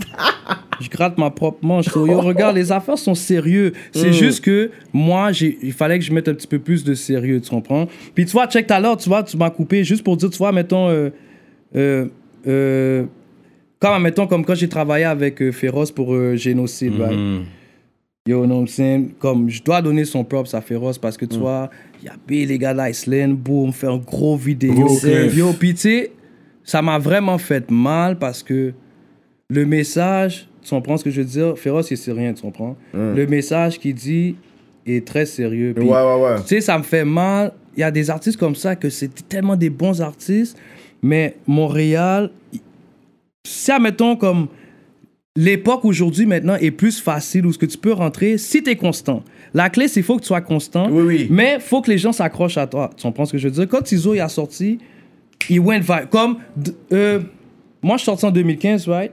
Je 0.81 0.89
gratte 0.89 1.19
ma 1.19 1.31
propre 1.31 1.65
manche. 1.65 1.87
So, 1.87 2.07
yo, 2.07 2.21
regarde, 2.21 2.57
les 2.57 2.73
affaires 2.73 2.99
sont 2.99 3.15
sérieux. 3.15 3.73
C'est 3.93 4.13
juste 4.13 4.45
que 4.45 4.71
moi, 4.93 5.31
il 5.41 5.73
fallait 5.73 5.99
que 5.99 6.05
je 6.05 6.13
mette 6.13 6.29
un 6.29 6.35
petit 6.35 6.47
peu 6.47 6.59
plus 6.59 6.85
de 6.85 6.95
sérieux, 6.95 7.41
tu 7.41 7.51
comprends? 7.51 7.87
Puis 8.15 8.27
tu 8.27 8.33
vois, 8.33 8.47
check 8.47 8.67
tout 8.67 8.75
à 8.75 8.81
l'heure, 8.81 8.97
tu 8.97 9.09
vois, 9.09 9.23
tu 9.23 9.37
m'as 9.37 9.51
coupé 9.51 9.85
juste 9.85 10.03
pour 10.03 10.17
dire, 10.17 10.31
tu 10.31 10.39
vois, 10.39 10.53
mettons, 10.53 10.89
euh, 10.89 11.11
euh, 11.75 12.07
euh, 12.47 13.05
comme, 13.79 14.03
mettons, 14.03 14.27
comme 14.27 14.45
quand 14.45 14.55
j'ai 14.55 14.69
travaillé 14.69 15.05
avec 15.05 15.51
Féroce 15.53 15.91
pour 15.91 16.15
Génocide, 16.37 16.99
right? 16.99 17.17
Mhm. 17.17 17.45
Yo, 18.27 18.45
know 18.45 18.63
what 18.63 18.79
I'm? 18.79 19.11
Comme, 19.21 19.49
je 19.49 19.63
dois 19.63 19.81
donner 19.81 20.05
son 20.05 20.25
props 20.25 20.53
à 20.53 20.61
Féroce 20.61 20.99
parce 20.99 21.17
que 21.17 21.25
tu 21.25 21.39
vois, 21.39 21.71
il 22.03 22.07
y 22.07 22.09
a 22.09 22.15
B, 22.15 22.49
les 22.49 22.59
gars 22.59 22.75
d'Iceland, 22.75 23.35
boum, 23.35 23.73
fait 23.73 23.87
un 23.87 23.99
gros 23.99 24.37
vidéo. 24.37 24.87
Clip. 25.01 25.35
Yo, 25.35 25.53
puis 25.53 25.75
tu 25.75 25.81
sais, 25.81 26.13
ça 26.65 26.83
m'a 26.83 26.99
vraiment 26.99 27.39
fait 27.39 27.71
mal 27.71 28.19
parce 28.19 28.43
que 28.43 28.73
le 29.49 29.65
message, 29.65 30.49
tu 30.67 30.75
comprends 30.75 30.97
ce 30.97 31.05
que 31.05 31.11
je 31.11 31.21
veux 31.21 31.27
dire? 31.27 31.57
Féroce, 31.59 31.91
il 31.91 31.97
sait 31.97 32.13
rien, 32.13 32.33
tu 32.33 32.43
comprends? 32.43 32.77
Le 32.93 33.27
message 33.27 33.79
qu'il 33.79 33.95
dit 33.95 34.37
est 34.87 35.07
très 35.07 35.27
sérieux. 35.27 35.73
Puis, 35.77 35.85
Ouais, 35.85 35.91
ouais, 35.93 36.23
ouais. 36.23 36.37
Tu 36.43 36.49
sais, 36.49 36.61
ça 36.61 36.77
me 36.79 36.83
fait 36.83 37.05
mal. 37.05 37.53
Il 37.77 37.81
y 37.81 37.85
a 37.85 37.91
des 37.91 38.09
artistes 38.11 38.39
comme 38.39 38.55
ça 38.55 38.75
que 38.77 38.89
c'est 38.91 39.29
tellement 39.29 39.57
des 39.57 39.69
bons 39.71 40.01
artistes, 40.01 40.57
mais 41.03 41.37
Montréal, 41.47 42.31
si, 43.47 43.71
admettons, 43.71 44.17
comme 44.17 44.49
l'époque 45.37 45.85
aujourd'hui 45.85 46.25
maintenant 46.27 46.57
est 46.57 46.71
plus 46.71 46.99
facile 47.01 47.45
où 47.47 47.53
ce 47.53 47.59
que 47.59 47.67
tu 47.67 47.77
peux 47.77 47.93
rentrer 47.93 48.39
si 48.39 48.63
tu 48.63 48.71
es 48.71 48.77
constant. 48.77 49.23
La 49.55 49.69
clé, 49.71 49.87
c'est 49.89 49.95
qu'il 49.95 50.03
faut 50.05 50.17
que 50.17 50.23
tu 50.23 50.29
sois 50.29 50.41
constant, 50.41 50.89
Oui, 50.91 51.03
oui. 51.07 51.27
mais 51.31 51.59
faut 51.61 51.83
que 51.83 51.91
les 51.91 51.99
gens 51.99 52.13
s'accrochent 52.13 52.57
à 52.59 52.67
toi. 52.67 52.91
Tu 52.97 53.03
comprends 53.03 53.27
ce 53.27 53.33
que 53.33 53.39
je 53.39 53.49
veux 53.49 53.55
dire? 53.55 53.69
Quand 53.69 53.83
Tizo 53.83 54.15
il 54.15 54.21
a 54.21 54.29
sorti, 54.29 54.79
il 55.51 55.61
went 55.61 55.81
viral. 55.81 56.09
Comme, 56.09 56.39
euh, 56.93 57.21
moi, 57.83 57.97
je 57.97 58.01
suis 58.03 58.07
sorti 58.07 58.25
en 58.25 58.31
2015, 58.31 58.89
right? 58.89 59.13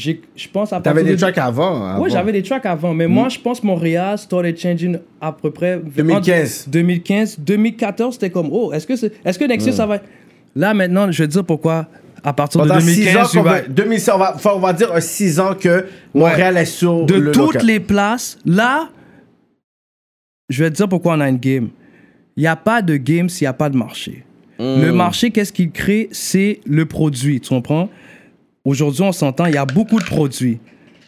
J'ai- 0.00 0.20
Je 0.36 0.46
pense 0.48 0.72
à 0.72 0.80
T'avais 0.80 1.02
des 1.02 1.16
de- 1.16 1.16
tracks 1.20 1.36
avant. 1.38 1.84
avant. 1.84 2.02
oui, 2.04 2.08
j'avais 2.10 2.30
des 2.30 2.42
tracks 2.42 2.64
avant, 2.66 2.94
mais 2.94 3.08
moi, 3.08 3.28
je 3.28 3.38
pense 3.40 3.64
Montréal 3.64 4.16
started 4.16 4.56
changing 4.56 4.96
à 5.20 5.32
peu 5.32 5.50
près 5.50 5.80
2015. 5.84 6.60
entre 6.66 6.70
2015, 6.70 7.38
2014, 7.40 8.14
c'était 8.14 8.30
comme 8.30 8.48
oh, 8.52 8.72
est-ce 8.72 8.86
que 8.86 8.94
c'est 8.94 9.12
est-ce 9.24 9.36
que 9.38 9.44
Nexus 9.44 9.72
ça 9.72 9.86
va 9.86 9.98
Là 10.54 10.72
maintenant, 10.72 11.10
je 11.10 11.20
vais 11.22 11.26
te 11.26 11.32
dire 11.32 11.44
pourquoi 11.44 11.86
à 12.22 12.32
partir 12.32 12.60
Pendant 12.60 12.76
de 12.76 12.80
6 12.80 13.08
ans, 13.08 13.12
2015, 13.24 13.30
tu 13.32 13.36
qu'on 13.38 13.42
vas- 13.42 13.52
va, 13.54 13.60
2006, 13.68 14.10
on 14.14 14.18
va, 14.18 14.32
enfin, 14.36 14.50
on 14.54 14.58
va 14.60 14.72
dire 14.72 15.02
6 15.02 15.40
ans 15.40 15.54
que 15.58 15.86
Montréal 16.14 16.56
est 16.58 16.64
sur 16.64 17.04
de 17.04 17.14
le 17.14 17.32
toutes 17.32 17.54
local. 17.54 17.66
les 17.66 17.80
places, 17.80 18.38
là 18.46 18.88
je 20.48 20.62
vais 20.64 20.70
te 20.70 20.76
dire 20.76 20.88
pourquoi 20.88 21.14
on 21.14 21.20
a 21.20 21.28
une 21.28 21.36
game. 21.38 21.68
Il 22.36 22.40
n'y 22.40 22.46
a 22.46 22.56
pas 22.56 22.82
de 22.82 22.96
game 22.96 23.28
s'il 23.28 23.44
n'y 23.44 23.48
a 23.48 23.52
pas 23.52 23.68
de 23.68 23.76
marché. 23.76 24.24
Hmm. 24.58 24.80
Le 24.80 24.92
marché, 24.92 25.30
qu'est-ce 25.30 25.52
qu'il 25.52 25.70
crée? 25.70 26.08
C'est 26.12 26.60
le 26.66 26.86
produit, 26.86 27.40
tu 27.40 27.48
comprends? 27.50 27.88
Aujourd'hui, 28.68 29.00
on 29.00 29.12
s'entend, 29.12 29.46
il 29.46 29.54
y 29.54 29.56
a 29.56 29.64
beaucoup 29.64 29.98
de 29.98 30.04
produits. 30.04 30.58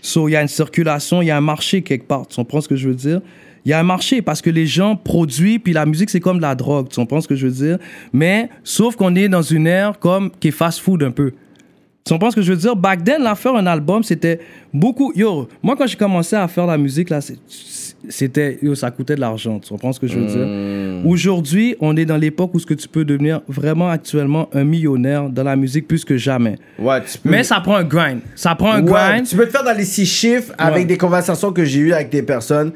So, 0.01 0.29
il 0.29 0.33
y 0.33 0.37
a 0.37 0.41
une 0.41 0.49
circulation, 0.49 1.21
il 1.21 1.27
y 1.27 1.31
a 1.31 1.37
un 1.37 1.43
marché 1.43 1.83
quelque 1.83 2.07
part. 2.07 2.27
Tu 2.27 2.37
comprends 2.37 2.63
ce 2.63 2.69
que 2.69 2.75
je 2.75 2.89
veux 2.89 2.95
dire? 2.95 3.21
Il 3.67 3.71
y 3.71 3.75
a 3.75 3.79
un 3.79 3.83
marché 3.83 4.23
parce 4.23 4.41
que 4.41 4.49
les 4.49 4.65
gens 4.67 4.97
produisent, 4.97 5.59
puis 5.63 5.75
la 5.75 5.85
musique, 5.85 6.09
c'est 6.09 6.21
comme 6.21 6.39
de 6.39 6.43
la 6.43 6.55
drogue. 6.55 6.89
Tu 6.89 6.97
comprends 6.97 7.21
ce 7.21 7.29
que 7.29 7.35
je 7.35 7.47
veux 7.47 7.53
dire? 7.53 7.79
Mais, 8.15 8.49
sauf 8.65 8.97
qu'on 8.97 9.15
est 9.15 9.29
dans 9.29 9.43
une 9.43 9.67
ère 9.67 9.99
comme 9.99 10.31
qui 10.41 10.49
est 10.49 10.53
fast-food 10.53 11.03
un 11.03 11.11
peu. 11.11 11.33
Tu 12.03 12.15
comprends 12.15 12.31
ce 12.31 12.37
que 12.37 12.41
je 12.41 12.51
veux 12.51 12.59
dire? 12.59 12.75
Back 12.75 13.05
then, 13.05 13.23
là, 13.23 13.35
faire 13.35 13.55
un 13.55 13.67
album, 13.67 14.03
c'était 14.05 14.41
beaucoup. 14.73 15.13
Yo, 15.15 15.47
moi, 15.63 15.77
quand 15.77 15.87
j'ai 15.87 15.99
commencé 15.99 16.35
à 16.37 16.49
faire 16.49 16.65
la 16.65 16.79
musique, 16.79 17.11
là, 17.11 17.21
c'est- 17.21 17.90
c'était. 18.09 18.59
Ça 18.75 18.91
coûtait 18.91 19.15
de 19.15 19.21
l'argent. 19.21 19.59
Tu 19.59 19.69
comprends 19.69 19.93
ce 19.93 20.01
que 20.01 20.07
je 20.07 20.19
veux 20.19 20.27
dire? 20.27 21.07
Aujourd'hui, 21.11 21.77
on 21.81 21.97
est 21.97 22.05
dans 22.05 22.17
l'époque 22.17 22.51
où 22.55 22.59
ce 22.59 22.67
que 22.67 22.75
tu 22.75 22.89
peux 22.89 23.05
devenir 23.05 23.41
vraiment 23.49 23.89
actuellement 23.89 24.49
un 24.53 24.65
millionnaire 24.65 25.29
dans 25.29 25.43
la 25.45 25.57
musique 25.57 25.89
plus 25.89 26.05
que 26.05 26.17
jamais. 26.17 26.57
Ouais, 26.79 27.01
tu 27.03 27.19
peux. 27.19 27.31
Mais 27.31 27.43
ça 27.43 27.61
prend 27.61 27.77
un 27.77 27.85
grind. 27.85 28.21
Ça 28.35 28.55
prend 28.55 28.73
un 28.73 28.83
Ouais, 28.83 28.91
grind. 28.91 29.27
tu 29.27 29.37
peux 29.37 29.45
le 29.45 29.51
faire 29.51 29.65
dans 29.65 29.77
les 29.77 29.85
six 29.85 30.07
chiffres 30.07 30.53
avec 30.59 30.81
Ouais. 30.81 30.85
Des 30.85 30.97
conversations 30.99 31.53
que 31.53 31.65
j'ai 31.65 31.81
eues 31.81 31.93
avec 31.93 32.11
des 32.11 32.23
personnes. 32.23 32.73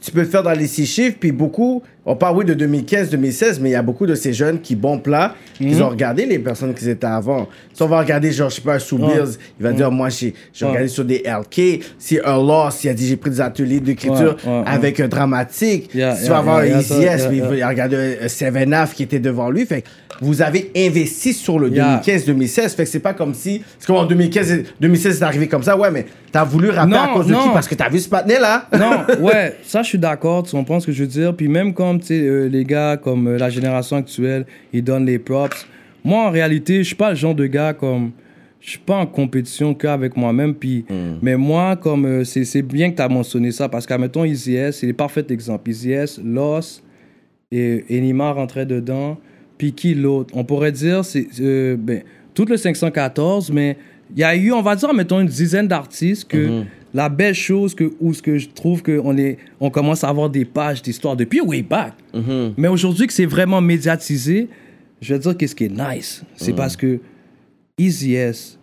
Tu 0.00 0.10
peux 0.12 0.20
le 0.20 0.26
faire 0.26 0.42
dans 0.42 0.52
les 0.52 0.66
six 0.66 0.86
chiffres, 0.86 1.16
puis 1.18 1.32
beaucoup, 1.32 1.82
on 2.06 2.16
parle 2.16 2.36
oui 2.38 2.44
de 2.44 2.54
2015, 2.54 3.10
2016, 3.10 3.60
mais 3.60 3.70
il 3.70 3.72
y 3.72 3.76
a 3.76 3.82
beaucoup 3.82 4.06
de 4.06 4.14
ces 4.14 4.32
jeunes 4.32 4.60
qui 4.60 4.76
bombent 4.76 5.06
là, 5.08 5.34
Mm. 5.60 5.70
qui 5.74 5.82
ont 5.82 5.88
regardé 5.88 6.26
les 6.26 6.38
personnes 6.38 6.72
qui 6.74 6.88
étaient 6.88 7.06
avant. 7.06 7.48
Si 7.72 7.82
on 7.82 7.86
va 7.88 7.98
regarder, 8.00 8.30
genre, 8.30 8.48
je 8.50 8.56
sais 8.56 8.60
pas, 8.60 8.74
un 8.74 8.78
Soubirz, 8.78 9.38
il 9.58 9.62
va 9.62 9.72
dire, 9.72 9.90
moi, 9.90 10.08
j'ai 10.10 10.34
Ouais. 10.60 10.68
regardé 10.68 10.88
sur 10.88 11.04
des 11.04 11.22
LK. 11.24 11.82
Si 11.98 12.18
un 12.24 12.36
Loss, 12.36 12.84
il 12.84 12.90
a 12.90 12.94
dit, 12.94 13.06
j'ai 13.08 13.16
pris 13.16 13.30
des 13.30 13.40
ateliers 13.40 13.80
d'écriture 13.80 14.36
avec 14.66 15.00
un 15.00 15.08
dramatique. 15.08 15.90
Yeah, 15.94 16.14
si 16.14 16.24
tu 16.24 16.30
vas 16.30 16.40
voir 16.42 16.64
yeah, 16.64 16.78
Easy 16.78 17.02
S, 17.02 17.26
mais 17.30 17.38
il 17.38 17.62
a 17.62 17.68
regardé 17.68 18.18
un 18.22 18.28
Seven 18.28 18.72
Half 18.72 18.94
qui 18.94 19.02
était 19.02 19.18
devant 19.18 19.50
lui. 19.50 19.64
Fait 19.66 19.82
vous 20.22 20.40
avez 20.40 20.70
investi 20.74 21.34
sur 21.34 21.58
le 21.58 21.68
Yeah. 21.70 22.00
2015-2016. 22.06 22.74
Fait 22.74 22.84
que 22.84 22.88
c'est 22.90 23.00
pas 23.00 23.12
comme 23.12 23.34
si. 23.34 23.62
C'est 23.78 23.86
comme 23.86 23.96
en 23.96 24.06
2015, 24.06 24.62
2016, 24.80 25.18
c'est 25.18 25.24
arrivé 25.24 25.46
comme 25.46 25.62
ça. 25.62 25.76
Ouais, 25.76 25.90
mais 25.90 26.06
t'as 26.32 26.44
voulu 26.44 26.70
rapper 26.70 26.94
à 26.96 27.06
Non, 27.08 27.12
cause 27.14 27.26
de 27.26 27.34
qui? 27.34 27.48
Parce 27.52 27.68
que 27.68 27.74
t'as 27.74 27.88
vu 27.90 27.98
ce 27.98 28.08
patinet 28.08 28.38
là 28.40 28.66
non, 28.78 29.04
ouais, 29.26 29.56
ça 29.62 29.82
je 29.82 29.88
suis 29.88 29.98
d'accord, 29.98 30.42
tu 30.44 30.52
comprends 30.52 30.80
ce 30.80 30.86
que 30.86 30.92
je 30.92 31.02
veux 31.02 31.08
dire. 31.08 31.34
Puis 31.36 31.48
même 31.48 31.74
comme, 31.74 31.95
euh, 32.10 32.48
les 32.48 32.64
gars 32.64 32.96
comme 32.96 33.26
euh, 33.28 33.38
la 33.38 33.50
génération 33.50 33.96
actuelle, 33.96 34.46
ils 34.72 34.82
donnent 34.82 35.06
les 35.06 35.18
props. 35.18 35.66
Moi, 36.04 36.26
en 36.26 36.30
réalité, 36.30 36.78
je 36.78 36.82
suis 36.88 36.94
pas 36.94 37.10
le 37.10 37.16
genre 37.16 37.34
de 37.34 37.46
gars 37.46 37.74
comme. 37.74 38.12
je 38.60 38.70
suis 38.70 38.78
pas 38.78 38.96
en 38.96 39.06
compétition 39.06 39.74
qu'avec 39.74 40.16
moi-même. 40.16 40.54
Puis, 40.54 40.84
Mais 41.22 41.36
moi, 41.36 41.76
comme 41.76 42.04
euh, 42.04 42.24
c'est 42.24 42.62
bien 42.62 42.90
que 42.90 42.96
tu 42.96 43.02
as 43.02 43.08
mentionné 43.08 43.50
ça, 43.50 43.68
parce 43.68 43.86
qu'admettons, 43.86 44.24
Easy 44.24 44.56
S, 44.56 44.78
c'est 44.78 44.86
le 44.86 44.92
parfait 44.92 45.26
exemple. 45.30 45.68
Easy 45.70 45.92
S, 45.92 46.20
Loss 46.22 46.82
et 47.50 47.84
Enima 47.90 48.32
rentrait 48.32 48.66
dedans. 48.66 49.18
Puis 49.58 49.72
qui 49.72 49.94
l'autre? 49.94 50.34
On 50.36 50.44
pourrait 50.44 50.72
dire, 50.72 51.04
c'est 51.04 51.26
euh, 51.40 51.76
ben, 51.78 52.02
tout 52.34 52.44
le 52.44 52.56
514, 52.56 53.50
mais 53.50 53.76
il 54.14 54.20
y 54.20 54.24
a 54.24 54.36
eu, 54.36 54.52
on 54.52 54.62
va 54.62 54.76
dire, 54.76 54.92
mettons, 54.94 55.20
une 55.20 55.26
dizaine 55.26 55.68
d'artistes 55.68 56.28
que 56.28 56.64
la 56.94 57.08
belle 57.08 57.34
chose, 57.34 57.74
que, 57.74 57.92
ou 58.00 58.14
ce 58.14 58.22
que 58.22 58.38
je 58.38 58.48
trouve 58.48 58.82
qu'on 58.82 59.16
on 59.60 59.70
commence 59.70 60.04
à 60.04 60.08
avoir 60.08 60.30
des 60.30 60.44
pages 60.44 60.82
d'histoire 60.82 61.16
depuis 61.16 61.40
way 61.40 61.62
back. 61.62 61.94
Mais 62.56 62.68
aujourd'hui, 62.68 63.06
que 63.06 63.12
c'est 63.12 63.26
vraiment 63.26 63.60
médiatisé, 63.60 64.48
je 65.00 65.14
vais 65.14 65.20
dire 65.20 65.36
qu'est-ce 65.36 65.54
qui 65.54 65.64
est 65.64 65.94
nice? 65.94 66.22
C'est 66.36 66.54
parce 66.54 66.76
que 66.76 67.00
Easy 67.78 68.14
S, 68.14 68.58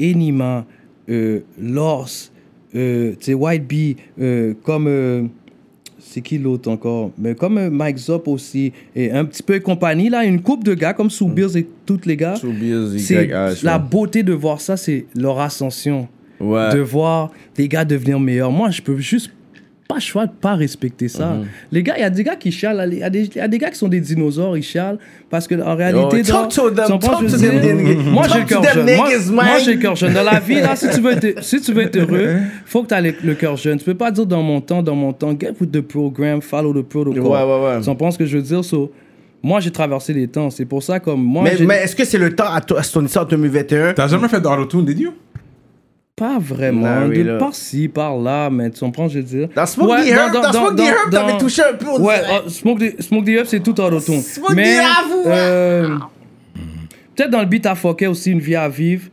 Enima, 0.00 0.66
euh, 1.08 1.40
Loss, 1.60 2.32
euh, 2.74 3.14
White 3.28 3.66
Bee, 3.66 3.96
euh, 4.20 4.54
comme. 4.62 5.30
C'est 6.16 6.22
qui 6.22 6.38
l'autre 6.38 6.70
encore? 6.70 7.10
Mais 7.18 7.34
comme 7.34 7.58
euh, 7.58 7.68
Mike 7.68 7.98
Zop 7.98 8.26
aussi, 8.26 8.72
et 8.94 9.10
un 9.12 9.26
petit 9.26 9.42
peu 9.42 9.60
compagnie, 9.60 10.08
là, 10.08 10.24
une 10.24 10.40
coupe 10.40 10.64
de 10.64 10.72
gars 10.72 10.94
comme 10.94 11.10
Soubir 11.10 11.54
et 11.54 11.66
tous 11.84 12.06
les 12.06 12.16
gars. 12.16 12.36
C'est 12.96 13.28
la 13.62 13.78
beauté 13.78 14.22
de 14.22 14.32
voir 14.32 14.62
ça, 14.62 14.78
c'est 14.78 15.04
leur 15.14 15.38
ascension. 15.40 16.08
Ouais. 16.40 16.72
De 16.72 16.78
voir 16.78 17.32
des 17.54 17.68
gars 17.68 17.84
devenir 17.84 18.18
meilleurs. 18.18 18.50
Moi, 18.50 18.70
je 18.70 18.80
peux 18.80 18.96
juste 18.96 19.30
pas 19.88 19.96
le 19.96 20.00
choix 20.00 20.26
de 20.26 20.32
pas 20.32 20.54
respecter 20.54 21.08
ça. 21.08 21.34
Mhm. 21.34 21.46
Les 21.70 21.82
gars, 21.82 21.94
il 21.96 22.00
y 22.00 22.04
a 22.04 22.10
des 22.10 22.24
gars 22.24 22.36
qui 22.36 22.50
chialent, 22.50 22.88
il 22.92 22.98
y, 22.98 23.02
a 23.02 23.10
des- 23.10 23.24
il 23.24 23.36
y 23.36 23.40
a 23.40 23.48
des 23.48 23.58
gars 23.58 23.70
qui 23.70 23.78
sont 23.78 23.88
des 23.88 24.00
dinosaures, 24.00 24.56
ils 24.56 24.62
chialent 24.62 24.98
parce 25.30 25.46
que 25.46 25.54
en 25.60 25.76
réalité, 25.76 26.18
Yo, 26.18 26.22
talk 26.24 26.48
to 26.50 26.70
them, 26.70 26.98
talk 26.98 27.02
je 27.22 27.32
to 27.32 27.38
them 27.38 28.12
moi 28.12 28.26
j'ai 28.32 28.40
le 28.40 28.44
cœur 28.46 28.62
jeune. 28.64 28.84
Moi, 28.84 29.08
niggas, 29.08 29.30
moi, 29.30 29.44
man. 29.44 29.52
j'ai 29.64 29.74
le 29.74 29.80
cœur 29.80 29.96
jeune. 29.96 30.12
Dans 30.12 30.22
la 30.22 30.40
vie, 30.40 30.60
là, 30.60 30.74
si 30.76 30.88
tu 30.90 31.00
veux 31.00 31.12
être, 31.12 31.44
si 31.44 31.60
tu 31.60 31.72
veux 31.72 31.82
être 31.82 31.96
heureux, 31.96 32.38
faut 32.66 32.82
que 32.82 32.88
tu 32.88 32.94
aies 32.94 33.14
le, 33.22 33.34
cœur 33.34 33.56
jeune. 33.56 33.78
Tu 33.78 33.84
peux 33.84 33.94
pas 33.94 34.10
dire 34.10 34.26
dans 34.26 34.42
mon 34.42 34.60
temps, 34.60 34.82
dans 34.82 34.96
mon 34.96 35.12
temps, 35.12 35.36
get 35.38 35.52
with 35.60 35.70
the 35.70 35.80
program, 35.80 36.42
follow 36.42 36.72
the 36.72 36.84
protocol. 36.84 37.22
Ouais, 37.22 37.42
ouais, 37.42 37.64
ouais. 37.64 37.80
Tu 37.80 37.86
comprends 37.86 38.10
ce 38.10 38.18
que 38.18 38.26
je 38.26 38.36
veux 38.36 38.42
dire? 38.42 38.64
So, 38.64 38.90
moi, 39.42 39.60
j'ai 39.60 39.70
traversé 39.70 40.12
les 40.12 40.26
temps. 40.26 40.50
C'est 40.50 40.64
pour 40.64 40.82
ça, 40.82 40.98
comme 40.98 41.22
moi, 41.22 41.44
Mais, 41.44 41.64
mais 41.64 41.76
est-ce 41.84 41.94
que 41.94 42.04
c'est 42.04 42.18
le 42.18 42.34
temps 42.34 42.46
à, 42.46 42.56
à 42.56 42.60
ton 42.60 43.04
histoire 43.04 43.24
en 43.24 43.28
2021 43.28 43.92
T'as 43.92 44.08
jamais 44.08 44.28
fait 44.28 44.40
d'autotune, 44.40 44.84
did 44.84 44.98
you? 44.98 45.12
Pas 46.16 46.38
vraiment. 46.38 47.04
Oui, 47.08 47.18
de 47.18 47.22
là. 47.24 47.36
par-ci, 47.38 47.88
par-là, 47.88 48.48
mais 48.48 48.70
tu 48.70 48.80
comprends, 48.80 49.06
je 49.06 49.18
veux 49.18 49.22
dire? 49.24 49.48
Dans 49.54 49.66
Smoke 49.66 49.90
Ouais, 49.90 50.04
the 50.04 50.12
Herb, 50.12 50.32
dans, 50.32 50.50
Smoke 50.50 50.74
the 50.76 50.80
Herb, 50.80 51.10
t'avais 51.10 51.32
dans- 51.32 51.38
touché 51.38 51.62
un 51.62 51.74
peu. 51.74 52.00
Ouais, 52.00 52.14
oh, 52.32 52.48
Smoke, 52.48 52.78
the, 52.78 53.02
Smoke 53.02 53.24
the 53.26 53.38
Up, 53.40 53.46
c'est 53.46 53.60
tout 53.62 53.78
autotune. 53.78 54.22
Smoke 54.22 54.52
the 54.52 54.56
Mais, 54.56 54.78
Up, 54.78 55.26
ouais. 55.26 55.32
euh, 55.34 55.98
peut-être 57.14 57.28
dans 57.30 57.40
le 57.40 57.44
beat 57.46 57.66
à 57.66 57.74
Fokker 57.74 58.06
aussi, 58.06 58.30
une 58.30 58.38
vie 58.40 58.54
à 58.56 58.66
vivre. 58.66 59.10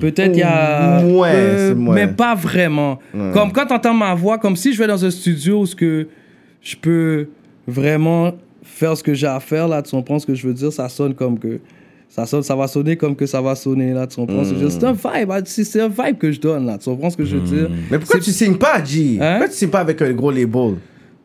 Peut-être 0.00 0.32
il 0.34 0.40
y 0.40 0.42
a. 0.42 1.00
Ouais, 1.04 1.28
euh, 1.32 1.68
c'est 1.68 1.74
moi. 1.76 1.94
Mais 1.94 2.08
pas 2.08 2.34
vraiment. 2.34 2.98
Comme 3.32 3.52
quand 3.52 3.66
t'entends 3.66 3.94
ma 3.94 4.14
voix, 4.16 4.38
comme 4.38 4.56
si 4.56 4.72
je 4.72 4.78
vais 4.78 4.88
dans 4.88 5.04
un 5.04 5.10
studio 5.10 5.60
où 5.60 5.66
ce 5.66 5.76
que 5.76 6.08
je 6.62 6.74
peux 6.74 7.28
vraiment 7.68 8.32
faire 8.64 8.96
ce 8.96 9.04
que 9.04 9.14
j'ai 9.14 9.28
à 9.28 9.38
faire, 9.38 9.68
là, 9.68 9.82
tu 9.82 9.92
comprends 9.92 10.18
ce 10.18 10.26
que 10.26 10.34
je 10.34 10.48
veux 10.48 10.54
dire? 10.54 10.72
Ça 10.72 10.88
sonne 10.88 11.14
comme 11.14 11.38
que. 11.38 11.60
Ça, 12.12 12.26
sonne, 12.26 12.42
ça 12.42 12.56
va 12.56 12.66
sonner 12.66 12.96
comme 12.96 13.14
que 13.14 13.24
ça 13.24 13.40
va 13.40 13.54
sonner, 13.54 13.92
là, 13.92 14.04
tu 14.06 14.16
comprends? 14.16 14.42
C'est 14.44 14.84
un 14.84 14.92
vibe, 14.92 15.30
hein, 15.30 15.40
c'est 15.44 15.80
un 15.80 15.88
vibe 15.88 16.18
que 16.18 16.32
je 16.32 16.40
donne, 16.40 16.66
là, 16.66 16.76
tu 16.76 16.90
comprends 16.90 17.08
ce 17.08 17.16
que 17.16 17.24
je 17.24 17.36
veux 17.36 17.46
dire? 17.46 17.70
Mais 17.88 17.98
pourquoi 18.00 18.18
tu 18.18 18.32
signes 18.32 18.56
pas, 18.56 18.84
G? 18.84 19.16
Hein? 19.20 19.30
Pourquoi 19.38 19.48
tu 19.48 19.54
signes 19.54 19.70
pas 19.70 19.78
avec 19.78 20.02
un 20.02 20.12
gros 20.12 20.32
label? 20.32 20.74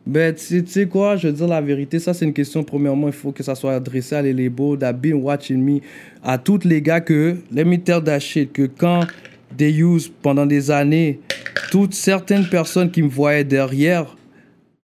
Ben, 0.06 0.32
tu 0.32 0.40
sais- 0.44 0.62
tu 0.62 0.70
sais 0.70 0.86
quoi, 0.86 1.16
je 1.16 1.26
veux 1.26 1.32
dire 1.32 1.48
la 1.48 1.60
vérité, 1.60 1.98
ça 1.98 2.14
c'est 2.14 2.24
une 2.24 2.32
question, 2.32 2.62
premièrement, 2.62 3.08
il 3.08 3.12
faut 3.12 3.32
que 3.32 3.42
ça 3.42 3.56
soit 3.56 3.74
adressé 3.74 4.14
à 4.14 4.22
les 4.22 4.32
labels, 4.32 4.78
that 4.78 4.92
been 4.92 5.14
watching 5.14 5.58
me, 5.60 5.80
à 6.22 6.38
tous 6.38 6.60
les 6.64 6.80
gars 6.80 7.00
que, 7.00 7.34
let 7.52 7.64
me 7.64 7.76
tell 7.78 8.00
that 8.04 8.20
shit, 8.20 8.52
que 8.52 8.68
quand 8.78 9.00
they 9.58 9.76
use 9.82 10.08
pendant 10.22 10.46
des 10.46 10.70
années, 10.70 11.18
toutes 11.72 11.94
certaines 11.94 12.46
personnes 12.46 12.92
qui 12.92 13.02
me 13.02 13.08
voyaient 13.08 13.42
derrière 13.42 14.16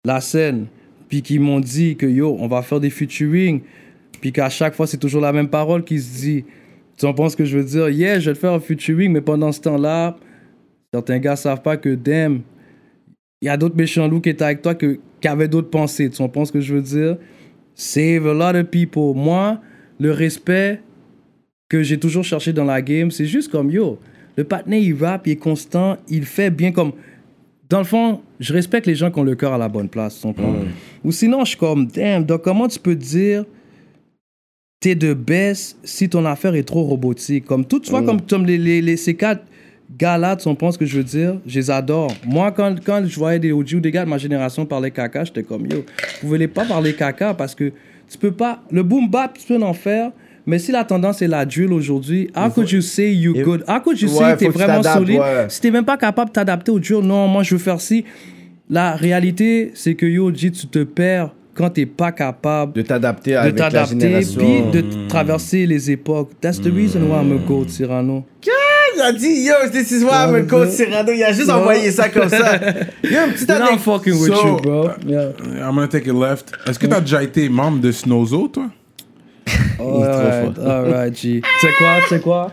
la 0.04 0.20
scène, 0.20 0.66
puis 1.08 1.22
qui 1.22 1.38
m'ont 1.38 1.60
dit 1.60 1.96
que 1.96 2.08
yo, 2.08 2.36
on 2.40 2.48
va 2.48 2.64
faire 2.64 2.80
des 2.80 2.90
featuring, 2.90 3.62
puis 4.22 4.32
qu'à 4.32 4.50
chaque 4.50 4.76
fois 4.76 4.88
c'est 4.88 4.98
toujours 4.98 5.22
la 5.22 5.34
même 5.34 5.50
parole 5.50 5.84
qui 5.84 6.00
se 6.00 6.20
dit. 6.20 6.46
Tu 6.98 7.06
en 7.06 7.14
penses 7.14 7.36
que 7.36 7.46
je 7.46 7.58
veux 7.58 7.64
dire, 7.64 7.90
yeah, 7.90 8.20
je 8.20 8.30
vais 8.30 8.36
te 8.36 8.40
faire 8.40 8.54
un 8.54 8.60
featuring, 8.60 9.12
mais 9.12 9.22
pendant 9.22 9.52
ce 9.52 9.60
temps-là, 9.62 10.18
certains 10.94 11.18
gars 11.18 11.36
savent 11.36 11.62
pas 11.62 11.76
que 11.76 11.96
damn, 11.96 12.42
il 13.42 13.48
y 13.48 13.50
a 13.50 13.58
d'autres 13.58 13.76
méchants 13.76 14.08
loups 14.08 14.22
qui 14.22 14.30
étaient 14.30 14.44
avec 14.44 14.62
toi 14.62 14.76
que, 14.76 15.00
qui 15.20 15.28
avaient 15.28 15.48
d'autres 15.48 15.70
pensées. 15.70 16.10
Tu 16.10 16.18
comprends 16.18 16.46
ce 16.46 16.52
que 16.52 16.62
je 16.62 16.76
veux 16.76 16.82
dire? 16.82 17.18
Save 17.74 18.28
a 18.28 18.34
lot 18.34 18.60
of 18.60 18.66
people. 18.68 19.16
Moi, 19.16 19.60
le 20.00 20.12
respect 20.12 20.82
que 21.70 21.82
j'ai 21.82 21.98
toujours 21.98 22.24
cherché 22.24 22.54
dans 22.54 22.66
la 22.66 22.82
game, 22.82 23.10
c'est 23.10 23.26
juste 23.26 23.50
comme 23.52 23.72
yo. 23.72 23.98
Le 24.38 24.44
partenaire, 24.44 24.80
il 24.80 24.94
rappe, 24.94 25.28
il 25.28 25.32
est 25.32 25.36
constant, 25.38 25.98
il 26.08 26.26
fait 26.26 26.52
bien 26.52 26.72
comme. 26.72 26.92
Dans 27.70 27.80
le 27.80 27.86
fond, 27.86 28.22
je 28.40 28.54
respecte 28.54 28.86
les 28.86 28.96
gens 28.96 29.10
qui 29.10 29.20
ont 29.20 29.24
le 29.24 29.36
cœur 29.36 29.54
à 29.54 29.58
la 29.58 29.70
bonne 29.70 29.88
place. 29.88 30.20
Tu 30.20 30.28
comprends? 30.28 30.54
Ou 31.04 31.12
sinon, 31.12 31.46
je 31.46 31.50
suis 31.50 31.58
comme, 31.58 31.88
damn, 31.88 32.26
donc 32.26 32.42
comment 32.44 32.68
tu 32.68 32.80
peux 32.80 32.96
dire 32.96 33.46
t'es 34.82 34.96
de 34.96 35.14
baisse 35.14 35.78
si 35.84 36.10
ton 36.10 36.26
affaire 36.26 36.56
est 36.56 36.64
trop 36.64 36.82
robotique? 36.84 37.46
Comme 37.46 37.64
tout, 37.66 37.80
tu 37.80 37.92
vois, 37.92 38.02
comme, 38.04 38.20
comme 38.22 38.46
les, 38.46 38.58
les, 38.58 38.82
les- 38.82 38.98
ces 38.98 39.14
quatre 39.14 39.44
gars-là, 39.98 40.36
tu 40.36 40.44
comprends 40.46 40.72
ce 40.72 40.78
que 40.78 40.86
je 40.86 40.98
veux 40.98 41.04
dire? 41.04 41.36
Je 41.46 41.60
les 41.60 41.70
adore. 41.72 42.12
Moi, 42.26 42.52
quand, 42.52 42.76
quand 42.84 43.04
je 43.06 43.16
voyais 43.18 43.40
des 43.40 43.52
audios 43.52 43.80
des 43.80 43.92
gars 43.92 44.04
de 44.04 44.10
ma 44.10 44.18
génération 44.18 44.66
parler 44.66 44.90
caca, 44.92 45.24
j'étais 45.24 45.44
comme, 45.44 45.66
yo, 45.68 45.86
vous 46.22 46.28
voulez 46.28 46.48
pas 46.48 46.66
parler 46.66 46.94
caca 46.94 47.34
parce 47.36 47.54
que 47.56 47.72
tu 48.10 48.18
peux 48.18 48.32
pas. 48.32 48.62
Le 48.72 48.82
boom 48.84 49.08
bap, 49.08 49.38
tu 49.38 49.46
peux 49.48 49.62
en 49.64 49.74
faire. 49.74 50.12
Mais 50.48 50.58
si 50.58 50.72
la 50.72 50.84
tendance 50.84 51.22
est 51.22 51.28
la 51.28 51.46
drill 51.46 51.72
aujourd'hui, 51.72 52.32
how 52.36 52.50
could 52.50 52.72
you 52.72 52.82
say 52.82 53.14
you 53.14 53.34
Il- 53.36 53.44
good? 53.44 53.64
How 53.68 53.80
could 53.80 54.02
you 54.02 54.10
Ouais, 54.10 54.32
say 54.32 54.38
t'es 54.38 54.50
vraiment 54.50 54.82
solide? 54.82 55.20
ouais. 55.20 55.46
Si 55.50 55.62
t'es 55.62 55.70
même 55.70 55.86
pas 55.86 55.98
capable 55.98 56.32
de 56.32 56.34
t'adapter 56.34 56.72
au 56.72 56.80
drill, 56.80 57.02
non, 57.06 57.28
moi 57.28 57.44
je 57.44 57.54
veux 57.54 57.62
faire 57.62 57.80
ci. 57.80 58.04
La 58.68 58.96
réalité, 58.96 59.70
c'est 59.76 59.94
que 59.94 60.08
yo, 60.08 60.34
G, 60.34 60.50
tu 60.50 60.66
te 60.66 60.84
perds 60.84 61.36
quand 61.54 61.70
t'es 61.70 61.86
pas 61.86 62.12
capable 62.12 62.74
De 62.74 62.82
t'adapter 62.82 63.32
de 63.32 63.36
avec 63.38 63.60
la 63.60 63.70
t'adapter 63.70 64.00
génération. 64.00 64.40
puis 64.40 64.72
de 64.72 64.82
t- 64.82 65.08
traverser 65.08 65.66
les 65.66 65.92
époques. 65.92 66.32
That's 66.42 66.60
the 66.62 66.72
reason 66.74 67.02
why 67.10 67.22
I'm 67.24 67.32
a 67.34 67.48
goat, 67.48 67.66
Cyrano. 67.70 68.26
Il 68.94 69.02
a 69.02 69.14
dit, 69.14 69.46
yo, 69.46 69.54
this 69.72 69.90
is 69.92 70.04
why 70.04 70.26
I'm 70.28 70.36
a 70.36 70.42
coach 70.44 70.70
Cyrano. 70.72 71.12
Il 71.14 71.24
a 71.24 71.32
juste 71.32 71.50
envoyé 71.50 71.90
ça 71.92 72.10
comme 72.10 72.28
ça. 72.30 72.56
Yo, 73.04 73.10
une 73.26 73.32
petite 73.34 73.50
You 73.50 73.56
know 73.58 73.72
I'm 73.72 73.80
fucking 73.80 74.14
with 74.14 74.28
So, 74.34 74.48
you, 74.48 74.58
bro. 74.58 74.90
Yeah. 75.08 75.30
I'm 75.62 75.76
gonna 75.76 75.88
take 75.88 76.08
it 76.08 76.14
left. 76.14 76.52
Est-ce 76.68 76.78
que 76.78 76.88
t'as 76.88 77.00
déjà 77.00 77.24
été 77.24 77.48
membre 77.50 77.80
de 77.80 77.92
Snowzo, 77.92 78.50
toi? 78.50 78.66
Alright, 79.80 80.60
alright, 80.60 81.16
G. 81.18 81.42
Tu 81.42 81.68
sais 81.68 81.74
quoi, 81.78 81.88
tu 82.04 82.08
sais 82.10 82.20
quoi? 82.20 82.52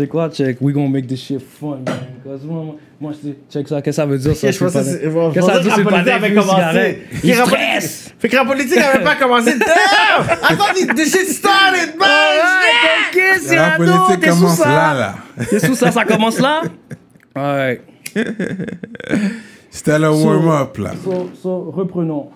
Sais 0.00 0.08
quoi, 0.08 0.30
check, 0.30 0.56
we 0.62 0.72
gonna 0.72 0.88
make 0.88 1.06
this 1.06 1.20
shit 1.20 1.42
fun, 1.42 1.80
man. 1.84 1.94
Cause 2.24 2.42
moi, 2.42 2.62
moi, 2.64 2.76
moi, 2.98 3.12
je 3.12 3.28
sais- 3.28 3.36
check 3.52 3.68
ça, 3.68 3.82
qu'est-ce 3.82 3.96
que 3.98 4.02
ça 4.02 4.06
veut 4.06 4.16
dire, 4.16 4.34
ça? 4.34 4.46
Ok, 4.48 4.54
je 4.54 4.58
pensais 4.64 4.78
pas- 4.78 4.80
que 4.80 4.86
c'est- 4.88 5.00
Qu'est-ce 5.02 5.46
que 5.46 5.52
ça 5.52 5.58
veut 5.58 5.60
dire, 5.62 5.72
c'est 5.76 5.84
pas 5.84 5.90
que 5.90 5.94
la 6.06 6.18
politique 6.18 6.24
avait 6.24 6.34
commencé. 6.34 6.98
Il 7.22 7.34
stresse! 7.34 8.14
Fait 8.18 8.28
que 8.30 8.36
la 8.36 8.44
politique 8.46 8.76
n'avait 8.78 9.04
pas 9.04 9.16
commencé. 9.16 9.58
Damn! 9.58 9.68
I 10.42 10.56
thought 10.56 10.96
the 10.96 11.04
shit 11.04 11.28
started, 11.28 11.98
man! 11.98 12.08
Alright, 12.08 13.44
ok, 13.44 13.52
La 13.54 13.70
politique 13.76 14.30
commence 14.30 14.56
ça? 14.56 14.68
là, 14.70 14.94
là. 15.38 15.44
T'es 15.50 15.58
sous 15.60 15.74
ça, 15.74 15.90
ça 15.90 16.04
commence 16.06 16.38
là? 16.40 16.62
Alright. 17.34 17.82
C'était 19.70 19.98
le 19.98 20.08
warm-up, 20.08 20.78
là. 20.78 20.92
So, 21.04 21.30
so, 21.42 21.70
reprenons. 21.76 22.30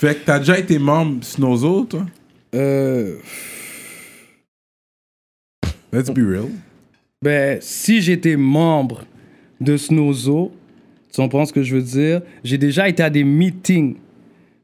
Fait 0.00 0.16
que 0.16 0.24
t'as 0.26 0.40
déjà 0.40 0.58
été 0.58 0.80
membre 0.80 1.22
Snowzo, 1.22 1.84
toi? 1.84 2.00
Euh... 2.56 3.18
Let's 5.92 6.10
be 6.10 6.18
real. 6.28 6.48
Ben, 7.20 7.58
si 7.60 8.00
j'étais 8.00 8.36
membre 8.36 9.04
de 9.60 9.76
Snozo, 9.76 10.52
tu 11.12 11.20
comprends 11.20 11.44
ce 11.44 11.52
que 11.52 11.64
je 11.64 11.74
veux 11.74 11.82
dire? 11.82 12.20
J'ai 12.44 12.58
déjà 12.58 12.88
été 12.88 13.02
à 13.02 13.10
des 13.10 13.24
meetings 13.24 13.96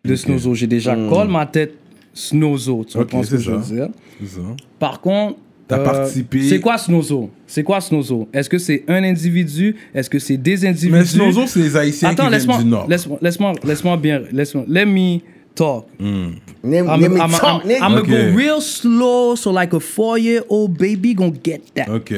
de 0.05 0.15
Snozo. 0.15 0.55
J'ai 0.55 0.69
déjà 0.69 0.95
call 0.95 1.27
ma 1.29 1.47
tête 1.47 1.75
Snozo. 2.13 2.85
Tu 2.85 2.97
comprends 2.97 3.25
ce 3.25 3.33
que 3.33 3.39
je 3.39 3.51
veux 3.51 3.75
dire? 3.75 3.89
Ça. 4.25 4.41
Par 4.79 5.01
contre, 5.01 5.35
euh, 5.37 5.41
T'as 5.67 5.79
participé- 5.79 6.49
C'est 6.49 6.61
quoi 6.61 6.79
Snozo? 6.79 7.29
C'est 7.45 7.65
quoi 7.65 7.81
Snozo? 7.81 8.29
Est-ce 8.33 8.49
que 8.49 8.59
c'est 8.59 8.85
un 8.87 9.03
individu? 9.03 9.75
Est-ce 9.93 10.09
que 10.09 10.21
c'est 10.21 10.37
des 10.37 10.65
individus? 10.65 10.93
Mais 10.93 11.05
Snowzo, 11.05 11.49
c'est 11.49 11.59
les 11.61 11.77
Haïtiens 11.77 12.11
Attends, 12.11 12.25
qui 12.25 12.29
viennent 12.29 12.33
laisse-moi, 12.39 12.59
du 12.59 12.65
Nord. 12.67 12.87
laisse-moi, 12.89 13.19
laisse-moi, 13.21 13.53
laisse-moi 13.65 13.97
bien, 13.97 14.23
laisse-moi, 14.31 14.65
let 14.69 14.87
me 14.87 15.19
talk. 15.57 15.87
Name, 15.99 16.39
I'm, 16.63 17.03
I'm, 17.03 17.21
I'm, 17.21 17.95
gonna 17.95 18.03
go 18.03 18.37
real 18.37 18.61
slow, 18.61 19.35
so 19.35 19.51
like 19.51 19.73
a 19.75 19.81
four-year-old 19.81 20.79
baby 20.79 21.15
gonna 21.15 21.33
get 21.43 21.63
that. 21.75 21.89
Ok. 21.89 22.13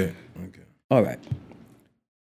Alright. 0.90 1.18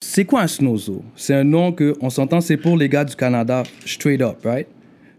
C'est 0.00 0.24
quoi 0.24 0.42
un 0.42 0.46
snozo? 0.46 1.02
C'est 1.16 1.34
un 1.34 1.44
nom 1.44 1.72
que, 1.72 1.94
on 2.00 2.10
s'entend, 2.10 2.40
c'est 2.40 2.56
pour 2.56 2.76
les 2.76 2.88
gars 2.88 3.04
du 3.04 3.14
Canada, 3.16 3.62
straight 3.86 4.20
up, 4.20 4.38
right? 4.44 4.66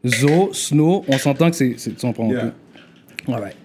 Zo, 0.05 0.51
snow, 0.53 1.03
on 1.07 1.17
s'entend 1.17 1.49
que 1.49 1.55
c'est. 1.55 1.75
Tu 1.75 1.91
comprends? 1.95 2.29
Yeah. 2.29 2.53
Alright. 3.27 3.55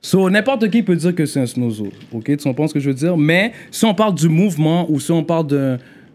So, 0.00 0.30
n'importe 0.30 0.70
qui 0.70 0.82
peut 0.82 0.94
dire 0.96 1.14
que 1.14 1.26
c'est 1.26 1.40
un 1.40 1.46
snozo, 1.46 1.88
ok? 2.12 2.24
Tu 2.24 2.36
comprends 2.36 2.68
ce 2.68 2.74
que 2.74 2.80
je 2.80 2.88
veux 2.90 2.94
dire? 2.94 3.16
Mais 3.16 3.52
si 3.70 3.84
on 3.84 3.94
parle 3.94 4.14
du 4.14 4.28
mouvement 4.28 4.90
ou 4.90 5.00
si 5.00 5.10
on 5.10 5.24
parle 5.24 5.46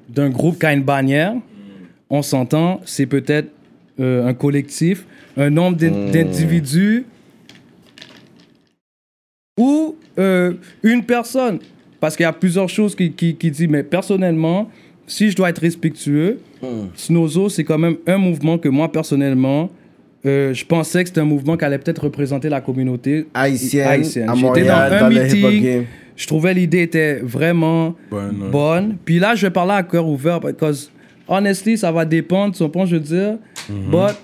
d'un, 0.07 0.29
groupe 0.29 0.59
qui 0.59 0.65
a 0.65 0.73
une 0.73 0.83
bannière, 0.83 1.33
on 2.09 2.21
s'entend, 2.21 2.79
c'est 2.85 3.07
peut-être 3.07 3.49
euh, 3.99 4.27
un 4.27 4.33
collectif, 4.33 5.05
un 5.35 5.49
nombre 5.49 5.77
d'in- 5.77 6.11
d'individus 6.11 7.05
ou 9.59 9.95
euh, 10.17 10.53
une 10.83 11.03
personne. 11.03 11.59
Parce 12.03 12.17
qu'il 12.17 12.25
y 12.25 12.27
a 12.27 12.33
plusieurs 12.33 12.67
choses 12.67 12.95
qui, 12.95 13.13
qui, 13.13 13.33
qui 13.35 13.49
disent, 13.49 13.69
mais 13.69 13.81
personnellement, 13.81 14.69
si 15.07 15.31
je 15.31 15.37
dois 15.37 15.49
être 15.51 15.59
respectueux, 15.61 16.37
Snozo, 16.95 17.47
c'est 17.47 17.63
quand 17.63 17.77
même 17.77 17.95
un 18.05 18.17
mouvement 18.17 18.57
que 18.57 18.67
moi, 18.67 18.91
personnellement, 18.91 19.69
euh, 20.25 20.53
je 20.53 20.65
pensais 20.65 21.01
que 21.03 21.07
c'était 21.07 21.21
un 21.21 21.25
mouvement 21.25 21.55
qui 21.55 21.63
allait 21.63 21.77
peut-être 21.77 22.03
représenter 22.03 22.49
la 22.49 22.59
communauté 22.59 23.25
Haïtienne, 23.33 23.87
à 23.87 24.03
J'étais 24.03 24.33
Montréal, 24.35 24.89
dans 24.89 24.97
un 24.97 25.09
dans 25.09 25.15
meeting, 25.15 25.83
je 26.17 26.27
trouvais 26.27 26.53
l'idée 26.53 26.81
était 26.81 27.21
vraiment 27.23 27.95
Bonne. 28.11 28.97
Puis 29.05 29.17
là, 29.19 29.33
je 29.35 29.45
vais 29.47 29.51
parler 29.51 29.71
à 29.71 29.83
cœur 29.83 30.05
ouvert 30.05 30.41
parce 30.41 30.91
honestly, 31.25 31.77
ça 31.77 31.89
va 31.89 32.03
dépendre, 32.03 32.53
tu 32.53 32.61
comprends, 32.63 32.85
je 32.85 32.97
veux 32.97 33.01
dire? 33.01 33.37
Mhm. 33.69 33.91
But, 33.91 34.17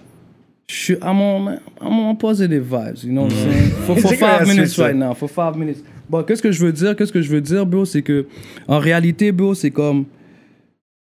je 0.67 0.75
suis 0.75 0.97
à 0.99 1.13
mon, 1.13 1.47
à 1.47 1.89
mon 1.89 2.13
positive 2.15 2.61
vibes, 2.69 2.97
you 3.05 3.11
know 3.13 3.21
what 3.21 3.29
I'm 3.29 3.37
Mhm. 3.37 3.53
saying? 3.53 3.71
For, 4.01 4.13
five 4.15 4.47
minutes 4.47 4.77
right 4.77 4.95
now, 4.97 5.13
for 5.13 5.29
five 5.29 5.55
minutes. 5.55 5.81
Bon, 6.09 6.23
qu'est-ce 6.23 6.41
que 6.41 6.51
je 6.51 6.65
veux 6.65 6.73
dire? 6.73 6.95
Qu'est-ce 6.95 7.13
que 7.13 7.21
je 7.21 7.29
veux 7.29 7.41
dire, 7.41 7.65
bro? 7.65 7.85
C'est 7.85 8.01
que, 8.01 8.25
en 8.67 8.79
réalité, 8.79 9.31
bro, 9.31 9.53
c'est 9.53 9.71
comme, 9.71 10.05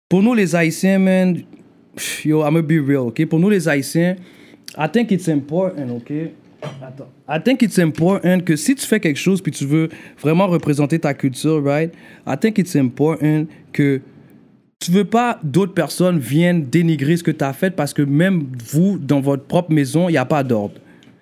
pour 0.10 0.22
nous 0.22 0.34
les 0.34 0.56
Haïtiens, 0.56 1.00
man, 1.00 1.38
yo, 2.26 2.42
I'm 2.44 2.54
gonna 2.54 2.62
be 2.62 2.80
real, 2.86 3.08
ok? 3.08 3.26
Pour 3.26 3.40
nous 3.40 3.50
les 3.50 3.68
Haïtiens, 3.70 4.18
I 4.78 4.88
think 4.92 5.12
it's 5.12 5.30
important, 5.30 5.90
ok? 5.90 6.12
Attends. 6.82 7.08
I 7.28 7.40
think 7.42 7.62
it's 7.62 7.80
important 7.80 8.42
que 8.42 8.58
si 8.58 8.76
tu 8.76 8.86
fais 8.86 9.00
quelque 9.00 9.18
chose 9.18 9.42
puis 9.42 9.52
tu 9.52 9.66
veux 9.66 9.88
vraiment 10.20 10.48
représenter 10.48 11.00
ta 11.00 11.14
culture, 11.14 11.64
right? 11.64 11.94
I 12.28 12.36
think 12.38 12.58
it's 12.58 12.76
important 12.76 13.46
que 13.72 14.02
tu 14.80 14.92
veux 14.92 15.06
pas 15.06 15.40
d'autres 15.44 15.74
personnes 15.74 16.20
viennent 16.20 16.66
dénigrer 16.66 17.16
ce 17.18 17.24
que 17.24 17.32
tu 17.32 17.44
as 17.44 17.54
fait 17.54 17.72
parce 17.72 17.94
que 17.94 18.02
même 18.02 18.48
vous, 18.72 18.98
dans 18.98 19.22
votre 19.22 19.44
propre 19.44 19.72
maison, 19.72 20.10
il 20.10 20.14
n'y 20.14 20.18
a 20.18 20.26
pas 20.26 20.44
d'ordre. 20.44 20.76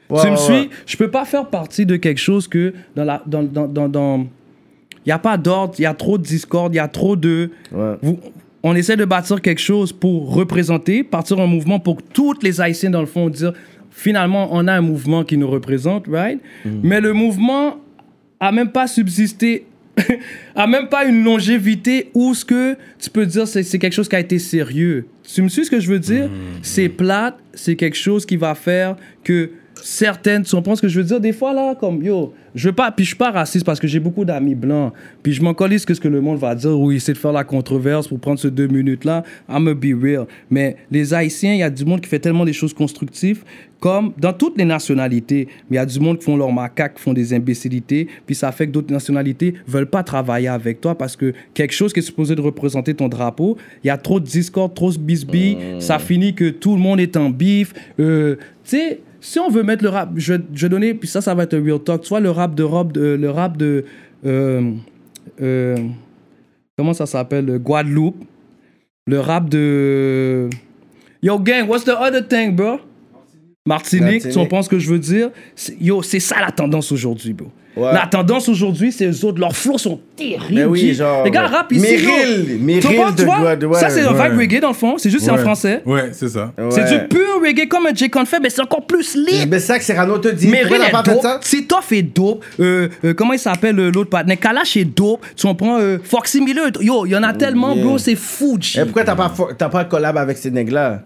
Ouais, 0.10 0.22
tu 0.22 0.28
me 0.28 0.32
ouais, 0.34 0.38
suis? 0.38 0.70
Je 0.86 0.96
peux 0.98 1.10
pas 1.10 1.26
faire 1.26 1.48
partie 1.48 1.86
de 1.86 1.96
quelque 1.98 2.20
chose 2.20 2.48
que 2.48 2.74
dans 2.96 3.04
la 3.04 3.22
dans 3.26 3.44
dans 3.44 3.90
dans, 3.90 4.28
y 5.06 5.12
a 5.12 5.20
pas 5.20 5.38
d'ordre, 5.38 5.74
il 5.78 5.82
y 5.82 5.86
a 5.86 5.94
trop 5.94 6.18
de 6.18 6.24
discorde, 6.24 6.74
il 6.74 6.78
y 6.78 6.80
a 6.80 6.88
trop 6.88 7.16
de 7.16 7.52
vous- 8.02 8.20
on 8.64 8.76
essaie 8.76 8.98
de 8.98 9.06
bâtir 9.06 9.42
quelque 9.42 9.62
chose 9.62 9.94
pour 9.94 10.34
représenter, 10.34 11.04
partir 11.04 11.40
un 11.40 11.48
mouvement 11.48 11.80
pour 11.80 11.98
que 11.98 12.02
toutes 12.14 12.44
les 12.44 12.60
Haïtiens 12.60 12.90
dans 12.90 13.02
le 13.02 13.06
fond 13.06 13.30
dire 13.30 13.54
finalement 13.92 14.50
on 14.52 14.68
a 14.68 14.74
un 14.74 14.82
mouvement 14.82 15.24
qui 15.24 15.38
nous 15.38 15.50
représente, 15.50 16.08
right? 16.08 16.40
Mais 16.66 17.00
le 17.02 17.14
mouvement 17.14 17.78
a 18.40 18.52
même 18.52 18.72
pas 18.72 18.88
subsisté 18.88 19.66
a 20.56 20.68
même 20.68 20.90
pas 20.90 21.06
une 21.06 21.24
longévité 21.24 22.12
où 22.14 22.36
ce 22.36 22.46
que 22.46 22.76
tu 23.00 23.10
peux 23.10 23.26
dire 23.26 23.48
c'est 23.48 23.64
c'est 23.64 23.80
quelque 23.80 23.94
chose 23.94 24.08
qui 24.08 24.16
a 24.16 24.20
été 24.20 24.38
sérieux. 24.40 25.08
Tu 25.24 25.42
me 25.42 25.50
suis 25.50 25.66
ce 25.66 25.72
que 25.72 25.80
je 25.80 25.90
veux 25.90 26.00
dire? 26.00 26.30
C'est 26.62 26.88
plate, 26.90 27.36
c'est 27.54 27.76
quelque 27.76 27.98
chose 27.98 28.26
qui 28.26 28.38
va 28.38 28.54
faire 28.56 28.96
que 29.24 29.50
certaines, 29.84 30.44
tu 30.44 30.56
comprends 30.56 30.76
ce 30.76 30.82
que 30.82 30.88
je 30.88 31.00
veux 31.00 31.06
dire? 31.06 31.20
Des 31.20 31.34
fois, 31.34 31.54
là, 31.54 31.76
comme, 31.76 32.04
yo, 32.04 32.34
je 32.56 32.70
veux 32.70 32.74
pas, 32.74 32.92
puis 32.92 33.06
je 33.06 33.10
suis 33.10 33.18
pas 33.18 33.32
raciste 33.32 33.66
parce 33.66 33.80
que 33.80 33.88
j'ai 33.88 34.00
beaucoup 34.00 34.26
d'amis 34.26 34.56
blancs, 34.56 34.94
puis 35.22 35.34
je 35.34 35.42
m'en 35.42 35.54
colisse 35.54 35.86
que 35.86 35.94
ce 35.94 36.02
que 36.02 36.08
le 36.08 36.22
monde 36.22 36.40
va 36.40 36.56
dire, 36.56 36.80
ou 36.80 36.92
essayer 36.92 37.14
de 37.14 37.18
faire 37.18 37.32
la 37.32 37.44
controverse 37.44 38.08
pour 38.08 38.20
prendre 38.20 38.40
ces 38.40 38.50
deux 38.50 38.68
minutes-là, 38.68 39.24
I'm 39.48 39.68
a 39.68 39.74
be 39.74 39.94
real. 40.02 40.26
Mais 40.50 40.78
les 40.90 41.14
Haïtiens, 41.14 41.54
il 41.54 41.60
y 41.60 41.64
a 41.64 41.70
du 41.70 41.86
monde 41.86 42.02
qui 42.02 42.10
fait 42.10 42.20
tellement 42.20 42.46
des 42.46 42.54
choses 42.54 42.74
constructives, 42.74 43.44
comme 43.80 44.12
dans 44.18 44.34
toutes 44.34 44.58
les 44.58 44.66
nationalités, 44.66 45.48
mais 45.70 45.76
il 45.76 45.80
y 45.80 45.84
a 45.84 45.86
du 45.86 46.00
monde 46.00 46.18
qui 46.18 46.26
font 46.26 46.36
leur 46.36 46.52
macaque, 46.52 46.96
qui 46.96 47.02
font 47.04 47.14
des 47.14 47.34
imbécilités, 47.34 48.08
puis 48.26 48.34
ça 48.34 48.52
fait 48.52 48.66
que 48.66 48.72
d'autres 48.72 48.92
nationalités 48.92 49.54
veulent 49.68 49.90
pas 49.90 50.04
travailler 50.04 50.48
avec 50.48 50.82
toi 50.82 50.98
parce 50.98 51.16
que 51.16 51.34
quelque 51.54 51.74
chose 51.74 51.94
qui 51.94 52.00
est 52.00 52.04
supposé 52.04 52.36
de 52.36 52.42
représenter 52.42 52.94
ton 52.96 53.08
drapeau, 53.08 53.58
il 53.84 53.88
y 53.88 53.92
a 53.92 53.98
trop 53.98 54.20
de 54.20 54.26
discord, 54.26 54.74
trop 54.74 54.92
de 54.92 54.98
bisbis, 54.98 55.58
ça 55.80 56.00
finit 56.00 56.34
que 56.34 56.50
tout 56.50 56.76
le 56.76 56.82
monde 56.82 57.00
est 57.00 57.16
en 57.18 57.30
bif. 57.30 57.74
Euh, 58.00 58.38
tu 58.64 58.78
sais, 58.78 59.00
si 59.20 59.40
on 59.40 59.50
veut 59.50 59.64
mettre 59.64 59.84
le 59.84 59.90
rap, 59.90 60.12
je, 60.16 60.36
je 60.54 60.66
vais 60.66 60.70
donner, 60.70 60.94
puis 60.94 61.08
ça, 61.08 61.22
ça 61.22 61.34
va 61.34 61.44
être 61.44 61.54
un 61.54 61.64
real 61.64 61.80
talk. 61.80 62.02
Tu 62.02 62.10
vois, 62.10 62.20
le 62.20 62.32
rap 62.32 62.56
de 62.56 62.64
robe, 62.64 62.92
de, 62.92 63.16
le 63.20 63.30
rap 63.30 63.58
de. 63.58 63.86
euh, 64.26 64.72
euh, 65.42 65.78
comment 66.78 66.94
ça 66.94 67.06
s'appelle 67.06 67.46
Le 67.46 67.60
Guadeloupe. 67.60 68.24
Le 69.06 69.20
rap 69.20 69.50
de. 69.50 70.50
Yo, 71.22 71.40
gang, 71.40 71.68
what's 71.68 71.86
the 71.86 71.90
other 71.90 72.28
thing, 72.28 72.56
bro? 72.56 72.80
Martinique, 73.66 74.24
Martinique. 74.24 74.34
comprends 74.34 74.62
ce 74.62 74.70
que 74.70 74.80
je 74.80 74.90
veux 74.90 75.00
dire? 75.00 75.30
Yo, 75.80 76.02
c'est 76.02 76.20
ça 76.20 76.40
la 76.40 76.52
tendance 76.52 76.92
aujourd'hui, 76.92 77.34
bro. 77.34 77.48
Ouais. 77.78 77.94
La 77.94 78.08
tendance 78.08 78.50
aujourd'hui, 78.50 78.92
c'est 78.92 79.06
eux 79.06 79.26
autres, 79.26 79.40
leurs 79.40 79.56
flots 79.56 79.78
sont 79.78 80.00
terribles. 80.16 80.46
Mais 80.52 80.66
oui, 80.66 80.94
genre, 80.94 81.24
Les 81.24 81.32
gars 81.32 81.44
ouais. 81.44 81.56
rappent 81.56 81.72
ici. 81.72 81.82
Meryl, 81.82 82.52
yo. 82.52 82.58
Meryl 82.60 82.82
Tu 82.82 82.88
comprends, 82.88 83.12
de? 83.12 83.24
Guadeloupe, 83.24 83.76
Ça, 83.76 83.90
c'est 83.90 84.02
un 84.02 84.14
ouais. 84.14 84.30
vibe 84.30 84.40
reggae 84.40 84.60
dans 84.62 84.70
le 84.70 84.74
fond. 84.74 84.98
C'est 84.98 85.10
juste 85.10 85.26
c'est 85.26 85.32
en 85.32 85.38
français. 85.38 85.82
Ouais, 85.86 86.10
c'est 86.12 86.30
ça. 86.30 86.52
C'est 86.72 86.86
du 86.86 87.08
pur 87.08 87.40
reggae 87.42 87.68
comme 87.68 87.86
un 87.86 87.94
J. 87.94 88.10
fait, 88.26 88.40
mais 88.42 88.50
c'est 88.50 88.62
encore 88.62 88.86
plus 88.86 89.16
lit. 89.16 89.46
Mais 89.48 89.60
c'est 89.60 89.68
ça 89.68 89.78
que 89.80 89.86
Serrano 89.86 90.18
te 90.18 90.30
dit. 90.30 90.50
T'as 90.52 90.58
est 90.88 90.92
pas 90.92 91.04
fait 91.04 91.12
dope. 91.14 91.22
ça? 91.22 91.40
Titoff 91.42 91.92
est 91.92 92.02
dope. 92.02 92.44
Euh, 92.60 92.90
euh, 93.06 93.14
comment 93.14 93.34
il 93.34 93.40
s'appelle 93.40 93.80
euh, 93.80 93.92
l'autre 93.92 94.10
partenaire? 94.10 94.40
Kalash 94.40 94.78
est 94.78 94.86
dope. 94.86 95.26
Tu 95.36 95.46
comprends? 95.46 95.78
Euh, 95.80 95.98
Foxy 96.04 96.42
Miller. 96.42 96.72
Yo, 96.82 97.06
il 97.06 97.12
y 97.12 97.16
en 97.16 97.24
a 97.24 97.34
tellement, 97.34 97.76
yeah. 97.76 97.84
bro, 97.84 97.98
c'est 97.98 98.16
fou, 98.16 98.58
G. 98.60 98.80
Et 98.80 98.84
pourquoi 98.86 99.04
t'as 99.04 99.16
pas, 99.16 99.32
fo- 99.36 99.52
t'as 99.58 99.70
pas 99.70 99.86
collab 99.86 100.18
avec 100.18 100.38
ces 100.38 100.52
nègres-là? 100.52 101.02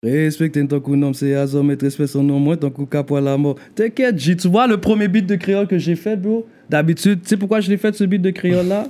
Respecte 0.00 0.68
ton 0.68 0.78
coup 0.78 0.94
nom, 0.94 1.12
c'est 1.12 1.34
Azor, 1.34 1.64
mais 1.64 1.76
respecte 1.80 2.10
son 2.10 2.22
nom, 2.22 2.38
moi, 2.38 2.56
ton 2.56 2.70
coup 2.70 2.86
cap 2.86 3.10
à 3.10 3.20
la 3.20 3.36
mort. 3.36 3.56
T'inquiète, 3.74 4.16
G, 4.16 4.36
tu 4.36 4.46
vois 4.46 4.68
le 4.68 4.76
premier 4.76 5.08
beat 5.08 5.26
de 5.26 5.34
créole 5.34 5.66
que 5.66 5.76
j'ai 5.76 5.96
fait, 5.96 6.16
bro? 6.16 6.46
D'habitude, 6.70 7.22
tu 7.22 7.28
sais 7.30 7.36
pourquoi 7.36 7.60
je 7.60 7.68
l'ai 7.68 7.76
fait, 7.76 7.92
ce 7.96 8.04
beat 8.04 8.22
de 8.22 8.30
créole-là? 8.30 8.86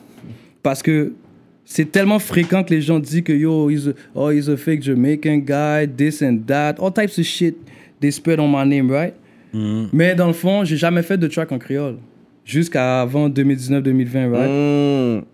Parce 0.63 0.83
que 0.83 1.15
c'est 1.65 1.91
tellement 1.91 2.19
fréquent 2.19 2.63
que 2.63 2.75
les 2.75 2.83
gens 2.83 2.99
disent 2.99 3.23
que 3.23 3.33
yo, 3.33 3.71
he's 3.71 3.89
a, 3.89 3.93
oh, 4.15 4.31
he's 4.31 4.51
a 4.51 4.57
fake 4.59 4.83
Jamaican 4.83 5.39
guy, 5.39 5.87
this 5.89 6.21
and 6.23 6.41
that, 6.47 6.75
all 6.79 6.93
types 6.93 7.19
of 7.19 7.25
shit 7.25 7.57
they 8.01 8.11
spread 8.11 8.39
on 8.39 8.49
my 8.49 8.67
name, 8.67 8.91
right? 8.91 9.15
Mais 9.93 10.15
dans 10.15 10.27
le 10.27 10.35
fond, 10.35 10.65
j'ai 10.65 10.77
jamais 10.77 11.03
fait 11.03 11.17
de 11.17 11.27
track 11.27 11.51
en 11.53 11.59
créole. 11.59 11.97
Jusqu'à 12.45 13.01
avant 13.01 13.29
2019-2020, 13.31 14.31
right? 14.31 14.51
Hmm. 14.51 15.25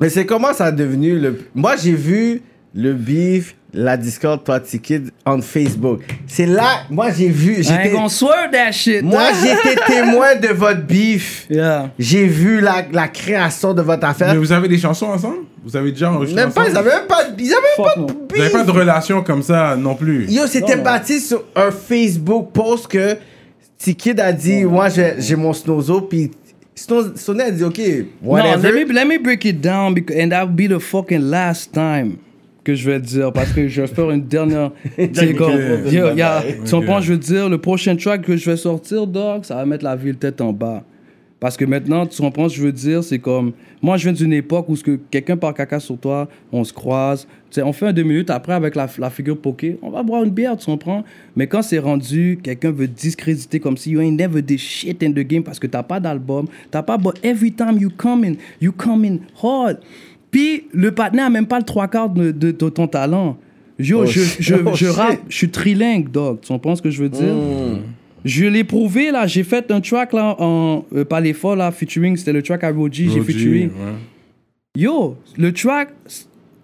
Mais 0.00 0.10
c'est 0.10 0.26
comment 0.26 0.52
ça 0.52 0.66
a 0.66 0.72
devenu 0.72 1.18
le. 1.18 1.38
Moi, 1.54 1.76
j'ai 1.76 1.92
vu 1.92 2.42
le 2.76 2.92
beef, 2.92 3.56
la 3.72 3.96
Discord, 3.96 4.44
toi, 4.44 4.60
Kid, 4.60 5.10
on 5.24 5.40
Facebook. 5.40 6.02
C'est 6.26 6.44
là, 6.46 6.82
moi, 6.90 7.08
j'ai 7.10 7.28
vu. 7.28 7.54
I 7.54 7.56
ain't 7.56 7.62
J'étais, 7.64 7.90
gonna 7.90 8.08
swear 8.10 8.50
that 8.52 8.72
shit. 8.72 9.02
moi, 9.02 9.22
j'étais 9.42 9.80
témoin 9.86 10.34
de 10.36 10.48
votre 10.48 10.82
beef. 10.82 11.46
Yeah. 11.48 11.90
J'ai 11.98 12.26
vu 12.26 12.60
la, 12.60 12.84
la 12.92 13.08
création 13.08 13.72
de 13.72 13.80
votre 13.82 14.06
affaire. 14.06 14.32
Mais 14.34 14.38
vous 14.38 14.52
avez 14.52 14.68
des 14.68 14.78
chansons 14.78 15.06
ensemble? 15.06 15.38
Vous 15.64 15.74
avez 15.76 15.90
déjà 15.90 16.12
enregistré 16.12 16.42
Même 16.44 16.52
pas, 16.52 16.68
ils 16.68 16.76
avaient 16.76 16.90
même 16.90 17.06
pas, 17.08 17.22
ils 17.38 17.52
avaient 17.52 17.62
Fuck 17.76 17.86
pas 17.86 18.00
no. 18.00 18.06
de 18.06 18.12
Vous 18.12 18.18
beef. 18.28 18.38
n'avez 18.38 18.50
pas 18.52 18.64
de 18.64 18.70
relation 18.70 19.22
comme 19.22 19.42
ça 19.42 19.74
non 19.76 19.94
plus. 19.94 20.30
Yo, 20.30 20.46
c'était 20.46 20.76
bâti 20.76 21.18
sur 21.18 21.44
un 21.56 21.70
Facebook 21.70 22.50
post 22.52 22.86
que 22.88 23.16
T-Kid 23.78 24.20
a 24.20 24.32
dit, 24.32 24.64
moi, 24.64 24.88
j'ai 24.90 25.14
j'ai 25.18 25.36
mon 25.36 25.52
snozo, 25.52 26.02
puis 26.02 26.30
Snow- 26.74 27.40
a 27.40 27.50
dit, 27.50 27.64
OK, 27.64 27.78
Non, 28.22 28.30
whatever. 28.32 28.70
let 28.70 28.84
me, 28.84 28.92
let 28.92 29.04
me 29.06 29.18
break 29.18 29.44
it 29.46 29.60
down 29.62 29.94
because, 29.94 30.16
and 30.18 30.28
that'll 30.30 30.46
be 30.46 30.68
the 30.68 30.78
fucking 30.78 31.20
last 31.30 31.72
time 31.72 32.18
que 32.66 32.74
je 32.74 32.90
vais 32.90 33.00
dire 33.00 33.32
parce 33.32 33.52
que 33.52 33.68
je 33.68 33.80
vais 33.82 33.86
faire 33.86 34.10
une 34.10 34.22
dernière. 34.26 34.72
c'est 35.14 35.34
comme, 35.34 35.54
Ok. 35.54 35.92
yo, 35.92 36.14
y 36.14 36.22
a- 36.22 36.42
tu 36.64 36.70
comprends, 36.72 37.00
je 37.00 37.12
veux 37.12 37.18
dire, 37.18 37.48
le 37.48 37.58
prochain 37.58 37.94
track 37.96 38.22
que 38.22 38.36
je 38.36 38.50
vais 38.50 38.56
sortir, 38.56 39.06
dog, 39.06 39.44
ça 39.44 39.54
va 39.54 39.64
mettre 39.64 39.84
la 39.84 39.94
ville 39.96 40.16
tête 40.16 40.40
en 40.40 40.52
bas. 40.52 40.82
Parce 41.38 41.56
que 41.58 41.66
maintenant, 41.66 42.06
tu 42.06 42.20
comprends, 42.22 42.48
je 42.48 42.62
veux 42.62 42.72
dire, 42.72 43.04
c'est 43.04 43.18
comme. 43.18 43.52
Moi, 43.82 43.98
je 43.98 44.04
viens 44.04 44.14
d'une 44.14 44.32
époque 44.32 44.70
où 44.70 44.74
ce 44.74 44.82
que 44.82 44.98
quelqu'un 45.10 45.36
parle 45.36 45.52
caca 45.52 45.78
sur 45.78 45.98
toi, 45.98 46.28
on 46.50 46.64
se 46.64 46.72
croise. 46.72 47.26
Tu 47.50 47.56
sais, 47.56 47.62
on 47.62 47.74
fait 47.74 47.86
un 47.88 47.92
deux 47.92 48.02
minutes 48.04 48.30
après 48.30 48.54
avec 48.54 48.74
la, 48.74 48.88
la 48.98 49.10
figure 49.10 49.36
poké, 49.36 49.78
on 49.82 49.90
va 49.90 50.02
boire 50.02 50.24
une 50.24 50.30
bière, 50.30 50.56
tu 50.56 50.64
comprends? 50.64 51.04
Mais 51.36 51.46
quand 51.46 51.60
c'est 51.60 51.78
rendu, 51.78 52.38
quelqu'un 52.42 52.70
veut 52.72 52.88
discréditer 52.88 53.60
comme 53.60 53.76
si 53.76 53.90
you 53.90 54.00
ain't 54.00 54.16
never 54.18 54.40
did 54.40 54.58
shit 54.58 55.02
in 55.02 55.10
the 55.12 55.20
game 55.20 55.42
parce 55.44 55.58
que 55.58 55.66
t'as 55.66 55.82
pas 55.82 56.00
d'album, 56.00 56.46
t'as 56.70 56.82
pas. 56.82 56.96
But 56.96 57.20
every 57.22 57.52
time 57.52 57.76
you 57.78 57.90
come 57.96 58.24
in, 58.24 58.32
you 58.62 58.72
come 58.72 59.04
in 59.04 59.18
hard. 59.40 59.78
Puis 60.30 60.64
le 60.72 60.92
partenaire 60.92 61.26
a 61.26 61.30
même 61.30 61.46
pas 61.46 61.58
le 61.58 61.64
trois 61.64 61.88
quarts 61.88 62.10
de, 62.10 62.30
de- 62.30 62.50
de 62.50 62.68
ton 62.68 62.86
talent. 62.86 63.36
Yo, 63.78 64.00
Oh, 64.02 64.06
je, 64.06 64.20
Oh, 64.54 64.74
je 64.74 64.86
rappe, 64.86 65.20
je 65.28 65.36
suis 65.36 65.50
trilingue, 65.50 66.10
dog. 66.10 66.38
Tu 66.40 66.48
comprends 66.48 66.74
ce 66.76 66.82
que 66.82 66.90
je 66.90 67.02
veux 67.02 67.08
dire? 67.10 67.34
Hmm. 67.34 67.78
Je 68.24 68.44
l'ai 68.46 68.64
prouvé, 68.64 69.10
là. 69.10 69.26
J'ai 69.26 69.44
fait 69.44 69.70
un 69.70 69.80
track, 69.80 70.12
là, 70.12 70.34
en 70.40 70.84
euh, 70.94 71.04
pas 71.04 71.20
l'effort, 71.20 71.54
là, 71.56 71.70
featuring. 71.70 72.16
C'était 72.16 72.32
le 72.32 72.42
track 72.42 72.64
à 72.64 72.70
Roji, 72.70 73.10
j'ai 73.10 73.20
featuring. 73.20 73.68
ouais. 73.68 74.80
Yo, 74.82 75.16
le 75.38 75.52
track, 75.52 75.90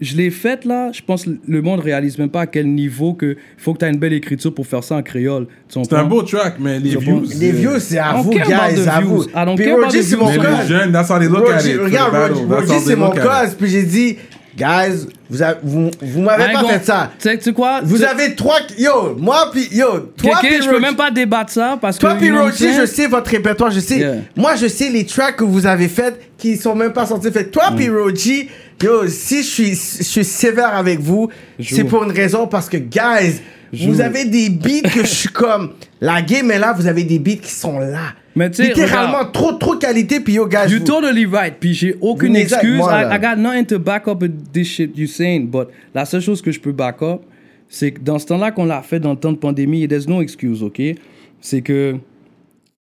je 0.03 0.16
l'ai 0.16 0.31
fait, 0.31 0.65
là. 0.65 0.91
Je 0.93 1.01
pense 1.01 1.24
que 1.24 1.31
le 1.47 1.62
monde 1.62 1.81
réalise 1.81 2.19
même 2.19 2.29
pas 2.29 2.43
à 2.43 2.47
quel 2.47 2.66
niveau 2.66 3.15
que 3.15 3.37
faut 3.57 3.73
que 3.73 3.79
tu 3.79 3.85
aies 3.85 3.91
une 3.91 3.99
belle 3.99 4.12
écriture 4.12 4.53
pour 4.55 4.66
faire 4.66 4.83
ça 4.85 4.97
en 4.97 5.03
créole. 5.03 5.47
C'est 5.69 5.93
un 5.95 6.05
beau 6.05 6.23
track, 6.23 6.57
mais 6.61 6.79
les 6.81 6.97
views. 6.97 7.20
pense- 7.20 7.35
Les 7.35 7.53
views, 7.53 7.79
c'est 7.79 7.99
à 7.99 8.15
vous, 8.15 8.31
guys, 8.31 8.43
the 8.43 8.89
à 8.89 9.01
vous. 9.01 9.24
Puis 9.57 9.73
Roger, 9.73 10.03
c'est 10.03 10.16
mon 10.16 10.27
views. 10.27 10.41
Mais 10.43 10.49
cause. 10.49 10.59
les 10.62 10.66
jeunes, 10.66 10.93
that's 10.93 11.11
how 11.11 11.19
they 11.19 11.29
look 11.29 11.49
at 11.49 11.55
Roger, 11.55 11.70
it. 11.70 11.77
for 11.77 11.85
the 11.85 11.91
regarde. 11.91 12.33
Roger, 12.51 12.79
c'est 12.85 12.97
mon 12.97 13.11
cause. 13.11 13.55
Puis 13.59 13.69
j'ai 13.69 13.83
dit, 13.85 14.16
guys, 14.57 15.07
vous, 15.31 15.43
avez- 15.43 15.59
vous, 15.62 15.91
vous 16.01 16.20
m'avez 16.20 16.53
pas 16.53 16.65
fait 16.65 16.85
ça. 16.85 17.11
Tu 17.19 17.29
sais 17.41 17.53
quoi? 17.53 17.81
Vous 17.83 18.03
avez 18.03 18.35
trois. 18.35 18.59
Yo, 18.79 19.16
moi, 19.19 19.51
puis 19.53 19.69
yo, 19.73 20.12
toi, 20.16 20.39
puis 20.41 20.62
je 20.62 20.69
peux 20.69 20.81
même 20.81 20.97
pas 20.97 21.11
débattre 21.11 21.53
ça 21.53 21.79
parce 21.81 21.99
Toi, 21.99 22.15
que. 22.15 22.19
puis 22.19 22.29
I'm 22.29 22.51
je 22.53 22.87
sais 22.87 23.07
votre 23.07 23.31
répertoire, 23.31 23.70
je 23.70 23.81
sais. 23.81 23.99
Yeah. 23.99 24.15
Moi, 24.37 24.57
je 24.57 24.66
sais 24.66 24.89
les 24.91 25.07
tracks 25.07 25.37
que 25.37 25.45
vous 25.45 25.66
avez 25.66 25.89
faits 25.89 26.20
qui 26.39 26.57
sont 26.57 26.74
même 26.74 26.93
pas 26.93 27.07
sortis. 27.07 27.31
Fait 27.31 27.45
toi, 27.51 27.73
puis 27.77 27.89
Roger, 27.89 28.49
yo, 28.83 29.07
si 29.09 29.43
je 29.43 29.49
suis, 29.49 29.70
je 29.74 30.03
suis 30.03 30.24
sévère 30.24 30.74
avec 30.74 31.01
vous, 31.01 31.29
c'est 31.62 31.85
pour 31.85 32.05
une 32.05 32.12
raison 32.12 32.47
parce 32.47 32.69
que, 32.69 32.77
guys, 32.77 33.41
Joue. 33.73 33.93
vous 33.93 34.01
avez 34.01 34.27
des 34.27 34.51
beats 34.51 34.89
que 34.89 35.01
je 35.01 35.07
suis 35.15 35.29
comme. 35.31 35.73
La 36.01 36.20
game 36.20 36.51
est 36.51 36.59
là, 36.59 36.73
vous 36.73 36.87
avez 36.87 37.05
des 37.05 37.19
beats 37.19 37.37
qui 37.43 37.51
sont 37.53 37.79
là. 37.79 38.12
Mais 38.34 38.50
tu 38.50 38.62
sais, 38.62 38.68
Littéralement, 38.68 39.18
regarde. 39.18 39.32
trop, 39.32 39.52
trop 39.52 39.76
qualité, 39.76 40.20
puis 40.20 40.34
yo, 40.34 40.46
guys. 40.46 40.70
You 40.70 40.78
vous- 40.78 40.84
totally 40.84 41.26
right. 41.26 41.54
Puis 41.60 41.74
j'ai 41.74 41.96
aucune 42.00 42.34
excuse. 42.36 42.78
moi, 42.78 43.02
I, 43.14 43.18
got 43.20 43.36
nothing 43.36 43.66
to 43.66 43.78
back 43.78 44.09
up 44.09 44.24
this 44.52 44.66
shit 44.68 44.96
you 44.96 45.06
saying. 45.06 45.48
But 45.48 45.68
la 45.94 46.04
seule 46.04 46.20
chose 46.22 46.40
que 46.40 46.50
je 46.50 46.59
peux 46.60 46.72
back 46.72 47.02
up, 47.02 47.20
c'est 47.68 47.92
que 47.92 48.00
dans 48.00 48.18
ce 48.18 48.26
temps-là 48.26 48.50
qu'on 48.50 48.64
l'a 48.64 48.82
fait 48.82 49.00
dans 49.00 49.10
le 49.12 49.18
temps 49.18 49.32
de 49.32 49.36
pandémie, 49.38 49.86
there's 49.86 50.09
no 50.09 50.22
excuse, 50.22 50.62
OK? 50.62 50.80
C'est 51.40 51.60
que 51.62 51.96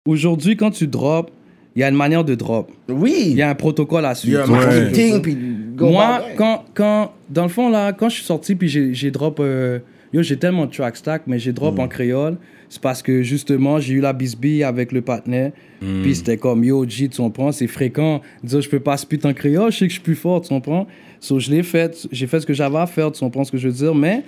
aujourd'hui, 0.08 0.56
quand 0.56 0.72
tu 0.72 0.88
drops, 0.88 1.32
il 1.76 1.82
y 1.82 1.84
a 1.84 1.90
une 1.90 1.96
manière 1.96 2.24
de 2.24 2.36
drop. 2.36 2.72
Oui. 2.88 3.16
Il 3.28 3.34
y 3.38 3.42
a 3.42 3.50
un 3.50 3.56
protocole 3.56 4.06
à 4.06 4.14
Il 4.24 4.32
y 4.32 4.38
a 4.38 4.46
suivre. 4.46 4.92
dire? 4.92 5.22
puis 5.22 5.38
go 5.76 5.90
Moi, 5.90 6.22
quand, 6.38 6.64
quand, 6.74 7.12
dans 7.30 7.44
le 7.44 7.50
fond, 7.50 7.70
là, 7.70 7.92
quand 7.94 8.08
je 8.10 8.16
suis 8.16 8.24
sorti, 8.24 8.56
puis 8.56 8.70
j'ai 8.70 9.12
drop. 9.12 9.40
euh, 9.40 9.80
yo, 10.14 10.22
j'ai 10.24 10.38
tellement 10.38 10.66
de 10.68 10.72
track 10.72 10.96
stack, 10.96 11.24
mais 11.28 11.38
j'ai 11.38 11.52
Mm. 11.52 11.56
drop 11.56 11.80
en 11.80 11.88
créole. 11.88 12.38
C'est 12.70 12.82
parce 12.82 13.02
que 13.02 13.22
justement, 13.22 13.80
j'ai 13.80 13.94
eu 13.96 14.00
la 14.02 14.14
bisbille 14.14 14.64
avec 14.64 14.92
le 14.92 15.02
partenaire. 15.02 15.52
Mm. 15.82 16.02
Puis 16.02 16.16
c'était 16.16 16.38
comme, 16.38 16.64
yo, 16.64 16.88
G, 16.88 17.08
tu 17.10 17.18
comprends, 17.18 17.52
c'est 17.52 17.68
fréquent. 17.68 18.22
Dire, 18.44 18.62
je 18.62 18.70
peux 18.70 18.80
pas 18.80 18.98
spit 18.98 19.20
en 19.24 19.34
créole, 19.34 19.72
je 19.72 19.78
sais 19.78 19.86
que 19.86 19.90
je 19.90 19.96
suis 19.96 20.04
plus 20.04 20.16
fort, 20.16 20.42
tu 20.42 20.50
comprends. 20.50 20.88
So, 21.20 21.40
je 21.40 21.50
l'ai 21.52 21.64
fait, 21.64 22.08
j'ai 22.12 22.28
fait 22.28 22.40
ce 22.40 22.46
que 22.46 22.54
j'avais 22.54 22.78
à 22.78 22.88
faire, 22.88 23.12
tu 23.12 23.20
comprends 23.20 23.44
ce 23.44 23.52
que 23.52 23.58
je 23.58 23.68
veux 23.68 23.74
dire. 23.74 23.96
Mais 23.96 24.24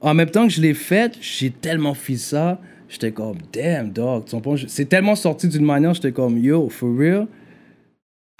en 0.00 0.14
même 0.14 0.30
temps 0.30 0.46
que 0.46 0.52
je 0.52 0.60
l'ai 0.60 0.74
fait, 0.74 1.16
j'ai 1.20 1.50
tellement 1.50 1.94
fait 1.94 2.16
ça. 2.16 2.60
J'étais 2.88 3.12
comme, 3.12 3.36
damn, 3.52 3.90
dog, 3.90 4.24
tu 4.24 4.32
comprends. 4.32 4.56
C'est 4.66 4.88
tellement 4.88 5.14
sorti 5.14 5.46
d'une 5.48 5.64
manière, 5.64 5.94
j'étais 5.94 6.12
comme, 6.12 6.38
yo, 6.38 6.68
for 6.68 6.90
real? 6.96 7.26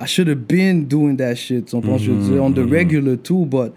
I 0.01 0.07
should 0.07 0.29
have 0.29 0.47
been 0.49 0.87
doing 0.87 1.17
that 1.17 1.35
shit. 1.35 1.67
Tu 1.67 1.73
comprends, 1.73 1.99
je 1.99 2.11
veux 2.11 2.33
dire, 2.33 2.43
on 2.43 2.51
the 2.51 2.59
regular 2.59 3.17
too, 3.23 3.45
but 3.45 3.73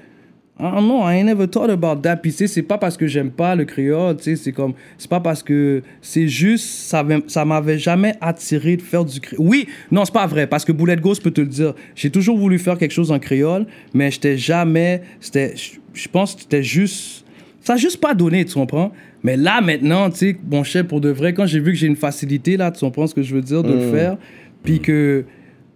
I 0.59 0.69
don't 0.71 0.85
know, 0.87 1.01
I 1.01 1.23
never 1.23 1.47
thought 1.47 1.71
about 1.71 2.01
that. 2.03 2.17
Puis, 2.17 2.31
c'est 2.31 2.61
pas 2.61 2.77
parce 2.77 2.95
que 2.95 3.07
j'aime 3.07 3.31
pas 3.31 3.55
le 3.55 3.65
créole, 3.65 4.15
tu 4.17 4.23
sais, 4.23 4.35
c'est 4.35 4.51
comme, 4.51 4.73
c'est 4.99 5.09
pas 5.09 5.19
parce 5.19 5.41
que, 5.41 5.81
c'est 5.99 6.27
juste, 6.27 6.65
ça, 6.65 6.99
avait- 6.99 7.23
ça 7.27 7.43
m'avait 7.43 7.79
jamais 7.79 8.13
attiré 8.21 8.77
de 8.77 8.81
faire 8.83 9.03
du 9.03 9.19
créole. 9.19 9.43
Oui, 9.45 9.67
non, 9.91 10.05
c'est 10.05 10.13
pas 10.13 10.27
vrai, 10.27 10.45
parce 10.45 10.63
que 10.63 10.71
Boulette 10.71 11.01
Ghost 11.01 11.23
peut 11.23 11.31
te 11.31 11.41
le 11.41 11.47
dire. 11.47 11.73
J'ai 11.95 12.11
toujours 12.11 12.37
voulu 12.37 12.59
faire 12.59 12.77
quelque 12.77 12.91
chose 12.91 13.11
en 13.11 13.17
créole, 13.17 13.65
mais 13.95 14.11
j'étais 14.11 14.37
jamais, 14.37 15.01
c'était, 15.19 15.55
je- 15.93 16.07
pense 16.09 16.35
que 16.35 16.41
c'était 16.41 16.63
juste, 16.63 17.25
ça 17.61 17.73
a 17.73 17.77
juste 17.77 17.99
pas 17.99 18.13
donné, 18.13 18.45
tu 18.45 18.53
comprends? 18.53 18.91
Mais 19.23 19.35
là, 19.37 19.59
maintenant, 19.59 20.11
tu 20.11 20.17
sais, 20.17 20.37
mon 20.51 20.63
chef, 20.63 20.85
pour 20.87 21.01
de 21.01 21.09
vrai, 21.09 21.33
quand 21.33 21.47
j'ai 21.47 21.59
vu 21.61 21.71
que 21.71 21.77
j'ai 21.79 21.87
une 21.87 21.95
facilité, 21.95 22.57
là, 22.57 22.69
tu 22.69 22.79
comprends 22.81 23.07
ce 23.07 23.15
que 23.15 23.23
je 23.23 23.33
veux 23.33 23.41
dire, 23.41 23.63
de 23.63 23.73
le 23.73 23.79
faire, 23.79 24.17
puis 24.63 24.79
que, 24.79 25.25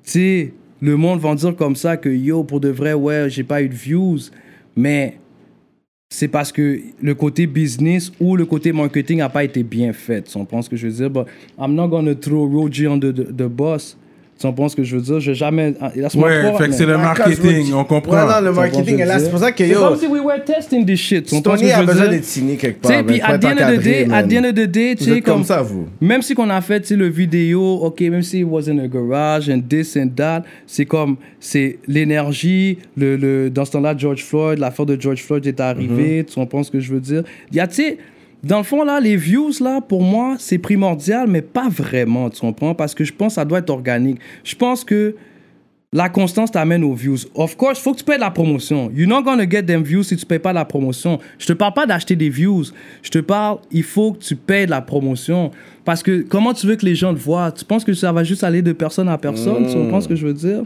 tu 0.04 0.12
sais, 0.12 0.54
le 0.82 0.96
monde 0.98 1.20
va 1.20 1.34
dire 1.34 1.56
comme 1.56 1.76
ça 1.76 1.98
que, 1.98 2.10
yo, 2.10 2.44
pour 2.44 2.60
de 2.60 2.70
vrai, 2.70 2.94
ouais, 2.94 3.26
j'ai 3.30 3.44
pas 3.44 3.64
eu 3.64 3.70
de 3.70 3.74
views, 3.74 4.20
mais 4.78 5.18
c'est 6.10 6.30
parce 6.30 6.52
que 6.52 6.80
le 7.02 7.16
côté 7.16 7.48
business 7.48 8.12
ou 8.20 8.38
le 8.38 8.46
côté 8.46 8.72
marketing 8.72 9.18
n'a 9.18 9.30
pas 9.30 9.44
été 9.44 9.64
bien 9.64 9.92
fait. 9.92 10.32
Comprends 10.32 10.62
ce 10.62 10.70
que 10.70 10.78
je 10.78 10.88
veux 10.88 10.94
dire? 10.94 11.10
But 11.10 11.28
I'm 11.60 11.76
not 11.76 11.90
gonna 11.90 12.16
throw 12.16 12.48
Roger 12.48 12.88
under 12.88 13.12
the, 13.14 13.26
the 13.26 13.50
bus. 13.50 13.98
Tu 14.40 14.46
comprends 14.46 14.70
ce 14.70 14.76
que 14.76 14.84
je 14.84 14.96
veux 14.96 15.02
dire? 15.02 15.20
Je 15.20 15.32
vais 15.32 15.36
jamais... 15.36 15.74
ah, 15.82 15.92
Ouais, 15.96 16.10
croire, 16.44 16.58
fait 16.60 16.68
que 16.68 16.74
c'est 16.74 16.86
le 16.86 16.98
marketing, 16.98 17.74
on 17.74 17.84
comprend. 17.84 18.14
Ouais, 18.28 18.34
non, 18.42 18.46
le 18.46 18.52
marketing 18.54 19.00
est 19.00 19.06
là. 19.06 19.18
C'est 19.18 19.32
pour 19.32 19.40
ça 19.40 19.52
que 19.52 19.66
C'est 19.68 19.74
comme 19.74 19.98
si 19.98 20.06
we 20.06 20.22
were 20.22 20.44
testing 20.46 20.86
this 20.86 21.00
shit. 21.00 21.26
Tu 21.26 21.36
comprends 21.36 21.54
ce 21.58 21.66
Stony 21.66 21.72
que 21.72 21.76
a 21.76 21.82
je 21.82 21.82
veux 21.88 21.94
besoin 21.94 22.08
d'être 22.10 22.24
signé 22.24 22.56
quelque 22.56 22.82
Tu 22.82 22.88
sais, 22.88 22.94
part. 22.96 23.06
puis 23.06 23.22
à 23.22 23.38
the 23.40 23.46
end 23.46 23.50
of 23.58 23.76
the 23.80 23.84
day, 23.84 24.04
at 24.04 24.08
man. 24.08 24.28
the 24.28 24.34
end 24.34 24.44
of 24.50 24.54
the 24.54 24.68
day, 24.68 24.96
tu 24.96 25.04
Vous 25.06 25.10
sais, 25.12 25.18
êtes 25.18 25.24
comme 25.24 25.44
ça, 25.44 25.62
vous. 25.64 25.88
même 26.00 26.22
si 26.22 26.36
qu'on 26.36 26.50
a 26.52 26.62
fait 26.62 26.82
tu 26.82 26.88
sais, 26.90 26.96
le 26.96 27.08
vidéo, 27.08 27.62
ok, 27.82 28.00
même 28.02 28.22
si 28.22 28.40
it 28.42 28.46
was 28.48 28.70
in 28.70 28.78
a 28.78 28.88
garage 28.88 29.50
and 29.50 29.62
this 29.68 29.98
and 29.98 30.10
that, 30.16 30.44
c'est 30.68 30.86
comme, 30.86 31.18
c'est 31.40 31.80
l'énergie, 31.88 32.78
le, 32.96 33.16
le, 33.18 33.50
dans 33.50 33.66
ce 33.66 33.72
temps-là, 33.72 33.96
George 33.98 34.24
Floyd, 34.24 34.60
l'affaire 34.60 34.86
de 34.86 35.00
George 35.00 35.24
Floyd 35.24 35.46
est 35.48 35.60
arrivée, 35.60 36.24
tu 36.28 36.36
comprends 36.36 36.64
ce 36.64 36.70
que 36.72 36.80
je 36.80 36.94
veux 36.94 37.00
dire? 37.00 37.24
Il 37.52 37.58
y 37.58 37.60
a, 37.60 37.68
tu 37.68 37.76
sais, 37.76 37.98
dans 38.48 38.58
le 38.58 38.64
fond, 38.64 38.84
là, 38.84 39.00
les 39.00 39.16
views, 39.16 39.52
là, 39.62 39.82
pour 39.82 40.02
moi, 40.02 40.36
c'est 40.40 40.58
primordial, 40.58 41.28
mais 41.28 41.42
pas 41.42 41.70
vraiment, 41.70 42.30
tu 42.30 42.42
comprends? 42.42 42.74
Parce 42.74 42.96
que 42.96 43.04
je 43.04 43.14
pense 43.14 43.34
que 43.34 43.36
ça 43.36 43.46
doit 43.46 43.60
être 43.60 43.70
organique. 43.70 44.20
Je 44.44 44.56
pense 44.56 44.84
que 44.84 45.16
la 45.94 46.10
constance 46.10 46.52
t'amène 46.52 46.84
aux 46.84 46.94
views. 46.94 47.18
Of 47.34 47.56
course, 47.56 47.80
faut 47.80 47.94
que 47.94 48.00
tu 48.00 48.04
payes 48.04 48.20
la 48.20 48.32
promotion. 48.32 48.92
You're 48.94 49.08
not 49.08 49.24
gonna 49.24 49.50
get 49.50 49.64
them 49.64 49.84
views 49.84 50.04
si 50.04 50.18
tu 50.18 50.26
payes 50.26 50.40
pas 50.40 50.54
la 50.54 50.66
promotion. 50.66 51.20
Je 51.40 51.48
te 51.48 51.54
parle 51.54 51.74
pas 51.74 51.86
d'acheter 51.86 52.16
des 52.16 52.30
views. 52.30 52.66
Je 53.02 53.10
te 53.10 53.20
parle, 53.20 53.60
il 53.72 53.84
faut 53.84 54.12
que 54.14 54.20
tu 54.20 54.36
payes 54.36 54.68
la 54.68 54.82
promotion. 54.82 55.52
Parce 55.86 56.04
que 56.04 56.22
comment 56.22 56.54
tu 56.54 56.68
veux 56.68 56.76
que 56.76 56.86
les 56.86 56.96
gens 56.96 57.12
le 57.12 57.18
voient? 57.18 57.52
Tu 57.52 57.64
penses 57.64 57.84
que 57.84 57.94
ça 57.94 58.12
va 58.12 58.24
juste 58.24 58.44
aller 58.44 58.62
de 58.62 58.74
personne 58.74 59.08
à 59.08 59.18
personne? 59.18 59.66
Tu 59.68 59.74
comprends 59.74 60.02
ce 60.02 60.08
que 60.08 60.16
je 60.16 60.28
veux 60.28 60.34
dire? 60.34 60.64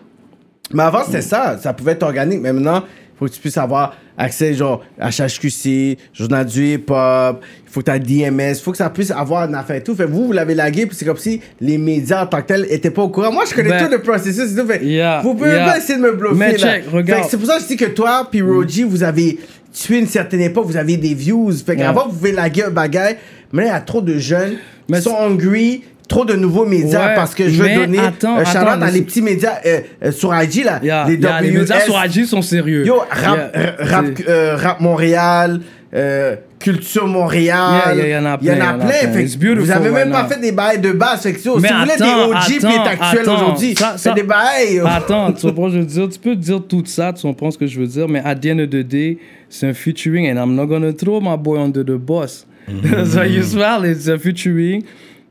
Mais 0.73 0.83
avant, 0.83 1.03
c'était 1.03 1.21
ça. 1.21 1.57
Ça 1.57 1.73
pouvait 1.73 1.91
être 1.91 2.03
organique. 2.03 2.41
Mais 2.41 2.51
maintenant, 2.51 2.83
faut 3.21 3.27
que 3.29 3.35
tu 3.35 3.39
puisses 3.39 3.57
avoir 3.57 3.95
accès, 4.17 4.55
genre, 4.55 4.83
à 4.99 5.09
HHQC, 5.09 5.97
Journal 6.11 6.43
du 6.43 6.73
hip-hop. 6.73 7.43
Il 7.67 7.71
faut 7.71 7.81
que 7.81 7.85
tu 7.85 7.91
aies 7.91 7.99
DMS. 7.99 8.53
Il 8.57 8.63
faut 8.63 8.71
que 8.71 8.77
ça 8.77 8.89
puisse 8.89 9.11
avoir 9.11 9.47
une 9.47 9.53
affaire 9.53 9.75
et 9.75 9.83
tout. 9.83 9.93
Fait 9.93 10.05
vous, 10.05 10.25
vous 10.25 10.31
l'avez 10.31 10.55
lagué, 10.55 10.87
puis 10.87 10.95
c'est 10.97 11.05
comme 11.05 11.17
si 11.17 11.39
les 11.59 11.77
médias 11.77 12.23
en 12.23 12.25
tant 12.25 12.41
que 12.41 12.47
tels 12.47 12.65
étaient 12.71 12.89
pas 12.89 13.03
au 13.03 13.09
courant. 13.09 13.31
Moi, 13.31 13.43
je 13.47 13.53
connais 13.53 13.69
Ben, 13.69 13.85
tout 13.85 13.91
le 13.91 14.01
processus 14.01 14.51
et 14.51 14.55
tout. 14.55 14.65
Fait, 14.65 14.83
yeah, 14.83 15.21
vous 15.21 15.35
pouvez 15.35 15.51
yeah. 15.51 15.65
pas 15.65 15.77
essayer 15.77 15.99
de 15.99 16.03
me 16.03 16.13
bluffer. 16.13 16.35
Mais 16.35 16.57
là. 16.57 16.73
regarde. 16.91 17.27
C'est 17.29 17.37
pour 17.37 17.45
ça 17.45 17.57
que 17.57 17.61
je 17.61 17.67
dis 17.67 17.77
que 17.77 17.85
toi, 17.85 18.27
puis 18.29 18.41
Roji, 18.41 18.83
vous 18.83 19.03
avez 19.03 19.37
tué 19.71 19.99
une 19.99 20.07
certaine 20.07 20.41
époque, 20.41 20.65
vous 20.65 20.77
avez 20.77 20.97
des 20.97 21.13
views. 21.13 21.51
Fait 21.51 21.75
Yeah. 21.75 21.85
qu'avant, 21.87 22.07
vous 22.07 22.15
pouvez 22.15 22.31
laguer 22.31 22.63
un 22.63 22.71
bagage. 22.71 23.17
Mais 23.53 23.63
là, 23.65 23.67
il 23.69 23.71
y 23.73 23.75
a 23.75 23.81
trop 23.81 24.01
de 24.01 24.17
jeunes 24.17 24.55
Mais 24.89 24.97
qui 24.97 25.03
sont 25.03 25.15
hungry. 25.15 25.83
Trop 26.11 26.25
de 26.25 26.33
nouveaux 26.35 26.65
médias 26.65 27.07
Ouais, 27.09 27.15
parce 27.15 27.33
que 27.33 27.47
je 27.47 27.61
veux 27.63 27.73
donner 27.73 27.99
attends, 27.99 28.35
un 28.37 28.43
shout-out 28.43 28.57
attends, 28.67 28.81
à 28.81 28.85
mais 28.85 28.91
les 28.91 29.01
petits 29.01 29.21
médias 29.21 29.59
euh, 29.65 29.79
euh, 30.03 30.11
sur 30.11 30.35
IG 30.35 30.65
là. 30.65 30.79
Yeah, 30.83 31.05
les 31.07 31.15
yeah, 31.15 31.41
les 31.41 31.51
médias 31.51 31.79
sur 31.79 31.95
IG 32.05 32.25
sont 32.25 32.41
sérieux. 32.41 32.85
Yo, 32.85 32.97
rap, 33.09 33.09
Yeah, 33.37 33.51
euh, 33.55 33.71
rap, 33.79 34.05
euh, 34.27 34.55
rap 34.57 34.79
Montréal, 34.81 35.61
euh, 35.93 36.35
Culture 36.59 37.07
Montréal. 37.07 37.95
Yeah, 37.95 37.95
yeah, 37.95 38.19
y 38.19 38.21
en 38.21 38.25
a 38.25 38.37
Il 38.41 38.47
y 38.47 38.51
en 38.51 38.55
plein, 38.55 38.57
y 38.57 38.61
a 38.61 38.65
en 38.65 38.69
a 38.69 38.73
plein. 38.73 38.87
plein. 38.87 39.11
Fait 39.13 39.23
que 39.23 39.27
It's 39.27 39.37
vous 39.37 39.71
avez 39.71 39.89
même 39.89 39.93
right 39.93 40.11
pas 40.11 40.23
now. 40.23 40.27
fait 40.29 40.41
des 40.41 40.51
bails 40.51 40.79
de 40.81 40.91
base. 40.91 41.21
Fait 41.21 41.33
que 41.33 41.43
yo, 41.45 41.59
Mais 41.59 41.69
si 41.69 41.73
vous 41.73 41.79
voulez 41.79 41.95
des 41.97 42.03
OG 42.03 42.35
attends, 42.67 42.69
est 42.85 42.89
actuel 42.89 43.29
aujourd'hui, 43.29 43.75
c'est 43.95 44.13
des 44.13 44.23
bails. 44.23 44.81
Attends, 44.85 45.31
tu 45.31 45.41
comprends 45.47 45.69
ce 45.69 45.75
que 45.75 45.77
je 45.77 45.79
veux 45.79 45.85
dire? 45.85 46.09
Tu 46.09 46.19
peux 46.19 46.35
dire 46.35 46.61
tout 46.67 46.83
ça, 46.85 47.13
tu 47.13 47.21
comprends 47.21 47.51
ce 47.51 47.57
que 47.57 47.67
je 47.67 47.79
veux 47.79 47.87
dire, 47.87 48.09
mais 48.09 48.21
at 48.25 48.35
the 48.35 48.47
end 48.47 48.59
of 48.59 48.69
the 48.69 48.83
day, 48.85 49.17
c'est 49.49 49.67
un 49.69 49.73
featuring 49.73 50.29
and 50.29 50.35
I'm 50.43 50.55
not 50.55 50.65
gonna 50.67 50.91
throw 50.91 51.21
my 51.21 51.37
boy 51.37 51.57
under 51.57 51.83
the 51.85 51.97
bus. 51.97 52.45
so 53.11 53.23
you 53.23 53.43
smell 53.43 53.85
it, 53.85 54.01
c'est 54.01 54.11
un 54.11 54.17
featuring. 54.19 54.83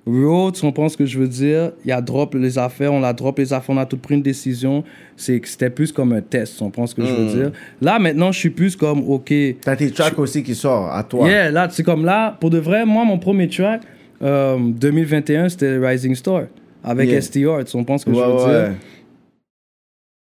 Ro, 0.07 0.51
tu 0.51 0.63
comprends 0.63 0.89
ce 0.89 0.97
que 0.97 1.05
je 1.05 1.19
veux 1.19 1.29
dire? 1.29 1.73
Il 1.85 1.89
y 1.89 1.93
a 1.93 2.01
drop 2.01 2.35
les 2.35 2.59
affaires, 2.59 2.93
on 2.93 3.03
a 3.03 3.13
drop 3.13 3.39
les 3.39 3.53
affaires, 3.53 3.75
on 3.75 3.79
a 3.79 3.87
tout 3.87 3.99
pris 3.99 4.15
une 4.15 4.23
décision. 4.23 4.83
C'est 5.17 5.39
que 5.39 5.47
c'était 5.47 5.69
plus 5.71 5.93
comme 5.93 6.13
un 6.13 6.23
test, 6.23 6.55
tu 6.57 6.65
comprends 6.65 6.87
ce 6.87 6.95
que 6.95 7.05
je 7.05 7.13
veux 7.13 7.27
dire? 7.27 7.53
Là, 7.83 7.99
maintenant, 7.99 8.33
je 8.33 8.39
suis 8.39 8.51
plus 8.51 8.77
comme, 8.77 9.09
OK, 9.09 9.33
T'as 9.61 9.77
tes 9.77 9.91
tracks 9.91 10.19
aussi 10.19 10.43
qui 10.43 10.55
sortent 10.55 10.91
à 10.93 11.03
toi. 11.03 11.29
Yeah, 11.29 11.51
là, 11.51 11.69
c'est 11.71 11.83
comme 11.83 12.05
là, 12.05 12.37
pour 12.41 12.51
de 12.51 12.59
vrai, 12.59 12.87
moi, 12.87 13.05
mon 13.05 13.19
premier 13.19 13.49
track, 13.49 13.83
euh, 14.23 14.59
2021, 14.59 15.51
c'était 15.51 15.77
Rising 15.77 16.15
Star, 16.15 16.45
avec 16.83 17.09
Yeah. 17.09 17.21
STR, 17.21 17.65
tu 17.65 17.73
comprends 17.73 17.99
ce 17.99 18.07
que 18.07 18.15
je 18.15 18.19
veux 18.19 18.35
ouais. 18.35 18.69
dire? 18.69 18.75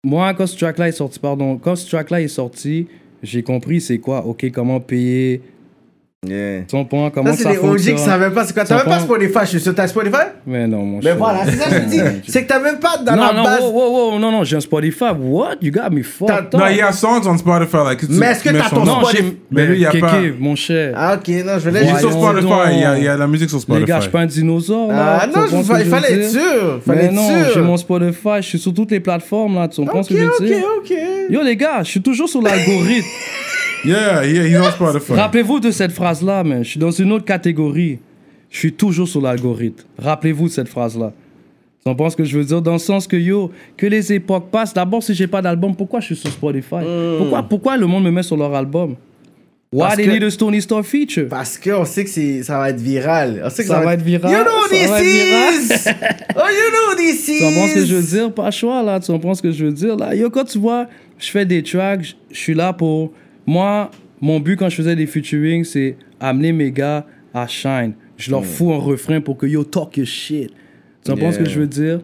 Moi, 0.05 0.33
quand 0.33 0.45
ce 0.45 0.57
track-là 0.57 0.89
est 0.89 0.93
sorti, 0.93 1.19
pardon, 1.19 1.57
quand 1.57 1.77
ce 1.77 1.89
track-là 1.89 2.21
est 2.21 2.27
sorti, 2.27 2.87
j'ai 3.23 3.41
compris 3.41 3.79
c'est 3.79 3.99
quoi, 3.99 4.25
ok, 4.25 4.51
comment 4.51 4.81
payer, 4.81 5.41
Yeah. 6.25 6.61
tu 6.67 6.75
comprends, 6.75 7.09
comment 7.09 7.33
Ça, 7.33 7.43
ça, 7.43 7.49
c'est 7.51 7.57
OG 7.57 7.65
fonctionne? 7.69 7.95
qui 7.95 8.01
savaient 8.01 8.29
pas 8.31 8.45
c'est 8.45 8.53
quoi. 8.53 8.63
T'as 8.63 8.77
Ça 8.79 8.83
même 8.83 8.93
pas 8.93 8.99
Spotify, 8.99 9.39
je 9.43 9.45
suis 9.47 9.59
sûr. 9.59 9.75
T'as 9.75 9.87
Spotify? 9.87 10.15
Mais 10.47 10.67
non, 10.67 10.83
mon 10.83 10.97
Mais 10.97 11.03
cher. 11.03 11.17
voilà, 11.17 11.39
c'est 11.45 11.57
ça 11.57 11.69
que 11.69 11.75
je 11.75 11.79
te 11.79 11.89
dis. 11.89 11.99
C'est 12.27 12.43
que 12.43 12.47
t'as 12.47 12.59
même 12.59 12.79
pas 12.79 12.97
dans 12.97 13.15
Non, 13.15 13.21
la 13.27 13.33
non, 13.33 13.43
base. 13.43 13.59
wow, 13.61 13.71
wow, 13.71 14.11
wow, 14.11 14.19
non, 14.19 14.31
non, 14.31 14.43
j'ai 14.43 14.55
un 14.55 14.61
Spotify. 14.61 15.05
What? 15.19 15.55
You 15.61 15.71
got 15.71 15.89
me 15.91 16.01
fucked 16.03 16.31
up. 16.33 16.53
Non, 16.53 16.67
il 16.69 16.77
y 16.77 16.81
a 16.81 16.91
songs 16.91 17.21
on 17.27 17.37
Spotify. 17.37 17.77
Like, 17.85 17.99
tu 17.99 18.05
Mais 18.11 18.27
est-ce 18.27 18.43
que 18.43 18.49
t'as 18.49 18.69
ton 18.69 18.85
Spotify? 18.85 19.37
Mais 19.51 19.65
lui, 19.65 19.75
il 19.77 19.81
y 19.81 19.85
a 19.85 19.89
Kéké, 19.91 20.01
pas. 20.01 20.13
mon 20.39 20.55
cher. 20.55 20.93
Ah, 20.95 21.15
ok, 21.15 21.27
non, 21.45 21.59
je 21.59 21.69
vais 21.69 21.79
laisser 21.81 21.99
sur 21.99 22.11
Spotify. 22.11 22.47
Il 22.71 22.79
y, 22.79 22.83
a, 22.85 22.97
il 22.97 23.03
y 23.03 23.07
a 23.07 23.17
la 23.17 23.27
musique 23.27 23.49
sur 23.49 23.57
Les 23.57 23.61
Spotify. 23.63 23.85
gars, 23.85 23.97
je 23.97 24.01
suis 24.03 24.11
pas 24.11 24.19
un 24.21 24.25
dinosaure. 24.25 24.89
Ah 24.91 25.27
non, 25.33 25.41
il 25.51 25.85
fallait 25.85 26.13
être 26.13 26.29
dire? 26.29 26.41
sûr. 26.41 26.81
Fallait 26.85 27.09
Mais 27.11 27.17
être 27.17 27.45
sûr. 27.45 27.53
j'ai 27.55 27.61
mon 27.61 27.77
Spotify, 27.77 28.29
je 28.37 28.41
suis 28.47 28.59
sur 28.59 28.73
toutes 28.73 28.91
les 28.91 28.99
plateformes, 28.99 29.55
là. 29.55 29.67
Tu 29.67 29.81
comprends 29.81 29.99
Ok, 29.99 30.05
ce 30.05 30.13
que 30.13 30.19
je 30.19 30.23
veux 30.23 30.55
ok, 30.79 30.91
ok. 30.91 30.97
Yo, 31.29 31.41
les 31.41 31.55
gars, 31.57 31.83
je 31.83 31.89
suis 31.89 32.01
toujours 32.01 32.29
sur 32.29 32.41
l'algorithme. 32.41 33.05
Yeah, 33.85 34.23
yeah, 34.25 34.43
he's 34.47 34.57
on 34.59 34.71
Spotify. 34.71 35.13
Rappelez-vous 35.13 35.59
de 35.59 35.71
cette 35.71 35.91
phrase-là, 35.91 36.43
man. 36.43 36.63
Je 36.63 36.69
suis 36.69 36.79
dans 36.79 36.91
une 36.91 37.11
autre 37.11 37.25
catégorie. 37.25 37.99
Je 38.49 38.57
suis 38.59 38.71
toujours 38.73 39.07
sur 39.07 39.21
l'algorithme. 39.21 39.83
Rappelez-vous 39.97 40.47
de 40.47 40.53
cette 40.53 40.67
phrase-là. 40.69 41.11
Tu 41.85 41.89
comprends 41.89 42.09
ce 42.09 42.15
que 42.15 42.23
je 42.23 42.37
veux 42.37 42.45
dire? 42.45 42.61
Dans 42.61 42.73
le 42.73 42.77
sens 42.79 43.07
que, 43.07 43.17
yo, 43.17 43.51
que 43.75 43.85
les 43.87 44.13
époques 44.13 44.49
passent. 44.51 44.73
D'abord, 44.73 45.03
si 45.03 45.13
j'ai 45.13 45.27
pas 45.27 45.41
d'album, 45.41 45.75
pourquoi 45.75 45.99
je 45.99 46.05
suis 46.07 46.15
sur 46.15 46.29
Spotify? 46.29 46.85
Pourquoi, 47.17 47.43
pourquoi 47.43 47.77
le 47.77 47.87
monde 47.87 48.03
me 48.05 48.11
met 48.11 48.23
sur 48.23 48.37
leur 48.37 48.53
album? 48.53 48.95
Why 49.73 49.79
Parce 49.79 49.95
they 49.95 50.05
que- 50.05 50.11
need 50.11 50.23
a 50.23 50.29
Stony 50.29 50.61
Star 50.61 50.85
feature? 50.85 51.27
Parce 51.29 51.57
qu'on 51.57 51.83
sait 51.83 52.03
que 52.03 52.09
c'est- 52.11 52.43
ça 52.43 52.59
va 52.59 52.69
être 52.69 52.79
viral. 52.79 53.41
On 53.43 53.49
sait 53.49 53.63
que 53.63 53.69
Ça 53.69 53.79
va 53.79 53.95
être 53.95 54.03
viral, 54.03 54.31
You 54.31 54.37
know 54.43 54.67
ça 54.69 54.99
this 55.01 55.07
is. 55.09 55.89
oh, 56.35 56.41
you 56.47 56.69
know 56.71 56.95
this 56.95 57.27
is. 57.27 57.37
Tu 57.39 57.43
comprends 57.43 57.67
ce 57.67 57.73
que 57.73 57.85
je 57.85 57.95
veux 57.95 58.03
dire? 58.03 58.31
Pas 58.31 58.51
choix, 58.51 58.83
là. 58.83 58.99
Tu 58.99 59.11
comprends 59.11 59.33
ce 59.33 59.41
que 59.41 59.51
je 59.51 59.65
veux 59.65 59.71
dire? 59.71 59.95
Là, 59.97 60.13
yo, 60.13 60.29
quand 60.29 60.43
tu 60.45 60.59
vois, 60.59 60.85
je 61.17 61.27
fais 61.31 61.43
des 61.45 61.63
tracks, 61.63 62.15
je 62.31 62.37
suis 62.37 62.53
là 62.53 62.71
pour. 62.71 63.11
Moi, 63.45 63.91
mon 64.21 64.39
but 64.39 64.57
quand 64.57 64.69
je 64.69 64.75
faisais 64.75 64.95
des 64.95 65.05
featuring, 65.07 65.63
c'est 65.63 65.95
amener 66.19 66.51
mes 66.51 66.71
gars 66.71 67.05
à 67.33 67.47
shine. 67.47 67.93
Je 68.17 68.31
leur 68.31 68.45
fous 68.45 68.71
un 68.71 68.77
refrain 68.77 69.19
pour 69.21 69.37
que 69.37 69.45
yo, 69.45 69.63
talk 69.63 69.97
your 69.97 70.05
shit. 70.07 70.51
Tu 71.03 71.11
comprends 71.11 71.31
ce 71.31 71.37
que 71.39 71.43
Yeah. 71.43 71.51
je 71.53 71.59
veux 71.59 71.67
dire? 71.67 71.99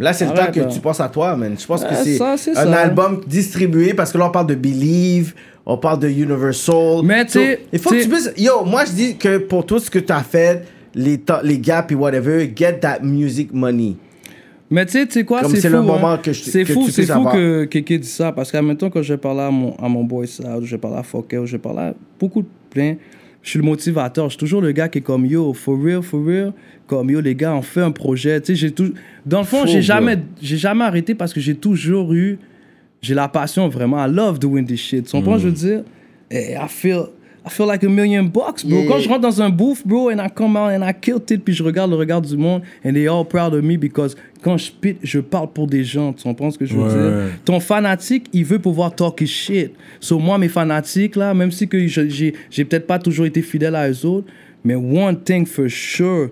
Là, 0.00 0.12
c'est 0.14 0.24
le 0.26 0.32
temps 0.32 0.50
que 0.50 0.60
là. 0.60 0.66
tu 0.66 0.80
penses 0.80 0.98
à 1.00 1.08
toi, 1.08 1.36
man. 1.36 1.54
Je 1.58 1.66
pense 1.66 1.84
que 1.84 1.94
c'est 1.94 2.20
un 2.22 2.36
ça. 2.36 2.80
album 2.80 3.20
distribué 3.26 3.92
parce 3.92 4.10
que 4.12 4.18
là, 4.18 4.26
on 4.28 4.30
parle 4.30 4.46
de 4.46 4.54
Believe, 4.54 5.34
on 5.66 5.76
parle 5.76 6.00
de 6.00 6.08
Universal. 6.08 7.02
Mais 7.04 7.26
tu 7.26 7.38
il 7.72 7.78
faut 7.78 7.90
que 7.90 8.02
tu 8.02 8.08
puisses. 8.08 8.32
Yo, 8.38 8.64
moi, 8.64 8.84
je 8.86 8.92
dis 8.92 9.16
que 9.16 9.36
pour 9.38 9.66
tout 9.66 9.78
ce 9.78 9.90
que 9.90 9.98
tu 9.98 10.10
as 10.12 10.22
fait, 10.22 10.64
les, 10.94 11.20
les 11.44 11.58
gaps 11.58 11.92
et 11.92 11.94
whatever, 11.94 12.50
get 12.56 12.80
that 12.80 13.00
music 13.02 13.52
money. 13.52 13.96
Mais 14.70 14.86
tu 14.86 14.92
sais, 14.92 15.06
tu 15.06 15.14
sais 15.14 15.24
quoi, 15.24 15.42
c'est 15.44 15.60
fou. 15.60 15.68
le 15.68 15.82
moment 15.82 16.12
hein. 16.12 16.18
que 16.18 16.32
je- 16.32 16.42
c'est 16.44 16.64
fou, 16.64 16.88
c'est 16.88 17.06
fou 17.06 17.24
que 17.24 17.64
Kéké 17.64 17.98
dit 17.98 18.06
ça. 18.06 18.30
Parce 18.32 18.52
même 18.54 18.76
temps, 18.76 18.88
quand 18.90 19.02
je 19.02 19.14
parlais 19.14 19.42
à 19.42 19.50
mon, 19.50 19.74
à 19.76 19.88
mon 19.88 20.04
boy 20.04 20.28
Sal, 20.28 20.64
je 20.64 20.76
parlais 20.76 20.98
à 20.98 21.02
Fokker, 21.02 21.42
je 21.44 21.56
parlais 21.56 21.82
à 21.82 21.94
beaucoup 22.18 22.42
de 22.42 22.48
plein. 22.70 22.94
Je 23.42 23.50
suis 23.50 23.58
le 23.58 23.64
motivateur. 23.64 24.26
Je 24.26 24.30
suis 24.30 24.38
toujours 24.38 24.60
le 24.60 24.70
gars 24.72 24.88
qui 24.88 24.98
est 24.98 25.02
comme 25.02 25.24
yo, 25.26 25.52
for 25.54 25.82
real, 25.82 26.02
for 26.02 26.24
real. 26.24 26.52
Comme 26.86 27.10
yo, 27.10 27.20
les 27.20 27.34
gars, 27.34 27.54
on 27.54 27.62
fait 27.62 27.80
un 27.80 27.90
projet. 27.90 28.40
Tu 28.40 28.48
sais, 28.48 28.54
j'ai 28.54 28.70
tout. 28.70 28.92
Dans 29.24 29.38
le 29.38 29.44
fond, 29.46 29.64
j'ai 29.66 29.82
jamais, 29.82 30.18
j'ai 30.42 30.58
jamais 30.58 30.84
arrêté 30.84 31.14
parce 31.14 31.32
que 31.32 31.40
j'ai 31.40 31.54
toujours 31.54 32.12
eu. 32.12 32.38
J'ai 33.02 33.14
la 33.14 33.28
passion 33.28 33.66
vraiment. 33.68 34.04
I 34.04 34.10
love 34.10 34.38
doing 34.38 34.64
this 34.64 34.80
shit. 34.80 35.06
Tu 35.06 35.12
comprends, 35.12 35.38
je 35.38 35.46
veux 35.46 35.52
dire? 35.52 35.82
Et 36.30 36.52
I 36.52 36.68
feel. 36.68 37.04
I 37.50 37.52
feel 37.52 37.66
like 37.66 37.82
a 37.82 37.88
million 37.88 38.28
bucks, 38.28 38.62
bro. 38.64 38.78
Yeah. 38.78 38.86
Quand 38.88 38.98
je 39.00 39.08
rentre 39.08 39.22
dans 39.22 39.42
un 39.42 39.50
booth, 39.50 39.84
bro, 39.84 40.08
and 40.10 40.20
I 40.20 40.28
come 40.32 40.56
out 40.56 40.70
and 40.70 40.84
I 40.88 40.92
kill 40.94 41.16
it, 41.28 41.44
puis 41.44 41.52
je 41.52 41.64
regarde 41.64 41.90
le 41.90 41.96
regard 41.96 42.22
du 42.22 42.36
monde, 42.36 42.62
and 42.84 42.92
they 42.92 43.08
all 43.08 43.24
proud 43.24 43.52
of 43.54 43.64
me 43.64 43.76
because 43.76 44.14
quand 44.42 44.56
je 44.56 44.66
spit, 44.66 44.96
je 45.02 45.18
parle 45.18 45.48
pour 45.52 45.66
des 45.66 45.82
gens. 45.82 46.12
Tu 46.12 46.22
comprends 46.22 46.50
ce 46.52 46.58
que 46.58 46.64
je 46.64 46.74
veux 46.76 46.82
Ouais. 46.84 46.88
dire? 46.88 47.32
Ton 47.44 47.58
fanatique, 47.58 48.28
il 48.32 48.44
veut 48.44 48.60
pouvoir 48.60 48.94
talk 48.94 49.20
his 49.20 49.26
shit. 49.26 49.72
So, 49.98 50.18
moi, 50.20 50.38
mes 50.38 50.48
fanatiques, 50.48 51.16
là, 51.16 51.34
même 51.34 51.50
si 51.50 51.66
que 51.66 51.84
j'ai 51.86 52.34
j'ai 52.50 52.64
peut-être 52.64 52.86
pas 52.86 52.98
toujours 53.00 53.26
été 53.26 53.42
fidèle 53.42 53.74
à 53.74 53.90
eux 53.90 54.06
autres, 54.06 54.28
mais 54.64 54.76
one 54.76 55.20
thing 55.20 55.44
for 55.44 55.68
sure, 55.68 56.28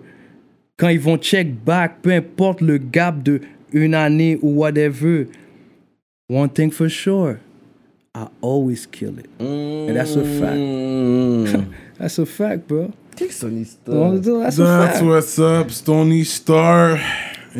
quand 0.77 0.89
ils 0.89 1.01
vont 1.01 1.17
check 1.19 1.49
back, 1.65 1.97
peu 2.01 2.13
importe 2.13 2.61
le 2.61 2.79
gap 2.79 3.23
de 3.25 3.41
une 3.73 3.95
année 3.95 4.39
ou 4.41 4.51
whatever, 4.61 5.27
one 6.31 6.49
thing 6.49 6.71
for 6.71 6.89
sure, 6.89 7.37
I 8.19 8.27
always 8.41 8.87
kill 8.87 9.19
it. 9.19 9.29
And 9.39 9.95
that's 9.97 10.17
a 10.17 10.25
fact. 10.25 10.57
Mm. 10.57 11.67
That's 11.99 12.19
a 12.19 12.27
fact, 12.27 12.67
bro. 12.69 12.91
Son 13.31 13.57
histoire? 13.59 14.13
That's 14.15 14.59
a 14.59 14.63
That's 14.65 14.99
fact. 14.99 15.03
what's 15.05 15.39
up, 15.39 15.71
Stony 15.71 16.25
Star. 16.25 16.99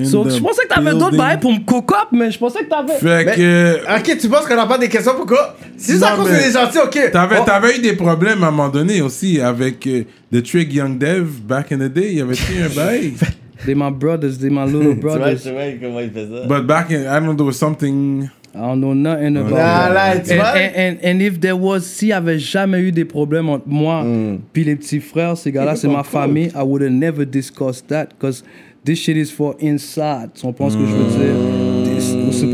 So, 0.05 0.29
je 0.29 0.41
pensais 0.41 0.63
que 0.63 0.69
t'avais 0.75 0.93
d'autres 0.93 1.17
bails 1.17 1.41
pour 1.41 1.53
me 1.53 1.59
cook 1.65 1.91
up, 1.93 2.09
mais 2.13 2.31
je 2.31 2.39
pensais 2.39 2.61
que 2.65 2.69
t'avais. 2.69 2.99
Fait 2.99 3.25
Mais- 3.25 3.35
que. 3.35 3.99
Ok, 3.99 4.19
tu 4.19 4.29
penses 4.29 4.47
qu'on 4.47 4.55
n'a 4.55 4.67
pas 4.67 4.79
des 4.79 4.89
questions 4.89 5.15
pourquoi 5.17 5.57
Si 5.77 5.99
ça 5.99 6.11
Non, 6.17 6.23
cause 6.23 6.31
mais- 6.33 6.45
des 6.47 6.53
gentils, 6.53 6.79
ok. 6.79 7.11
T'avais, 7.13 7.37
Oh, 7.41 7.45
t'avais 7.45 7.77
eu 7.77 7.81
des 7.81 7.95
problèmes 7.95 8.45
à 8.45 8.49
un 8.49 8.51
moment 8.53 8.69
donné 8.69 9.01
aussi 9.03 9.41
avec 9.41 9.85
euh, 9.89 10.05
The 10.33 10.43
Trig 10.43 10.73
Young 10.73 10.99
Dev 10.99 11.41
back 11.45 11.73
in 11.73 11.79
the 11.79 11.93
day. 11.93 12.11
Il 12.13 12.19
y 12.19 12.21
avait 12.21 12.35
eu 12.35 12.63
un 12.65 12.75
bail? 12.75 13.15
They 13.67 13.75
my 13.75 13.91
brothers, 13.91 14.39
they 14.39 14.51
my 14.51 14.67
little 14.67 14.95
Tu 15.01 15.01
vois, 15.01 15.17
brothers. 15.19 15.43
tu 15.43 15.51
vois 15.51 15.63
comment 15.83 15.99
il 16.01 16.11
fait 16.13 16.29
ça. 16.29 16.47
But 16.47 16.65
back 16.67 16.93
in, 16.93 17.01
I 17.01 17.19
don't 17.19 17.25
know, 17.25 17.35
there 17.35 17.47
was 17.47 17.55
something. 17.55 18.29
I 18.59 18.61
don't 18.61 18.81
know 18.81 18.93
nothing 18.95 19.37
about 19.37 19.53
là, 19.95 20.19
tu 20.19 20.33
And, 20.33 20.37
vois? 20.41 20.53
and, 20.57 20.75
and, 20.77 20.99
and 21.05 21.23
if 21.23 21.39
there 21.41 21.57
was, 21.57 21.83
s'il 21.87 22.09
y 22.09 22.13
avait 22.13 22.41
jamais 22.41 22.81
eu 22.81 22.91
des 22.91 23.05
problèmes 23.05 23.49
entre 23.49 23.69
moi 23.69 24.05
puis 24.53 24.65
les 24.65 24.75
petits 24.75 25.01
frères, 25.01 25.37
ces 25.37 25.53
gars-là, 25.53 25.77
c'est 25.77 25.87
ma 25.89 26.03
famille, 26.03 26.51
I 26.57 26.63
would 26.63 26.83
have 26.83 26.91
never 26.91 27.25
discussed 27.25 27.87
that 27.89 28.07
because 28.19 28.43
this 28.85 28.99
shit 28.99 29.17
is 29.17 29.31
for 29.31 29.55
inside. 29.61 30.31
Tu 30.35 30.43
comprends 30.43 30.71
ce 30.71 30.77
que 30.77 30.85
je 30.87 30.93
veux 30.93 31.19
dire? 31.19 31.68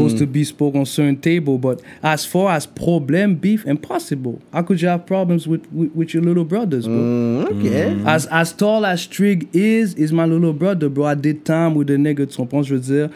Supposed 0.05 0.19
to 0.19 0.27
be 0.27 0.45
spoken 0.45 0.81
on 0.81 0.87
certain 0.87 1.17
table, 1.17 1.59
but 1.59 1.81
as 2.03 2.25
far 2.27 2.53
as 2.55 2.67
problem, 2.67 3.35
beef, 3.37 3.65
impossible. 3.67 4.41
How 4.53 4.63
could 4.63 4.81
you 4.83 4.89
have 4.89 5.07
problems 5.07 5.47
with, 5.49 5.67
with, 5.73 5.91
with 5.95 6.15
your 6.15 6.23
little 6.23 6.45
brothers, 6.45 6.87
bro? 6.87 6.95
Mm, 6.95 7.45
ok. 7.47 7.95
Mm. 7.95 8.07
As, 8.07 8.27
as 8.27 8.53
tall 8.53 8.85
as 8.85 9.07
Trig 9.07 9.49
is, 9.53 9.95
is 9.95 10.13
my 10.13 10.25
little 10.27 10.53
brother, 10.53 10.89
bro. 10.89 11.07
I 11.07 11.15
did 11.15 11.45
time 11.45 11.75
with 11.75 11.89
the 11.89 11.95
nigga, 11.97 12.27
tu 12.31 12.37
comprends, 12.37 12.63
je 12.63 12.75
veux 12.75 12.81
dire. 12.81 13.09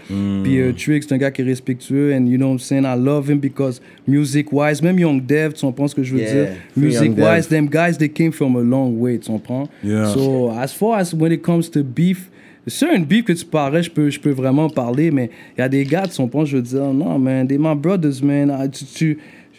Puis 0.43 0.61
euh, 0.61 0.73
Trig, 0.73 1.03
c'est 1.03 1.13
un 1.15 1.19
gars 1.19 1.31
qui 1.31 1.43
est 1.43 1.45
respectueux, 1.45 2.13
and 2.15 2.27
you 2.27 2.39
know 2.39 2.47
what 2.49 2.53
I'm 2.55 2.59
saying, 2.59 2.85
I 2.85 2.95
love 2.95 3.29
him 3.31 3.39
because 3.39 3.81
music-wise, 4.07 4.83
même 4.83 4.99
Young 4.99 5.21
Dev, 5.21 5.53
tu 5.55 5.61
comprends 5.67 5.89
ce 5.89 5.95
que 5.95 6.03
je 6.03 6.15
veux 6.15 6.21
Yeah, 6.23 6.33
dire. 6.33 6.49
Music-wise, 6.77 7.49
Dev. 7.49 7.51
them 7.51 7.67
guys, 7.69 7.99
they 7.99 8.09
came 8.09 8.33
from 8.33 8.57
a 8.57 8.61
long 8.61 8.99
way, 8.99 9.19
tu 9.19 9.31
comprends. 9.31 9.69
Yeah. 9.83 10.07
So, 10.13 10.51
as 10.51 10.73
far 10.73 10.99
as 10.99 11.13
when 11.15 11.33
it 11.33 11.43
comes 11.43 11.69
to 11.71 11.83
beef, 11.85 12.31
c'est 12.69 12.89
un 12.91 12.99
beef 13.01 13.25
que 13.25 13.33
tu 13.33 13.45
parlais, 13.45 13.83
je 13.83 13.91
peux, 13.91 14.11
je 14.11 14.21
peux 14.21 14.31
vraiment 14.31 14.69
parler, 14.69 15.11
mais 15.11 15.31
il 15.57 15.61
y 15.61 15.65
a 15.65 15.69
des 15.69 15.85
gars, 15.85 16.07
tu 16.07 16.17
comprends, 16.17 16.45
je 16.45 16.57
veux 16.57 16.63
dire, 16.63 16.85
non, 16.93 17.19
man, 17.19 17.47
they 17.47 17.59
my 17.59 17.75
brothers, 17.75 18.23
man. 18.23 18.51
Ah, 18.57 18.69
tu- 18.69 18.85
tu- 18.85 19.19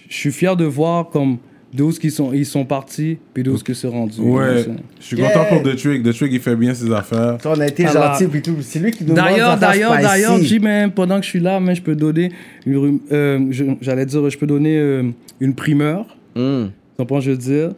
Je 0.09 0.15
suis 0.15 0.31
fier 0.31 0.55
de 0.55 0.65
voir 0.65 1.07
comme 1.09 1.37
d'où 1.71 1.91
ils 2.01 2.11
sont, 2.11 2.33
ils 2.33 2.45
sont 2.47 2.65
partis, 2.65 3.17
puis 3.31 3.43
d'où 3.43 3.55
que 3.59 3.75
c'est 3.75 3.87
rendu. 3.87 4.17
you 4.17 4.23
know 4.23 4.33
what 4.37 4.43
I'm 4.47 4.55
Ouais. 4.55 4.65
Je 4.99 5.05
suis 5.05 5.17
Yeah. 5.17 5.29
content 5.31 5.45
pour 5.49 5.61
The 5.61 5.75
Trig. 5.75 6.03
The 6.03 6.13
Trig, 6.15 6.33
il 6.33 6.39
fait 6.39 6.55
bien 6.55 6.73
ses 6.73 6.91
affaires. 6.91 7.37
Toi, 7.39 7.53
on 7.55 7.59
a 7.59 7.67
été 7.67 7.85
gentil 7.85 8.25
puis 8.25 8.41
tout. 8.41 8.55
C'est 8.61 8.79
lui 8.79 8.89
qui 8.91 9.03
nous 9.03 9.13
D'ailleurs, 9.13 9.53
des 9.53 9.61
d'ailleurs, 9.61 9.91
d'ailleurs, 10.01 10.39
J, 10.39 10.57
man, 10.59 10.89
pendant 10.91 11.17
que 11.19 11.25
je 11.25 11.29
suis 11.29 11.39
là, 11.39 11.59
man, 11.59 11.75
je 11.75 11.81
peux 11.83 11.93
donner, 11.95 12.31
euh, 12.67 13.39
j'allais 13.81 14.05
dire, 14.05 14.29
je 14.29 14.37
peux 14.37 14.47
donner 14.47 14.77
euh, 14.79 15.03
une 15.39 15.53
primeur. 15.53 16.05
Mm. 16.35 16.65
Tu 16.69 16.71
comprends, 16.97 17.19
je 17.19 17.31
veux 17.31 17.37
dire? 17.37 17.71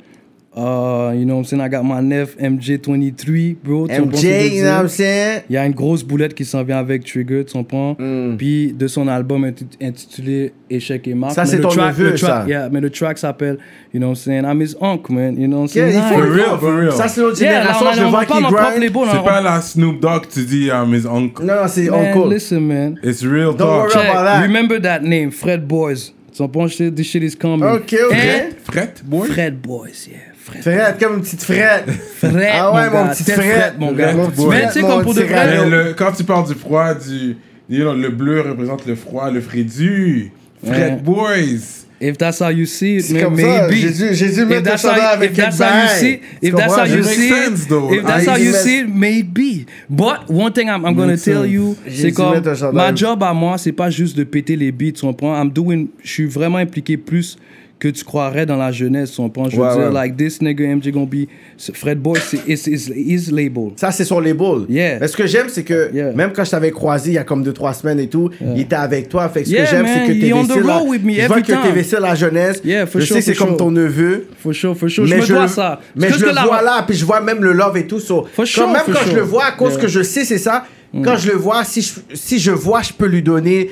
Uh, 0.54 1.14
you 1.16 1.24
know 1.24 1.36
what 1.36 1.40
I'm 1.40 1.46
saying? 1.46 1.62
I 1.62 1.70
got 1.70 1.86
my 1.86 2.02
nef 2.02 2.36
MJ23, 2.38 3.56
bro. 3.64 3.88
MJ, 3.88 4.54
you 4.56 4.64
know 4.64 4.72
what 4.74 4.80
I'm 4.82 4.88
saying? 4.90 5.44
Il 5.50 5.54
y 5.54 5.58
a 5.58 5.66
une 5.66 5.72
grosse 5.74 6.04
boulette 6.04 6.34
qui 6.34 6.44
s'en 6.44 6.62
vient 6.64 6.78
avec 6.80 7.06
Trigger, 7.06 7.46
tu 7.46 7.54
comprends? 7.54 7.96
Mm. 7.98 8.36
Puis 8.38 8.74
de 8.74 8.88
son 8.88 9.08
album 9.08 9.46
inti- 9.46 9.66
intitulé 9.82 10.52
Échec 10.70 11.08
et 11.08 11.14
marque. 11.14 11.36
Ça, 11.36 11.46
c'est 11.46 11.56
le 11.56 11.64
ton 11.64 11.70
track, 11.70 11.98
neveu, 11.98 12.10
le 12.12 12.16
track- 12.18 12.44
ça? 12.44 12.46
Yeah, 12.50 12.68
mais 12.70 12.82
le 12.82 12.90
track 12.90 13.18
s'appelle, 13.18 13.60
you 13.94 14.00
know 14.02 14.08
what 14.10 14.16
I'm 14.16 14.16
saying? 14.16 14.44
I'm 14.44 14.62
his 14.62 14.76
uncle, 14.82 15.16
man. 15.16 15.40
You 15.40 15.48
know 15.48 15.62
what 15.62 15.70
I'm 15.74 15.78
Yeah, 15.78 15.92
saying? 15.92 16.04
faut 16.10 16.16
For 16.20 16.26
le 16.26 16.34
real, 16.34 16.60
for 16.60 16.76
real. 16.76 16.92
Ça, 16.92 17.08
c'est 17.08 17.22
notre 17.22 17.42
Yeah, 17.42 17.52
là, 17.54 17.62
génération. 17.74 17.88
on, 17.88 17.94
Je 17.94 18.04
on 18.04 18.10
vois 18.10 18.26
qu'il 18.26 18.42
grind. 18.42 19.10
C'est 19.14 19.24
pas 19.24 19.42
la 19.42 19.62
Snoop 19.62 20.00
Dogg, 20.02 20.28
tu 20.28 20.44
dis, 20.44 20.68
I'm 20.68 20.94
his 20.94 21.08
uncle. 21.08 21.46
Non, 21.46 21.56
non, 21.62 21.68
c'est 21.70 21.90
uncle. 21.90 22.28
listen, 22.30 22.60
man. 22.68 23.00
It's 23.04 23.24
real 23.24 23.54
Don't 23.56 23.58
talk. 23.58 23.96
worry 23.96 24.08
about 24.10 24.26
that. 24.26 24.42
Remember 24.42 24.82
that 24.82 25.00
name, 25.02 25.32
Fred 25.32 25.66
Boys. 25.66 26.12
Tu 26.34 26.44
comprends? 26.44 26.78
This 26.78 27.08
shit 27.08 27.24
is 27.24 27.36
coming. 27.36 27.64
Ok, 27.70 27.94
ok. 28.08 28.14
And 28.14 28.54
Fret, 28.64 29.02
boy. 29.06 29.28
Fred 29.28 29.62
Boys, 29.62 30.08
yeah. 30.10 30.31
Fred. 30.52 30.64
Frette, 30.64 31.00
comme 31.00 31.16
une 31.16 31.22
petite 31.22 31.44
frette. 31.44 31.90
Fred, 32.18 32.50
Ah 32.54 32.72
ouais, 32.74 32.90
mon 32.90 33.06
gars. 33.06 33.14
petit. 33.16 33.24
Fred, 33.32 33.74
mon 33.80 33.92
gars. 33.94 34.14
Mon 34.14 34.30
petit 34.30 34.46
Mais 34.48 34.58
Fred, 34.60 34.68
tu 34.68 34.74
sais, 34.74 34.86
comme 34.86 35.04
pour 35.04 35.14
de 35.14 35.22
vrai, 35.22 35.28
Fred. 35.48 35.60
Mais 35.64 35.70
le- 35.70 35.94
quand 35.94 36.12
tu 36.12 36.24
parles 36.24 36.48
du 36.48 36.54
froid, 36.56 36.94
du, 36.94 37.38
you 37.70 37.82
know, 37.84 37.94
le 37.94 38.10
bleu 38.10 38.42
représente 38.42 38.86
le 38.86 38.96
froid, 38.96 39.30
le 39.32 39.42
frédu. 39.42 40.32
Fred 40.66 40.94
Ouais. 40.94 41.00
Boys. 41.04 41.86
If 42.04 42.18
that's 42.18 42.40
how 42.42 42.50
you 42.50 42.66
see 42.66 42.96
it, 42.98 43.02
C'est 43.04 43.14
man, 43.14 43.24
comme 43.26 43.38
ça. 43.40 43.68
maybe. 43.68 43.76
J'ai 43.76 43.92
dû, 43.92 44.16
j'ai 44.16 44.30
dû 44.30 44.42
If 44.42 44.48
mettre 44.48 44.60
un 44.60 44.62
that's, 44.72 44.84
how, 44.84 44.90
chandail 44.90 45.14
avec 45.14 45.32
if 45.32 45.38
that's 45.38 45.60
une 45.60 45.66
how 45.66 45.70
you 45.84 45.88
see, 46.00 46.20
Tu 46.20 46.48
if 46.48 46.56
that's 46.56 46.66
comprends? 46.66 46.78
how 46.78 46.86
you 46.88 46.94
It 47.00 47.06
makes 47.06 47.16
see, 47.16 47.30
sense, 47.30 47.68
though. 47.68 47.94
if 47.94 48.04
that's 48.04 48.28
Ah, 48.28 48.32
how 48.32 48.38
il 48.40 48.46
you 48.46 48.52
met- 48.54 48.58
see 48.64 48.78
it, 48.80 48.88
maybe. 48.92 49.66
But 49.88 50.18
one 50.28 50.52
thing 50.52 50.68
I'm, 50.68 50.84
I'm 50.84 50.96
gonna 50.96 51.10
Makes 51.12 51.24
tell 51.26 51.44
sense. 51.44 51.52
you, 51.52 51.76
J'ai 51.86 51.96
c'est 52.02 52.08
dû 52.08 52.14
comme 52.14 52.32
mettre 52.34 52.48
un 52.50 52.56
chandail. 52.56 52.74
ma 52.92 52.96
job 52.96 53.22
à 53.22 53.34
moi, 53.34 53.58
c'est 53.60 53.72
pas 53.72 53.92
juste 53.92 54.18
de 54.18 54.24
péter 54.24 54.56
les 54.56 54.72
beats, 54.72 54.94
tu 54.94 55.02
comprends? 55.06 55.40
I'm 55.40 55.52
doing, 55.52 55.90
je 56.04 56.12
suis 56.12 56.26
vraiment 56.26 56.58
impliqué 56.58 56.98
plus 56.98 57.38
que 57.82 57.88
tu 57.88 58.04
croirais 58.04 58.46
dans 58.46 58.58
la 58.58 58.72
jeunesse, 58.72 59.10
tu 59.12 59.18
comprends? 59.18 59.50
Je 59.50 59.56
veux 59.58 59.64
Ouais, 59.64 59.74
dire, 59.76 59.88
ouais. 59.88 59.92
like 59.94 60.16
this 60.16 60.40
nigga 60.40 60.64
MJ 60.76 60.92
be 60.92 61.26
Fred 61.74 61.98
Boy, 62.00 62.20
c'est 62.24 62.48
is 62.48 62.70
is 62.96 63.32
label. 63.32 63.72
Ça, 63.76 63.92
c'est 63.92 64.06
son 64.06 64.20
label. 64.20 64.66
Yeah. 64.70 65.00
Mais 65.00 65.08
ce 65.08 65.18
que 65.18 65.26
j'aime, 65.26 65.48
c'est 65.50 65.64
que 65.64 65.90
Yeah. 65.92 66.12
même 66.14 66.32
quand 66.32 66.44
je 66.46 66.52
t'avais 66.52 66.70
croisé 66.70 67.10
il 67.12 67.14
y 67.16 67.18
a 67.18 67.24
comme 67.24 67.44
2-3 67.44 67.74
semaines 67.74 68.00
et 68.00 68.08
tout, 68.08 68.30
il 68.40 68.62
était 68.62 68.76
avec 68.76 69.10
toi. 69.10 69.28
Fait 69.30 69.42
que 69.42 69.50
ce 69.50 69.56
que 69.56 69.66
j'aime, 69.66 69.88
c'est 69.88 70.14
que 70.14 70.20
t'es 70.22 70.32
on 70.32 70.44
vestis 70.44 70.60
la... 70.60 70.80
Je 71.24 71.28
vois 71.28 71.42
que 71.42 71.48
t'es 71.48 71.72
vestis 71.72 71.96
la 72.00 72.14
jeunesse. 72.16 72.62
Yeah, 72.64 72.86
for 72.86 73.02
je 73.02 73.06
sure, 73.08 73.16
sais 73.16 73.20
que 73.22 73.26
c'est 73.38 73.46
comme 73.46 73.58
ton 73.58 73.72
neveu. 73.72 74.28
For 74.38 74.54
sure, 74.54 74.78
for 74.78 74.88
sure. 74.88 75.06
mais 75.08 75.22
je 75.24 75.34
me 75.34 75.38
dois 75.40 75.48
ça. 75.48 75.80
mais 75.96 76.08
Parce 76.10 76.20
je 76.20 76.26
le 76.28 76.34
la- 76.34 76.44
vois 76.46 76.62
là, 76.62 76.84
puis 76.88 76.96
je 76.96 77.04
vois 77.04 77.20
même 77.20 77.44
le 77.44 77.52
love 77.54 77.76
et 77.78 77.88
tout. 77.88 78.00
So, 78.00 78.28
For 78.32 78.46
sure, 78.46 78.66
quand 78.66 78.74
même 78.74 78.84
for 78.86 78.94
quand 78.94 79.10
je 79.10 79.16
le 79.16 79.22
vois, 79.24 79.46
à 79.46 79.52
cause. 79.54 79.78
Mm. 79.78 79.82
que 79.82 79.88
je 79.88 80.04
sais, 80.04 80.24
c'est 80.24 80.38
ça. 80.38 80.66
Quand 81.04 81.16
je 81.16 81.32
le 81.32 81.38
vois, 81.38 81.64
si 81.64 81.82
je, 81.82 81.92
si 82.14 82.38
je 82.38 82.52
vois, 82.52 82.82
je 82.82 82.92
peux 82.92 83.06
lui 83.08 83.22
donner 83.24 83.72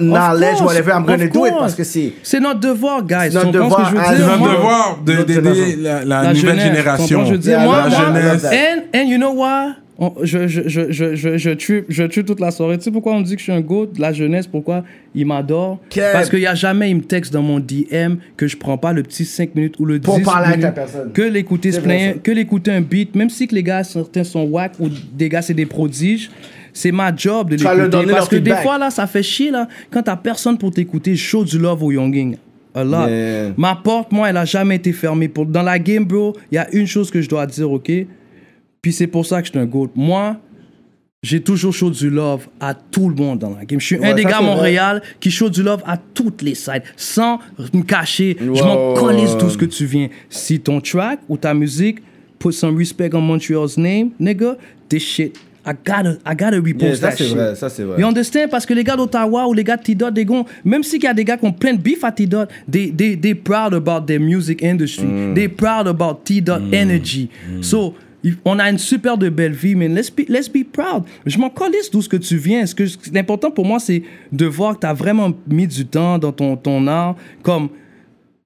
knowledge, 0.00 0.56
course, 0.58 0.62
whatever, 0.62 0.90
I'm 0.92 1.04
gonna 1.04 1.28
do 1.28 1.46
it 1.46 1.52
parce 1.58 1.74
que 1.74 1.84
c'est. 1.84 2.12
C'est 2.22 2.40
notre 2.40 2.60
devoir, 2.60 3.02
guys. 3.04 3.28
C'est 3.30 3.34
notre 3.34 3.52
que 3.52 3.52
devoir 3.58 3.90
je 3.90 3.94
veux 3.94 4.00
as 4.00 4.08
dire? 4.08 4.16
C'est 4.16 4.26
notre 4.26 4.38
Moi- 4.38 4.52
devoir 4.54 4.98
de- 5.04 5.12
d'aider 5.22 5.34
génération. 5.54 5.78
la, 5.82 6.04
la 6.04 6.22
la 6.22 6.32
nouvelle 6.34 6.34
jeunesse, 6.58 6.64
génération. 6.64 7.24
je 7.26 7.32
veux 7.32 7.38
dire, 7.38 7.52
Yeah, 7.58 7.64
moi, 7.64 7.88
la 7.88 7.88
moi, 8.10 8.20
jeunesse. 8.20 8.44
And, 8.44 8.98
and 8.98 9.02
you 9.08 9.16
know 9.18 9.32
what? 9.34 9.76
On- 9.98 10.12
je, 10.22 10.46
je, 10.46 10.68
je, 10.68 10.90
je, 10.92 11.14
je, 11.14 11.38
je, 11.38 11.50
tue, 11.50 11.84
je 11.88 12.02
tue 12.04 12.22
toute 12.24 12.40
la 12.40 12.50
soirée. 12.50 12.76
Tu 12.78 12.84
sais 12.84 12.90
pourquoi 12.90 13.14
on 13.14 13.22
dit 13.22 13.32
que 13.34 13.38
je 13.38 13.44
suis 13.44 13.52
un 13.52 13.60
goat? 13.62 13.86
De 13.94 14.00
la 14.00 14.12
jeunesse? 14.12 14.46
Pourquoi? 14.46 14.84
Il 15.14 15.24
m'adore? 15.26 15.78
Quel- 15.88 16.12
Parce 16.12 16.28
qu'il 16.28 16.40
n'y 16.40 16.46
a 16.46 16.54
jamais, 16.54 16.90
il 16.90 16.96
me 16.96 17.02
texte 17.02 17.32
dans 17.32 17.40
mon 17.42 17.60
DM 17.60 18.16
que 18.36 18.46
je 18.46 18.56
prends 18.58 18.76
pas 18.76 18.92
le 18.92 19.02
petit 19.02 19.24
5 19.24 19.54
minutes 19.54 19.76
ou 19.78 19.84
le 19.86 19.98
10 19.98 20.04
Pour 20.04 20.20
parler 20.22 20.48
avec 20.48 20.58
minutes 20.58 20.64
la 20.64 20.72
personne. 20.72 21.12
Que 21.12 21.22
l'écouter 21.22 21.72
se 21.72 21.80
plaindre, 21.80 22.20
que 22.22 22.30
l'écouter 22.30 22.72
un 22.72 22.82
beat, 22.82 23.14
même 23.14 23.30
si 23.30 23.46
que 23.46 23.54
les 23.54 23.62
gars, 23.62 23.84
certains 23.84 24.24
sont 24.24 24.42
whack 24.44 24.72
ou 24.80 24.88
des 25.14 25.28
gars, 25.30 25.40
c'est 25.42 25.54
des 25.54 25.66
prodiges. 25.66 26.30
C'est 26.76 26.92
ma 26.92 27.14
job 27.16 27.48
de 27.48 27.56
l'écouter. 27.56 28.12
Parce 28.12 28.28
que 28.28 28.36
des 28.36 28.54
fois, 28.56 28.76
là, 28.76 28.90
ça 28.90 29.06
fait 29.06 29.22
chier, 29.22 29.50
là. 29.50 29.66
Quand 29.90 30.02
t'as 30.02 30.16
personne 30.16 30.58
pour 30.58 30.70
t'écouter, 30.70 31.16
je 31.16 31.24
show 31.24 31.42
du 31.42 31.58
love 31.58 31.82
au 31.82 31.90
younging. 31.90 32.36
A 32.74 32.84
lot. 32.84 33.08
Yeah. 33.08 33.54
Ma 33.56 33.76
porte, 33.76 34.12
moi, 34.12 34.28
elle 34.28 34.36
a 34.36 34.44
jamais 34.44 34.76
été 34.76 34.92
fermée. 34.92 35.28
Pour, 35.28 35.46
dans 35.46 35.62
la 35.62 35.78
game, 35.78 36.04
bro, 36.04 36.36
il 36.52 36.56
y 36.56 36.58
a 36.58 36.68
une 36.74 36.86
chose 36.86 37.10
que 37.10 37.22
je 37.22 37.28
dois 37.30 37.46
dire, 37.46 37.70
ok? 37.72 37.90
Puis 38.82 38.92
c'est 38.92 39.06
pour 39.06 39.24
ça 39.24 39.40
que 39.40 39.46
je 39.46 39.52
suis 39.52 39.58
un 39.58 39.64
GOAT. 39.64 39.92
Moi, 39.94 40.36
j'ai 41.22 41.40
toujours 41.40 41.72
show 41.72 41.88
du 41.88 42.10
love 42.10 42.46
à 42.60 42.74
tout 42.74 43.08
le 43.08 43.14
monde 43.14 43.38
dans 43.38 43.56
la 43.56 43.64
game. 43.64 43.80
Je 43.80 43.86
suis 43.86 43.98
Ouais, 43.98 44.10
un 44.10 44.14
des 44.14 44.24
gars 44.24 44.36
à 44.36 44.42
vrai. 44.42 44.54
Montréal 44.54 45.02
qui 45.18 45.30
show 45.30 45.48
du 45.48 45.62
love 45.62 45.82
à 45.86 45.96
toutes 45.96 46.42
les 46.42 46.54
sides, 46.54 46.82
sans 46.94 47.38
me 47.72 47.82
cacher. 47.82 48.36
je 48.38 48.62
m'en 48.62 48.92
colise 48.92 49.34
tout 49.38 49.48
ce 49.48 49.56
que 49.56 49.64
tu 49.64 49.86
viens. 49.86 50.10
Si 50.28 50.60
ton 50.60 50.82
track 50.82 51.20
ou 51.30 51.38
ta 51.38 51.54
musique 51.54 52.00
put 52.38 52.52
some 52.52 52.76
respect 52.76 53.14
on 53.14 53.22
Montreal's 53.22 53.78
name, 53.78 54.10
nigga, 54.20 54.58
this 54.90 55.02
shit, 55.02 55.34
I 55.68 55.72
gotta, 55.84 56.18
I 56.24 56.34
gotta 56.36 56.60
repost 56.60 56.82
Yeah, 56.82 56.94
ça, 56.96 57.08
that 57.10 57.16
shit. 57.16 57.34
vrai, 57.34 57.54
ça, 57.56 57.68
c'est 57.68 57.82
vrai. 57.82 58.00
You 58.00 58.06
understand? 58.06 58.48
Parce 58.50 58.64
que 58.64 58.72
les 58.74 58.84
gars 58.84 58.94
d'Ottawa 58.96 59.48
ou 59.48 59.52
les 59.52 59.64
gars 59.64 59.76
de 59.76 59.82
T-Dot, 59.82 60.12
des 60.14 60.24
gars, 60.24 60.44
même 60.64 60.82
s'il 60.84 61.02
y 61.02 61.06
a 61.06 61.12
des 61.14 61.24
gars 61.24 61.36
qui 61.36 61.44
ont 61.44 61.52
plein 61.52 61.72
de 61.74 61.80
beef 61.80 62.04
à 62.04 62.12
T-Dot, 62.12 62.48
they, 62.70 62.92
they, 62.92 63.18
they 63.18 63.34
proud 63.34 63.74
about 63.74 64.06
their 64.06 64.20
music 64.20 64.62
industry. 64.62 65.06
Mm. 65.06 65.34
They 65.34 65.48
proud 65.48 65.88
about 65.88 66.20
T-Dot 66.24 66.62
energy. 66.72 67.28
So, 67.62 67.94
il- 68.22 68.36
on 68.44 68.58
a 68.60 68.70
une 68.70 68.78
super 68.78 69.18
de 69.18 69.28
belle 69.28 69.52
vie, 69.54 69.74
mais 69.74 69.88
let's 69.88 70.08
be, 70.10 70.20
let's 70.28 70.48
be 70.48 70.62
proud. 70.64 71.02
Je 71.26 71.36
m'en 71.38 71.50
calisse 71.50 71.90
d'où 71.90 72.00
ce 72.00 72.08
que 72.08 72.16
tu 72.16 72.36
viens. 72.36 72.64
Ce 72.64 72.74
que 72.74 72.84
L'important 73.12 73.50
pour 73.50 73.64
moi, 73.66 73.78
c'est 73.80 74.02
de 74.30 74.46
voir 74.46 74.74
que 74.76 74.80
tu 74.80 74.86
as 74.86 74.94
vraiment 74.94 75.32
mis 75.48 75.66
du 75.66 75.84
temps 75.84 76.18
dans 76.18 76.32
ton, 76.32 76.56
ton 76.56 76.86
art. 76.86 77.16
Comme, 77.42 77.68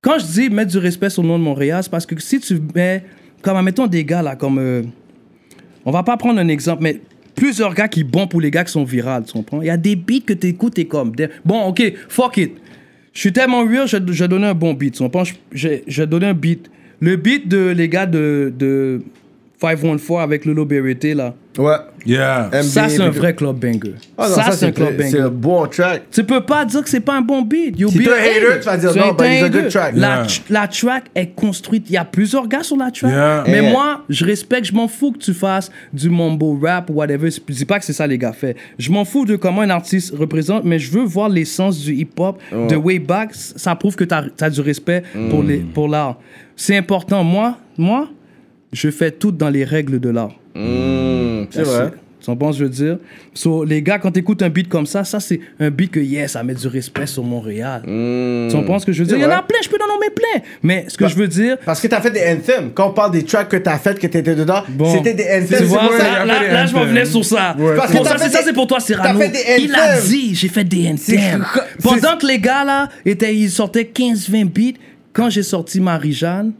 quand 0.03 0.19
je 0.19 0.25
dis 0.25 0.49
mettre 0.49 0.71
du 0.73 0.79
respect 0.79 1.11
sur 1.11 1.23
le 1.23 1.29
nom 1.29 1.39
de 1.39 1.45
Montréal, 1.45 1.83
c'est 1.83 1.91
parce 1.91 2.07
que 2.07 2.19
si 2.19 2.41
tu 2.41 2.59
mets, 2.75 3.05
comme, 3.43 3.57
admettons, 3.59 3.87
des 3.87 4.05
gars 4.07 4.23
là, 4.23 4.37
comme, 4.37 4.59
euh, 4.59 4.83
on 5.85 5.91
va 5.91 6.03
pas 6.03 6.17
prendre 6.19 6.39
un 6.41 6.49
exemple, 6.49 6.83
mais 6.83 7.01
plusieurs 7.35 7.75
gars 7.75 7.89
qui 7.89 8.05
bons 8.05 8.27
pour 8.27 8.41
les 8.41 8.51
gars 8.51 8.65
qui 8.65 8.73
sont 8.73 8.85
virales, 8.85 9.25
tu 9.25 9.33
comprends? 9.33 9.61
Il 9.63 9.67
y 9.67 9.71
a 9.71 9.77
des 9.77 9.97
beats 9.97 10.21
que 10.27 10.33
tu 10.33 10.49
écoutes 10.49 10.79
et 10.79 10.87
comme, 10.87 11.13
bon, 11.45 11.63
ok, 11.65 11.93
fuck 12.09 12.37
it. 12.37 12.53
Je 13.13 13.21
suis 13.21 13.33
tellement 13.33 13.65
real, 13.65 13.89
je, 13.89 13.97
je 14.11 14.25
donner 14.25 14.47
un 14.47 14.55
bon 14.55 14.75
beat, 14.75 14.95
tu 14.95 15.03
comprends? 15.03 15.25
Je 15.53 16.05
donner 16.05 16.27
un 16.27 16.35
beat. 16.35 16.71
Le 17.01 17.17
beat 17.17 17.49
de 17.49 17.71
les 17.71 17.89
gars 17.89 18.07
de, 18.07 18.53
de 18.57 19.03
514 19.61 20.23
avec 20.23 20.45
Lolo 20.45 20.65
Berete, 20.65 21.15
là. 21.15 21.35
Ouais. 21.61 21.77
Yeah. 22.07 22.49
Ça, 22.63 22.89
c'est 22.89 23.03
un 23.03 23.11
vrai 23.11 23.35
club 23.35 23.57
banger. 23.59 23.95
Ah 24.17 24.27
non, 24.29 24.35
ça, 24.35 24.53
c'est 24.53 24.67
un 24.67 24.73
club 24.73 24.97
très- 24.97 25.11
C'est 25.11 25.19
un 25.21 25.25
banger. 25.29 25.37
bon 25.37 25.67
track. 25.67 26.03
Tu 26.11 26.25
peux 26.25 26.41
pas 26.41 26.65
dire 26.65 26.83
que 26.83 26.89
c'est 26.89 27.01
pas 27.01 27.17
un 27.19 27.21
bon 27.21 27.43
beat. 27.43 27.79
You 27.79 27.91
Si 27.91 27.99
be 27.99 28.05
t'es 28.05 28.11
un 28.11 28.15
a 28.15 28.17
hater, 28.17 28.59
tu 28.61 28.65
vas 28.65 28.77
dire, 28.79 28.97
non, 28.97 29.13
but 29.13 29.27
it's 29.27 29.43
a 29.43 29.49
good 29.51 29.69
track. 29.69 29.93
La, 29.97 30.09
Yeah. 30.09 30.23
tr- 30.25 30.41
la 30.49 30.69
track 30.69 31.05
est 31.15 31.35
construite. 31.35 31.85
Il 31.91 31.93
y 31.93 31.97
a 31.99 32.05
plusieurs 32.07 32.49
gars 32.49 32.63
sur 32.63 32.77
la 32.79 32.91
track. 32.91 33.11
Yeah. 33.13 33.45
Mais 33.47 33.61
Yeah. 33.61 33.71
moi, 33.73 34.05
je 34.09 34.25
respecte, 34.25 34.65
je 34.67 34.73
m'en 34.73 34.89
fous 34.89 35.13
que 35.13 35.19
tu 35.19 35.35
fasses 35.35 35.71
du 35.93 36.09
mumbo 36.09 36.59
rap 36.63 36.89
ou 36.89 36.95
whatever. 36.95 37.29
Je 37.31 37.39
dis 37.53 37.65
pas 37.67 37.79
que 37.79 37.85
c'est 37.85 37.93
ça 37.93 38.07
les 38.07 38.17
gars 38.17 38.33
fait. 38.33 38.57
Je 38.79 38.91
m'en 38.91 39.05
fous 39.05 39.27
de 39.27 39.37
comment 39.37 39.61
un 39.61 39.71
artiste 39.71 40.15
représente, 40.17 40.65
mais 40.65 40.79
je 40.79 40.91
veux 40.91 41.05
voir 41.05 41.29
l'essence 41.29 41.79
du 41.81 41.93
hip-hop 41.95 42.41
de 42.71 42.77
way 42.77 42.99
back. 42.99 43.31
Ça 43.35 43.75
prouve 43.75 43.95
que 43.95 44.05
tu 44.05 44.15
as, 44.15 44.51
du 44.51 44.61
respect 44.63 45.03
pour 45.29 45.43
les- 45.43 45.59
pour 45.59 45.87
l'art. 45.89 46.17
C'est 46.57 46.77
important. 46.79 47.23
Moi, 47.25 47.59
moi, 47.77 48.09
je 48.73 48.89
fais 48.91 49.11
tout 49.11 49.33
dans 49.33 49.51
les 49.51 49.65
règles 49.65 50.01
de 50.01 50.09
l'art. 50.09 50.33
Mmh, 50.55 51.47
c'est 51.51 51.63
vrai. 51.63 51.91
Tu 52.23 52.27
comprends 52.27 52.53
ce 52.53 52.59
que 52.59 52.65
je 52.67 52.69
veux 52.69 52.71
dire? 52.89 52.99
So, 53.33 53.65
les 53.65 53.81
gars, 53.81 53.99
quand 53.99 54.11
tu 54.13 54.21
écoutes 54.21 54.43
un 54.43 54.51
beat 54.51 54.69
comme 54.69 54.85
ça, 54.85 55.05
ça, 55.05 55.21
c'est 55.21 55.41
un 55.59 55.71
beat 55.71 55.91
que, 55.91 56.01
yes, 56.01 56.33
ça 56.33 56.43
met 56.43 56.53
du 56.53 56.69
respect 56.69 57.07
sur 57.07 57.25
Montréal. 57.25 57.81
Tu 57.87 58.55
comprends 58.55 58.79
ce 58.79 58.85
que 58.85 58.93
je 58.93 59.03
veux 59.03 59.07
dire? 59.09 59.17
Il 59.17 59.23
y 59.23 59.25
en 59.25 59.31
a 59.31 59.41
plein, 59.43 59.57
je 59.65 59.71
peux 59.71 59.79
en 59.83 59.89
nommer 59.91 60.11
plein. 60.11 60.43
Mais 60.63 60.85
ce 60.89 60.99
que 60.99 61.05
Bah, 61.05 61.11
je 61.11 61.17
veux 61.17 61.29
dire, 61.29 61.57
Parce 61.65 61.81
que 61.81 61.87
t'as 61.89 62.03
fait 62.03 62.11
des 62.11 62.21
anthems. 62.21 62.73
Quand 62.75 62.89
on 62.89 62.93
parle 62.93 63.13
des 63.13 63.23
tracks 63.23 63.49
que 63.49 63.57
t'as 63.57 63.79
fait, 63.79 63.99
que 63.99 64.07
t'étais 64.07 64.35
dedans, 64.35 64.63
Bon. 64.69 64.93
c'était 64.95 65.15
des 65.15 65.25
anthems. 65.25 65.59
tu 65.61 65.65
vois, 65.65 65.81
pour 65.81 65.93
ça- 65.93 66.03
là, 66.03 66.25
là, 66.27 66.53
là, 66.53 66.67
je 66.67 66.75
m'en 66.75 66.85
venais 66.85 67.07
sur 67.07 67.25
ça. 67.25 67.57
Ouais. 67.59 67.75
Parce 67.75 67.91
Bon, 67.91 68.03
que 68.03 68.09
ça, 68.09 68.19
c'est 68.19 68.29
ça, 68.29 68.41
des- 68.41 68.45
c'est 68.49 68.53
pour 68.53 68.67
toi, 68.67 68.81
Cyrano. 68.81 69.19
Il 69.59 69.75
a 69.75 69.99
dit, 69.99 70.35
j'ai 70.35 70.49
fait 70.49 70.65
des 70.65 70.89
anthems. 70.91 71.47
Pendant 71.83 72.19
que 72.19 72.27
les 72.27 72.39
gars, 72.39 72.65
là, 72.65 72.91
étaient, 73.07 73.35
ils 73.35 73.51
sortaient 73.51 73.85
15-20 73.95 74.45
beats, 74.45 74.79
quand 75.15 75.31
j'ai 75.31 75.43
sorti 75.43 75.81
Marie-Jeanne, 75.81 76.53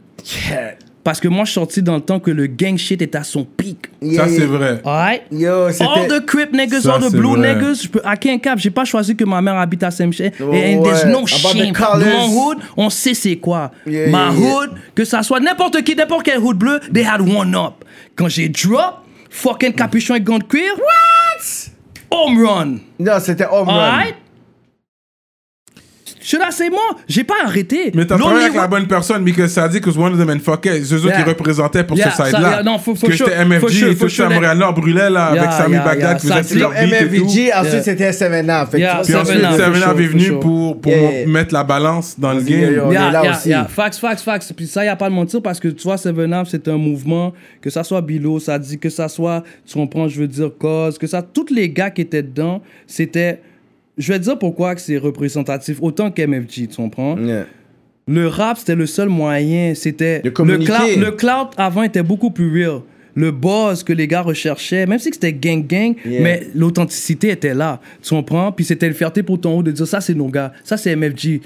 parce 1.03 1.19
que 1.19 1.27
moi, 1.27 1.45
je 1.45 1.51
suis 1.51 1.55
sorti 1.55 1.81
dans 1.81 1.95
le 1.95 2.01
temps 2.01 2.19
que 2.19 2.29
le 2.31 2.47
gang 2.47 2.77
shit 2.77 3.01
était 3.01 3.17
à 3.17 3.23
son 3.23 3.43
pic. 3.43 3.77
Yeah, 4.01 4.23
Ça, 4.25 4.29
c'est 4.29 4.45
vrai. 4.45 4.81
Alright? 4.85 5.23
Yo, 5.31 5.65
All 5.67 6.07
the 6.07 6.25
Crip 6.25 6.53
niggas, 6.53 6.81
Ça, 6.81 6.95
all 6.95 7.01
the 7.09 7.11
Blue 7.11 7.35
vrai. 7.35 7.55
niggas, 7.55 7.83
je 7.83 7.87
peux, 7.87 8.01
à 8.03 8.15
quel 8.17 8.39
cap, 8.39 8.59
j'ai 8.59 8.69
pas 8.69 8.85
choisi 8.85 9.15
que 9.15 9.23
ma 9.25 9.41
mère 9.41 9.55
habite 9.57 9.83
à 9.83 9.91
Saint-Michel. 9.91 10.31
Oh, 10.39 10.45
and 10.51 10.83
there's 10.83 11.03
ouais. 11.05 11.11
no 11.11 11.19
About 11.19 11.25
the 11.25 11.57
shame. 11.57 11.73
Dans 11.73 11.97
mon 11.97 12.47
hood, 12.49 12.57
on 12.77 12.89
sait 12.89 13.13
c'est 13.13 13.37
quoi. 13.37 13.71
Yeah, 13.85 14.09
Ma 14.09 14.31
yeah, 14.31 14.39
yeah. 14.39 14.55
hood, 14.55 14.69
que 14.95 15.03
ça 15.05 15.23
soit 15.23 15.39
n'importe 15.39 15.81
qui, 15.83 15.95
n'importe 15.95 16.23
quel 16.23 16.39
hood 16.39 16.57
bleu, 16.57 16.79
they 16.93 17.03
had 17.05 17.21
one 17.21 17.55
up. 17.55 17.83
Quand 18.15 18.27
j'ai 18.29 18.49
drop, 18.49 19.03
fucking 19.29 19.73
capuchon 19.73 20.15
et 20.15 20.21
gants 20.21 20.39
de 20.39 20.43
cuir, 20.43 20.73
what? 20.77 21.71
Home 22.11 22.45
run. 22.45 22.77
Non, 22.99 23.13
c'était 23.19 23.45
home 23.45 23.67
run. 23.69 23.73
Alright? 23.75 24.15
Je 26.31 26.37
suis 26.37 26.45
là, 26.45 26.49
c'est 26.49 26.69
moi. 26.69 26.79
J'ai 27.09 27.25
pas 27.25 27.33
arrêté. 27.43 27.91
Mais 27.93 28.05
t'as 28.05 28.17
travaillé 28.17 28.45
avec 28.45 28.55
la 28.55 28.65
bonne 28.67 28.87
personne, 28.87 29.21
because 29.25 29.51
Sadik 29.51 29.85
was 29.85 29.97
one 29.97 30.13
of 30.13 30.17
them 30.17 30.29
and 30.29 30.39
fuck 30.39 30.65
it. 30.65 30.85
C'est 30.85 30.95
eux 30.95 31.01
Yeah. 31.07 31.23
qui 31.23 31.29
représentaient 31.29 31.83
pour 31.83 31.97
Yeah, 31.97 32.09
ce 32.11 32.15
ça, 32.15 32.25
side-là. 32.27 32.49
yeah, 32.51 32.63
non, 32.63 32.77
faut- 32.77 32.95
faut 32.95 33.07
que 33.07 33.13
c'était 33.17 33.35
MFG 33.43 33.89
et 33.91 33.95
faut 33.95 34.05
tout 34.05 34.09
ça, 34.11 34.23
that- 34.29 34.33
Montréal-Nord 34.35 34.73
brûlait 34.75 35.09
là, 35.09 35.31
Yeah, 35.33 35.41
avec 35.41 35.51
Sami 35.51 35.73
yeah, 35.73 35.83
Bagdad 35.83 36.23
yeah. 36.23 36.41
qui 36.41 36.43
faisait 36.47 36.59
tout. 36.63 36.71
MFVG, 36.71 37.53
ensuite 37.53 37.83
c'était 37.83 38.13
SMNA. 38.13 38.65
Fait 38.67 38.77
que 38.77 38.81
Yeah, 38.81 38.89
tu 38.91 38.95
vois, 38.95 39.03
Puis 39.03 39.11
ça, 39.11 39.19
ensuite, 39.21 39.41
Seven 39.41 39.45
Up, 39.53 39.59
Seven 39.59 39.81
for 39.81 39.89
Up 39.89 39.99
est 39.99 40.03
sure, 40.03 40.11
venu 40.11 40.39
pour, 40.39 40.81
mettre 41.27 41.53
la 41.53 41.63
balance 41.65 42.15
dans 42.17 42.31
le 42.33 42.41
game. 42.41 42.75
là 42.93 43.31
aussi. 43.31 43.51
Facts, 43.67 43.95
facts, 43.97 44.21
facts. 44.21 44.53
Puis 44.55 44.67
ça, 44.67 44.83
il 44.83 44.85
n'y 44.85 44.89
a 44.89 44.95
pas 44.95 45.09
de 45.09 45.13
mentir 45.15 45.41
parce 45.41 45.59
que 45.59 45.67
tu 45.67 45.83
vois, 45.83 45.97
Seven 45.97 46.33
Up, 46.33 46.47
c'est 46.49 46.65
un 46.69 46.77
mouvement, 46.77 47.33
que 47.61 47.69
ça 47.69 47.83
soit 47.83 47.99
Bilo, 48.01 48.39
ça 48.39 48.57
dit 48.57 48.79
que 48.79 48.89
ça 48.89 49.09
soit, 49.09 49.43
tu 49.67 49.73
comprends, 49.73 50.07
je 50.07 50.17
veux 50.21 50.27
dire, 50.29 50.49
Cause, 50.57 50.97
que 50.97 51.07
ça, 51.07 51.21
tous 51.21 51.47
les 51.53 51.69
gars 51.69 51.89
qui 51.89 51.99
étaient 52.01 52.23
dedans, 52.23 52.61
c'était. 52.87 53.41
Je 53.97 54.11
vais 54.13 54.19
te 54.19 54.23
dire 54.23 54.39
pourquoi 54.39 54.75
que 54.75 54.81
c'est 54.81 54.97
représentatif, 54.97 55.77
autant 55.81 56.11
qu'MFG, 56.11 56.67
tu 56.69 56.75
comprends? 56.75 57.17
Yeah. 57.17 57.45
Le 58.07 58.27
rap, 58.27 58.57
c'était 58.57 58.75
le 58.75 58.85
seul 58.85 59.09
moyen. 59.09 59.73
C'était. 59.75 60.21
Le 60.23 60.31
clout, 60.31 60.47
le 60.47 61.11
clout 61.11 61.49
avant 61.57 61.83
était 61.83 62.03
beaucoup 62.03 62.31
plus 62.31 62.51
real. 62.51 62.81
Le 63.13 63.31
buzz 63.31 63.83
que 63.83 63.91
les 63.91 64.07
gars 64.07 64.21
recherchaient, 64.21 64.85
même 64.85 64.97
si 64.97 65.11
c'était 65.11 65.33
gang-gang, 65.33 65.95
Yeah. 66.05 66.21
mais 66.21 66.47
l'authenticité 66.55 67.29
était 67.29 67.53
là. 67.53 67.81
Tu 68.01 68.09
comprends? 68.09 68.51
Puis 68.53 68.63
c'était 68.65 68.87
une 68.87 68.93
fierté 68.93 69.21
pour 69.21 69.39
ton 69.39 69.57
haut 69.57 69.63
de 69.63 69.71
dire 69.71 69.85
ça, 69.87 69.99
c'est 69.99 70.13
nos 70.13 70.29
gars. 70.29 70.53
Ça, 70.63 70.77
c'est 70.77 70.95
MFG. 70.95 71.41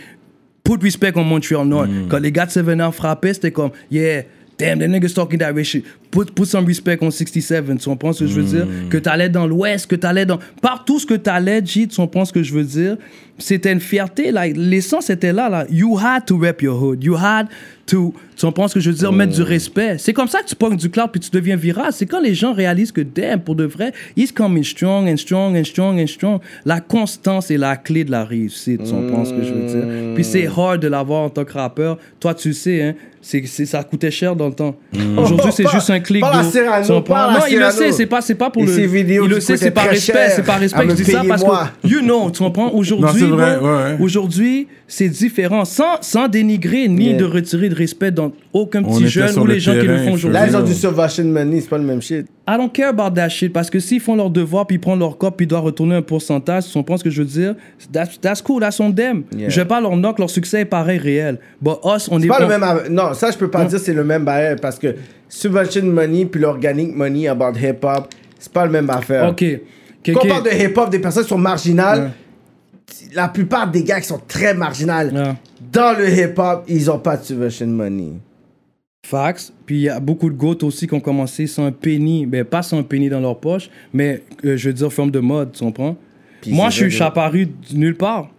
Put 0.64 0.78
respect 0.82 1.12
on 1.16 1.24
Montreal 1.24 1.68
Nord. 1.68 1.88
Mm. 1.88 2.08
Quand 2.08 2.20
les 2.20 2.32
gars 2.32 2.46
de 2.46 2.52
Seven 2.52 2.80
Up 2.82 2.94
frappaient, 2.94 3.34
c'était 3.34 3.52
comme, 3.52 3.72
yeah, 3.92 4.22
damn, 4.60 4.80
the 4.80 4.84
niggas 4.88 5.14
talking 5.14 5.40
that 5.40 5.54
way 5.54 5.64
shit. 5.64 5.84
Put, 6.16 6.32
put 6.34 6.46
some 6.46 6.66
respect 6.66 6.98
on 7.02 7.12
67. 7.12 7.78
Tu 7.78 7.90
comprends 7.90 8.14
ce 8.14 8.24
que 8.24 8.30
je 8.30 8.40
veux 8.40 8.44
dire? 8.44 8.66
Mm. 8.66 8.90
Que 8.90 8.98
t'allais 8.98 9.30
dans 9.30 9.46
l'Ouest, 9.46 9.88
que 9.88 9.96
t'allais 9.96 10.26
dans. 10.26 10.40
Partout 10.62 10.98
ce 10.98 11.06
que 11.06 11.14
t'allais, 11.14 11.64
G, 11.66 11.88
tu 11.88 11.96
comprends 11.98 12.24
ce 12.24 12.32
que 12.32 12.42
je 12.42 12.54
veux 12.54 12.64
dire? 12.64 12.98
C'était 13.38 13.74
une 13.74 13.82
fierté. 13.82 14.32
Like, 14.32 14.56
L'essence 14.56 15.10
était 15.10 15.34
là, 15.34 15.50
là. 15.50 15.66
You 15.70 15.98
had 15.98 16.26
to 16.28 16.38
rep 16.38 16.62
your 16.62 16.82
hood. 16.82 17.04
You 17.04 17.18
had 17.18 17.48
to. 17.88 18.14
Tu 18.38 18.46
comprends 18.46 18.68
ce 18.68 18.76
que 18.76 18.80
je 18.80 18.90
veux 18.90 18.96
dire? 18.96 19.12
Mettre 19.12 19.34
du 19.34 19.42
respect. 19.42 19.98
C'est 19.98 20.14
comme 20.14 20.28
ça 20.28 20.42
que 20.42 20.48
tu 20.48 20.56
pognes 20.56 20.78
du 20.78 20.90
cloud 20.90 21.10
puis 21.12 21.20
tu 21.20 21.30
deviens 21.32 21.56
viral. 21.56 21.92
C'est 21.92 22.06
quand 22.06 22.22
les 22.22 22.34
gens 22.34 22.54
réalisent 22.54 22.92
que, 22.92 23.02
damn, 23.02 23.42
pour 23.42 23.56
de 23.56 23.66
vrai, 23.66 23.92
he's 24.16 24.32
coming 24.32 24.64
strong 24.64 25.10
and 25.10 25.18
strong 25.18 25.58
and 25.58 25.66
strong 25.66 26.00
and 26.00 26.08
strong. 26.08 26.40
La 26.66 26.80
constance 26.80 27.52
est 27.52 27.58
la 27.58 27.76
clé 27.76 28.04
de 28.06 28.12
la 28.12 28.24
réussite. 28.24 28.84
Tu 28.84 28.92
comprends 28.92 29.26
ce 29.26 29.34
que 29.34 29.44
je 29.44 29.54
veux 29.54 29.68
dire? 29.68 30.16
Puis 30.16 30.24
c'est 30.24 30.48
hard 30.48 30.82
de 30.82 30.88
l'avoir 30.88 31.24
en 31.24 31.30
tant 31.30 31.44
que 31.44 31.54
rappeur. 31.54 31.98
Toi, 32.20 32.34
tu 32.34 32.50
le 32.50 32.54
sais, 32.54 32.82
hein? 32.82 32.96
C'est, 33.22 33.44
ça 33.66 33.84
coûtait 33.84 34.12
cher 34.12 34.36
dans 34.36 34.48
le 34.48 34.54
temps. 34.54 34.76
Aujourd'hui, 35.18 35.52
c'est 35.52 35.68
juste 35.68 35.90
un 35.90 36.00
clic. 36.06 36.22
pas 36.22 36.32
la 36.42 36.82
Tu 36.82 36.88
comprends? 36.88 37.02
pas 37.16 37.28
la 37.28 37.34
non, 37.40 37.46
il 37.50 37.60
le 37.60 37.70
sait, 37.72 37.92
c'est 37.92 38.06
pas, 38.06 38.22
c'est 38.22 38.36
pas 38.36 38.50
pour 38.50 38.64
Et 38.64 38.66
le. 38.68 38.72
ces 38.72 38.88
vidéos 38.88 39.26
il 39.26 39.30
le 39.30 39.40
sait, 39.40 39.58
c'est 39.58 39.72
par 39.72 39.86
respect, 39.86 40.14
cher 40.14 40.32
c'est 40.36 40.46
par 40.46 40.60
respect 40.60 40.86
je 40.90 40.94
dis 40.96 41.04
ça 41.06 41.22
parce 41.28 41.44
que, 41.44 41.88
you 41.88 42.00
know, 42.02 42.30
tu 42.32 42.44
comprends? 42.44 42.72
Aujourd'hui, 42.72 43.10
c'est 43.20 43.26
ouais, 43.26 43.58
ouais. 43.58 43.98
aujourd'hui, 44.00 44.68
c'est 44.88 45.10
différent. 45.10 45.66
Sans, 45.66 46.02
sans 46.02 46.28
dénigrer 46.28 46.88
ni 46.88 47.06
Yeah. 47.06 47.18
de 47.18 47.26
retirer 47.26 47.70
de 47.70 47.76
respect 47.76 48.12
dans 48.12 48.32
aucun 48.54 48.84
On 48.84 48.94
petit 48.96 49.08
jeune 49.08 49.38
ou 49.40 49.46
le 49.46 49.54
les 49.56 49.60
gens 49.60 49.74
qui 49.74 49.86
le 49.86 49.98
font 49.98 50.14
aujourd'hui. 50.14 50.32
Là, 50.40 50.48
ils 50.48 50.56
ont 50.56 50.62
du 50.64 50.74
Salvation 50.74 51.24
Money, 51.26 51.62
c'est 51.62 51.70
pas 51.70 51.78
le 51.78 51.84
même 51.84 52.02
shit. 52.02 52.26
I 52.48 52.58
don't 52.58 52.70
care 52.72 52.90
about 52.90 53.10
that 53.16 53.30
shit 53.30 53.52
parce 53.52 53.70
que 53.72 53.80
s'ils 53.80 54.00
font 54.00 54.16
leur 54.16 54.30
devoir 54.30 54.68
puis 54.68 54.76
ils 54.76 54.80
prennent 54.80 55.00
leur 55.00 55.18
cop 55.18 55.36
puis 55.36 55.46
ils 55.46 55.50
doivent 55.50 55.64
retourner 55.64 55.96
un 55.96 56.02
pourcentage, 56.04 56.66
tu 56.68 56.74
comprends 56.74 56.98
ce 56.98 57.04
que 57.04 57.10
je 57.10 57.22
veux 57.24 57.28
dire? 57.28 57.56
That's, 57.92 58.20
that's 58.22 58.42
cool, 58.42 58.62
that's 58.62 58.80
on 58.80 58.92
them. 58.92 59.24
Yeah. 59.36 59.50
Je 59.50 59.60
vais 59.62 59.66
pas 59.66 59.82
leur 59.82 59.96
knock, 59.98 60.20
leur 60.20 60.30
succès 60.30 60.62
est 60.62 60.66
pareil 60.66 61.00
réel. 61.00 61.40
But 61.62 61.78
us, 61.86 62.08
on 62.12 62.20
est 62.20 62.24
C'est 62.24 62.28
pas 62.28 62.38
on- 62.40 62.48
le 62.48 62.48
même. 62.48 62.64
Non, 62.92 63.14
ça, 63.14 63.32
je 63.32 63.38
peux 63.38 63.50
pas 63.50 63.66
dire 63.66 63.80
c'est 63.80 63.94
le 63.94 64.04
même 64.04 64.24
barrière 64.26 64.56
parce 64.62 64.78
que 64.78 64.96
Subvention 65.28 65.82
Money 65.92 66.26
puis 66.26 66.42
l'Organic 66.42 66.96
Money 66.96 67.28
about 67.28 67.58
hip-hop, 67.58 68.14
c'est 68.40 68.52
pas 68.52 68.66
le 68.66 68.72
même 68.72 68.90
affaire. 68.90 69.30
Ok. 69.30 69.44
Ok, 69.44 70.14
Quand 70.14 70.20
ok. 70.20 70.22
on 70.26 70.28
parle 70.28 70.44
de 70.44 70.50
hip-hop, 70.64 70.90
des 70.90 71.00
personnes 71.00 71.24
qui 71.24 71.30
sont 71.30 71.38
marginales, 71.38 72.12
la 73.14 73.28
plupart 73.30 73.70
des 73.70 73.84
gars 73.84 74.00
qui 74.00 74.08
sont 74.08 74.22
très 74.28 74.54
marginales, 74.54 75.36
dans 75.72 75.98
le 75.98 76.10
hip-hop, 76.10 76.64
ils 76.68 76.92
ont 76.92 77.00
pas 77.00 77.18
de 77.18 77.24
Subvention 77.24 77.68
Money. 77.68 78.14
Fax. 79.06 79.54
Puis 79.66 79.76
il 79.76 79.82
y 79.82 79.90
a 79.90 80.00
beaucoup 80.00 80.30
de 80.30 80.36
goats 80.36 80.64
aussi 80.64 80.88
qui 80.88 80.94
ont 80.94 81.00
commencé 81.00 81.48
sans 81.48 81.66
un 81.66 81.72
penny, 81.72 82.26
ben 82.26 82.44
pas 82.44 82.64
sans 82.64 82.80
un 82.80 82.84
penny 82.84 83.08
dans 83.08 83.20
leur 83.20 83.40
poche, 83.40 83.70
mais 83.94 84.24
euh, 84.44 84.58
je 84.58 84.70
veux 84.70 84.74
dire 84.74 84.92
forme 84.92 85.12
de 85.12 85.20
mode, 85.20 85.52
tu 85.52 85.64
comprends? 85.64 85.96
Puis 86.42 86.52
Moi, 86.52 86.70
je 86.70 86.88
suis 86.88 87.04
apparu 87.04 87.48
nulle 87.74 87.96
part. 87.96 88.30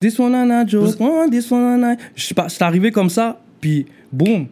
This 0.00 0.18
one 0.20 0.34
on 0.34 0.50
a 0.50 0.64
joke, 0.64 0.94
oh, 1.00 1.26
this 1.28 1.50
one 1.50 1.96
c'est 2.16 2.62
arrivé 2.62 2.92
comme 2.92 3.10
ça, 3.10 3.40
puis 3.60 3.86
boum. 4.12 4.46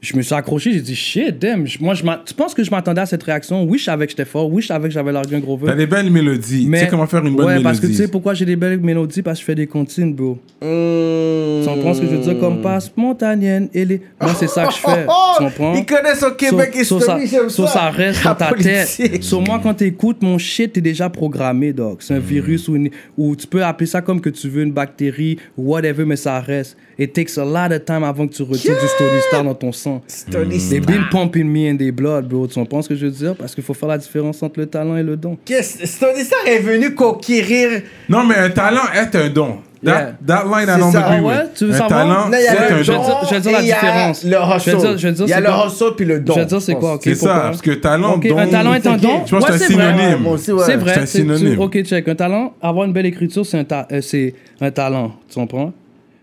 Je 0.00 0.16
me 0.16 0.22
suis 0.22 0.32
accroché, 0.32 0.72
j'ai 0.72 0.80
dit 0.80 0.94
shit, 0.94 1.40
damn. 1.40 1.66
Moi, 1.80 1.94
je 1.94 2.04
tu 2.24 2.32
penses 2.34 2.54
que 2.54 2.62
je 2.62 2.70
m'attendais 2.70 3.00
à 3.00 3.06
cette 3.06 3.22
réaction? 3.24 3.64
Oui, 3.64 3.78
je 3.78 3.84
savais 3.84 4.06
que 4.06 4.10
j'étais 4.12 4.24
fort. 4.24 4.48
Oui, 4.48 4.62
je 4.62 4.68
savais 4.68 4.86
que 4.86 4.94
j'avais 4.94 5.10
l'argent 5.10 5.34
un 5.34 5.40
gros 5.40 5.56
vœu. 5.56 5.66
T'as 5.66 5.74
des 5.74 5.88
belles 5.88 6.08
mélodies. 6.08 6.68
Tu 6.70 6.78
sais 6.78 6.86
comment 6.86 7.08
faire 7.08 7.26
une 7.26 7.34
bonne 7.34 7.46
ouais, 7.46 7.52
mélodie. 7.54 7.64
parce 7.64 7.80
que 7.80 7.88
tu 7.88 7.94
sais 7.94 8.06
pourquoi 8.06 8.34
j'ai 8.34 8.44
des 8.44 8.54
belles 8.54 8.78
mélodies? 8.78 9.22
Parce 9.22 9.38
que 9.38 9.40
je 9.40 9.46
fais 9.46 9.54
des 9.56 9.66
comptines, 9.66 10.14
bro. 10.14 10.38
Mmh. 10.62 11.62
Tu 11.62 11.68
comprends 11.68 11.94
ce 11.94 12.00
que 12.02 12.06
je 12.06 12.14
veux 12.14 12.22
dire? 12.22 12.38
Comme 12.38 12.62
pas 12.62 12.78
spontanéenne. 12.78 13.68
Et 13.74 13.84
les... 13.84 14.00
Moi, 14.20 14.34
c'est 14.38 14.46
ça 14.46 14.66
que 14.66 14.72
je 14.74 14.78
fais. 14.78 15.04
Tu 15.38 15.44
comprends? 15.44 15.74
Ils 15.74 15.84
connaissent 15.86 16.22
au 16.22 16.32
Québec 16.32 16.74
So- 16.84 17.00
so 17.00 17.00
ça, 17.00 17.18
so 17.48 17.66
ça. 17.66 17.72
ça 17.72 17.90
reste 17.90 18.22
La 18.24 18.30
dans 18.30 18.36
ta 18.36 18.52
tête. 18.54 19.22
Sur 19.22 19.40
moi, 19.40 19.60
quand 19.62 19.74
t'écoutes 19.74 20.22
mon 20.22 20.38
shit, 20.38 20.72
t'es 20.72 20.80
déjà 20.80 21.08
programmé, 21.10 21.72
dog. 21.72 21.96
C'est 22.00 22.14
un 22.14 22.18
virus 22.20 22.68
ou, 22.68 22.76
une- 22.76 22.90
ou 23.16 23.34
tu 23.34 23.46
peux 23.48 23.64
appeler 23.64 23.86
ça 23.86 24.00
comme 24.00 24.20
que 24.20 24.30
tu 24.30 24.48
veux, 24.48 24.62
une 24.62 24.72
bactérie, 24.72 25.38
whatever, 25.56 26.04
mais 26.04 26.16
ça 26.16 26.38
reste. 26.40 26.76
It 27.00 27.12
takes 27.12 27.38
a 27.38 27.44
lot 27.44 27.72
of 27.74 27.84
time 27.84 28.02
avant 28.04 28.26
que 28.26 28.34
tu 28.34 28.42
retires 28.42 28.74
du 28.80 28.86
Stony 28.88 29.20
Star 29.28 29.44
dans 29.44 29.54
ton 29.54 29.70
sang. 29.72 29.87
Stony 30.06 30.58
They've 30.58 30.82
Star. 30.82 30.94
been 30.96 31.04
pumping 31.10 31.44
me 31.48 31.68
in 31.70 31.76
their 31.76 31.92
blood, 31.92 32.26
bro. 32.28 32.46
Tu 32.46 32.54
comprends 32.54 32.82
ce 32.82 32.88
que 32.88 32.94
je 32.96 33.06
veux 33.06 33.12
dire? 33.12 33.34
Parce 33.36 33.54
qu'il 33.54 33.64
faut 33.64 33.74
faire 33.74 33.88
la 33.88 33.98
différence 33.98 34.42
entre 34.42 34.60
le 34.60 34.66
talent 34.66 34.96
et 34.96 35.02
le 35.02 35.16
don. 35.16 35.36
Qu'est-ce- 35.44 35.86
Stony 35.86 36.24
Star 36.24 36.40
est 36.46 36.58
venu 36.60 36.94
conquérir. 36.94 37.82
Non, 38.08 38.24
mais 38.24 38.36
un 38.36 38.50
talent 38.50 38.82
est 38.94 39.14
un 39.16 39.28
don. 39.28 39.58
That, 39.84 40.14
that 40.26 40.42
line, 40.44 40.66
I 40.68 40.72
C'est 40.72 40.78
don't 40.80 40.90
ça. 40.90 41.06
agree 41.06 41.18
Ah 41.20 41.22
ouais? 41.28 41.34
with. 41.44 41.54
Tu 41.54 41.64
veux 41.66 41.70
un 41.72 41.78
savoir? 41.78 42.00
talent, 42.00 42.30
c'est 42.32 42.48
un 42.48 42.82
je 42.82 42.90
vais 42.90 42.98
don. 42.98 43.04
dire- 43.04 43.16
je 43.28 43.34
vais 43.34 43.40
dire 43.40 43.52
la 43.52 43.58
et 43.60 43.62
il 43.62 43.68
y 43.68 43.72
a 43.72 43.74
différence. 43.76 44.24
Le 44.24 44.30
hustle. 44.30 45.22
il 45.22 45.28
y 45.28 45.32
a 45.32 45.40
le 45.40 45.46
hustle 45.66 45.84
puis 45.96 46.04
le 46.04 46.18
don. 46.20 46.34
Je 46.34 46.40
vais 46.40 46.46
dire 46.46 46.62
c'est 46.62 46.74
quoi, 46.74 46.94
ok? 46.94 47.00
C'est 47.04 47.14
ça, 47.14 47.34
parce 47.44 47.62
que 47.62 47.70
talent, 47.70 48.14
Ok, 48.14 48.26
don. 48.28 48.38
un 48.38 48.46
talent 48.48 48.74
est 48.74 48.86
un 48.88 48.96
don? 48.96 49.24
Je 49.24 49.30
pense 49.36 49.44
que 49.44 49.52
Ouais, 49.52 49.58
c'est 49.58 49.64
un 49.66 49.68
synonyme. 49.68 50.26
Ouais. 50.26 50.36
C'est 50.38 50.50
vrai. 50.52 50.94
C'est 50.94 51.00
un 51.00 51.06
synonyme. 51.06 51.60
Ok, 51.60 51.80
check. 51.84 52.08
Un 52.08 52.14
talent, 52.16 52.54
avoir 52.60 52.86
une 52.86 52.92
belle 52.92 53.06
écriture, 53.06 53.46
c'est 53.46 53.56
un, 53.58 53.62
ta- 53.62 53.86
euh, 53.92 54.00
c'est 54.00 54.34
un 54.60 54.70
talent. 54.72 55.12
Tu 55.28 55.36
comprends? 55.38 55.72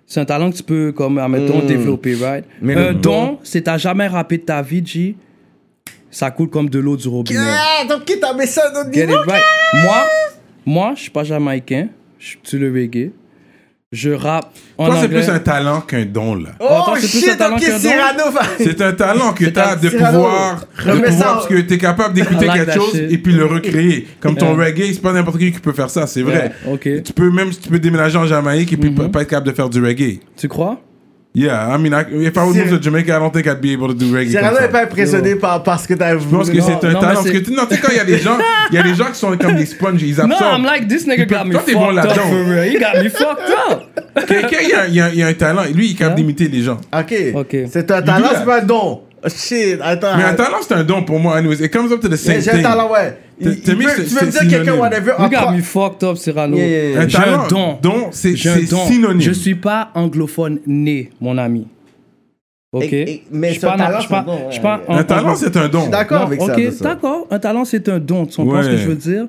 C'est 0.07 0.19
un 0.19 0.25
talent 0.25 0.51
que 0.51 0.57
tu 0.57 0.63
peux, 0.63 0.91
comme, 0.91 1.17
admettons, 1.17 1.61
Mm. 1.63 1.67
développer, 1.67 2.15
right? 2.15 2.45
Mais 2.61 2.75
un 2.75 2.89
le 2.89 2.93
don, 2.95 3.39
c'est 3.43 3.61
t'as 3.63 3.77
jamais 3.77 4.07
rappé 4.07 4.37
de 4.37 4.43
ta 4.43 4.61
vie, 4.61 4.85
G. 4.85 5.15
Ça 6.11 6.31
coule 6.31 6.49
comme 6.49 6.69
de 6.69 6.79
l'eau 6.79 6.95
du 6.95 7.07
robinet. 7.07 7.39
Ah, 7.41 7.83
donc 7.89 8.05
qui 8.05 8.19
t'a 8.19 8.33
mis 8.33 8.47
ça 8.47 8.69
autre 8.69 8.93
Get 8.93 9.03
it 9.03 9.09
niveau? 9.09 9.21
right. 9.27 9.43
Moi, 9.73 9.97
moi, 10.65 10.93
je 10.95 11.01
suis 11.01 11.09
pas 11.11 11.23
jamaïcain. 11.23 11.89
Je 12.19 12.27
suis 12.27 12.39
sur 12.43 12.59
le 12.59 12.71
reggae. 12.71 13.11
Je 13.95 14.09
rappe 14.11 14.51
en 14.77 14.87
que 14.89 14.91
c'est 14.95 15.05
anglais. 15.05 15.19
plus 15.21 15.29
un 15.29 15.39
talent 15.39 15.81
qu'un 15.81 16.05
don, 16.05 16.35
là. 16.35 16.49
Oh 16.59 16.65
Attends, 16.65 16.95
c'est 16.99 17.07
plus 17.07 17.27
un 17.27 17.31
shit, 17.31 17.37
talent 17.37 17.55
ok, 17.55 17.61
qu'un 17.61 17.71
don? 17.73 17.79
Cyrano. 17.79 18.31
va- 18.33 18.41
C'est 18.57 18.81
un 18.81 18.91
talent 18.93 19.33
que 19.33 19.45
tu 19.45 19.59
as 19.59 19.75
de 19.77 19.89
Cyrano, 19.89 20.17
pouvoir, 20.17 20.65
de 20.85 20.91
remets 20.91 21.07
pouvoir 21.07 21.33
parce 21.35 21.47
que 21.47 21.61
tu 21.61 21.73
es 21.73 21.77
capable 21.77 22.13
d'écouter 22.13 22.45
I 22.45 22.47
like 22.47 22.57
quelque 22.57 22.67
that 22.71 22.75
chose 22.75 22.91
shit. 22.91 23.11
et 23.11 23.17
puis 23.17 23.33
le 23.33 23.45
recréer. 23.45 24.07
Comme 24.19 24.35
ton 24.35 24.55
Yeah. 24.57 24.65
reggae, 24.65 24.93
c'est 24.93 25.01
pas 25.01 25.13
n'importe 25.13 25.37
qui 25.39 25.51
qui 25.51 25.59
peut 25.59 25.71
faire 25.73 25.89
ça, 25.89 26.05
c'est 26.07 26.21
vrai. 26.23 26.51
Yeah, 26.65 26.73
ok. 26.73 27.03
Tu 27.03 27.13
peux 27.13 27.31
même 27.31 27.51
si 27.53 27.59
tu 27.59 27.69
peux 27.69 27.79
déménager 27.79 28.17
en 28.17 28.25
Jamaïque 28.27 28.73
et 28.73 28.77
puis 28.77 28.89
Mm-hmm. 28.89 29.11
pas 29.11 29.21
être 29.21 29.29
capable 29.29 29.47
de 29.47 29.53
faire 29.53 29.69
du 29.69 29.83
reggae. 29.83 30.19
Tu 30.37 30.47
crois? 30.47 30.79
Yeah, 31.35 31.67
I 31.69 31.77
mean, 31.77 31.93
I, 31.93 32.05
if 32.25 32.37
I 32.37 32.43
would 32.45 32.55
move 32.55 32.69
to 32.69 32.79
Jamaica, 32.79 33.13
I 33.13 33.19
don't 33.19 33.31
think 33.33 33.45
I'd 33.45 33.59
be 33.59 33.73
able 33.73 33.89
to 33.89 33.93
do 33.93 34.05
reggae. 34.15 34.29
Cyrano 34.31 34.57
n'est 34.57 34.69
pas 34.69 34.83
impressionné 34.83 35.35
par, 35.35 35.61
par 35.63 35.79
ce 35.81 35.87
que 35.87 35.93
t'as 35.93 36.17
Je 36.17 36.23
pense 36.25 36.49
que 36.49 36.61
c'est 36.61 36.71
un 36.85 36.91
non, 36.93 36.99
talent. 37.01 37.13
Parce 37.15 37.29
que 37.29 37.37
tu 37.39 37.51
non, 37.51 37.65
tu 37.67 37.75
sais, 37.75 37.81
quand 37.81 37.89
il 37.91 37.97
y 37.97 37.99
a 37.99 38.05
des 38.05 38.19
gens, 38.19 38.37
il 38.71 38.75
y 38.75 38.77
a 38.79 38.83
des 38.83 38.95
gens 38.95 39.05
qui 39.11 39.15
sont 39.19 39.35
comme 39.37 39.55
des 39.55 39.65
sponges, 39.65 40.01
ils 40.01 40.15
No, 40.15 40.23
absorbent. 40.23 40.55
I'm 40.59 40.63
like, 40.65 40.87
this 40.87 41.05
nigga 41.05 41.25
got 41.25 41.43
me 41.45 41.51
toi, 41.51 41.61
t'es 41.65 41.73
fucked 41.73 41.83
bon 41.83 41.89
up 41.97 42.05
là-dedans. 42.05 42.21
for 42.29 42.45
real. 42.45 42.63
He 42.73 42.79
got 42.79 43.03
me 43.03 43.09
fucked 43.09 43.51
up. 43.69 44.27
Quelqu'un, 44.27 44.57
il 44.63 44.69
y 44.69 44.73
a- 44.73 44.87
il 44.87 44.95
y, 44.95 45.01
a- 45.01 45.09
il 45.09 45.15
y 45.19 45.23
a 45.23 45.27
un 45.27 45.33
talent. 45.33 45.63
Lui, 45.73 45.87
il 45.87 45.91
est 45.91 45.95
capable 45.95 46.15
d'imiter 46.15 46.47
les 46.47 46.61
gens. 46.63 46.77
Ok. 46.97 47.13
Ok. 47.35 47.57
C'est 47.69 47.91
un 47.91 48.01
talent, 48.01 48.27
c'est 48.33 48.45
pas 48.45 48.61
un 48.61 48.65
don. 48.65 49.01
Oh, 49.25 49.29
Shit, 49.29 49.79
attends. 49.81 50.17
Mais 50.17 50.23
un 50.23 50.33
talent, 50.35 50.57
c'est 50.61 50.73
un 50.75 50.83
don 50.83 51.03
pour 51.03 51.19
moi. 51.19 51.37
Anyways, 51.37 51.63
it 51.63 51.71
comes 51.71 51.91
up 51.91 51.99
to 52.01 52.07
the 52.09 52.15
same 52.15 52.35
Mais 52.35 52.41
J'ai 52.41 52.49
un 52.51 52.53
thing. 52.53 52.63
talent, 52.63 52.91
ouais. 52.91 53.17
Il- 53.39 53.47
il 53.49 53.61
Tu 53.61 53.71
veux 53.71 53.77
me 53.77 53.89
c'est 54.07 54.29
dire 54.29 54.47
quelqu'un, 54.49 54.75
whatever, 54.75 55.11
You 55.19 55.29
got 55.29 55.35
encore- 55.37 55.51
me 55.53 55.61
fucked 55.61 56.03
up, 56.03 56.17
Cyrano. 56.17 56.55
Yeah, 56.57 56.67
yeah, 56.67 56.89
yeah. 56.91 56.99
Un 57.01 57.07
J'ai 57.07 57.17
un 57.17 57.21
talent, 57.21 57.47
don. 57.47 57.77
don, 57.81 58.07
c'est 58.11 58.33
un 58.47 58.85
synonyme. 58.87 59.21
Je 59.21 59.31
suis 59.31 59.55
pas 59.55 59.89
anglophone 59.95 60.59
né, 60.67 61.09
mon 61.19 61.37
ami. 61.37 61.67
Ok? 62.71 62.83
Et- 62.91 63.01
et- 63.09 63.23
mais 63.31 63.53
Je 63.53 63.59
suis 63.59 63.65
un 63.65 63.71
pas- 63.71 63.77
talent, 63.77 63.95
je 63.95 63.99
suis 64.01 64.09
c'est 64.09 64.15
un 64.15 64.23
pas- 64.23 64.31
don, 64.31 64.37
je 64.49 64.51
suis 64.53 64.63
ouais. 64.63 64.63
pas 64.63 64.81
Un 64.93 65.03
talent, 65.03 65.27
anglo- 65.29 65.35
c'est 65.39 65.57
un 65.57 65.67
don. 65.69 65.87
D'accord 65.87 66.19
Non, 66.19 66.25
avec 66.27 66.41
ça. 66.41 66.53
ok, 66.53 66.81
d'accord. 66.81 67.27
Un 67.31 67.39
talent, 67.39 67.65
c'est 67.65 67.89
un 67.89 67.99
don. 67.99 68.25
Tu 68.25 68.35
comprends 68.35 68.63
ce 68.63 68.69
que 68.69 68.77
je 68.77 68.87
veux 68.87 68.95
dire? 68.95 69.27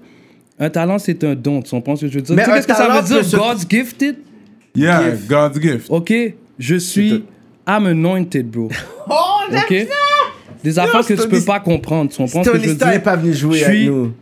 Un 0.59 0.71
talent, 0.71 0.99
c'est 0.99 1.23
un 1.25 1.35
don. 1.35 1.63
Tu 1.63 1.71
comprends 1.71 1.97
ce 1.97 2.07
que 2.07 2.11
je 2.13 2.17
veux 2.17 2.23
dire? 2.23 2.35
Mais 2.37 2.43
un 2.43 2.47
qu'est-ce 2.55 2.67
que 2.67 2.75
ça 2.75 2.87
talent 2.87 3.01
veut 3.03 3.21
dire? 3.23 3.39
God's 3.39 3.67
gifted? 3.69 4.17
Yeah. 4.75 5.03
God's 5.29 5.61
gift. 5.61 5.87
Ok, 5.91 6.13
je 6.59 6.77
suis. 6.77 7.25
I'm 7.67 7.87
anointed, 7.87 8.51
bro. 8.51 8.69
Oh, 9.09 9.43
j'aime 9.51 9.61
Ok? 9.61 9.89
Des 10.65 10.79
affaires 10.81 11.07
que 11.07 11.15
tu 11.15 11.29
peux 11.29 11.45
pas 11.45 11.61
comprendre. 11.61 12.11
Tu 12.11 12.17
comprends 12.17 12.43
ce 12.43 12.51
que 12.51 12.59
je 12.59 12.69
veux 12.71 12.75
dire? 12.75 13.03
pas 13.03 13.15
venu 13.17 13.33
jouer 13.33 13.63
avec 13.63 13.77
suis- 13.77 13.87
nous. 13.87 14.13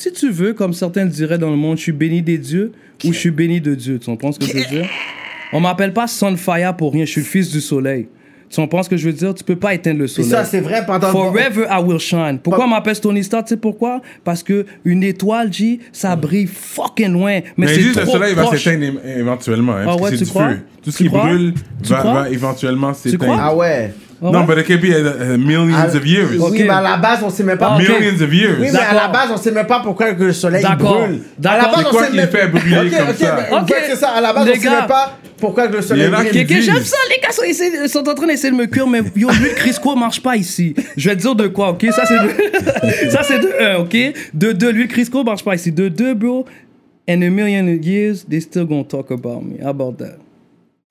Si 0.00 0.12
tu 0.12 0.30
veux, 0.30 0.54
comme 0.54 0.72
certains 0.72 1.06
diraient 1.06 1.38
dans 1.38 1.50
le 1.50 1.56
monde, 1.56 1.76
je 1.76 1.82
suis 1.82 1.92
béni 1.92 2.22
des 2.22 2.38
dieux 2.38 2.72
ou 3.04 3.12
je 3.12 3.18
suis 3.18 3.30
béni 3.30 3.60
de 3.60 3.74
Dieu. 3.76 3.98
Tu 4.00 4.06
comprends 4.06 4.32
ce 4.32 4.40
que 4.40 4.46
je 4.46 4.54
veux 4.54 4.64
dire? 4.64 4.88
On 5.52 5.60
m'appelle 5.60 5.92
pas 5.92 6.08
Sunfire 6.08 6.74
pour 6.76 6.92
rien. 6.92 7.04
Je 7.04 7.10
suis 7.12 7.20
le 7.20 7.26
fils 7.26 7.50
du 7.50 7.60
soleil. 7.60 8.08
Tu 8.52 8.60
comprends 8.60 8.82
ce 8.82 8.90
que 8.90 8.98
je 8.98 9.06
veux 9.06 9.14
dire? 9.14 9.32
Tu 9.34 9.42
peux 9.44 9.56
pas 9.56 9.72
éteindre 9.72 10.00
le 10.00 10.06
soleil. 10.06 10.30
ça, 10.30 10.44
c'est 10.44 10.60
vrai 10.60 10.84
pendant. 10.86 11.08
Forever 11.10 11.64
I 11.70 11.82
will 11.82 11.98
shine. 11.98 12.38
Pourquoi 12.42 12.66
m'appelle 12.66 13.00
Tony 13.00 13.24
Stark? 13.24 13.46
Tu 13.46 13.50
sais 13.50 13.56
pourquoi? 13.56 14.02
Parce 14.24 14.42
que 14.42 14.66
une 14.84 15.02
étoile, 15.02 15.50
G, 15.50 15.80
ça 15.90 16.14
brille 16.16 16.46
fucking 16.46 17.12
loin. 17.12 17.40
Mais, 17.40 17.44
Mais 17.56 17.68
c'est 17.68 17.80
juste 17.80 17.96
le 17.96 18.02
trop 18.02 18.12
soleil 18.12 18.34
va 18.34 18.54
s'éteindre 18.54 18.98
éventuellement. 19.16 19.72
Hein, 19.72 19.78
Ah 19.82 19.84
parce 19.86 19.96
que 19.96 20.02
ouais, 20.02 20.10
c'est 20.10 20.16
tu 20.18 20.24
du 20.24 20.30
crois? 20.30 20.50
feu. 20.50 20.58
Tout 20.84 20.90
ce 20.90 20.96
Tu 20.98 21.02
qui 21.04 21.08
crois? 21.08 21.22
brûle 21.24 21.54
va, 21.84 22.02
va 22.02 22.28
éventuellement 22.30 22.92
s'éteindre. 22.92 23.38
Ah 23.40 23.54
ouais. 23.56 23.94
Non, 24.22 24.44
but 24.44 24.56
it 24.58 24.66
could 24.66 24.80
be 24.80 24.90
uh, 24.90 25.34
uh, 25.34 25.36
millions 25.36 25.74
Ah, 25.76 25.86
of 25.96 26.06
years. 26.06 26.30
Oui, 26.30 26.38
Ok. 26.38 26.52
mais 26.60 26.68
à 26.68 26.80
la 26.80 26.96
base, 26.96 27.24
on 27.24 27.30
sait 27.30 27.42
même 27.42 27.58
pas. 27.58 27.70
Ah, 27.72 27.76
ok. 27.76 27.82
Millions 27.88 28.22
of 28.22 28.32
years. 28.32 28.56
Oui, 28.60 28.68
mais 28.72 28.78
à 28.78 28.94
la 28.94 29.08
base, 29.08 29.30
on 29.32 29.36
sait 29.36 29.50
même 29.50 29.66
pas 29.66 29.80
pourquoi 29.80 30.12
que 30.14 30.22
le 30.22 30.32
soleil 30.32 30.62
D'accord. 30.62 31.00
brûle. 31.06 31.20
D'accord. 31.38 31.58
À 31.58 31.62
la 31.62 31.76
base, 31.76 31.86
on 31.92 31.98
sait 32.04 32.12
même- 32.16 32.28
fait 32.28 32.46
brûler 32.46 32.76
Ok, 32.76 33.06
comme 33.06 33.16
ça? 33.16 33.36
mais- 33.50 33.56
Ok. 33.56 33.74
c'est 33.88 33.96
ça. 33.96 34.10
À 34.10 34.20
la 34.20 34.32
base, 34.32 34.46
Les 34.46 34.52
on 34.52 34.54
sait 34.54 34.60
gars. 34.60 34.78
même 34.78 34.86
pas 34.86 35.18
pourquoi 35.38 35.66
que 35.66 35.72
le 35.76 35.82
soleil 35.82 36.04
a 36.06 36.10
brûle. 36.10 36.30
qui- 36.30 36.38
Ok, 36.40 36.46
ok, 36.50 36.60
j'aime 36.60 36.84
ça, 36.84 36.96
les 37.10 37.20
gars 37.20 37.32
sont, 37.32 37.42
essaient- 37.42 37.88
sont 37.88 38.08
en 38.08 38.14
train 38.14 38.26
d'essayer 38.28 38.52
de 38.52 38.56
me 38.56 38.66
cuire, 38.66 38.86
mais 38.86 39.00
yo, 39.16 39.28
l'huile 39.30 39.54
Crisco 39.56 39.96
marche 39.96 40.22
pas 40.22 40.36
ici. 40.36 40.74
Je 40.96 41.08
vais 41.08 41.16
te 41.16 41.20
dire 41.22 41.34
de 41.34 41.48
quoi, 41.48 41.70
ok? 41.70 41.84
Ça, 41.90 42.04
c'est 42.06 42.14
de, 42.14 43.10
ça, 43.10 43.22
c'est 43.24 43.40
de 43.40 43.48
un, 43.60 43.78
ok? 43.80 43.96
De 44.34 44.52
deux, 44.52 44.70
l'huile 44.70 44.88
Crisco 44.88 45.24
marche 45.24 45.42
pas 45.42 45.56
ici. 45.56 45.72
De 45.72 45.88
deux, 45.88 46.14
bro, 46.14 46.44
in 47.08 47.22
a 47.22 47.28
million 47.28 47.66
years, 47.82 48.24
they 48.30 48.40
still 48.40 48.64
gonna 48.66 48.84
talk 48.84 49.10
about 49.10 49.42
me. 49.42 49.60
How 49.60 49.70
about 49.70 49.94
that? 49.98 50.18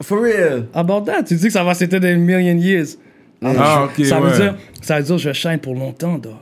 For 0.03 0.19
real. 0.19 0.65
How 0.73 0.79
about 0.81 1.05
that? 1.05 1.23
Tu 1.23 1.35
dis 1.35 1.45
que 1.47 1.53
ça 1.53 1.63
va 1.63 1.73
s'éteindre 1.75 2.07
in 2.07 2.15
a 2.15 2.17
million 2.17 2.57
years. 2.57 2.97
Ah, 3.43 3.85
ok, 3.85 4.05
ça, 4.05 4.21
ouais. 4.21 4.29
veut 4.29 4.37
dire, 4.37 4.55
ça 4.81 4.97
veut 4.99 5.03
dire 5.03 5.15
que 5.15 5.21
je 5.21 5.33
shine 5.33 5.57
pour 5.59 5.73
longtemps, 5.73 6.17
dog. 6.17 6.33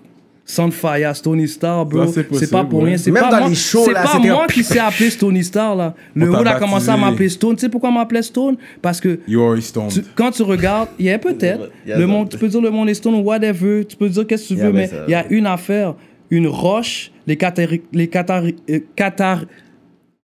Sunfire, 0.45 1.15
Stony 1.15 1.47
Star, 1.47 1.85
bro. 1.85 2.07
C'est 2.07 2.49
pas 2.49 2.63
pour 2.63 2.79
ouais. 2.79 2.89
rien. 2.89 2.97
C'est 2.97 3.11
Même 3.11 3.21
pas 3.23 3.29
dans 3.31 3.39
moi, 3.41 3.49
les 3.49 3.55
shows, 3.55 3.83
c'est 3.85 3.93
là, 3.93 4.03
pas 4.03 4.17
moi 4.17 4.45
un- 4.45 4.47
qui 4.47 4.63
s'est 4.63 4.79
appelé 4.79 5.11
Stony 5.11 5.43
Star, 5.43 5.75
là. 5.75 5.93
Le 6.15 6.27
hood 6.27 6.47
a 6.47 6.57
commencé 6.57 6.89
à 6.89 6.97
m'appeler 6.97 7.29
Stone. 7.29 7.55
Tu 7.55 7.61
sais 7.61 7.69
pourquoi 7.69 7.91
m'appelait 7.91 8.23
Stone? 8.23 8.57
Parce 8.81 8.99
que 8.99 9.19
You 9.27 9.43
already 9.43 9.61
stoned. 9.61 9.91
tu- 9.91 10.03
quand 10.15 10.31
tu 10.31 10.41
regardes, 10.41 10.89
il 10.97 11.05
y 11.05 11.11
a 11.11 11.19
peut-être, 11.19 11.69
le 11.85 12.05
monde, 12.07 12.29
tu 12.29 12.37
peux 12.39 12.47
dire 12.47 12.61
le 12.61 12.71
monde 12.71 12.89
est 12.89 12.95
stone 12.95 13.13
ou 13.13 13.19
whatever, 13.19 13.85
tu 13.85 13.95
peux 13.95 14.09
dire 14.09 14.25
qu'est-ce 14.25 14.49
que 14.49 14.55
tu 14.55 14.59
veux, 14.59 14.71
mais 14.73 14.89
il 15.07 15.11
y 15.11 15.15
a 15.15 15.25
une 15.29 15.45
affaire, 15.45 15.93
une 16.31 16.47
roche, 16.47 17.11
les 17.27 17.37
catari, 17.37 17.83
les 17.93 18.07
catari, 18.07 18.55
euh, 18.71 18.79
catar, 18.95 19.45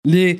les, 0.03 0.39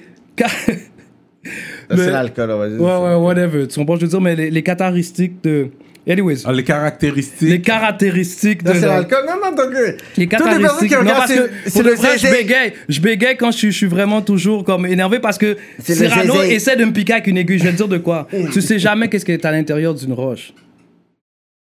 C'est 1.92 2.12
l'alcool, 2.12 2.50
on 2.52 2.58
va 2.58 2.70
dire. 2.70 2.82
ouais, 2.82 2.98
ouais, 2.98 3.16
whatever, 3.16 3.68
tu 3.68 3.80
comprends, 3.80 3.96
je 3.98 4.02
veux 4.02 4.08
dire, 4.08 4.22
mais 4.22 4.36
les, 4.36 4.50
les 4.50 4.64
caractéristiques 4.64 5.44
de, 5.44 5.70
anyways, 6.14 6.38
Ah, 6.46 6.54
les 6.54 6.64
caractéristiques. 6.64 7.50
les 7.50 7.62
caractéristiques 7.62 8.64
de, 8.64 8.70
Ça, 8.70 8.74
c'est 8.76 8.82
la- 8.82 8.96
l'alcool. 8.98 9.26
Non, 9.28 9.34
non, 9.44 9.56
donc. 9.56 9.74
euh, 9.74 9.86
les 9.88 9.94
Toutes 9.96 10.18
les 10.18 10.28
personnes 10.28 10.48
caractéristiques. 10.62 10.90
qui 10.90 10.94
Non, 10.96 11.00
regardent, 11.02 11.18
parce 11.18 11.32
c'est- 11.68 11.80
que 11.84 11.88
le 11.88 11.94
vrai, 11.96 12.18
je 12.18 12.28
bégaye. 12.32 12.74
Je 12.90 13.02
bégaye 13.02 13.38
quand 13.38 13.52
je, 13.52 13.58
suis- 13.58 13.72
je 13.72 13.78
suis 13.78 13.88
vraiment 13.88 14.22
toujours 14.22 14.64
comme 14.64 14.86
énervé 14.86 15.20
parce 15.20 15.38
que 15.38 15.58
Cyrano 15.80 16.42
essaie 16.44 16.76
de 16.76 16.86
me 16.86 16.92
piquer 16.92 17.14
avec 17.14 17.28
une 17.28 17.38
aiguille. 17.38 17.60
Je 17.60 17.64
vais 17.66 17.72
te 17.72 17.78
dire 17.78 17.88
de 17.88 17.98
quoi. 17.98 18.28
tu 18.54 18.62
sais 18.62 18.80
jamais 18.80 19.08
qu'est-ce 19.08 19.26
qui 19.26 19.32
est 19.32 19.46
à 19.46 19.52
l'intérieur 19.52 19.94
d'une 19.94 20.14
roche. 20.14 20.54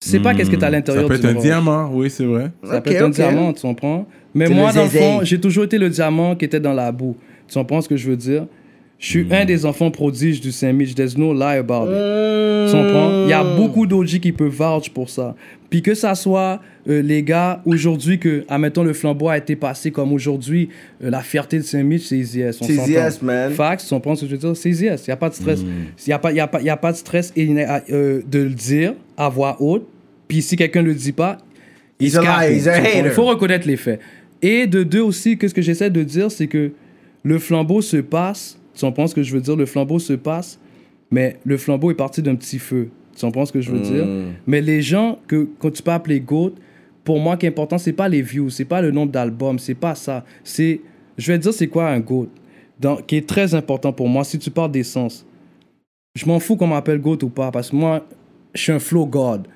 Tu 0.02 0.10
sais 0.10 0.20
pas 0.20 0.34
qu'est-ce 0.34 0.50
qui 0.50 0.56
est 0.56 0.58
à 0.58 0.66
Ça 0.66 0.70
l'intérieur 0.70 1.06
peut 1.08 1.16
d'une 1.16 1.24
être 1.26 1.30
un 1.30 1.34
roche. 1.36 1.42
diamant, 1.44 1.90
oui, 1.92 2.10
c'est 2.10 2.24
vrai. 2.24 2.50
Ça 2.68 2.80
peut 2.80 2.90
être 2.92 3.02
un 3.02 3.08
diamant, 3.10 3.52
tu 3.52 3.62
comprends? 3.62 4.06
Mais 4.34 4.48
moi, 4.48 4.72
dans 4.72 4.82
le 4.84 4.88
fond, 4.90 5.20
j'ai 5.22 5.40
toujours 5.40 5.64
été 5.64 5.78
le 5.78 5.88
diamant 5.88 6.34
qui 6.36 6.44
était 6.44 6.60
dans 6.60 6.72
la 6.74 6.90
boue. 6.92 7.16
Tu 7.48 7.54
comprends 7.54 7.80
ce 7.80 7.88
que 7.88 7.96
je 7.96 8.10
veux 8.10 8.16
dire? 8.16 8.46
Je 8.98 9.06
suis 9.08 9.26
un 9.32 9.44
des 9.44 9.66
enfants 9.66 9.90
prodiges 9.90 10.40
du 10.40 10.50
Saint-Mich. 10.50 10.94
There's 10.94 11.16
no 11.18 11.34
lie 11.34 11.58
about 11.58 11.86
it. 11.90 12.72
Comprends? 12.72 13.24
Il 13.24 13.30
y 13.30 13.32
a 13.34 13.44
beaucoup 13.44 13.86
d'OG 13.86 14.18
qui 14.20 14.32
peuvent 14.32 14.48
vouch 14.54 14.88
pour 14.90 15.10
ça. 15.10 15.34
Puis 15.68 15.82
que 15.82 15.94
ça 15.94 16.14
soit 16.14 16.60
euh, 16.88 17.02
les 17.02 17.22
gars, 17.22 17.60
aujourd'hui, 17.66 18.18
que, 18.18 18.44
admettons, 18.48 18.82
le 18.84 18.92
flambeau 18.92 19.28
a 19.28 19.36
été 19.36 19.56
passé 19.56 19.90
comme 19.90 20.12
aujourd'hui, 20.12 20.68
euh, 21.02 21.10
la 21.10 21.20
fierté 21.20 21.58
de 21.58 21.64
Saint-Mich, 21.64 22.06
c'est 22.06 22.16
Easy 22.16 22.40
S. 22.40 22.58
on 22.62 22.64
C'est 22.66 22.74
s'entend. 22.76 22.88
Easy 22.88 22.94
S, 22.94 23.20
man. 23.22 23.52
Facts, 23.52 23.82
tu 23.86 23.88
comprends 23.94 24.14
ce 24.14 24.22
que 24.22 24.26
je 24.28 24.32
veux 24.32 24.38
dire? 24.38 24.56
C'est 24.56 24.70
Easy 24.70 24.86
S. 24.86 25.04
Il 25.06 25.10
n'y 25.10 25.14
a 25.14 25.16
pas 25.16 25.28
de 25.28 25.34
stress. 25.34 25.60
Il 25.60 25.66
n'y 26.06 26.12
a, 26.12 26.18
pas- 26.18 26.32
y 26.32 26.40
a, 26.40 26.46
pas- 26.46 26.62
y 26.62 26.70
a 26.70 26.76
pas 26.76 26.92
de 26.92 26.96
stress 26.96 27.32
et, 27.36 27.48
euh, 27.90 28.22
de 28.30 28.38
le 28.38 28.50
dire 28.50 28.94
à 29.16 29.28
voix 29.28 29.56
haute. 29.60 29.86
Puis 30.28 30.40
si 30.40 30.56
quelqu'un 30.56 30.82
ne 30.82 30.86
le 30.88 30.94
dit 30.94 31.12
pas, 31.12 31.38
il. 32.00 32.06
Il 32.06 33.10
faut 33.10 33.24
reconnaître 33.26 33.66
les 33.66 33.76
faits. 33.76 34.00
Et 34.40 34.66
de 34.66 34.82
deux 34.82 35.00
aussi, 35.02 35.36
qu'est-ce 35.36 35.54
que 35.54 35.62
j'essaie 35.62 35.90
de 35.90 36.02
dire, 36.02 36.30
c'est 36.30 36.46
que 36.46 36.70
le 37.22 37.38
flambeau 37.38 37.82
se 37.82 37.96
passe. 37.98 38.58
Tu 38.74 38.84
comprends 38.84 39.06
ce 39.06 39.14
que 39.14 39.22
je 39.22 39.32
veux 39.32 39.40
dire? 39.40 39.56
Le 39.56 39.66
flambeau 39.66 39.98
se 39.98 40.12
passe, 40.12 40.58
mais 41.10 41.36
le 41.44 41.56
flambeau 41.56 41.90
est 41.90 41.94
parti 41.96 42.22
d'un 42.22 42.34
petit 42.34 42.58
feu. 42.58 42.88
Tu 43.16 43.24
comprends 43.24 43.46
ce 43.46 43.52
que 43.52 43.60
je 43.60 43.70
veux 43.70 43.80
dire? 43.80 44.04
Mais 44.46 44.60
les 44.60 44.82
gens 44.82 45.18
que 45.28 45.48
quand 45.58 45.70
tu 45.70 45.82
peux 45.82 45.92
appeler 45.92 46.20
GOAT, 46.20 46.54
pour 47.04 47.20
moi, 47.20 47.36
qui 47.36 47.46
est 47.46 47.50
important, 47.50 47.78
c'est 47.78 47.92
pas 47.92 48.08
les 48.08 48.22
views, 48.22 48.50
c'est 48.50 48.64
pas 48.64 48.80
le 48.80 48.90
nombre 48.90 49.12
d'albums, 49.12 49.58
c'est 49.58 49.74
pas 49.74 49.94
ça. 49.94 50.24
C'est, 50.42 50.80
je 51.18 51.30
vais 51.32 51.38
te 51.38 51.42
dire, 51.44 51.52
c'est 51.52 51.68
quoi 51.68 51.88
un 51.90 52.00
GOAT? 52.00 52.28
Dans- 52.80 52.96
qui 52.96 53.16
est 53.16 53.28
très 53.28 53.54
important 53.54 53.92
pour 53.92 54.08
moi, 54.08 54.24
si 54.24 54.38
tu 54.38 54.50
parles 54.50 54.72
d'essence. 54.72 55.24
Je 56.16 56.26
m'en 56.26 56.40
fous 56.40 56.56
qu'on 56.56 56.66
m'appelle 56.66 57.00
GOAT 57.00 57.18
ou 57.22 57.28
pas, 57.28 57.50
parce 57.50 57.70
que 57.70 57.76
moi, 57.76 58.06
je 58.54 58.62
suis 58.62 58.72
un 58.72 58.78
flow 58.78 59.06
God. 59.06 59.46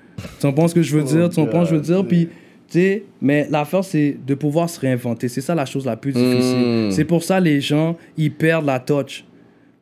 Tu 0.41 0.47
comprends 0.47 0.69
ce 0.69 0.75
que 0.75 0.83
je 0.83 0.97
veux 0.97 1.03
dire? 1.03 1.29
Tu 1.31 1.37
comprends 1.41 1.65
ce 1.65 1.71
que 1.71 1.77
je 1.77 1.81
veux 1.81 1.87
dire? 1.87 2.07
Puis, 2.07 2.29
tu 2.71 2.79
sais, 2.79 3.03
mais 3.23 3.47
l'affaire, 3.51 3.83
c'est 3.85 4.17
de 4.27 4.35
pouvoir 4.35 4.69
se 4.69 4.79
réinventer. 4.81 5.29
C'est 5.29 5.41
ça 5.41 5.55
la 5.55 5.65
chose 5.65 5.87
la 5.87 5.97
plus 5.97 6.13
difficile. 6.13 6.89
C'est 6.93 7.05
pour 7.05 7.23
ça 7.25 7.41
les 7.41 7.61
gens, 7.61 7.97
ils 8.17 8.31
perdent 8.31 8.67
la 8.67 8.79
touch. 8.79 9.25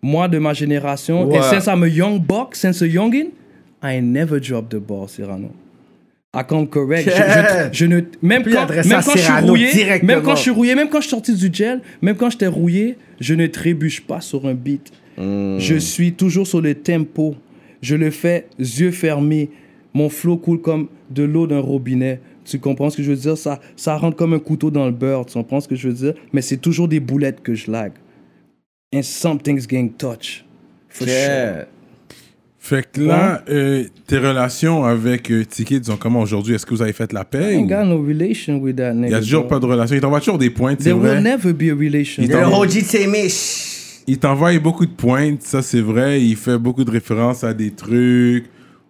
Moi, 0.02 0.28
de 0.28 0.38
ma 0.38 0.52
génération, 0.52 1.28
et 1.32 1.38
since 1.50 1.66
I'm 1.66 1.82
a 1.82 1.88
young 1.88 2.20
buck, 2.20 2.54
since 2.54 2.80
a 2.82 2.86
youngin, 2.86 3.26
I 3.82 4.00
never 4.00 4.38
drop 4.40 4.68
the 4.68 4.76
ball, 4.76 5.08
Cyrano. 5.08 5.50
I 6.34 6.42
come 6.46 6.66
correct. 6.68 7.08
Je, 7.10 7.10
je- 7.16 7.68
je 7.72 7.86
ne, 7.86 8.00
même 8.22 8.42
quand, 8.52 8.66
même 8.88 8.98
quand 9.04 9.12
je 9.16 9.18
suis 9.22 9.32
rouillé, 9.48 9.66
même 10.06 10.18
quand 10.22 10.36
je 10.36 10.42
suis 10.42 10.50
rouillé, 10.50 10.74
même 10.74 10.88
quand 10.88 10.98
je 11.00 11.06
suis 11.06 11.10
sorti 11.10 11.34
du 11.34 11.48
gel, 11.52 11.80
même 12.02 12.14
quand 12.16 12.30
j'étais 12.30 12.46
rouillé, 12.46 12.96
je 13.20 13.34
ne 13.34 13.46
trébuche 13.46 14.02
pas 14.02 14.20
sur 14.20 14.46
un 14.46 14.54
beat. 14.54 14.92
Je 15.58 15.76
suis 15.78 16.12
toujours 16.12 16.46
sur 16.46 16.60
le 16.60 16.74
tempo. 16.74 17.34
Je 17.80 17.96
le 17.96 18.10
fais 18.10 18.46
yeux 18.58 18.90
fermés. 18.90 19.48
Mon 19.94 20.08
flow 20.10 20.36
coule 20.36 20.60
comme 20.60 20.88
de 21.10 21.22
l'eau 21.22 21.46
d'un 21.46 21.60
robinet. 21.60 22.20
Tu 22.46 22.58
comprends 22.58 22.88
ce 22.90 22.96
que 22.96 23.02
je 23.02 23.10
veux 23.10 23.16
dire? 23.16 23.36
Ça, 23.36 23.60
ça 23.76 23.96
rentre 23.96 24.16
comme 24.16 24.32
un 24.32 24.38
couteau 24.38 24.70
dans 24.70 24.86
le 24.86 24.92
beurre. 24.92 25.26
Tu 25.26 25.34
comprends 25.34 25.60
ce 25.60 25.68
que 25.68 25.74
je 25.76 25.88
veux 25.88 25.94
dire? 25.94 26.14
Mais 26.32 26.40
c'est 26.42 26.56
toujours 26.58 26.88
des 26.88 27.00
boulettes 27.00 27.42
que 27.42 27.54
je 27.54 27.70
lag. 27.70 27.92
and 28.94 29.02
something's 29.02 29.66
getting 29.68 29.90
touched. 29.92 30.44
For 30.88 31.06
sure. 31.06 31.14
Yeah. 31.16 31.66
Fait 32.58 32.88
que 32.90 33.00
là, 33.00 33.42
euh, 33.48 33.84
tes 34.06 34.18
relations 34.18 34.84
avec 34.84 35.30
euh, 35.30 35.44
Tiki, 35.44 35.78
disons 35.80 35.96
comment 35.96 36.20
aujourd'hui, 36.20 36.54
est-ce 36.54 36.64
que 36.66 36.70
vous 36.74 36.82
avez 36.82 36.92
fait 36.92 37.12
la 37.12 37.20
I 37.20 37.24
paix? 37.30 37.54
ain't 37.54 37.64
ou- 37.64 37.68
got 37.68 37.84
no 37.84 38.00
relation 38.02 38.58
with 38.58 38.76
that 38.76 38.92
Il 38.92 39.00
nigga. 39.02 39.10
y 39.10 39.14
a 39.14 39.20
toujours 39.20 39.46
pas 39.46 39.58
de 39.60 39.66
relation. 39.66 39.94
Il 39.94 40.00
t'envoie 40.00 40.18
toujours 40.20 40.38
des 40.38 40.50
pointes, 40.50 40.78
c'est 40.80 40.90
There 40.90 40.98
will 40.98 41.20
vrai. 41.20 41.20
never 41.20 41.52
be 41.52 41.70
a 41.70 41.74
relation. 41.74 42.22
Il 42.22 42.28
t'envoie-. 44.18 44.52
Il 44.52 44.60
beaucoup 44.60 44.86
de 44.86 44.92
pointes, 44.92 45.42
ça 45.42 45.62
c'est 45.62 45.80
vrai. 45.80 46.22
Il 46.22 46.36
fait 46.36 46.58
beaucoup 46.58 46.84
de 46.84 46.90
références 46.90 47.44
à 47.44 47.52
des 47.54 47.70
trucs. 47.72 48.46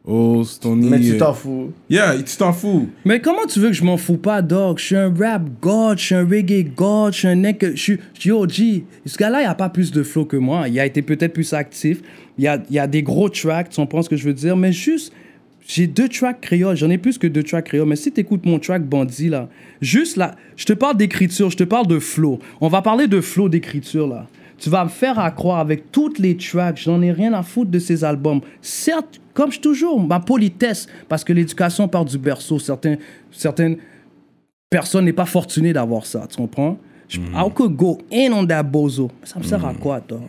Oh, 0.09 0.44
Stony. 0.44 0.89
Mais 0.89 1.01
tu 1.01 1.15
euh, 1.15 1.18
t'en 1.18 1.35
fous. 1.35 1.73
Yeah, 1.91 2.17
tu 2.23 2.36
t'en 2.36 2.52
fous. 2.52 2.89
Mais 3.05 3.20
comment 3.20 3.44
tu 3.47 3.59
veux 3.59 3.68
que 3.68 3.75
je 3.75 3.83
m'en 3.83 3.97
fous 3.97 4.18
pas, 4.18 4.41
dog? 4.41 4.78
Je 4.78 4.85
suis 4.85 4.97
un 4.97 5.12
rap 5.12 5.43
god, 5.60 5.99
je 5.99 6.05
suis 6.05 6.15
un 6.15 6.25
reggae 6.25 6.65
god, 6.76 7.12
je 7.12 7.18
suis 7.18 7.28
un 7.28 7.35
nec... 7.35 7.65
Je 7.75 7.97
suis... 8.15 8.31
OG. 8.31 8.85
Ce 9.05 9.17
gars-là, 9.18 9.43
il 9.43 9.47
a 9.47 9.55
pas 9.57 9.68
plus 9.68 9.91
de 9.91 10.05
flow 10.05 10.25
que 10.25 10.36
moi. 10.36 10.68
Il 10.68 10.78
a 10.78 10.86
été 10.86 11.02
peut-être 11.02 11.33
plus 11.33 11.52
actif. 11.52 12.02
Il 12.39 12.44
y 12.44 12.49
a, 12.49 12.62
il 12.70 12.76
y 12.76 12.78
a 12.78 12.86
des 12.86 13.02
gros 13.02 13.28
tracks, 13.28 13.70
tu 13.70 13.76
comprends 13.76 14.02
ce 14.02 14.09
que 14.09 14.17
je 14.17 14.25
veux 14.25 14.35
dire? 14.35 14.57
Mais 14.57 14.73
juste... 14.73 15.12
J'ai 15.68 15.89
deux 15.89 16.09
tracks 16.09 16.41
créoles, 16.41 16.76
j'en 16.76 16.91
ai 16.91 16.99
plus 16.99 17.18
que 17.18 17.26
deux 17.26 17.43
tracks 17.43 17.65
créoles, 17.65 17.89
mais 17.89 17.97
si 17.97 18.12
tu 18.12 18.20
écoutes 18.20 18.47
mon 18.47 18.60
track 18.60 18.85
Bandit, 18.85 19.31
là, 19.31 19.49
juste 19.81 20.17
là, 20.17 20.36
je 20.57 20.65
te 20.65 20.73
parle 20.73 20.97
d'écriture, 20.97 21.51
je 21.51 21.57
te 21.57 21.65
parle 21.65 21.89
de 21.89 21.99
flow. 21.99 22.39
On 22.60 22.68
va 22.68 22.83
parler 22.83 23.09
de 23.09 23.20
flow 23.20 23.49
d'écriture, 23.49 24.07
là. 24.07 24.28
Tu 24.59 24.70
vas 24.70 24.85
me 24.85 24.89
faire 24.89 25.18
à 25.18 25.31
croire 25.31 25.59
avec 25.59 25.93
toutes 25.93 26.18
les 26.18 26.36
tracks, 26.36 26.78
j'en 26.78 27.02
ai 27.02 27.12
rien 27.12 27.33
à 27.35 27.43
foutre 27.43 27.70
de 27.70 27.78
ces 27.78 28.05
albums. 28.05 28.41
Certes, 28.62 29.20
comme 29.35 29.52
je 29.52 29.60
toujours, 29.60 30.01
ma 30.01 30.20
politesse, 30.20 30.86
parce 31.09 31.25
que 31.25 31.33
l'éducation 31.33 31.89
part 31.89 32.05
du 32.05 32.17
berceau. 32.17 32.59
Certaines 32.59 33.76
personnes 34.70 35.05
n'est 35.05 35.12
pas 35.12 35.26
fortunées 35.26 35.73
d'avoir 35.73 36.07
ça, 36.07 36.26
tu 36.28 36.36
comprends? 36.36 36.78
Je- 37.09 37.20
I 37.20 37.51
could 37.55 37.76
go 37.76 37.99
in 38.12 38.33
on 38.33 38.44
that 38.47 38.65
bozo. 38.65 39.10
Mais 39.20 39.26
ça 39.28 39.39
me 39.39 39.44
sert 39.44 39.65
à 39.65 39.73
quoi, 39.75 40.01
dog? 40.07 40.23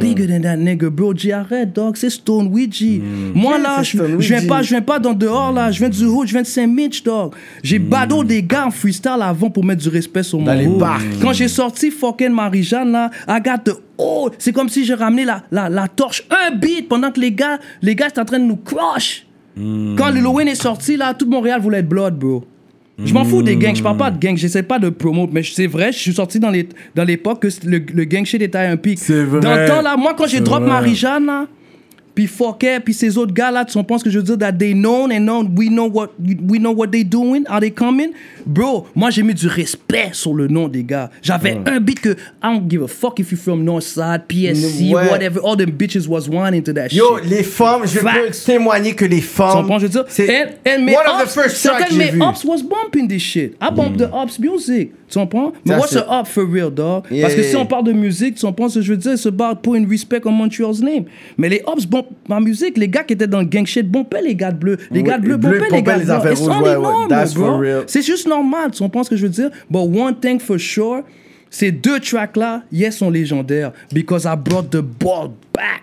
Bigger 0.00 0.26
than 0.28 0.40
that 0.42 0.56
nigga, 0.56 0.88
bro. 0.88 1.12
G, 1.16 1.32
arrête, 1.32 1.72
dog. 1.72 1.96
C'est 1.96 2.10
Stone 2.10 2.46
Ouija. 2.46 3.02
Moi, 3.34 3.58
là, 3.58 3.82
je 3.82 3.98
viens 4.28 4.46
pas, 4.46 4.62
je 4.62 4.68
viens 4.70 4.82
pas 4.82 4.98
dans 5.00 5.12
dehors, 5.14 5.52
là. 5.52 5.70
Je 5.72 5.80
viens 5.80 5.88
du 5.88 6.04
hood, 6.04 6.26
je 6.28 6.32
viens 6.32 6.42
de 6.42 6.46
Saint-Mitch, 6.46 7.02
dog. 7.02 7.32
J'ai 7.62 7.78
bado 7.80 8.22
des 8.22 8.42
gars 8.42 8.66
en 8.66 8.70
freestyle 8.70 9.18
avant 9.20 9.50
pour 9.50 9.64
mettre 9.64 9.82
du 9.82 9.88
respect 9.88 10.22
sur 10.22 10.38
mon 10.38 10.52
les 10.54 10.66
hood. 10.66 10.78
barques. 10.78 11.04
Quand 11.20 11.32
j'ai 11.32 11.48
sorti 11.48 11.90
fucking 11.90 12.30
Marie-Jeanne, 12.30 12.92
là, 12.92 13.10
I 13.28 13.40
got 13.44 13.58
the 13.64 13.74
oh, 13.98 14.30
c'est 14.38 14.52
comme 14.52 14.68
si 14.68 14.84
j'ai 14.84 14.94
ramené 14.94 15.24
la, 15.24 15.42
la, 15.50 15.68
la 15.68 15.88
torche, 15.88 16.22
un 16.30 16.54
beat, 16.54 16.88
pendant 16.88 17.10
que 17.10 17.18
les 17.20 17.32
gars, 17.32 17.58
les 17.82 17.94
gars 17.96 18.08
étaient 18.08 18.20
en 18.20 18.24
train 18.24 18.38
de 18.38 18.44
nous 18.44 18.56
crush. 18.56 19.26
Quand 19.56 20.10
Lil 20.10 20.26
Wayne 20.26 20.48
est 20.48 20.54
sorti, 20.62 20.96
là, 20.98 21.14
tout 21.14 21.26
Montréal 21.26 21.60
voulait 21.62 21.78
être 21.78 21.88
blood, 21.88 22.18
bro. 22.18 22.44
Je 23.04 23.12
m'en 23.12 23.24
fous 23.24 23.42
des 23.42 23.56
gangs, 23.56 23.76
je 23.76 23.82
parle 23.82 23.98
pas 23.98 24.10
de 24.10 24.18
gangs, 24.18 24.36
j'essaie 24.38 24.62
pas 24.62 24.78
de 24.78 24.88
promote, 24.88 25.30
mais 25.32 25.42
c'est 25.42 25.66
vrai, 25.66 25.92
je 25.92 25.98
suis 25.98 26.14
sorti 26.14 26.40
dans 26.40 26.48
les- 26.50 26.66
dans 26.94 27.04
l'époque 27.04 27.42
que 27.42 27.48
le, 27.66 27.78
le 27.92 28.04
gang 28.04 28.24
shit 28.24 28.40
était 28.40 28.56
un 28.58 28.76
pic. 28.78 28.98
C'est 28.98 29.22
vrai. 29.22 29.40
Dans 29.40 29.54
le 29.54 29.66
temps, 29.68 29.82
là, 29.82 29.96
moi, 29.98 30.14
quand 30.16 30.26
j'ai 30.26 30.40
drop. 30.40 30.62
Marie-Jeanne, 30.62 31.26
là, 31.26 31.46
puis 32.16 32.26
Fouquet, 32.26 32.80
puis 32.80 32.94
ces 32.94 33.16
autres 33.18 33.32
gars 33.34 33.50
là, 33.52 33.64
tu 33.64 33.74
ce 33.78 34.02
que 34.04 34.10
je 34.10 34.18
veux 34.18 34.24
dire, 34.24 34.38
that 34.38 34.52
they 34.54 34.72
know 34.72 35.04
and 35.04 35.20
know, 35.20 35.44
we 35.56 35.68
know 35.68 35.86
what, 35.88 36.08
we 36.18 36.58
know 36.58 36.72
what 36.72 36.88
they 36.88 37.04
doing, 37.04 37.44
are 37.46 37.60
they 37.60 37.70
coming? 37.70 38.08
Bro, 38.46 38.86
moi 38.94 39.10
j'ai 39.10 39.22
mis 39.22 39.34
du 39.34 39.46
respect 39.48 40.10
sur 40.14 40.32
le 40.34 40.48
nom 40.48 40.66
des 40.66 40.82
gars. 40.82 41.10
J'avais 41.22 41.58
un 41.66 41.78
beat 41.78 42.00
que 42.00 42.10
I 42.10 42.14
don't 42.54 42.68
give 42.70 42.82
a 42.82 42.88
fuck 42.88 43.20
if 43.20 43.30
you 43.32 43.36
from 43.36 43.62
Northside, 43.64 44.22
PSC, 44.28 44.92
Ouais. 44.94 45.08
whatever, 45.10 45.40
all 45.44 45.56
them 45.56 45.70
bitches 45.70 46.08
was 46.08 46.28
wanting 46.28 46.62
to 46.62 46.72
that 46.72 46.88
Yo, 46.90 47.18
shit. 47.18 47.28
les 47.30 47.42
femmes, 47.42 47.82
je 47.86 47.98
peux 48.00 48.30
témoigner 48.46 48.94
que 48.94 49.04
les 49.04 49.16
Tu 49.18 49.22
femmes. 49.22 49.52
comprends, 49.62 49.78
je 49.78 49.86
veux 49.86 49.90
dire? 49.90 50.04
And, 50.18 50.70
and 50.70 50.82
mes 50.84 50.96
one 50.96 51.06
of 51.06 51.22
the 51.24 51.28
first 51.28 51.68
j'ai 51.90 51.96
mes 51.98 52.10
vu. 52.12 52.22
ops 52.22 52.44
was 52.44 52.62
bumping 52.62 53.08
this 53.08 53.20
shit. 53.22 53.54
I 53.60 53.70
bump 53.70 53.98
the 53.98 54.08
ops 54.12 54.38
music. 54.38 54.92
Tu 55.08 55.18
comprends? 55.18 55.52
Mais 55.64 55.74
what's 55.76 55.90
c'est- 55.92 55.98
a 56.00 56.20
up 56.20 56.26
for 56.26 56.44
real, 56.44 56.70
dog? 56.70 57.04
Yeah, 57.10 57.22
Parce 57.22 57.34
que 57.34 57.40
yeah, 57.42 57.50
si 57.50 57.56
on 57.56 57.60
yeah. 57.60 57.68
parle 57.68 57.84
de 57.84 57.92
musique, 57.92 58.34
tu 58.36 58.44
comprends 58.46 58.68
ce 58.68 58.80
que 58.80 58.84
je 58.84 58.90
veux 58.92 58.96
dire? 58.98 59.16
C'est 59.16 59.28
about 59.28 59.60
putting 59.62 59.88
respect 59.88 60.22
on 60.24 60.32
Montreal's 60.32 60.80
name. 60.80 61.04
Mais 61.38 61.48
les 61.48 61.62
ops 61.66 61.86
bumpent 61.86 62.05
ma 62.28 62.40
musique. 62.40 62.76
Les 62.78 62.88
gars 62.88 63.04
qui 63.04 63.12
étaient 63.14 63.26
dans 63.26 63.40
le 63.40 63.46
gang 63.46 63.66
shit 63.66 63.88
bumpaient 63.90 64.22
les 64.22 64.34
gars 64.34 64.50
de 64.52 64.58
bleu. 64.58 64.76
Les 64.90 65.00
Oui, 65.00 65.06
gars 65.06 65.18
de 65.18 65.22
bleu 65.24 65.36
bumpaient 65.36 65.70
les 65.70 65.82
gars 65.82 65.94
de 65.94 66.00
les 66.00 66.06
blanc. 66.06 66.18
rouges, 66.20 66.40
only 66.48 66.68
ouais, 67.60 67.74
ouais. 67.76 67.84
C'est 67.86 68.02
juste 68.02 68.26
normal, 68.28 68.70
tu 68.72 68.82
comprends 68.82 69.04
ce 69.04 69.10
que 69.10 69.16
je 69.16 69.22
veux 69.22 69.32
dire? 69.32 69.50
But 69.70 69.80
one 69.80 70.14
thing 70.20 70.38
for 70.40 70.58
sure, 70.58 71.02
ces 71.50 71.72
deux 71.72 72.00
tracks-là, 72.00 72.62
yes, 72.72 72.98
sont 72.98 73.10
légendaires. 73.10 73.72
Because 73.92 74.24
I 74.26 74.36
brought 74.36 74.70
the 74.70 74.82
ball 74.82 75.30
back. 75.54 75.82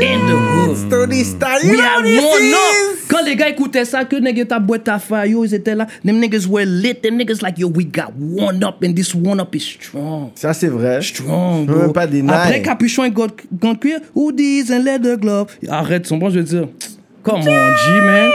In 0.00 0.26
the 0.26 0.36
hood. 0.36 0.76
Stony 0.76 1.24
style. 1.24 1.60
We 1.64 1.76
this 1.76 2.24
one 2.24 2.52
up. 2.54 2.98
Quand 3.08 3.24
les 3.24 3.34
gars 3.36 3.48
écoutaient 3.48 3.84
ça, 3.84 4.04
que 4.04 4.16
nigga 4.16 4.44
ta 4.44 4.58
boîte 4.58 4.88
à 4.88 4.98
faire, 4.98 5.26
yo, 5.26 5.44
ils 5.44 5.54
étaient 5.54 5.74
là. 5.74 5.86
Them 6.04 6.20
niggas 6.20 6.46
were 6.48 6.64
lit. 6.64 6.94
Them 7.02 7.16
niggas 7.16 7.42
like, 7.42 7.58
yo, 7.58 7.68
we 7.68 7.84
got 7.84 8.12
one 8.16 8.62
up 8.62 8.82
and 8.84 8.94
this 8.94 9.14
one 9.14 9.40
up 9.40 9.54
is 9.54 9.60
strong. 9.60 10.30
Ça, 10.34 10.52
c'est 10.52 10.68
vrai. 10.68 11.00
Strong, 11.02 11.66
Je 11.66 11.72
bro. 11.72 11.80
même 11.82 11.92
pas 11.92 12.06
deny. 12.06 12.30
Après 12.30 12.62
capuchon 12.62 13.04
et 13.04 13.10
gant 13.10 13.74
cuir, 13.74 14.00
hoodies 14.14 14.66
and 14.72 14.82
leather 14.84 15.16
glove. 15.18 15.46
Arrête, 15.68 16.06
son 16.06 16.18
bon, 16.18 16.30
je 16.30 16.38
veux 16.38 16.44
dire. 16.44 16.68
Come 17.22 17.40
on, 17.40 17.42
G, 17.44 18.00
man. 18.00 18.30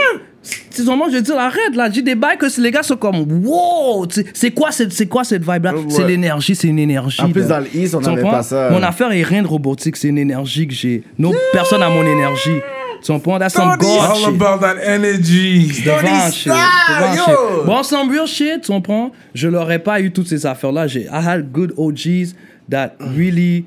C'est 0.70 0.84
bon, 0.84 1.00
je 1.10 1.16
veux 1.16 1.22
dire, 1.22 1.38
arrête, 1.38 1.74
là. 1.74 1.88
J'ai 1.90 2.02
des 2.02 2.14
bails 2.14 2.36
que 2.36 2.46
les 2.60 2.70
gars 2.70 2.82
sont 2.82 2.96
comme, 2.96 3.24
wow, 3.44 4.06
c'est 4.34 4.50
quoi, 4.50 4.70
cette- 4.72 4.92
c'est 4.92 5.06
quoi 5.06 5.24
cette 5.24 5.42
vibe-là? 5.42 5.74
Ouais. 5.74 5.84
C'est 5.88 6.04
l'énergie, 6.06 6.54
c'est 6.54 6.68
une 6.68 6.78
énergie. 6.78 7.20
En 7.22 7.30
plus, 7.30 7.42
là. 7.42 7.48
dans 7.48 7.60
le 7.60 7.76
East, 7.76 7.94
on 7.94 8.00
n'avait 8.00 8.22
pas 8.22 8.42
ça. 8.42 8.70
Mon 8.70 8.82
affaire 8.82 9.10
est 9.12 9.22
rien 9.22 9.42
de 9.42 9.46
robotique, 9.48 9.96
c'est 9.96 10.08
une 10.08 10.18
énergie 10.18 10.66
que 10.68 10.74
j'ai. 10.74 11.02
No 11.18 11.32
personne 11.52 11.80
n'a 11.80 11.88
mon 11.88 12.04
énergie. 12.04 12.58
Tu 13.02 13.12
comprends? 13.12 13.38
That's 13.38 13.52
some 13.54 13.76
God 13.78 13.98
All 14.00 14.16
shit. 14.16 14.28
about 14.28 14.60
that 14.60 14.76
energy. 14.82 15.70
Devant 15.84 16.30
shit. 16.32 16.46
Devant 16.52 17.14
shit. 17.14 17.66
Bon, 17.66 17.82
some 17.82 18.10
real 18.10 18.26
shit, 18.26 18.62
tu 18.62 18.72
comprends? 18.72 19.12
Je 19.34 19.46
l'aurais 19.48 19.78
pas 19.78 20.00
eu 20.00 20.10
toutes 20.10 20.26
ces 20.28 20.46
affaires-là. 20.46 20.86
J'ai, 20.86 21.02
I 21.02 21.08
had 21.26 21.52
good 21.52 21.74
OGs 21.76 22.34
that 22.70 22.94
really. 23.00 23.66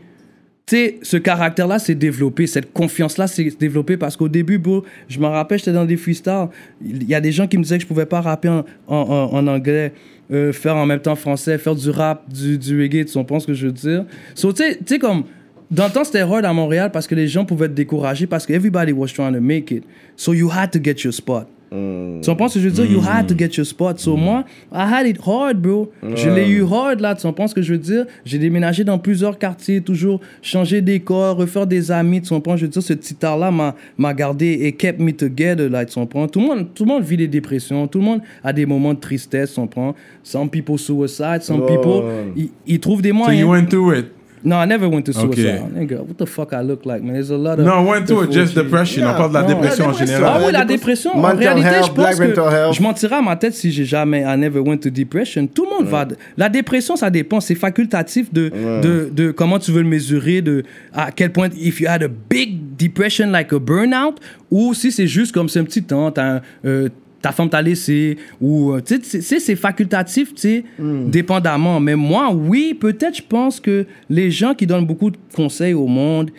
Tu 0.68 0.76
sais, 0.76 1.00
ce 1.02 1.16
caractère-là 1.16 1.80
s'est 1.80 1.96
développé, 1.96 2.46
cette 2.46 2.74
confiance-là 2.74 3.28
s'est 3.28 3.50
développée 3.58 3.96
parce 3.96 4.18
qu'au 4.18 4.28
début, 4.28 4.58
bro, 4.58 4.84
je 5.08 5.18
me 5.18 5.26
rappelle, 5.26 5.60
j'étais 5.60 5.72
dans 5.72 5.86
des 5.86 5.96
freestyles. 5.96 6.50
Il 6.84 7.08
y 7.08 7.16
a 7.16 7.22
des 7.22 7.32
gens 7.32 7.48
qui 7.48 7.58
me 7.58 7.64
disaient 7.64 7.78
que 7.78 7.84
je 7.84 7.88
pouvais 7.88 8.06
pas 8.06 8.20
rapper 8.20 8.50
en, 8.86 9.48
anglais, 9.48 9.94
euh, 10.30 10.52
faire 10.52 10.76
en 10.76 10.86
même 10.86 11.00
temps 11.00 11.16
français, 11.16 11.58
faire 11.58 11.74
du 11.74 11.90
rap, 11.90 12.30
du, 12.30 12.58
du 12.58 12.82
reggae, 12.82 13.06
tu 13.06 13.14
comprends 13.14 13.40
ce 13.40 13.48
que 13.48 13.54
je 13.54 13.68
veux 13.68 13.72
dire? 13.72 14.06
So, 14.36 14.52
tu 14.52 14.64
sais- 14.86 15.00
comme. 15.00 15.24
Dans 15.72 15.86
le 15.86 15.92
temps, 15.92 16.04
c'était 16.04 16.20
à 16.20 16.54
Montréal 16.54 16.92
parce 16.92 17.08
que 17.08 17.16
les 17.16 17.28
gens 17.28 17.46
pouvaient 17.46 17.68
te 17.68 17.74
décourager 17.74 18.28
parce 18.28 18.46
que 18.46 18.52
everybody 18.52 18.92
was 18.92 19.08
trying 19.08 19.34
to 19.34 19.42
make 19.42 19.72
it. 19.72 19.86
So 20.18 20.34
you 20.34 20.50
had 20.50 20.72
to 20.72 20.80
get 20.84 21.04
your 21.04 21.14
spot. 21.14 21.48
Tu 21.70 22.30
comprends 22.30 22.48
ce 22.48 22.56
que 22.56 22.60
je 22.62 22.70
veux 22.70 22.74
dire? 22.74 22.86
You 22.92 23.02
had 23.02 23.28
to 23.28 23.36
get 23.38 23.50
your 23.58 23.66
spot. 23.66 24.00
So 24.00 24.16
moi, 24.16 24.46
I 24.72 24.86
had 24.90 25.06
it 25.08 25.18
hard, 25.26 25.58
bro. 25.62 25.92
Je 26.16 26.30
l'ai 26.30 26.48
eu 26.50 26.64
hard, 26.64 27.02
là. 27.02 27.14
Tu 27.16 27.24
comprends 27.28 27.48
ce 27.48 27.54
que 27.56 27.62
je 27.62 27.74
veux 27.74 27.80
dire? 27.80 28.06
J'ai 28.26 28.38
déménagé 28.40 28.84
dans 28.84 28.98
plusieurs 28.98 29.38
quartiers, 29.38 29.82
toujours 29.82 30.22
changer 30.42 30.82
d'école, 30.82 31.36
refaire 31.36 31.68
des 31.68 31.92
amis. 31.92 32.22
Tu 32.22 32.30
comprends? 32.30 32.56
Je 32.56 32.66
veux 32.66 32.72
dire, 32.72 32.82
ce 32.82 32.94
petit 32.94 33.16
art-là 33.26 33.52
m'a, 33.52 33.76
m'a 33.98 34.14
gardé 34.14 34.60
et 34.62 34.72
kept 34.72 35.00
me 35.02 35.12
together, 35.12 35.70
là. 35.70 35.86
Tu 35.86 35.96
comprends? 35.96 36.28
Tout 36.28 36.40
le, 36.40 36.46
monde, 36.48 36.68
tout 36.74 36.84
le 36.86 36.90
monde 36.90 37.04
vit 37.04 37.18
des 37.18 37.28
dépressions. 37.28 37.88
Tout 37.88 38.00
le 38.00 38.06
monde 38.06 38.22
a 38.44 38.54
des 38.54 38.66
moments 38.66 38.94
de 38.94 39.00
tristesse, 39.00 39.54
tu 39.54 39.60
comprends? 39.60 39.94
Some 40.24 40.50
people 40.50 40.78
suicide, 40.78 41.42
some 41.42 41.62
Ouais. 41.62 41.76
people, 41.76 42.50
ils, 42.66 42.80
trouvent 42.80 43.02
des 43.02 43.10
So 43.10 43.16
moyens. 43.16 43.42
you 43.42 43.50
went 43.50 43.66
through 43.68 43.94
it. 43.98 44.06
No, 44.44 44.58
I 44.58 44.66
never 44.68 44.88
went 44.88 45.04
to 45.06 45.12
Okay. 45.12 45.36
suicide. 45.36 45.74
Nigga, 45.76 45.98
what 46.00 46.16
the 46.18 46.26
fuck 46.28 46.54
I 46.54 46.62
look 46.62 46.86
like, 46.86 47.02
man? 47.02 47.14
There's 47.14 47.32
a 47.32 47.38
lot 47.38 47.60
of... 47.60 47.66
No, 47.66 47.84
went 47.84 48.06
through 48.06 48.24
it, 48.26 48.32
just. 48.32 48.56
On 48.58 48.64
parle 48.70 49.30
de 49.30 49.34
la 49.34 49.42
Non, 49.42 49.48
dépression 49.48 49.86
en 49.86 49.92
dépression. 49.92 49.96
Ah 50.00 50.06
général. 50.06 50.42
oui, 50.46 50.52
la 50.52 50.60
Mental 50.60 50.68
dépression. 50.68 51.12
En 51.18 51.28
health, 51.30 51.40
réalité, 51.40 51.70
je 51.88 51.92
black 51.92 52.08
pense 52.12 52.20
que 52.20 52.28
mental 52.28 52.54
health. 52.54 52.74
je 52.76 52.82
mentirais 52.82 53.16
à 53.16 53.22
ma 53.22 53.36
tête 53.36 53.54
si 53.54 53.72
j'ai 53.72 53.86
jamais 53.86 54.22
I 54.22 54.38
never 54.38 54.60
went 54.60 54.78
to 54.78 54.90
depression. 54.90 55.48
Tout 55.48 55.66
le 55.66 55.70
monde 55.78 55.88
va. 55.88 56.08
La 56.38 56.50
dépression, 56.50 56.96
ça 56.96 57.10
dépend. 57.10 57.40
C'est 57.40 57.56
facultatif 57.56 58.32
de, 58.32 58.52
de, 58.82 59.10
de 59.12 59.32
comment 59.32 59.60
tu 59.60 59.72
veux 59.72 59.82
le 59.82 59.88
mesurer, 59.90 60.42
de 60.42 60.64
à 60.94 61.12
quel 61.12 61.32
point 61.32 61.50
if 61.60 61.80
you 61.82 61.88
had 61.90 62.04
a 62.04 62.08
big 62.08 62.76
depression 62.78 63.28
like 63.32 63.52
a 63.54 63.60
burnout, 63.60 64.16
ou 64.52 64.74
si 64.74 64.92
c'est 64.92 65.08
juste 65.08 65.32
comme 65.34 65.50
c'est 65.50 65.60
un 65.60 65.64
petit 65.66 65.84
temps, 65.84 66.12
t'as 66.12 66.36
un, 66.38 66.42
euh, 66.66 66.90
ta 67.22 67.32
femme 67.32 67.50
t'a 67.50 67.62
laissé, 67.62 68.18
ou 68.40 68.72
euh, 68.72 68.82
tu 68.82 69.02
sais, 69.04 69.40
c'est 69.40 69.56
facultatif, 69.56 70.34
tu 70.34 70.42
sais, 70.42 70.64
dépendamment. 70.80 71.80
Mais 71.80 71.96
moi, 71.96 72.32
oui, 72.34 72.74
peut-être 72.80 73.18
je 73.18 73.24
pense 73.28 73.60
que 73.60 73.86
les 74.10 74.32
gens 74.32 74.54
qui 74.54 74.68
donnent 74.68 74.86
beaucoup 74.86 75.12
de 75.12 75.18
conseils 75.36 75.74
au 75.74 75.88
monde, 75.88 76.32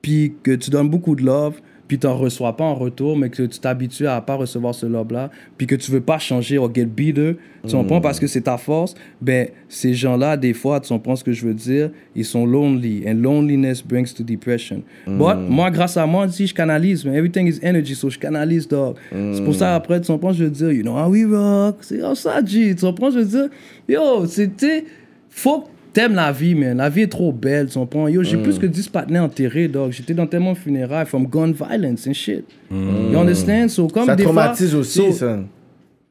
puis 0.00 0.34
que 0.42 0.52
tu 0.52 0.70
donnes 0.70 0.88
beaucoup 0.88 1.14
de 1.14 1.22
love, 1.22 1.60
puis 1.92 1.98
tu 1.98 2.06
n'en 2.06 2.16
reçois 2.16 2.56
pas 2.56 2.64
en 2.64 2.74
retour, 2.74 3.18
mais 3.18 3.28
que 3.28 3.42
tu 3.42 3.58
t'habitues 3.58 4.06
à 4.06 4.18
pas 4.22 4.36
recevoir 4.36 4.74
ce 4.74 4.86
love-là, 4.86 5.30
puis 5.58 5.66
que 5.66 5.74
tu 5.74 5.90
veux 5.90 6.00
pas 6.00 6.18
changer 6.18 6.56
ou 6.56 6.66
get 6.74 6.86
better, 6.86 7.36
tu 7.68 7.76
comprends, 7.76 8.00
parce 8.00 8.18
que 8.18 8.26
c'est 8.26 8.40
ta 8.40 8.56
force, 8.56 8.94
ben, 9.20 9.48
ces 9.68 9.92
gens-là, 9.92 10.38
des 10.38 10.54
fois, 10.54 10.80
tu 10.80 10.88
comprends 10.88 11.16
ce 11.16 11.22
que 11.22 11.34
je 11.34 11.46
veux 11.46 11.52
dire, 11.52 11.90
ils 12.16 12.24
sont 12.24 12.46
lonely, 12.46 13.04
and 13.06 13.16
loneliness 13.16 13.86
brings 13.86 14.10
to 14.14 14.22
depression. 14.24 14.82
But, 15.06 15.36
moi, 15.50 15.70
grâce 15.70 15.98
à 15.98 16.06
moi, 16.06 16.26
si 16.30 16.46
je 16.46 16.54
canalise, 16.54 17.04
man, 17.04 17.14
everything 17.14 17.46
is 17.46 17.58
energy, 17.62 17.94
so 17.94 18.08
je 18.08 18.18
canalise, 18.18 18.66
dog. 18.66 18.96
C'est 19.10 19.44
pour 19.44 19.54
ça, 19.54 19.74
après, 19.74 20.00
tu 20.00 20.10
comprends, 20.10 20.32
je 20.32 20.44
veux 20.44 20.50
dire, 20.50 20.72
you 20.72 20.82
know 20.82 20.96
how 20.96 21.10
we 21.10 21.26
rock, 21.26 21.76
c'est 21.82 21.98
comme 21.98 22.14
ça, 22.14 22.42
G, 22.42 22.74
tu 22.74 22.86
comprends, 22.86 23.10
je 23.10 23.18
veux 23.18 23.26
dire, 23.26 23.48
yo, 23.86 24.24
c'était, 24.24 24.86
faut 25.28 25.60
que 25.60 25.66
T'aimes 25.92 26.14
la 26.14 26.32
vie, 26.32 26.54
man. 26.54 26.78
La 26.78 26.88
vie 26.88 27.02
est 27.02 27.06
trop 27.08 27.32
belle, 27.32 27.68
tu 27.68 27.78
comprends? 27.78 28.08
Yo, 28.08 28.22
j'ai 28.22 28.38
plus 28.38 28.58
que 28.58 28.66
10 28.66 28.88
partenaires 28.88 29.24
enterrés, 29.24 29.68
dog. 29.68 29.92
J'étais 29.92 30.14
dans 30.14 30.26
tellement 30.26 30.52
de 30.54 30.58
funérailles, 30.58 31.04
from 31.06 31.26
gun 31.26 31.52
violence 31.52 32.06
and 32.06 32.14
shit. 32.14 32.44
You 32.70 33.18
understand? 33.18 33.68
So, 33.68 33.88
comme 33.88 34.06
Ça 34.06 34.16
des 34.16 34.24
fois- 34.24 34.32
traumatise 34.32 34.74
aussi, 34.74 34.98
so- 34.98 35.12
ça. 35.12 35.38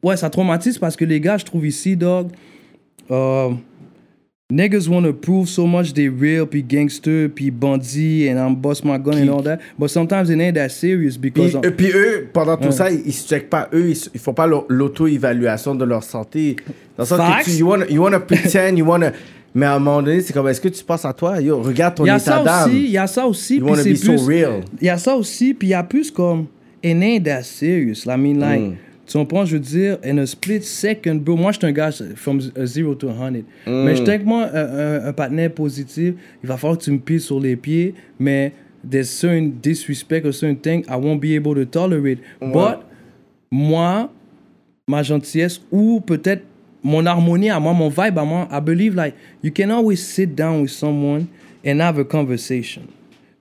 Ouais, 0.04 0.18
ça 0.18 0.30
traumatise 0.30 0.78
parce 0.78 0.96
que 0.96 1.06
les 1.06 1.20
gars, 1.20 1.38
je 1.38 1.46
trouve 1.46 1.66
ici, 1.66 1.96
dog, 1.96 2.28
euh, 3.10 3.50
niggas 4.52 4.88
want 4.90 5.04
to 5.04 5.14
prove 5.14 5.48
so 5.48 5.66
much 5.66 5.94
they 5.94 6.10
real, 6.10 6.46
puis 6.46 6.64
gangster, 6.64 7.28
puis 7.30 7.50
bandit, 7.52 8.28
and 8.30 8.38
I'm 8.38 8.56
bust 8.56 8.84
my 8.84 8.98
gun 9.00 9.14
and 9.18 9.30
all 9.36 9.44
that. 9.44 9.60
But 9.80 9.90
sometimes 9.90 10.30
it 10.30 10.40
ain't 10.40 10.54
that 10.56 10.70
serious 10.70 11.18
Puis, 11.18 11.32
because 11.32 11.56
euh, 11.56 11.72
puis 11.72 11.92
eux, 11.94 12.28
pendant 12.34 12.58
tout 12.58 12.72
ça, 12.72 12.92
ils, 12.92 13.14
se 13.14 13.28
checkent 13.28 13.50
pas. 13.50 13.70
Eux, 13.74 13.90
ils, 13.90 13.98
ils 14.14 14.20
font 14.20 14.34
pas 14.34 14.46
l'au- 14.48 14.66
l'auto-évaluation 14.70 15.74
de 15.76 15.86
leur 15.86 16.04
santé. 16.04 16.56
Dans 16.98 17.04
le 17.04 17.08
sens 17.08 17.20
que 17.46 17.50
tu, 17.50 17.58
you 17.58 17.68
wanna, 17.68 17.88
you 17.90 18.02
wanna 18.02 18.20
pretend, 18.20 18.76
you 18.76 18.86
wanna... 18.86 19.12
Mais 19.54 19.66
à 19.66 19.76
un 19.76 19.80
moment 19.80 20.02
donné, 20.02 20.22
c'est 20.22 20.32
comme, 20.34 20.48
est-ce 20.48 20.62
que 20.62 20.70
tu 20.70 20.84
penses 20.84 21.04
à 21.06 21.14
toi? 21.14 21.42
Yo, 21.42 21.62
regarde 21.62 21.96
ton 21.96 22.06
il 22.06 22.08
y 22.08 22.12
a 22.12 22.16
état 22.18 22.38
ça 22.38 22.44
d'âme. 22.44 22.70
aussi, 22.70 22.84
il 22.86 22.92
y 22.92 22.98
a 22.98 23.08
ça 23.08 23.26
aussi, 23.28 23.60
puis 23.60 23.74
c'est 23.76 23.96
so 23.96 24.14
plus. 24.16 24.26
real. 24.46 24.62
Il 24.80 24.88
y 24.88 24.90
a 24.90 24.98
ça 24.98 25.16
aussi, 25.16 25.54
puis 25.54 25.68
il 25.70 25.72
y 25.72 25.74
a 25.74 25.84
plus 25.84 26.10
comme 26.12 26.46
it 26.84 26.96
ain't 27.02 27.24
that 27.26 27.44
serious. 27.44 28.06
I 28.08 28.18
mean, 28.18 28.40
like, 28.40 28.62
Mm. 28.62 28.76
tu 29.06 29.18
comprends, 29.18 29.44
je 29.46 29.54
veux 29.58 29.60
dire, 29.60 29.98
in 30.06 30.18
a 30.20 30.26
split 30.26 30.62
second, 30.64 31.16
bro. 31.16 31.36
Moi, 31.36 31.52
je 31.52 31.58
suis 31.58 31.68
un 31.68 31.72
gars 31.74 31.92
from 32.16 32.40
zero 32.66 32.96
to 32.96 33.10
100. 33.10 33.44
Mm. 33.68 33.84
Mais 33.84 33.96
je 33.96 34.04
que 34.04 34.24
moi, 34.24 34.48
un, 34.54 34.56
un, 34.56 35.06
un 35.10 35.14
partenaire 35.14 35.52
positif, 35.52 36.14
il 36.42 36.48
va 36.48 36.56
falloir 36.58 36.78
que 36.80 36.84
tu 36.86 36.92
me 36.92 37.00
piles 37.00 37.20
sur 37.20 37.40
les 37.40 37.56
pieds, 37.58 37.94
mais 38.20 38.54
there's 38.90 39.10
certain 39.10 39.52
disrespect 39.62 40.26
or 40.26 40.34
certain 40.34 40.56
thing 40.56 40.84
I 40.90 40.96
won't 40.96 41.20
be 41.20 41.36
able 41.36 41.56
to 41.56 41.66
tolerate. 41.66 42.20
But, 42.40 42.80
moi, 43.52 44.10
ma 44.88 45.04
gentillesse 45.04 45.62
ou 45.72 46.00
peut-être 46.00 46.44
mon 46.84 47.06
harmonie 47.06 47.50
à 47.50 47.60
moi, 47.60 47.74
mon 47.74 47.90
vibe 47.90 48.18
à 48.18 48.24
moi, 48.26 48.48
I 48.52 48.60
believe 48.62 48.96
like 48.96 49.14
you 49.44 49.52
can 49.56 49.70
always 49.70 49.98
sit 49.98 50.36
down 50.36 50.62
with 50.62 50.72
someone 50.72 51.28
and 51.66 51.80
have 51.80 52.00
a 52.00 52.04
conversation. 52.04 52.82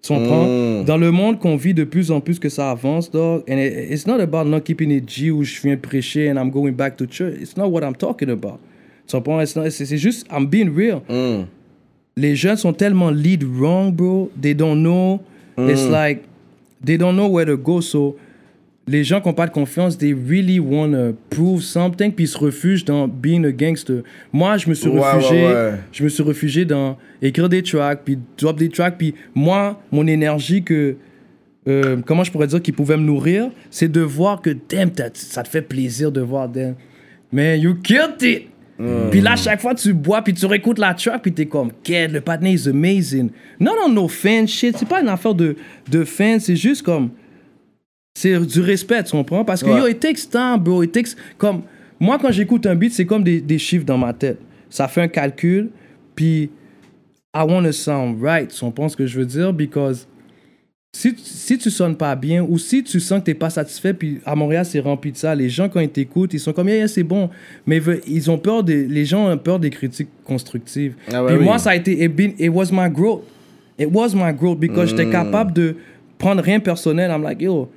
Tu 0.03 0.15
comprends? 0.15 0.85
Dans 0.87 0.97
le 0.97 1.11
monde 1.11 1.39
qu'on 1.39 1.57
vit 1.57 1.75
de 1.75 1.85
plus 1.85 2.11
en 2.11 2.21
plus 2.21 2.39
que 2.39 2.49
ça 2.49 2.71
avance, 2.71 3.11
dog, 3.11 3.43
and 3.51 3.59
it- 3.59 3.91
it's 3.91 4.07
not 4.07 4.19
about 4.21 4.45
not 4.47 4.61
keeping 4.63 4.91
it 4.91 5.07
G 5.09 5.31
où 5.31 5.43
je 5.45 5.61
viens 5.63 5.77
prêcher 5.77 6.31
and 6.31 6.37
I'm 6.37 6.51
going 6.51 6.73
back 6.73 6.97
to 6.97 7.07
church. 7.07 7.35
It's 7.41 7.57
not 7.57 7.69
what 7.69 7.83
I'm 7.83 7.95
talking 7.95 8.31
about. 8.31 8.59
Tu 9.07 9.17
comprends? 9.17 9.43
It's 9.43 9.57
not- 9.57 9.69
C'est 9.71 9.99
juste, 9.99 10.27
I'm 10.31 10.47
being 10.47 10.71
real. 10.75 11.03
Les 12.17 12.35
jeunes 12.35 12.57
sont 12.57 12.73
tellement 12.73 13.11
lead 13.11 13.43
wrong, 13.45 13.93
bro. 13.93 14.31
They 14.41 14.55
don't 14.55 14.83
know. 14.83 15.21
It's 15.59 15.87
like, 15.89 16.23
they 16.85 16.97
don't 16.97 17.15
know 17.15 17.29
where 17.29 17.45
to 17.47 17.57
go. 17.59 17.81
So, 17.83 18.17
les 18.91 19.05
gens 19.05 19.21
qui 19.21 19.29
n'ont 19.29 19.35
pas 19.35 19.47
de 19.47 19.53
confiance, 19.53 19.97
they 19.97 20.13
really 20.13 20.59
want 20.59 20.91
to 20.93 21.17
prove 21.31 21.63
something, 21.63 22.11
puis 22.13 22.25
ils 22.25 22.29
se 22.29 22.37
refugent 22.37 22.85
dans 22.85 23.07
being 23.07 23.45
a 23.45 23.53
gangster. 23.53 24.03
Moi, 24.33 24.57
je 24.57 24.69
me 24.69 24.75
suis 24.75 24.89
Ouais, 24.89 25.01
réfugié, 25.13 25.47
ouais, 25.47 25.53
ouais. 25.53 25.73
je 25.93 26.03
me 26.05 26.09
suis 26.09 26.23
réfugié 26.25 26.65
dans 26.65 26.99
écrire 27.23 27.49
des 27.49 27.63
tracks, 27.63 28.01
puis 28.05 28.19
drop 28.37 28.59
des 28.59 28.69
tracks, 28.69 28.97
puis 28.99 29.15
moi, 29.35 29.81
mon 29.93 30.07
énergie 30.07 30.63
que, 30.65 30.97
euh, 31.69 31.99
comment 32.05 32.25
je 32.25 32.33
pourrais 32.33 32.49
dire, 32.49 32.61
qui 32.61 32.73
pouvait 32.73 32.97
me 32.97 33.05
nourrir, 33.05 33.51
c'est 33.71 33.91
de 33.91 34.01
voir 34.01 34.43
que, 34.43 34.51
damn, 34.69 34.91
ça 35.15 35.43
te 35.43 35.49
fait 35.49 35.63
plaisir 35.63 36.11
de 36.11 36.21
voir, 36.21 36.49
damn, 36.49 36.75
man, 37.33 37.61
you 37.61 37.75
killed 37.77 38.21
it. 38.23 38.47
Puis 39.11 39.21
là, 39.21 39.37
chaque 39.37 39.61
fois, 39.61 39.75
tu 39.75 39.93
bois, 39.93 40.23
puis 40.23 40.33
tu 40.33 40.47
réécoutes 40.47 40.79
la 40.79 40.95
track, 40.95 41.21
puis 41.21 41.33
t'es 41.33 41.45
comme, 41.45 41.71
Kid, 41.83 42.13
le 42.13 42.23
partner 42.23 42.53
is 42.55 42.67
amazing. 42.67 43.29
Non, 43.61 43.73
non, 43.79 43.93
no 43.93 44.09
fan 44.09 44.49
shit. 44.49 44.75
C'est 44.79 44.89
pas 44.89 45.03
une 45.03 45.09
affaire 45.11 45.35
de, 45.35 45.55
de 45.91 46.03
fan, 46.03 46.41
c'est 46.41 46.57
juste 46.57 46.83
comme, 46.83 47.11
c'est 48.15 48.39
du 48.47 48.61
respect, 48.61 49.05
tu 49.05 49.13
comprends? 49.13 49.45
Parce 49.45 49.63
que 49.63 49.71
Ouais. 49.71 49.79
yo, 49.81 49.87
it 49.87 50.01
takes 50.01 50.29
time, 50.31 50.59
bro. 50.59 50.83
It 50.83 50.93
takes. 50.93 51.17
Comme. 51.39 51.63
Moi, 51.99 52.19
quand 52.19 52.33
j'écoute 52.33 52.65
un 52.67 52.75
beat, 52.75 52.93
c'est 52.93 53.05
comme 53.07 53.23
des, 53.23 53.41
des 53.41 53.59
chiffres 53.59 53.85
dans 53.85 53.99
ma 53.99 54.13
tête. 54.13 54.39
Ça 54.71 54.89
fait 54.89 55.03
un 55.03 55.09
calcul, 55.09 55.71
puis 56.15 56.51
I 57.35 57.43
want 57.47 57.63
to 57.65 57.73
sound 57.73 58.23
right. 58.23 58.49
Tu 58.49 58.61
comprends 58.61 58.89
ce 58.89 58.97
que 58.97 59.07
je 59.07 59.19
veux 59.19 59.27
dire? 59.27 59.53
Because 59.53 60.07
si, 60.93 61.15
si 61.19 61.59
tu 61.59 61.71
sonnes 61.71 61.97
pas 61.97 62.17
bien 62.17 62.43
ou 62.43 62.59
si 62.59 62.83
tu 62.83 62.99
sens 63.01 63.21
que 63.21 63.27
t'es 63.27 63.35
pas 63.35 63.51
satisfait, 63.51 63.93
puis 63.95 64.19
à 64.25 64.35
Montréal, 64.35 64.65
c'est 64.65 64.81
rempli 64.81 65.13
de 65.13 65.17
ça. 65.17 65.35
Les 65.35 65.49
gens, 65.51 65.69
quand 65.69 65.79
ils 65.81 65.91
t'écoutent, 65.91 66.33
ils 66.35 66.41
sont 66.41 66.53
comme, 66.53 66.69
yeah, 66.69 66.79
yeah, 66.79 66.89
c'est 66.89 67.03
bon. 67.05 67.29
Mais 67.67 67.81
ils 68.07 68.31
ont 68.31 68.39
peur 68.39 68.65
des. 68.65 68.87
Les 68.89 69.05
gens 69.05 69.31
ont 69.31 69.39
peur 69.39 69.59
des 69.61 69.71
critiques 69.71 70.09
constructives. 70.25 70.95
Ah 71.13 71.23
ouais, 71.23 71.33
puis 71.33 71.39
oui. 71.41 71.45
moi, 71.45 71.59
ça 71.59 71.71
a 71.71 71.77
été. 71.77 72.03
It, 72.03 72.17
been- 72.17 72.35
it 72.39 72.49
was 72.51 72.71
my 72.73 72.89
growth. 72.91 73.23
It 73.79 73.89
was 73.93 74.15
my 74.15 74.33
growth 74.35 74.59
because 74.59 74.93
Mm. 74.93 74.97
j'étais 74.97 75.11
capable 75.11 75.53
de 75.53 75.77
prendre 76.19 76.43
rien 76.43 76.61
personnel. 76.61 77.11
I'm 77.11 77.23
like, 77.23 77.41
yo, 77.43 77.71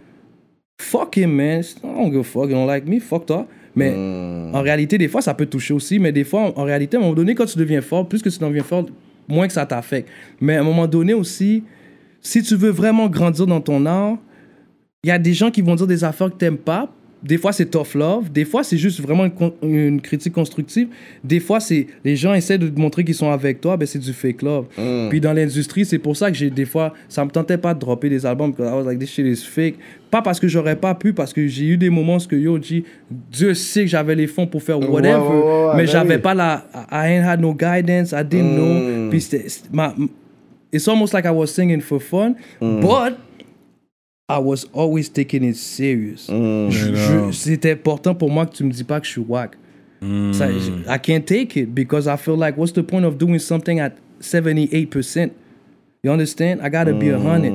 fuck 0.80 1.16
him, 1.18 1.32
man. 1.36 1.62
I 1.62 1.82
don't 1.82 2.12
give 2.12 2.20
a 2.20 2.24
fuck. 2.24 2.46
You 2.50 2.56
don't 2.56 2.68
like 2.68 2.86
me, 2.88 3.00
fuck 3.00 3.26
toi. 3.26 3.48
Mais 3.76 3.92
Mm. 3.92 4.54
en 4.56 4.62
réalité, 4.62 4.98
des 4.98 5.08
fois, 5.08 5.22
ça 5.22 5.34
peut 5.34 5.46
toucher 5.48 5.74
aussi. 5.74 6.00
Mais 6.00 6.12
des 6.12 6.24
fois, 6.24 6.42
en, 6.56 6.62
en 6.62 6.64
réalité, 6.64 6.98
à 6.98 7.00
un 7.00 7.04
moment 7.04 7.16
donné, 7.16 7.34
quand 7.36 7.46
tu 7.46 7.58
deviens 7.58 7.82
fort, 7.82 8.08
plus 8.08 8.22
que 8.22 8.30
tu 8.30 8.40
deviens 8.40 8.64
fort, 8.64 8.86
moins 9.28 9.48
que 9.48 9.54
ça 9.54 9.66
t'affecte. 9.66 10.10
Mais 10.40 10.56
à 10.58 10.62
un 10.62 10.64
moment 10.64 10.86
donné 10.88 11.14
aussi, 11.14 11.64
si 12.22 12.44
tu 12.44 12.56
veux 12.56 12.70
vraiment 12.70 13.08
grandir 13.08 13.48
dans 13.48 13.62
ton 13.62 13.86
art, 13.86 14.18
il 15.04 15.08
y 15.10 15.12
a 15.12 15.20
des 15.20 15.34
gens 15.34 15.50
qui 15.52 15.62
vont 15.62 15.76
dire 15.76 15.88
des 15.88 16.04
affaires 16.04 16.30
que 16.30 16.36
t'aimes 16.38 16.58
pas. 16.58 16.90
Des 17.24 17.38
fois, 17.38 17.54
c'est 17.54 17.66
tough 17.66 17.96
love. 17.96 18.32
Des 18.32 18.44
fois, 18.44 18.64
c'est 18.64 18.78
juste 18.78 19.00
vraiment 19.00 19.28
une, 19.62 20.02
critique 20.02 20.34
constructive. 20.34 20.90
Des 21.24 21.40
fois, 21.40 21.60
c'est 21.60 21.88
les 22.04 22.16
gens 22.16 22.34
essaient 22.34 22.58
de 22.58 22.68
te 22.68 22.80
montrer 22.80 23.04
qu'ils 23.04 23.16
sont 23.16 23.30
avec 23.30 23.62
toi, 23.62 23.78
ben 23.78 23.86
c'est 23.86 24.00
du 24.00 24.12
fake 24.12 24.42
love. 24.42 24.66
Puis 25.10 25.22
dans 25.22 25.34
l'industrie, 25.34 25.86
c'est 25.86 26.00
pour 26.00 26.18
ça 26.18 26.30
que 26.30 26.38
j'ai 26.38 26.50
des 26.50 26.66
fois, 26.66 26.94
ça 27.08 27.24
me 27.24 27.30
tentait 27.32 27.58
pas 27.58 27.74
de 27.74 27.80
dropper 27.80 28.10
des 28.10 28.26
albums 28.26 28.52
because 28.52 28.70
I 28.70 28.74
was 28.74 28.84
like 28.84 29.00
this 29.00 29.10
shit 29.10 29.26
is 29.26 29.44
fake. 29.46 29.76
Pas 30.12 30.22
parce 30.22 30.40
que 30.40 30.48
j'aurais 30.48 30.76
pas 30.76 30.94
pu, 30.94 31.14
parce 31.14 31.34
que 31.34 31.48
j'ai 31.48 31.66
eu 31.66 31.78
des 31.78 31.90
moments 31.90 32.18
où 32.18 32.28
que 32.28 32.36
yo, 32.36 32.62
G, 32.62 32.84
Dieu 33.32 33.54
sait 33.54 33.82
que 33.82 33.88
j'avais 33.88 34.14
les 34.16 34.28
fonds 34.28 34.46
pour 34.46 34.62
faire 34.62 34.80
whatever, 34.80 35.74
mais 35.76 35.86
ben 35.86 35.88
j'avais 35.88 36.16
oui. 36.16 36.22
pas 36.22 36.34
la, 36.36 36.66
I 36.92 37.16
ain't 37.16 37.26
had 37.26 37.40
no 37.40 37.54
guidance, 37.54 38.12
I 38.12 38.24
didn't 38.24 38.56
know. 38.56 39.10
Puis 39.10 39.22
c'était- 39.22 39.48
it's 40.72 40.88
almost 40.88 41.14
like 41.14 41.26
I 41.26 41.32
was 41.32 41.48
singing 41.48 41.82
for 41.82 42.00
fun, 42.02 42.36
but 42.60 43.18
I 44.30 44.40
was 44.40 44.66
always 44.74 45.10
taking 45.12 45.44
it 45.44 45.56
serious. 45.56 46.28
Je- 46.72 47.32
C'était 47.34 47.72
important 47.72 48.16
pour 48.16 48.32
moi 48.32 48.46
que 48.46 48.56
tu 48.56 48.64
me 48.64 48.72
dis 48.72 48.84
pas 48.84 49.00
que 49.00 49.06
je 49.06 49.12
suis 49.12 49.22
whack. 49.22 49.52
Ça, 50.34 50.50
je- 50.52 50.72
I 50.90 51.00
can't 51.02 51.26
take 51.26 51.56
it 51.60 51.74
because 51.74 52.08
I 52.08 52.18
feel 52.18 52.36
like 52.38 52.58
what's 52.58 52.74
the 52.74 52.82
point 52.82 53.04
of 53.04 53.18
doing 53.18 53.40
something 53.40 53.80
at 53.80 53.92
78%? 54.22 55.32
You 56.04 56.12
understand? 56.12 56.60
I 56.62 56.70
gotta 56.70 56.92
be 56.94 57.10
a 57.14 57.18
hundred. 57.18 57.52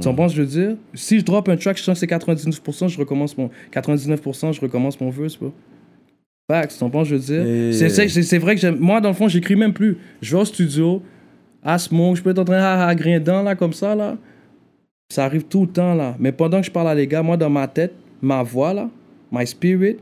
Tu 0.00 0.08
comprends 0.08 0.28
ce 0.28 0.36
que 0.36 0.42
je 0.42 0.46
veux 0.46 0.66
dire? 0.68 0.76
Si 0.94 1.18
je 1.20 1.24
drop 1.24 1.48
un 1.48 1.56
track, 1.56 1.76
je 1.78 1.82
sens 1.82 1.94
que 1.94 2.00
c'est 2.00 2.06
99%, 2.06 2.88
je 2.88 2.98
recommence 2.98 3.36
mon 3.38 3.50
99%, 3.72 4.52
je 4.52 4.60
recommence 4.60 5.00
mon 5.00 5.10
verse, 5.10 5.36
bro. 5.36 5.52
Facts, 6.50 6.72
tu 6.72 6.78
comprends 6.80 7.04
ce 7.04 7.10
que 7.10 7.16
je 7.16 7.20
veux 7.20 7.42
dire? 7.44 7.46
Et- 7.46 7.72
C'est- 8.22 8.38
vrai 8.38 8.56
que 8.56 8.70
moi, 8.70 9.00
dans 9.00 9.08
le 9.10 9.14
fond, 9.14 9.28
j'écris 9.28 9.56
même 9.56 9.72
plus. 9.72 9.96
Je 10.22 10.36
vais 10.36 10.42
au 10.42 10.44
studio, 10.44 11.02
à 11.64 11.78
smoke, 11.78 12.16
je 12.16 12.22
peux 12.22 12.30
être 12.30 12.38
en 12.40 12.44
train 12.44 12.56
de 12.94 13.18
dedans, 13.18 13.42
là, 13.42 13.54
comme 13.56 13.72
ça, 13.72 13.94
là. 13.94 14.16
Ça 15.08 15.24
arrive 15.24 15.44
tout 15.44 15.62
le 15.62 15.68
temps, 15.68 15.94
là. 15.94 16.16
Mais 16.18 16.32
pendant 16.32 16.60
que 16.60 16.66
je 16.66 16.70
parle 16.70 16.88
à 16.88 16.94
les 16.94 17.06
gars, 17.06 17.22
moi, 17.22 17.36
dans 17.36 17.50
ma 17.50 17.68
tête, 17.68 17.92
ma 18.20 18.42
voix, 18.42 18.74
là, 18.74 18.90
my 19.30 19.46
spirit, 19.46 19.98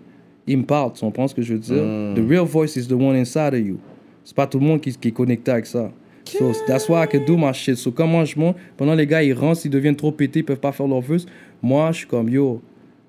il 0.47 0.59
me 0.59 0.63
parle. 0.65 0.93
Tu 0.95 1.01
comprends 1.01 1.29
ce 1.29 1.35
que 1.35 1.43
je 1.43 1.53
veux 1.55 1.59
dire? 1.59 1.83
The 2.15 2.27
real 2.27 2.45
voice 2.47 2.77
is 2.77 2.87
the 2.89 2.93
one 2.93 3.15
inside 3.17 3.53
of 3.55 3.61
you. 3.61 3.79
C'est 4.25 4.35
pas 4.35 4.47
tout 4.47 4.59
le 4.59 4.65
monde 4.65 4.81
qui, 4.81 4.93
qui 4.97 5.09
est 5.09 5.13
connecté 5.13 5.51
avec 5.51 5.67
ça. 5.67 5.91
So, 6.27 6.53
that's 6.67 6.89
why 6.89 7.05
I 7.05 7.07
can 7.07 7.21
do 7.27 7.37
my 7.37 7.53
shit. 7.53 7.77
So, 7.77 7.91
quand 7.93 8.07
moi, 8.07 8.25
je 8.25 8.39
monte, 8.39 8.57
pendant 8.79 8.95
les 8.95 9.07
gars, 9.07 9.23
ils 9.23 9.35
rentrent, 9.35 9.61
s'ils 9.61 9.71
deviennent 9.71 9.95
trop 9.97 10.11
pétés, 10.11 10.39
ils 10.41 10.45
peuvent 10.45 10.59
pas 10.59 10.73
faire 10.73 10.87
leur 10.87 11.03
verse. 11.03 11.27
Moi, 11.63 11.93
je 11.93 11.99
suis 11.99 12.07
comme, 12.07 12.31
yo, 12.31 12.63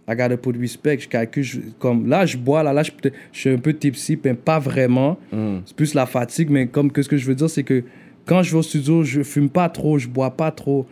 I 0.05 0.15
gotta 0.15 0.35
put 0.35 0.51
respect. 0.59 0.99
Je 0.99 1.07
calcule, 1.07 1.43
je- 1.43 1.59
comme, 1.79 2.09
là, 2.09 2.25
je 2.25 2.35
bois, 2.35 2.61
là, 2.61 2.73
là, 2.73 2.83
je, 2.83 2.91
suis 3.31 3.49
un 3.49 3.57
peu 3.57 3.73
tipsy, 3.73 4.19
mais 4.21 4.33
pas 4.33 4.59
vraiment. 4.59 5.17
C'est 5.65 5.75
plus 5.77 5.93
la 5.93 6.05
fatigue, 6.05 6.49
mais 6.49 6.67
comme 6.67 6.91
que 6.91 7.01
ce 7.01 7.07
que 7.07 7.15
je 7.15 7.25
veux 7.25 7.35
dire, 7.35 7.49
c'est 7.49 7.63
que 7.63 7.83
quand 8.25 8.43
je 8.43 8.51
vais 8.51 8.57
au 8.57 8.63
studio, 8.63 9.01
je 9.03 9.23
fume 9.23 9.47
pas 9.49 9.69
trop, 9.69 9.97
je 9.97 10.09
bois 10.09 10.31
pas 10.31 10.51
trop. 10.51 10.85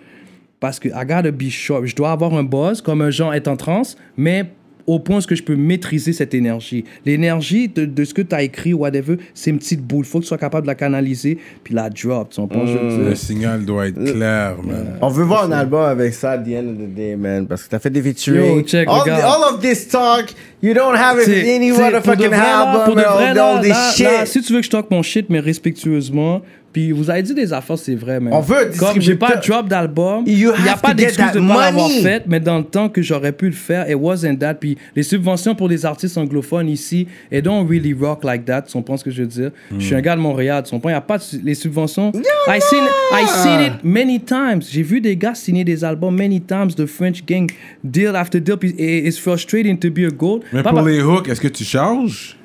Parce 0.63 0.79
que 0.79 0.87
I 0.87 1.03
gotta 1.05 1.29
be 1.29 1.49
sharp. 1.49 1.83
Je 1.87 1.93
dois 1.93 2.13
avoir 2.13 2.33
un 2.35 2.43
buzz, 2.45 2.79
comme 2.79 3.01
un 3.01 3.09
genre 3.09 3.33
est 3.33 3.49
en 3.49 3.57
transe, 3.57 3.97
mais 4.15 4.45
au 4.87 4.97
point 4.97 5.17
où 5.17 5.21
que 5.21 5.35
je 5.35 5.43
peux 5.43 5.57
maîtriser 5.57 6.13
cette 6.13 6.33
énergie. 6.33 6.85
L'énergie 7.05 7.67
de, 7.67 7.83
de 7.83 8.05
ce 8.05 8.13
que 8.13 8.21
tu 8.21 8.33
as 8.33 8.43
écrit, 8.43 8.73
whatever, 8.73 9.17
c'est 9.33 9.49
une 9.49 9.57
petite 9.57 9.81
boule. 9.81 10.05
faut 10.05 10.19
que 10.19 10.23
tu 10.23 10.29
sois 10.29 10.37
capable 10.37 10.61
de 10.65 10.67
la 10.67 10.75
canaliser, 10.75 11.37
puis 11.65 11.73
la 11.73 11.89
drop. 11.89 12.29
Tu 12.29 12.39
comprends? 12.39 12.63
dire? 12.63 12.79
Le 12.81 13.13
signal 13.13 13.65
doit 13.65 13.87
être 13.87 14.01
clair, 14.01 14.55
man. 14.63 14.97
On 15.01 15.09
veut 15.09 15.25
voir 15.25 15.43
un 15.43 15.51
album 15.51 15.83
avec 15.83 16.13
ça 16.13 16.31
at 16.31 16.37
the 16.37 16.53
end 16.55 16.69
of 16.69 16.77
the 16.77 16.95
day, 16.95 17.17
man. 17.17 17.45
Parce 17.45 17.63
que 17.65 17.69
t'as 17.69 17.79
fait 17.79 17.89
des 17.89 18.01
featuring. 18.01 18.59
Yo, 18.59 18.61
check, 18.61 18.87
all, 18.87 19.09
all 19.09 19.53
of 19.53 19.59
this 19.59 19.89
talk, 19.89 20.33
you 20.61 20.73
don't 20.73 20.95
have 20.95 21.19
it 21.21 21.27
in 21.27 21.55
any 21.57 21.71
motherfucking 21.71 22.29
là, 22.29 22.69
album. 22.69 22.85
pour 22.85 22.95
de 22.95 23.01
all- 23.01 23.13
vrai, 23.15 23.29
all, 23.31 23.35
là, 23.35 23.59
this 23.61 23.69
là, 23.69 23.91
shit. 23.93 24.05
là, 24.05 24.25
si 24.25 24.41
tu 24.41 24.53
veux 24.53 24.59
que 24.59 24.65
je 24.65 24.71
talk 24.71 24.89
mon 24.89 25.01
shit, 25.03 25.29
mais 25.29 25.41
respectueusement, 25.41 26.41
puis 26.73 26.91
vous 26.91 27.09
avez 27.09 27.21
dit 27.21 27.33
des 27.33 27.53
affaires, 27.53 27.77
c'est 27.77 27.95
vrai, 27.95 28.19
mais 28.19 28.31
On 28.33 28.41
veut 28.41 28.71
Comme 28.77 28.99
j'ai 28.99 29.15
pas 29.15 29.35
drop 29.37 29.67
d'album, 29.69 30.23
il 30.25 30.37
n'y 30.37 30.45
a 30.47 30.75
pas 30.75 30.93
d'excuse 30.93 31.31
de 31.33 31.39
pas 31.39 31.65
l'avoir 31.65 31.89
fait, 31.89 32.23
mais 32.27 32.39
dans 32.39 32.57
le 32.57 32.63
temps 32.63 32.89
que 32.89 33.01
j'aurais 33.01 33.31
pu 33.31 33.45
le 33.45 33.51
faire, 33.53 33.89
it 33.89 33.95
wasn't 33.95 34.37
that. 34.39 34.55
Puis 34.55 34.77
les 34.95 35.03
subventions 35.03 35.55
pour 35.55 35.67
les 35.69 35.85
artistes 35.85 36.17
anglophones 36.17 36.67
ici, 36.67 37.07
it 37.31 37.43
don't 37.43 37.67
really 37.69 37.93
rock 37.93 38.23
like 38.23 38.43
that, 38.45 38.63
tu 38.63 38.73
comprends 38.73 38.97
ce 38.97 39.03
que 39.03 39.11
je 39.11 39.21
veux 39.21 39.27
dire? 39.27 39.51
Je 39.77 39.85
suis 39.85 39.95
un 39.95 40.01
gars 40.01 40.15
de 40.15 40.21
Montréal, 40.21 40.63
tu 40.65 40.71
comprends? 40.71 40.89
Il 40.89 40.93
n'y 40.93 40.97
a 40.97 41.01
pas 41.01 41.17
de, 41.19 41.23
les 41.43 41.55
subventions. 41.55 42.11
I 42.47 42.59
seen, 42.59 42.83
I 43.11 43.25
seen 43.27 43.61
it 43.61 43.73
many 43.83 44.19
times. 44.19 44.61
J'ai 44.69 44.81
vu 44.83 44.99
des 44.99 45.15
gars 45.15 45.35
signer 45.35 45.63
des 45.63 45.83
albums 45.83 46.15
many 46.15 46.41
times, 46.41 46.69
the 46.75 46.85
French 46.87 47.23
gang, 47.25 47.49
deal 47.83 48.15
after 48.15 48.39
deal, 48.41 48.57
puis 48.57 48.71
it- 48.77 49.05
it's 49.07 49.19
frustrating 49.19 49.77
to 49.77 49.89
be 49.91 49.99
a 49.99 50.09
gold. 50.09 50.41
Mais 50.51 50.63
Pas 50.63 50.71
pour 50.71 50.81
les 50.81 51.01
hooks, 51.01 51.27
est-ce 51.29 51.39
que 51.41 51.47
tu 51.47 51.63
charges? 51.63 52.35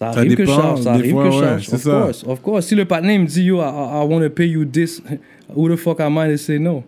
Ça 0.00 0.12
Ça 0.12 0.18
arrive 0.20 0.34
que 0.34 0.44
je 0.44 0.50
dépend, 0.50 0.62
charge, 0.62 0.80
ça 0.80 0.92
arrive 0.92 1.10
fois, 1.12 1.24
que 1.24 1.30
je 1.30 1.36
ouais, 1.36 1.44
charge. 1.44 1.66
c'est 1.66 1.74
Of 1.74 1.82
ça. 1.82 1.90
course, 2.00 2.24
of 2.26 2.40
course. 2.42 2.66
Si 2.66 2.74
le 2.74 2.84
partenaire 2.86 3.20
me 3.20 3.26
dit, 3.26 3.42
yo, 3.44 3.58
I, 3.58 3.60
I 3.60 4.06
want 4.08 4.20
to 4.22 4.30
pay 4.30 4.48
you 4.48 4.64
this, 4.64 5.02
who 5.54 5.68
the 5.68 5.76
fuck 5.76 6.00
am 6.00 6.16
I 6.18 6.28
to 6.30 6.36
say 6.38 6.58
no? 6.58 6.82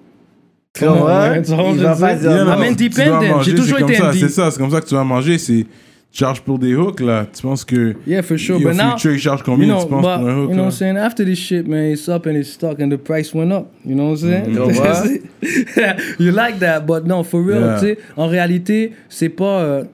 Tu 0.74 0.86
vois, 0.86 1.34
il 1.36 1.44
je 1.44 1.55
va 1.82 1.92
veux 1.94 2.00
pas 2.00 2.15
dire. 2.15 2.31
I'm 2.31 2.47
non. 2.47 2.62
independent. 2.62 3.28
Manger, 3.28 3.50
J'ai 3.50 3.55
toujours 3.57 3.76
c'est 3.76 3.82
comme 3.82 3.91
été 3.92 4.00
ça, 4.00 4.08
indie. 4.08 4.20
C'est 4.20 4.28
ça, 4.31 4.50
c'est 4.50 4.58
comme 4.58 4.70
ça 4.70 4.81
que 4.81 4.86
tu 4.89 4.94
vas 4.94 5.05
manger. 5.05 5.36
C'est 5.36 5.66
charge 6.10 6.41
pour 6.41 6.58
des 6.58 6.74
hooks, 6.74 7.00
là. 7.00 7.26
Tu 7.31 7.42
penses 7.42 7.62
que. 7.66 7.94
Yeah, 8.07 8.23
for 8.23 8.39
sure. 8.39 8.58
But 8.58 8.74
now, 8.76 8.97
Future, 8.97 9.12
il 9.12 9.18
charge 9.18 9.41
you 9.41 9.44
combien, 9.44 9.68
know, 9.68 9.82
tu 9.84 9.89
penses, 9.91 10.02
but, 10.02 10.18
pour 10.18 10.28
un 10.31 10.34
hook, 10.39 10.49
you 10.49 10.55
know 10.55 10.62
what 10.62 10.65
I'm 10.65 10.70
saying? 10.70 10.97
After 10.97 11.24
this 11.26 11.39
shit, 11.39 11.68
man, 11.68 11.92
it's 11.92 12.08
up 12.08 12.24
and 12.26 12.36
it's 12.36 12.49
stuck 12.50 12.81
and 12.81 12.89
the 12.91 12.97
price 12.97 13.34
went 13.34 13.52
up. 13.52 13.70
You 13.84 13.94
know 13.94 14.12
what 14.12 14.23
I'm 14.23 14.44
saying? 14.44 14.44
Tu 14.47 14.58
vois? 14.58 15.05
you 16.18 16.32
like 16.32 16.58
that, 16.60 16.86
but 16.86 17.07
no, 17.07 17.23
for 17.23 17.42
real, 17.42 17.60
Yeah. 17.60 17.78
tu 17.78 17.86
sais, 17.89 17.99
en 18.16 18.26
réalité, 18.28 18.92
c'est 19.10 19.28
pas. 19.28 19.60
euh, 19.60 19.84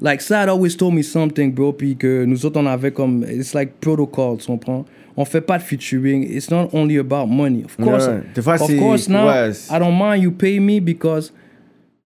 like, 0.00 0.20
Sad 0.20 0.48
always 0.48 0.76
told 0.76 0.94
me 0.94 1.02
something, 1.02 1.52
bro, 1.52 1.72
puis 1.72 1.96
que 1.96 2.24
nous 2.24 2.44
autres, 2.44 2.60
on 2.60 2.66
avait 2.66 2.92
comme. 2.92 3.24
It's 3.24 3.54
like 3.54 3.80
protocol, 3.80 4.38
tu 4.38 4.46
comprends? 4.46 4.84
On 5.16 5.24
fait 5.24 5.40
pas 5.40 5.58
de 5.58 5.62
featuring. 5.64 6.22
It's 6.22 6.50
not 6.50 6.68
only 6.72 6.96
about 6.96 7.26
money. 7.26 7.64
Of 7.64 7.76
course. 7.76 8.08
Des 8.34 8.42
fois, 8.42 8.54
of 8.54 8.78
course, 8.78 9.08
now, 9.08 9.26
ouais, 9.26 9.52
I 9.70 9.78
don't 9.78 9.98
mind 9.98 10.22
you 10.22 10.30
pay 10.30 10.60
me 10.60 10.78
because 10.80 11.32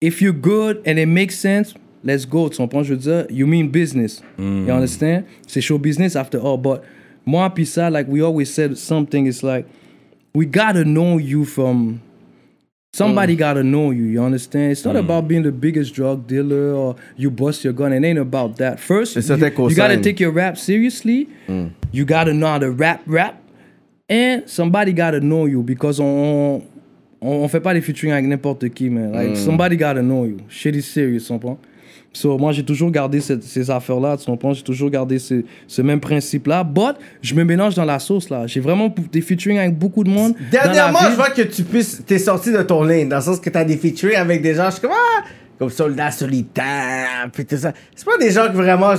if 0.00 0.20
you're 0.20 0.38
good 0.38 0.82
and 0.86 0.98
it 0.98 1.06
makes 1.06 1.38
sense, 1.38 1.74
let's 2.04 2.26
go. 2.26 2.50
Tu 2.50 2.58
comprends? 2.58 2.82
Je 2.82 2.94
veux 2.94 3.00
dire, 3.00 3.26
you 3.30 3.46
mean 3.46 3.68
business. 3.68 4.22
Mm. 4.38 4.66
You 4.66 4.72
understand? 4.74 5.24
C'est 5.46 5.62
show 5.62 5.78
business 5.78 6.16
after 6.16 6.38
all. 6.38 6.58
But 6.58 6.82
moi, 7.24 7.48
puis 7.48 7.64
ça, 7.64 7.90
like 7.90 8.06
we 8.08 8.22
always 8.22 8.52
said 8.52 8.76
something, 8.76 9.26
it's 9.26 9.42
like, 9.42 9.66
we 10.34 10.44
gotta 10.44 10.84
know 10.84 11.18
you 11.18 11.46
from. 11.46 12.00
Somebody 12.94 13.36
gotta 13.36 13.62
know 13.62 13.90
you, 13.90 14.04
you 14.04 14.22
understand? 14.22 14.72
It's 14.72 14.84
not 14.84 14.96
about 14.96 15.28
being 15.28 15.42
the 15.42 15.52
biggest 15.52 15.94
drug 15.94 16.26
dealer 16.26 16.72
or 16.72 16.96
you 17.16 17.30
bust 17.30 17.62
your 17.62 17.72
gun. 17.74 17.92
It 17.92 18.02
ain't 18.02 18.18
about 18.18 18.56
that. 18.56 18.80
First, 18.80 19.14
you, 19.14 19.76
gotta 19.76 20.00
take 20.02 20.18
your 20.18 20.30
rap 20.32 20.56
seriously. 20.56 21.28
You 21.92 22.04
gotta 22.04 22.32
know 22.32 22.46
how 22.46 22.58
to 22.58 22.70
rap, 22.70 23.02
rap. 23.06 23.42
And 24.08 24.48
somebody 24.48 24.92
gotta 24.94 25.20
know 25.20 25.44
you 25.44 25.62
because 25.62 26.00
on, 26.00 26.66
on, 27.20 27.42
on 27.42 27.48
fait 27.48 27.60
pas 27.60 27.74
des 27.74 27.82
featuring 27.82 28.12
avec 28.12 28.24
n'importe 28.24 28.66
qui, 28.70 28.88
man. 28.88 29.12
Like, 29.12 29.36
somebody 29.36 29.76
gotta 29.76 30.00
know 30.02 30.24
you. 30.24 30.40
Shit 30.48 30.74
is 30.74 30.86
serious, 30.86 31.28
comprends? 31.28 31.58
So, 32.20 32.36
moi, 32.36 32.50
j'ai 32.50 32.64
toujours 32.64 32.90
gardé 32.90 33.20
cette- 33.20 33.44
ces 33.44 33.70
affaires-là, 33.70 34.16
tu 34.16 34.24
comprends? 34.26 34.52
J'ai 34.52 34.62
toujours 34.64 34.90
gardé 34.90 35.20
ce, 35.20 35.44
ce 35.68 35.82
même 35.82 36.00
principe-là. 36.00 36.64
But, 36.64 36.96
je 37.22 37.32
me 37.34 37.44
mélange 37.44 37.74
dans 37.76 37.84
la 37.84 38.00
sauce, 38.00 38.28
là. 38.28 38.46
J'ai 38.48 38.58
vraiment 38.60 38.92
des 39.12 39.20
featuring 39.20 39.56
avec 39.58 39.78
beaucoup 39.78 40.02
de 40.02 40.10
monde. 40.10 40.34
Dernièrement, 40.50 40.98
je 41.10 41.14
vois 41.14 41.30
que 41.30 41.42
tu 41.42 41.62
puisses. 41.62 42.02
T'es 42.04 42.18
sorti 42.18 42.50
de 42.50 42.62
ton 42.62 42.82
lane, 42.82 43.08
dans 43.08 43.16
le 43.16 43.22
sens 43.22 43.38
que 43.38 43.50
t'as 43.50 43.62
des 43.64 43.76
featuring 43.76 44.16
avec 44.16 44.42
des 44.42 44.54
gens. 44.54 44.66
Je 44.66 44.72
suis 44.72 44.80
comme, 44.80 44.90
ah! 44.92 45.24
Comme 45.60 45.70
soldat 45.70 46.10
solitaire, 46.10 47.28
puis 47.32 47.44
tout 47.44 47.56
ça. 47.56 47.72
C'est 47.94 48.04
pas 48.04 48.16
des 48.18 48.30
gens 48.30 48.46
que 48.48 48.52
vraiment, 48.56 48.92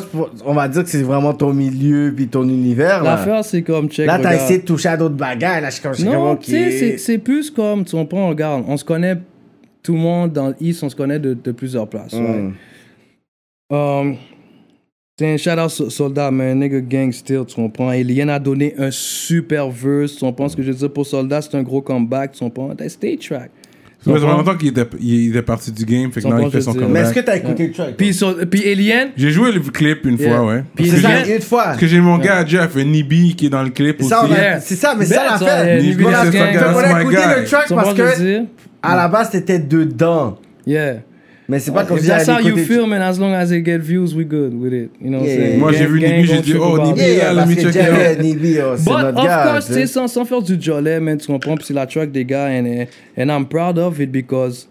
on 0.46 0.54
va 0.54 0.68
dire 0.68 0.84
que 0.84 0.90
c'est 0.90 1.04
vraiment 1.04 1.34
ton 1.34 1.54
milieu, 1.54 2.14
puis 2.16 2.28
ton 2.28 2.44
univers. 2.44 3.04
Là, 3.04 3.12
L'affaire, 3.12 3.44
c'est 3.46 3.62
comme, 3.62 3.90
check, 3.90 4.06
là 4.08 4.20
t'as 4.20 4.36
essayé 4.36 4.60
de 4.60 4.66
toucher 4.66 4.90
à 4.90 4.98
d'autres 4.98 5.16
bagages. 5.16 5.62
Là, 5.62 5.70
je 5.70 5.76
suis 5.76 5.84
comme, 6.06 6.14
Non, 6.14 6.32
ok. 6.32 6.42
tu 6.42 6.52
sais, 6.52 6.98
c'est- 6.98 7.18
plus 7.18 7.50
comme, 7.52 7.86
tu 7.86 7.96
comprends, 7.96 8.28
regarde, 8.30 8.64
on 8.68 8.76
se 8.78 8.84
connaît, 8.84 9.18
tout 9.82 9.94
le 9.94 10.00
monde 10.00 10.34
dans 10.34 10.54
l'East, 10.60 10.84
on 10.84 10.90
se 10.90 10.96
connaît 10.96 11.20
de, 11.20 11.34
de 11.34 11.52
plusieurs 11.54 11.88
places. 11.88 12.14
Mm. 12.14 12.52
Um, 13.72 14.16
c'est 15.18 15.34
un 15.34 15.38
shout 15.38 15.60
out 15.60 15.70
so- 15.70 15.90
soldat, 15.90 16.32
man, 16.32 16.58
nigga 16.60 16.80
gang 16.80 17.12
still, 17.12 17.46
tu 17.46 17.56
comprends? 17.56 17.90
Alien 17.90 18.30
a 18.30 18.40
donné 18.40 18.74
un 18.78 18.90
super 18.90 19.70
verse, 19.70 20.14
tu 20.16 20.22
comprends? 20.22 20.50
Ce 20.50 20.56
que 20.56 20.64
je 20.64 20.72
veux 20.72 20.78
dire 20.78 20.92
pour 20.92 21.06
soldat, 21.06 21.42
c'est 21.42 21.56
un 21.56 21.62
gros 21.64 21.82
comeback, 21.82 22.32
tu 22.32 22.40
comprends? 22.40 22.74
That's 22.76 22.94
stage 22.94 23.28
track. 23.28 23.52
Ça 24.04 24.14
fait 24.14 24.20
longtemps 24.22 24.56
qu'il 24.56 24.70
était, 24.70 24.86
il 25.02 25.30
était 25.32 25.42
parti 25.42 25.74
du 25.74 25.84
game, 25.84 26.10
fait 26.12 26.22
que 26.22 26.28
là, 26.30 26.40
il 26.42 26.50
fait 26.50 26.62
son 26.62 26.72
dire? 26.72 26.88
Mais 26.88 27.02
est-ce 27.02 27.14
comeback. 27.14 27.26
que 27.26 27.32
t'as 27.32 27.36
écouté 27.36 27.68
le 27.68 27.74
track? 27.74 27.98
Puis, 27.98 28.14
sur- 28.14 28.38
puis 28.50 28.72
Alien, 28.72 29.10
J'ai 29.18 29.30
joué 29.30 29.52
le 29.52 29.60
clip 29.60 30.06
une 30.06 30.18
Yeah. 30.18 30.30
fois, 30.38 30.46
ouais. 30.48 30.64
Puis 30.74 30.90
C'est 30.90 31.02
ça, 31.02 31.28
une 31.28 31.42
fois. 31.42 31.64
Parce 31.66 31.78
que 31.80 31.86
j'ai 31.88 32.00
mon 32.00 32.18
gars 32.18 32.46
Jeff, 32.46 32.76
Nibi, 32.78 33.36
qui 33.36 33.48
est 33.48 33.50
dans 33.50 33.62
le 33.64 33.72
clip 33.72 34.00
aussi. 34.00 34.08
Ça, 34.10 34.24
on 34.26 34.30
Yeah. 34.30 34.62
C'est 34.62 34.76
ça, 34.78 34.96
mais 34.98 35.06
c'est 35.06 35.16
ça 35.16 35.26
l'affaire. 35.26 35.66
yeah, 35.66 35.82
Nibi, 35.82 36.06
On 36.06 36.10
c'est 36.10 36.32
qu'on 36.32 36.38
that's 36.38 36.78
a 36.78 37.02
écouté 37.02 37.18
le 37.18 37.46
track 37.46 37.68
parce 37.70 37.94
que 37.94 38.44
à 38.82 38.96
la 38.96 39.08
base 39.10 39.30
t'étais 39.32 39.60
dedans. 39.60 40.38
Yeah. 40.66 41.02
Mais 41.50 41.58
c'est 41.60 41.72
pas 41.72 41.84
comme 41.84 41.98
If 41.98 42.04
si 42.04 42.10
that's 42.10 42.28
how 42.30 42.40
you 42.40 42.56
feel, 42.58 42.86
man, 42.86 43.02
as 43.02 43.20
long 43.20 43.34
as 43.34 43.52
it 43.52 43.64
get 43.66 43.80
views, 43.82 44.14
we 44.14 44.24
good 44.24 44.54
with 44.54 44.72
it. 44.72 44.92
You 45.02 45.10
know 45.10 45.18
what 45.22 45.26
I'm 45.26 45.30
Yeah. 45.32 45.48
saying? 45.48 45.60
Moi, 45.60 45.72
j'ai 45.72 45.86
vu 45.88 46.00
Nibi, 46.00 46.24
j'ai 46.26 46.42
dit, 46.42 46.54
oh, 46.56 46.78
Nibi, 46.78 47.02
let 47.36 47.48
me 47.48 47.56
check 47.56 47.76
it. 47.76 48.20
Nibi, 48.22 48.60
oh, 48.62 48.76
c'est 48.78 48.84
But 48.86 49.02
notre 49.02 49.18
of 49.20 49.26
gars. 49.26 49.44
course, 49.52 49.66
tu 49.66 49.74
sais, 49.74 49.88
sais. 49.88 50.08
sans, 50.08 50.26
faire 50.26 50.42
du 50.44 50.62
jolet, 50.62 51.00
man, 51.00 51.18
tu 51.18 51.26
comprends, 51.26 51.56
puis 51.56 51.66
c'est 51.68 51.74
la 51.74 51.88
track 51.88 52.12
des 52.12 52.24
gars, 52.24 52.50
and 52.50 52.86
I'm 53.18 53.48
proud 53.48 53.80
of 53.80 54.00
it 54.00 54.12
because 54.12 54.68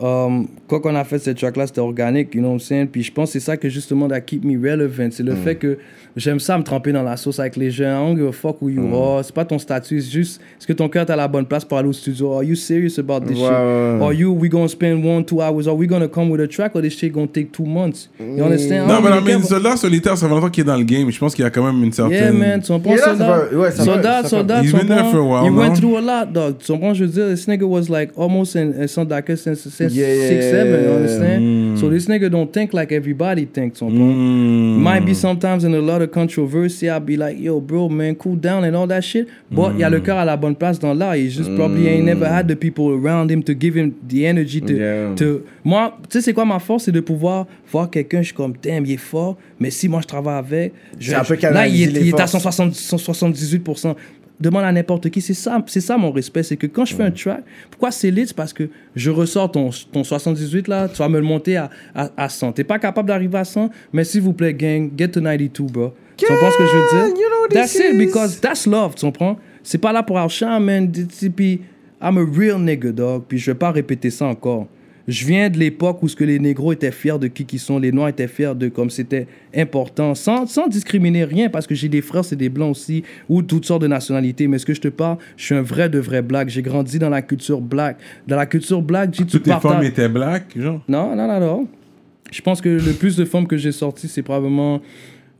um, 0.00 0.46
quand 0.68 0.80
on 0.84 0.94
a 0.94 1.04
fait 1.04 1.18
cette 1.18 1.36
track-là, 1.38 1.66
c'était 1.66 1.80
organique, 1.80 2.34
you 2.34 2.40
know 2.40 2.48
what 2.50 2.54
I'm 2.54 2.60
saying? 2.60 2.86
Puis 2.88 3.02
je 3.02 3.12
pense 3.12 3.28
que 3.28 3.32
c'est 3.34 3.44
ça 3.44 3.56
que 3.56 3.68
justement, 3.68 4.08
that 4.08 4.20
keep 4.22 4.44
me 4.44 4.56
relevant. 4.56 5.10
C'est 5.10 5.22
le 5.22 5.34
fait 5.34 5.56
que 5.56 5.78
j'aime 6.16 6.40
ça 6.40 6.56
me 6.58 6.62
tremper 6.64 6.92
dans 6.92 7.02
la 7.02 7.16
sauce 7.16 7.38
avec 7.38 7.56
les 7.56 7.70
gens. 7.70 7.84
I 7.84 8.06
don't 8.08 8.16
give 8.16 8.28
a 8.28 8.32
fuck 8.32 8.56
who 8.62 8.68
you 8.70 8.96
are. 8.96 9.24
C'est 9.24 9.34
pas 9.34 9.44
ton 9.44 9.58
statut, 9.58 10.00
c'est 10.00 10.10
juste, 10.10 10.40
est-ce 10.58 10.66
que 10.66 10.72
ton 10.72 10.88
cœur 10.88 11.06
est 11.08 11.12
à 11.12 11.16
la 11.16 11.28
bonne 11.28 11.44
place 11.46 11.64
pour 11.64 11.76
aller 11.78 11.88
au 11.88 11.92
studio? 11.92 12.32
Are 12.32 12.42
you 12.42 12.54
serious 12.54 12.98
about 12.98 13.20
this 13.26 13.36
Ouais, 13.38 13.44
shit? 13.44 14.02
Are 14.02 14.12
you, 14.12 14.32
we 14.32 14.48
gonna 14.50 14.68
spend 14.68 15.04
one, 15.04 15.24
two 15.24 15.40
hours? 15.40 15.66
Are 15.68 15.76
we 15.76 15.86
gonna 15.86 16.08
come 16.08 16.30
with 16.30 16.40
a 16.40 16.48
track 16.48 16.74
or 16.74 16.82
this 16.82 16.94
shit 16.96 17.12
gonna 17.12 17.26
take 17.26 17.52
two 17.52 17.66
months? 17.66 18.08
You 18.18 18.42
understand? 18.42 18.84
I 18.84 18.88
Non, 18.88 19.00
mais 19.02 19.34
about- 19.34 19.42
soldat 19.46 19.76
solitaire, 19.76 20.16
ça 20.16 20.26
fait 20.28 20.34
longtemps 20.34 20.50
qu'il 20.50 20.62
est 20.62 20.66
dans 20.66 20.76
le 20.78 20.84
game. 20.84 21.10
Je 21.10 21.18
pense 21.18 21.34
qu'il 21.34 21.44
y 21.44 21.46
a 21.46 21.50
quand 21.50 21.64
même 21.64 21.82
une 21.84 21.92
certaine. 21.92 22.12
Yeah, 22.18 22.32
man, 22.32 22.60
tu 22.62 22.72
comprends, 22.72 22.96
soldat, 22.96 23.48
soldat, 23.76 24.24
soldat, 24.24 24.62
He's 24.62 24.72
been 24.72 24.86
there 24.86 25.04
for 25.10 25.18
a 25.20 25.22
while, 25.22 25.44
he 25.44 25.50
went 25.50 25.74
through 25.76 25.96
a 25.96 26.00
lot, 26.00 26.26
dog. 26.32 26.56
Tu 26.58 26.72
comprends, 26.72 26.94
je 26.94 27.04
veux 27.04 27.10
dire, 27.10 27.26
this 27.28 27.46
nigga 27.46 27.64
was 27.64 27.88
like 27.88 28.10
almost 28.16 28.56
in, 28.56 28.72
in 28.80 28.86
Sandaka 28.86 29.36
since, 29.36 29.68
Yeah, 29.92 30.06
yeah, 30.12 30.28
six, 30.28 30.44
seven, 30.46 30.82
you 30.82 30.88
yeah, 30.88 30.96
understand? 30.96 31.78
So 31.78 31.88
this 31.88 32.06
nigga 32.06 32.30
don't 32.30 32.52
think 32.52 32.72
like 32.72 32.92
everybody 32.92 33.46
thinks, 33.46 33.78
comprends? 33.80 34.14
Mm. 34.14 34.78
Might 34.78 35.04
be 35.04 35.14
sometimes 35.14 35.64
in 35.64 35.74
a 35.74 35.80
lot 35.80 36.02
of 36.02 36.10
controversy, 36.12 36.88
I'll 36.88 37.00
be 37.00 37.16
like, 37.16 37.38
yo, 37.38 37.60
bro, 37.60 37.88
man, 37.88 38.14
cool 38.16 38.36
down 38.36 38.64
and 38.64 38.76
all 38.76 38.86
that 38.88 39.02
shit. 39.02 39.28
But 39.50 39.72
il 39.74 39.80
y 39.80 39.84
a 39.84 39.88
Mm. 39.88 39.92
le 39.92 40.00
cœur 40.00 40.18
à 40.18 40.24
la 40.24 40.36
bonne 40.36 40.54
place 40.56 40.78
dans 40.78 40.94
l'art. 40.94 41.16
He 41.16 41.28
just 41.30 41.54
probably 41.56 41.88
ain't 41.88 42.04
never 42.04 42.26
had 42.26 42.46
the 42.48 42.56
people 42.56 42.88
around 42.90 43.30
him 43.30 43.42
to 43.42 43.54
give 43.54 43.74
him 43.76 43.92
the 44.08 44.26
energy 44.26 44.60
to. 44.60 44.72
Yeah. 44.72 45.14
to... 45.16 45.42
Moi, 45.64 45.92
tu 46.08 46.18
sais, 46.18 46.24
c'est 46.24 46.32
quoi 46.32 46.44
ma 46.44 46.58
force? 46.58 46.84
C'est 46.84 46.92
de 46.92 47.00
pouvoir 47.00 47.46
voir 47.70 47.90
quelqu'un, 47.90 48.20
je 48.20 48.26
suis 48.26 48.34
comme, 48.34 48.54
damn, 48.62 48.84
il 48.84 48.92
est 48.92 48.96
fort, 48.96 49.36
mais 49.58 49.70
si 49.70 49.88
moi 49.88 50.00
je 50.02 50.06
travaille 50.06 50.38
avec, 50.38 50.72
je, 50.98 51.14
un 51.14 51.22
peu 51.24 51.36
là, 51.52 51.66
il 51.66 51.96
il 51.96 52.08
est 52.08 52.14
à 52.14 52.26
forces. 52.26 52.42
160, 52.42 52.72
178%. 52.74 53.94
Demande 54.40 54.64
à 54.64 54.72
n'importe 54.72 55.10
qui, 55.10 55.20
c'est 55.20 55.34
ça, 55.34 55.62
c'est 55.66 55.80
ça 55.82 55.98
mon 55.98 56.10
respect. 56.10 56.42
C'est 56.42 56.56
que 56.56 56.66
quand 56.66 56.84
je 56.86 56.94
fais 56.94 57.02
un 57.02 57.10
track, 57.10 57.42
pourquoi 57.70 57.90
c'est 57.90 58.10
lit? 58.10 58.26
C'est 58.26 58.36
parce 58.36 58.52
que 58.54 58.68
je 58.96 59.10
ressors 59.10 59.52
ton, 59.52 59.68
ton 59.92 60.02
78 60.02 60.66
là, 60.68 60.88
tu 60.88 60.96
vas 60.96 61.08
me 61.10 61.18
le 61.18 61.24
monter 61.26 61.56
à, 61.58 61.68
à, 61.94 62.08
à 62.16 62.28
100. 62.30 62.52
T'es 62.52 62.64
pas 62.64 62.78
capable 62.78 63.08
d'arriver 63.08 63.36
à 63.38 63.44
100, 63.44 63.68
mais 63.92 64.02
s'il 64.04 64.22
vous 64.22 64.32
plaît, 64.32 64.54
gang, 64.54 64.90
get 64.96 65.08
to 65.08 65.20
92, 65.20 65.70
bro. 65.70 65.92
Tu 66.16 66.26
comprends 66.26 66.50
ce 66.50 66.56
que 66.58 66.64
je 66.66 66.72
veux 66.76 67.06
dire? 67.08 67.16
you 67.18 67.28
know 67.28 67.46
that's 67.50 67.72
this 67.72 67.80
it, 67.84 67.94
is- 67.94 67.98
because 67.98 68.40
that's 68.40 68.66
love, 68.66 68.94
tu 68.94 69.04
comprends? 69.04 69.36
C'est 69.62 69.78
pas 69.78 69.92
là 69.92 70.02
pour 70.02 70.16
Archamp, 70.18 70.60
man. 70.60 70.90
Puis, 71.36 71.60
I'm 72.02 72.16
a 72.16 72.24
real 72.38 72.58
nigga, 72.58 72.92
dog. 72.92 73.24
Puis 73.28 73.36
je 73.38 73.50
vais 73.50 73.58
pas 73.58 73.70
répéter 73.70 74.08
ça 74.10 74.24
encore. 74.24 74.66
Je 75.10 75.26
viens 75.26 75.50
de 75.50 75.58
l'époque 75.58 76.04
où 76.04 76.08
ce 76.08 76.14
que 76.14 76.22
les 76.22 76.38
négros 76.38 76.72
étaient 76.72 76.92
fiers 76.92 77.18
de 77.18 77.26
qui 77.26 77.44
qu'ils 77.44 77.58
sont, 77.58 77.80
les 77.80 77.90
noirs 77.90 78.10
étaient 78.10 78.28
fiers 78.28 78.54
de 78.54 78.68
comme 78.68 78.90
c'était 78.90 79.26
important, 79.52 80.14
sans, 80.14 80.46
sans 80.46 80.68
discriminer 80.68 81.24
rien, 81.24 81.50
parce 81.50 81.66
que 81.66 81.74
j'ai 81.74 81.88
des 81.88 82.00
frères, 82.00 82.24
c'est 82.24 82.36
des 82.36 82.48
blancs 82.48 82.70
aussi, 82.70 83.02
ou 83.28 83.42
toutes 83.42 83.64
sortes 83.64 83.82
de 83.82 83.88
nationalités. 83.88 84.46
Mais 84.46 84.58
ce 84.58 84.66
que 84.66 84.72
je 84.72 84.80
te 84.80 84.86
parle, 84.86 85.18
je 85.36 85.46
suis 85.46 85.54
un 85.56 85.62
vrai 85.62 85.88
de 85.88 85.98
vrai 85.98 86.22
black. 86.22 86.48
J'ai 86.48 86.62
grandi 86.62 87.00
dans 87.00 87.08
la 87.08 87.22
culture 87.22 87.60
black. 87.60 87.98
Dans 88.28 88.36
la 88.36 88.46
culture 88.46 88.82
black, 88.82 89.12
j'ai 89.12 89.24
tout 89.24 89.38
Toutes 89.38 89.48
les 89.48 89.58
femmes 89.58 89.82
étaient 89.82 90.08
black, 90.08 90.44
genre? 90.56 90.80
non, 90.86 91.16
non, 91.16 91.26
non, 91.26 91.40
non. 91.40 91.68
Je 92.30 92.40
pense 92.42 92.60
que 92.60 92.68
le 92.68 92.92
plus 92.92 93.16
de 93.16 93.24
femmes 93.24 93.48
que 93.48 93.56
j'ai 93.56 93.72
sorti, 93.72 94.06
c'est 94.06 94.22
probablement. 94.22 94.80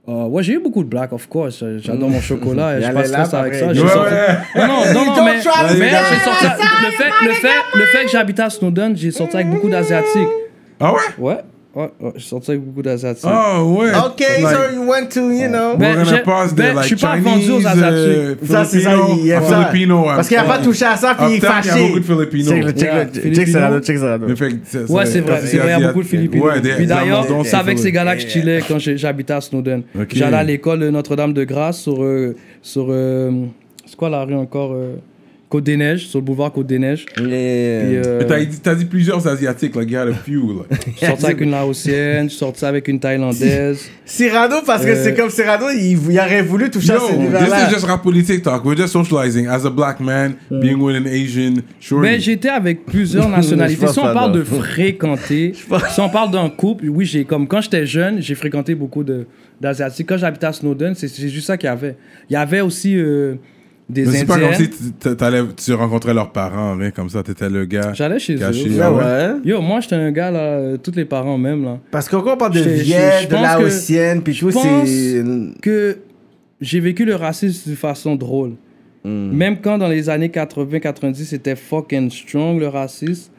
Euh, 0.08 0.24
ouais, 0.24 0.42
j'ai 0.42 0.54
eu 0.54 0.58
beaucoup 0.58 0.82
de 0.82 0.88
black, 0.88 1.12
of 1.12 1.28
course. 1.28 1.62
J'adore 1.78 2.08
mon 2.10 2.20
chocolat 2.20 2.78
et 2.78 2.82
je 2.86 2.90
passe 2.90 3.08
stress 3.08 3.34
avec 3.34 3.54
ça. 3.54 3.72
J'ai 3.72 3.80
sorti- 3.86 4.12
ouais. 4.14 4.66
Non, 4.66 4.84
non, 4.94 5.04
non, 5.16 5.24
mais, 5.24 5.36
j'ai 5.36 5.42
sorti. 5.42 5.74
Le 5.76 6.90
fait, 6.92 7.26
le, 7.26 7.32
fait, 7.32 7.48
le 7.74 7.82
fait 7.86 8.04
que 8.04 8.10
j'habite 8.10 8.40
à 8.40 8.48
Snowdon, 8.50 8.92
j'ai 8.96 9.10
sorti 9.10 9.36
avec 9.36 9.50
beaucoup 9.50 9.68
d'Asiatiques. 9.68 10.28
Ah 10.80 10.92
ouais? 10.94 10.98
Ouais, 11.18 11.36
ouais, 11.74 11.90
ouais, 12.00 12.12
j'ai 12.16 12.20
sorti 12.28 12.50
avec 12.52 12.62
beaucoup 12.64 12.82
d'Asiatiques. 12.82 13.24
Ah 13.26 13.62
ouais. 13.64 13.88
Ok, 14.06 14.20
Like, 14.20 14.40
so 14.48 14.74
you 14.74 14.82
went 14.88 15.08
to, 15.08 15.30
you 15.30 15.48
know. 15.48 15.76
Ben, 15.76 15.96
we're 15.96 16.04
j'ai- 16.04 16.10
gonna 16.10 16.22
pass 16.24 16.52
the 16.52 16.56
ben, 16.56 16.74
like 16.74 16.82
je 16.82 16.96
suis 16.96 16.96
pas 17.06 17.16
vendu 17.16 17.50
aux 17.50 17.64
euh, 17.64 17.68
Asiatiques. 17.68 18.48
Ça, 18.50 18.64
c'est 18.64 18.80
ça, 18.80 18.90
Filipino, 18.90 19.20
il 19.24 19.32
ah, 19.32 19.40
ça. 19.42 19.64
Filipino, 19.70 20.02
Parce 20.04 20.28
qu'il 20.28 20.36
a 20.36 20.44
pas 20.44 20.58
touché 20.58 20.84
à 20.84 20.96
ça, 20.96 21.14
puis 21.14 21.26
il 21.28 21.32
est 21.34 21.36
Uptown, 21.36 21.52
il 21.62 21.66
y 21.66 21.70
a 21.70 21.72
fâché. 21.72 21.86
beaucoup 21.86 21.98
de 22.00 22.04
Filipinos. 22.04 22.48
Check, 22.54 22.76
check, 22.76 22.82
Yeah, 22.82 23.70
le- 23.70 23.80
check 23.80 23.98
Filipinos. 23.98 24.60
C'est- 24.64 24.90
Ouais, 24.90 25.06
c'est 25.06 25.20
vrai, 25.20 25.40
c'est 25.44 25.58
vrai, 25.58 25.74
il 25.76 25.80
y 25.80 25.84
a 25.84 25.86
beaucoup 25.88 26.02
de 26.02 26.08
Philippines. 26.08 26.42
Ouais, 26.42 26.60
Puis 26.60 26.86
d'ailleurs, 26.86 27.26
c'est 27.44 27.56
avec 27.56 27.78
ces 27.78 27.92
gars-là 27.92 28.16
que 28.16 28.22
je 28.22 28.28
chillais 28.28 28.60
quand 28.66 28.78
j'habitais 28.78 29.32
à 29.34 29.40
Snowden. 29.40 29.82
J'allais 30.12 30.36
à 30.36 30.44
l'école 30.44 30.80
de 30.80 30.90
Notre-Dame-de-Grâce 30.90 31.78
sur, 31.80 32.02
euh, 32.02 32.34
sur 32.62 32.86
euh, 32.90 33.30
c'est 33.86 33.96
quoi 33.96 34.08
la 34.10 34.24
rue 34.24 34.34
encore 34.34 34.74
euh, 35.50 35.56
Côte-des-Neiges, 35.60 36.06
sur 36.06 36.20
le 36.20 36.24
boulevard 36.24 36.52
Côte-des-Neiges. 36.52 37.06
Puis, 37.06 37.24
Yeah. 37.24 37.30
euh, 37.32 38.18
Mais 38.20 38.26
T'as 38.26 38.44
dit, 38.44 38.60
t'as 38.60 38.74
dit 38.74 38.84
plusieurs 38.84 39.26
asiatiques, 39.26 39.74
like, 39.74 39.90
you 39.90 39.98
had 39.98 40.08
a 40.08 40.14
few, 40.14 40.64
like. 40.70 40.80
je 41.00 41.06
sorti 41.06 41.24
avec 41.26 41.40
une 41.40 41.50
Laotienne, 41.50 42.30
je 42.30 42.34
sorti 42.34 42.64
avec 42.64 42.86
une 42.88 43.00
Thaïlandaise. 43.00 43.88
Cyrano, 44.04 44.56
parce 44.64 44.84
que 44.84 44.90
Euh, 44.90 45.04
c'est 45.04 45.14
comme 45.14 45.30
Cyrano, 45.30 45.66
il, 45.70 45.98
il 46.10 46.18
aurait 46.18 46.42
voulu 46.42 46.70
toucher 46.70 46.92
à 46.92 46.94
Yo, 46.94 47.00
ce 47.00 47.06
this 47.12 47.16
univers-là. 47.16 47.68
is 47.68 47.74
just 47.74 47.84
rap 47.86 48.02
politique 48.02 48.42
talk. 48.42 48.64
We're 48.64 48.76
just 48.76 48.92
socializing 48.92 49.46
as 49.48 49.64
a 49.66 49.70
black 49.70 50.00
man, 50.00 50.34
being 50.50 50.80
with 50.80 50.96
an 50.96 51.06
Asian. 51.06 51.54
Sure. 51.80 52.00
Mais 52.00 52.18
j'étais 52.20 52.48
avec 52.48 52.84
plusieurs 52.86 53.28
nationalités. 53.38 53.86
Si 53.88 53.98
on 53.98 54.12
parle 54.12 54.32
de 54.32 54.42
fréquenter, 54.44 55.52
si 55.90 56.00
on 56.00 56.08
parle 56.08 56.30
d'un 56.30 56.48
couple, 56.48 56.88
oui, 56.88 57.04
j'ai 57.04 57.24
comme 57.24 57.46
quand 57.46 57.60
j'étais 57.60 57.86
jeune, 57.86 58.20
j'ai 58.20 58.34
fréquenté 58.34 58.74
beaucoup 58.74 59.04
de 59.04 59.26
d'asiatiques. 59.60 60.08
Quand 60.08 60.16
j'habitais 60.16 60.46
à 60.46 60.52
Snowden, 60.52 60.94
c'est 60.94 61.08
c'est 61.08 61.28
juste 61.28 61.46
ça 61.46 61.56
qu'il 61.56 61.66
y 61.68 61.70
avait. 61.72 61.96
Il 62.28 62.32
y 62.32 62.36
avait 62.36 62.60
aussi 62.62 62.96
euh, 62.96 63.34
des 63.90 64.06
Mais 64.06 64.12
c'est 64.12 64.24
pas 64.26 64.38
comme 64.38 64.54
si 64.54 64.70
tu- 65.56 65.72
rencontrais 65.74 66.14
leurs 66.14 66.30
parents, 66.32 66.76
rien 66.76 66.90
comme 66.90 67.10
ça. 67.10 67.22
T'étais 67.22 67.48
le 67.50 67.64
gars. 67.64 67.92
J'allais 67.92 68.18
chez 68.18 68.36
Caché, 68.36 68.68
eux. 68.68 68.80
Ah 68.82 68.92
ouais? 68.92 69.02
ouais. 69.04 69.30
Yo, 69.44 69.60
moi, 69.60 69.80
j'étais 69.80 69.96
un 69.96 70.10
gars, 70.12 70.30
là, 70.30 70.38
euh, 70.40 70.76
tous 70.76 70.94
les 70.94 71.04
parents 71.04 71.36
même, 71.38 71.64
là. 71.64 71.78
Parce 71.90 72.08
que 72.08 72.16
quand 72.16 72.34
on 72.34 72.36
parle 72.36 72.52
de 72.54 72.58
Je- 72.62 72.68
je- 72.70 72.82
vieille, 72.82 73.22
je 73.22 73.26
de 73.28 73.34
pense 73.34 73.42
la 73.42 73.56
que- 73.56 73.62
haussienne, 73.64 74.22
puis 74.22 74.32
je 74.32 74.40
tout, 74.46 74.50
c'est. 74.52 75.24
que 75.60 75.98
j'ai 76.60 76.80
vécu 76.80 77.04
le 77.04 77.14
racisme 77.16 77.70
de 77.70 77.76
façon 77.76 78.16
drôle. 78.16 78.52
Hmm. 79.04 79.30
Même 79.32 79.56
quand 79.62 79.78
dans 79.78 79.88
les 79.88 80.08
années 80.10 80.28
80-90, 80.30 81.24
c'était 81.24 81.56
fucking 81.56 82.10
strong 82.10 82.60
le 82.60 82.68
racisme, 82.68 83.30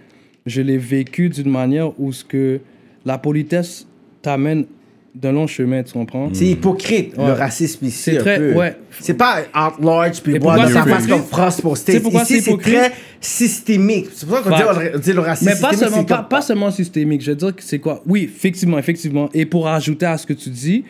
je 0.45 0.61
l'ai 0.61 0.77
vécu 0.77 1.29
d'une 1.29 1.49
manière 1.51 1.91
où 1.99 2.11
ce 2.11 2.23
que 2.25 2.59
la 3.05 3.17
politesse 3.19 3.87
t'amène 4.23 4.65
d'un 5.13 5.31
long 5.33 5.45
chemin, 5.47 5.83
tu 5.83 5.93
comprends? 5.93 6.29
C'est 6.33 6.45
hypocrite, 6.45 7.17
le 7.17 7.33
racisme 7.33 7.85
ici. 7.85 8.01
C'est 8.11 8.17
très- 8.17 8.37
peu. 8.37 8.53
ouais. 8.53 8.77
C'est 8.99 9.13
pas 9.13 9.41
out 9.55 9.83
large 9.83 10.21
puis 10.21 10.39
boire 10.39 10.57
dans 10.57 10.67
sa 10.69 10.83
face 10.83 11.05
comme 11.07 11.23
France 11.23 11.59
pour 11.61 11.75
States. 11.77 12.01
Ici, 12.13 12.41
c'est 12.41 12.57
très 12.57 12.91
systémique. 13.19 14.07
C'est 14.13 14.25
pour 14.27 14.37
ça 14.37 14.43
qu'on 14.43 14.49
dit, 14.55 14.89
on 14.95 14.99
dit 14.99 15.13
le 15.13 15.19
racisme 15.19 15.51
Mais 15.53 15.59
pas 15.59 15.71
systémique. 15.71 16.07
seulement, 16.09 16.23
pas 16.23 16.41
seulement 16.41 16.71
systémique. 16.71 17.21
Je 17.21 17.31
veux 17.31 17.35
dire 17.37 17.55
que 17.55 17.63
c'est 17.63 17.79
quoi? 17.79 18.01
Oui, 18.07 18.23
effectivement, 18.23 18.77
effectivement. 18.77 19.29
Et 19.33 19.45
pour 19.45 19.67
ajouter 19.67 20.05
à 20.05 20.17
ce 20.17 20.25
que 20.25 20.33
tu 20.33 20.49
dis, 20.49 20.83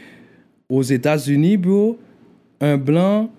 aux 0.70 0.84
États-Unis, 0.84 1.58
bro, 1.58 1.98
un 2.62 2.78
blanc, 2.78 3.30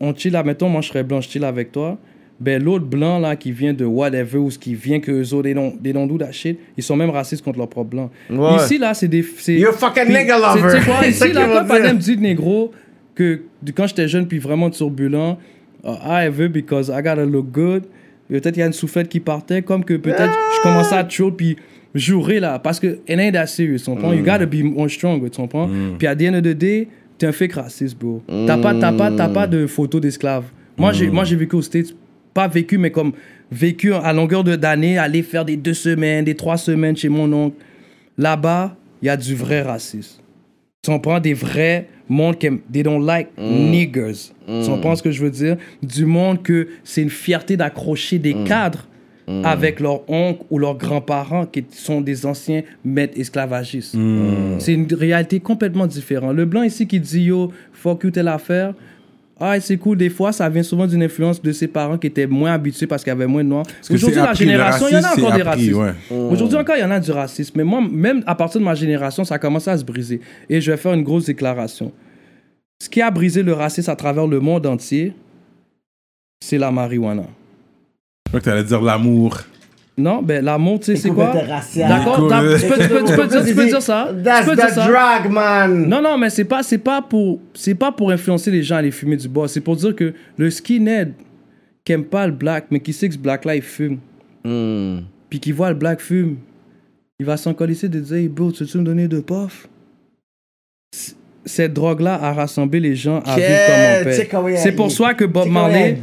on 0.00 0.14
chill, 0.14 0.40
mettons, 0.44 0.68
moi 0.68 0.80
je 0.82 0.88
serais 0.88 1.02
blanc, 1.04 1.20
je 1.20 1.28
chill 1.28 1.44
avec 1.44 1.72
toi. 1.72 1.98
Ben 2.40 2.62
l'autre 2.62 2.84
blanc 2.84 3.18
là 3.18 3.34
qui 3.34 3.50
vient 3.50 3.72
de 3.72 3.84
whatever 3.84 4.38
ou 4.38 4.50
ce 4.50 4.58
qui 4.58 4.74
vient 4.74 5.00
que 5.00 5.10
eux 5.10 5.34
autres, 5.34 5.48
they 5.82 5.92
don't 5.92 6.06
do 6.06 6.18
that 6.18 6.30
shit, 6.30 6.58
ils 6.76 6.84
sont 6.84 6.94
même 6.94 7.10
racistes 7.10 7.44
contre 7.44 7.58
leur 7.58 7.68
propre 7.68 7.90
blanc. 7.90 8.10
Ouais. 8.30 8.56
Ici 8.56 8.78
là, 8.78 8.94
c'est 8.94 9.08
des. 9.08 9.24
You're 9.48 9.74
fucking 9.74 10.06
nigga 10.06 10.38
lover. 10.38 10.78
Tu 10.78 10.84
sais 10.84 11.08
Ici 11.28 11.32
là, 11.32 11.64
quand 11.66 11.74
exemple 11.74 11.96
dit 11.96 12.16
négro, 12.16 12.70
que 13.14 13.42
quand 13.74 13.88
j'étais 13.88 14.06
jeune 14.06 14.28
puis 14.28 14.38
vraiment 14.38 14.70
turbulent, 14.70 15.38
uh, 15.84 15.88
I 16.04 16.28
veux 16.28 16.48
because 16.48 16.88
I 16.88 17.02
gotta 17.02 17.24
look 17.24 17.50
good. 17.50 17.84
Peut-être 18.28 18.56
il 18.56 18.60
y 18.60 18.62
a 18.62 18.66
une 18.66 18.72
soufflette 18.72 19.08
qui 19.08 19.20
partait, 19.20 19.62
comme 19.62 19.84
que 19.84 19.94
peut-être 19.94 20.32
je 20.56 20.62
commençais 20.62 20.94
à 20.94 21.02
troll 21.02 21.34
puis 21.34 21.56
jouer 21.94 22.40
là. 22.40 22.58
Parce 22.58 22.78
que 22.78 22.86
it 23.08 23.18
ain't 23.18 23.32
that 23.32 23.46
serious, 23.46 23.78
tu 23.78 23.90
comprends? 23.90 24.12
You 24.12 24.22
gotta 24.22 24.46
be 24.46 24.62
more 24.62 24.88
strong, 24.88 25.28
tu 25.28 25.40
comprends? 25.40 25.68
Puis 25.98 26.06
à 26.06 26.14
the 26.14 26.22
end 26.22 26.34
of 26.34 26.42
the 26.42 26.54
day, 26.54 26.88
t'es 27.16 27.26
un 27.26 27.32
fake 27.32 27.54
raciste, 27.54 27.98
bro. 27.98 28.22
T'as 28.46 28.58
pas, 28.58 28.74
t'as 28.74 28.92
pas, 28.92 29.10
t'as 29.10 29.28
pas 29.28 29.46
de 29.46 29.66
photo 29.66 29.98
d'esclave. 29.98 30.44
Moi, 30.76 30.92
j'ai, 30.92 31.10
moi, 31.10 31.24
j'ai 31.24 31.34
vécu 31.34 31.56
aux 31.56 31.62
States, 31.62 31.94
pas 32.38 32.46
vécu, 32.46 32.78
mais 32.78 32.92
comme 32.92 33.12
vécu 33.50 33.92
à 33.92 34.12
longueur 34.12 34.44
de- 34.44 34.54
d'année, 34.64 34.96
aller 34.98 35.22
faire 35.32 35.44
des 35.44 35.56
deux 35.56 35.74
semaines, 35.88 36.24
des 36.24 36.36
trois 36.36 36.56
semaines 36.56 36.96
chez 36.96 37.08
mon 37.08 37.28
oncle. 37.32 37.56
Là-bas, 38.16 38.76
il 39.02 39.06
y 39.06 39.08
a 39.08 39.16
du 39.16 39.34
vrai 39.34 39.62
racisme. 39.62 40.20
Tu 40.82 40.90
comprends 40.92 41.18
des 41.18 41.34
vrais 41.34 41.88
monde 42.08 42.38
qui 42.38 42.46
aiment- 42.46 42.60
they 42.72 42.82
don't 42.84 43.04
like 43.04 43.28
niggers. 43.72 44.20
Tu 44.46 44.68
comprends 44.70 44.94
ce 44.96 45.02
que 45.02 45.10
je 45.10 45.20
veux 45.24 45.30
dire? 45.30 45.56
Du 45.82 46.04
monde 46.06 46.42
que 46.42 46.68
c'est 46.84 47.02
une 47.02 47.10
fierté 47.10 47.56
d'accrocher 47.56 48.18
des 48.20 48.34
cadres 48.44 48.84
avec 49.44 49.78
leur 49.80 50.08
oncle 50.08 50.42
ou 50.50 50.58
leurs 50.58 50.78
grands-parents 50.78 51.44
qui 51.44 51.62
sont 51.70 52.00
des 52.00 52.24
anciens 52.24 52.62
maîtres 52.84 53.18
esclavagistes. 53.20 53.94
C'est 54.58 54.72
une 54.72 54.86
réalité 54.94 55.38
complètement 55.40 55.86
différente. 55.86 56.34
Le 56.34 56.46
blanc 56.46 56.62
ici 56.62 56.86
qui 56.86 56.98
dit 57.00 57.24
yo, 57.24 57.52
fuck 57.72 58.04
you 58.04 58.10
telle 58.10 58.28
affaire. 58.28 58.72
Ah, 59.40 59.58
c'est 59.60 59.76
cool. 59.76 59.96
Des 59.96 60.10
fois, 60.10 60.32
ça 60.32 60.48
vient 60.48 60.62
souvent 60.64 60.86
d'une 60.86 61.02
influence 61.02 61.40
de 61.40 61.52
ses 61.52 61.68
parents 61.68 61.96
qui 61.96 62.08
étaient 62.08 62.26
moins 62.26 62.52
habitués 62.52 62.86
parce 62.88 63.04
qu'il 63.04 63.10
y 63.10 63.12
avait 63.12 63.26
moins 63.26 63.44
de 63.44 63.48
noirs. 63.48 63.64
Aujourd'hui, 63.88 64.16
la 64.16 64.34
génération, 64.34 64.86
il 64.88 64.94
y 64.94 64.96
en 64.96 65.04
a 65.04 65.12
encore 65.12 65.32
des 65.32 65.42
racistes. 65.42 65.74
ouais. 65.74 65.92
Aujourd'hui 66.10 66.56
encore, 66.58 66.76
il 66.76 66.80
y 66.80 66.84
en 66.84 66.90
a 66.90 66.98
du 66.98 67.10
racisme. 67.12 67.52
Mais 67.56 67.64
moi, 67.64 67.80
même 67.88 68.22
à 68.26 68.34
partir 68.34 68.60
de 68.60 68.64
ma 68.64 68.74
génération, 68.74 69.24
ça 69.24 69.36
a 69.36 69.38
commencé 69.38 69.70
à 69.70 69.78
se 69.78 69.84
briser. 69.84 70.20
Et 70.48 70.60
je 70.60 70.70
vais 70.70 70.76
faire 70.76 70.92
une 70.92 71.04
grosse 71.04 71.26
déclaration. 71.26 71.92
Ce 72.82 72.88
qui 72.88 73.00
a 73.00 73.10
brisé 73.10 73.42
le 73.42 73.52
racisme 73.52 73.90
à 73.90 73.96
travers 73.96 74.26
le 74.26 74.40
monde 74.40 74.66
entier, 74.66 75.12
c'est 76.44 76.58
la 76.58 76.70
marijuana. 76.72 77.24
Que 78.32 78.38
t'allais 78.38 78.64
dire 78.64 78.80
l'amour. 78.82 79.38
Non, 79.98 80.22
ben 80.22 80.44
l'amour, 80.44 80.78
tu 80.78 80.86
sais, 80.86 80.96
c'est 80.96 81.10
quoi? 81.10 81.32
D'accord, 81.34 82.28
tu 82.28 82.66
peux, 82.68 82.74
tu 82.80 82.88
peux- 82.88 83.04
tu 83.04 83.16
peux 83.16 83.26
dire, 83.26 83.44
tu 83.44 83.54
peux 83.54 83.66
dire 83.66 83.82
ça. 83.82 84.12
Tu 84.16 84.22
That's 84.22 84.46
peux 84.48 84.54
dire 84.54 84.66
the 84.68 84.70
ça. 84.70 84.86
drag, 84.86 85.28
man. 85.30 85.88
Non, 85.88 86.00
non, 86.00 86.16
mais 86.16 86.30
c'est 86.30 86.44
pas, 86.44 86.62
c'est 86.62 86.78
pas 86.78 87.02
pour, 87.02 87.40
c'est 87.52 87.74
pas 87.74 87.90
pour 87.90 88.10
influencer 88.12 88.50
les 88.52 88.62
gens 88.62 88.76
à 88.76 88.78
aller 88.78 88.92
fumer 88.92 89.16
du 89.16 89.28
bois. 89.28 89.48
C'est 89.48 89.60
pour 89.60 89.74
dire 89.74 89.96
que 89.96 90.14
le 90.36 90.50
skinhead 90.50 91.14
qui 91.84 91.92
aime 91.92 92.04
pas 92.04 92.26
le 92.28 92.32
black, 92.32 92.66
mais 92.70 92.78
qui 92.78 92.92
sait 92.92 93.08
que 93.08 93.14
ce 93.14 93.18
black 93.18 93.44
là 93.44 93.56
il 93.56 93.62
fume, 93.62 93.98
Hmm. 94.44 95.00
puis 95.28 95.40
qui 95.40 95.50
voit 95.50 95.70
le 95.70 95.74
black 95.74 96.00
fume, 96.00 96.36
il 97.18 97.26
va 97.26 97.36
s'en 97.36 97.52
colisser 97.52 97.88
de 97.88 97.98
dire, 97.98 98.16
hey 98.18 98.28
bro, 98.28 98.52
tu 98.52 98.62
veux 98.64 98.78
me 98.80 98.84
donner 98.84 99.08
de 99.08 99.18
puff? 99.18 99.66
Cette 101.48 101.72
drogue-là 101.72 102.18
a 102.22 102.32
rassemblé 102.32 102.78
les 102.78 102.94
gens 102.94 103.18
à 103.26 103.34
Que- 103.34 103.40
vivre 103.40 103.58
comme 103.66 104.44
on 104.44 104.54
a- 104.54 104.56
C'est 104.56 104.72
pour 104.72 104.90
ça 104.92 105.14
que 105.14 105.24
Bob 105.24 105.48
Marley. 105.48 105.98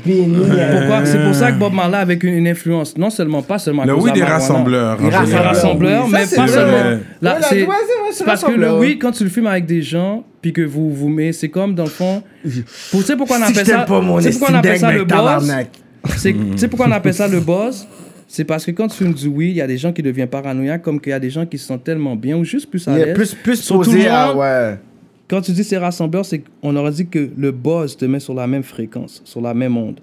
C'est 1.06 1.24
pour 1.24 1.35
ça 1.35 1.51
que 1.51 1.57
Bob 1.59 1.74
Marley 1.74 1.98
avec 1.98 2.24
une, 2.24 2.33
une 2.33 2.48
influence, 2.48 2.98
non 2.98 3.09
seulement 3.09 3.41
pas 3.41 3.59
seulement 3.59 3.83
Le 3.85 3.93
cause 3.95 4.06
weed 4.06 4.15
de 4.15 4.19
la 4.19 4.25
est 4.25 4.30
marijuana. 4.30 4.53
rassembleur. 4.53 4.98
Il 4.99 5.06
en 5.06 5.09
rassemble. 5.09 5.22
Les 5.22 5.25
général. 5.32 5.48
rassembleurs, 5.48 6.03
oui, 6.06 6.09
mais 6.11 6.19
pas 6.19 6.25
c'est 6.25 6.35
seulement. 6.35 6.99
c'est 7.22 7.43
c'est 7.49 7.59
c'est 7.59 7.67
c'est 8.11 8.24
parce 8.25 8.43
que 8.43 8.51
le 8.51 8.74
weed, 8.80 9.01
quand 9.01 9.11
tu 9.11 9.24
le 9.24 9.30
fumes 9.30 9.48
avec 9.48 9.65
des 9.65 9.82
gens, 9.82 10.24
puis 10.41 10.53
que 10.53 10.61
vous 10.61 10.91
vous 10.93 11.09
mettez, 11.09 11.33
c'est 11.33 11.49
comme 11.49 11.75
dans 11.75 11.83
le 11.83 11.90
fond. 11.90 12.24
Pour, 12.91 12.99
tu 13.01 13.06
sais 13.06 13.15
pourquoi 13.15 13.38
on 13.38 13.41
appelle 13.43 13.65
ça 13.65 13.85
sais 14.22 14.30
pourquoi 14.32 14.49
on 14.51 14.57
appelle 14.57 14.80
ça 14.80 14.91
le. 14.91 15.06
C'est- 16.17 16.33
Tu 16.33 16.57
sais 16.57 16.67
pourquoi 16.67 16.88
on 16.88 16.91
appelle 16.91 17.14
ça 17.14 17.27
le 17.27 17.40
buzz 17.40 17.88
C'est 18.27 18.43
parce 18.43 18.65
que 18.65 18.72
quand 18.72 18.88
tu 18.88 18.98
fumes 18.98 19.14
du 19.14 19.27
weed, 19.27 19.51
il 19.51 19.57
y 19.57 19.61
a 19.61 19.67
des 19.67 19.77
gens 19.77 19.91
qui 19.93 20.01
deviennent 20.01 20.27
paranoïaques, 20.27 20.82
comme 20.82 20.99
qu'il 20.99 21.11
y 21.11 21.14
a 21.14 21.19
des 21.19 21.30
gens 21.30 21.45
qui 21.45 21.57
se 21.59 21.65
sentent 21.67 21.83
tellement 21.83 22.15
bien 22.15 22.35
ou 22.35 22.43
juste 22.43 22.69
plus 22.69 22.85
à 22.88 22.98
l'aise. 23.06 23.14
plus, 23.15 23.33
plus 23.35 23.61
posé 23.85 23.91
monde, 24.27 24.38
Ouais. 24.38 24.77
Quand 25.27 25.41
tu 25.41 25.51
dis 25.51 25.63
c'est 25.63 25.77
rassembleur, 25.77 26.25
c'est 26.25 26.43
qu'on 26.61 26.75
aurait 26.75 26.91
dit 26.91 27.07
que 27.07 27.29
le 27.37 27.51
buzz 27.51 27.97
te 27.97 28.05
met 28.05 28.19
sur 28.19 28.33
la 28.33 28.45
même 28.47 28.63
fréquence, 28.63 29.21
sur 29.25 29.41
la 29.41 29.53
même 29.53 29.75
onde. 29.77 29.99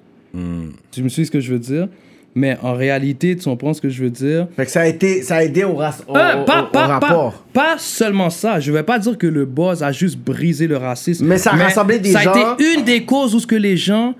Tu 0.90 1.02
me 1.02 1.08
suis 1.08 1.26
ce 1.26 1.30
que 1.30 1.40
je 1.40 1.52
veux 1.52 1.58
dire? 1.58 1.88
Mais 2.34 2.56
en 2.62 2.72
réalité, 2.72 3.36
tu 3.36 3.44
comprends 3.44 3.74
ce 3.74 3.80
que 3.82 3.90
je 3.90 4.02
veux 4.02 4.08
dire? 4.10 4.48
Fait 4.56 4.64
que 4.64 4.70
ça 4.70 4.80
a, 4.80 4.86
été, 4.86 5.20
ça 5.22 5.36
a 5.36 5.42
aidé 5.44 5.64
au, 5.64 5.74
rac- 5.74 6.00
au, 6.08 6.16
Euh, 6.16 6.40
au- 6.40 6.44
pas, 6.46 6.62
au 6.62 6.66
pas- 6.72 6.86
rapport. 6.86 7.32
pas- 7.52 7.72
pas 7.74 7.78
seulement 7.78 8.30
ça. 8.30 8.58
Je 8.58 8.72
vais 8.72 8.82
pas 8.82 8.98
dire 8.98 9.18
que 9.18 9.26
le 9.26 9.44
buzz 9.44 9.82
a 9.82 9.92
juste 9.92 10.18
brisé 10.18 10.66
le 10.66 10.78
racisme. 10.78 11.26
Mais 11.26 11.36
ça 11.36 11.52
a 11.52 11.56
rassemblé 11.56 11.98
des 11.98 12.10
ça 12.12 12.20
gens. 12.22 12.32
a 12.32 12.54
été 12.58 12.74
une 12.78 12.84
des 12.84 13.04
causes 13.04 13.34
où 13.34 13.38
ce 13.40 13.46
que 13.46 13.54
les 13.54 13.76
gens. 13.76 14.14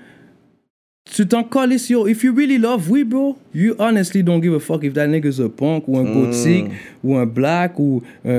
Tu 1.05 1.27
t'en 1.27 1.43
colles 1.43 1.91
yo. 1.91 2.07
If 2.07 2.23
you 2.23 2.33
really 2.33 2.59
love 2.59 2.89
we, 2.89 3.03
bro, 3.05 3.37
you 3.53 3.75
honestly 3.79 4.23
don't 4.23 4.41
give 4.41 4.55
a 4.55 4.61
fuck 4.61 4.85
if 4.85 4.95
that 4.95 5.09
nigga's 5.09 5.41
a 5.41 5.49
punk 5.49 5.85
ou 5.89 5.99
un 5.99 6.05
Hmm. 6.05 6.15
gothique 6.15 6.67
ou 7.03 7.17
un 7.17 7.27
black 7.27 7.79
ou. 7.79 8.03
euh, 8.25 8.31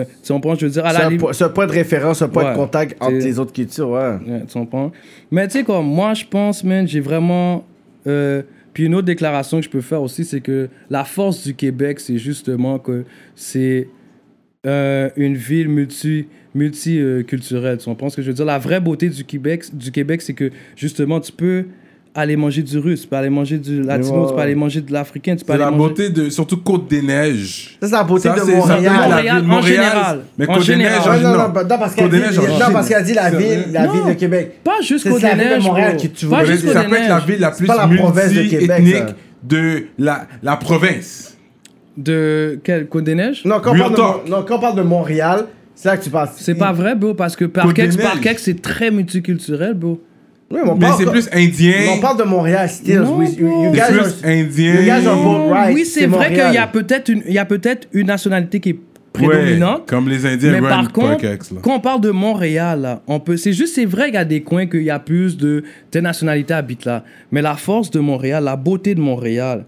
euh, 0.00 0.04
tu 0.24 0.32
comprends? 0.32 0.54
Je 0.54 0.64
veux 0.66 0.72
dire, 0.72 0.86
à 0.86 0.92
la 0.94 1.08
limite. 1.10 1.32
c'est 1.32 1.44
un 1.44 1.50
point 1.50 1.66
de 1.66 1.72
référence, 1.72 2.22
un 2.22 2.28
point 2.28 2.44
Ouais. 2.44 2.50
de 2.52 2.56
contact 2.56 2.96
entre 3.00 3.12
les 3.18 3.38
autres 3.38 3.52
cultures, 3.52 3.90
ouais. 3.90 4.16
Ouais, 4.26 4.42
tu 4.48 4.54
comprends? 4.54 4.90
Mais 5.30 5.46
tu 5.48 5.58
sais, 5.58 5.64
comme 5.64 5.86
moi, 5.86 6.14
je 6.14 6.24
pense, 6.24 6.64
man, 6.64 6.88
j'ai 6.88 7.00
vraiment. 7.00 7.64
euh, 8.06 8.42
puis 8.72 8.86
une 8.86 8.94
autre 8.94 9.06
déclaration 9.06 9.58
que 9.58 9.64
je 9.66 9.70
peux 9.70 9.82
faire 9.82 10.02
aussi, 10.02 10.24
c'est 10.24 10.40
que 10.40 10.68
la 10.88 11.04
force 11.04 11.44
du 11.44 11.54
Québec, 11.54 12.00
c'est 12.00 12.16
justement 12.16 12.78
que 12.78 13.04
c'est 13.36 13.86
euh, 14.66 15.10
une 15.16 15.34
ville 15.36 15.68
multi 15.68 16.26
multiculturelle. 16.54 17.76
tu 17.78 17.84
comprends 17.84 18.08
ce 18.08 18.16
que 18.16 18.22
je 18.22 18.28
veux 18.28 18.34
dire? 18.34 18.44
La 18.46 18.58
vraie 18.58 18.80
beauté 18.80 19.08
du 19.10 19.24
Québec, 19.24 19.64
du 19.74 19.90
Québec 19.92 20.22
c'est 20.22 20.32
que 20.34 20.50
justement, 20.74 21.20
tu 21.20 21.32
peux 21.32 21.66
aller 22.14 22.36
manger 22.36 22.62
du 22.62 22.78
russe, 22.78 23.02
tu 23.02 23.08
peux 23.08 23.16
aller 23.16 23.30
manger 23.30 23.56
du 23.58 23.82
latino, 23.82 24.22
Ouais. 24.22 24.28
tu 24.28 24.34
peux 24.34 24.40
aller 24.42 24.54
manger 24.54 24.80
de 24.82 24.92
l'africain, 24.92 25.34
tu 25.34 25.44
peux 25.44 25.52
C'est 25.52 25.52
aller 25.54 25.64
la 25.64 25.70
manger... 25.70 25.88
beauté 25.88 26.10
de. 26.10 26.28
Surtout 26.30 26.58
Côte 26.58 26.86
des 26.88 27.00
Neiges. 27.00 27.78
Ça, 27.80 27.86
c'est 27.88 27.92
la 27.94 28.04
beauté 28.04 28.28
Ça, 28.28 28.34
de 28.34 28.40
c'est- 28.40 28.50
ça 28.52 28.56
Montréal. 28.58 28.82
la 28.84 29.00
Montréal, 29.42 29.44
en 29.50 29.62
général. 29.62 30.20
Mais 30.36 30.46
En 30.48 30.54
Côte 30.54 30.66
des 30.66 30.76
Neiges, 30.76 30.88
général. 30.88 31.00
en 31.00 31.06
non, 31.12 31.16
général. 31.16 31.38
non, 31.54 31.62
non, 31.62 31.78
parce 31.78 31.94
qu'elle 31.94 32.04
Côte 32.04 32.12
des 32.12 32.18
dit, 32.18 32.22
Neiges, 32.24 32.38
en 32.38 32.42
non, 32.66 32.72
parce 32.72 32.88
qu'elle 32.88 33.04
dit 33.04 33.14
la 33.14 33.30
ville, 33.30 33.64
la 33.72 33.86
Non. 33.86 33.92
ville 33.92 34.14
de 34.14 34.18
Québec. 34.18 34.52
Pas 34.62 34.80
juste 34.82 35.04
C'est 35.04 35.10
Côte 35.10 35.22
la 35.22 35.28
des 35.30 35.34
ville 35.40 35.48
de 35.48 35.54
Neiges, 35.54 35.64
Montréal 35.64 35.96
bro. 35.96 36.02
que 36.02 36.06
tu 36.08 36.26
Pas 36.26 36.40
veux. 36.42 36.46
juste 36.52 36.66
Ça 36.66 36.72
Ça 36.74 36.80
Côte 36.80 36.90
peut 36.90 36.96
être 36.96 37.08
la 37.08 37.14
Neiges. 37.16 37.26
ville 37.26 37.40
la 37.40 37.50
plus 37.50 37.66
pas 37.66 37.76
la 37.76 37.96
province 37.96 38.28
de 38.32 38.42
Québec, 38.42 38.52
multi-ethnique 38.80 39.08
ça. 39.08 39.14
de 39.44 39.82
la, 39.98 40.26
la 40.42 40.56
province. 40.56 41.36
De 41.96 42.58
quelle 42.64 42.86
Côte 42.88 43.04
des 43.04 43.14
Neiges? 43.14 43.42
Non, 43.44 43.60
quand 43.62 43.74
on, 43.74 43.78
parle 43.78 43.90
de, 43.92 43.96
talk. 43.96 44.22
Mon- 44.28 44.36
non, 44.36 44.44
quand 44.46 44.56
on 44.56 44.60
parle 44.60 44.76
de 44.76 44.82
Montréal, 44.82 45.46
c'est 45.74 45.88
là 45.88 45.96
que 45.96 46.04
tu 46.04 46.10
parles. 46.10 46.28
C'est 46.36 46.54
pas 46.54 46.72
vrai, 46.72 46.94
bro, 46.94 47.14
parce 47.14 47.36
que 47.36 47.44
Côte 47.44 47.54
Parkex, 47.54 47.96
des 47.96 48.02
Neiges. 48.02 48.12
Parkex, 48.12 48.42
c'est 48.42 48.60
très 48.62 48.90
multiculturel, 48.90 49.74
bro. 49.74 50.00
Oui, 50.52 50.60
mais 50.78 50.86
c'est 50.98 51.06
plus 51.10 51.28
indien. 51.32 51.74
on 51.96 52.00
parle 52.00 52.18
de 52.18 52.24
Montréal, 52.24 52.68
C'est 52.70 52.84
guys 52.84 52.96
plus 52.96 53.02
are- 53.02 54.06
indien. 54.24 54.74
you 54.74 54.82
guys 54.82 55.06
are 55.06 55.22
both 55.22 55.50
right. 55.52 55.74
oui, 55.74 55.84
c'est 55.86 56.06
vrai 56.06 56.28
qu'il 56.28 56.52
y 56.54 56.58
a 56.58 56.66
peut-être 56.66 57.08
une, 57.08 57.22
il 57.26 57.32
y 57.32 57.38
a 57.38 57.44
peut-être 57.44 57.88
une 57.92 58.06
nationalité 58.06 58.60
qui 58.60 58.70
est 58.70 58.76
Ouais, 59.18 59.28
prédominante. 59.28 59.86
comme 59.86 60.08
les 60.08 60.24
Indiens 60.24 60.52
mais 60.52 60.60
par 60.66 60.90
contre, 60.90 61.18
Parkex, 61.20 61.50
quand 61.60 61.74
on 61.76 61.80
parle 61.80 62.00
de 62.00 62.10
Montréal, 62.10 62.80
là, 62.80 63.02
on 63.06 63.20
peut, 63.20 63.36
c'est 63.36 63.52
juste, 63.52 63.74
c'est 63.74 63.84
vrai 63.84 64.06
qu'il 64.06 64.14
y 64.14 64.16
a 64.16 64.24
des 64.24 64.40
coins 64.42 64.64
qu'il 64.66 64.82
y 64.84 64.90
a 64.90 64.98
plus 64.98 65.36
de 65.36 65.64
telle 65.90 66.04
nationalité 66.04 66.54
habite 66.54 66.86
là. 66.86 67.04
Mais 67.30 67.42
la 67.42 67.54
force 67.56 67.90
de 67.90 68.00
Montréal, 68.00 68.44
la 68.44 68.56
beauté 68.56 68.94
de 68.94 69.00
Montréal. 69.00 69.64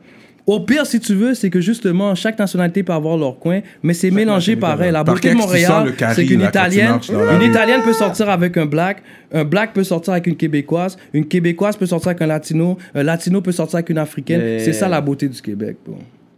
Au 0.46 0.60
pire, 0.60 0.84
si 0.84 1.00
tu 1.00 1.14
veux, 1.14 1.32
c'est 1.32 1.48
que 1.48 1.60
justement, 1.60 2.14
chaque 2.14 2.38
nationalité 2.38 2.82
peut 2.82 2.92
avoir 2.92 3.16
leur 3.16 3.38
coin, 3.38 3.60
mais 3.82 3.94
c'est 3.94 4.10
mélangé 4.10 4.56
pareil. 4.56 4.92
La 4.92 5.02
beauté 5.02 5.30
de 5.30 5.36
Montréal, 5.36 5.94
c'est 6.14 6.26
qu'une 6.26 6.42
Italienne, 6.42 6.98
une. 7.08 7.42
Italienne 7.42 7.80
peut 7.82 7.94
sortir 7.94 8.28
avec 8.28 8.56
un 8.56 8.66
black, 8.66 9.02
un 9.32 9.44
black 9.44 9.72
peut 9.72 9.84
sortir 9.84 10.12
avec 10.12 10.26
une 10.26 10.36
Québécoise, 10.36 10.98
une 11.14 11.26
Québécoise 11.26 11.76
peut 11.76 11.86
sortir 11.86 12.08
avec 12.08 12.20
un 12.22 12.26
Latino, 12.26 12.76
un 12.94 13.02
Latino 13.02 13.40
peut 13.40 13.52
sortir 13.52 13.76
avec 13.76 13.88
une 13.88 13.98
Africaine. 13.98 14.58
C'est 14.58 14.74
ça 14.74 14.88
la 14.88 15.00
beauté 15.00 15.28
du 15.28 15.40
Québec. 15.40 15.76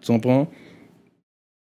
Tu 0.01 0.13
comprends? 0.13 0.49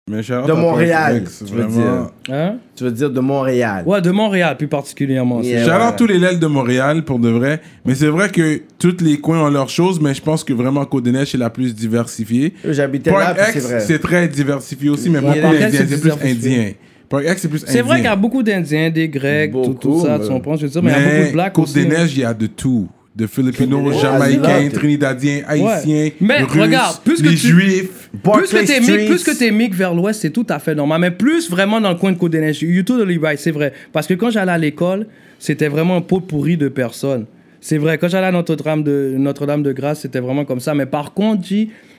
Mais 0.07 0.21
De 0.21 0.53
Montréal, 0.53 1.23
tu 1.25 1.45
veux 1.51 1.63
vraiment. 1.63 2.11
Hein? 2.29 2.57
Tu 2.75 2.83
veux 2.83 2.91
dire 2.91 3.09
de 3.09 3.19
Montréal. 3.19 3.83
Ouais, 3.87 4.01
de 4.03 4.11
Montréal 4.11 4.55
plus 4.55 4.67
particulièrement. 4.67 5.41
Yeah. 5.41 5.65
Ouais. 5.79 5.87
out 5.87 5.95
tous 5.97 6.05
les 6.05 6.19
lèvres 6.19 6.37
de 6.39 6.45
Montréal 6.45 7.03
pour 7.03 7.17
de 7.17 7.29
vrai. 7.29 7.59
Mais 7.85 7.95
c'est 7.95 8.09
vrai 8.09 8.29
que 8.29 8.61
tous 8.77 8.97
les 9.01 9.19
coins 9.19 9.47
ont 9.47 9.49
leurs 9.49 9.67
choses, 9.69 9.99
mais 9.99 10.13
je 10.13 10.21
pense 10.21 10.43
que 10.43 10.53
vraiment 10.53 10.85
Côte 10.85 11.05
des 11.05 11.11
Neiges 11.11 11.33
est 11.33 11.39
la 11.39 11.49
plus 11.49 11.73
diversifiée. 11.73 12.53
J'habitais 12.63 13.09
là, 13.09 13.35
c'est 13.51 13.59
vrai. 13.59 13.79
c'est 13.79 13.97
très 13.97 14.27
diversifié 14.27 14.91
aussi, 14.91 15.09
mais 15.09 15.21
beaucoup 15.21 15.33
d'Indiens, 15.39 15.71
c'est 15.71 15.99
plus 15.99 16.11
indien. 16.11 16.73
C'est 17.11 17.47
plus 17.49 17.63
indien. 17.63 17.73
C'est 17.73 17.81
vrai 17.81 17.95
qu'il 17.95 18.05
y 18.05 18.07
a 18.07 18.15
beaucoup 18.15 18.43
d'Indiens, 18.43 18.91
des 18.91 19.09
Grecs, 19.09 19.53
tout, 19.53 19.73
tout 19.73 19.89
Beaucoup, 19.89 20.05
ça, 20.05 20.19
mais- 20.19 20.25
tu 20.25 20.29
comprends, 20.31 20.55
je 20.55 20.67
veux 20.67 20.71
dire, 20.71 20.83
mais 20.83 20.91
il 20.91 20.93
y 20.93 21.03
a 21.03 21.09
beaucoup 21.17 21.27
de 21.29 21.33
Blacks 21.33 21.53
Côte 21.53 21.63
aussi. 21.63 21.73
des 21.73 21.85
Neiges, 21.87 22.13
il 22.15 22.19
y 22.21 22.25
a 22.25 22.33
de 22.35 22.45
tout. 22.45 22.87
De 23.15 23.27
Filipinos, 23.27 24.01
Jamaïcains. 24.01 24.69
Trinidadiens, 24.73 25.41
Haïtiens, 25.47 26.09
Mais 26.19 26.41
Russes, 26.43 26.61
regarde, 26.61 26.97
plus 27.05 27.21
que 27.21 27.29
tu- 27.29 27.37
Juifs. 27.37 28.09
Plus 28.21 28.49
que 28.51 28.65
t'es 28.65 28.79
mic, 28.81 29.07
plus 29.09 29.23
que 29.23 29.31
t'es 29.37 29.51
mic 29.51 29.73
vers 29.73 29.93
l'ouest, 29.93 30.19
c'est 30.21 30.31
tout 30.31 30.45
à 30.49 30.59
fait 30.59 30.75
normal. 30.75 30.99
Mais 30.99 31.11
plus 31.11 31.49
vraiment 31.49 31.79
dans 31.79 31.91
le 31.91 31.95
coin 31.95 32.11
de 32.11 32.17
Côte 32.17 32.33
Neiges, 32.33 32.61
you 32.61 32.83
totally 32.83 33.17
right, 33.17 33.39
c'est 33.39 33.51
vrai. 33.51 33.71
Parce 33.93 34.05
que 34.07 34.15
quand 34.15 34.29
j'allais 34.31 34.51
à 34.51 34.57
l'école, 34.57 35.07
c'était 35.39 35.69
vraiment 35.69 35.95
un 35.95 36.01
pot 36.01 36.19
pourri 36.19 36.57
de 36.57 36.67
personnes. 36.67 37.25
C'est 37.61 37.77
vrai, 37.77 37.97
quand 37.97 38.09
j'allais 38.09 38.27
à 38.27 38.31
Notre-Dame 38.33 38.83
de, 38.83 39.13
Notre-Dame 39.17 39.63
de 39.63 39.71
Grâce, 39.71 40.01
c'était 40.01 40.19
vraiment 40.19 40.43
comme 40.43 40.59
ça. 40.59 40.73
Mais 40.75 40.85
par 40.85 41.13
contre, 41.13 41.47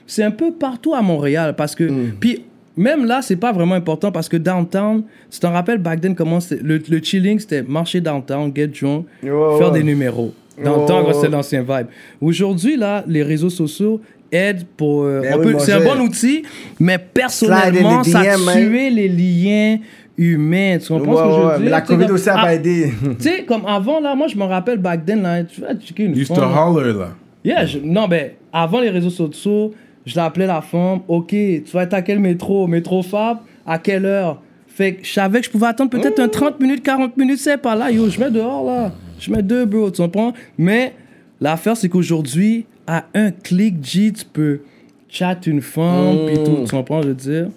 c'est 0.05 0.23
un 0.23 0.31
peu 0.31 0.51
partout 0.51 0.93
à 0.93 1.01
Montréal. 1.01 1.55
Parce 1.57 1.73
que, 1.73 1.83
Mm. 1.85 2.11
puis 2.19 2.43
même 2.77 3.05
là, 3.05 3.21
c'est 3.23 3.35
pas 3.37 3.51
vraiment 3.51 3.73
important 3.75 4.11
parce 4.11 4.29
que 4.29 4.37
downtown, 4.37 5.03
tu 5.31 5.39
t'en 5.39 5.51
rappelles, 5.51 5.79
back 5.79 5.99
then, 5.99 6.13
comment 6.13 6.37
le, 6.63 6.79
le 6.87 6.99
chilling, 7.03 7.39
c'était 7.39 7.63
marcher 7.63 8.01
downtown, 8.01 8.51
get 8.55 8.67
drunk, 8.67 9.07
Ouais, 9.23 9.29
faire 9.57 9.71
ouais. 9.71 9.79
des 9.79 9.83
numéros. 9.83 10.31
Dans 10.63 10.81
le 10.81 10.87
temps, 10.87 11.05
Ouais, 11.05 11.13
c'était 11.13 11.29
l'ancien 11.29 11.61
vibe. 11.61 11.87
Aujourd'hui, 12.21 12.77
là, 12.77 13.03
les 13.07 13.23
réseaux 13.23 13.49
sociaux 13.49 14.01
aident 14.31 14.65
pour. 14.75 15.03
euh, 15.03 15.21
Ben 15.21 15.39
oui, 15.39 15.53
c'est 15.59 15.73
un 15.73 15.79
bon 15.83 15.99
outil, 16.01 16.43
mais 16.79 16.97
personnellement, 16.97 18.03
ça 18.03 18.19
a 18.21 18.37
tué 18.53 18.89
les 18.89 19.07
liens 19.07 19.77
humains. 20.17 20.77
Tu 20.79 20.87
comprends 20.87 21.11
Ouais, 21.11 21.17
ce 21.17 21.23
que 21.23 21.29
je 21.35 21.39
veux 21.39 21.45
ouais, 21.47 21.53
dire? 21.57 21.63
mais 21.65 21.69
la 21.69 21.81
COVID 21.81 22.05
comme- 22.07 22.15
aussi 22.15 22.29
a 22.29 22.33
pas 22.35 22.53
aidé. 22.55 22.91
Tu 23.19 23.29
sais, 23.29 23.43
comme 23.43 23.65
avant, 23.67 23.99
là, 23.99 24.15
moi, 24.15 24.27
je 24.27 24.35
me 24.35 24.43
rappelle 24.45 24.79
back 24.79 25.05
then, 25.05 25.21
là, 25.21 25.43
tu 25.43 25.61
vas 25.61 25.75
checker 25.75 26.03
une 26.05 26.17
Used 26.17 26.33
to 26.33 26.41
holler, 26.41 26.93
là. 26.93 27.09
Yeah, 27.45 27.65
je- 27.65 27.79
non, 27.79 28.07
ben, 28.07 28.31
avant 28.51 28.79
les 28.81 28.89
réseaux 28.89 29.09
sociaux, 29.11 29.73
je 30.05 30.15
l'appelais 30.15 30.47
la 30.47 30.61
femme. 30.61 30.99
Ok, 31.07 31.29
tu 31.29 31.63
vas 31.71 31.83
être 31.83 31.93
à 31.93 32.01
quel 32.01 32.19
métro? 32.19 32.65
Métro 32.67 33.03
Fab 33.03 33.37
À 33.65 33.77
quelle 33.77 34.05
heure? 34.05 34.41
Fait 34.67 34.93
que 34.95 35.05
je 35.05 35.11
savais 35.11 35.39
que 35.39 35.45
je 35.45 35.51
pouvais 35.51 35.67
attendre 35.67 35.89
peut-être 35.89 36.19
un 36.19 36.27
30 36.27 36.59
minutes, 36.59 36.81
40 36.83 37.15
minutes, 37.17 37.39
c'est 37.39 37.57
pas 37.57 37.75
là. 37.75 37.91
Yo, 37.91 38.09
je 38.09 38.19
mets 38.19 38.31
dehors, 38.31 38.65
là. 38.65 38.91
Je 39.19 39.31
mets 39.31 39.43
deux, 39.43 39.65
bro, 39.65 39.89
tu 39.91 40.01
comprends? 40.01 40.33
Mais 40.57 40.93
l'affaire, 41.41 41.75
c'est 41.77 41.89
qu'aujourd'hui, 41.89 42.65
à 42.85 43.05
un 43.13 43.31
clic, 43.31 43.75
G, 43.83 44.11
tu 44.11 44.25
peux 44.25 44.59
chat 45.09 45.45
une 45.47 45.61
femme, 45.61 46.25
puis 46.25 46.35
tout, 46.43 46.63
tu 46.65 46.71
comprends, 46.75 47.01
je 47.01 47.07
veux 47.09 47.13
dire? 47.15 47.47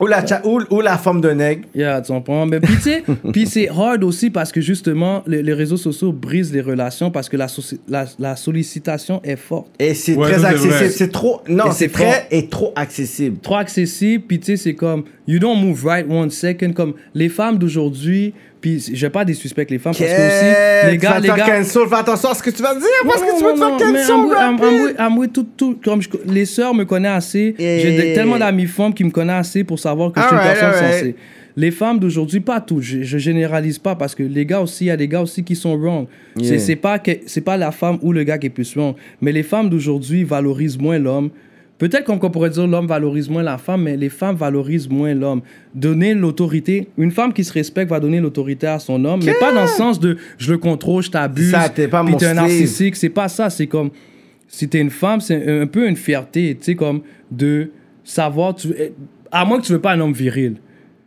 Ou 0.00 0.06
la, 0.06 0.24
cha- 0.24 0.40
ou, 0.46 0.60
ou 0.70 0.80
la 0.80 0.96
forme 0.96 1.20
de 1.20 1.30
nègre. 1.30 1.64
Yeah, 1.74 2.00
tu 2.02 2.12
comprends? 2.12 2.46
Mais 2.46 2.60
puis, 2.60 2.76
tu 2.76 2.82
sais, 2.82 3.02
puis 3.32 3.46
c'est 3.48 3.68
hard 3.68 4.04
aussi 4.04 4.30
parce 4.30 4.52
que 4.52 4.60
justement, 4.60 5.24
les, 5.26 5.42
les 5.42 5.52
réseaux 5.52 5.76
sociaux 5.76 6.12
brisent 6.12 6.52
les 6.52 6.60
relations 6.60 7.10
parce 7.10 7.28
que 7.28 7.36
la, 7.36 7.46
soci- 7.48 7.80
la, 7.88 8.04
la 8.20 8.36
sollicitation 8.36 9.20
est 9.24 9.34
forte. 9.34 9.66
Et 9.80 9.94
c'est 9.94 10.14
Ouais, 10.14 10.30
très 10.30 10.44
accessible. 10.44 10.90
C'est 10.90 11.10
trop. 11.10 11.40
Non, 11.48 11.72
c'est 11.72 11.88
très 11.88 12.28
et 12.30 12.46
trop 12.46 12.72
accessible. 12.76 13.38
trop 13.40 13.56
accessible, 13.56 14.22
puis 14.28 14.38
tu 14.38 14.46
sais, 14.46 14.56
c'est 14.56 14.74
comme, 14.74 15.02
you 15.26 15.40
don't 15.40 15.60
move 15.60 15.84
right 15.84 16.06
one 16.08 16.30
second, 16.30 16.72
comme 16.72 16.94
les 17.14 17.28
femmes 17.28 17.58
d'aujourd'hui, 17.58 18.34
puis 18.60 18.82
j'ai 18.92 19.10
pas 19.10 19.24
des 19.24 19.34
suspects 19.34 19.66
les 19.70 19.78
femmes, 19.78 19.94
parce 19.94 20.10
que 20.10 20.16
aussi, 20.28 20.90
les 20.90 20.98
gars, 20.98 21.10
les 21.20 21.28
gars... 21.28 21.44
cancel? 21.58 21.88
Fais 21.88 21.94
attention 21.96 22.28
à 22.30 22.34
ce 22.34 22.42
que 22.42 22.50
tu 22.50 22.62
vas 22.62 22.74
dire 22.74 22.82
parce 23.04 23.20
que 23.22 23.38
tu 23.38 23.44
vas 23.44 23.52
te 23.52 23.58
faire 23.58 23.68
cancel. 23.78 25.30
Tout, 25.32 25.46
tout, 25.56 25.78
comme 25.84 26.02
je- 26.02 26.08
les 26.26 26.44
sœurs 26.44 26.74
me 26.74 26.84
connaissent 26.84 27.12
assez, 27.16 27.54
j'ai 27.80 28.14
tellement 28.14 28.38
d'amis 28.38 28.66
femmes 28.66 28.94
qui 28.94 29.04
me 29.04 29.10
connaissent 29.10 29.40
assez 29.48 29.64
pour 29.64 29.78
savoir 29.78 30.12
que 30.12 30.20
je 30.20 30.26
suis 30.26 30.36
une 30.36 30.42
personne 30.42 30.72
sensée. 30.92 31.14
Les 31.56 31.70
femmes 31.72 31.98
d'aujourd'hui, 31.98 32.38
pas 32.38 32.60
toutes, 32.60 32.82
je, 32.82 33.02
je 33.02 33.18
généralise 33.18 33.80
pas 33.80 33.96
parce 33.96 34.14
que 34.14 34.22
les 34.22 34.46
gars 34.46 34.60
aussi, 34.60 34.84
il 34.84 34.88
y 34.88 34.90
a 34.92 34.96
des 34.96 35.08
gars 35.08 35.22
aussi 35.22 35.42
qui 35.42 35.56
sont 35.56 35.76
wrong. 35.76 36.06
C'est- 36.44 36.58
pas, 36.76 36.98
que- 37.00 37.10
c'est 37.26 37.40
pas 37.40 37.56
la 37.56 37.72
femme 37.72 37.98
ou 38.02 38.12
le 38.12 38.22
gars 38.22 38.38
qui 38.38 38.46
est 38.46 38.50
plus 38.50 38.76
wrong, 38.76 38.94
mais 39.20 39.32
les 39.32 39.42
femmes 39.42 39.68
d'aujourd'hui 39.68 40.22
valorisent 40.24 40.78
moins 40.78 40.98
l'homme. 40.98 41.30
Peut-être 41.78 42.04
qu'on 42.04 42.18
pourrait 42.18 42.50
dire 42.50 42.66
l'homme 42.66 42.88
valorise 42.88 43.30
moins 43.30 43.44
la 43.44 43.56
femme, 43.56 43.82
mais 43.82 43.96
les 43.96 44.08
femmes 44.08 44.34
valorisent 44.34 44.88
moins 44.88 45.14
l'homme. 45.14 45.42
Donner 45.74 46.12
l'autorité, 46.12 46.88
une 46.98 47.12
femme 47.12 47.32
qui 47.32 47.44
se 47.44 47.52
respecte 47.52 47.88
va 47.88 48.00
donner 48.00 48.18
l'autorité 48.18 48.66
à 48.66 48.80
son 48.80 49.04
homme, 49.04 49.20
mais 49.24 49.34
pas 49.34 49.52
dans 49.52 49.62
le 49.62 49.68
sens 49.68 50.00
de 50.00 50.16
je 50.38 50.50
le 50.50 50.58
contrôle, 50.58 51.04
je 51.04 51.10
t'abuse, 51.10 51.52
Ça, 51.52 51.68
t'es 51.68 51.86
pas 51.86 52.02
puis 52.02 52.12
mon 52.12 52.18
t'es 52.18 52.26
un 52.26 52.34
narcissique. 52.34 52.96
C'est 52.96 53.08
pas 53.08 53.28
ça, 53.28 53.48
c'est 53.48 53.68
comme 53.68 53.90
si 54.48 54.68
t'es 54.68 54.80
une 54.80 54.90
femme, 54.90 55.20
c'est 55.20 55.60
un, 55.60 55.66
peu 55.66 55.86
une 55.86 55.96
fierté, 55.96 56.56
tu 56.58 56.64
sais, 56.64 56.74
comme 56.74 57.02
de 57.30 57.70
savoir, 58.02 58.56
tu, 58.56 58.68
eh, 58.76 58.92
à 59.30 59.44
moins 59.44 59.60
que 59.60 59.66
tu 59.66 59.72
veux 59.72 59.80
pas 59.80 59.92
un 59.92 60.00
homme 60.00 60.12
viril. 60.12 60.56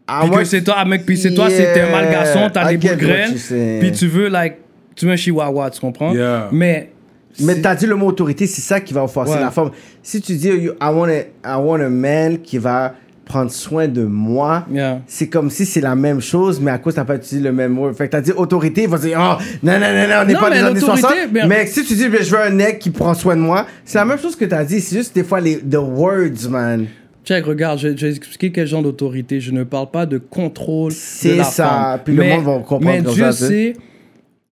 À 0.07 0.21
Puis 0.21 0.31
que 0.31 0.43
c'est 0.45 0.63
toi, 0.63 0.75
ah, 0.77 0.85
mec, 0.85 1.05
puis 1.05 1.17
c'est 1.17 1.33
toi, 1.33 1.49
c'est 1.49 1.81
un 1.81 1.91
mal 1.91 2.09
garçon, 2.11 2.49
t'as 2.53 2.71
I 2.71 2.77
des 2.77 2.87
bouts 2.87 2.95
de 2.95 2.99
graines, 2.99 3.79
puis 3.79 3.91
tu 3.91 4.07
veux, 4.07 4.29
like, 4.29 4.55
tu 4.95 5.05
veux 5.05 5.11
un 5.11 5.17
chihuahua, 5.17 5.69
tu 5.69 5.81
comprends? 5.81 6.13
Yeah. 6.13 6.49
Mais, 6.51 6.90
Mais 7.39 7.61
t'as 7.61 7.75
dit 7.75 7.85
le 7.85 7.95
mot 7.95 8.07
autorité, 8.07 8.45
c'est 8.47 8.61
ça 8.61 8.79
qui 8.79 8.93
va 8.93 9.07
forcer 9.07 9.33
Ouais. 9.35 9.39
la 9.39 9.51
femme. 9.51 9.71
Si 10.03 10.21
tu 10.21 10.33
dis 10.35 10.49
you- 10.49 10.73
I 10.81 10.89
want, 10.93 11.07
a, 11.09 11.19
I 11.45 11.59
want 11.59 11.79
a 11.81 11.89
man 11.89 12.39
qui 12.39 12.57
va 12.57 12.93
prendre 13.23 13.51
soin 13.51 13.87
de 13.87 14.03
moi, 14.03 14.65
Yeah. 14.69 14.99
c'est 15.07 15.27
comme 15.29 15.49
si 15.49 15.65
c'est 15.65 15.79
la 15.79 15.95
même 15.95 16.19
chose, 16.19 16.59
mais 16.59 16.71
à 16.71 16.77
cause 16.79 16.95
t'as 16.95 17.05
pas 17.05 17.15
utilisé 17.15 17.39
le 17.47 17.53
même 17.53 17.71
mot. 17.71 17.93
Fait 17.93 18.07
que 18.07 18.11
t'as 18.11 18.19
dit 18.21 18.31
autorité, 18.33 18.83
il 18.83 18.89
va 18.89 18.97
dire 18.97 19.17
oh 19.21 19.41
non 19.63 19.73
non 19.73 19.79
non 19.79 20.07
non, 20.09 20.15
on 20.21 20.25
n'est 20.25 20.33
pas 20.33 20.49
mais 20.49 20.55
des 20.57 20.63
années 20.63 20.79
l'autorité, 20.81 21.01
60. 21.07 21.17
mais- 21.31 21.47
Mais 21.47 21.65
si 21.67 21.85
tu 21.85 21.93
dis 21.93 22.03
je 22.03 22.29
veux 22.35 22.41
un 22.41 22.49
mec 22.49 22.79
qui 22.79 22.89
prend 22.89 23.13
soin 23.13 23.35
de 23.37 23.41
moi, 23.41 23.65
c'est 23.85 23.97
la 23.99 24.05
même 24.05 24.19
chose 24.19 24.35
que 24.35 24.43
t'as 24.45 24.65
dit. 24.65 24.81
C'est 24.81 24.97
juste 24.97 25.15
des 25.15 25.23
fois 25.23 25.39
les 25.39 25.57
the 25.59 25.75
words 25.77 26.49
man. 26.49 26.87
check, 27.23 27.45
regarde, 27.45 27.77
je, 27.79 27.95
je 27.95 28.07
vais 28.07 28.15
expliquer 28.15 28.51
quel 28.51 28.67
genre 28.67 28.81
d'autorité. 28.81 29.39
Je 29.39 29.51
ne 29.51 29.63
parle 29.63 29.91
pas 29.91 30.05
de 30.07 30.17
contrôle 30.17 30.91
C'est 30.91 31.37
ça, 31.43 31.65
femme. 31.67 31.99
puis 32.03 32.15
le 32.15 32.23
Mais- 32.23 32.35
monde 32.35 32.45
va 32.45 32.51
comprendre 32.67 32.85
Mais 32.85 33.01
Dieu 33.01 33.31
sait, 33.31 33.73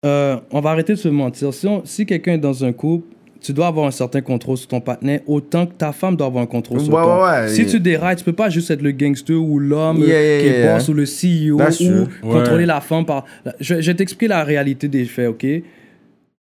euh, 0.06 0.38
on 0.52 0.62
va 0.62 0.72
arrêter 0.72 0.94
de 0.94 0.98
se 1.00 1.10
mentir. 1.10 1.54
Si, 1.54 1.68
on- 1.68 1.82
si 1.86 2.06
quelqu'un 2.06 2.34
est 2.34 2.38
dans 2.40 2.64
un 2.64 2.72
couple, 2.72 3.06
tu 3.42 3.54
dois 3.54 3.68
avoir 3.68 3.88
un 3.88 3.92
certain 3.92 4.20
contrôle 4.22 4.58
sur 4.58 4.68
ton 4.68 4.82
partenaire, 4.82 5.22
autant 5.26 5.66
que 5.66 5.72
ta 5.74 5.94
femme 5.94 6.16
doit 6.18 6.28
avoir 6.28 6.44
un 6.44 6.48
contrôle 6.48 6.82
sur 6.82 6.94
Ouais, 6.94 7.02
toi. 7.02 7.42
ouais. 7.42 7.48
Si 7.50 7.66
tu 7.66 7.80
dérailles, 7.80 8.18
tu 8.18 8.24
peux 8.26 8.34
pas 8.34 8.50
juste 8.50 8.70
être 8.70 8.82
le 8.82 8.92
gangster 8.92 9.36
ou 9.36 9.60
l'homme 9.60 10.00
Yeah, 10.00 10.08
yeah, 10.08 10.40
qui 10.42 10.48
est 10.48 10.60
yeah. 10.60 10.74
boss 10.76 10.90
ou 10.90 10.94
le 10.94 11.06
CEO 11.06 11.58
That's 11.58 11.80
ou 11.80 11.86
true. 12.06 12.08
contrôler 12.22 12.60
Ouais. 12.62 12.66
la 12.66 12.82
femme 12.82 13.06
par... 13.06 13.26
Je, 13.62 13.80
je 13.82 13.92
vais 13.92 13.96
t'expliquer 13.96 14.28
la 14.28 14.44
réalité 14.44 14.88
des 14.90 15.06
faits, 15.06 15.30
OK? 15.30 15.46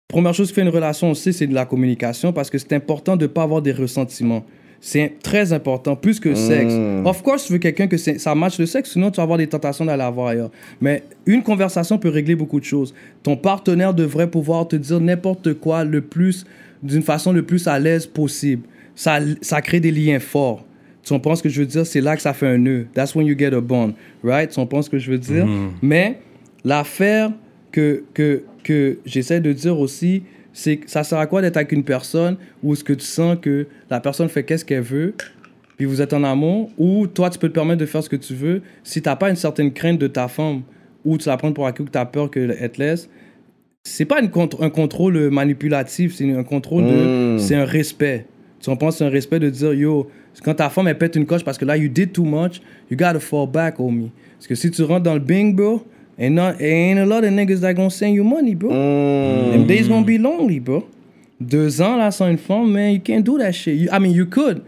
Première 0.08 0.32
chose 0.34 0.48
qui 0.48 0.54
fait 0.54 0.62
une 0.62 0.70
relation 0.70 1.10
aussi, 1.10 1.32
c'est 1.34 1.46
de 1.46 1.54
la 1.54 1.66
communication 1.66 2.32
parce 2.32 2.48
que 2.50 2.56
c'est 2.58 2.72
important 2.72 3.16
de 3.16 3.22
ne 3.24 3.26
pas 3.28 3.42
avoir 3.42 3.60
des 3.62 3.72
ressentiments. 3.72 4.44
C'est 4.82 5.18
très 5.22 5.52
important, 5.52 5.94
plus 5.94 6.18
que 6.18 6.30
le 6.30 6.34
sexe. 6.34 6.72
Mm. 6.72 7.06
Of 7.06 7.22
course, 7.22 7.44
tu 7.44 7.52
veux 7.52 7.58
quelqu'un 7.58 7.86
que 7.86 7.98
ça 7.98 8.34
matche 8.34 8.58
le 8.58 8.64
sexe, 8.64 8.92
sinon 8.92 9.10
tu 9.10 9.18
vas 9.18 9.24
avoir 9.24 9.36
des 9.36 9.46
tentations 9.46 9.84
d'aller 9.84 10.02
avoir 10.02 10.28
ailleurs. 10.28 10.50
Mais 10.80 11.02
une 11.26 11.42
conversation 11.42 11.98
peut 11.98 12.08
régler 12.08 12.34
beaucoup 12.34 12.58
de 12.58 12.64
choses. 12.64 12.94
Ton 13.22 13.36
partenaire 13.36 13.92
devrait 13.92 14.30
pouvoir 14.30 14.66
te 14.66 14.76
dire 14.76 14.98
n'importe 15.00 15.54
quoi 15.54 15.84
le 15.84 16.00
plus, 16.00 16.46
d'une 16.82 17.02
façon 17.02 17.32
le 17.32 17.42
plus 17.42 17.66
à 17.68 17.78
l'aise 17.78 18.06
possible. 18.06 18.62
Ça, 18.94 19.18
ça 19.42 19.60
crée 19.60 19.80
des 19.80 19.92
liens 19.92 20.18
forts. 20.18 20.64
Tu 21.02 21.12
comprends 21.12 21.34
ce 21.34 21.42
que 21.42 21.48
je 21.48 21.60
veux 21.60 21.66
dire? 21.66 21.86
C'est 21.86 22.00
là 22.00 22.16
que 22.16 22.22
ça 22.22 22.32
fait 22.32 22.46
un 22.46 22.58
nœud. 22.58 22.86
That's 22.94 23.14
when 23.14 23.26
you 23.26 23.36
get 23.38 23.54
a 23.54 23.60
bond, 23.60 23.94
right? 24.22 24.50
Tu 24.50 24.56
comprends 24.56 24.82
ce 24.82 24.88
que 24.88 24.98
je 24.98 25.10
veux 25.10 25.18
dire? 25.18 25.46
Mais 25.82 26.18
l'affaire 26.64 27.32
que, 27.72 28.04
que, 28.14 28.42
que 28.64 28.98
j'essaie 29.04 29.40
de 29.40 29.52
dire 29.52 29.78
aussi, 29.78 30.22
c'est 30.52 30.80
ça 30.86 31.04
sert 31.04 31.18
à 31.18 31.26
quoi 31.26 31.42
d'être 31.42 31.56
avec 31.56 31.72
une 31.72 31.84
personne 31.84 32.36
où 32.62 32.74
ce 32.74 32.84
que 32.84 32.92
tu 32.92 33.04
sens 33.04 33.38
que 33.40 33.66
la 33.88 34.00
personne 34.00 34.28
fait 34.28 34.44
qu'est-ce 34.44 34.64
qu'elle 34.64 34.82
veut, 34.82 35.14
puis 35.76 35.86
vous 35.86 36.02
êtes 36.02 36.12
en 36.12 36.24
amour, 36.24 36.70
ou 36.76 37.06
toi, 37.06 37.30
tu 37.30 37.38
peux 37.38 37.48
te 37.48 37.54
permettre 37.54 37.80
de 37.80 37.86
faire 37.86 38.02
ce 38.02 38.08
que 38.08 38.16
tu 38.16 38.34
veux 38.34 38.62
si 38.84 39.00
tu 39.00 39.08
n'as 39.08 39.16
pas 39.16 39.30
une 39.30 39.36
certaine 39.36 39.72
crainte 39.72 39.98
de 39.98 40.08
ta 40.08 40.28
femme, 40.28 40.62
ou 41.04 41.16
tu 41.16 41.28
la 41.28 41.36
prends 41.36 41.52
pour 41.52 41.66
acquis 41.66 41.82
ou 41.82 41.84
que 41.86 41.90
tu 41.90 41.98
as 41.98 42.06
peur 42.06 42.30
qu'elle 42.30 42.70
te 42.70 42.78
laisse. 42.78 43.08
C'est 43.84 44.04
pas 44.04 44.20
une 44.20 44.30
un 44.60 44.70
contrôle 44.70 45.30
manipulatif, 45.30 46.14
c'est 46.14 46.30
un 46.30 46.44
contrôle 46.44 46.84
de. 46.84 47.36
Mm. 47.36 47.38
C'est 47.38 47.54
un 47.54 47.64
respect. 47.64 48.26
Tu 48.60 48.68
comprends? 48.68 48.90
C'est 48.90 49.04
un 49.04 49.08
respect 49.08 49.38
de 49.38 49.48
dire, 49.48 49.72
yo, 49.72 50.10
quand 50.44 50.54
ta 50.54 50.68
femme, 50.68 50.86
elle 50.88 50.98
pète 50.98 51.16
une 51.16 51.24
coche 51.24 51.44
parce 51.44 51.56
que 51.56 51.64
là, 51.64 51.76
you 51.76 51.88
did 51.88 52.12
too 52.12 52.24
much, 52.24 52.60
you 52.90 52.96
gotta 52.96 53.18
fall 53.18 53.48
back, 53.48 53.80
homie. 53.80 54.12
Parce 54.36 54.48
que 54.48 54.54
si 54.54 54.70
tu 54.70 54.82
rentres 54.82 55.04
dans 55.04 55.14
le 55.14 55.20
bing, 55.20 55.56
bro, 55.56 55.82
ain't, 56.20 56.34
not, 56.34 56.60
ain't 56.60 56.98
a 57.00 57.06
lot 57.06 57.24
of 57.24 57.30
niggas 57.32 57.60
that 57.60 57.74
gonna 57.74 57.90
send 57.90 58.14
you 58.14 58.22
money, 58.24 58.54
bro. 58.54 58.70
Mm. 58.70 59.52
Them 59.52 59.66
days 59.66 59.88
gonna 59.88 60.04
be 60.06 60.18
lonely, 60.18 60.60
bro. 60.60 60.84
Deux 61.40 61.80
ans, 61.80 61.96
là, 61.96 62.10
sans 62.10 62.28
une 62.28 62.36
femme, 62.38 62.70
man, 62.70 62.92
you 62.92 63.00
can't 63.00 63.22
do 63.24 63.38
that 63.38 63.52
shit. 63.52 63.74
You- 63.80 63.88
I 63.92 63.98
mean, 63.98 64.12
you 64.12 64.26
could. 64.26 64.62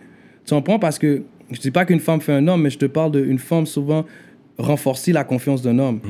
Tu 0.47 0.55
comprends? 0.55 0.79
Parce 0.79 0.99
que 0.99 1.23
je 1.51 1.61
dis 1.61 1.71
pas 1.71 1.85
qu'une 1.85 2.01
femme 2.01 2.21
fait 2.21 2.33
un 2.33 2.49
homme, 2.49 2.63
mais 2.63 2.71
je 2.71 2.79
te 2.79 2.87
parle 2.87 3.13
d'une 3.13 3.39
femme 3.39 3.67
souvent 3.67 4.05
renforcer 4.59 5.13
la 5.13 5.25
confiance 5.25 5.61
d'un 5.63 5.79
homme. 5.79 6.01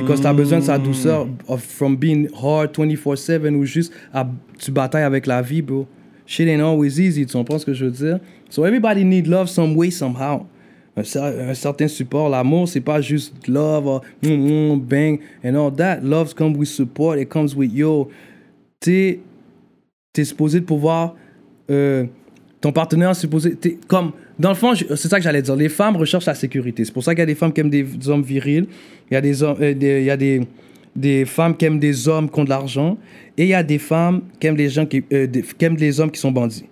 Because 0.00 0.20
tu 0.20 0.26
as 0.26 0.32
besoin 0.32 0.58
de 0.58 0.64
sa 0.64 0.78
douceur 0.78 1.26
of, 1.48 1.62
from 1.62 1.96
being 1.96 2.28
hard 2.40 2.72
24-7 2.72 3.54
ou 3.56 3.64
juste 3.64 3.92
à- 4.12 4.26
tu 4.58 4.70
batailles 4.70 5.02
avec 5.04 5.26
la 5.26 5.42
vie, 5.42 5.62
bro. 5.62 5.86
Shit 6.26 6.48
ain't 6.48 6.60
always 6.62 6.98
easy, 7.00 7.26
tu 7.26 7.32
comprends 7.36 7.58
ce 7.58 7.66
que 7.66 7.74
je 7.74 7.84
veux 7.86 7.90
dire? 7.90 8.18
So 8.48 8.64
everybody 8.64 9.04
need 9.04 9.26
love 9.26 9.48
some 9.48 9.74
way, 9.76 9.90
somehow. 9.90 10.46
Un, 10.96 11.02
cer- 11.02 11.48
un 11.50 11.54
certain 11.54 11.88
support. 11.88 12.28
L'amour, 12.28 12.68
c'est 12.68 12.80
pas 12.80 13.00
juste 13.00 13.48
love, 13.48 13.86
or, 13.86 14.02
mm, 14.22 14.28
mm, 14.28 14.80
bang, 14.80 15.18
and 15.44 15.54
all 15.56 15.72
that. 15.74 16.00
Love 16.02 16.34
comes 16.34 16.56
with 16.56 16.68
support, 16.68 17.18
it 17.18 17.28
comes 17.28 17.54
with, 17.56 17.72
yo, 17.72 18.08
tu 18.80 19.18
es 20.16 20.24
supposé 20.24 20.60
de 20.60 20.64
pouvoir... 20.66 21.14
euh, 21.70 22.04
ton 22.60 22.72
partenaire 22.72 23.10
est 23.10 23.14
supposé... 23.14 23.54
t'es- 23.56 23.78
Comme 23.88 24.12
dans 24.38 24.48
le 24.50 24.54
fond, 24.54 24.74
je- 24.74 24.94
c'est 24.94 25.08
ça 25.08 25.18
que 25.18 25.22
j'allais 25.24 25.42
dire. 25.42 25.56
Les 25.56 25.68
femmes 25.68 25.96
recherchent 25.96 26.26
la 26.26 26.34
sécurité. 26.34 26.84
C'est 26.84 26.92
pour 26.92 27.02
ça 27.02 27.12
qu'il 27.14 27.20
y 27.20 27.22
a 27.22 27.26
des 27.26 27.34
femmes 27.34 27.52
qui 27.52 27.60
aiment 27.60 27.70
des 27.70 27.86
hommes 28.08 28.22
virils. 28.22 28.66
Il 29.10 29.14
y 29.14 29.16
a 29.16 29.20
des 29.20 29.42
hommes, 29.42 29.56
euh, 29.60 29.74
des- 29.74 30.00
il 30.00 30.04
y 30.06 30.10
a 30.10 30.16
des, 30.16 30.40
des 30.96 31.24
femmes 31.24 31.56
qui 31.56 31.64
aiment 31.66 31.78
des 31.80 32.08
hommes 32.08 32.30
qui 32.30 32.38
ont 32.40 32.44
de 32.44 32.48
l'argent. 32.50 32.96
Et 33.36 33.42
il 33.44 33.48
y 33.48 33.54
a 33.54 33.62
des 33.62 33.78
femmes 33.78 34.22
qui 34.40 34.46
aiment 34.46 34.56
les 34.56 34.68
gens 34.70 34.86
qui, 34.86 35.02
euh, 35.12 35.26
des- 35.26 35.42
qui 35.42 35.64
aiment 35.64 35.76
les 35.76 35.98
hommes 36.00 36.10
qui 36.10 36.20
sont 36.20 36.30
bandits. 36.32 36.64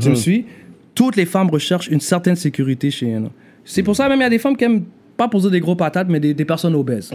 Tu 0.00 0.08
me 0.08 0.14
suis? 0.14 0.46
Toutes 0.94 1.16
les 1.16 1.26
femmes 1.26 1.50
recherchent 1.50 1.88
une 1.88 2.00
certaine 2.00 2.36
sécurité 2.36 2.90
chez 2.90 3.08
elles. 3.08 3.30
C'est 3.64 3.82
pour 3.82 3.94
ça 3.96 4.08
même 4.08 4.18
il 4.18 4.22
y 4.22 4.26
a 4.26 4.30
des 4.30 4.38
femmes 4.38 4.56
qui 4.56 4.64
aiment 4.64 4.84
pas 5.16 5.28
poser 5.28 5.50
des 5.50 5.60
gros 5.60 5.74
patates, 5.76 6.08
mais 6.08 6.18
des, 6.18 6.32
des 6.32 6.44
personnes 6.46 6.74
obèses. 6.74 7.10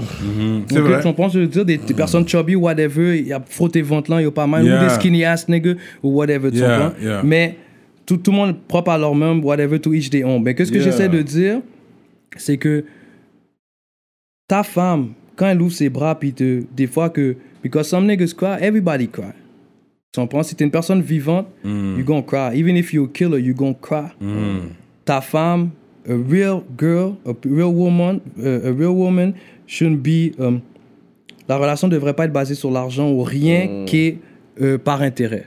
C'est 0.69 0.79
vrai. 0.79 0.97
Tu 0.99 1.03
comprends 1.03 1.27
ce 1.29 1.33
que 1.33 1.39
je 1.39 1.45
veux 1.45 1.49
dire? 1.51 1.65
Des, 1.65 1.77
des 1.77 1.93
personnes 1.95 2.27
chubby, 2.27 2.55
whatever, 2.55 3.17
il 3.19 3.27
y 3.27 3.33
a 3.33 3.41
frotter 3.43 3.81
ventre 3.81 4.11
là, 4.11 4.21
il 4.21 4.25
y 4.25 4.27
a 4.27 4.31
pas 4.31 4.45
mal. 4.45 4.63
Yeah. 4.63 4.79
Ou 4.79 4.83
des 4.83 4.89
skinny 4.93 5.25
ass 5.25 5.49
niggas, 5.49 5.73
ou 6.03 6.09
whatever, 6.15 6.51
tu 6.51 6.57
Yeah, 6.59 6.77
comprends? 6.91 7.03
yeah. 7.03 7.21
Mais 7.23 7.57
tout, 8.05 8.17
tout 8.17 8.29
le 8.31 8.37
monde 8.37 8.55
propre 8.67 8.91
à 8.91 8.97
leur 8.99 9.15
même, 9.15 9.43
whatever, 9.43 9.79
to 9.79 9.91
each 9.93 10.11
their 10.11 10.27
own. 10.27 10.43
Mais 10.43 10.53
qu'est-ce 10.53 10.71
que 10.71 10.79
j'essaie 10.79 11.09
de 11.09 11.21
dire? 11.23 11.61
C'est 12.37 12.57
que 12.57 12.85
ta 14.47 14.61
femme, 14.63 15.13
quand 15.35 15.47
elle 15.47 15.61
ouvre 15.61 15.73
ses 15.73 15.89
bras, 15.89 16.17
puis 16.19 16.31
te, 16.33 16.61
des 16.75 16.85
fois 16.87 17.09
que, 17.09 17.35
because 17.63 17.87
some 17.89 18.05
niggas 18.05 18.33
cry, 18.37 18.57
everybody 18.61 19.07
cry. 19.07 19.31
Tu 20.13 20.19
comprends? 20.21 20.43
Si 20.43 20.55
t'es 20.55 20.63
une 20.63 20.71
personne 20.71 21.01
vivante, 21.01 21.47
Mm. 21.63 21.97
you 21.97 22.03
gonna 22.05 22.21
cry. 22.21 22.55
Even 22.59 22.77
if 22.77 22.93
you're 22.93 23.07
a 23.07 23.11
killer, 23.11 23.39
you 23.39 23.53
gonna 23.55 23.73
cry. 23.81 24.11
Ta 25.03 25.21
femme, 25.21 25.71
a 26.07 26.13
real 26.13 26.63
girl, 26.77 27.15
a 27.25 27.33
real 27.45 27.73
woman, 27.73 28.19
a 28.37 28.71
real 28.71 28.95
woman 28.95 29.33
shouldn't 29.67 30.01
be. 30.01 30.33
um, 30.39 30.61
la 31.47 31.57
relation 31.57 31.87
devrait 31.87 32.13
pas 32.13 32.25
être 32.25 32.33
basée 32.33 32.55
sur 32.55 32.71
l'argent 32.71 33.11
ou 33.11 33.23
rien 33.23 33.85
qui 33.85 33.97
est 33.97 34.17
euh, 34.61 34.77
par 34.77 35.01
intérêt. 35.01 35.45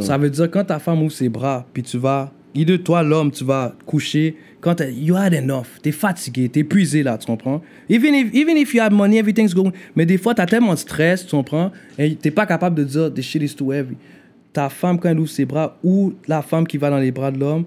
Ça 0.00 0.16
veut 0.16 0.30
dire 0.30 0.48
quand 0.50 0.64
ta 0.64 0.78
femme 0.78 1.02
ouvre 1.02 1.12
ses 1.12 1.28
bras, 1.28 1.66
puis 1.72 1.82
tu 1.82 1.98
vas, 1.98 2.32
de 2.54 2.76
toi 2.76 3.02
l'homme, 3.02 3.32
tu 3.32 3.42
vas 3.42 3.74
coucher. 3.86 4.36
Quand 4.60 4.76
you 4.80 5.16
had 5.16 5.34
enough, 5.34 5.66
t'es 5.82 5.90
fatigué, 5.90 6.48
t'es 6.48 6.60
épuisé 6.60 7.02
là, 7.02 7.18
tu 7.18 7.26
comprends? 7.26 7.60
Even 7.90 8.14
if, 8.14 8.32
even 8.32 8.56
if 8.56 8.72
you 8.72 8.80
have 8.80 8.92
money, 8.92 9.18
everything's 9.18 9.52
going. 9.52 9.72
Mais 9.96 10.06
des 10.06 10.16
fois, 10.16 10.32
t'as 10.32 10.46
tellement 10.46 10.74
de 10.74 10.78
stress, 10.78 11.26
tu 11.26 11.32
comprends? 11.32 11.72
Et 11.98 12.14
t'es 12.14 12.30
pas 12.30 12.46
capable 12.46 12.76
de 12.76 12.84
dire, 12.84 13.12
this 13.12 13.24
shit 13.26 13.42
is 13.42 13.54
too 13.54 13.72
heavy. 13.72 13.96
Ta 14.52 14.68
femme, 14.68 15.00
quand 15.00 15.08
elle 15.10 15.18
ouvre 15.18 15.28
ses 15.28 15.44
bras, 15.44 15.76
ou 15.82 16.14
la 16.28 16.40
femme 16.40 16.66
qui 16.66 16.78
va 16.78 16.88
dans 16.88 16.98
les 16.98 17.10
bras 17.10 17.32
de 17.32 17.40
l'homme, 17.40 17.64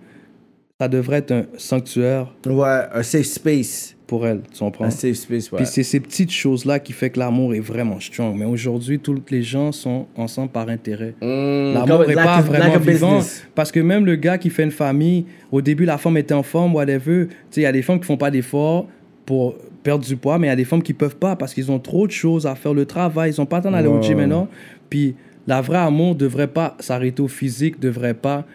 ça 0.79 0.87
devrait 0.87 1.17
être 1.17 1.31
un 1.31 1.43
sanctuaire 1.57 2.27
Ouais, 2.45 2.81
un 2.93 3.01
safe 3.01 3.25
space. 3.25 3.95
pour 4.05 4.27
elle, 4.27 4.41
tu 4.53 4.59
comprends? 4.59 4.85
Un 4.85 4.89
safe 4.91 5.15
space, 5.15 5.51
ouais. 5.51 5.57
Puis 5.57 5.65
c'est 5.65 5.81
ces 5.81 5.99
petites 5.99 6.31
choses-là 6.31 6.79
qui 6.79 6.93
fait 6.93 7.09
que 7.09 7.17
l'amour 7.19 7.55
est 7.55 7.59
vraiment 7.59 7.99
strong. 7.99 8.35
Mais 8.37 8.45
aujourd'hui, 8.45 8.99
tous 8.99 9.19
les 9.31 9.41
gens 9.41 9.71
sont 9.71 10.05
ensemble 10.15 10.49
par 10.51 10.69
intérêt. 10.69 11.15
Mm, 11.19 11.73
L'amour 11.73 12.05
n'est 12.07 12.13
pas 12.13 12.41
vraiment 12.41 12.65
like 12.75 12.81
vivant. 12.83 13.15
business. 13.17 13.47
Parce 13.55 13.71
que 13.71 13.79
même 13.79 14.05
le 14.05 14.15
gars 14.17 14.37
qui 14.37 14.51
fait 14.51 14.63
une 14.63 14.71
famille, 14.71 15.25
au 15.51 15.61
début, 15.61 15.83
la 15.83 15.97
femme 15.97 16.15
était 16.17 16.35
en 16.35 16.43
forme, 16.43 16.75
whatever. 16.75 17.25
Tu 17.27 17.33
sais, 17.49 17.61
il 17.61 17.63
y 17.63 17.65
a 17.65 17.71
des 17.71 17.81
femmes 17.81 17.99
qui 17.99 18.05
font 18.05 18.17
pas 18.17 18.29
d'efforts 18.29 18.87
pour 19.25 19.55
perdre 19.81 20.05
du 20.05 20.15
poids, 20.15 20.37
mais 20.37 20.45
il 20.47 20.51
y 20.51 20.53
a 20.53 20.55
des 20.55 20.63
femmes 20.65 20.83
qui 20.83 20.93
peuvent 20.93 21.17
pas 21.17 21.35
parce 21.35 21.55
qu'ils 21.55 21.71
ont 21.71 21.79
trop 21.79 22.05
de 22.05 22.11
choses 22.11 22.45
à 22.45 22.53
faire, 22.53 22.75
le 22.75 22.85
travail, 22.85 23.31
ils 23.31 23.41
ont 23.41 23.45
pas 23.47 23.57
le 23.57 23.63
temps 23.63 23.71
d'aller 23.71 23.87
au 23.87 23.99
gym 24.01 24.17
maintenant. 24.19 24.47
Puis 24.91 25.15
la 25.47 25.59
vraie 25.59 25.79
amour 25.79 26.13
devrait 26.15 26.47
pas 26.47 26.77
s'arrêter 26.79 27.21
au 27.23 27.27
physique, 27.27 27.79
devrait 27.79 28.13
pas 28.13 28.45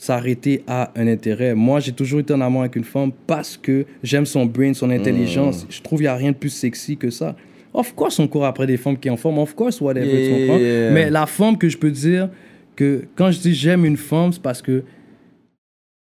s'arrêter 0.00 0.62
à 0.68 0.92
un 0.94 1.08
intérêt. 1.08 1.54
Moi, 1.56 1.80
j'ai 1.80 1.90
toujours 1.92 2.20
été 2.20 2.32
en 2.32 2.40
amour 2.40 2.60
avec 2.60 2.76
une 2.76 2.84
femme 2.84 3.10
parce 3.26 3.56
que 3.56 3.84
j'aime 4.02 4.26
son 4.26 4.46
brain, 4.46 4.72
son 4.72 4.90
intelligence. 4.90 5.66
Je 5.68 5.82
trouve 5.82 5.98
qu'il 5.98 6.04
n'y 6.04 6.08
a 6.08 6.14
rien 6.14 6.30
de 6.30 6.36
plus 6.36 6.50
sexy 6.50 6.96
que 6.96 7.10
ça. 7.10 7.34
Of 7.74 7.94
course, 7.96 8.18
on 8.20 8.28
court 8.28 8.46
après 8.46 8.66
des 8.66 8.76
femmes 8.76 8.96
qui 8.96 9.10
en 9.10 9.16
forme. 9.16 9.38
Of 9.40 9.54
course, 9.54 9.80
whatever, 9.80 10.06
tu 10.08 10.16
Yeah. 10.16 10.46
comprends? 10.46 10.58
Mais 10.94 11.10
la 11.10 11.26
forme 11.26 11.58
que 11.58 11.68
je 11.68 11.76
peux 11.76 11.90
dire 11.90 12.28
que 12.76 13.04
quand 13.16 13.32
je 13.32 13.40
dis 13.40 13.54
j'aime 13.54 13.84
une 13.84 13.96
femme, 13.96 14.32
c'est 14.32 14.40
parce 14.40 14.62
que 14.62 14.84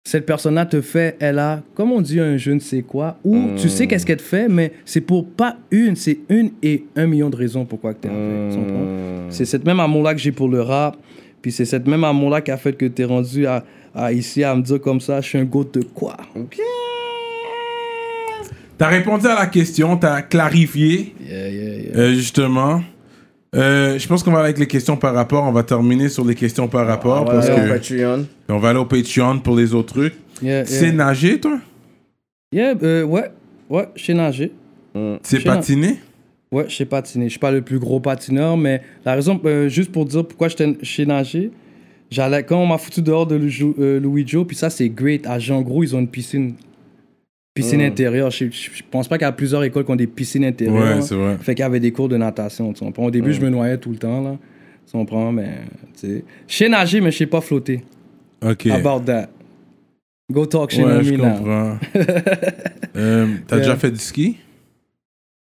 cette 0.07 0.25
personne-là 0.25 0.65
te 0.65 0.81
fait, 0.81 1.15
elle 1.19 1.39
a, 1.39 1.63
comme 1.73 1.91
on 1.91 2.01
dit, 2.01 2.19
un 2.19 2.35
je 2.37 2.51
ne 2.51 2.59
sais 2.59 2.81
quoi, 2.83 3.17
ou 3.23 3.37
tu 3.57 3.69
sais 3.69 3.87
qu'est-ce 3.87 4.05
qu'elle 4.05 4.17
te 4.17 4.21
fait, 4.21 4.47
mais 4.49 4.73
c'est 4.83 5.01
pour 5.01 5.25
pas 5.25 5.57
une, 5.71 5.95
c'est 5.95 6.19
une 6.29 6.51
et 6.61 6.83
un 6.95 7.07
million 7.07 7.29
de 7.29 7.35
raisons 7.37 7.65
pourquoi 7.65 7.93
que 7.93 8.01
t'es 8.01 8.09
tu 8.09 8.57
comprends? 8.57 8.85
C'est 9.29 9.45
cette 9.45 9.65
même 9.65 9.79
amour-là 9.79 10.13
que 10.13 10.19
j'ai 10.19 10.31
pour 10.31 10.47
le 10.49 10.61
rap, 10.61 10.97
puis 11.41 11.51
c'est 11.51 11.65
cette 11.65 11.87
même 11.87 12.03
amour-là 12.03 12.41
qui 12.41 12.51
a 12.51 12.57
fait 12.57 12.73
que 12.73 12.85
t'es 12.85 13.03
rendu 13.05 13.47
à, 13.47 13.63
à 13.95 14.11
ici 14.11 14.43
à 14.43 14.53
me 14.55 14.61
dire 14.61 14.79
comme 14.81 14.99
ça, 14.99 15.21
je 15.21 15.27
suis 15.29 15.37
un 15.37 15.45
goût 15.45 15.63
de 15.63 15.81
quoi? 15.81 16.17
T'as 18.77 18.87
répondu 18.89 19.25
à 19.27 19.35
la 19.35 19.45
question, 19.47 19.95
t'as 19.95 20.21
clarifié, 20.21 21.15
Yeah, 21.25 21.49
yeah, 21.49 21.75
yeah. 21.77 21.95
euh, 21.97 22.13
justement. 22.13 22.81
Euh, 23.55 23.97
je 23.97 24.05
pense 24.05 24.21
qu'on 24.21 24.31
va 24.31 24.39
aller 24.39 24.47
avec 24.49 24.59
les 24.59 24.67
questions 24.67 24.97
par 24.97 25.13
rapport. 25.13 25.45
On 25.45 25.53
va 25.53 25.63
terminer 25.63 26.09
sur 26.09 26.25
les 26.25 26.35
questions 26.35 26.67
par 26.67 26.85
rapport. 26.85 27.21
On 27.21 27.25
va 27.25 27.31
parce 27.35 27.47
aller 27.47 27.61
au 27.61 27.65
que 27.67 27.69
Patreon. 27.71 28.25
on 28.49 28.57
va 28.59 28.69
aller 28.69 28.79
au 28.79 28.85
Patreon 28.85 29.39
pour 29.39 29.55
les 29.55 29.73
autres 29.73 29.93
trucs. 29.93 30.15
Yeah, 30.41 30.65
Tu 30.65 30.73
sais 30.73 30.85
yeah. 30.87 30.91
nager, 30.91 31.39
toi? 31.39 31.57
Yeah, 32.51 32.73
euh, 32.83 33.03
ouais, 33.03 33.31
ouais, 33.69 33.87
je 33.95 34.03
sais 34.05 34.13
nager. 34.13 34.51
Tu 34.93 34.99
sais 35.23 35.37
Je 35.37 35.41
sais 35.43 35.47
na- 35.47 35.55
patiner? 35.55 35.95
Ouais, 36.51 36.65
je 36.67 36.75
sais 36.75 36.85
patiner. 36.85 37.25
Je 37.25 37.29
suis 37.31 37.39
pas 37.39 37.51
le 37.51 37.61
plus 37.61 37.79
gros 37.79 38.01
patineur, 38.01 38.57
mais 38.57 38.81
la 39.05 39.13
raison, 39.15 39.39
euh, 39.45 39.69
juste 39.69 39.91
pour 39.93 40.03
dire 40.05 40.27
pourquoi 40.27 40.49
j'étais 40.49 40.75
chez 40.83 41.05
nager, 41.05 41.49
j'allais, 42.15 42.43
quand 42.43 42.57
on 42.57 42.65
m'a 42.65 42.77
foutu 42.77 43.01
dehors 43.01 43.27
de 43.27 43.35
Louis, 43.35 44.23
euh, 44.23 44.27
Joe, 44.27 44.47
puis 44.47 44.55
ça 44.55 44.69
c'est 44.69 44.89
great. 44.89 45.27
À 45.27 45.37
Jean 45.37 45.61
Gros, 45.61 45.83
ils 45.83 45.95
ont 45.95 45.99
une 45.99 46.07
piscine, 46.07 46.53
piscine 47.53 47.81
intérieure. 47.81 48.31
Je, 48.31 48.45
je, 48.49 48.81
pense 48.89 49.07
pas 49.07 49.17
qu'il 49.17 49.25
y 49.25 49.27
a 49.27 49.33
plusieurs 49.33 49.63
écoles 49.63 49.85
qui 49.85 49.91
ont 49.91 49.95
des 49.95 50.07
piscines 50.07 50.45
intérieures. 50.45 50.97
Ouais, 50.97 51.01
c'est 51.01 51.15
vrai. 51.15 51.37
Fait 51.41 51.53
qu'il 51.53 51.63
y 51.63 51.65
avait 51.65 51.79
des 51.79 51.91
cours 51.91 52.09
de 52.09 52.17
natation. 52.17 52.71
Tu 52.73 52.83
comprends? 52.83 53.05
Au 53.05 53.11
début, 53.11 53.33
je 53.33 53.41
me 53.41 53.49
noyais 53.49 53.77
tout 53.77 53.91
le 53.91 53.97
temps, 53.97 54.21
là. 54.21 54.37
Tu 54.85 54.91
comprends? 54.93 55.31
Mais, 55.31 55.49
tu 55.99 56.07
sais. 56.07 56.23
Je 56.47 56.55
sais 56.55 56.69
nager, 56.69 57.01
mais 57.01 57.11
je 57.11 57.17
sais 57.17 57.25
pas 57.25 57.41
flotter. 57.41 57.83
Ok. 58.43 58.67
About 58.67 59.01
that. 59.05 59.29
Go 60.31 60.45
talk 60.45 60.71
chez 60.71 60.83
Ouais, 60.83 61.03
je 61.03 61.15
comprends. 61.15 61.77
Euh, 62.97 63.27
T'as 63.45 63.57
Yeah. 63.57 63.65
déjà 63.65 63.75
fait 63.75 63.91
du 63.91 63.99
ski? 63.99 64.37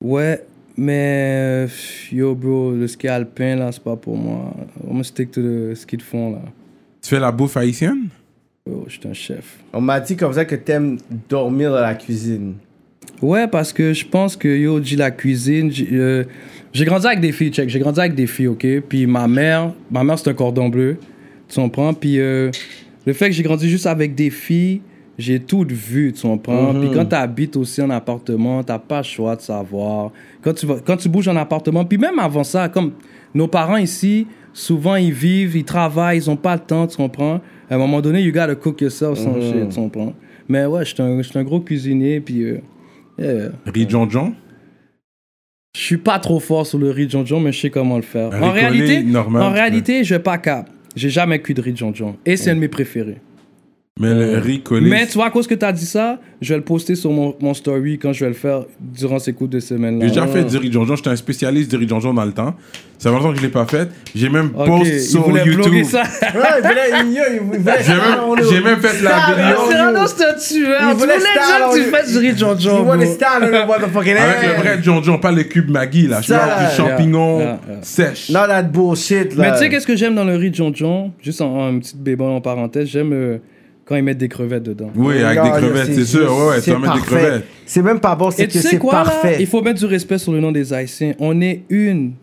Ouais, 0.04 0.44
mais 0.76 1.66
euh, 1.66 1.68
yo, 2.12 2.34
bro, 2.34 2.72
le 2.72 2.88
ski 2.88 3.08
alpin, 3.08 3.56
là, 3.58 3.72
c'est 3.72 3.84
pas 3.84 3.96
pour 3.96 4.18
moi. 4.18 4.56
On 4.88 4.96
me 4.96 5.04
stick 5.04 5.30
to 5.30 5.40
le 5.40 5.76
ski 5.76 5.98
de 5.98 6.02
fond, 6.02 6.32
là. 6.32 6.42
Tu 7.04 7.10
fais 7.10 7.20
la 7.20 7.34
bouffe 7.34 7.58
haïtienne? 7.58 8.08
Yo, 8.66 8.86
je 8.88 8.94
suis 8.94 9.08
un 9.10 9.14
chef. 9.14 9.58
On 9.74 9.82
m'a 9.82 10.00
dit 10.00 10.16
comme 10.16 10.32
ça 10.32 10.46
que 10.46 10.56
t'aimes 10.56 10.98
dormir 11.28 11.70
dans 11.70 11.82
la 11.82 11.96
cuisine. 11.96 12.54
Ouais, 13.22 13.46
parce 13.46 13.74
que 13.74 13.92
je 13.92 14.06
pense 14.06 14.38
que 14.38 14.48
yo, 14.48 14.82
j'ai 14.82 14.96
la 14.96 15.12
cuisine. 15.12 15.70
J'ai 15.70 15.90
euh, 15.92 16.24
j'ai 16.72 16.86
grandi 16.86 17.06
avec 17.06 17.20
des 17.20 17.34
filles, 17.34 17.52
check. 17.52 17.68
J'ai 17.68 17.80
grandi 17.80 18.00
avec 18.00 18.16
des 18.16 18.26
filles, 18.26 18.48
ok? 18.48 18.66
Puis 18.88 19.06
ma 19.06 19.28
mère, 19.28 19.74
ma 19.92 20.06
mère, 20.06 20.18
c'est 20.18 20.30
un 20.30 20.34
cordon 20.34 20.70
bleu. 20.70 20.98
Tu 21.50 21.60
comprends? 21.60 21.94
Puis 21.94 22.20
euh, 22.20 22.52
le 23.06 23.12
fait 23.12 23.28
que 23.28 23.34
j'ai 23.34 23.44
grandi 23.44 23.70
juste 23.70 23.86
avec 23.86 24.16
des 24.16 24.30
filles, 24.30 24.80
j'ai 25.18 25.42
tout 25.42 25.68
vu, 25.70 26.14
tu 26.14 26.22
comprends? 26.22 26.74
Puis 26.74 26.90
quand 26.94 27.06
tu 27.06 27.16
habites 27.16 27.58
aussi 27.58 27.82
en 27.82 27.90
appartement, 27.90 28.64
t'as 28.64 28.80
pas 28.80 29.00
le 29.00 29.04
choix 29.04 29.36
de 29.36 29.42
savoir. 29.42 30.12
Quand 30.42 30.54
tu, 30.54 30.66
vas, 30.66 30.78
quand 30.84 30.96
tu 30.96 31.10
bouges 31.10 31.28
en 31.28 31.36
appartement, 31.36 31.84
puis 31.84 31.98
même 31.98 32.18
avant 32.18 32.46
ça, 32.46 32.70
comme 32.70 32.94
nos 33.36 33.48
parents 33.48 33.78
ici, 33.78 34.26
souvent 34.54 34.96
ils 34.96 35.12
vivent, 35.12 35.56
ils 35.56 35.64
travaillent, 35.66 36.18
ils 36.18 36.30
ont 36.30 36.36
pas 36.36 36.56
le 36.56 36.62
temps, 36.62 36.88
tu 36.88 36.98
comprends? 36.98 37.42
À 37.70 37.76
un 37.76 37.78
moment 37.78 38.02
donné, 38.02 38.22
you 38.22 38.32
gotta 38.32 38.56
cook 38.56 38.82
yourself, 38.82 39.18
sans 39.18 39.40
shit, 39.42 39.70
tu 39.70 39.76
comprends? 39.76 40.14
Mais 40.48 40.66
ouais, 40.66 40.86
je 40.86 40.94
suis 40.94 41.02
un, 41.02 41.22
j'suis 41.22 41.38
un 41.40 41.44
gros 41.44 41.60
cuisinier, 41.60 42.20
puis... 42.20 42.44
euh, 42.44 42.62
yeah. 43.18 43.52
Riz 43.66 43.86
John 43.90 44.10
John 44.10 44.34
Je 45.76 45.82
suis 45.82 45.98
pas 45.98 46.20
trop 46.20 46.40
fort 46.40 46.66
sur 46.68 46.78
le 46.78 46.92
riz 46.92 47.08
John 47.10 47.26
John, 47.26 47.42
mais 47.42 47.52
je 47.52 47.60
sais 47.62 47.70
comment 47.70 47.96
le 47.96 48.04
faire. 48.04 48.30
En 48.42 48.52
réalité, 48.52 49.04
normal, 49.04 49.42
en 49.42 49.52
réalité, 49.52 50.04
je 50.04 50.16
vais 50.16 50.22
pas 50.22 50.38
cap. 50.38 50.70
J'ai 50.96 51.10
jamais 51.10 51.40
cuit 51.42 51.54
de 51.54 51.62
riz 51.62 51.74
John 51.76 51.96
John. 51.96 52.14
Et 52.26 52.38
c'est 52.38 52.52
un 52.52 52.56
de 52.56 52.60
mes 52.60 52.68
préférés. 52.68 53.22
Mais 54.00 54.12
le 54.12 54.40
riz 54.40 54.62
collé. 54.62 54.90
Mais 54.90 55.06
tu 55.06 55.14
vois, 55.14 55.28
à 55.28 55.30
cause 55.30 55.46
que 55.46 55.54
tu 55.54 55.64
as 55.64 55.72
dit 55.72 55.86
ça, 55.86 56.18
je 56.42 56.50
vais 56.50 56.58
le 56.58 56.64
poster 56.64 56.96
sur 56.96 57.12
mon, 57.12 57.36
mon 57.40 57.54
story 57.54 58.00
quand 58.00 58.12
je 58.12 58.22
vais 58.26 58.30
le 58.30 58.36
faire 58.36 58.64
durant 58.80 59.20
ces 59.20 59.34
coups 59.34 59.52
de 59.52 59.60
semaine-là. 59.60 60.08
J'ai 60.08 60.14
déjà 60.14 60.26
fait 60.26 60.44
du 60.44 60.58
riz 60.58 60.72
John 60.72 60.88
John. 60.88 60.98
J'étais 60.98 61.12
un 61.12 61.16
spécialiste 61.16 61.70
du 61.70 61.76
riz 61.78 61.88
John 61.88 62.02
John 62.02 62.16
dans 62.16 62.26
le 62.26 62.32
temps. 62.32 62.56
Ça 62.98 63.12
fait 63.12 63.16
longtemps 63.16 63.32
que 63.34 63.38
je 63.38 63.44
l'ai 63.44 63.50
pas 63.52 63.68
fait. 63.68 63.90
J'ai 64.16 64.30
même 64.30 64.50
Ok, 64.58 64.66
post 64.66 64.92
il 64.92 65.00
sur 65.00 65.22
voulait 65.22 65.46
YouTube. 65.46 65.84
ça. 65.84 66.02
Ouais, 66.02 66.40
il 66.58 66.68
voulait, 66.68 66.90
il, 67.04 67.24
il 67.36 67.40
voulait 67.42 67.84
J'ai 67.86 67.94
même, 67.94 68.50
j'ai 68.50 68.62
même 68.62 68.80
fait 68.80 69.04
la 69.04 69.12
Style, 69.22 69.36
vidéo 69.36 69.58
Cyrano, 69.70 70.08
c'est 70.08 70.26
un 70.26 70.34
tueur. 70.34 70.80
Il 70.82 70.90
Tu 70.90 70.96
voulait 70.96 71.14
voulais 71.14 71.20
style, 71.20 71.46
dire 71.46 71.70
que 71.70 71.76
tu 71.76 71.82
on- 71.82 71.96
fais 71.96 72.12
du 72.12 72.18
riz 72.18 72.34
John 72.36 72.50
You 72.58 72.60
John. 72.62 72.88
want 72.88 72.94
to 72.94 72.98
bro. 73.06 73.14
stand 73.14 73.44
on 73.44 73.48
the 73.48 73.68
motherfucking 73.68 74.16
avec 74.18 74.42
le 74.42 74.62
vrai 74.64 74.80
John 74.82 75.04
John, 75.04 75.20
pas 75.20 75.32
le 75.32 75.44
cube 75.44 75.70
Maggi 75.70 76.08
là. 76.08 76.20
Je 76.22 76.34
parle 76.34 76.68
du 76.68 76.76
champignon 76.76 77.60
sèche. 77.84 78.32
Not 78.32 78.48
that 78.48 78.64
bullshit, 78.64 79.36
là. 79.36 79.44
Mais 79.44 79.52
tu 79.52 79.58
sais, 79.60 79.70
qu'est-ce 79.70 79.86
que 79.86 79.96
j'aime 79.96 80.16
dans 80.16 80.26
le 80.26 80.36
riz 80.36 80.50
John 80.52 80.74
John 80.76 81.12
Juste 81.22 81.42
en, 81.42 81.78
petite 81.78 81.98
bémol 82.02 82.32
en 82.32 82.42
parenthèse, 82.42 82.88
j'aime 82.88 83.14
euh, 83.14 83.38
quand 83.94 83.98
ils 83.98 84.04
mettent 84.04 84.18
des 84.18 84.28
crevettes 84.30 84.64
dedans. 84.64 84.90
Oui, 84.96 85.22
avec 85.22 85.38
Non, 85.38 85.44
des 85.46 85.50
crevettes, 85.52 85.94
c'est 85.94 86.06
sûr. 86.06 86.32
Ouais, 86.36 86.48
ouais, 86.50 86.56
tu 86.56 86.62
c'est 86.62 86.72
vas 86.72 86.80
mettre 86.80 86.94
des 86.96 87.00
parfait. 87.02 87.16
crevettes. 87.16 87.46
C'est 87.68 87.82
même 87.84 88.00
pas 88.00 88.16
bon, 88.16 88.32
c'est 88.32 88.44
Et 88.44 88.48
que 88.48 88.52
tu 88.54 88.60
sais 88.60 88.70
c'est 88.70 88.78
quoi, 88.80 88.94
là? 88.94 89.04
parfait. 89.04 89.38
Il 89.40 89.46
faut 89.48 89.62
mettre 89.62 89.80
du 89.80 89.86
respect 89.86 90.18
sur 90.18 90.32
le 90.32 90.40
nom 90.40 90.52
des 90.52 90.74
Haïtiens. 90.74 91.14
On 91.20 91.40
est 91.42 91.62
une 91.70 92.14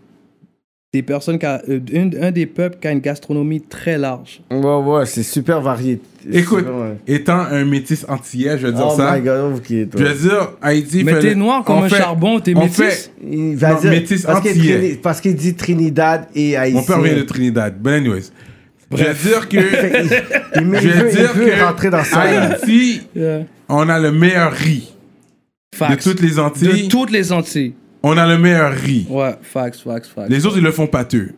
des 0.92 1.02
personnes, 1.02 1.38
qui 1.38 1.46
a, 1.46 1.62
euh, 1.68 1.78
une- 1.92 2.18
un 2.20 2.32
des 2.32 2.46
peuples 2.46 2.76
qui 2.80 2.88
a 2.88 2.90
une 2.90 2.98
gastronomie 2.98 3.60
très 3.60 3.96
large. 3.96 4.40
Ouais, 4.50 4.58
ouais, 4.58 5.06
c'est 5.06 5.22
super 5.22 5.60
varié. 5.60 6.00
Écoute, 6.32 6.58
Super, 6.58 6.74
ouais. 6.74 6.96
étant 7.06 7.38
un 7.38 7.64
métis 7.64 8.04
antillais, 8.08 8.58
je 8.58 8.66
vais 8.66 8.72
dire 8.72 8.86
Oh 8.90 8.96
ça. 8.96 9.14
my 9.16 9.22
god, 9.22 9.54
ok, 9.56 9.66
Je 9.70 10.04
vais 10.04 10.14
dire, 10.14 10.50
Haïti 10.60 11.04
Mais 11.04 11.20
t'es 11.20 11.36
noir 11.36 11.62
comme 11.62 11.84
un 11.84 11.88
fait- 11.88 11.96
charbon, 11.96 12.40
t'es 12.40 12.54
on 12.56 12.62
métis? 12.64 12.76
fait- 12.76 13.10
Il 13.24 13.54
va 13.54 13.74
Non, 13.74 13.80
dire. 13.80 13.90
métis 13.90 14.22
parce 14.22 14.40
qu'il 14.40 14.50
antillais. 14.50 14.78
Trini- 14.78 14.96
parce 15.00 15.20
qu'il 15.20 15.36
dit 15.36 15.54
Trinidad 15.54 16.26
et 16.34 16.56
Haïtien. 16.56 16.80
Mon 16.80 16.84
père 16.86 17.00
vient 17.00 17.16
de 17.16 17.22
Trinidad. 17.22 17.74
But 17.80 17.92
anyways, 17.92 18.32
Je 18.92 19.04
vais 19.04 19.14
dire 19.14 19.48
que. 19.48 19.56
il, 20.60 20.62
il, 20.62 20.80
je 20.80 20.88
veut, 20.88 21.04
vais 21.04 21.10
il 21.10 21.16
dire 21.16 21.32
veut 21.34 21.46
que. 21.46 21.64
rentrer 21.64 21.90
dans 21.90 22.04
ça. 22.04 22.20
Haïti, 22.20 23.02
Yeah. 23.14 23.40
on 23.68 23.88
a 23.88 23.98
le 23.98 24.10
meilleur 24.12 24.52
riz. 24.52 24.92
Facts. 25.74 25.90
De 26.04 26.10
toutes 26.10 26.20
les 26.20 26.38
Antilles, 26.38 26.84
De 26.84 26.88
toutes 26.88 27.10
les 27.10 27.32
Antilles. 27.32 27.74
on 28.02 28.16
a 28.18 28.26
le 28.26 28.36
meilleur 28.38 28.72
riz. 28.72 29.06
Ouais, 29.08 29.34
facts, 29.42 29.76
facts, 29.76 30.06
facts. 30.06 30.28
Les 30.28 30.44
autres, 30.44 30.58
ils 30.58 30.64
le 30.64 30.72
font 30.72 30.86
pâteux. 30.88 31.30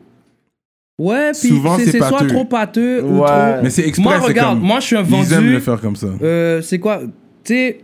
Ouais, 0.98 1.32
puis 1.32 1.48
Souvent, 1.48 1.78
c'est 1.78 1.98
soit 1.98 2.26
trop 2.26 2.44
pâteux 2.44 3.02
ou 3.02 3.20
Ouais. 3.20 3.26
trop. 3.26 3.62
Mais 3.62 3.70
c'est 3.70 3.82
exprès, 3.86 4.02
Moi, 4.02 4.18
regarde, 4.18 4.58
comme- 4.58 4.66
moi, 4.66 4.81
je 4.81 4.86
suis 4.86 4.97
un 4.97 5.02
Ils 5.05 5.14
aiment 5.14 5.22
vendu. 5.40 5.52
le 5.52 5.60
faire 5.60 5.81
comme 5.81 5.97
ça. 5.97 6.06
Euh, 6.22 6.62
c'est 6.62 6.78
quoi? 6.78 7.00
Tu 7.44 7.52
sais, 7.55 7.78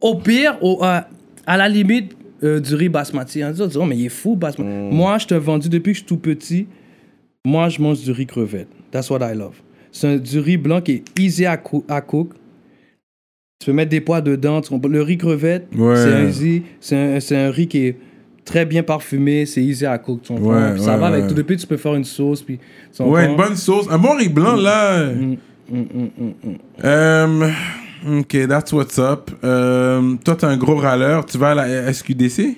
au 0.00 0.16
pire, 0.16 0.56
au- 0.60 0.78
à, 0.82 1.06
à 1.46 1.56
la 1.56 1.68
limite 1.68 2.12
euh, 2.42 2.58
du 2.60 2.74
riz 2.74 2.88
basmati. 2.88 3.42
On 3.44 3.50
dit, 3.50 3.76
oh, 3.76 3.84
mais 3.84 3.96
il 3.98 4.06
est 4.06 4.08
fou, 4.10 4.34
basmati. 4.36 4.70
Mm. 4.70 4.90
Moi, 4.94 5.18
je 5.18 5.26
te 5.26 5.34
vendu 5.34 5.68
depuis 5.68 5.92
que 5.92 5.98
je 5.98 6.00
suis 6.00 6.06
tout 6.06 6.16
petit. 6.16 6.66
Moi, 7.46 7.68
je 7.70 7.80
mange 7.80 8.00
du 8.02 8.10
riz 8.12 8.26
crevette. 8.26 8.68
That's 8.90 9.08
what 9.10 9.18
I 9.22 9.34
love. 9.34 9.54
C'est 9.92 10.06
un- 10.08 10.16
du 10.18 10.38
riz 10.38 10.56
blanc 10.58 10.80
qui 10.80 10.92
est 10.92 11.04
easy 11.18 11.46
à, 11.46 11.56
cou- 11.56 11.84
à 11.88 12.00
cook. 12.00 12.32
Tu 13.58 13.66
peux 13.66 13.72
mettre 13.72 13.90
des 13.90 14.00
pois 14.00 14.20
dedans. 14.20 14.60
Le 14.88 15.02
riz 15.02 15.18
crevette, 15.18 15.68
Ouais. 15.76 15.96
c'est 15.96 16.12
un, 16.12 16.26
easy- 16.28 16.62
c'est 16.80 16.96
un, 16.96 17.20
c'est 17.20 17.36
un 17.36 17.50
riz 17.50 17.66
qui 17.66 17.86
est 17.86 17.96
très 18.44 18.64
bien 18.66 18.82
parfumé. 18.82 19.46
C'est 19.46 19.62
easy 19.62 19.86
à 19.86 19.96
cook. 19.98 20.22
tu 20.22 20.32
comprends? 20.34 20.50
Ouais, 20.54 20.72
Puis 20.74 20.82
ça 20.82 20.96
va 20.96 21.06
avec 21.06 21.22
ouais. 21.22 21.28
tout. 21.28 21.34
Depuis, 21.34 21.56
tu 21.56 21.66
peux 21.66 21.76
faire 21.76 21.94
une 21.94 22.04
sauce. 22.04 22.42
Puis, 22.42 22.58
tu 22.94 23.02
Ouais, 23.02 23.26
une 23.26 23.36
bonne 23.36 23.56
sauce. 23.56 23.86
Un 23.90 23.98
bon 23.98 24.16
riz 24.16 24.28
blanc, 24.28 24.56
là. 24.56 25.06
Mm, 25.06 25.36
mm, 25.70 25.86
mm, 26.84 28.18
ok, 28.20 28.48
that's 28.48 28.72
what's 28.72 28.98
up. 28.98 29.30
Euh, 29.44 30.14
toi, 30.24 30.36
t'es 30.36 30.44
un 30.46 30.56
gros 30.56 30.76
râleur. 30.76 31.24
Tu 31.26 31.38
vas 31.38 31.50
à 31.50 31.54
la 31.54 31.92
SQDC? 31.92 32.56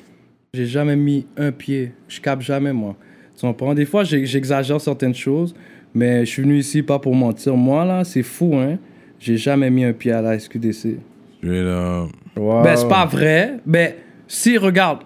J'ai 0.55 0.67
jamais 0.67 0.97
mis 0.97 1.27
un 1.37 1.51
pied. 1.53 1.93
Je 2.09 2.21
capte 2.21 2.43
jamais, 2.43 2.73
moi. 2.73 2.97
Tu 3.43 3.49
comprends? 3.49 3.75
Des 3.75 3.87
fois, 3.87 4.05
j'exagère 4.05 4.81
certaines 4.81 5.17
choses, 5.17 5.53
mais 5.93 6.25
je 6.25 6.31
suis 6.31 6.43
venu 6.43 6.59
ici 6.59 6.81
pas 6.81 7.01
pour 7.01 7.13
mentir. 7.13 7.57
Moi, 7.57 7.85
là, 7.85 8.05
c'est 8.05 8.23
fou, 8.23 8.55
hein? 8.55 8.79
J'ai 9.19 9.37
jamais 9.37 9.69
mis 9.69 9.85
un 9.85 9.93
pied 9.93 10.13
à 10.13 10.23
la 10.23 10.39
SQDC. 10.39 10.99
Là. 11.43 12.07
Wow. 12.37 12.63
Ben, 12.63 12.77
c'est 12.77 12.87
pas 12.87 13.05
vrai. 13.05 13.55
Ben, 13.67 13.95
si, 14.29 14.57
regarde. 14.57 15.01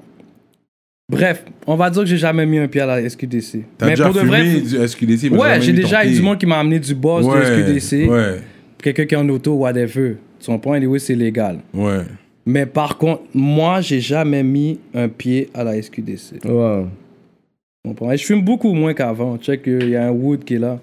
Bref, 1.11 1.47
on 1.67 1.77
va 1.77 1.89
dire 1.89 2.03
que 2.03 2.09
j'ai 2.11 2.19
jamais 2.19 2.45
mis 2.45 2.59
un 2.59 2.69
pied 2.69 2.83
à 2.83 2.87
la 2.87 3.09
SQDC. 3.09 3.65
T'as 3.79 3.87
mais 3.87 3.93
déjà 3.93 4.05
pour 4.11 4.21
de 4.21 4.27
vrai. 4.27 4.61
du 4.61 4.87
SQDC? 4.87 5.31
mais 5.31 5.39
Ouais, 5.39 5.61
j'ai 5.63 5.73
déjà 5.73 6.05
eu 6.05 6.13
du 6.13 6.21
monde 6.21 6.37
qui 6.37 6.45
m'a 6.45 6.59
amené 6.59 6.79
du 6.79 6.95
boss 6.95 7.25
ouais, 7.25 7.41
de 7.41 7.79
SQDC. 7.79 8.07
Ouais, 8.11 8.41
Quelqu'un 8.83 9.07
qui 9.07 9.15
est 9.15 9.19
en 9.19 9.29
auto, 9.31 9.55
whatever. 9.55 10.17
Tu 10.41 10.47
comprends? 10.51 10.73
Anyway, 10.73 10.99
c'est 10.99 11.15
légal. 11.15 11.61
ouais. 11.73 12.03
Mais 12.45 12.67
par 12.67 12.99
contre, 12.99 13.23
moi, 13.35 13.81
j'ai 13.81 13.99
jamais 13.99 14.43
mis 14.43 14.79
un 14.95 15.09
pied 15.09 15.49
à 15.55 15.65
la 15.65 15.81
SQDC. 15.81 16.45
Wow. 16.45 16.87
Tu 17.87 17.95
comprends? 17.95 18.13
Et 18.13 18.17
je 18.17 18.25
fume 18.25 18.43
beaucoup 18.43 18.73
moins 18.73 18.95
qu'avant. 18.95 19.37
Check, 19.39 19.63
il 19.67 19.91
y 19.91 19.97
a 19.97 20.07
un 20.09 20.11
Wood 20.11 20.45
qui 20.45 20.55
est 20.55 20.59
là. 20.59 20.79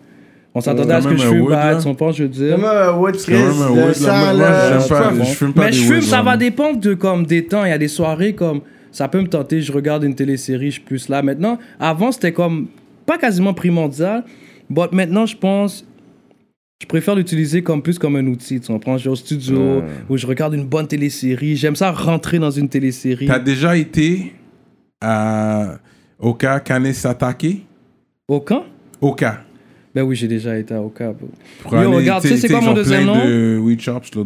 On 0.55 0.61
s'attendait 0.61 0.93
Euh, 0.93 0.97
à 0.97 1.01
ce 1.01 1.07
quand 1.07 1.15
que 1.15 1.19
je 1.19 1.27
fume 1.27 1.47
bad, 1.49 1.77
tu 1.79 1.83
comprends, 1.85 2.11
je 2.11 2.23
veux 2.23 2.29
dire. 2.29 2.55
Comme 2.55 2.65
un 2.65 2.91
Wood 2.93 3.17
Chris, 3.17 3.33
là. 3.33 4.79
je 4.79 5.23
fume 5.23 5.53
pas 5.53 5.65
Mais 5.65 5.71
je 5.73 5.83
fume, 5.83 6.01
ça 6.01 6.21
va 6.21 6.37
dépendre 6.37 6.79
de 6.79 6.93
comme 6.93 7.25
des 7.25 7.45
temps. 7.45 7.65
Il 7.65 7.69
y 7.69 7.73
a 7.73 7.77
des 7.77 7.87
soirées 7.87 8.33
comme 8.33 8.61
ça 8.91 9.07
peut 9.07 9.19
me 9.19 9.27
tenter, 9.27 9.61
je 9.61 9.71
regarde 9.71 10.03
une 10.03 10.13
télésérie, 10.13 10.67
je 10.67 10.73
suis 10.73 10.81
plus 10.81 11.09
là. 11.09 11.23
Maintenant, 11.23 11.57
avant 11.79 12.11
c'était 12.11 12.31
comme 12.31 12.67
pas 13.05 13.17
quasiment 13.17 13.53
primordial, 13.53 14.23
mais 14.69 14.83
maintenant 14.91 15.25
je 15.25 15.35
pense 15.35 15.85
je 16.81 16.87
préfère 16.87 17.15
l'utiliser 17.15 17.63
comme 17.63 17.81
plus 17.81 17.97
comme 17.97 18.15
un 18.17 18.27
outil. 18.27 18.59
Tu 18.59 18.67
comprends? 18.71 18.97
Je 18.97 19.05
vais 19.05 19.09
au 19.09 19.15
studio 19.15 19.81
où 20.09 20.17
je 20.17 20.27
regarde 20.27 20.53
une 20.53 20.65
bonne 20.65 20.87
télésérie. 20.87 21.55
J'aime 21.55 21.75
ça 21.75 21.91
rentrer 21.91 22.39
dans 22.39 22.51
une 22.51 22.69
télésérie. 22.69 23.25
T'as 23.25 23.39
déjà 23.39 23.75
été 23.75 24.33
à 25.01 25.79
Oka 26.19 26.59
Kanesatake? 26.59 27.61
Camp? 28.45 28.63
Oka? 29.01 29.41
Ben 29.93 30.01
oui, 30.03 30.15
j'ai 30.15 30.27
déjà 30.27 30.57
été 30.57 30.73
Yo, 31.71 31.77
aller- 31.77 31.95
regarde, 31.97 32.21
tu 32.23 32.29
sais, 32.29 32.37
c'est 32.37 32.47
quoi 32.49 32.61
mon 32.61 32.73
deuxième 32.73 33.05
nom? 33.05 33.13
de 33.25 33.59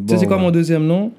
Tu 0.05 0.13
sais, 0.13 0.17
c'est 0.19 0.25
quoi 0.27 0.37
mon 0.37 0.51
deuxième 0.51 0.85
nom? 0.85 1.11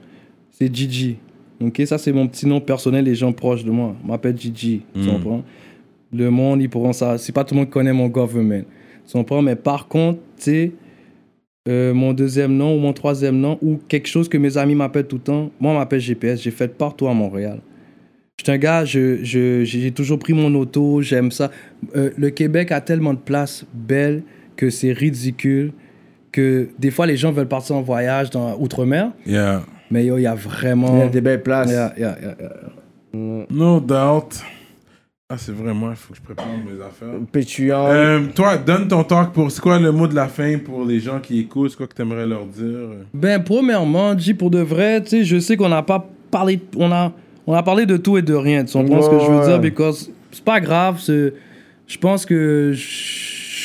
C'est 0.51 0.75
Gigi. 0.75 1.17
Ok, 1.61 1.83
ça, 1.87 1.99
c'est 1.99 2.13
mon 2.13 2.27
petit 2.29 2.47
nom 2.47 2.61
personnel, 2.61 3.05
les 3.05 3.15
gens 3.15 3.33
proches 3.33 3.65
de 3.65 3.71
moi. 3.71 3.95
Je 4.03 4.09
m'appelle 4.09 4.39
Gigi. 4.39 4.83
Tu 4.95 5.01
Mm. 5.01 5.07
comprends? 5.13 5.43
Le 6.13 6.31
monde, 6.31 6.63
ils 6.63 6.71
pourront 6.71 6.93
ça. 6.95 7.19
C'est 7.19 7.33
pas 7.33 7.45
tout 7.45 7.55
le 7.55 7.59
monde 7.61 7.67
qui 7.67 7.73
connaît 7.73 7.93
mon 7.93 8.07
government. 8.09 8.63
Tu 9.07 9.13
comprends? 9.13 9.43
Mais 9.43 9.57
par 9.57 9.87
contre, 9.89 10.19
tu 10.37 10.43
sais, 10.45 10.73
euh, 11.69 11.93
mon 11.93 12.15
deuxième 12.15 12.57
nom 12.57 12.75
ou 12.75 12.79
mon 12.79 12.93
troisième 12.95 13.39
nom 13.39 13.59
ou 13.61 13.79
quelque 13.89 14.09
chose 14.09 14.29
que 14.29 14.39
mes 14.39 14.57
amis 14.57 14.75
m'appellent 14.75 15.07
tout 15.07 15.17
le 15.17 15.23
temps, 15.23 15.51
moi, 15.61 15.73
on 15.73 15.75
m'appelle 15.79 16.01
GPS. 16.01 16.41
J'ai 16.41 16.51
fait 16.53 16.69
partout 16.69 17.07
à 17.09 17.13
Montréal. 17.13 17.59
Je 18.39 18.45
suis 18.45 18.53
un 18.53 18.59
gars, 18.59 18.85
je, 18.85 19.19
je- 19.25 19.65
j'ai 19.65 19.91
toujours 19.91 20.19
pris 20.21 20.33
mon 20.33 20.55
auto, 20.55 21.03
j'aime 21.03 21.33
ça. 21.33 21.51
Euh, 21.97 22.11
le 22.17 22.31
Québec 22.31 22.71
a 22.71 22.81
tellement 22.81 23.13
de 23.13 23.19
places 23.19 23.65
belles 23.75 24.23
que 24.57 24.71
c'est 24.71 24.93
ridicule 24.93 25.73
que 26.31 26.69
des 26.79 26.93
fois 26.93 27.07
les 27.07 27.17
gens 27.17 27.33
veulent 27.33 27.49
partir 27.49 27.75
en 27.75 27.83
voyage 27.83 28.31
dans 28.31 28.57
outre-mer, 28.59 29.11
Yeah. 29.27 29.63
mais 29.91 30.07
il 30.07 30.21
y 30.21 30.27
a 30.27 30.35
vraiment. 30.37 30.97
Il 30.97 31.01
y 31.01 31.03
a 31.03 31.09
des 31.09 31.21
belles 31.21 31.43
places. 31.43 31.71
Yeah, 31.71 31.93
yeah, 31.99 32.17
yeah, 32.21 32.37
yeah. 32.41 33.47
No 33.51 33.81
doubt. 33.81 34.41
Ah, 35.31 35.37
c'est 35.37 35.53
vrai, 35.53 35.75
moi, 35.75 35.91
il 35.91 35.97
faut 35.97 36.13
que 36.13 36.19
je 36.19 36.23
prépare 36.23 36.47
mes 36.47 36.81
affaires. 36.83 37.19
Patreon. 37.33 37.87
Euh, 37.91 38.21
toi, 38.35 38.57
donne 38.57 38.87
ton 38.89 39.03
talk 39.05 39.33
pour. 39.33 39.51
C'est 39.51 39.61
quoi 39.61 39.79
le 39.81 39.91
mot 39.93 40.07
de 40.07 40.15
la 40.15 40.29
fin 40.29 40.57
pour 40.59 40.85
les 40.85 41.01
gens 41.01 41.19
qui 41.19 41.41
écoutent? 41.41 41.71
C'est 41.73 41.77
quoi 41.77 41.87
que 41.89 41.95
t'aimerais 41.95 42.27
leur 42.27 42.47
dire? 42.47 42.89
Ben, 43.13 43.43
premièrement, 43.43 44.17
G, 44.17 44.33
pour 44.33 44.51
de 44.51 44.61
vrai, 44.61 45.03
tu 45.03 45.09
sais, 45.11 45.25
je 45.25 45.39
sais 45.39 45.57
qu'on 45.57 45.69
n'a 45.69 45.83
pas 45.83 46.09
parlé. 46.31 46.61
On 46.79 46.91
a, 46.93 47.13
on 47.49 47.55
a 47.55 47.63
parlé 47.63 47.87
de 47.87 47.97
tout 47.97 48.19
et 48.19 48.23
de 48.23 48.35
rien. 48.35 48.63
Tu 48.65 48.75
comprends 48.75 49.01
ce 49.01 49.09
que 49.09 49.19
je 49.19 49.31
veux 49.31 49.47
dire? 49.47 49.59
Because 49.59 50.11
c'est 50.31 50.45
pas 50.45 50.61
grave. 50.61 51.03
Je 51.07 51.99
pense 51.99 52.27
que 52.27 52.73
je 52.75 52.87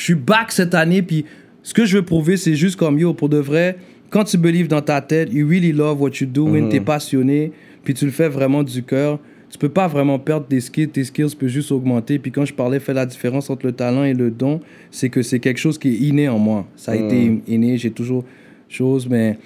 suis 0.02 0.14
back 0.14 0.50
cette 0.52 0.74
année. 0.74 1.02
Puis 1.02 1.26
ce 1.62 1.74
que 1.74 1.84
je 1.84 1.98
veux 1.98 2.04
prouver, 2.04 2.38
c'est 2.38 2.54
juste 2.54 2.76
comme 2.76 2.98
yo, 2.98 3.12
pour 3.12 3.28
de 3.28 3.36
vrai, 3.36 3.76
quand 4.08 4.24
tu 4.24 4.38
believes 4.38 4.68
dans 4.68 4.80
ta 4.80 5.02
tête, 5.02 5.30
you 5.32 5.46
really 5.46 5.72
love 5.72 6.00
what 6.00 6.12
you 6.20 6.26
do, 6.26 6.46
Mhm. 6.46 6.70
t'es 6.70 6.80
passionné, 6.80 7.52
puis 7.84 7.92
tu 7.92 8.06
le 8.06 8.10
fais 8.10 8.28
vraiment 8.28 8.62
du 8.62 8.82
cœur. 8.82 9.18
Tu 9.50 9.58
peux 9.58 9.68
pas 9.68 9.86
vraiment 9.86 10.18
perdre 10.18 10.46
tes 10.46 10.60
skills, 10.60 10.88
tes 10.88 11.04
skills 11.04 11.36
peuvent 11.38 11.48
juste 11.50 11.70
augmenter. 11.70 12.18
Puis 12.18 12.32
quand 12.32 12.44
je 12.46 12.54
parlais, 12.54 12.80
fait 12.80 12.94
la 12.94 13.04
différence 13.06 13.50
entre 13.50 13.66
le 13.66 13.72
talent 13.72 14.04
et 14.04 14.14
le 14.14 14.30
don, 14.30 14.60
c'est 14.90 15.10
que 15.10 15.20
c'est 15.22 15.40
quelque 15.40 15.58
chose 15.58 15.76
qui 15.78 15.88
est 15.90 15.98
inné 16.08 16.26
en 16.28 16.38
moi. 16.38 16.66
Ça 16.74 16.92
a 16.92 16.96
été 16.96 17.40
inné, 17.46 17.76
j'ai 17.76 17.90
toujours 17.90 18.24
chose, 18.68 19.06
mais 19.08 19.36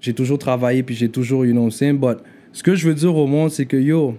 j'ai 0.00 0.14
toujours 0.14 0.38
travaillé, 0.38 0.82
puis 0.82 0.94
j'ai 0.94 1.08
toujours, 1.10 1.44
you 1.44 1.52
know 1.52 1.70
saying. 1.70 1.98
But 1.98 2.18
ce 2.52 2.62
que 2.62 2.74
je 2.74 2.86
veux 2.86 2.94
dire 2.94 3.16
au 3.16 3.26
monde, 3.26 3.50
c'est 3.50 3.66
que 3.66 3.76
yo, 3.76 4.16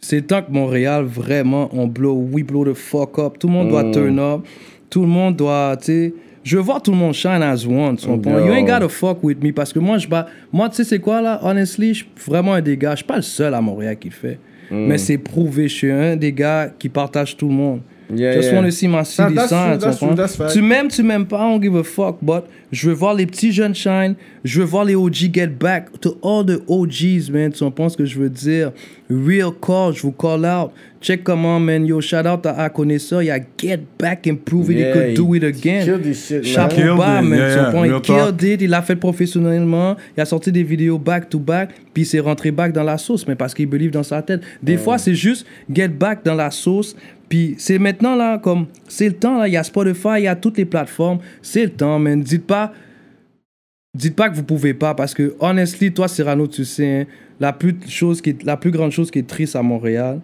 c'est 0.00 0.26
temps 0.26 0.42
que 0.42 0.50
Montréal, 0.50 1.04
vraiment, 1.04 1.68
on 1.72 1.86
blow, 1.86 2.14
we 2.14 2.44
blow 2.44 2.64
the 2.64 2.74
fuck 2.74 3.18
up. 3.18 3.38
Tout 3.38 3.48
le 3.48 3.52
monde 3.52 3.68
doit 3.68 3.90
turn 3.90 4.18
up. 4.18 4.40
Tout 4.88 5.02
le 5.02 5.08
monde 5.08 5.36
doit, 5.36 5.76
tu 5.78 5.84
sais. 5.84 6.14
Je 6.42 6.56
veux 6.56 6.62
voir 6.62 6.82
tout 6.82 6.90
le 6.90 6.96
monde 6.96 7.12
shine 7.12 7.42
as 7.42 7.66
one. 7.66 7.96
tu 7.96 8.06
comprends? 8.06 8.38
Yo. 8.38 8.46
You 8.46 8.52
ain't 8.52 8.66
gotta 8.66 8.88
fuck 8.88 9.22
with 9.22 9.42
me. 9.42 9.52
Parce 9.52 9.72
que 9.72 9.78
moi, 9.78 9.98
je 9.98 10.08
bats. 10.08 10.26
Moi, 10.50 10.68
tu 10.70 10.76
sais, 10.76 10.84
c'est 10.84 10.98
quoi 10.98 11.20
là? 11.20 11.38
Honestly, 11.42 11.88
je 11.92 11.98
suis 11.98 12.10
vraiment 12.26 12.54
un 12.54 12.62
des 12.62 12.78
gars. 12.78 12.92
Je 12.92 12.96
suis 12.96 13.04
pas 13.04 13.16
le 13.16 13.22
seul 13.22 13.52
à 13.52 13.60
Montréal 13.60 13.98
qui 13.98 14.08
le 14.08 14.14
fait. 14.14 14.38
Mais 14.70 14.98
c'est 14.98 15.18
prouvé. 15.18 15.68
Je 15.68 15.74
suis 15.74 15.90
un 15.90 16.16
des 16.16 16.32
gars 16.32 16.72
qui 16.78 16.88
partage 16.88 17.36
tout 17.36 17.48
le 17.48 17.54
monde. 17.54 17.80
Yeah, 18.12 18.34
Just 18.34 18.48
yeah. 18.48 18.56
wanna 18.56 18.72
see 18.72 18.88
my 18.88 19.04
city 19.04 19.34
that's 19.34 19.50
shine, 19.50 19.78
true, 19.78 19.92
tu 19.92 20.36
true. 20.36 20.46
Tu 20.52 20.62
m'aimes, 20.62 20.88
tu 20.88 21.02
m'aimes 21.02 21.26
pas, 21.26 21.38
I 21.38 21.52
don't 21.52 21.60
give 21.60 21.76
a 21.76 21.84
fuck. 21.84 22.18
But 22.20 22.44
je 22.72 22.88
veux 22.88 22.94
voir 22.94 23.14
les 23.14 23.26
petits 23.26 23.52
jeunes 23.52 23.74
shine. 23.74 24.14
Je 24.44 24.60
veux 24.60 24.66
voir 24.66 24.84
les 24.84 24.94
OG 24.94 25.32
get 25.32 25.48
back 25.48 26.00
to 26.00 26.18
all 26.22 26.44
the 26.44 26.62
OGs, 26.68 27.30
man. 27.30 27.52
Tu 27.52 27.62
comprends 27.62 27.88
ce 27.88 27.96
que 27.96 28.04
je 28.04 28.18
veux 28.18 28.30
dire? 28.30 28.72
Real 29.08 29.52
call, 29.52 29.94
je 29.94 30.02
vous 30.02 30.12
call 30.12 30.44
out. 30.44 30.72
Check 31.00 31.24
comment, 31.24 31.58
man. 31.58 31.86
Yo, 31.86 32.00
shout 32.02 32.26
out 32.26 32.44
à, 32.44 32.64
à 32.64 32.68
connaisseur. 32.68 33.22
Il 33.22 33.26
y 33.26 33.30
a 33.30 33.38
get 33.56 33.80
back 33.98 34.26
and 34.26 34.36
prove 34.44 34.70
it. 34.70 34.78
Yeah, 34.78 34.88
he 34.88 34.92
could 34.92 35.14
do 35.14 35.34
it 35.34 35.44
again. 35.44 35.84
kill 35.84 35.98
this 35.98 36.26
shit, 36.26 36.42
man. 36.42 36.52
Chapeau 36.52 36.76
Killed 36.76 36.98
bas, 36.98 37.20
it, 37.20 37.24
man. 37.24 37.38
yeah, 37.38 37.48
yeah, 37.48 37.70
real 37.70 37.94
Il 37.96 38.00
killed 38.02 38.42
it. 38.42 38.60
Il 38.60 38.68
l'a 38.68 38.82
fait 38.82 38.96
professionnellement. 38.96 39.96
Il 40.14 40.20
a 40.20 40.26
sorti 40.26 40.52
des 40.52 40.62
vidéos 40.62 40.98
back 40.98 41.30
to 41.30 41.38
back. 41.38 41.70
Puis 41.94 42.02
il 42.02 42.06
s'est 42.06 42.20
rentré 42.20 42.50
back 42.50 42.72
dans 42.72 42.82
la 42.82 42.98
sauce, 42.98 43.26
mais 43.26 43.34
parce 43.34 43.54
qu'il 43.54 43.66
believe 43.66 43.90
dans 43.90 44.02
sa 44.02 44.20
tête. 44.20 44.42
Des 44.62 44.76
fois, 44.76 44.98
c'est 44.98 45.14
juste 45.14 45.46
get 45.72 45.88
back 45.88 46.22
dans 46.22 46.34
la 46.34 46.50
sauce. 46.50 46.94
Puis 47.30 47.54
c'est 47.56 47.78
maintenant, 47.78 48.14
là, 48.14 48.38
comme, 48.38 48.66
c'est 48.86 49.08
le 49.08 49.14
temps, 49.14 49.38
là. 49.38 49.48
Il 49.48 49.54
y 49.54 49.56
a 49.56 49.62
Spotify, 49.62 50.18
il 50.18 50.24
y 50.24 50.28
a 50.28 50.36
toutes 50.36 50.58
les 50.58 50.66
plateformes. 50.66 51.20
C'est 51.40 51.64
le 51.64 51.70
temps, 51.70 51.98
man. 51.98 52.20
Dites 52.22 52.46
pas. 52.46 52.74
Dites 53.96 54.14
pas 54.14 54.28
que 54.28 54.36
vous 54.36 54.44
pouvez 54.44 54.72
pas 54.72 54.94
parce 54.94 55.14
que 55.14 55.34
honestly 55.40 55.92
toi 55.92 56.06
Cyrano 56.06 56.46
tu 56.46 56.64
sais 56.64 57.00
hein, 57.00 57.06
la 57.40 57.52
plus 57.52 57.74
chose 57.88 58.22
qui 58.22 58.30
est, 58.30 58.44
la 58.44 58.56
plus 58.56 58.70
grande 58.70 58.92
chose 58.92 59.10
qui 59.10 59.18
est 59.18 59.26
triste 59.26 59.56
à 59.56 59.62
Montréal 59.62 60.20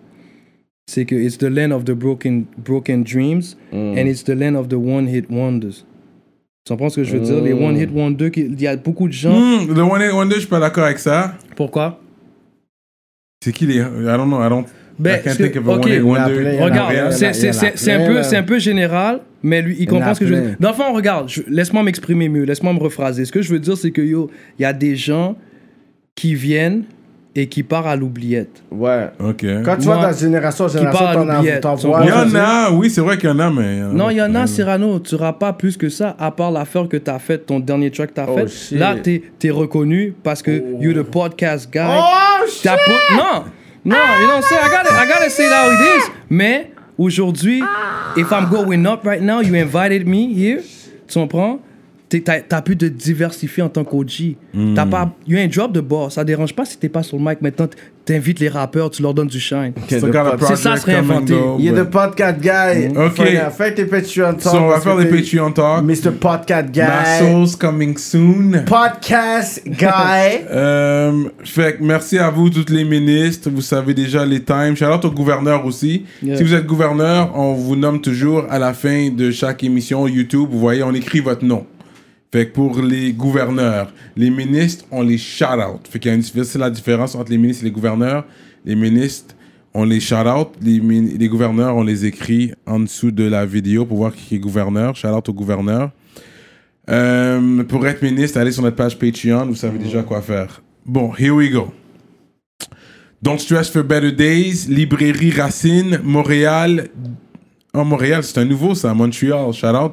c'est 0.86 1.04
que 1.04 1.14
it's 1.16 1.36
the 1.38 1.44
land 1.50 1.72
of 1.72 1.84
the 1.84 1.92
broken 1.92 2.44
broken 2.56 3.02
dreams 3.02 3.56
and 3.72 4.06
it's 4.06 4.22
the 4.24 4.34
land 4.34 4.54
of 4.56 4.68
the 4.68 4.74
one 4.74 5.08
hit 5.08 5.26
wonders. 5.30 5.84
Tu 6.64 6.72
comprends 6.72 6.88
ce 6.90 6.96
que 6.96 7.04
je 7.04 7.16
veux 7.16 7.20
dire? 7.20 7.40
Les 7.42 7.52
one 7.52 7.76
hit 7.76 7.90
wonders 7.92 8.30
qui- 8.30 8.42
il 8.46 8.60
y 8.60 8.66
a 8.66 8.76
beaucoup 8.76 9.08
de 9.08 9.12
gens 9.12 9.32
Hmm, 9.32 9.72
le 9.72 9.82
One 9.82 10.02
Hit 10.02 10.12
Wonder, 10.12 10.34
je 10.36 10.40
suis 10.40 10.48
pas 10.48 10.58
d'accord 10.60 10.84
avec 10.84 10.98
ça. 10.98 11.34
pourquoi? 11.54 12.00
C'est 13.44 13.52
qui 13.52 13.66
les. 13.66 13.76
I 13.76 13.82
don't 14.16 14.26
know, 14.26 14.40
I 14.44 14.48
don't. 14.48 14.64
Ben, 14.98 15.18
I 15.20 15.22
can't 15.22 15.32
ce 15.34 15.38
que- 15.38 15.42
think 15.44 15.56
of 15.56 15.68
a 15.68 15.76
ok, 15.76 15.84
One 15.84 15.92
Hit 15.92 16.02
Wonder. 16.02 16.58
Regarde, 16.60 17.12
c'est- 17.12 17.90
un, 17.92 18.06
peu- 18.06 18.36
un 18.36 18.42
peu 18.42 18.58
général, 18.58 19.20
mais 19.42 19.62
lui, 19.62 19.76
il 19.78 19.86
comprend 19.86 20.14
ce 20.14 20.20
que 20.20 20.26
je 20.26 20.34
veux 20.34 20.40
dire. 20.40 20.56
Dans 20.58 20.70
le 20.70 20.74
fond, 20.74 20.92
regarde, 20.92 21.28
laisse-moi 21.48 21.82
m'exprimer 21.82 22.28
mieux, 22.28 22.44
laisse-moi 22.44 22.72
me 22.72 22.78
rephraser. 22.80 23.24
Ce 23.24 23.32
que 23.32 23.42
je 23.42 23.52
veux 23.52 23.58
dire, 23.60 23.76
c'est 23.76 23.90
que 23.90 24.02
yo, 24.02 24.30
il 24.58 24.62
y 24.62 24.64
a 24.64 24.72
des 24.72 24.96
gens 24.96 25.36
qui 26.16 26.34
viennent 26.34 26.84
et 27.36 27.46
qui 27.48 27.62
part 27.62 27.86
à 27.86 27.94
l'oubliette. 27.96 28.62
Ouais. 28.70 29.10
Ok. 29.20 29.44
Quand 29.64 29.76
tu 29.76 29.86
Moi, 29.86 29.96
vois 29.96 30.06
dans 30.06 30.16
génération 30.16 30.64
en 30.64 30.68
qui 30.68 30.78
génération, 30.78 31.12
t'en 31.12 31.28
as-. 31.28 31.42
Il 32.02 32.08
y 32.08 32.12
en 32.12 32.34
a, 32.34 32.70
oui, 32.70 32.88
c'est 32.88 33.02
vrai 33.02 33.18
qu'il 33.18 33.28
y 33.28 33.32
en 33.32 33.38
a, 33.38 33.50
mais. 33.50 33.80
Non, 33.92 34.08
il 34.08 34.16
y 34.16 34.22
en 34.22 34.34
a, 34.34 34.40
Ouais. 34.40 34.46
Cyrano. 34.46 34.98
Tu 35.00 35.16
pas 35.38 35.52
plus 35.52 35.76
que 35.76 35.88
ça, 35.90 36.16
à 36.18 36.30
part 36.30 36.50
l'affaire 36.50 36.88
que 36.88 36.96
tu 36.96 37.10
as 37.10 37.18
faite, 37.18 37.46
ton 37.46 37.60
dernier 37.60 37.90
track 37.90 38.10
que 38.10 38.14
tu 38.14 38.20
as 38.20 38.26
Oh, 38.30 38.36
fait. 38.38 38.48
shit. 38.48 38.78
Là, 38.78 38.94
tu 39.02 39.22
es, 39.44 39.50
reconnu 39.50 40.14
parce 40.22 40.40
que 40.42 40.50
you're 40.80 40.94
the 40.94 41.02
podcast 41.06 41.70
guy. 41.70 41.80
Oh, 41.86 42.46
shit! 42.48 42.62
T'as 42.64 42.76
put- 42.76 43.16
Non, 43.16 43.44
non, 43.84 43.96
you 44.20 44.26
know 44.26 44.28
what 44.28 44.36
I'm 44.36 44.42
saying? 44.42 44.62
I 44.64 44.70
gotta, 44.70 44.94
I 45.02 45.06
gotta 45.06 45.28
say 45.30 45.46
how 45.46 45.70
it 45.70 45.80
is. 45.98 46.10
Mais 46.30 46.70
aujourd'hui, 46.98 47.62
if 48.16 48.30
I'm 48.32 48.48
going 48.50 48.86
up 48.86 49.04
right 49.04 49.22
now, 49.22 49.40
you 49.42 49.54
invited 49.54 50.06
me 50.06 50.32
here. 50.34 50.60
Tu 51.06 51.18
comprends? 51.18 51.60
T'as 52.08 52.62
pu 52.62 52.76
te 52.76 52.84
diversifier 52.84 53.62
en 53.64 53.68
tant 53.68 53.82
qu'OG. 53.84 54.36
T'as 54.74 54.86
pas, 54.86 55.10
you 55.26 55.36
ain't 55.36 55.48
drop 55.52 55.72
de 55.72 55.80
boss. 55.80 56.14
Ça 56.14 56.24
dérange 56.24 56.54
pas 56.54 56.64
si 56.64 56.78
t'es 56.78 56.88
pas 56.88 57.02
sur 57.02 57.16
le 57.18 57.24
mic. 57.24 57.42
Maintenant, 57.42 57.66
t'invites 58.04 58.38
les 58.38 58.48
rappeurs, 58.48 58.90
tu 58.90 59.02
leur 59.02 59.12
donnes 59.12 59.26
du 59.26 59.40
shine. 59.40 59.72
A 59.76 59.80
project 59.80 60.46
C'est 60.46 60.56
ça, 60.56 60.76
se 60.76 60.86
réinventer. 60.86 61.34
Il 61.58 61.66
est 61.66 61.70
but- 61.72 61.76
le 61.78 61.90
podcast 61.90 62.38
guy. 62.40 62.96
Ok. 62.96 63.50
Fais- 63.56 63.74
tes 63.74 63.86
Patreon 63.86 64.34
talks. 64.34 64.42
So, 64.42 64.56
on 64.56 64.68
va 64.68 64.80
faire 64.80 64.96
t'es 64.98 65.06
Patreon 65.06 65.50
talk. 65.50 65.82
Mr. 65.84 66.12
Podcast 66.12 66.68
Guy. 66.70 67.34
Muscles 67.34 67.58
coming 67.58 67.96
soon. 67.98 68.62
Podcast 68.66 69.62
Guy. 69.66 70.44
Euh, 70.48 71.24
fait 71.44 71.76
que 71.78 71.82
merci 71.82 72.18
à 72.18 72.30
vous, 72.30 72.48
tous 72.50 72.72
les 72.72 72.84
ministres. 72.84 73.50
Vous 73.52 73.60
savez 73.62 73.94
déjà 73.94 74.24
les 74.24 74.42
times. 74.42 74.76
Shout 74.76 74.84
out 74.84 75.04
au 75.04 75.10
gouverneur 75.10 75.66
aussi. 75.66 76.04
Yeah. 76.22 76.36
Si 76.36 76.44
vous 76.44 76.54
êtes 76.54 76.66
gouverneur, 76.66 77.32
on 77.34 77.52
vous 77.54 77.74
nomme 77.76 78.00
toujours 78.00 78.44
à 78.48 78.58
la 78.58 78.72
fin 78.72 79.10
de 79.10 79.30
chaque 79.32 79.64
émission 79.64 80.06
YouTube. 80.06 80.48
Vous 80.50 80.58
voyez, 80.60 80.82
on 80.84 80.94
écrit 80.94 81.20
votre 81.20 81.44
nom. 81.44 81.66
Fait 82.32 82.48
que 82.48 82.52
pour 82.52 82.80
les 82.80 83.12
gouverneurs, 83.12 83.92
les 84.16 84.30
ministres, 84.30 84.84
on 84.90 85.02
les 85.02 85.18
shout 85.18 85.44
out. 85.44 85.86
Fait 85.88 85.98
qu'il 85.98 86.10
y 86.10 86.14
a 86.14 86.16
une 86.16 86.22
c'est 86.22 86.58
la 86.58 86.70
différence 86.70 87.14
entre 87.14 87.30
les 87.30 87.38
ministres 87.38 87.64
et 87.64 87.66
les 87.66 87.72
gouverneurs. 87.72 88.24
Les 88.64 88.74
ministres, 88.74 89.34
on 89.74 89.84
les 89.84 90.00
shout 90.00 90.26
out. 90.26 90.48
Les, 90.60 91.28
gouverneurs, 91.28 91.76
on 91.76 91.82
les 91.82 92.04
écrit 92.04 92.52
en 92.66 92.80
dessous 92.80 93.10
de 93.10 93.24
la 93.24 93.46
vidéo 93.46 93.86
pour 93.86 93.98
voir 93.98 94.14
qui 94.14 94.34
est 94.34 94.38
gouverneur. 94.38 94.96
Shout 94.96 95.08
out 95.08 95.28
au 95.28 95.32
gouverneur. 95.32 95.90
Euh, 96.88 97.62
pour 97.64 97.86
être 97.86 98.02
ministre, 98.02 98.38
allez 98.38 98.52
sur 98.52 98.62
notre 98.62 98.76
page 98.76 98.98
Patreon, 98.98 99.46
vous 99.46 99.54
savez 99.54 99.78
déjà 99.78 100.02
quoi 100.02 100.22
faire. 100.22 100.62
Bon, 100.84 101.12
here 101.18 101.32
we 101.32 101.50
go. 101.50 101.72
Don't 103.22 103.38
Stress 103.38 103.70
for 103.70 103.82
Better 103.82 104.12
Days, 104.12 104.66
Librairie 104.68 105.30
Racine, 105.30 106.00
Montréal. 106.04 106.88
En 107.76 107.84
Montréal, 107.84 108.24
c'est 108.24 108.38
un 108.38 108.46
nouveau 108.46 108.74
ça, 108.74 108.94
Montréal, 108.94 109.52
shout 109.52 109.66
out. 109.66 109.92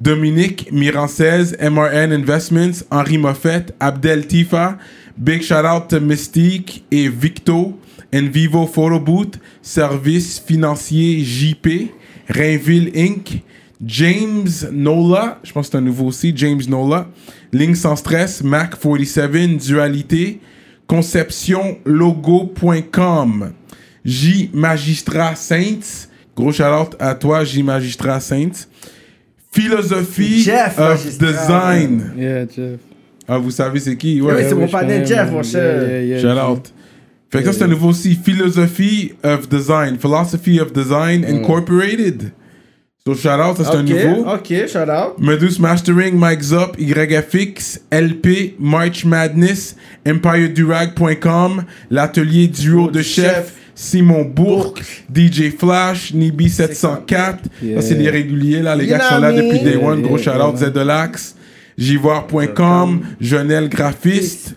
Dominique 0.00 0.68
Mirancez, 0.72 1.52
MRN 1.60 2.12
Investments, 2.12 2.82
Henri 2.90 3.16
Moffett, 3.16 3.72
Abdel 3.78 4.26
Tifa, 4.26 4.76
big 5.16 5.42
shout 5.42 5.64
out 5.64 5.86
to 5.88 6.00
Mystique 6.00 6.84
et 6.90 7.08
Victo, 7.08 7.78
Envivo 8.12 8.66
Photo 8.66 8.98
Booth, 8.98 9.38
Service 9.62 10.42
Financier 10.44 11.22
JP, 11.22 11.92
Rainville 12.28 12.90
Inc., 12.96 13.44
James 13.84 14.48
Nola, 14.72 15.38
je 15.44 15.52
pense 15.52 15.66
que 15.66 15.72
c'est 15.72 15.78
un 15.78 15.82
nouveau 15.82 16.06
aussi, 16.06 16.32
James 16.34 16.62
Nola, 16.68 17.06
Ligne 17.52 17.76
sans 17.76 17.94
stress, 17.94 18.42
Mac 18.42 18.74
47, 18.80 19.58
Dualité, 19.58 20.40
conceptionlogo.com, 20.88 23.52
J 24.04 24.50
Magistrat 24.52 25.36
Saints, 25.36 26.08
gros 26.36 26.52
shout 26.52 26.64
out 26.64 26.96
à 26.98 27.14
toi 27.14 27.44
J 27.44 27.62
Magistrat 27.62 28.20
Saints, 28.20 28.66
Philosophie 29.50 30.42
Jeff 30.42 30.78
of 30.78 31.04
Magistrat. 31.04 31.26
Design. 31.26 32.12
Yeah, 32.16 32.46
Jeff. 32.46 32.80
Ah, 33.28 33.38
vous 33.38 33.50
savez 33.50 33.80
c'est 33.80 33.96
qui? 33.96 34.20
Oui, 34.20 34.32
c'est 34.48 34.54
mon 34.54 34.68
panel 34.68 35.06
Jeff, 35.06 35.30
mon 35.30 35.42
cher. 35.42 35.82
Yeah, 35.82 36.02
yeah, 36.02 36.20
shout 36.20 36.34
yeah, 36.34 36.50
out. 36.50 36.72
Fait 37.30 37.42
que 37.42 37.46
ça, 37.46 37.52
c'est 37.58 37.64
un 37.64 37.68
nouveau 37.68 37.88
aussi. 37.88 38.14
Philosophie 38.14 39.14
of 39.22 39.48
Design. 39.48 39.98
Philosophy 39.98 40.60
of 40.60 40.72
Design 40.72 41.24
Incorporated. 41.24 42.32
So, 43.06 43.14
shout 43.14 43.40
out, 43.40 43.56
ça, 43.56 43.64
c'est 43.64 43.76
un 43.76 43.82
nouveau. 43.82 44.28
ok, 44.30 44.68
shout 44.68 44.88
out. 44.88 45.18
Medus 45.18 45.58
Mastering, 45.58 46.14
Mike 46.14 46.42
Zop, 46.42 46.76
YFX, 46.78 47.80
LP, 47.90 48.54
March 48.60 49.04
Madness, 49.04 49.76
EmpireDurag.com, 50.04 51.64
l'atelier 51.90 52.46
duo 52.46 52.90
de 52.90 53.02
chef. 53.02 53.24
chef, 53.24 53.54
Simon 53.82 54.22
Bourque, 54.24 54.80
DJ 55.12 55.50
Flash, 55.58 56.14
Nibi 56.14 56.48
704. 56.48 57.38
Yeah. 57.60 57.80
Ça, 57.80 57.88
c'est 57.88 57.94
les 57.96 58.10
réguliers, 58.10 58.62
là, 58.62 58.76
les 58.76 58.84
You 58.84 58.90
gars 58.90 59.00
qui 59.00 59.14
sont 59.14 59.20
là 59.20 59.32
me. 59.32 59.42
depuis 59.42 59.58
Day 59.58 59.76
One. 59.76 60.02
Gros 60.02 60.18
yeah, 60.18 60.24
shout 60.24 60.40
out, 60.40 60.54
yeah, 60.60 60.68
Z 60.68 60.72
de 60.72 60.80
l'Axe, 60.80 61.34
Jivoire.com, 61.76 63.00
Jonel 63.20 63.68
Graphiste, 63.68 64.54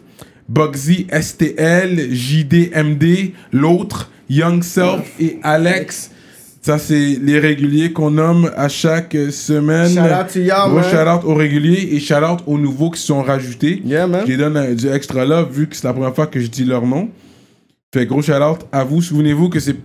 Bugsy 0.47 1.07
STL, 1.11 2.13
JDMD, 2.13 3.31
l'autre, 3.51 4.11
Young 4.29 4.61
Self 4.63 5.11
et 5.19 5.39
Alex. 5.41 6.11
Ça, 6.61 6.77
c'est 6.77 7.17
les 7.19 7.39
réguliers 7.39 7.91
qu'on 7.93 8.11
nomme 8.11 8.51
à 8.55 8.69
chaque 8.69 9.17
semaine. 9.31 9.89
Shout 9.89 9.99
out 9.99 10.33
to 10.33 10.39
y'all, 10.39 10.69
Gros 10.69 10.79
man. 10.81 10.89
shout 10.91 11.09
out 11.09 11.21
aux 11.23 11.35
réguliers 11.35 11.89
et 11.93 11.99
shout 11.99 12.13
out 12.23 12.39
aux 12.45 12.59
nouveaux 12.59 12.91
qui 12.91 13.01
sont 13.01 13.23
rajoutés. 13.23 13.81
Yeah, 13.85 14.05
man. 14.05 14.21
Je 14.25 14.31
les 14.31 14.37
donne 14.37 14.57
euh, 14.57 14.75
du 14.75 14.87
extra 14.87 15.25
love 15.25 15.51
vu 15.51 15.67
que 15.67 15.75
c'est 15.75 15.87
la 15.87 15.93
première 15.93 16.13
fois 16.13 16.27
que 16.27 16.39
je 16.39 16.47
dis 16.47 16.63
leur 16.65 16.85
nom. 16.85 17.09
Fait 17.95 18.05
gros 18.05 18.21
shout 18.21 18.33
out 18.33 18.59
à 18.73 18.83
vous. 18.83 19.01
Souvenez-vous 19.01 19.47
que 19.47 19.59
c'est. 19.61 19.77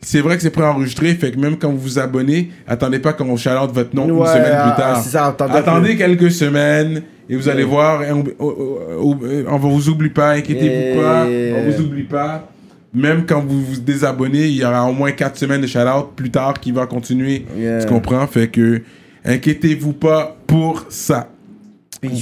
C'est 0.00 0.20
vrai 0.20 0.36
que 0.36 0.42
c'est 0.42 0.50
préenregistré, 0.50 1.14
fait 1.14 1.32
que 1.32 1.40
même 1.40 1.56
quand 1.56 1.70
vous 1.70 1.78
vous 1.78 1.98
abonnez, 1.98 2.50
attendez 2.68 3.00
pas 3.00 3.12
qu'on 3.12 3.36
shout 3.36 3.48
out 3.50 3.72
votre 3.72 3.96
nom 3.96 4.06
une 4.06 4.26
semaine 4.26 4.52
ah, 4.54 4.68
plus 4.68 4.82
tard. 4.82 5.02
c'est 5.02 5.08
ça, 5.08 5.26
attendez 5.28 5.56
attendez 5.56 5.92
que- 5.96 5.98
quelques 5.98 6.30
semaines 6.30 7.02
et 7.28 7.34
vous 7.34 7.48
allez 7.48 7.64
voir, 7.64 8.02
on, 8.12 8.22
on, 8.38 9.56
vous 9.56 9.88
oublie 9.88 10.10
pas, 10.10 10.32
inquiétez-vous 10.32 11.00
pas, 11.00 11.24
on 11.24 11.70
vous 11.70 11.80
oublie 11.80 12.04
pas. 12.04 12.48
Même 12.94 13.24
quand 13.26 13.40
vous 13.40 13.64
vous 13.64 13.80
désabonnez, 13.80 14.46
il 14.46 14.56
y 14.56 14.64
aura 14.64 14.84
au 14.84 14.92
moins 14.92 15.10
4 15.10 15.36
semaines 15.36 15.62
de 15.62 15.66
shout 15.66 15.78
out 15.78 16.10
plus 16.14 16.30
tard 16.30 16.60
qui 16.60 16.72
va 16.72 16.86
continuer. 16.86 17.46
Yeah. 17.56 17.80
Tu 17.80 17.88
comprends? 17.88 18.26
Fait 18.26 18.48
que 18.48 18.82
inquiétez-vous 19.24 19.94
pas 19.94 20.36
pour 20.46 20.84
ça. 20.90 21.30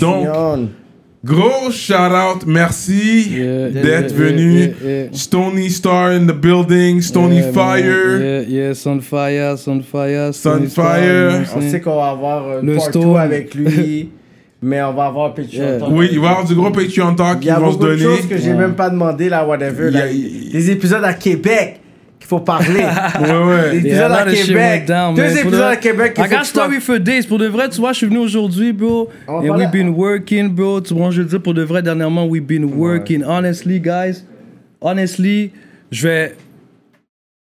Donc. 0.01 0.29
Gros 1.25 1.71
shout 1.73 2.13
out, 2.13 2.45
merci 2.47 3.31
Yeah, 3.31 3.71
d'être 3.71 4.11
yeah, 4.11 4.19
venu. 4.19 4.59
yeah, 4.59 4.69
yeah. 4.85 5.09
Stony 5.13 5.71
Star 5.71 6.13
in 6.13 6.27
the 6.27 6.35
building, 6.35 7.01
Stony 7.01 7.37
Yeah, 7.37 7.45
man. 7.47 7.55
Fire. 7.55 8.19
Yeah, 8.21 8.41
yeah, 8.49 8.75
Sunfire, 8.75 9.57
Sunfire. 9.57 10.35
Sunfire. 10.35 10.35
Stony 10.35 10.69
Star, 10.69 10.99
I'm 10.99 11.47
On 11.57 11.71
sait 11.71 11.81
qu'on 11.81 11.97
va 11.97 12.09
avoir 12.11 12.59
un 12.59 12.63
Le 12.63 12.75
part 12.77 12.85
Stone. 12.91 13.13
2 13.15 13.19
avec 13.19 13.55
lui, 13.55 14.11
mais 14.63 14.83
on 14.83 14.93
va 14.93 15.07
avoir 15.07 15.33
Patreon. 15.33 15.63
Yeah. 15.63 15.79
Talk. 15.79 15.89
Oui, 15.93 16.09
il 16.13 16.21
va 16.21 16.27
y 16.27 16.31
avoir 16.31 16.45
du 16.45 16.55
gros 16.55 16.71
Patreon 16.71 17.15
Talk 17.15 17.37
Il 17.37 17.41
qui 17.41 17.47
y 17.47 17.51
a 17.51 17.59
vont 17.59 17.73
se 17.73 17.79
beaucoup 17.79 17.91
de 17.91 17.97
donner. 17.97 18.17
choses 18.19 18.27
que 18.29 18.37
j'ai 18.37 18.53
même 18.53 18.75
pas 18.75 18.91
demandé 18.91 19.31
là, 19.31 19.47
whatever. 19.47 19.89
Il 19.89 19.95
y 19.95 20.01
a- 20.01 20.05
là. 20.05 20.13
il- 20.13 20.53
Des 20.53 20.71
épisodes 20.73 21.05
à 21.05 21.15
Québec 21.15 21.81
qu'il 22.25 22.29
faut 22.29 22.41
parler. 22.41 22.81
Ouais, 23.21 23.81
ouais. 23.83 24.03
à 24.03 24.25
Québec. 24.25 24.87
down, 24.87 25.15
Deux 25.15 25.23
épisodes 25.39 25.53
de 25.53 25.61
à 25.63 25.77
Québec 25.77 26.15
I 26.19 26.29
got 26.29 26.45
story 26.45 26.81
for 26.81 26.99
days. 26.99 27.27
Pour 27.27 27.39
de 27.39 27.47
vrai, 27.47 27.69
tu 27.69 27.81
vois, 27.81 27.93
je 27.93 27.99
suis 27.99 28.07
venu 28.07 28.19
aujourd'hui, 28.19 28.73
bro. 28.73 29.11
And 29.29 29.43
parler- 29.43 29.51
we've 29.51 29.71
been 29.71 29.91
working, 29.91 30.49
bro. 30.49 30.81
Tu 30.81 30.95
vois, 30.95 31.11
je 31.11 31.21
veux 31.23 31.29
dire, 31.29 31.41
pour 31.43 31.55
de 31.55 31.63
vrai, 31.63 31.83
dernièrement, 31.83 32.27
we've 32.27 32.47
been 32.47 32.65
working. 32.65 33.23
Honestly, 33.25 33.79
guys, 33.81 34.25
honestly, 34.81 35.53
je 35.91 36.09
vais. 36.09 36.33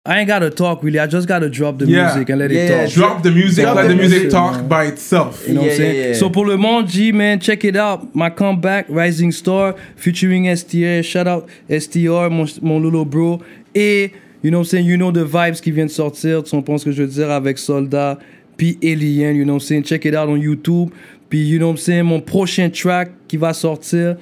I 0.05 0.19
ain't 0.19 0.27
gotta 0.29 0.51
talk 0.51 0.83
really. 0.83 0.99
I 0.99 1.07
just 1.09 1.29
gotta 1.29 1.49
drop 1.49 1.79
the 1.79 1.87
Yeah. 1.87 2.07
music 2.15 2.29
and 2.31 2.39
let 2.39 2.51
Yeah, 2.51 2.65
it 2.65 2.69
talk. 2.87 2.95
Drop 2.95 3.23
the 3.23 3.31
music, 3.31 3.65
Drop 3.65 3.77
let 3.77 3.89
the 3.89 3.95
music 3.95 4.23
music, 4.23 4.31
talk 4.31 4.57
man. 4.57 4.69
by 4.69 4.87
itself. 4.89 5.45
You 5.47 5.55
know 5.55 5.63
what 5.63 5.71
I'm 5.71 5.77
saying? 5.77 6.15
So 6.15 6.29
pour 6.31 6.45
le 6.47 6.57
monde, 6.57 6.89
G, 6.89 7.13
man, 7.13 7.39
check 7.39 7.63
it 7.65 7.77
out. 7.77 8.01
My 8.15 8.29
comeback, 8.31 8.87
Rising 8.89 9.31
Star, 9.33 9.75
featuring 9.97 10.47
STR. 10.57 11.03
Shout 11.05 11.29
out 11.29 11.47
STR, 11.69 12.31
mon, 12.31 12.47
mon 12.63 12.81
little 12.81 13.05
bro. 13.05 13.41
Et, 13.77 14.11
you 14.43 14.51
know 14.51 14.59
what 14.59 14.65
I'm 14.67 14.71
saying, 14.71 14.87
you 14.87 14.97
know 14.97 15.13
the 15.13 15.25
vibes 15.25 15.61
qui 15.61 15.71
viennent 15.71 15.87
de 15.89 15.93
sortir. 15.93 16.43
Tu 16.43 16.51
comprends 16.51 16.79
ce 16.79 16.85
que 16.87 16.93
je 16.93 17.03
veux 17.03 17.09
dire 17.09 17.31
avec 17.31 17.59
Soldat, 17.59 18.19
puis 18.57 18.79
Alien, 18.83 19.37
you 19.37 19.45
know 19.45 19.55
what 19.55 19.61
I'm 19.63 19.67
saying? 19.67 19.85
Check 19.85 20.05
it 20.05 20.15
out 20.15 20.29
on 20.29 20.37
YouTube. 20.37 20.91
Puis, 21.29 21.49
you 21.49 21.59
know 21.59 21.69
what 21.69 21.73
I'm 21.73 21.79
saying, 21.79 22.03
mon 22.03 22.21
prochain 22.21 22.69
track 22.71 23.11
qui 23.27 23.39
va 23.39 23.55
sortir. 23.55 24.17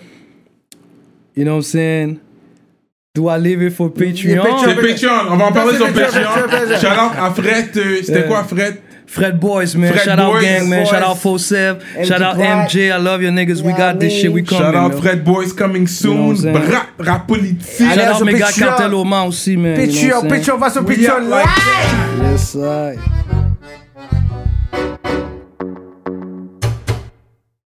You 1.37 1.45
know 1.45 1.53
what 1.57 1.59
I'm 1.59 1.63
saying? 1.63 2.19
Do 3.15 3.29
I 3.29 3.39
leave 3.39 3.61
it 3.63 3.73
for 3.73 3.91
Patreon? 3.93 4.37
Patreon? 4.43 4.59
C'est 4.69 4.75
Patreon, 4.77 5.33
on 5.33 5.37
va 5.37 5.47
en 5.47 5.53
parler 5.53 5.77
sur 5.77 5.87
Patreon. 5.93 6.79
Shout 6.79 6.87
out 6.87 7.13
à 7.19 7.31
Fred, 7.33 7.77
euh, 7.77 7.97
c'était 8.03 8.21
Yeah. 8.21 8.29
quoi 8.29 8.45
Fred? 8.45 8.77
Fred 9.11 9.41
Boys, 9.41 9.75
man. 9.75 9.93
Fred 9.93 10.05
Shout 10.05 10.21
out 10.21 10.41
gang, 10.41 10.71
man. 10.71 10.83
Boys. 10.85 10.89
Shout 10.91 11.03
out 11.03 11.17
Fosev. 11.17 11.83
MJ 11.97 12.05
Shout 12.07 12.23
out 12.23 12.37
Black. 12.37 12.71
MJ. 12.71 12.93
I 12.93 12.97
love 12.97 13.21
your 13.21 13.33
niggas. 13.33 13.61
We 13.61 13.73
got 13.73 13.99
this 13.99 14.13
shit. 14.13 14.33
We 14.33 14.45
coming. 14.45 14.63
Shout 14.63 14.75
out. 14.77 15.03
Fred 15.03 15.25
Boys 15.25 15.53
coming 15.53 15.89
soon. 15.89 16.31
I'm 16.31 16.37
saying? 16.37 16.71
Rap, 16.71 17.27
politique. 17.27 17.77
Shout 17.77 17.99
out 17.99 18.25
mes 18.25 18.39
gars. 18.39 18.57
Cartel 18.57 19.05
mains 19.05 19.27
aussi, 19.27 19.57
man. 19.57 19.81
you 19.91 20.09
know? 20.11 20.23
Patreon, 20.23 20.61
va 20.61 20.67
are 21.17 21.21
like- 21.23 21.45
live. 21.45 22.23
Yes, 22.23 22.55
I. 22.55 23.40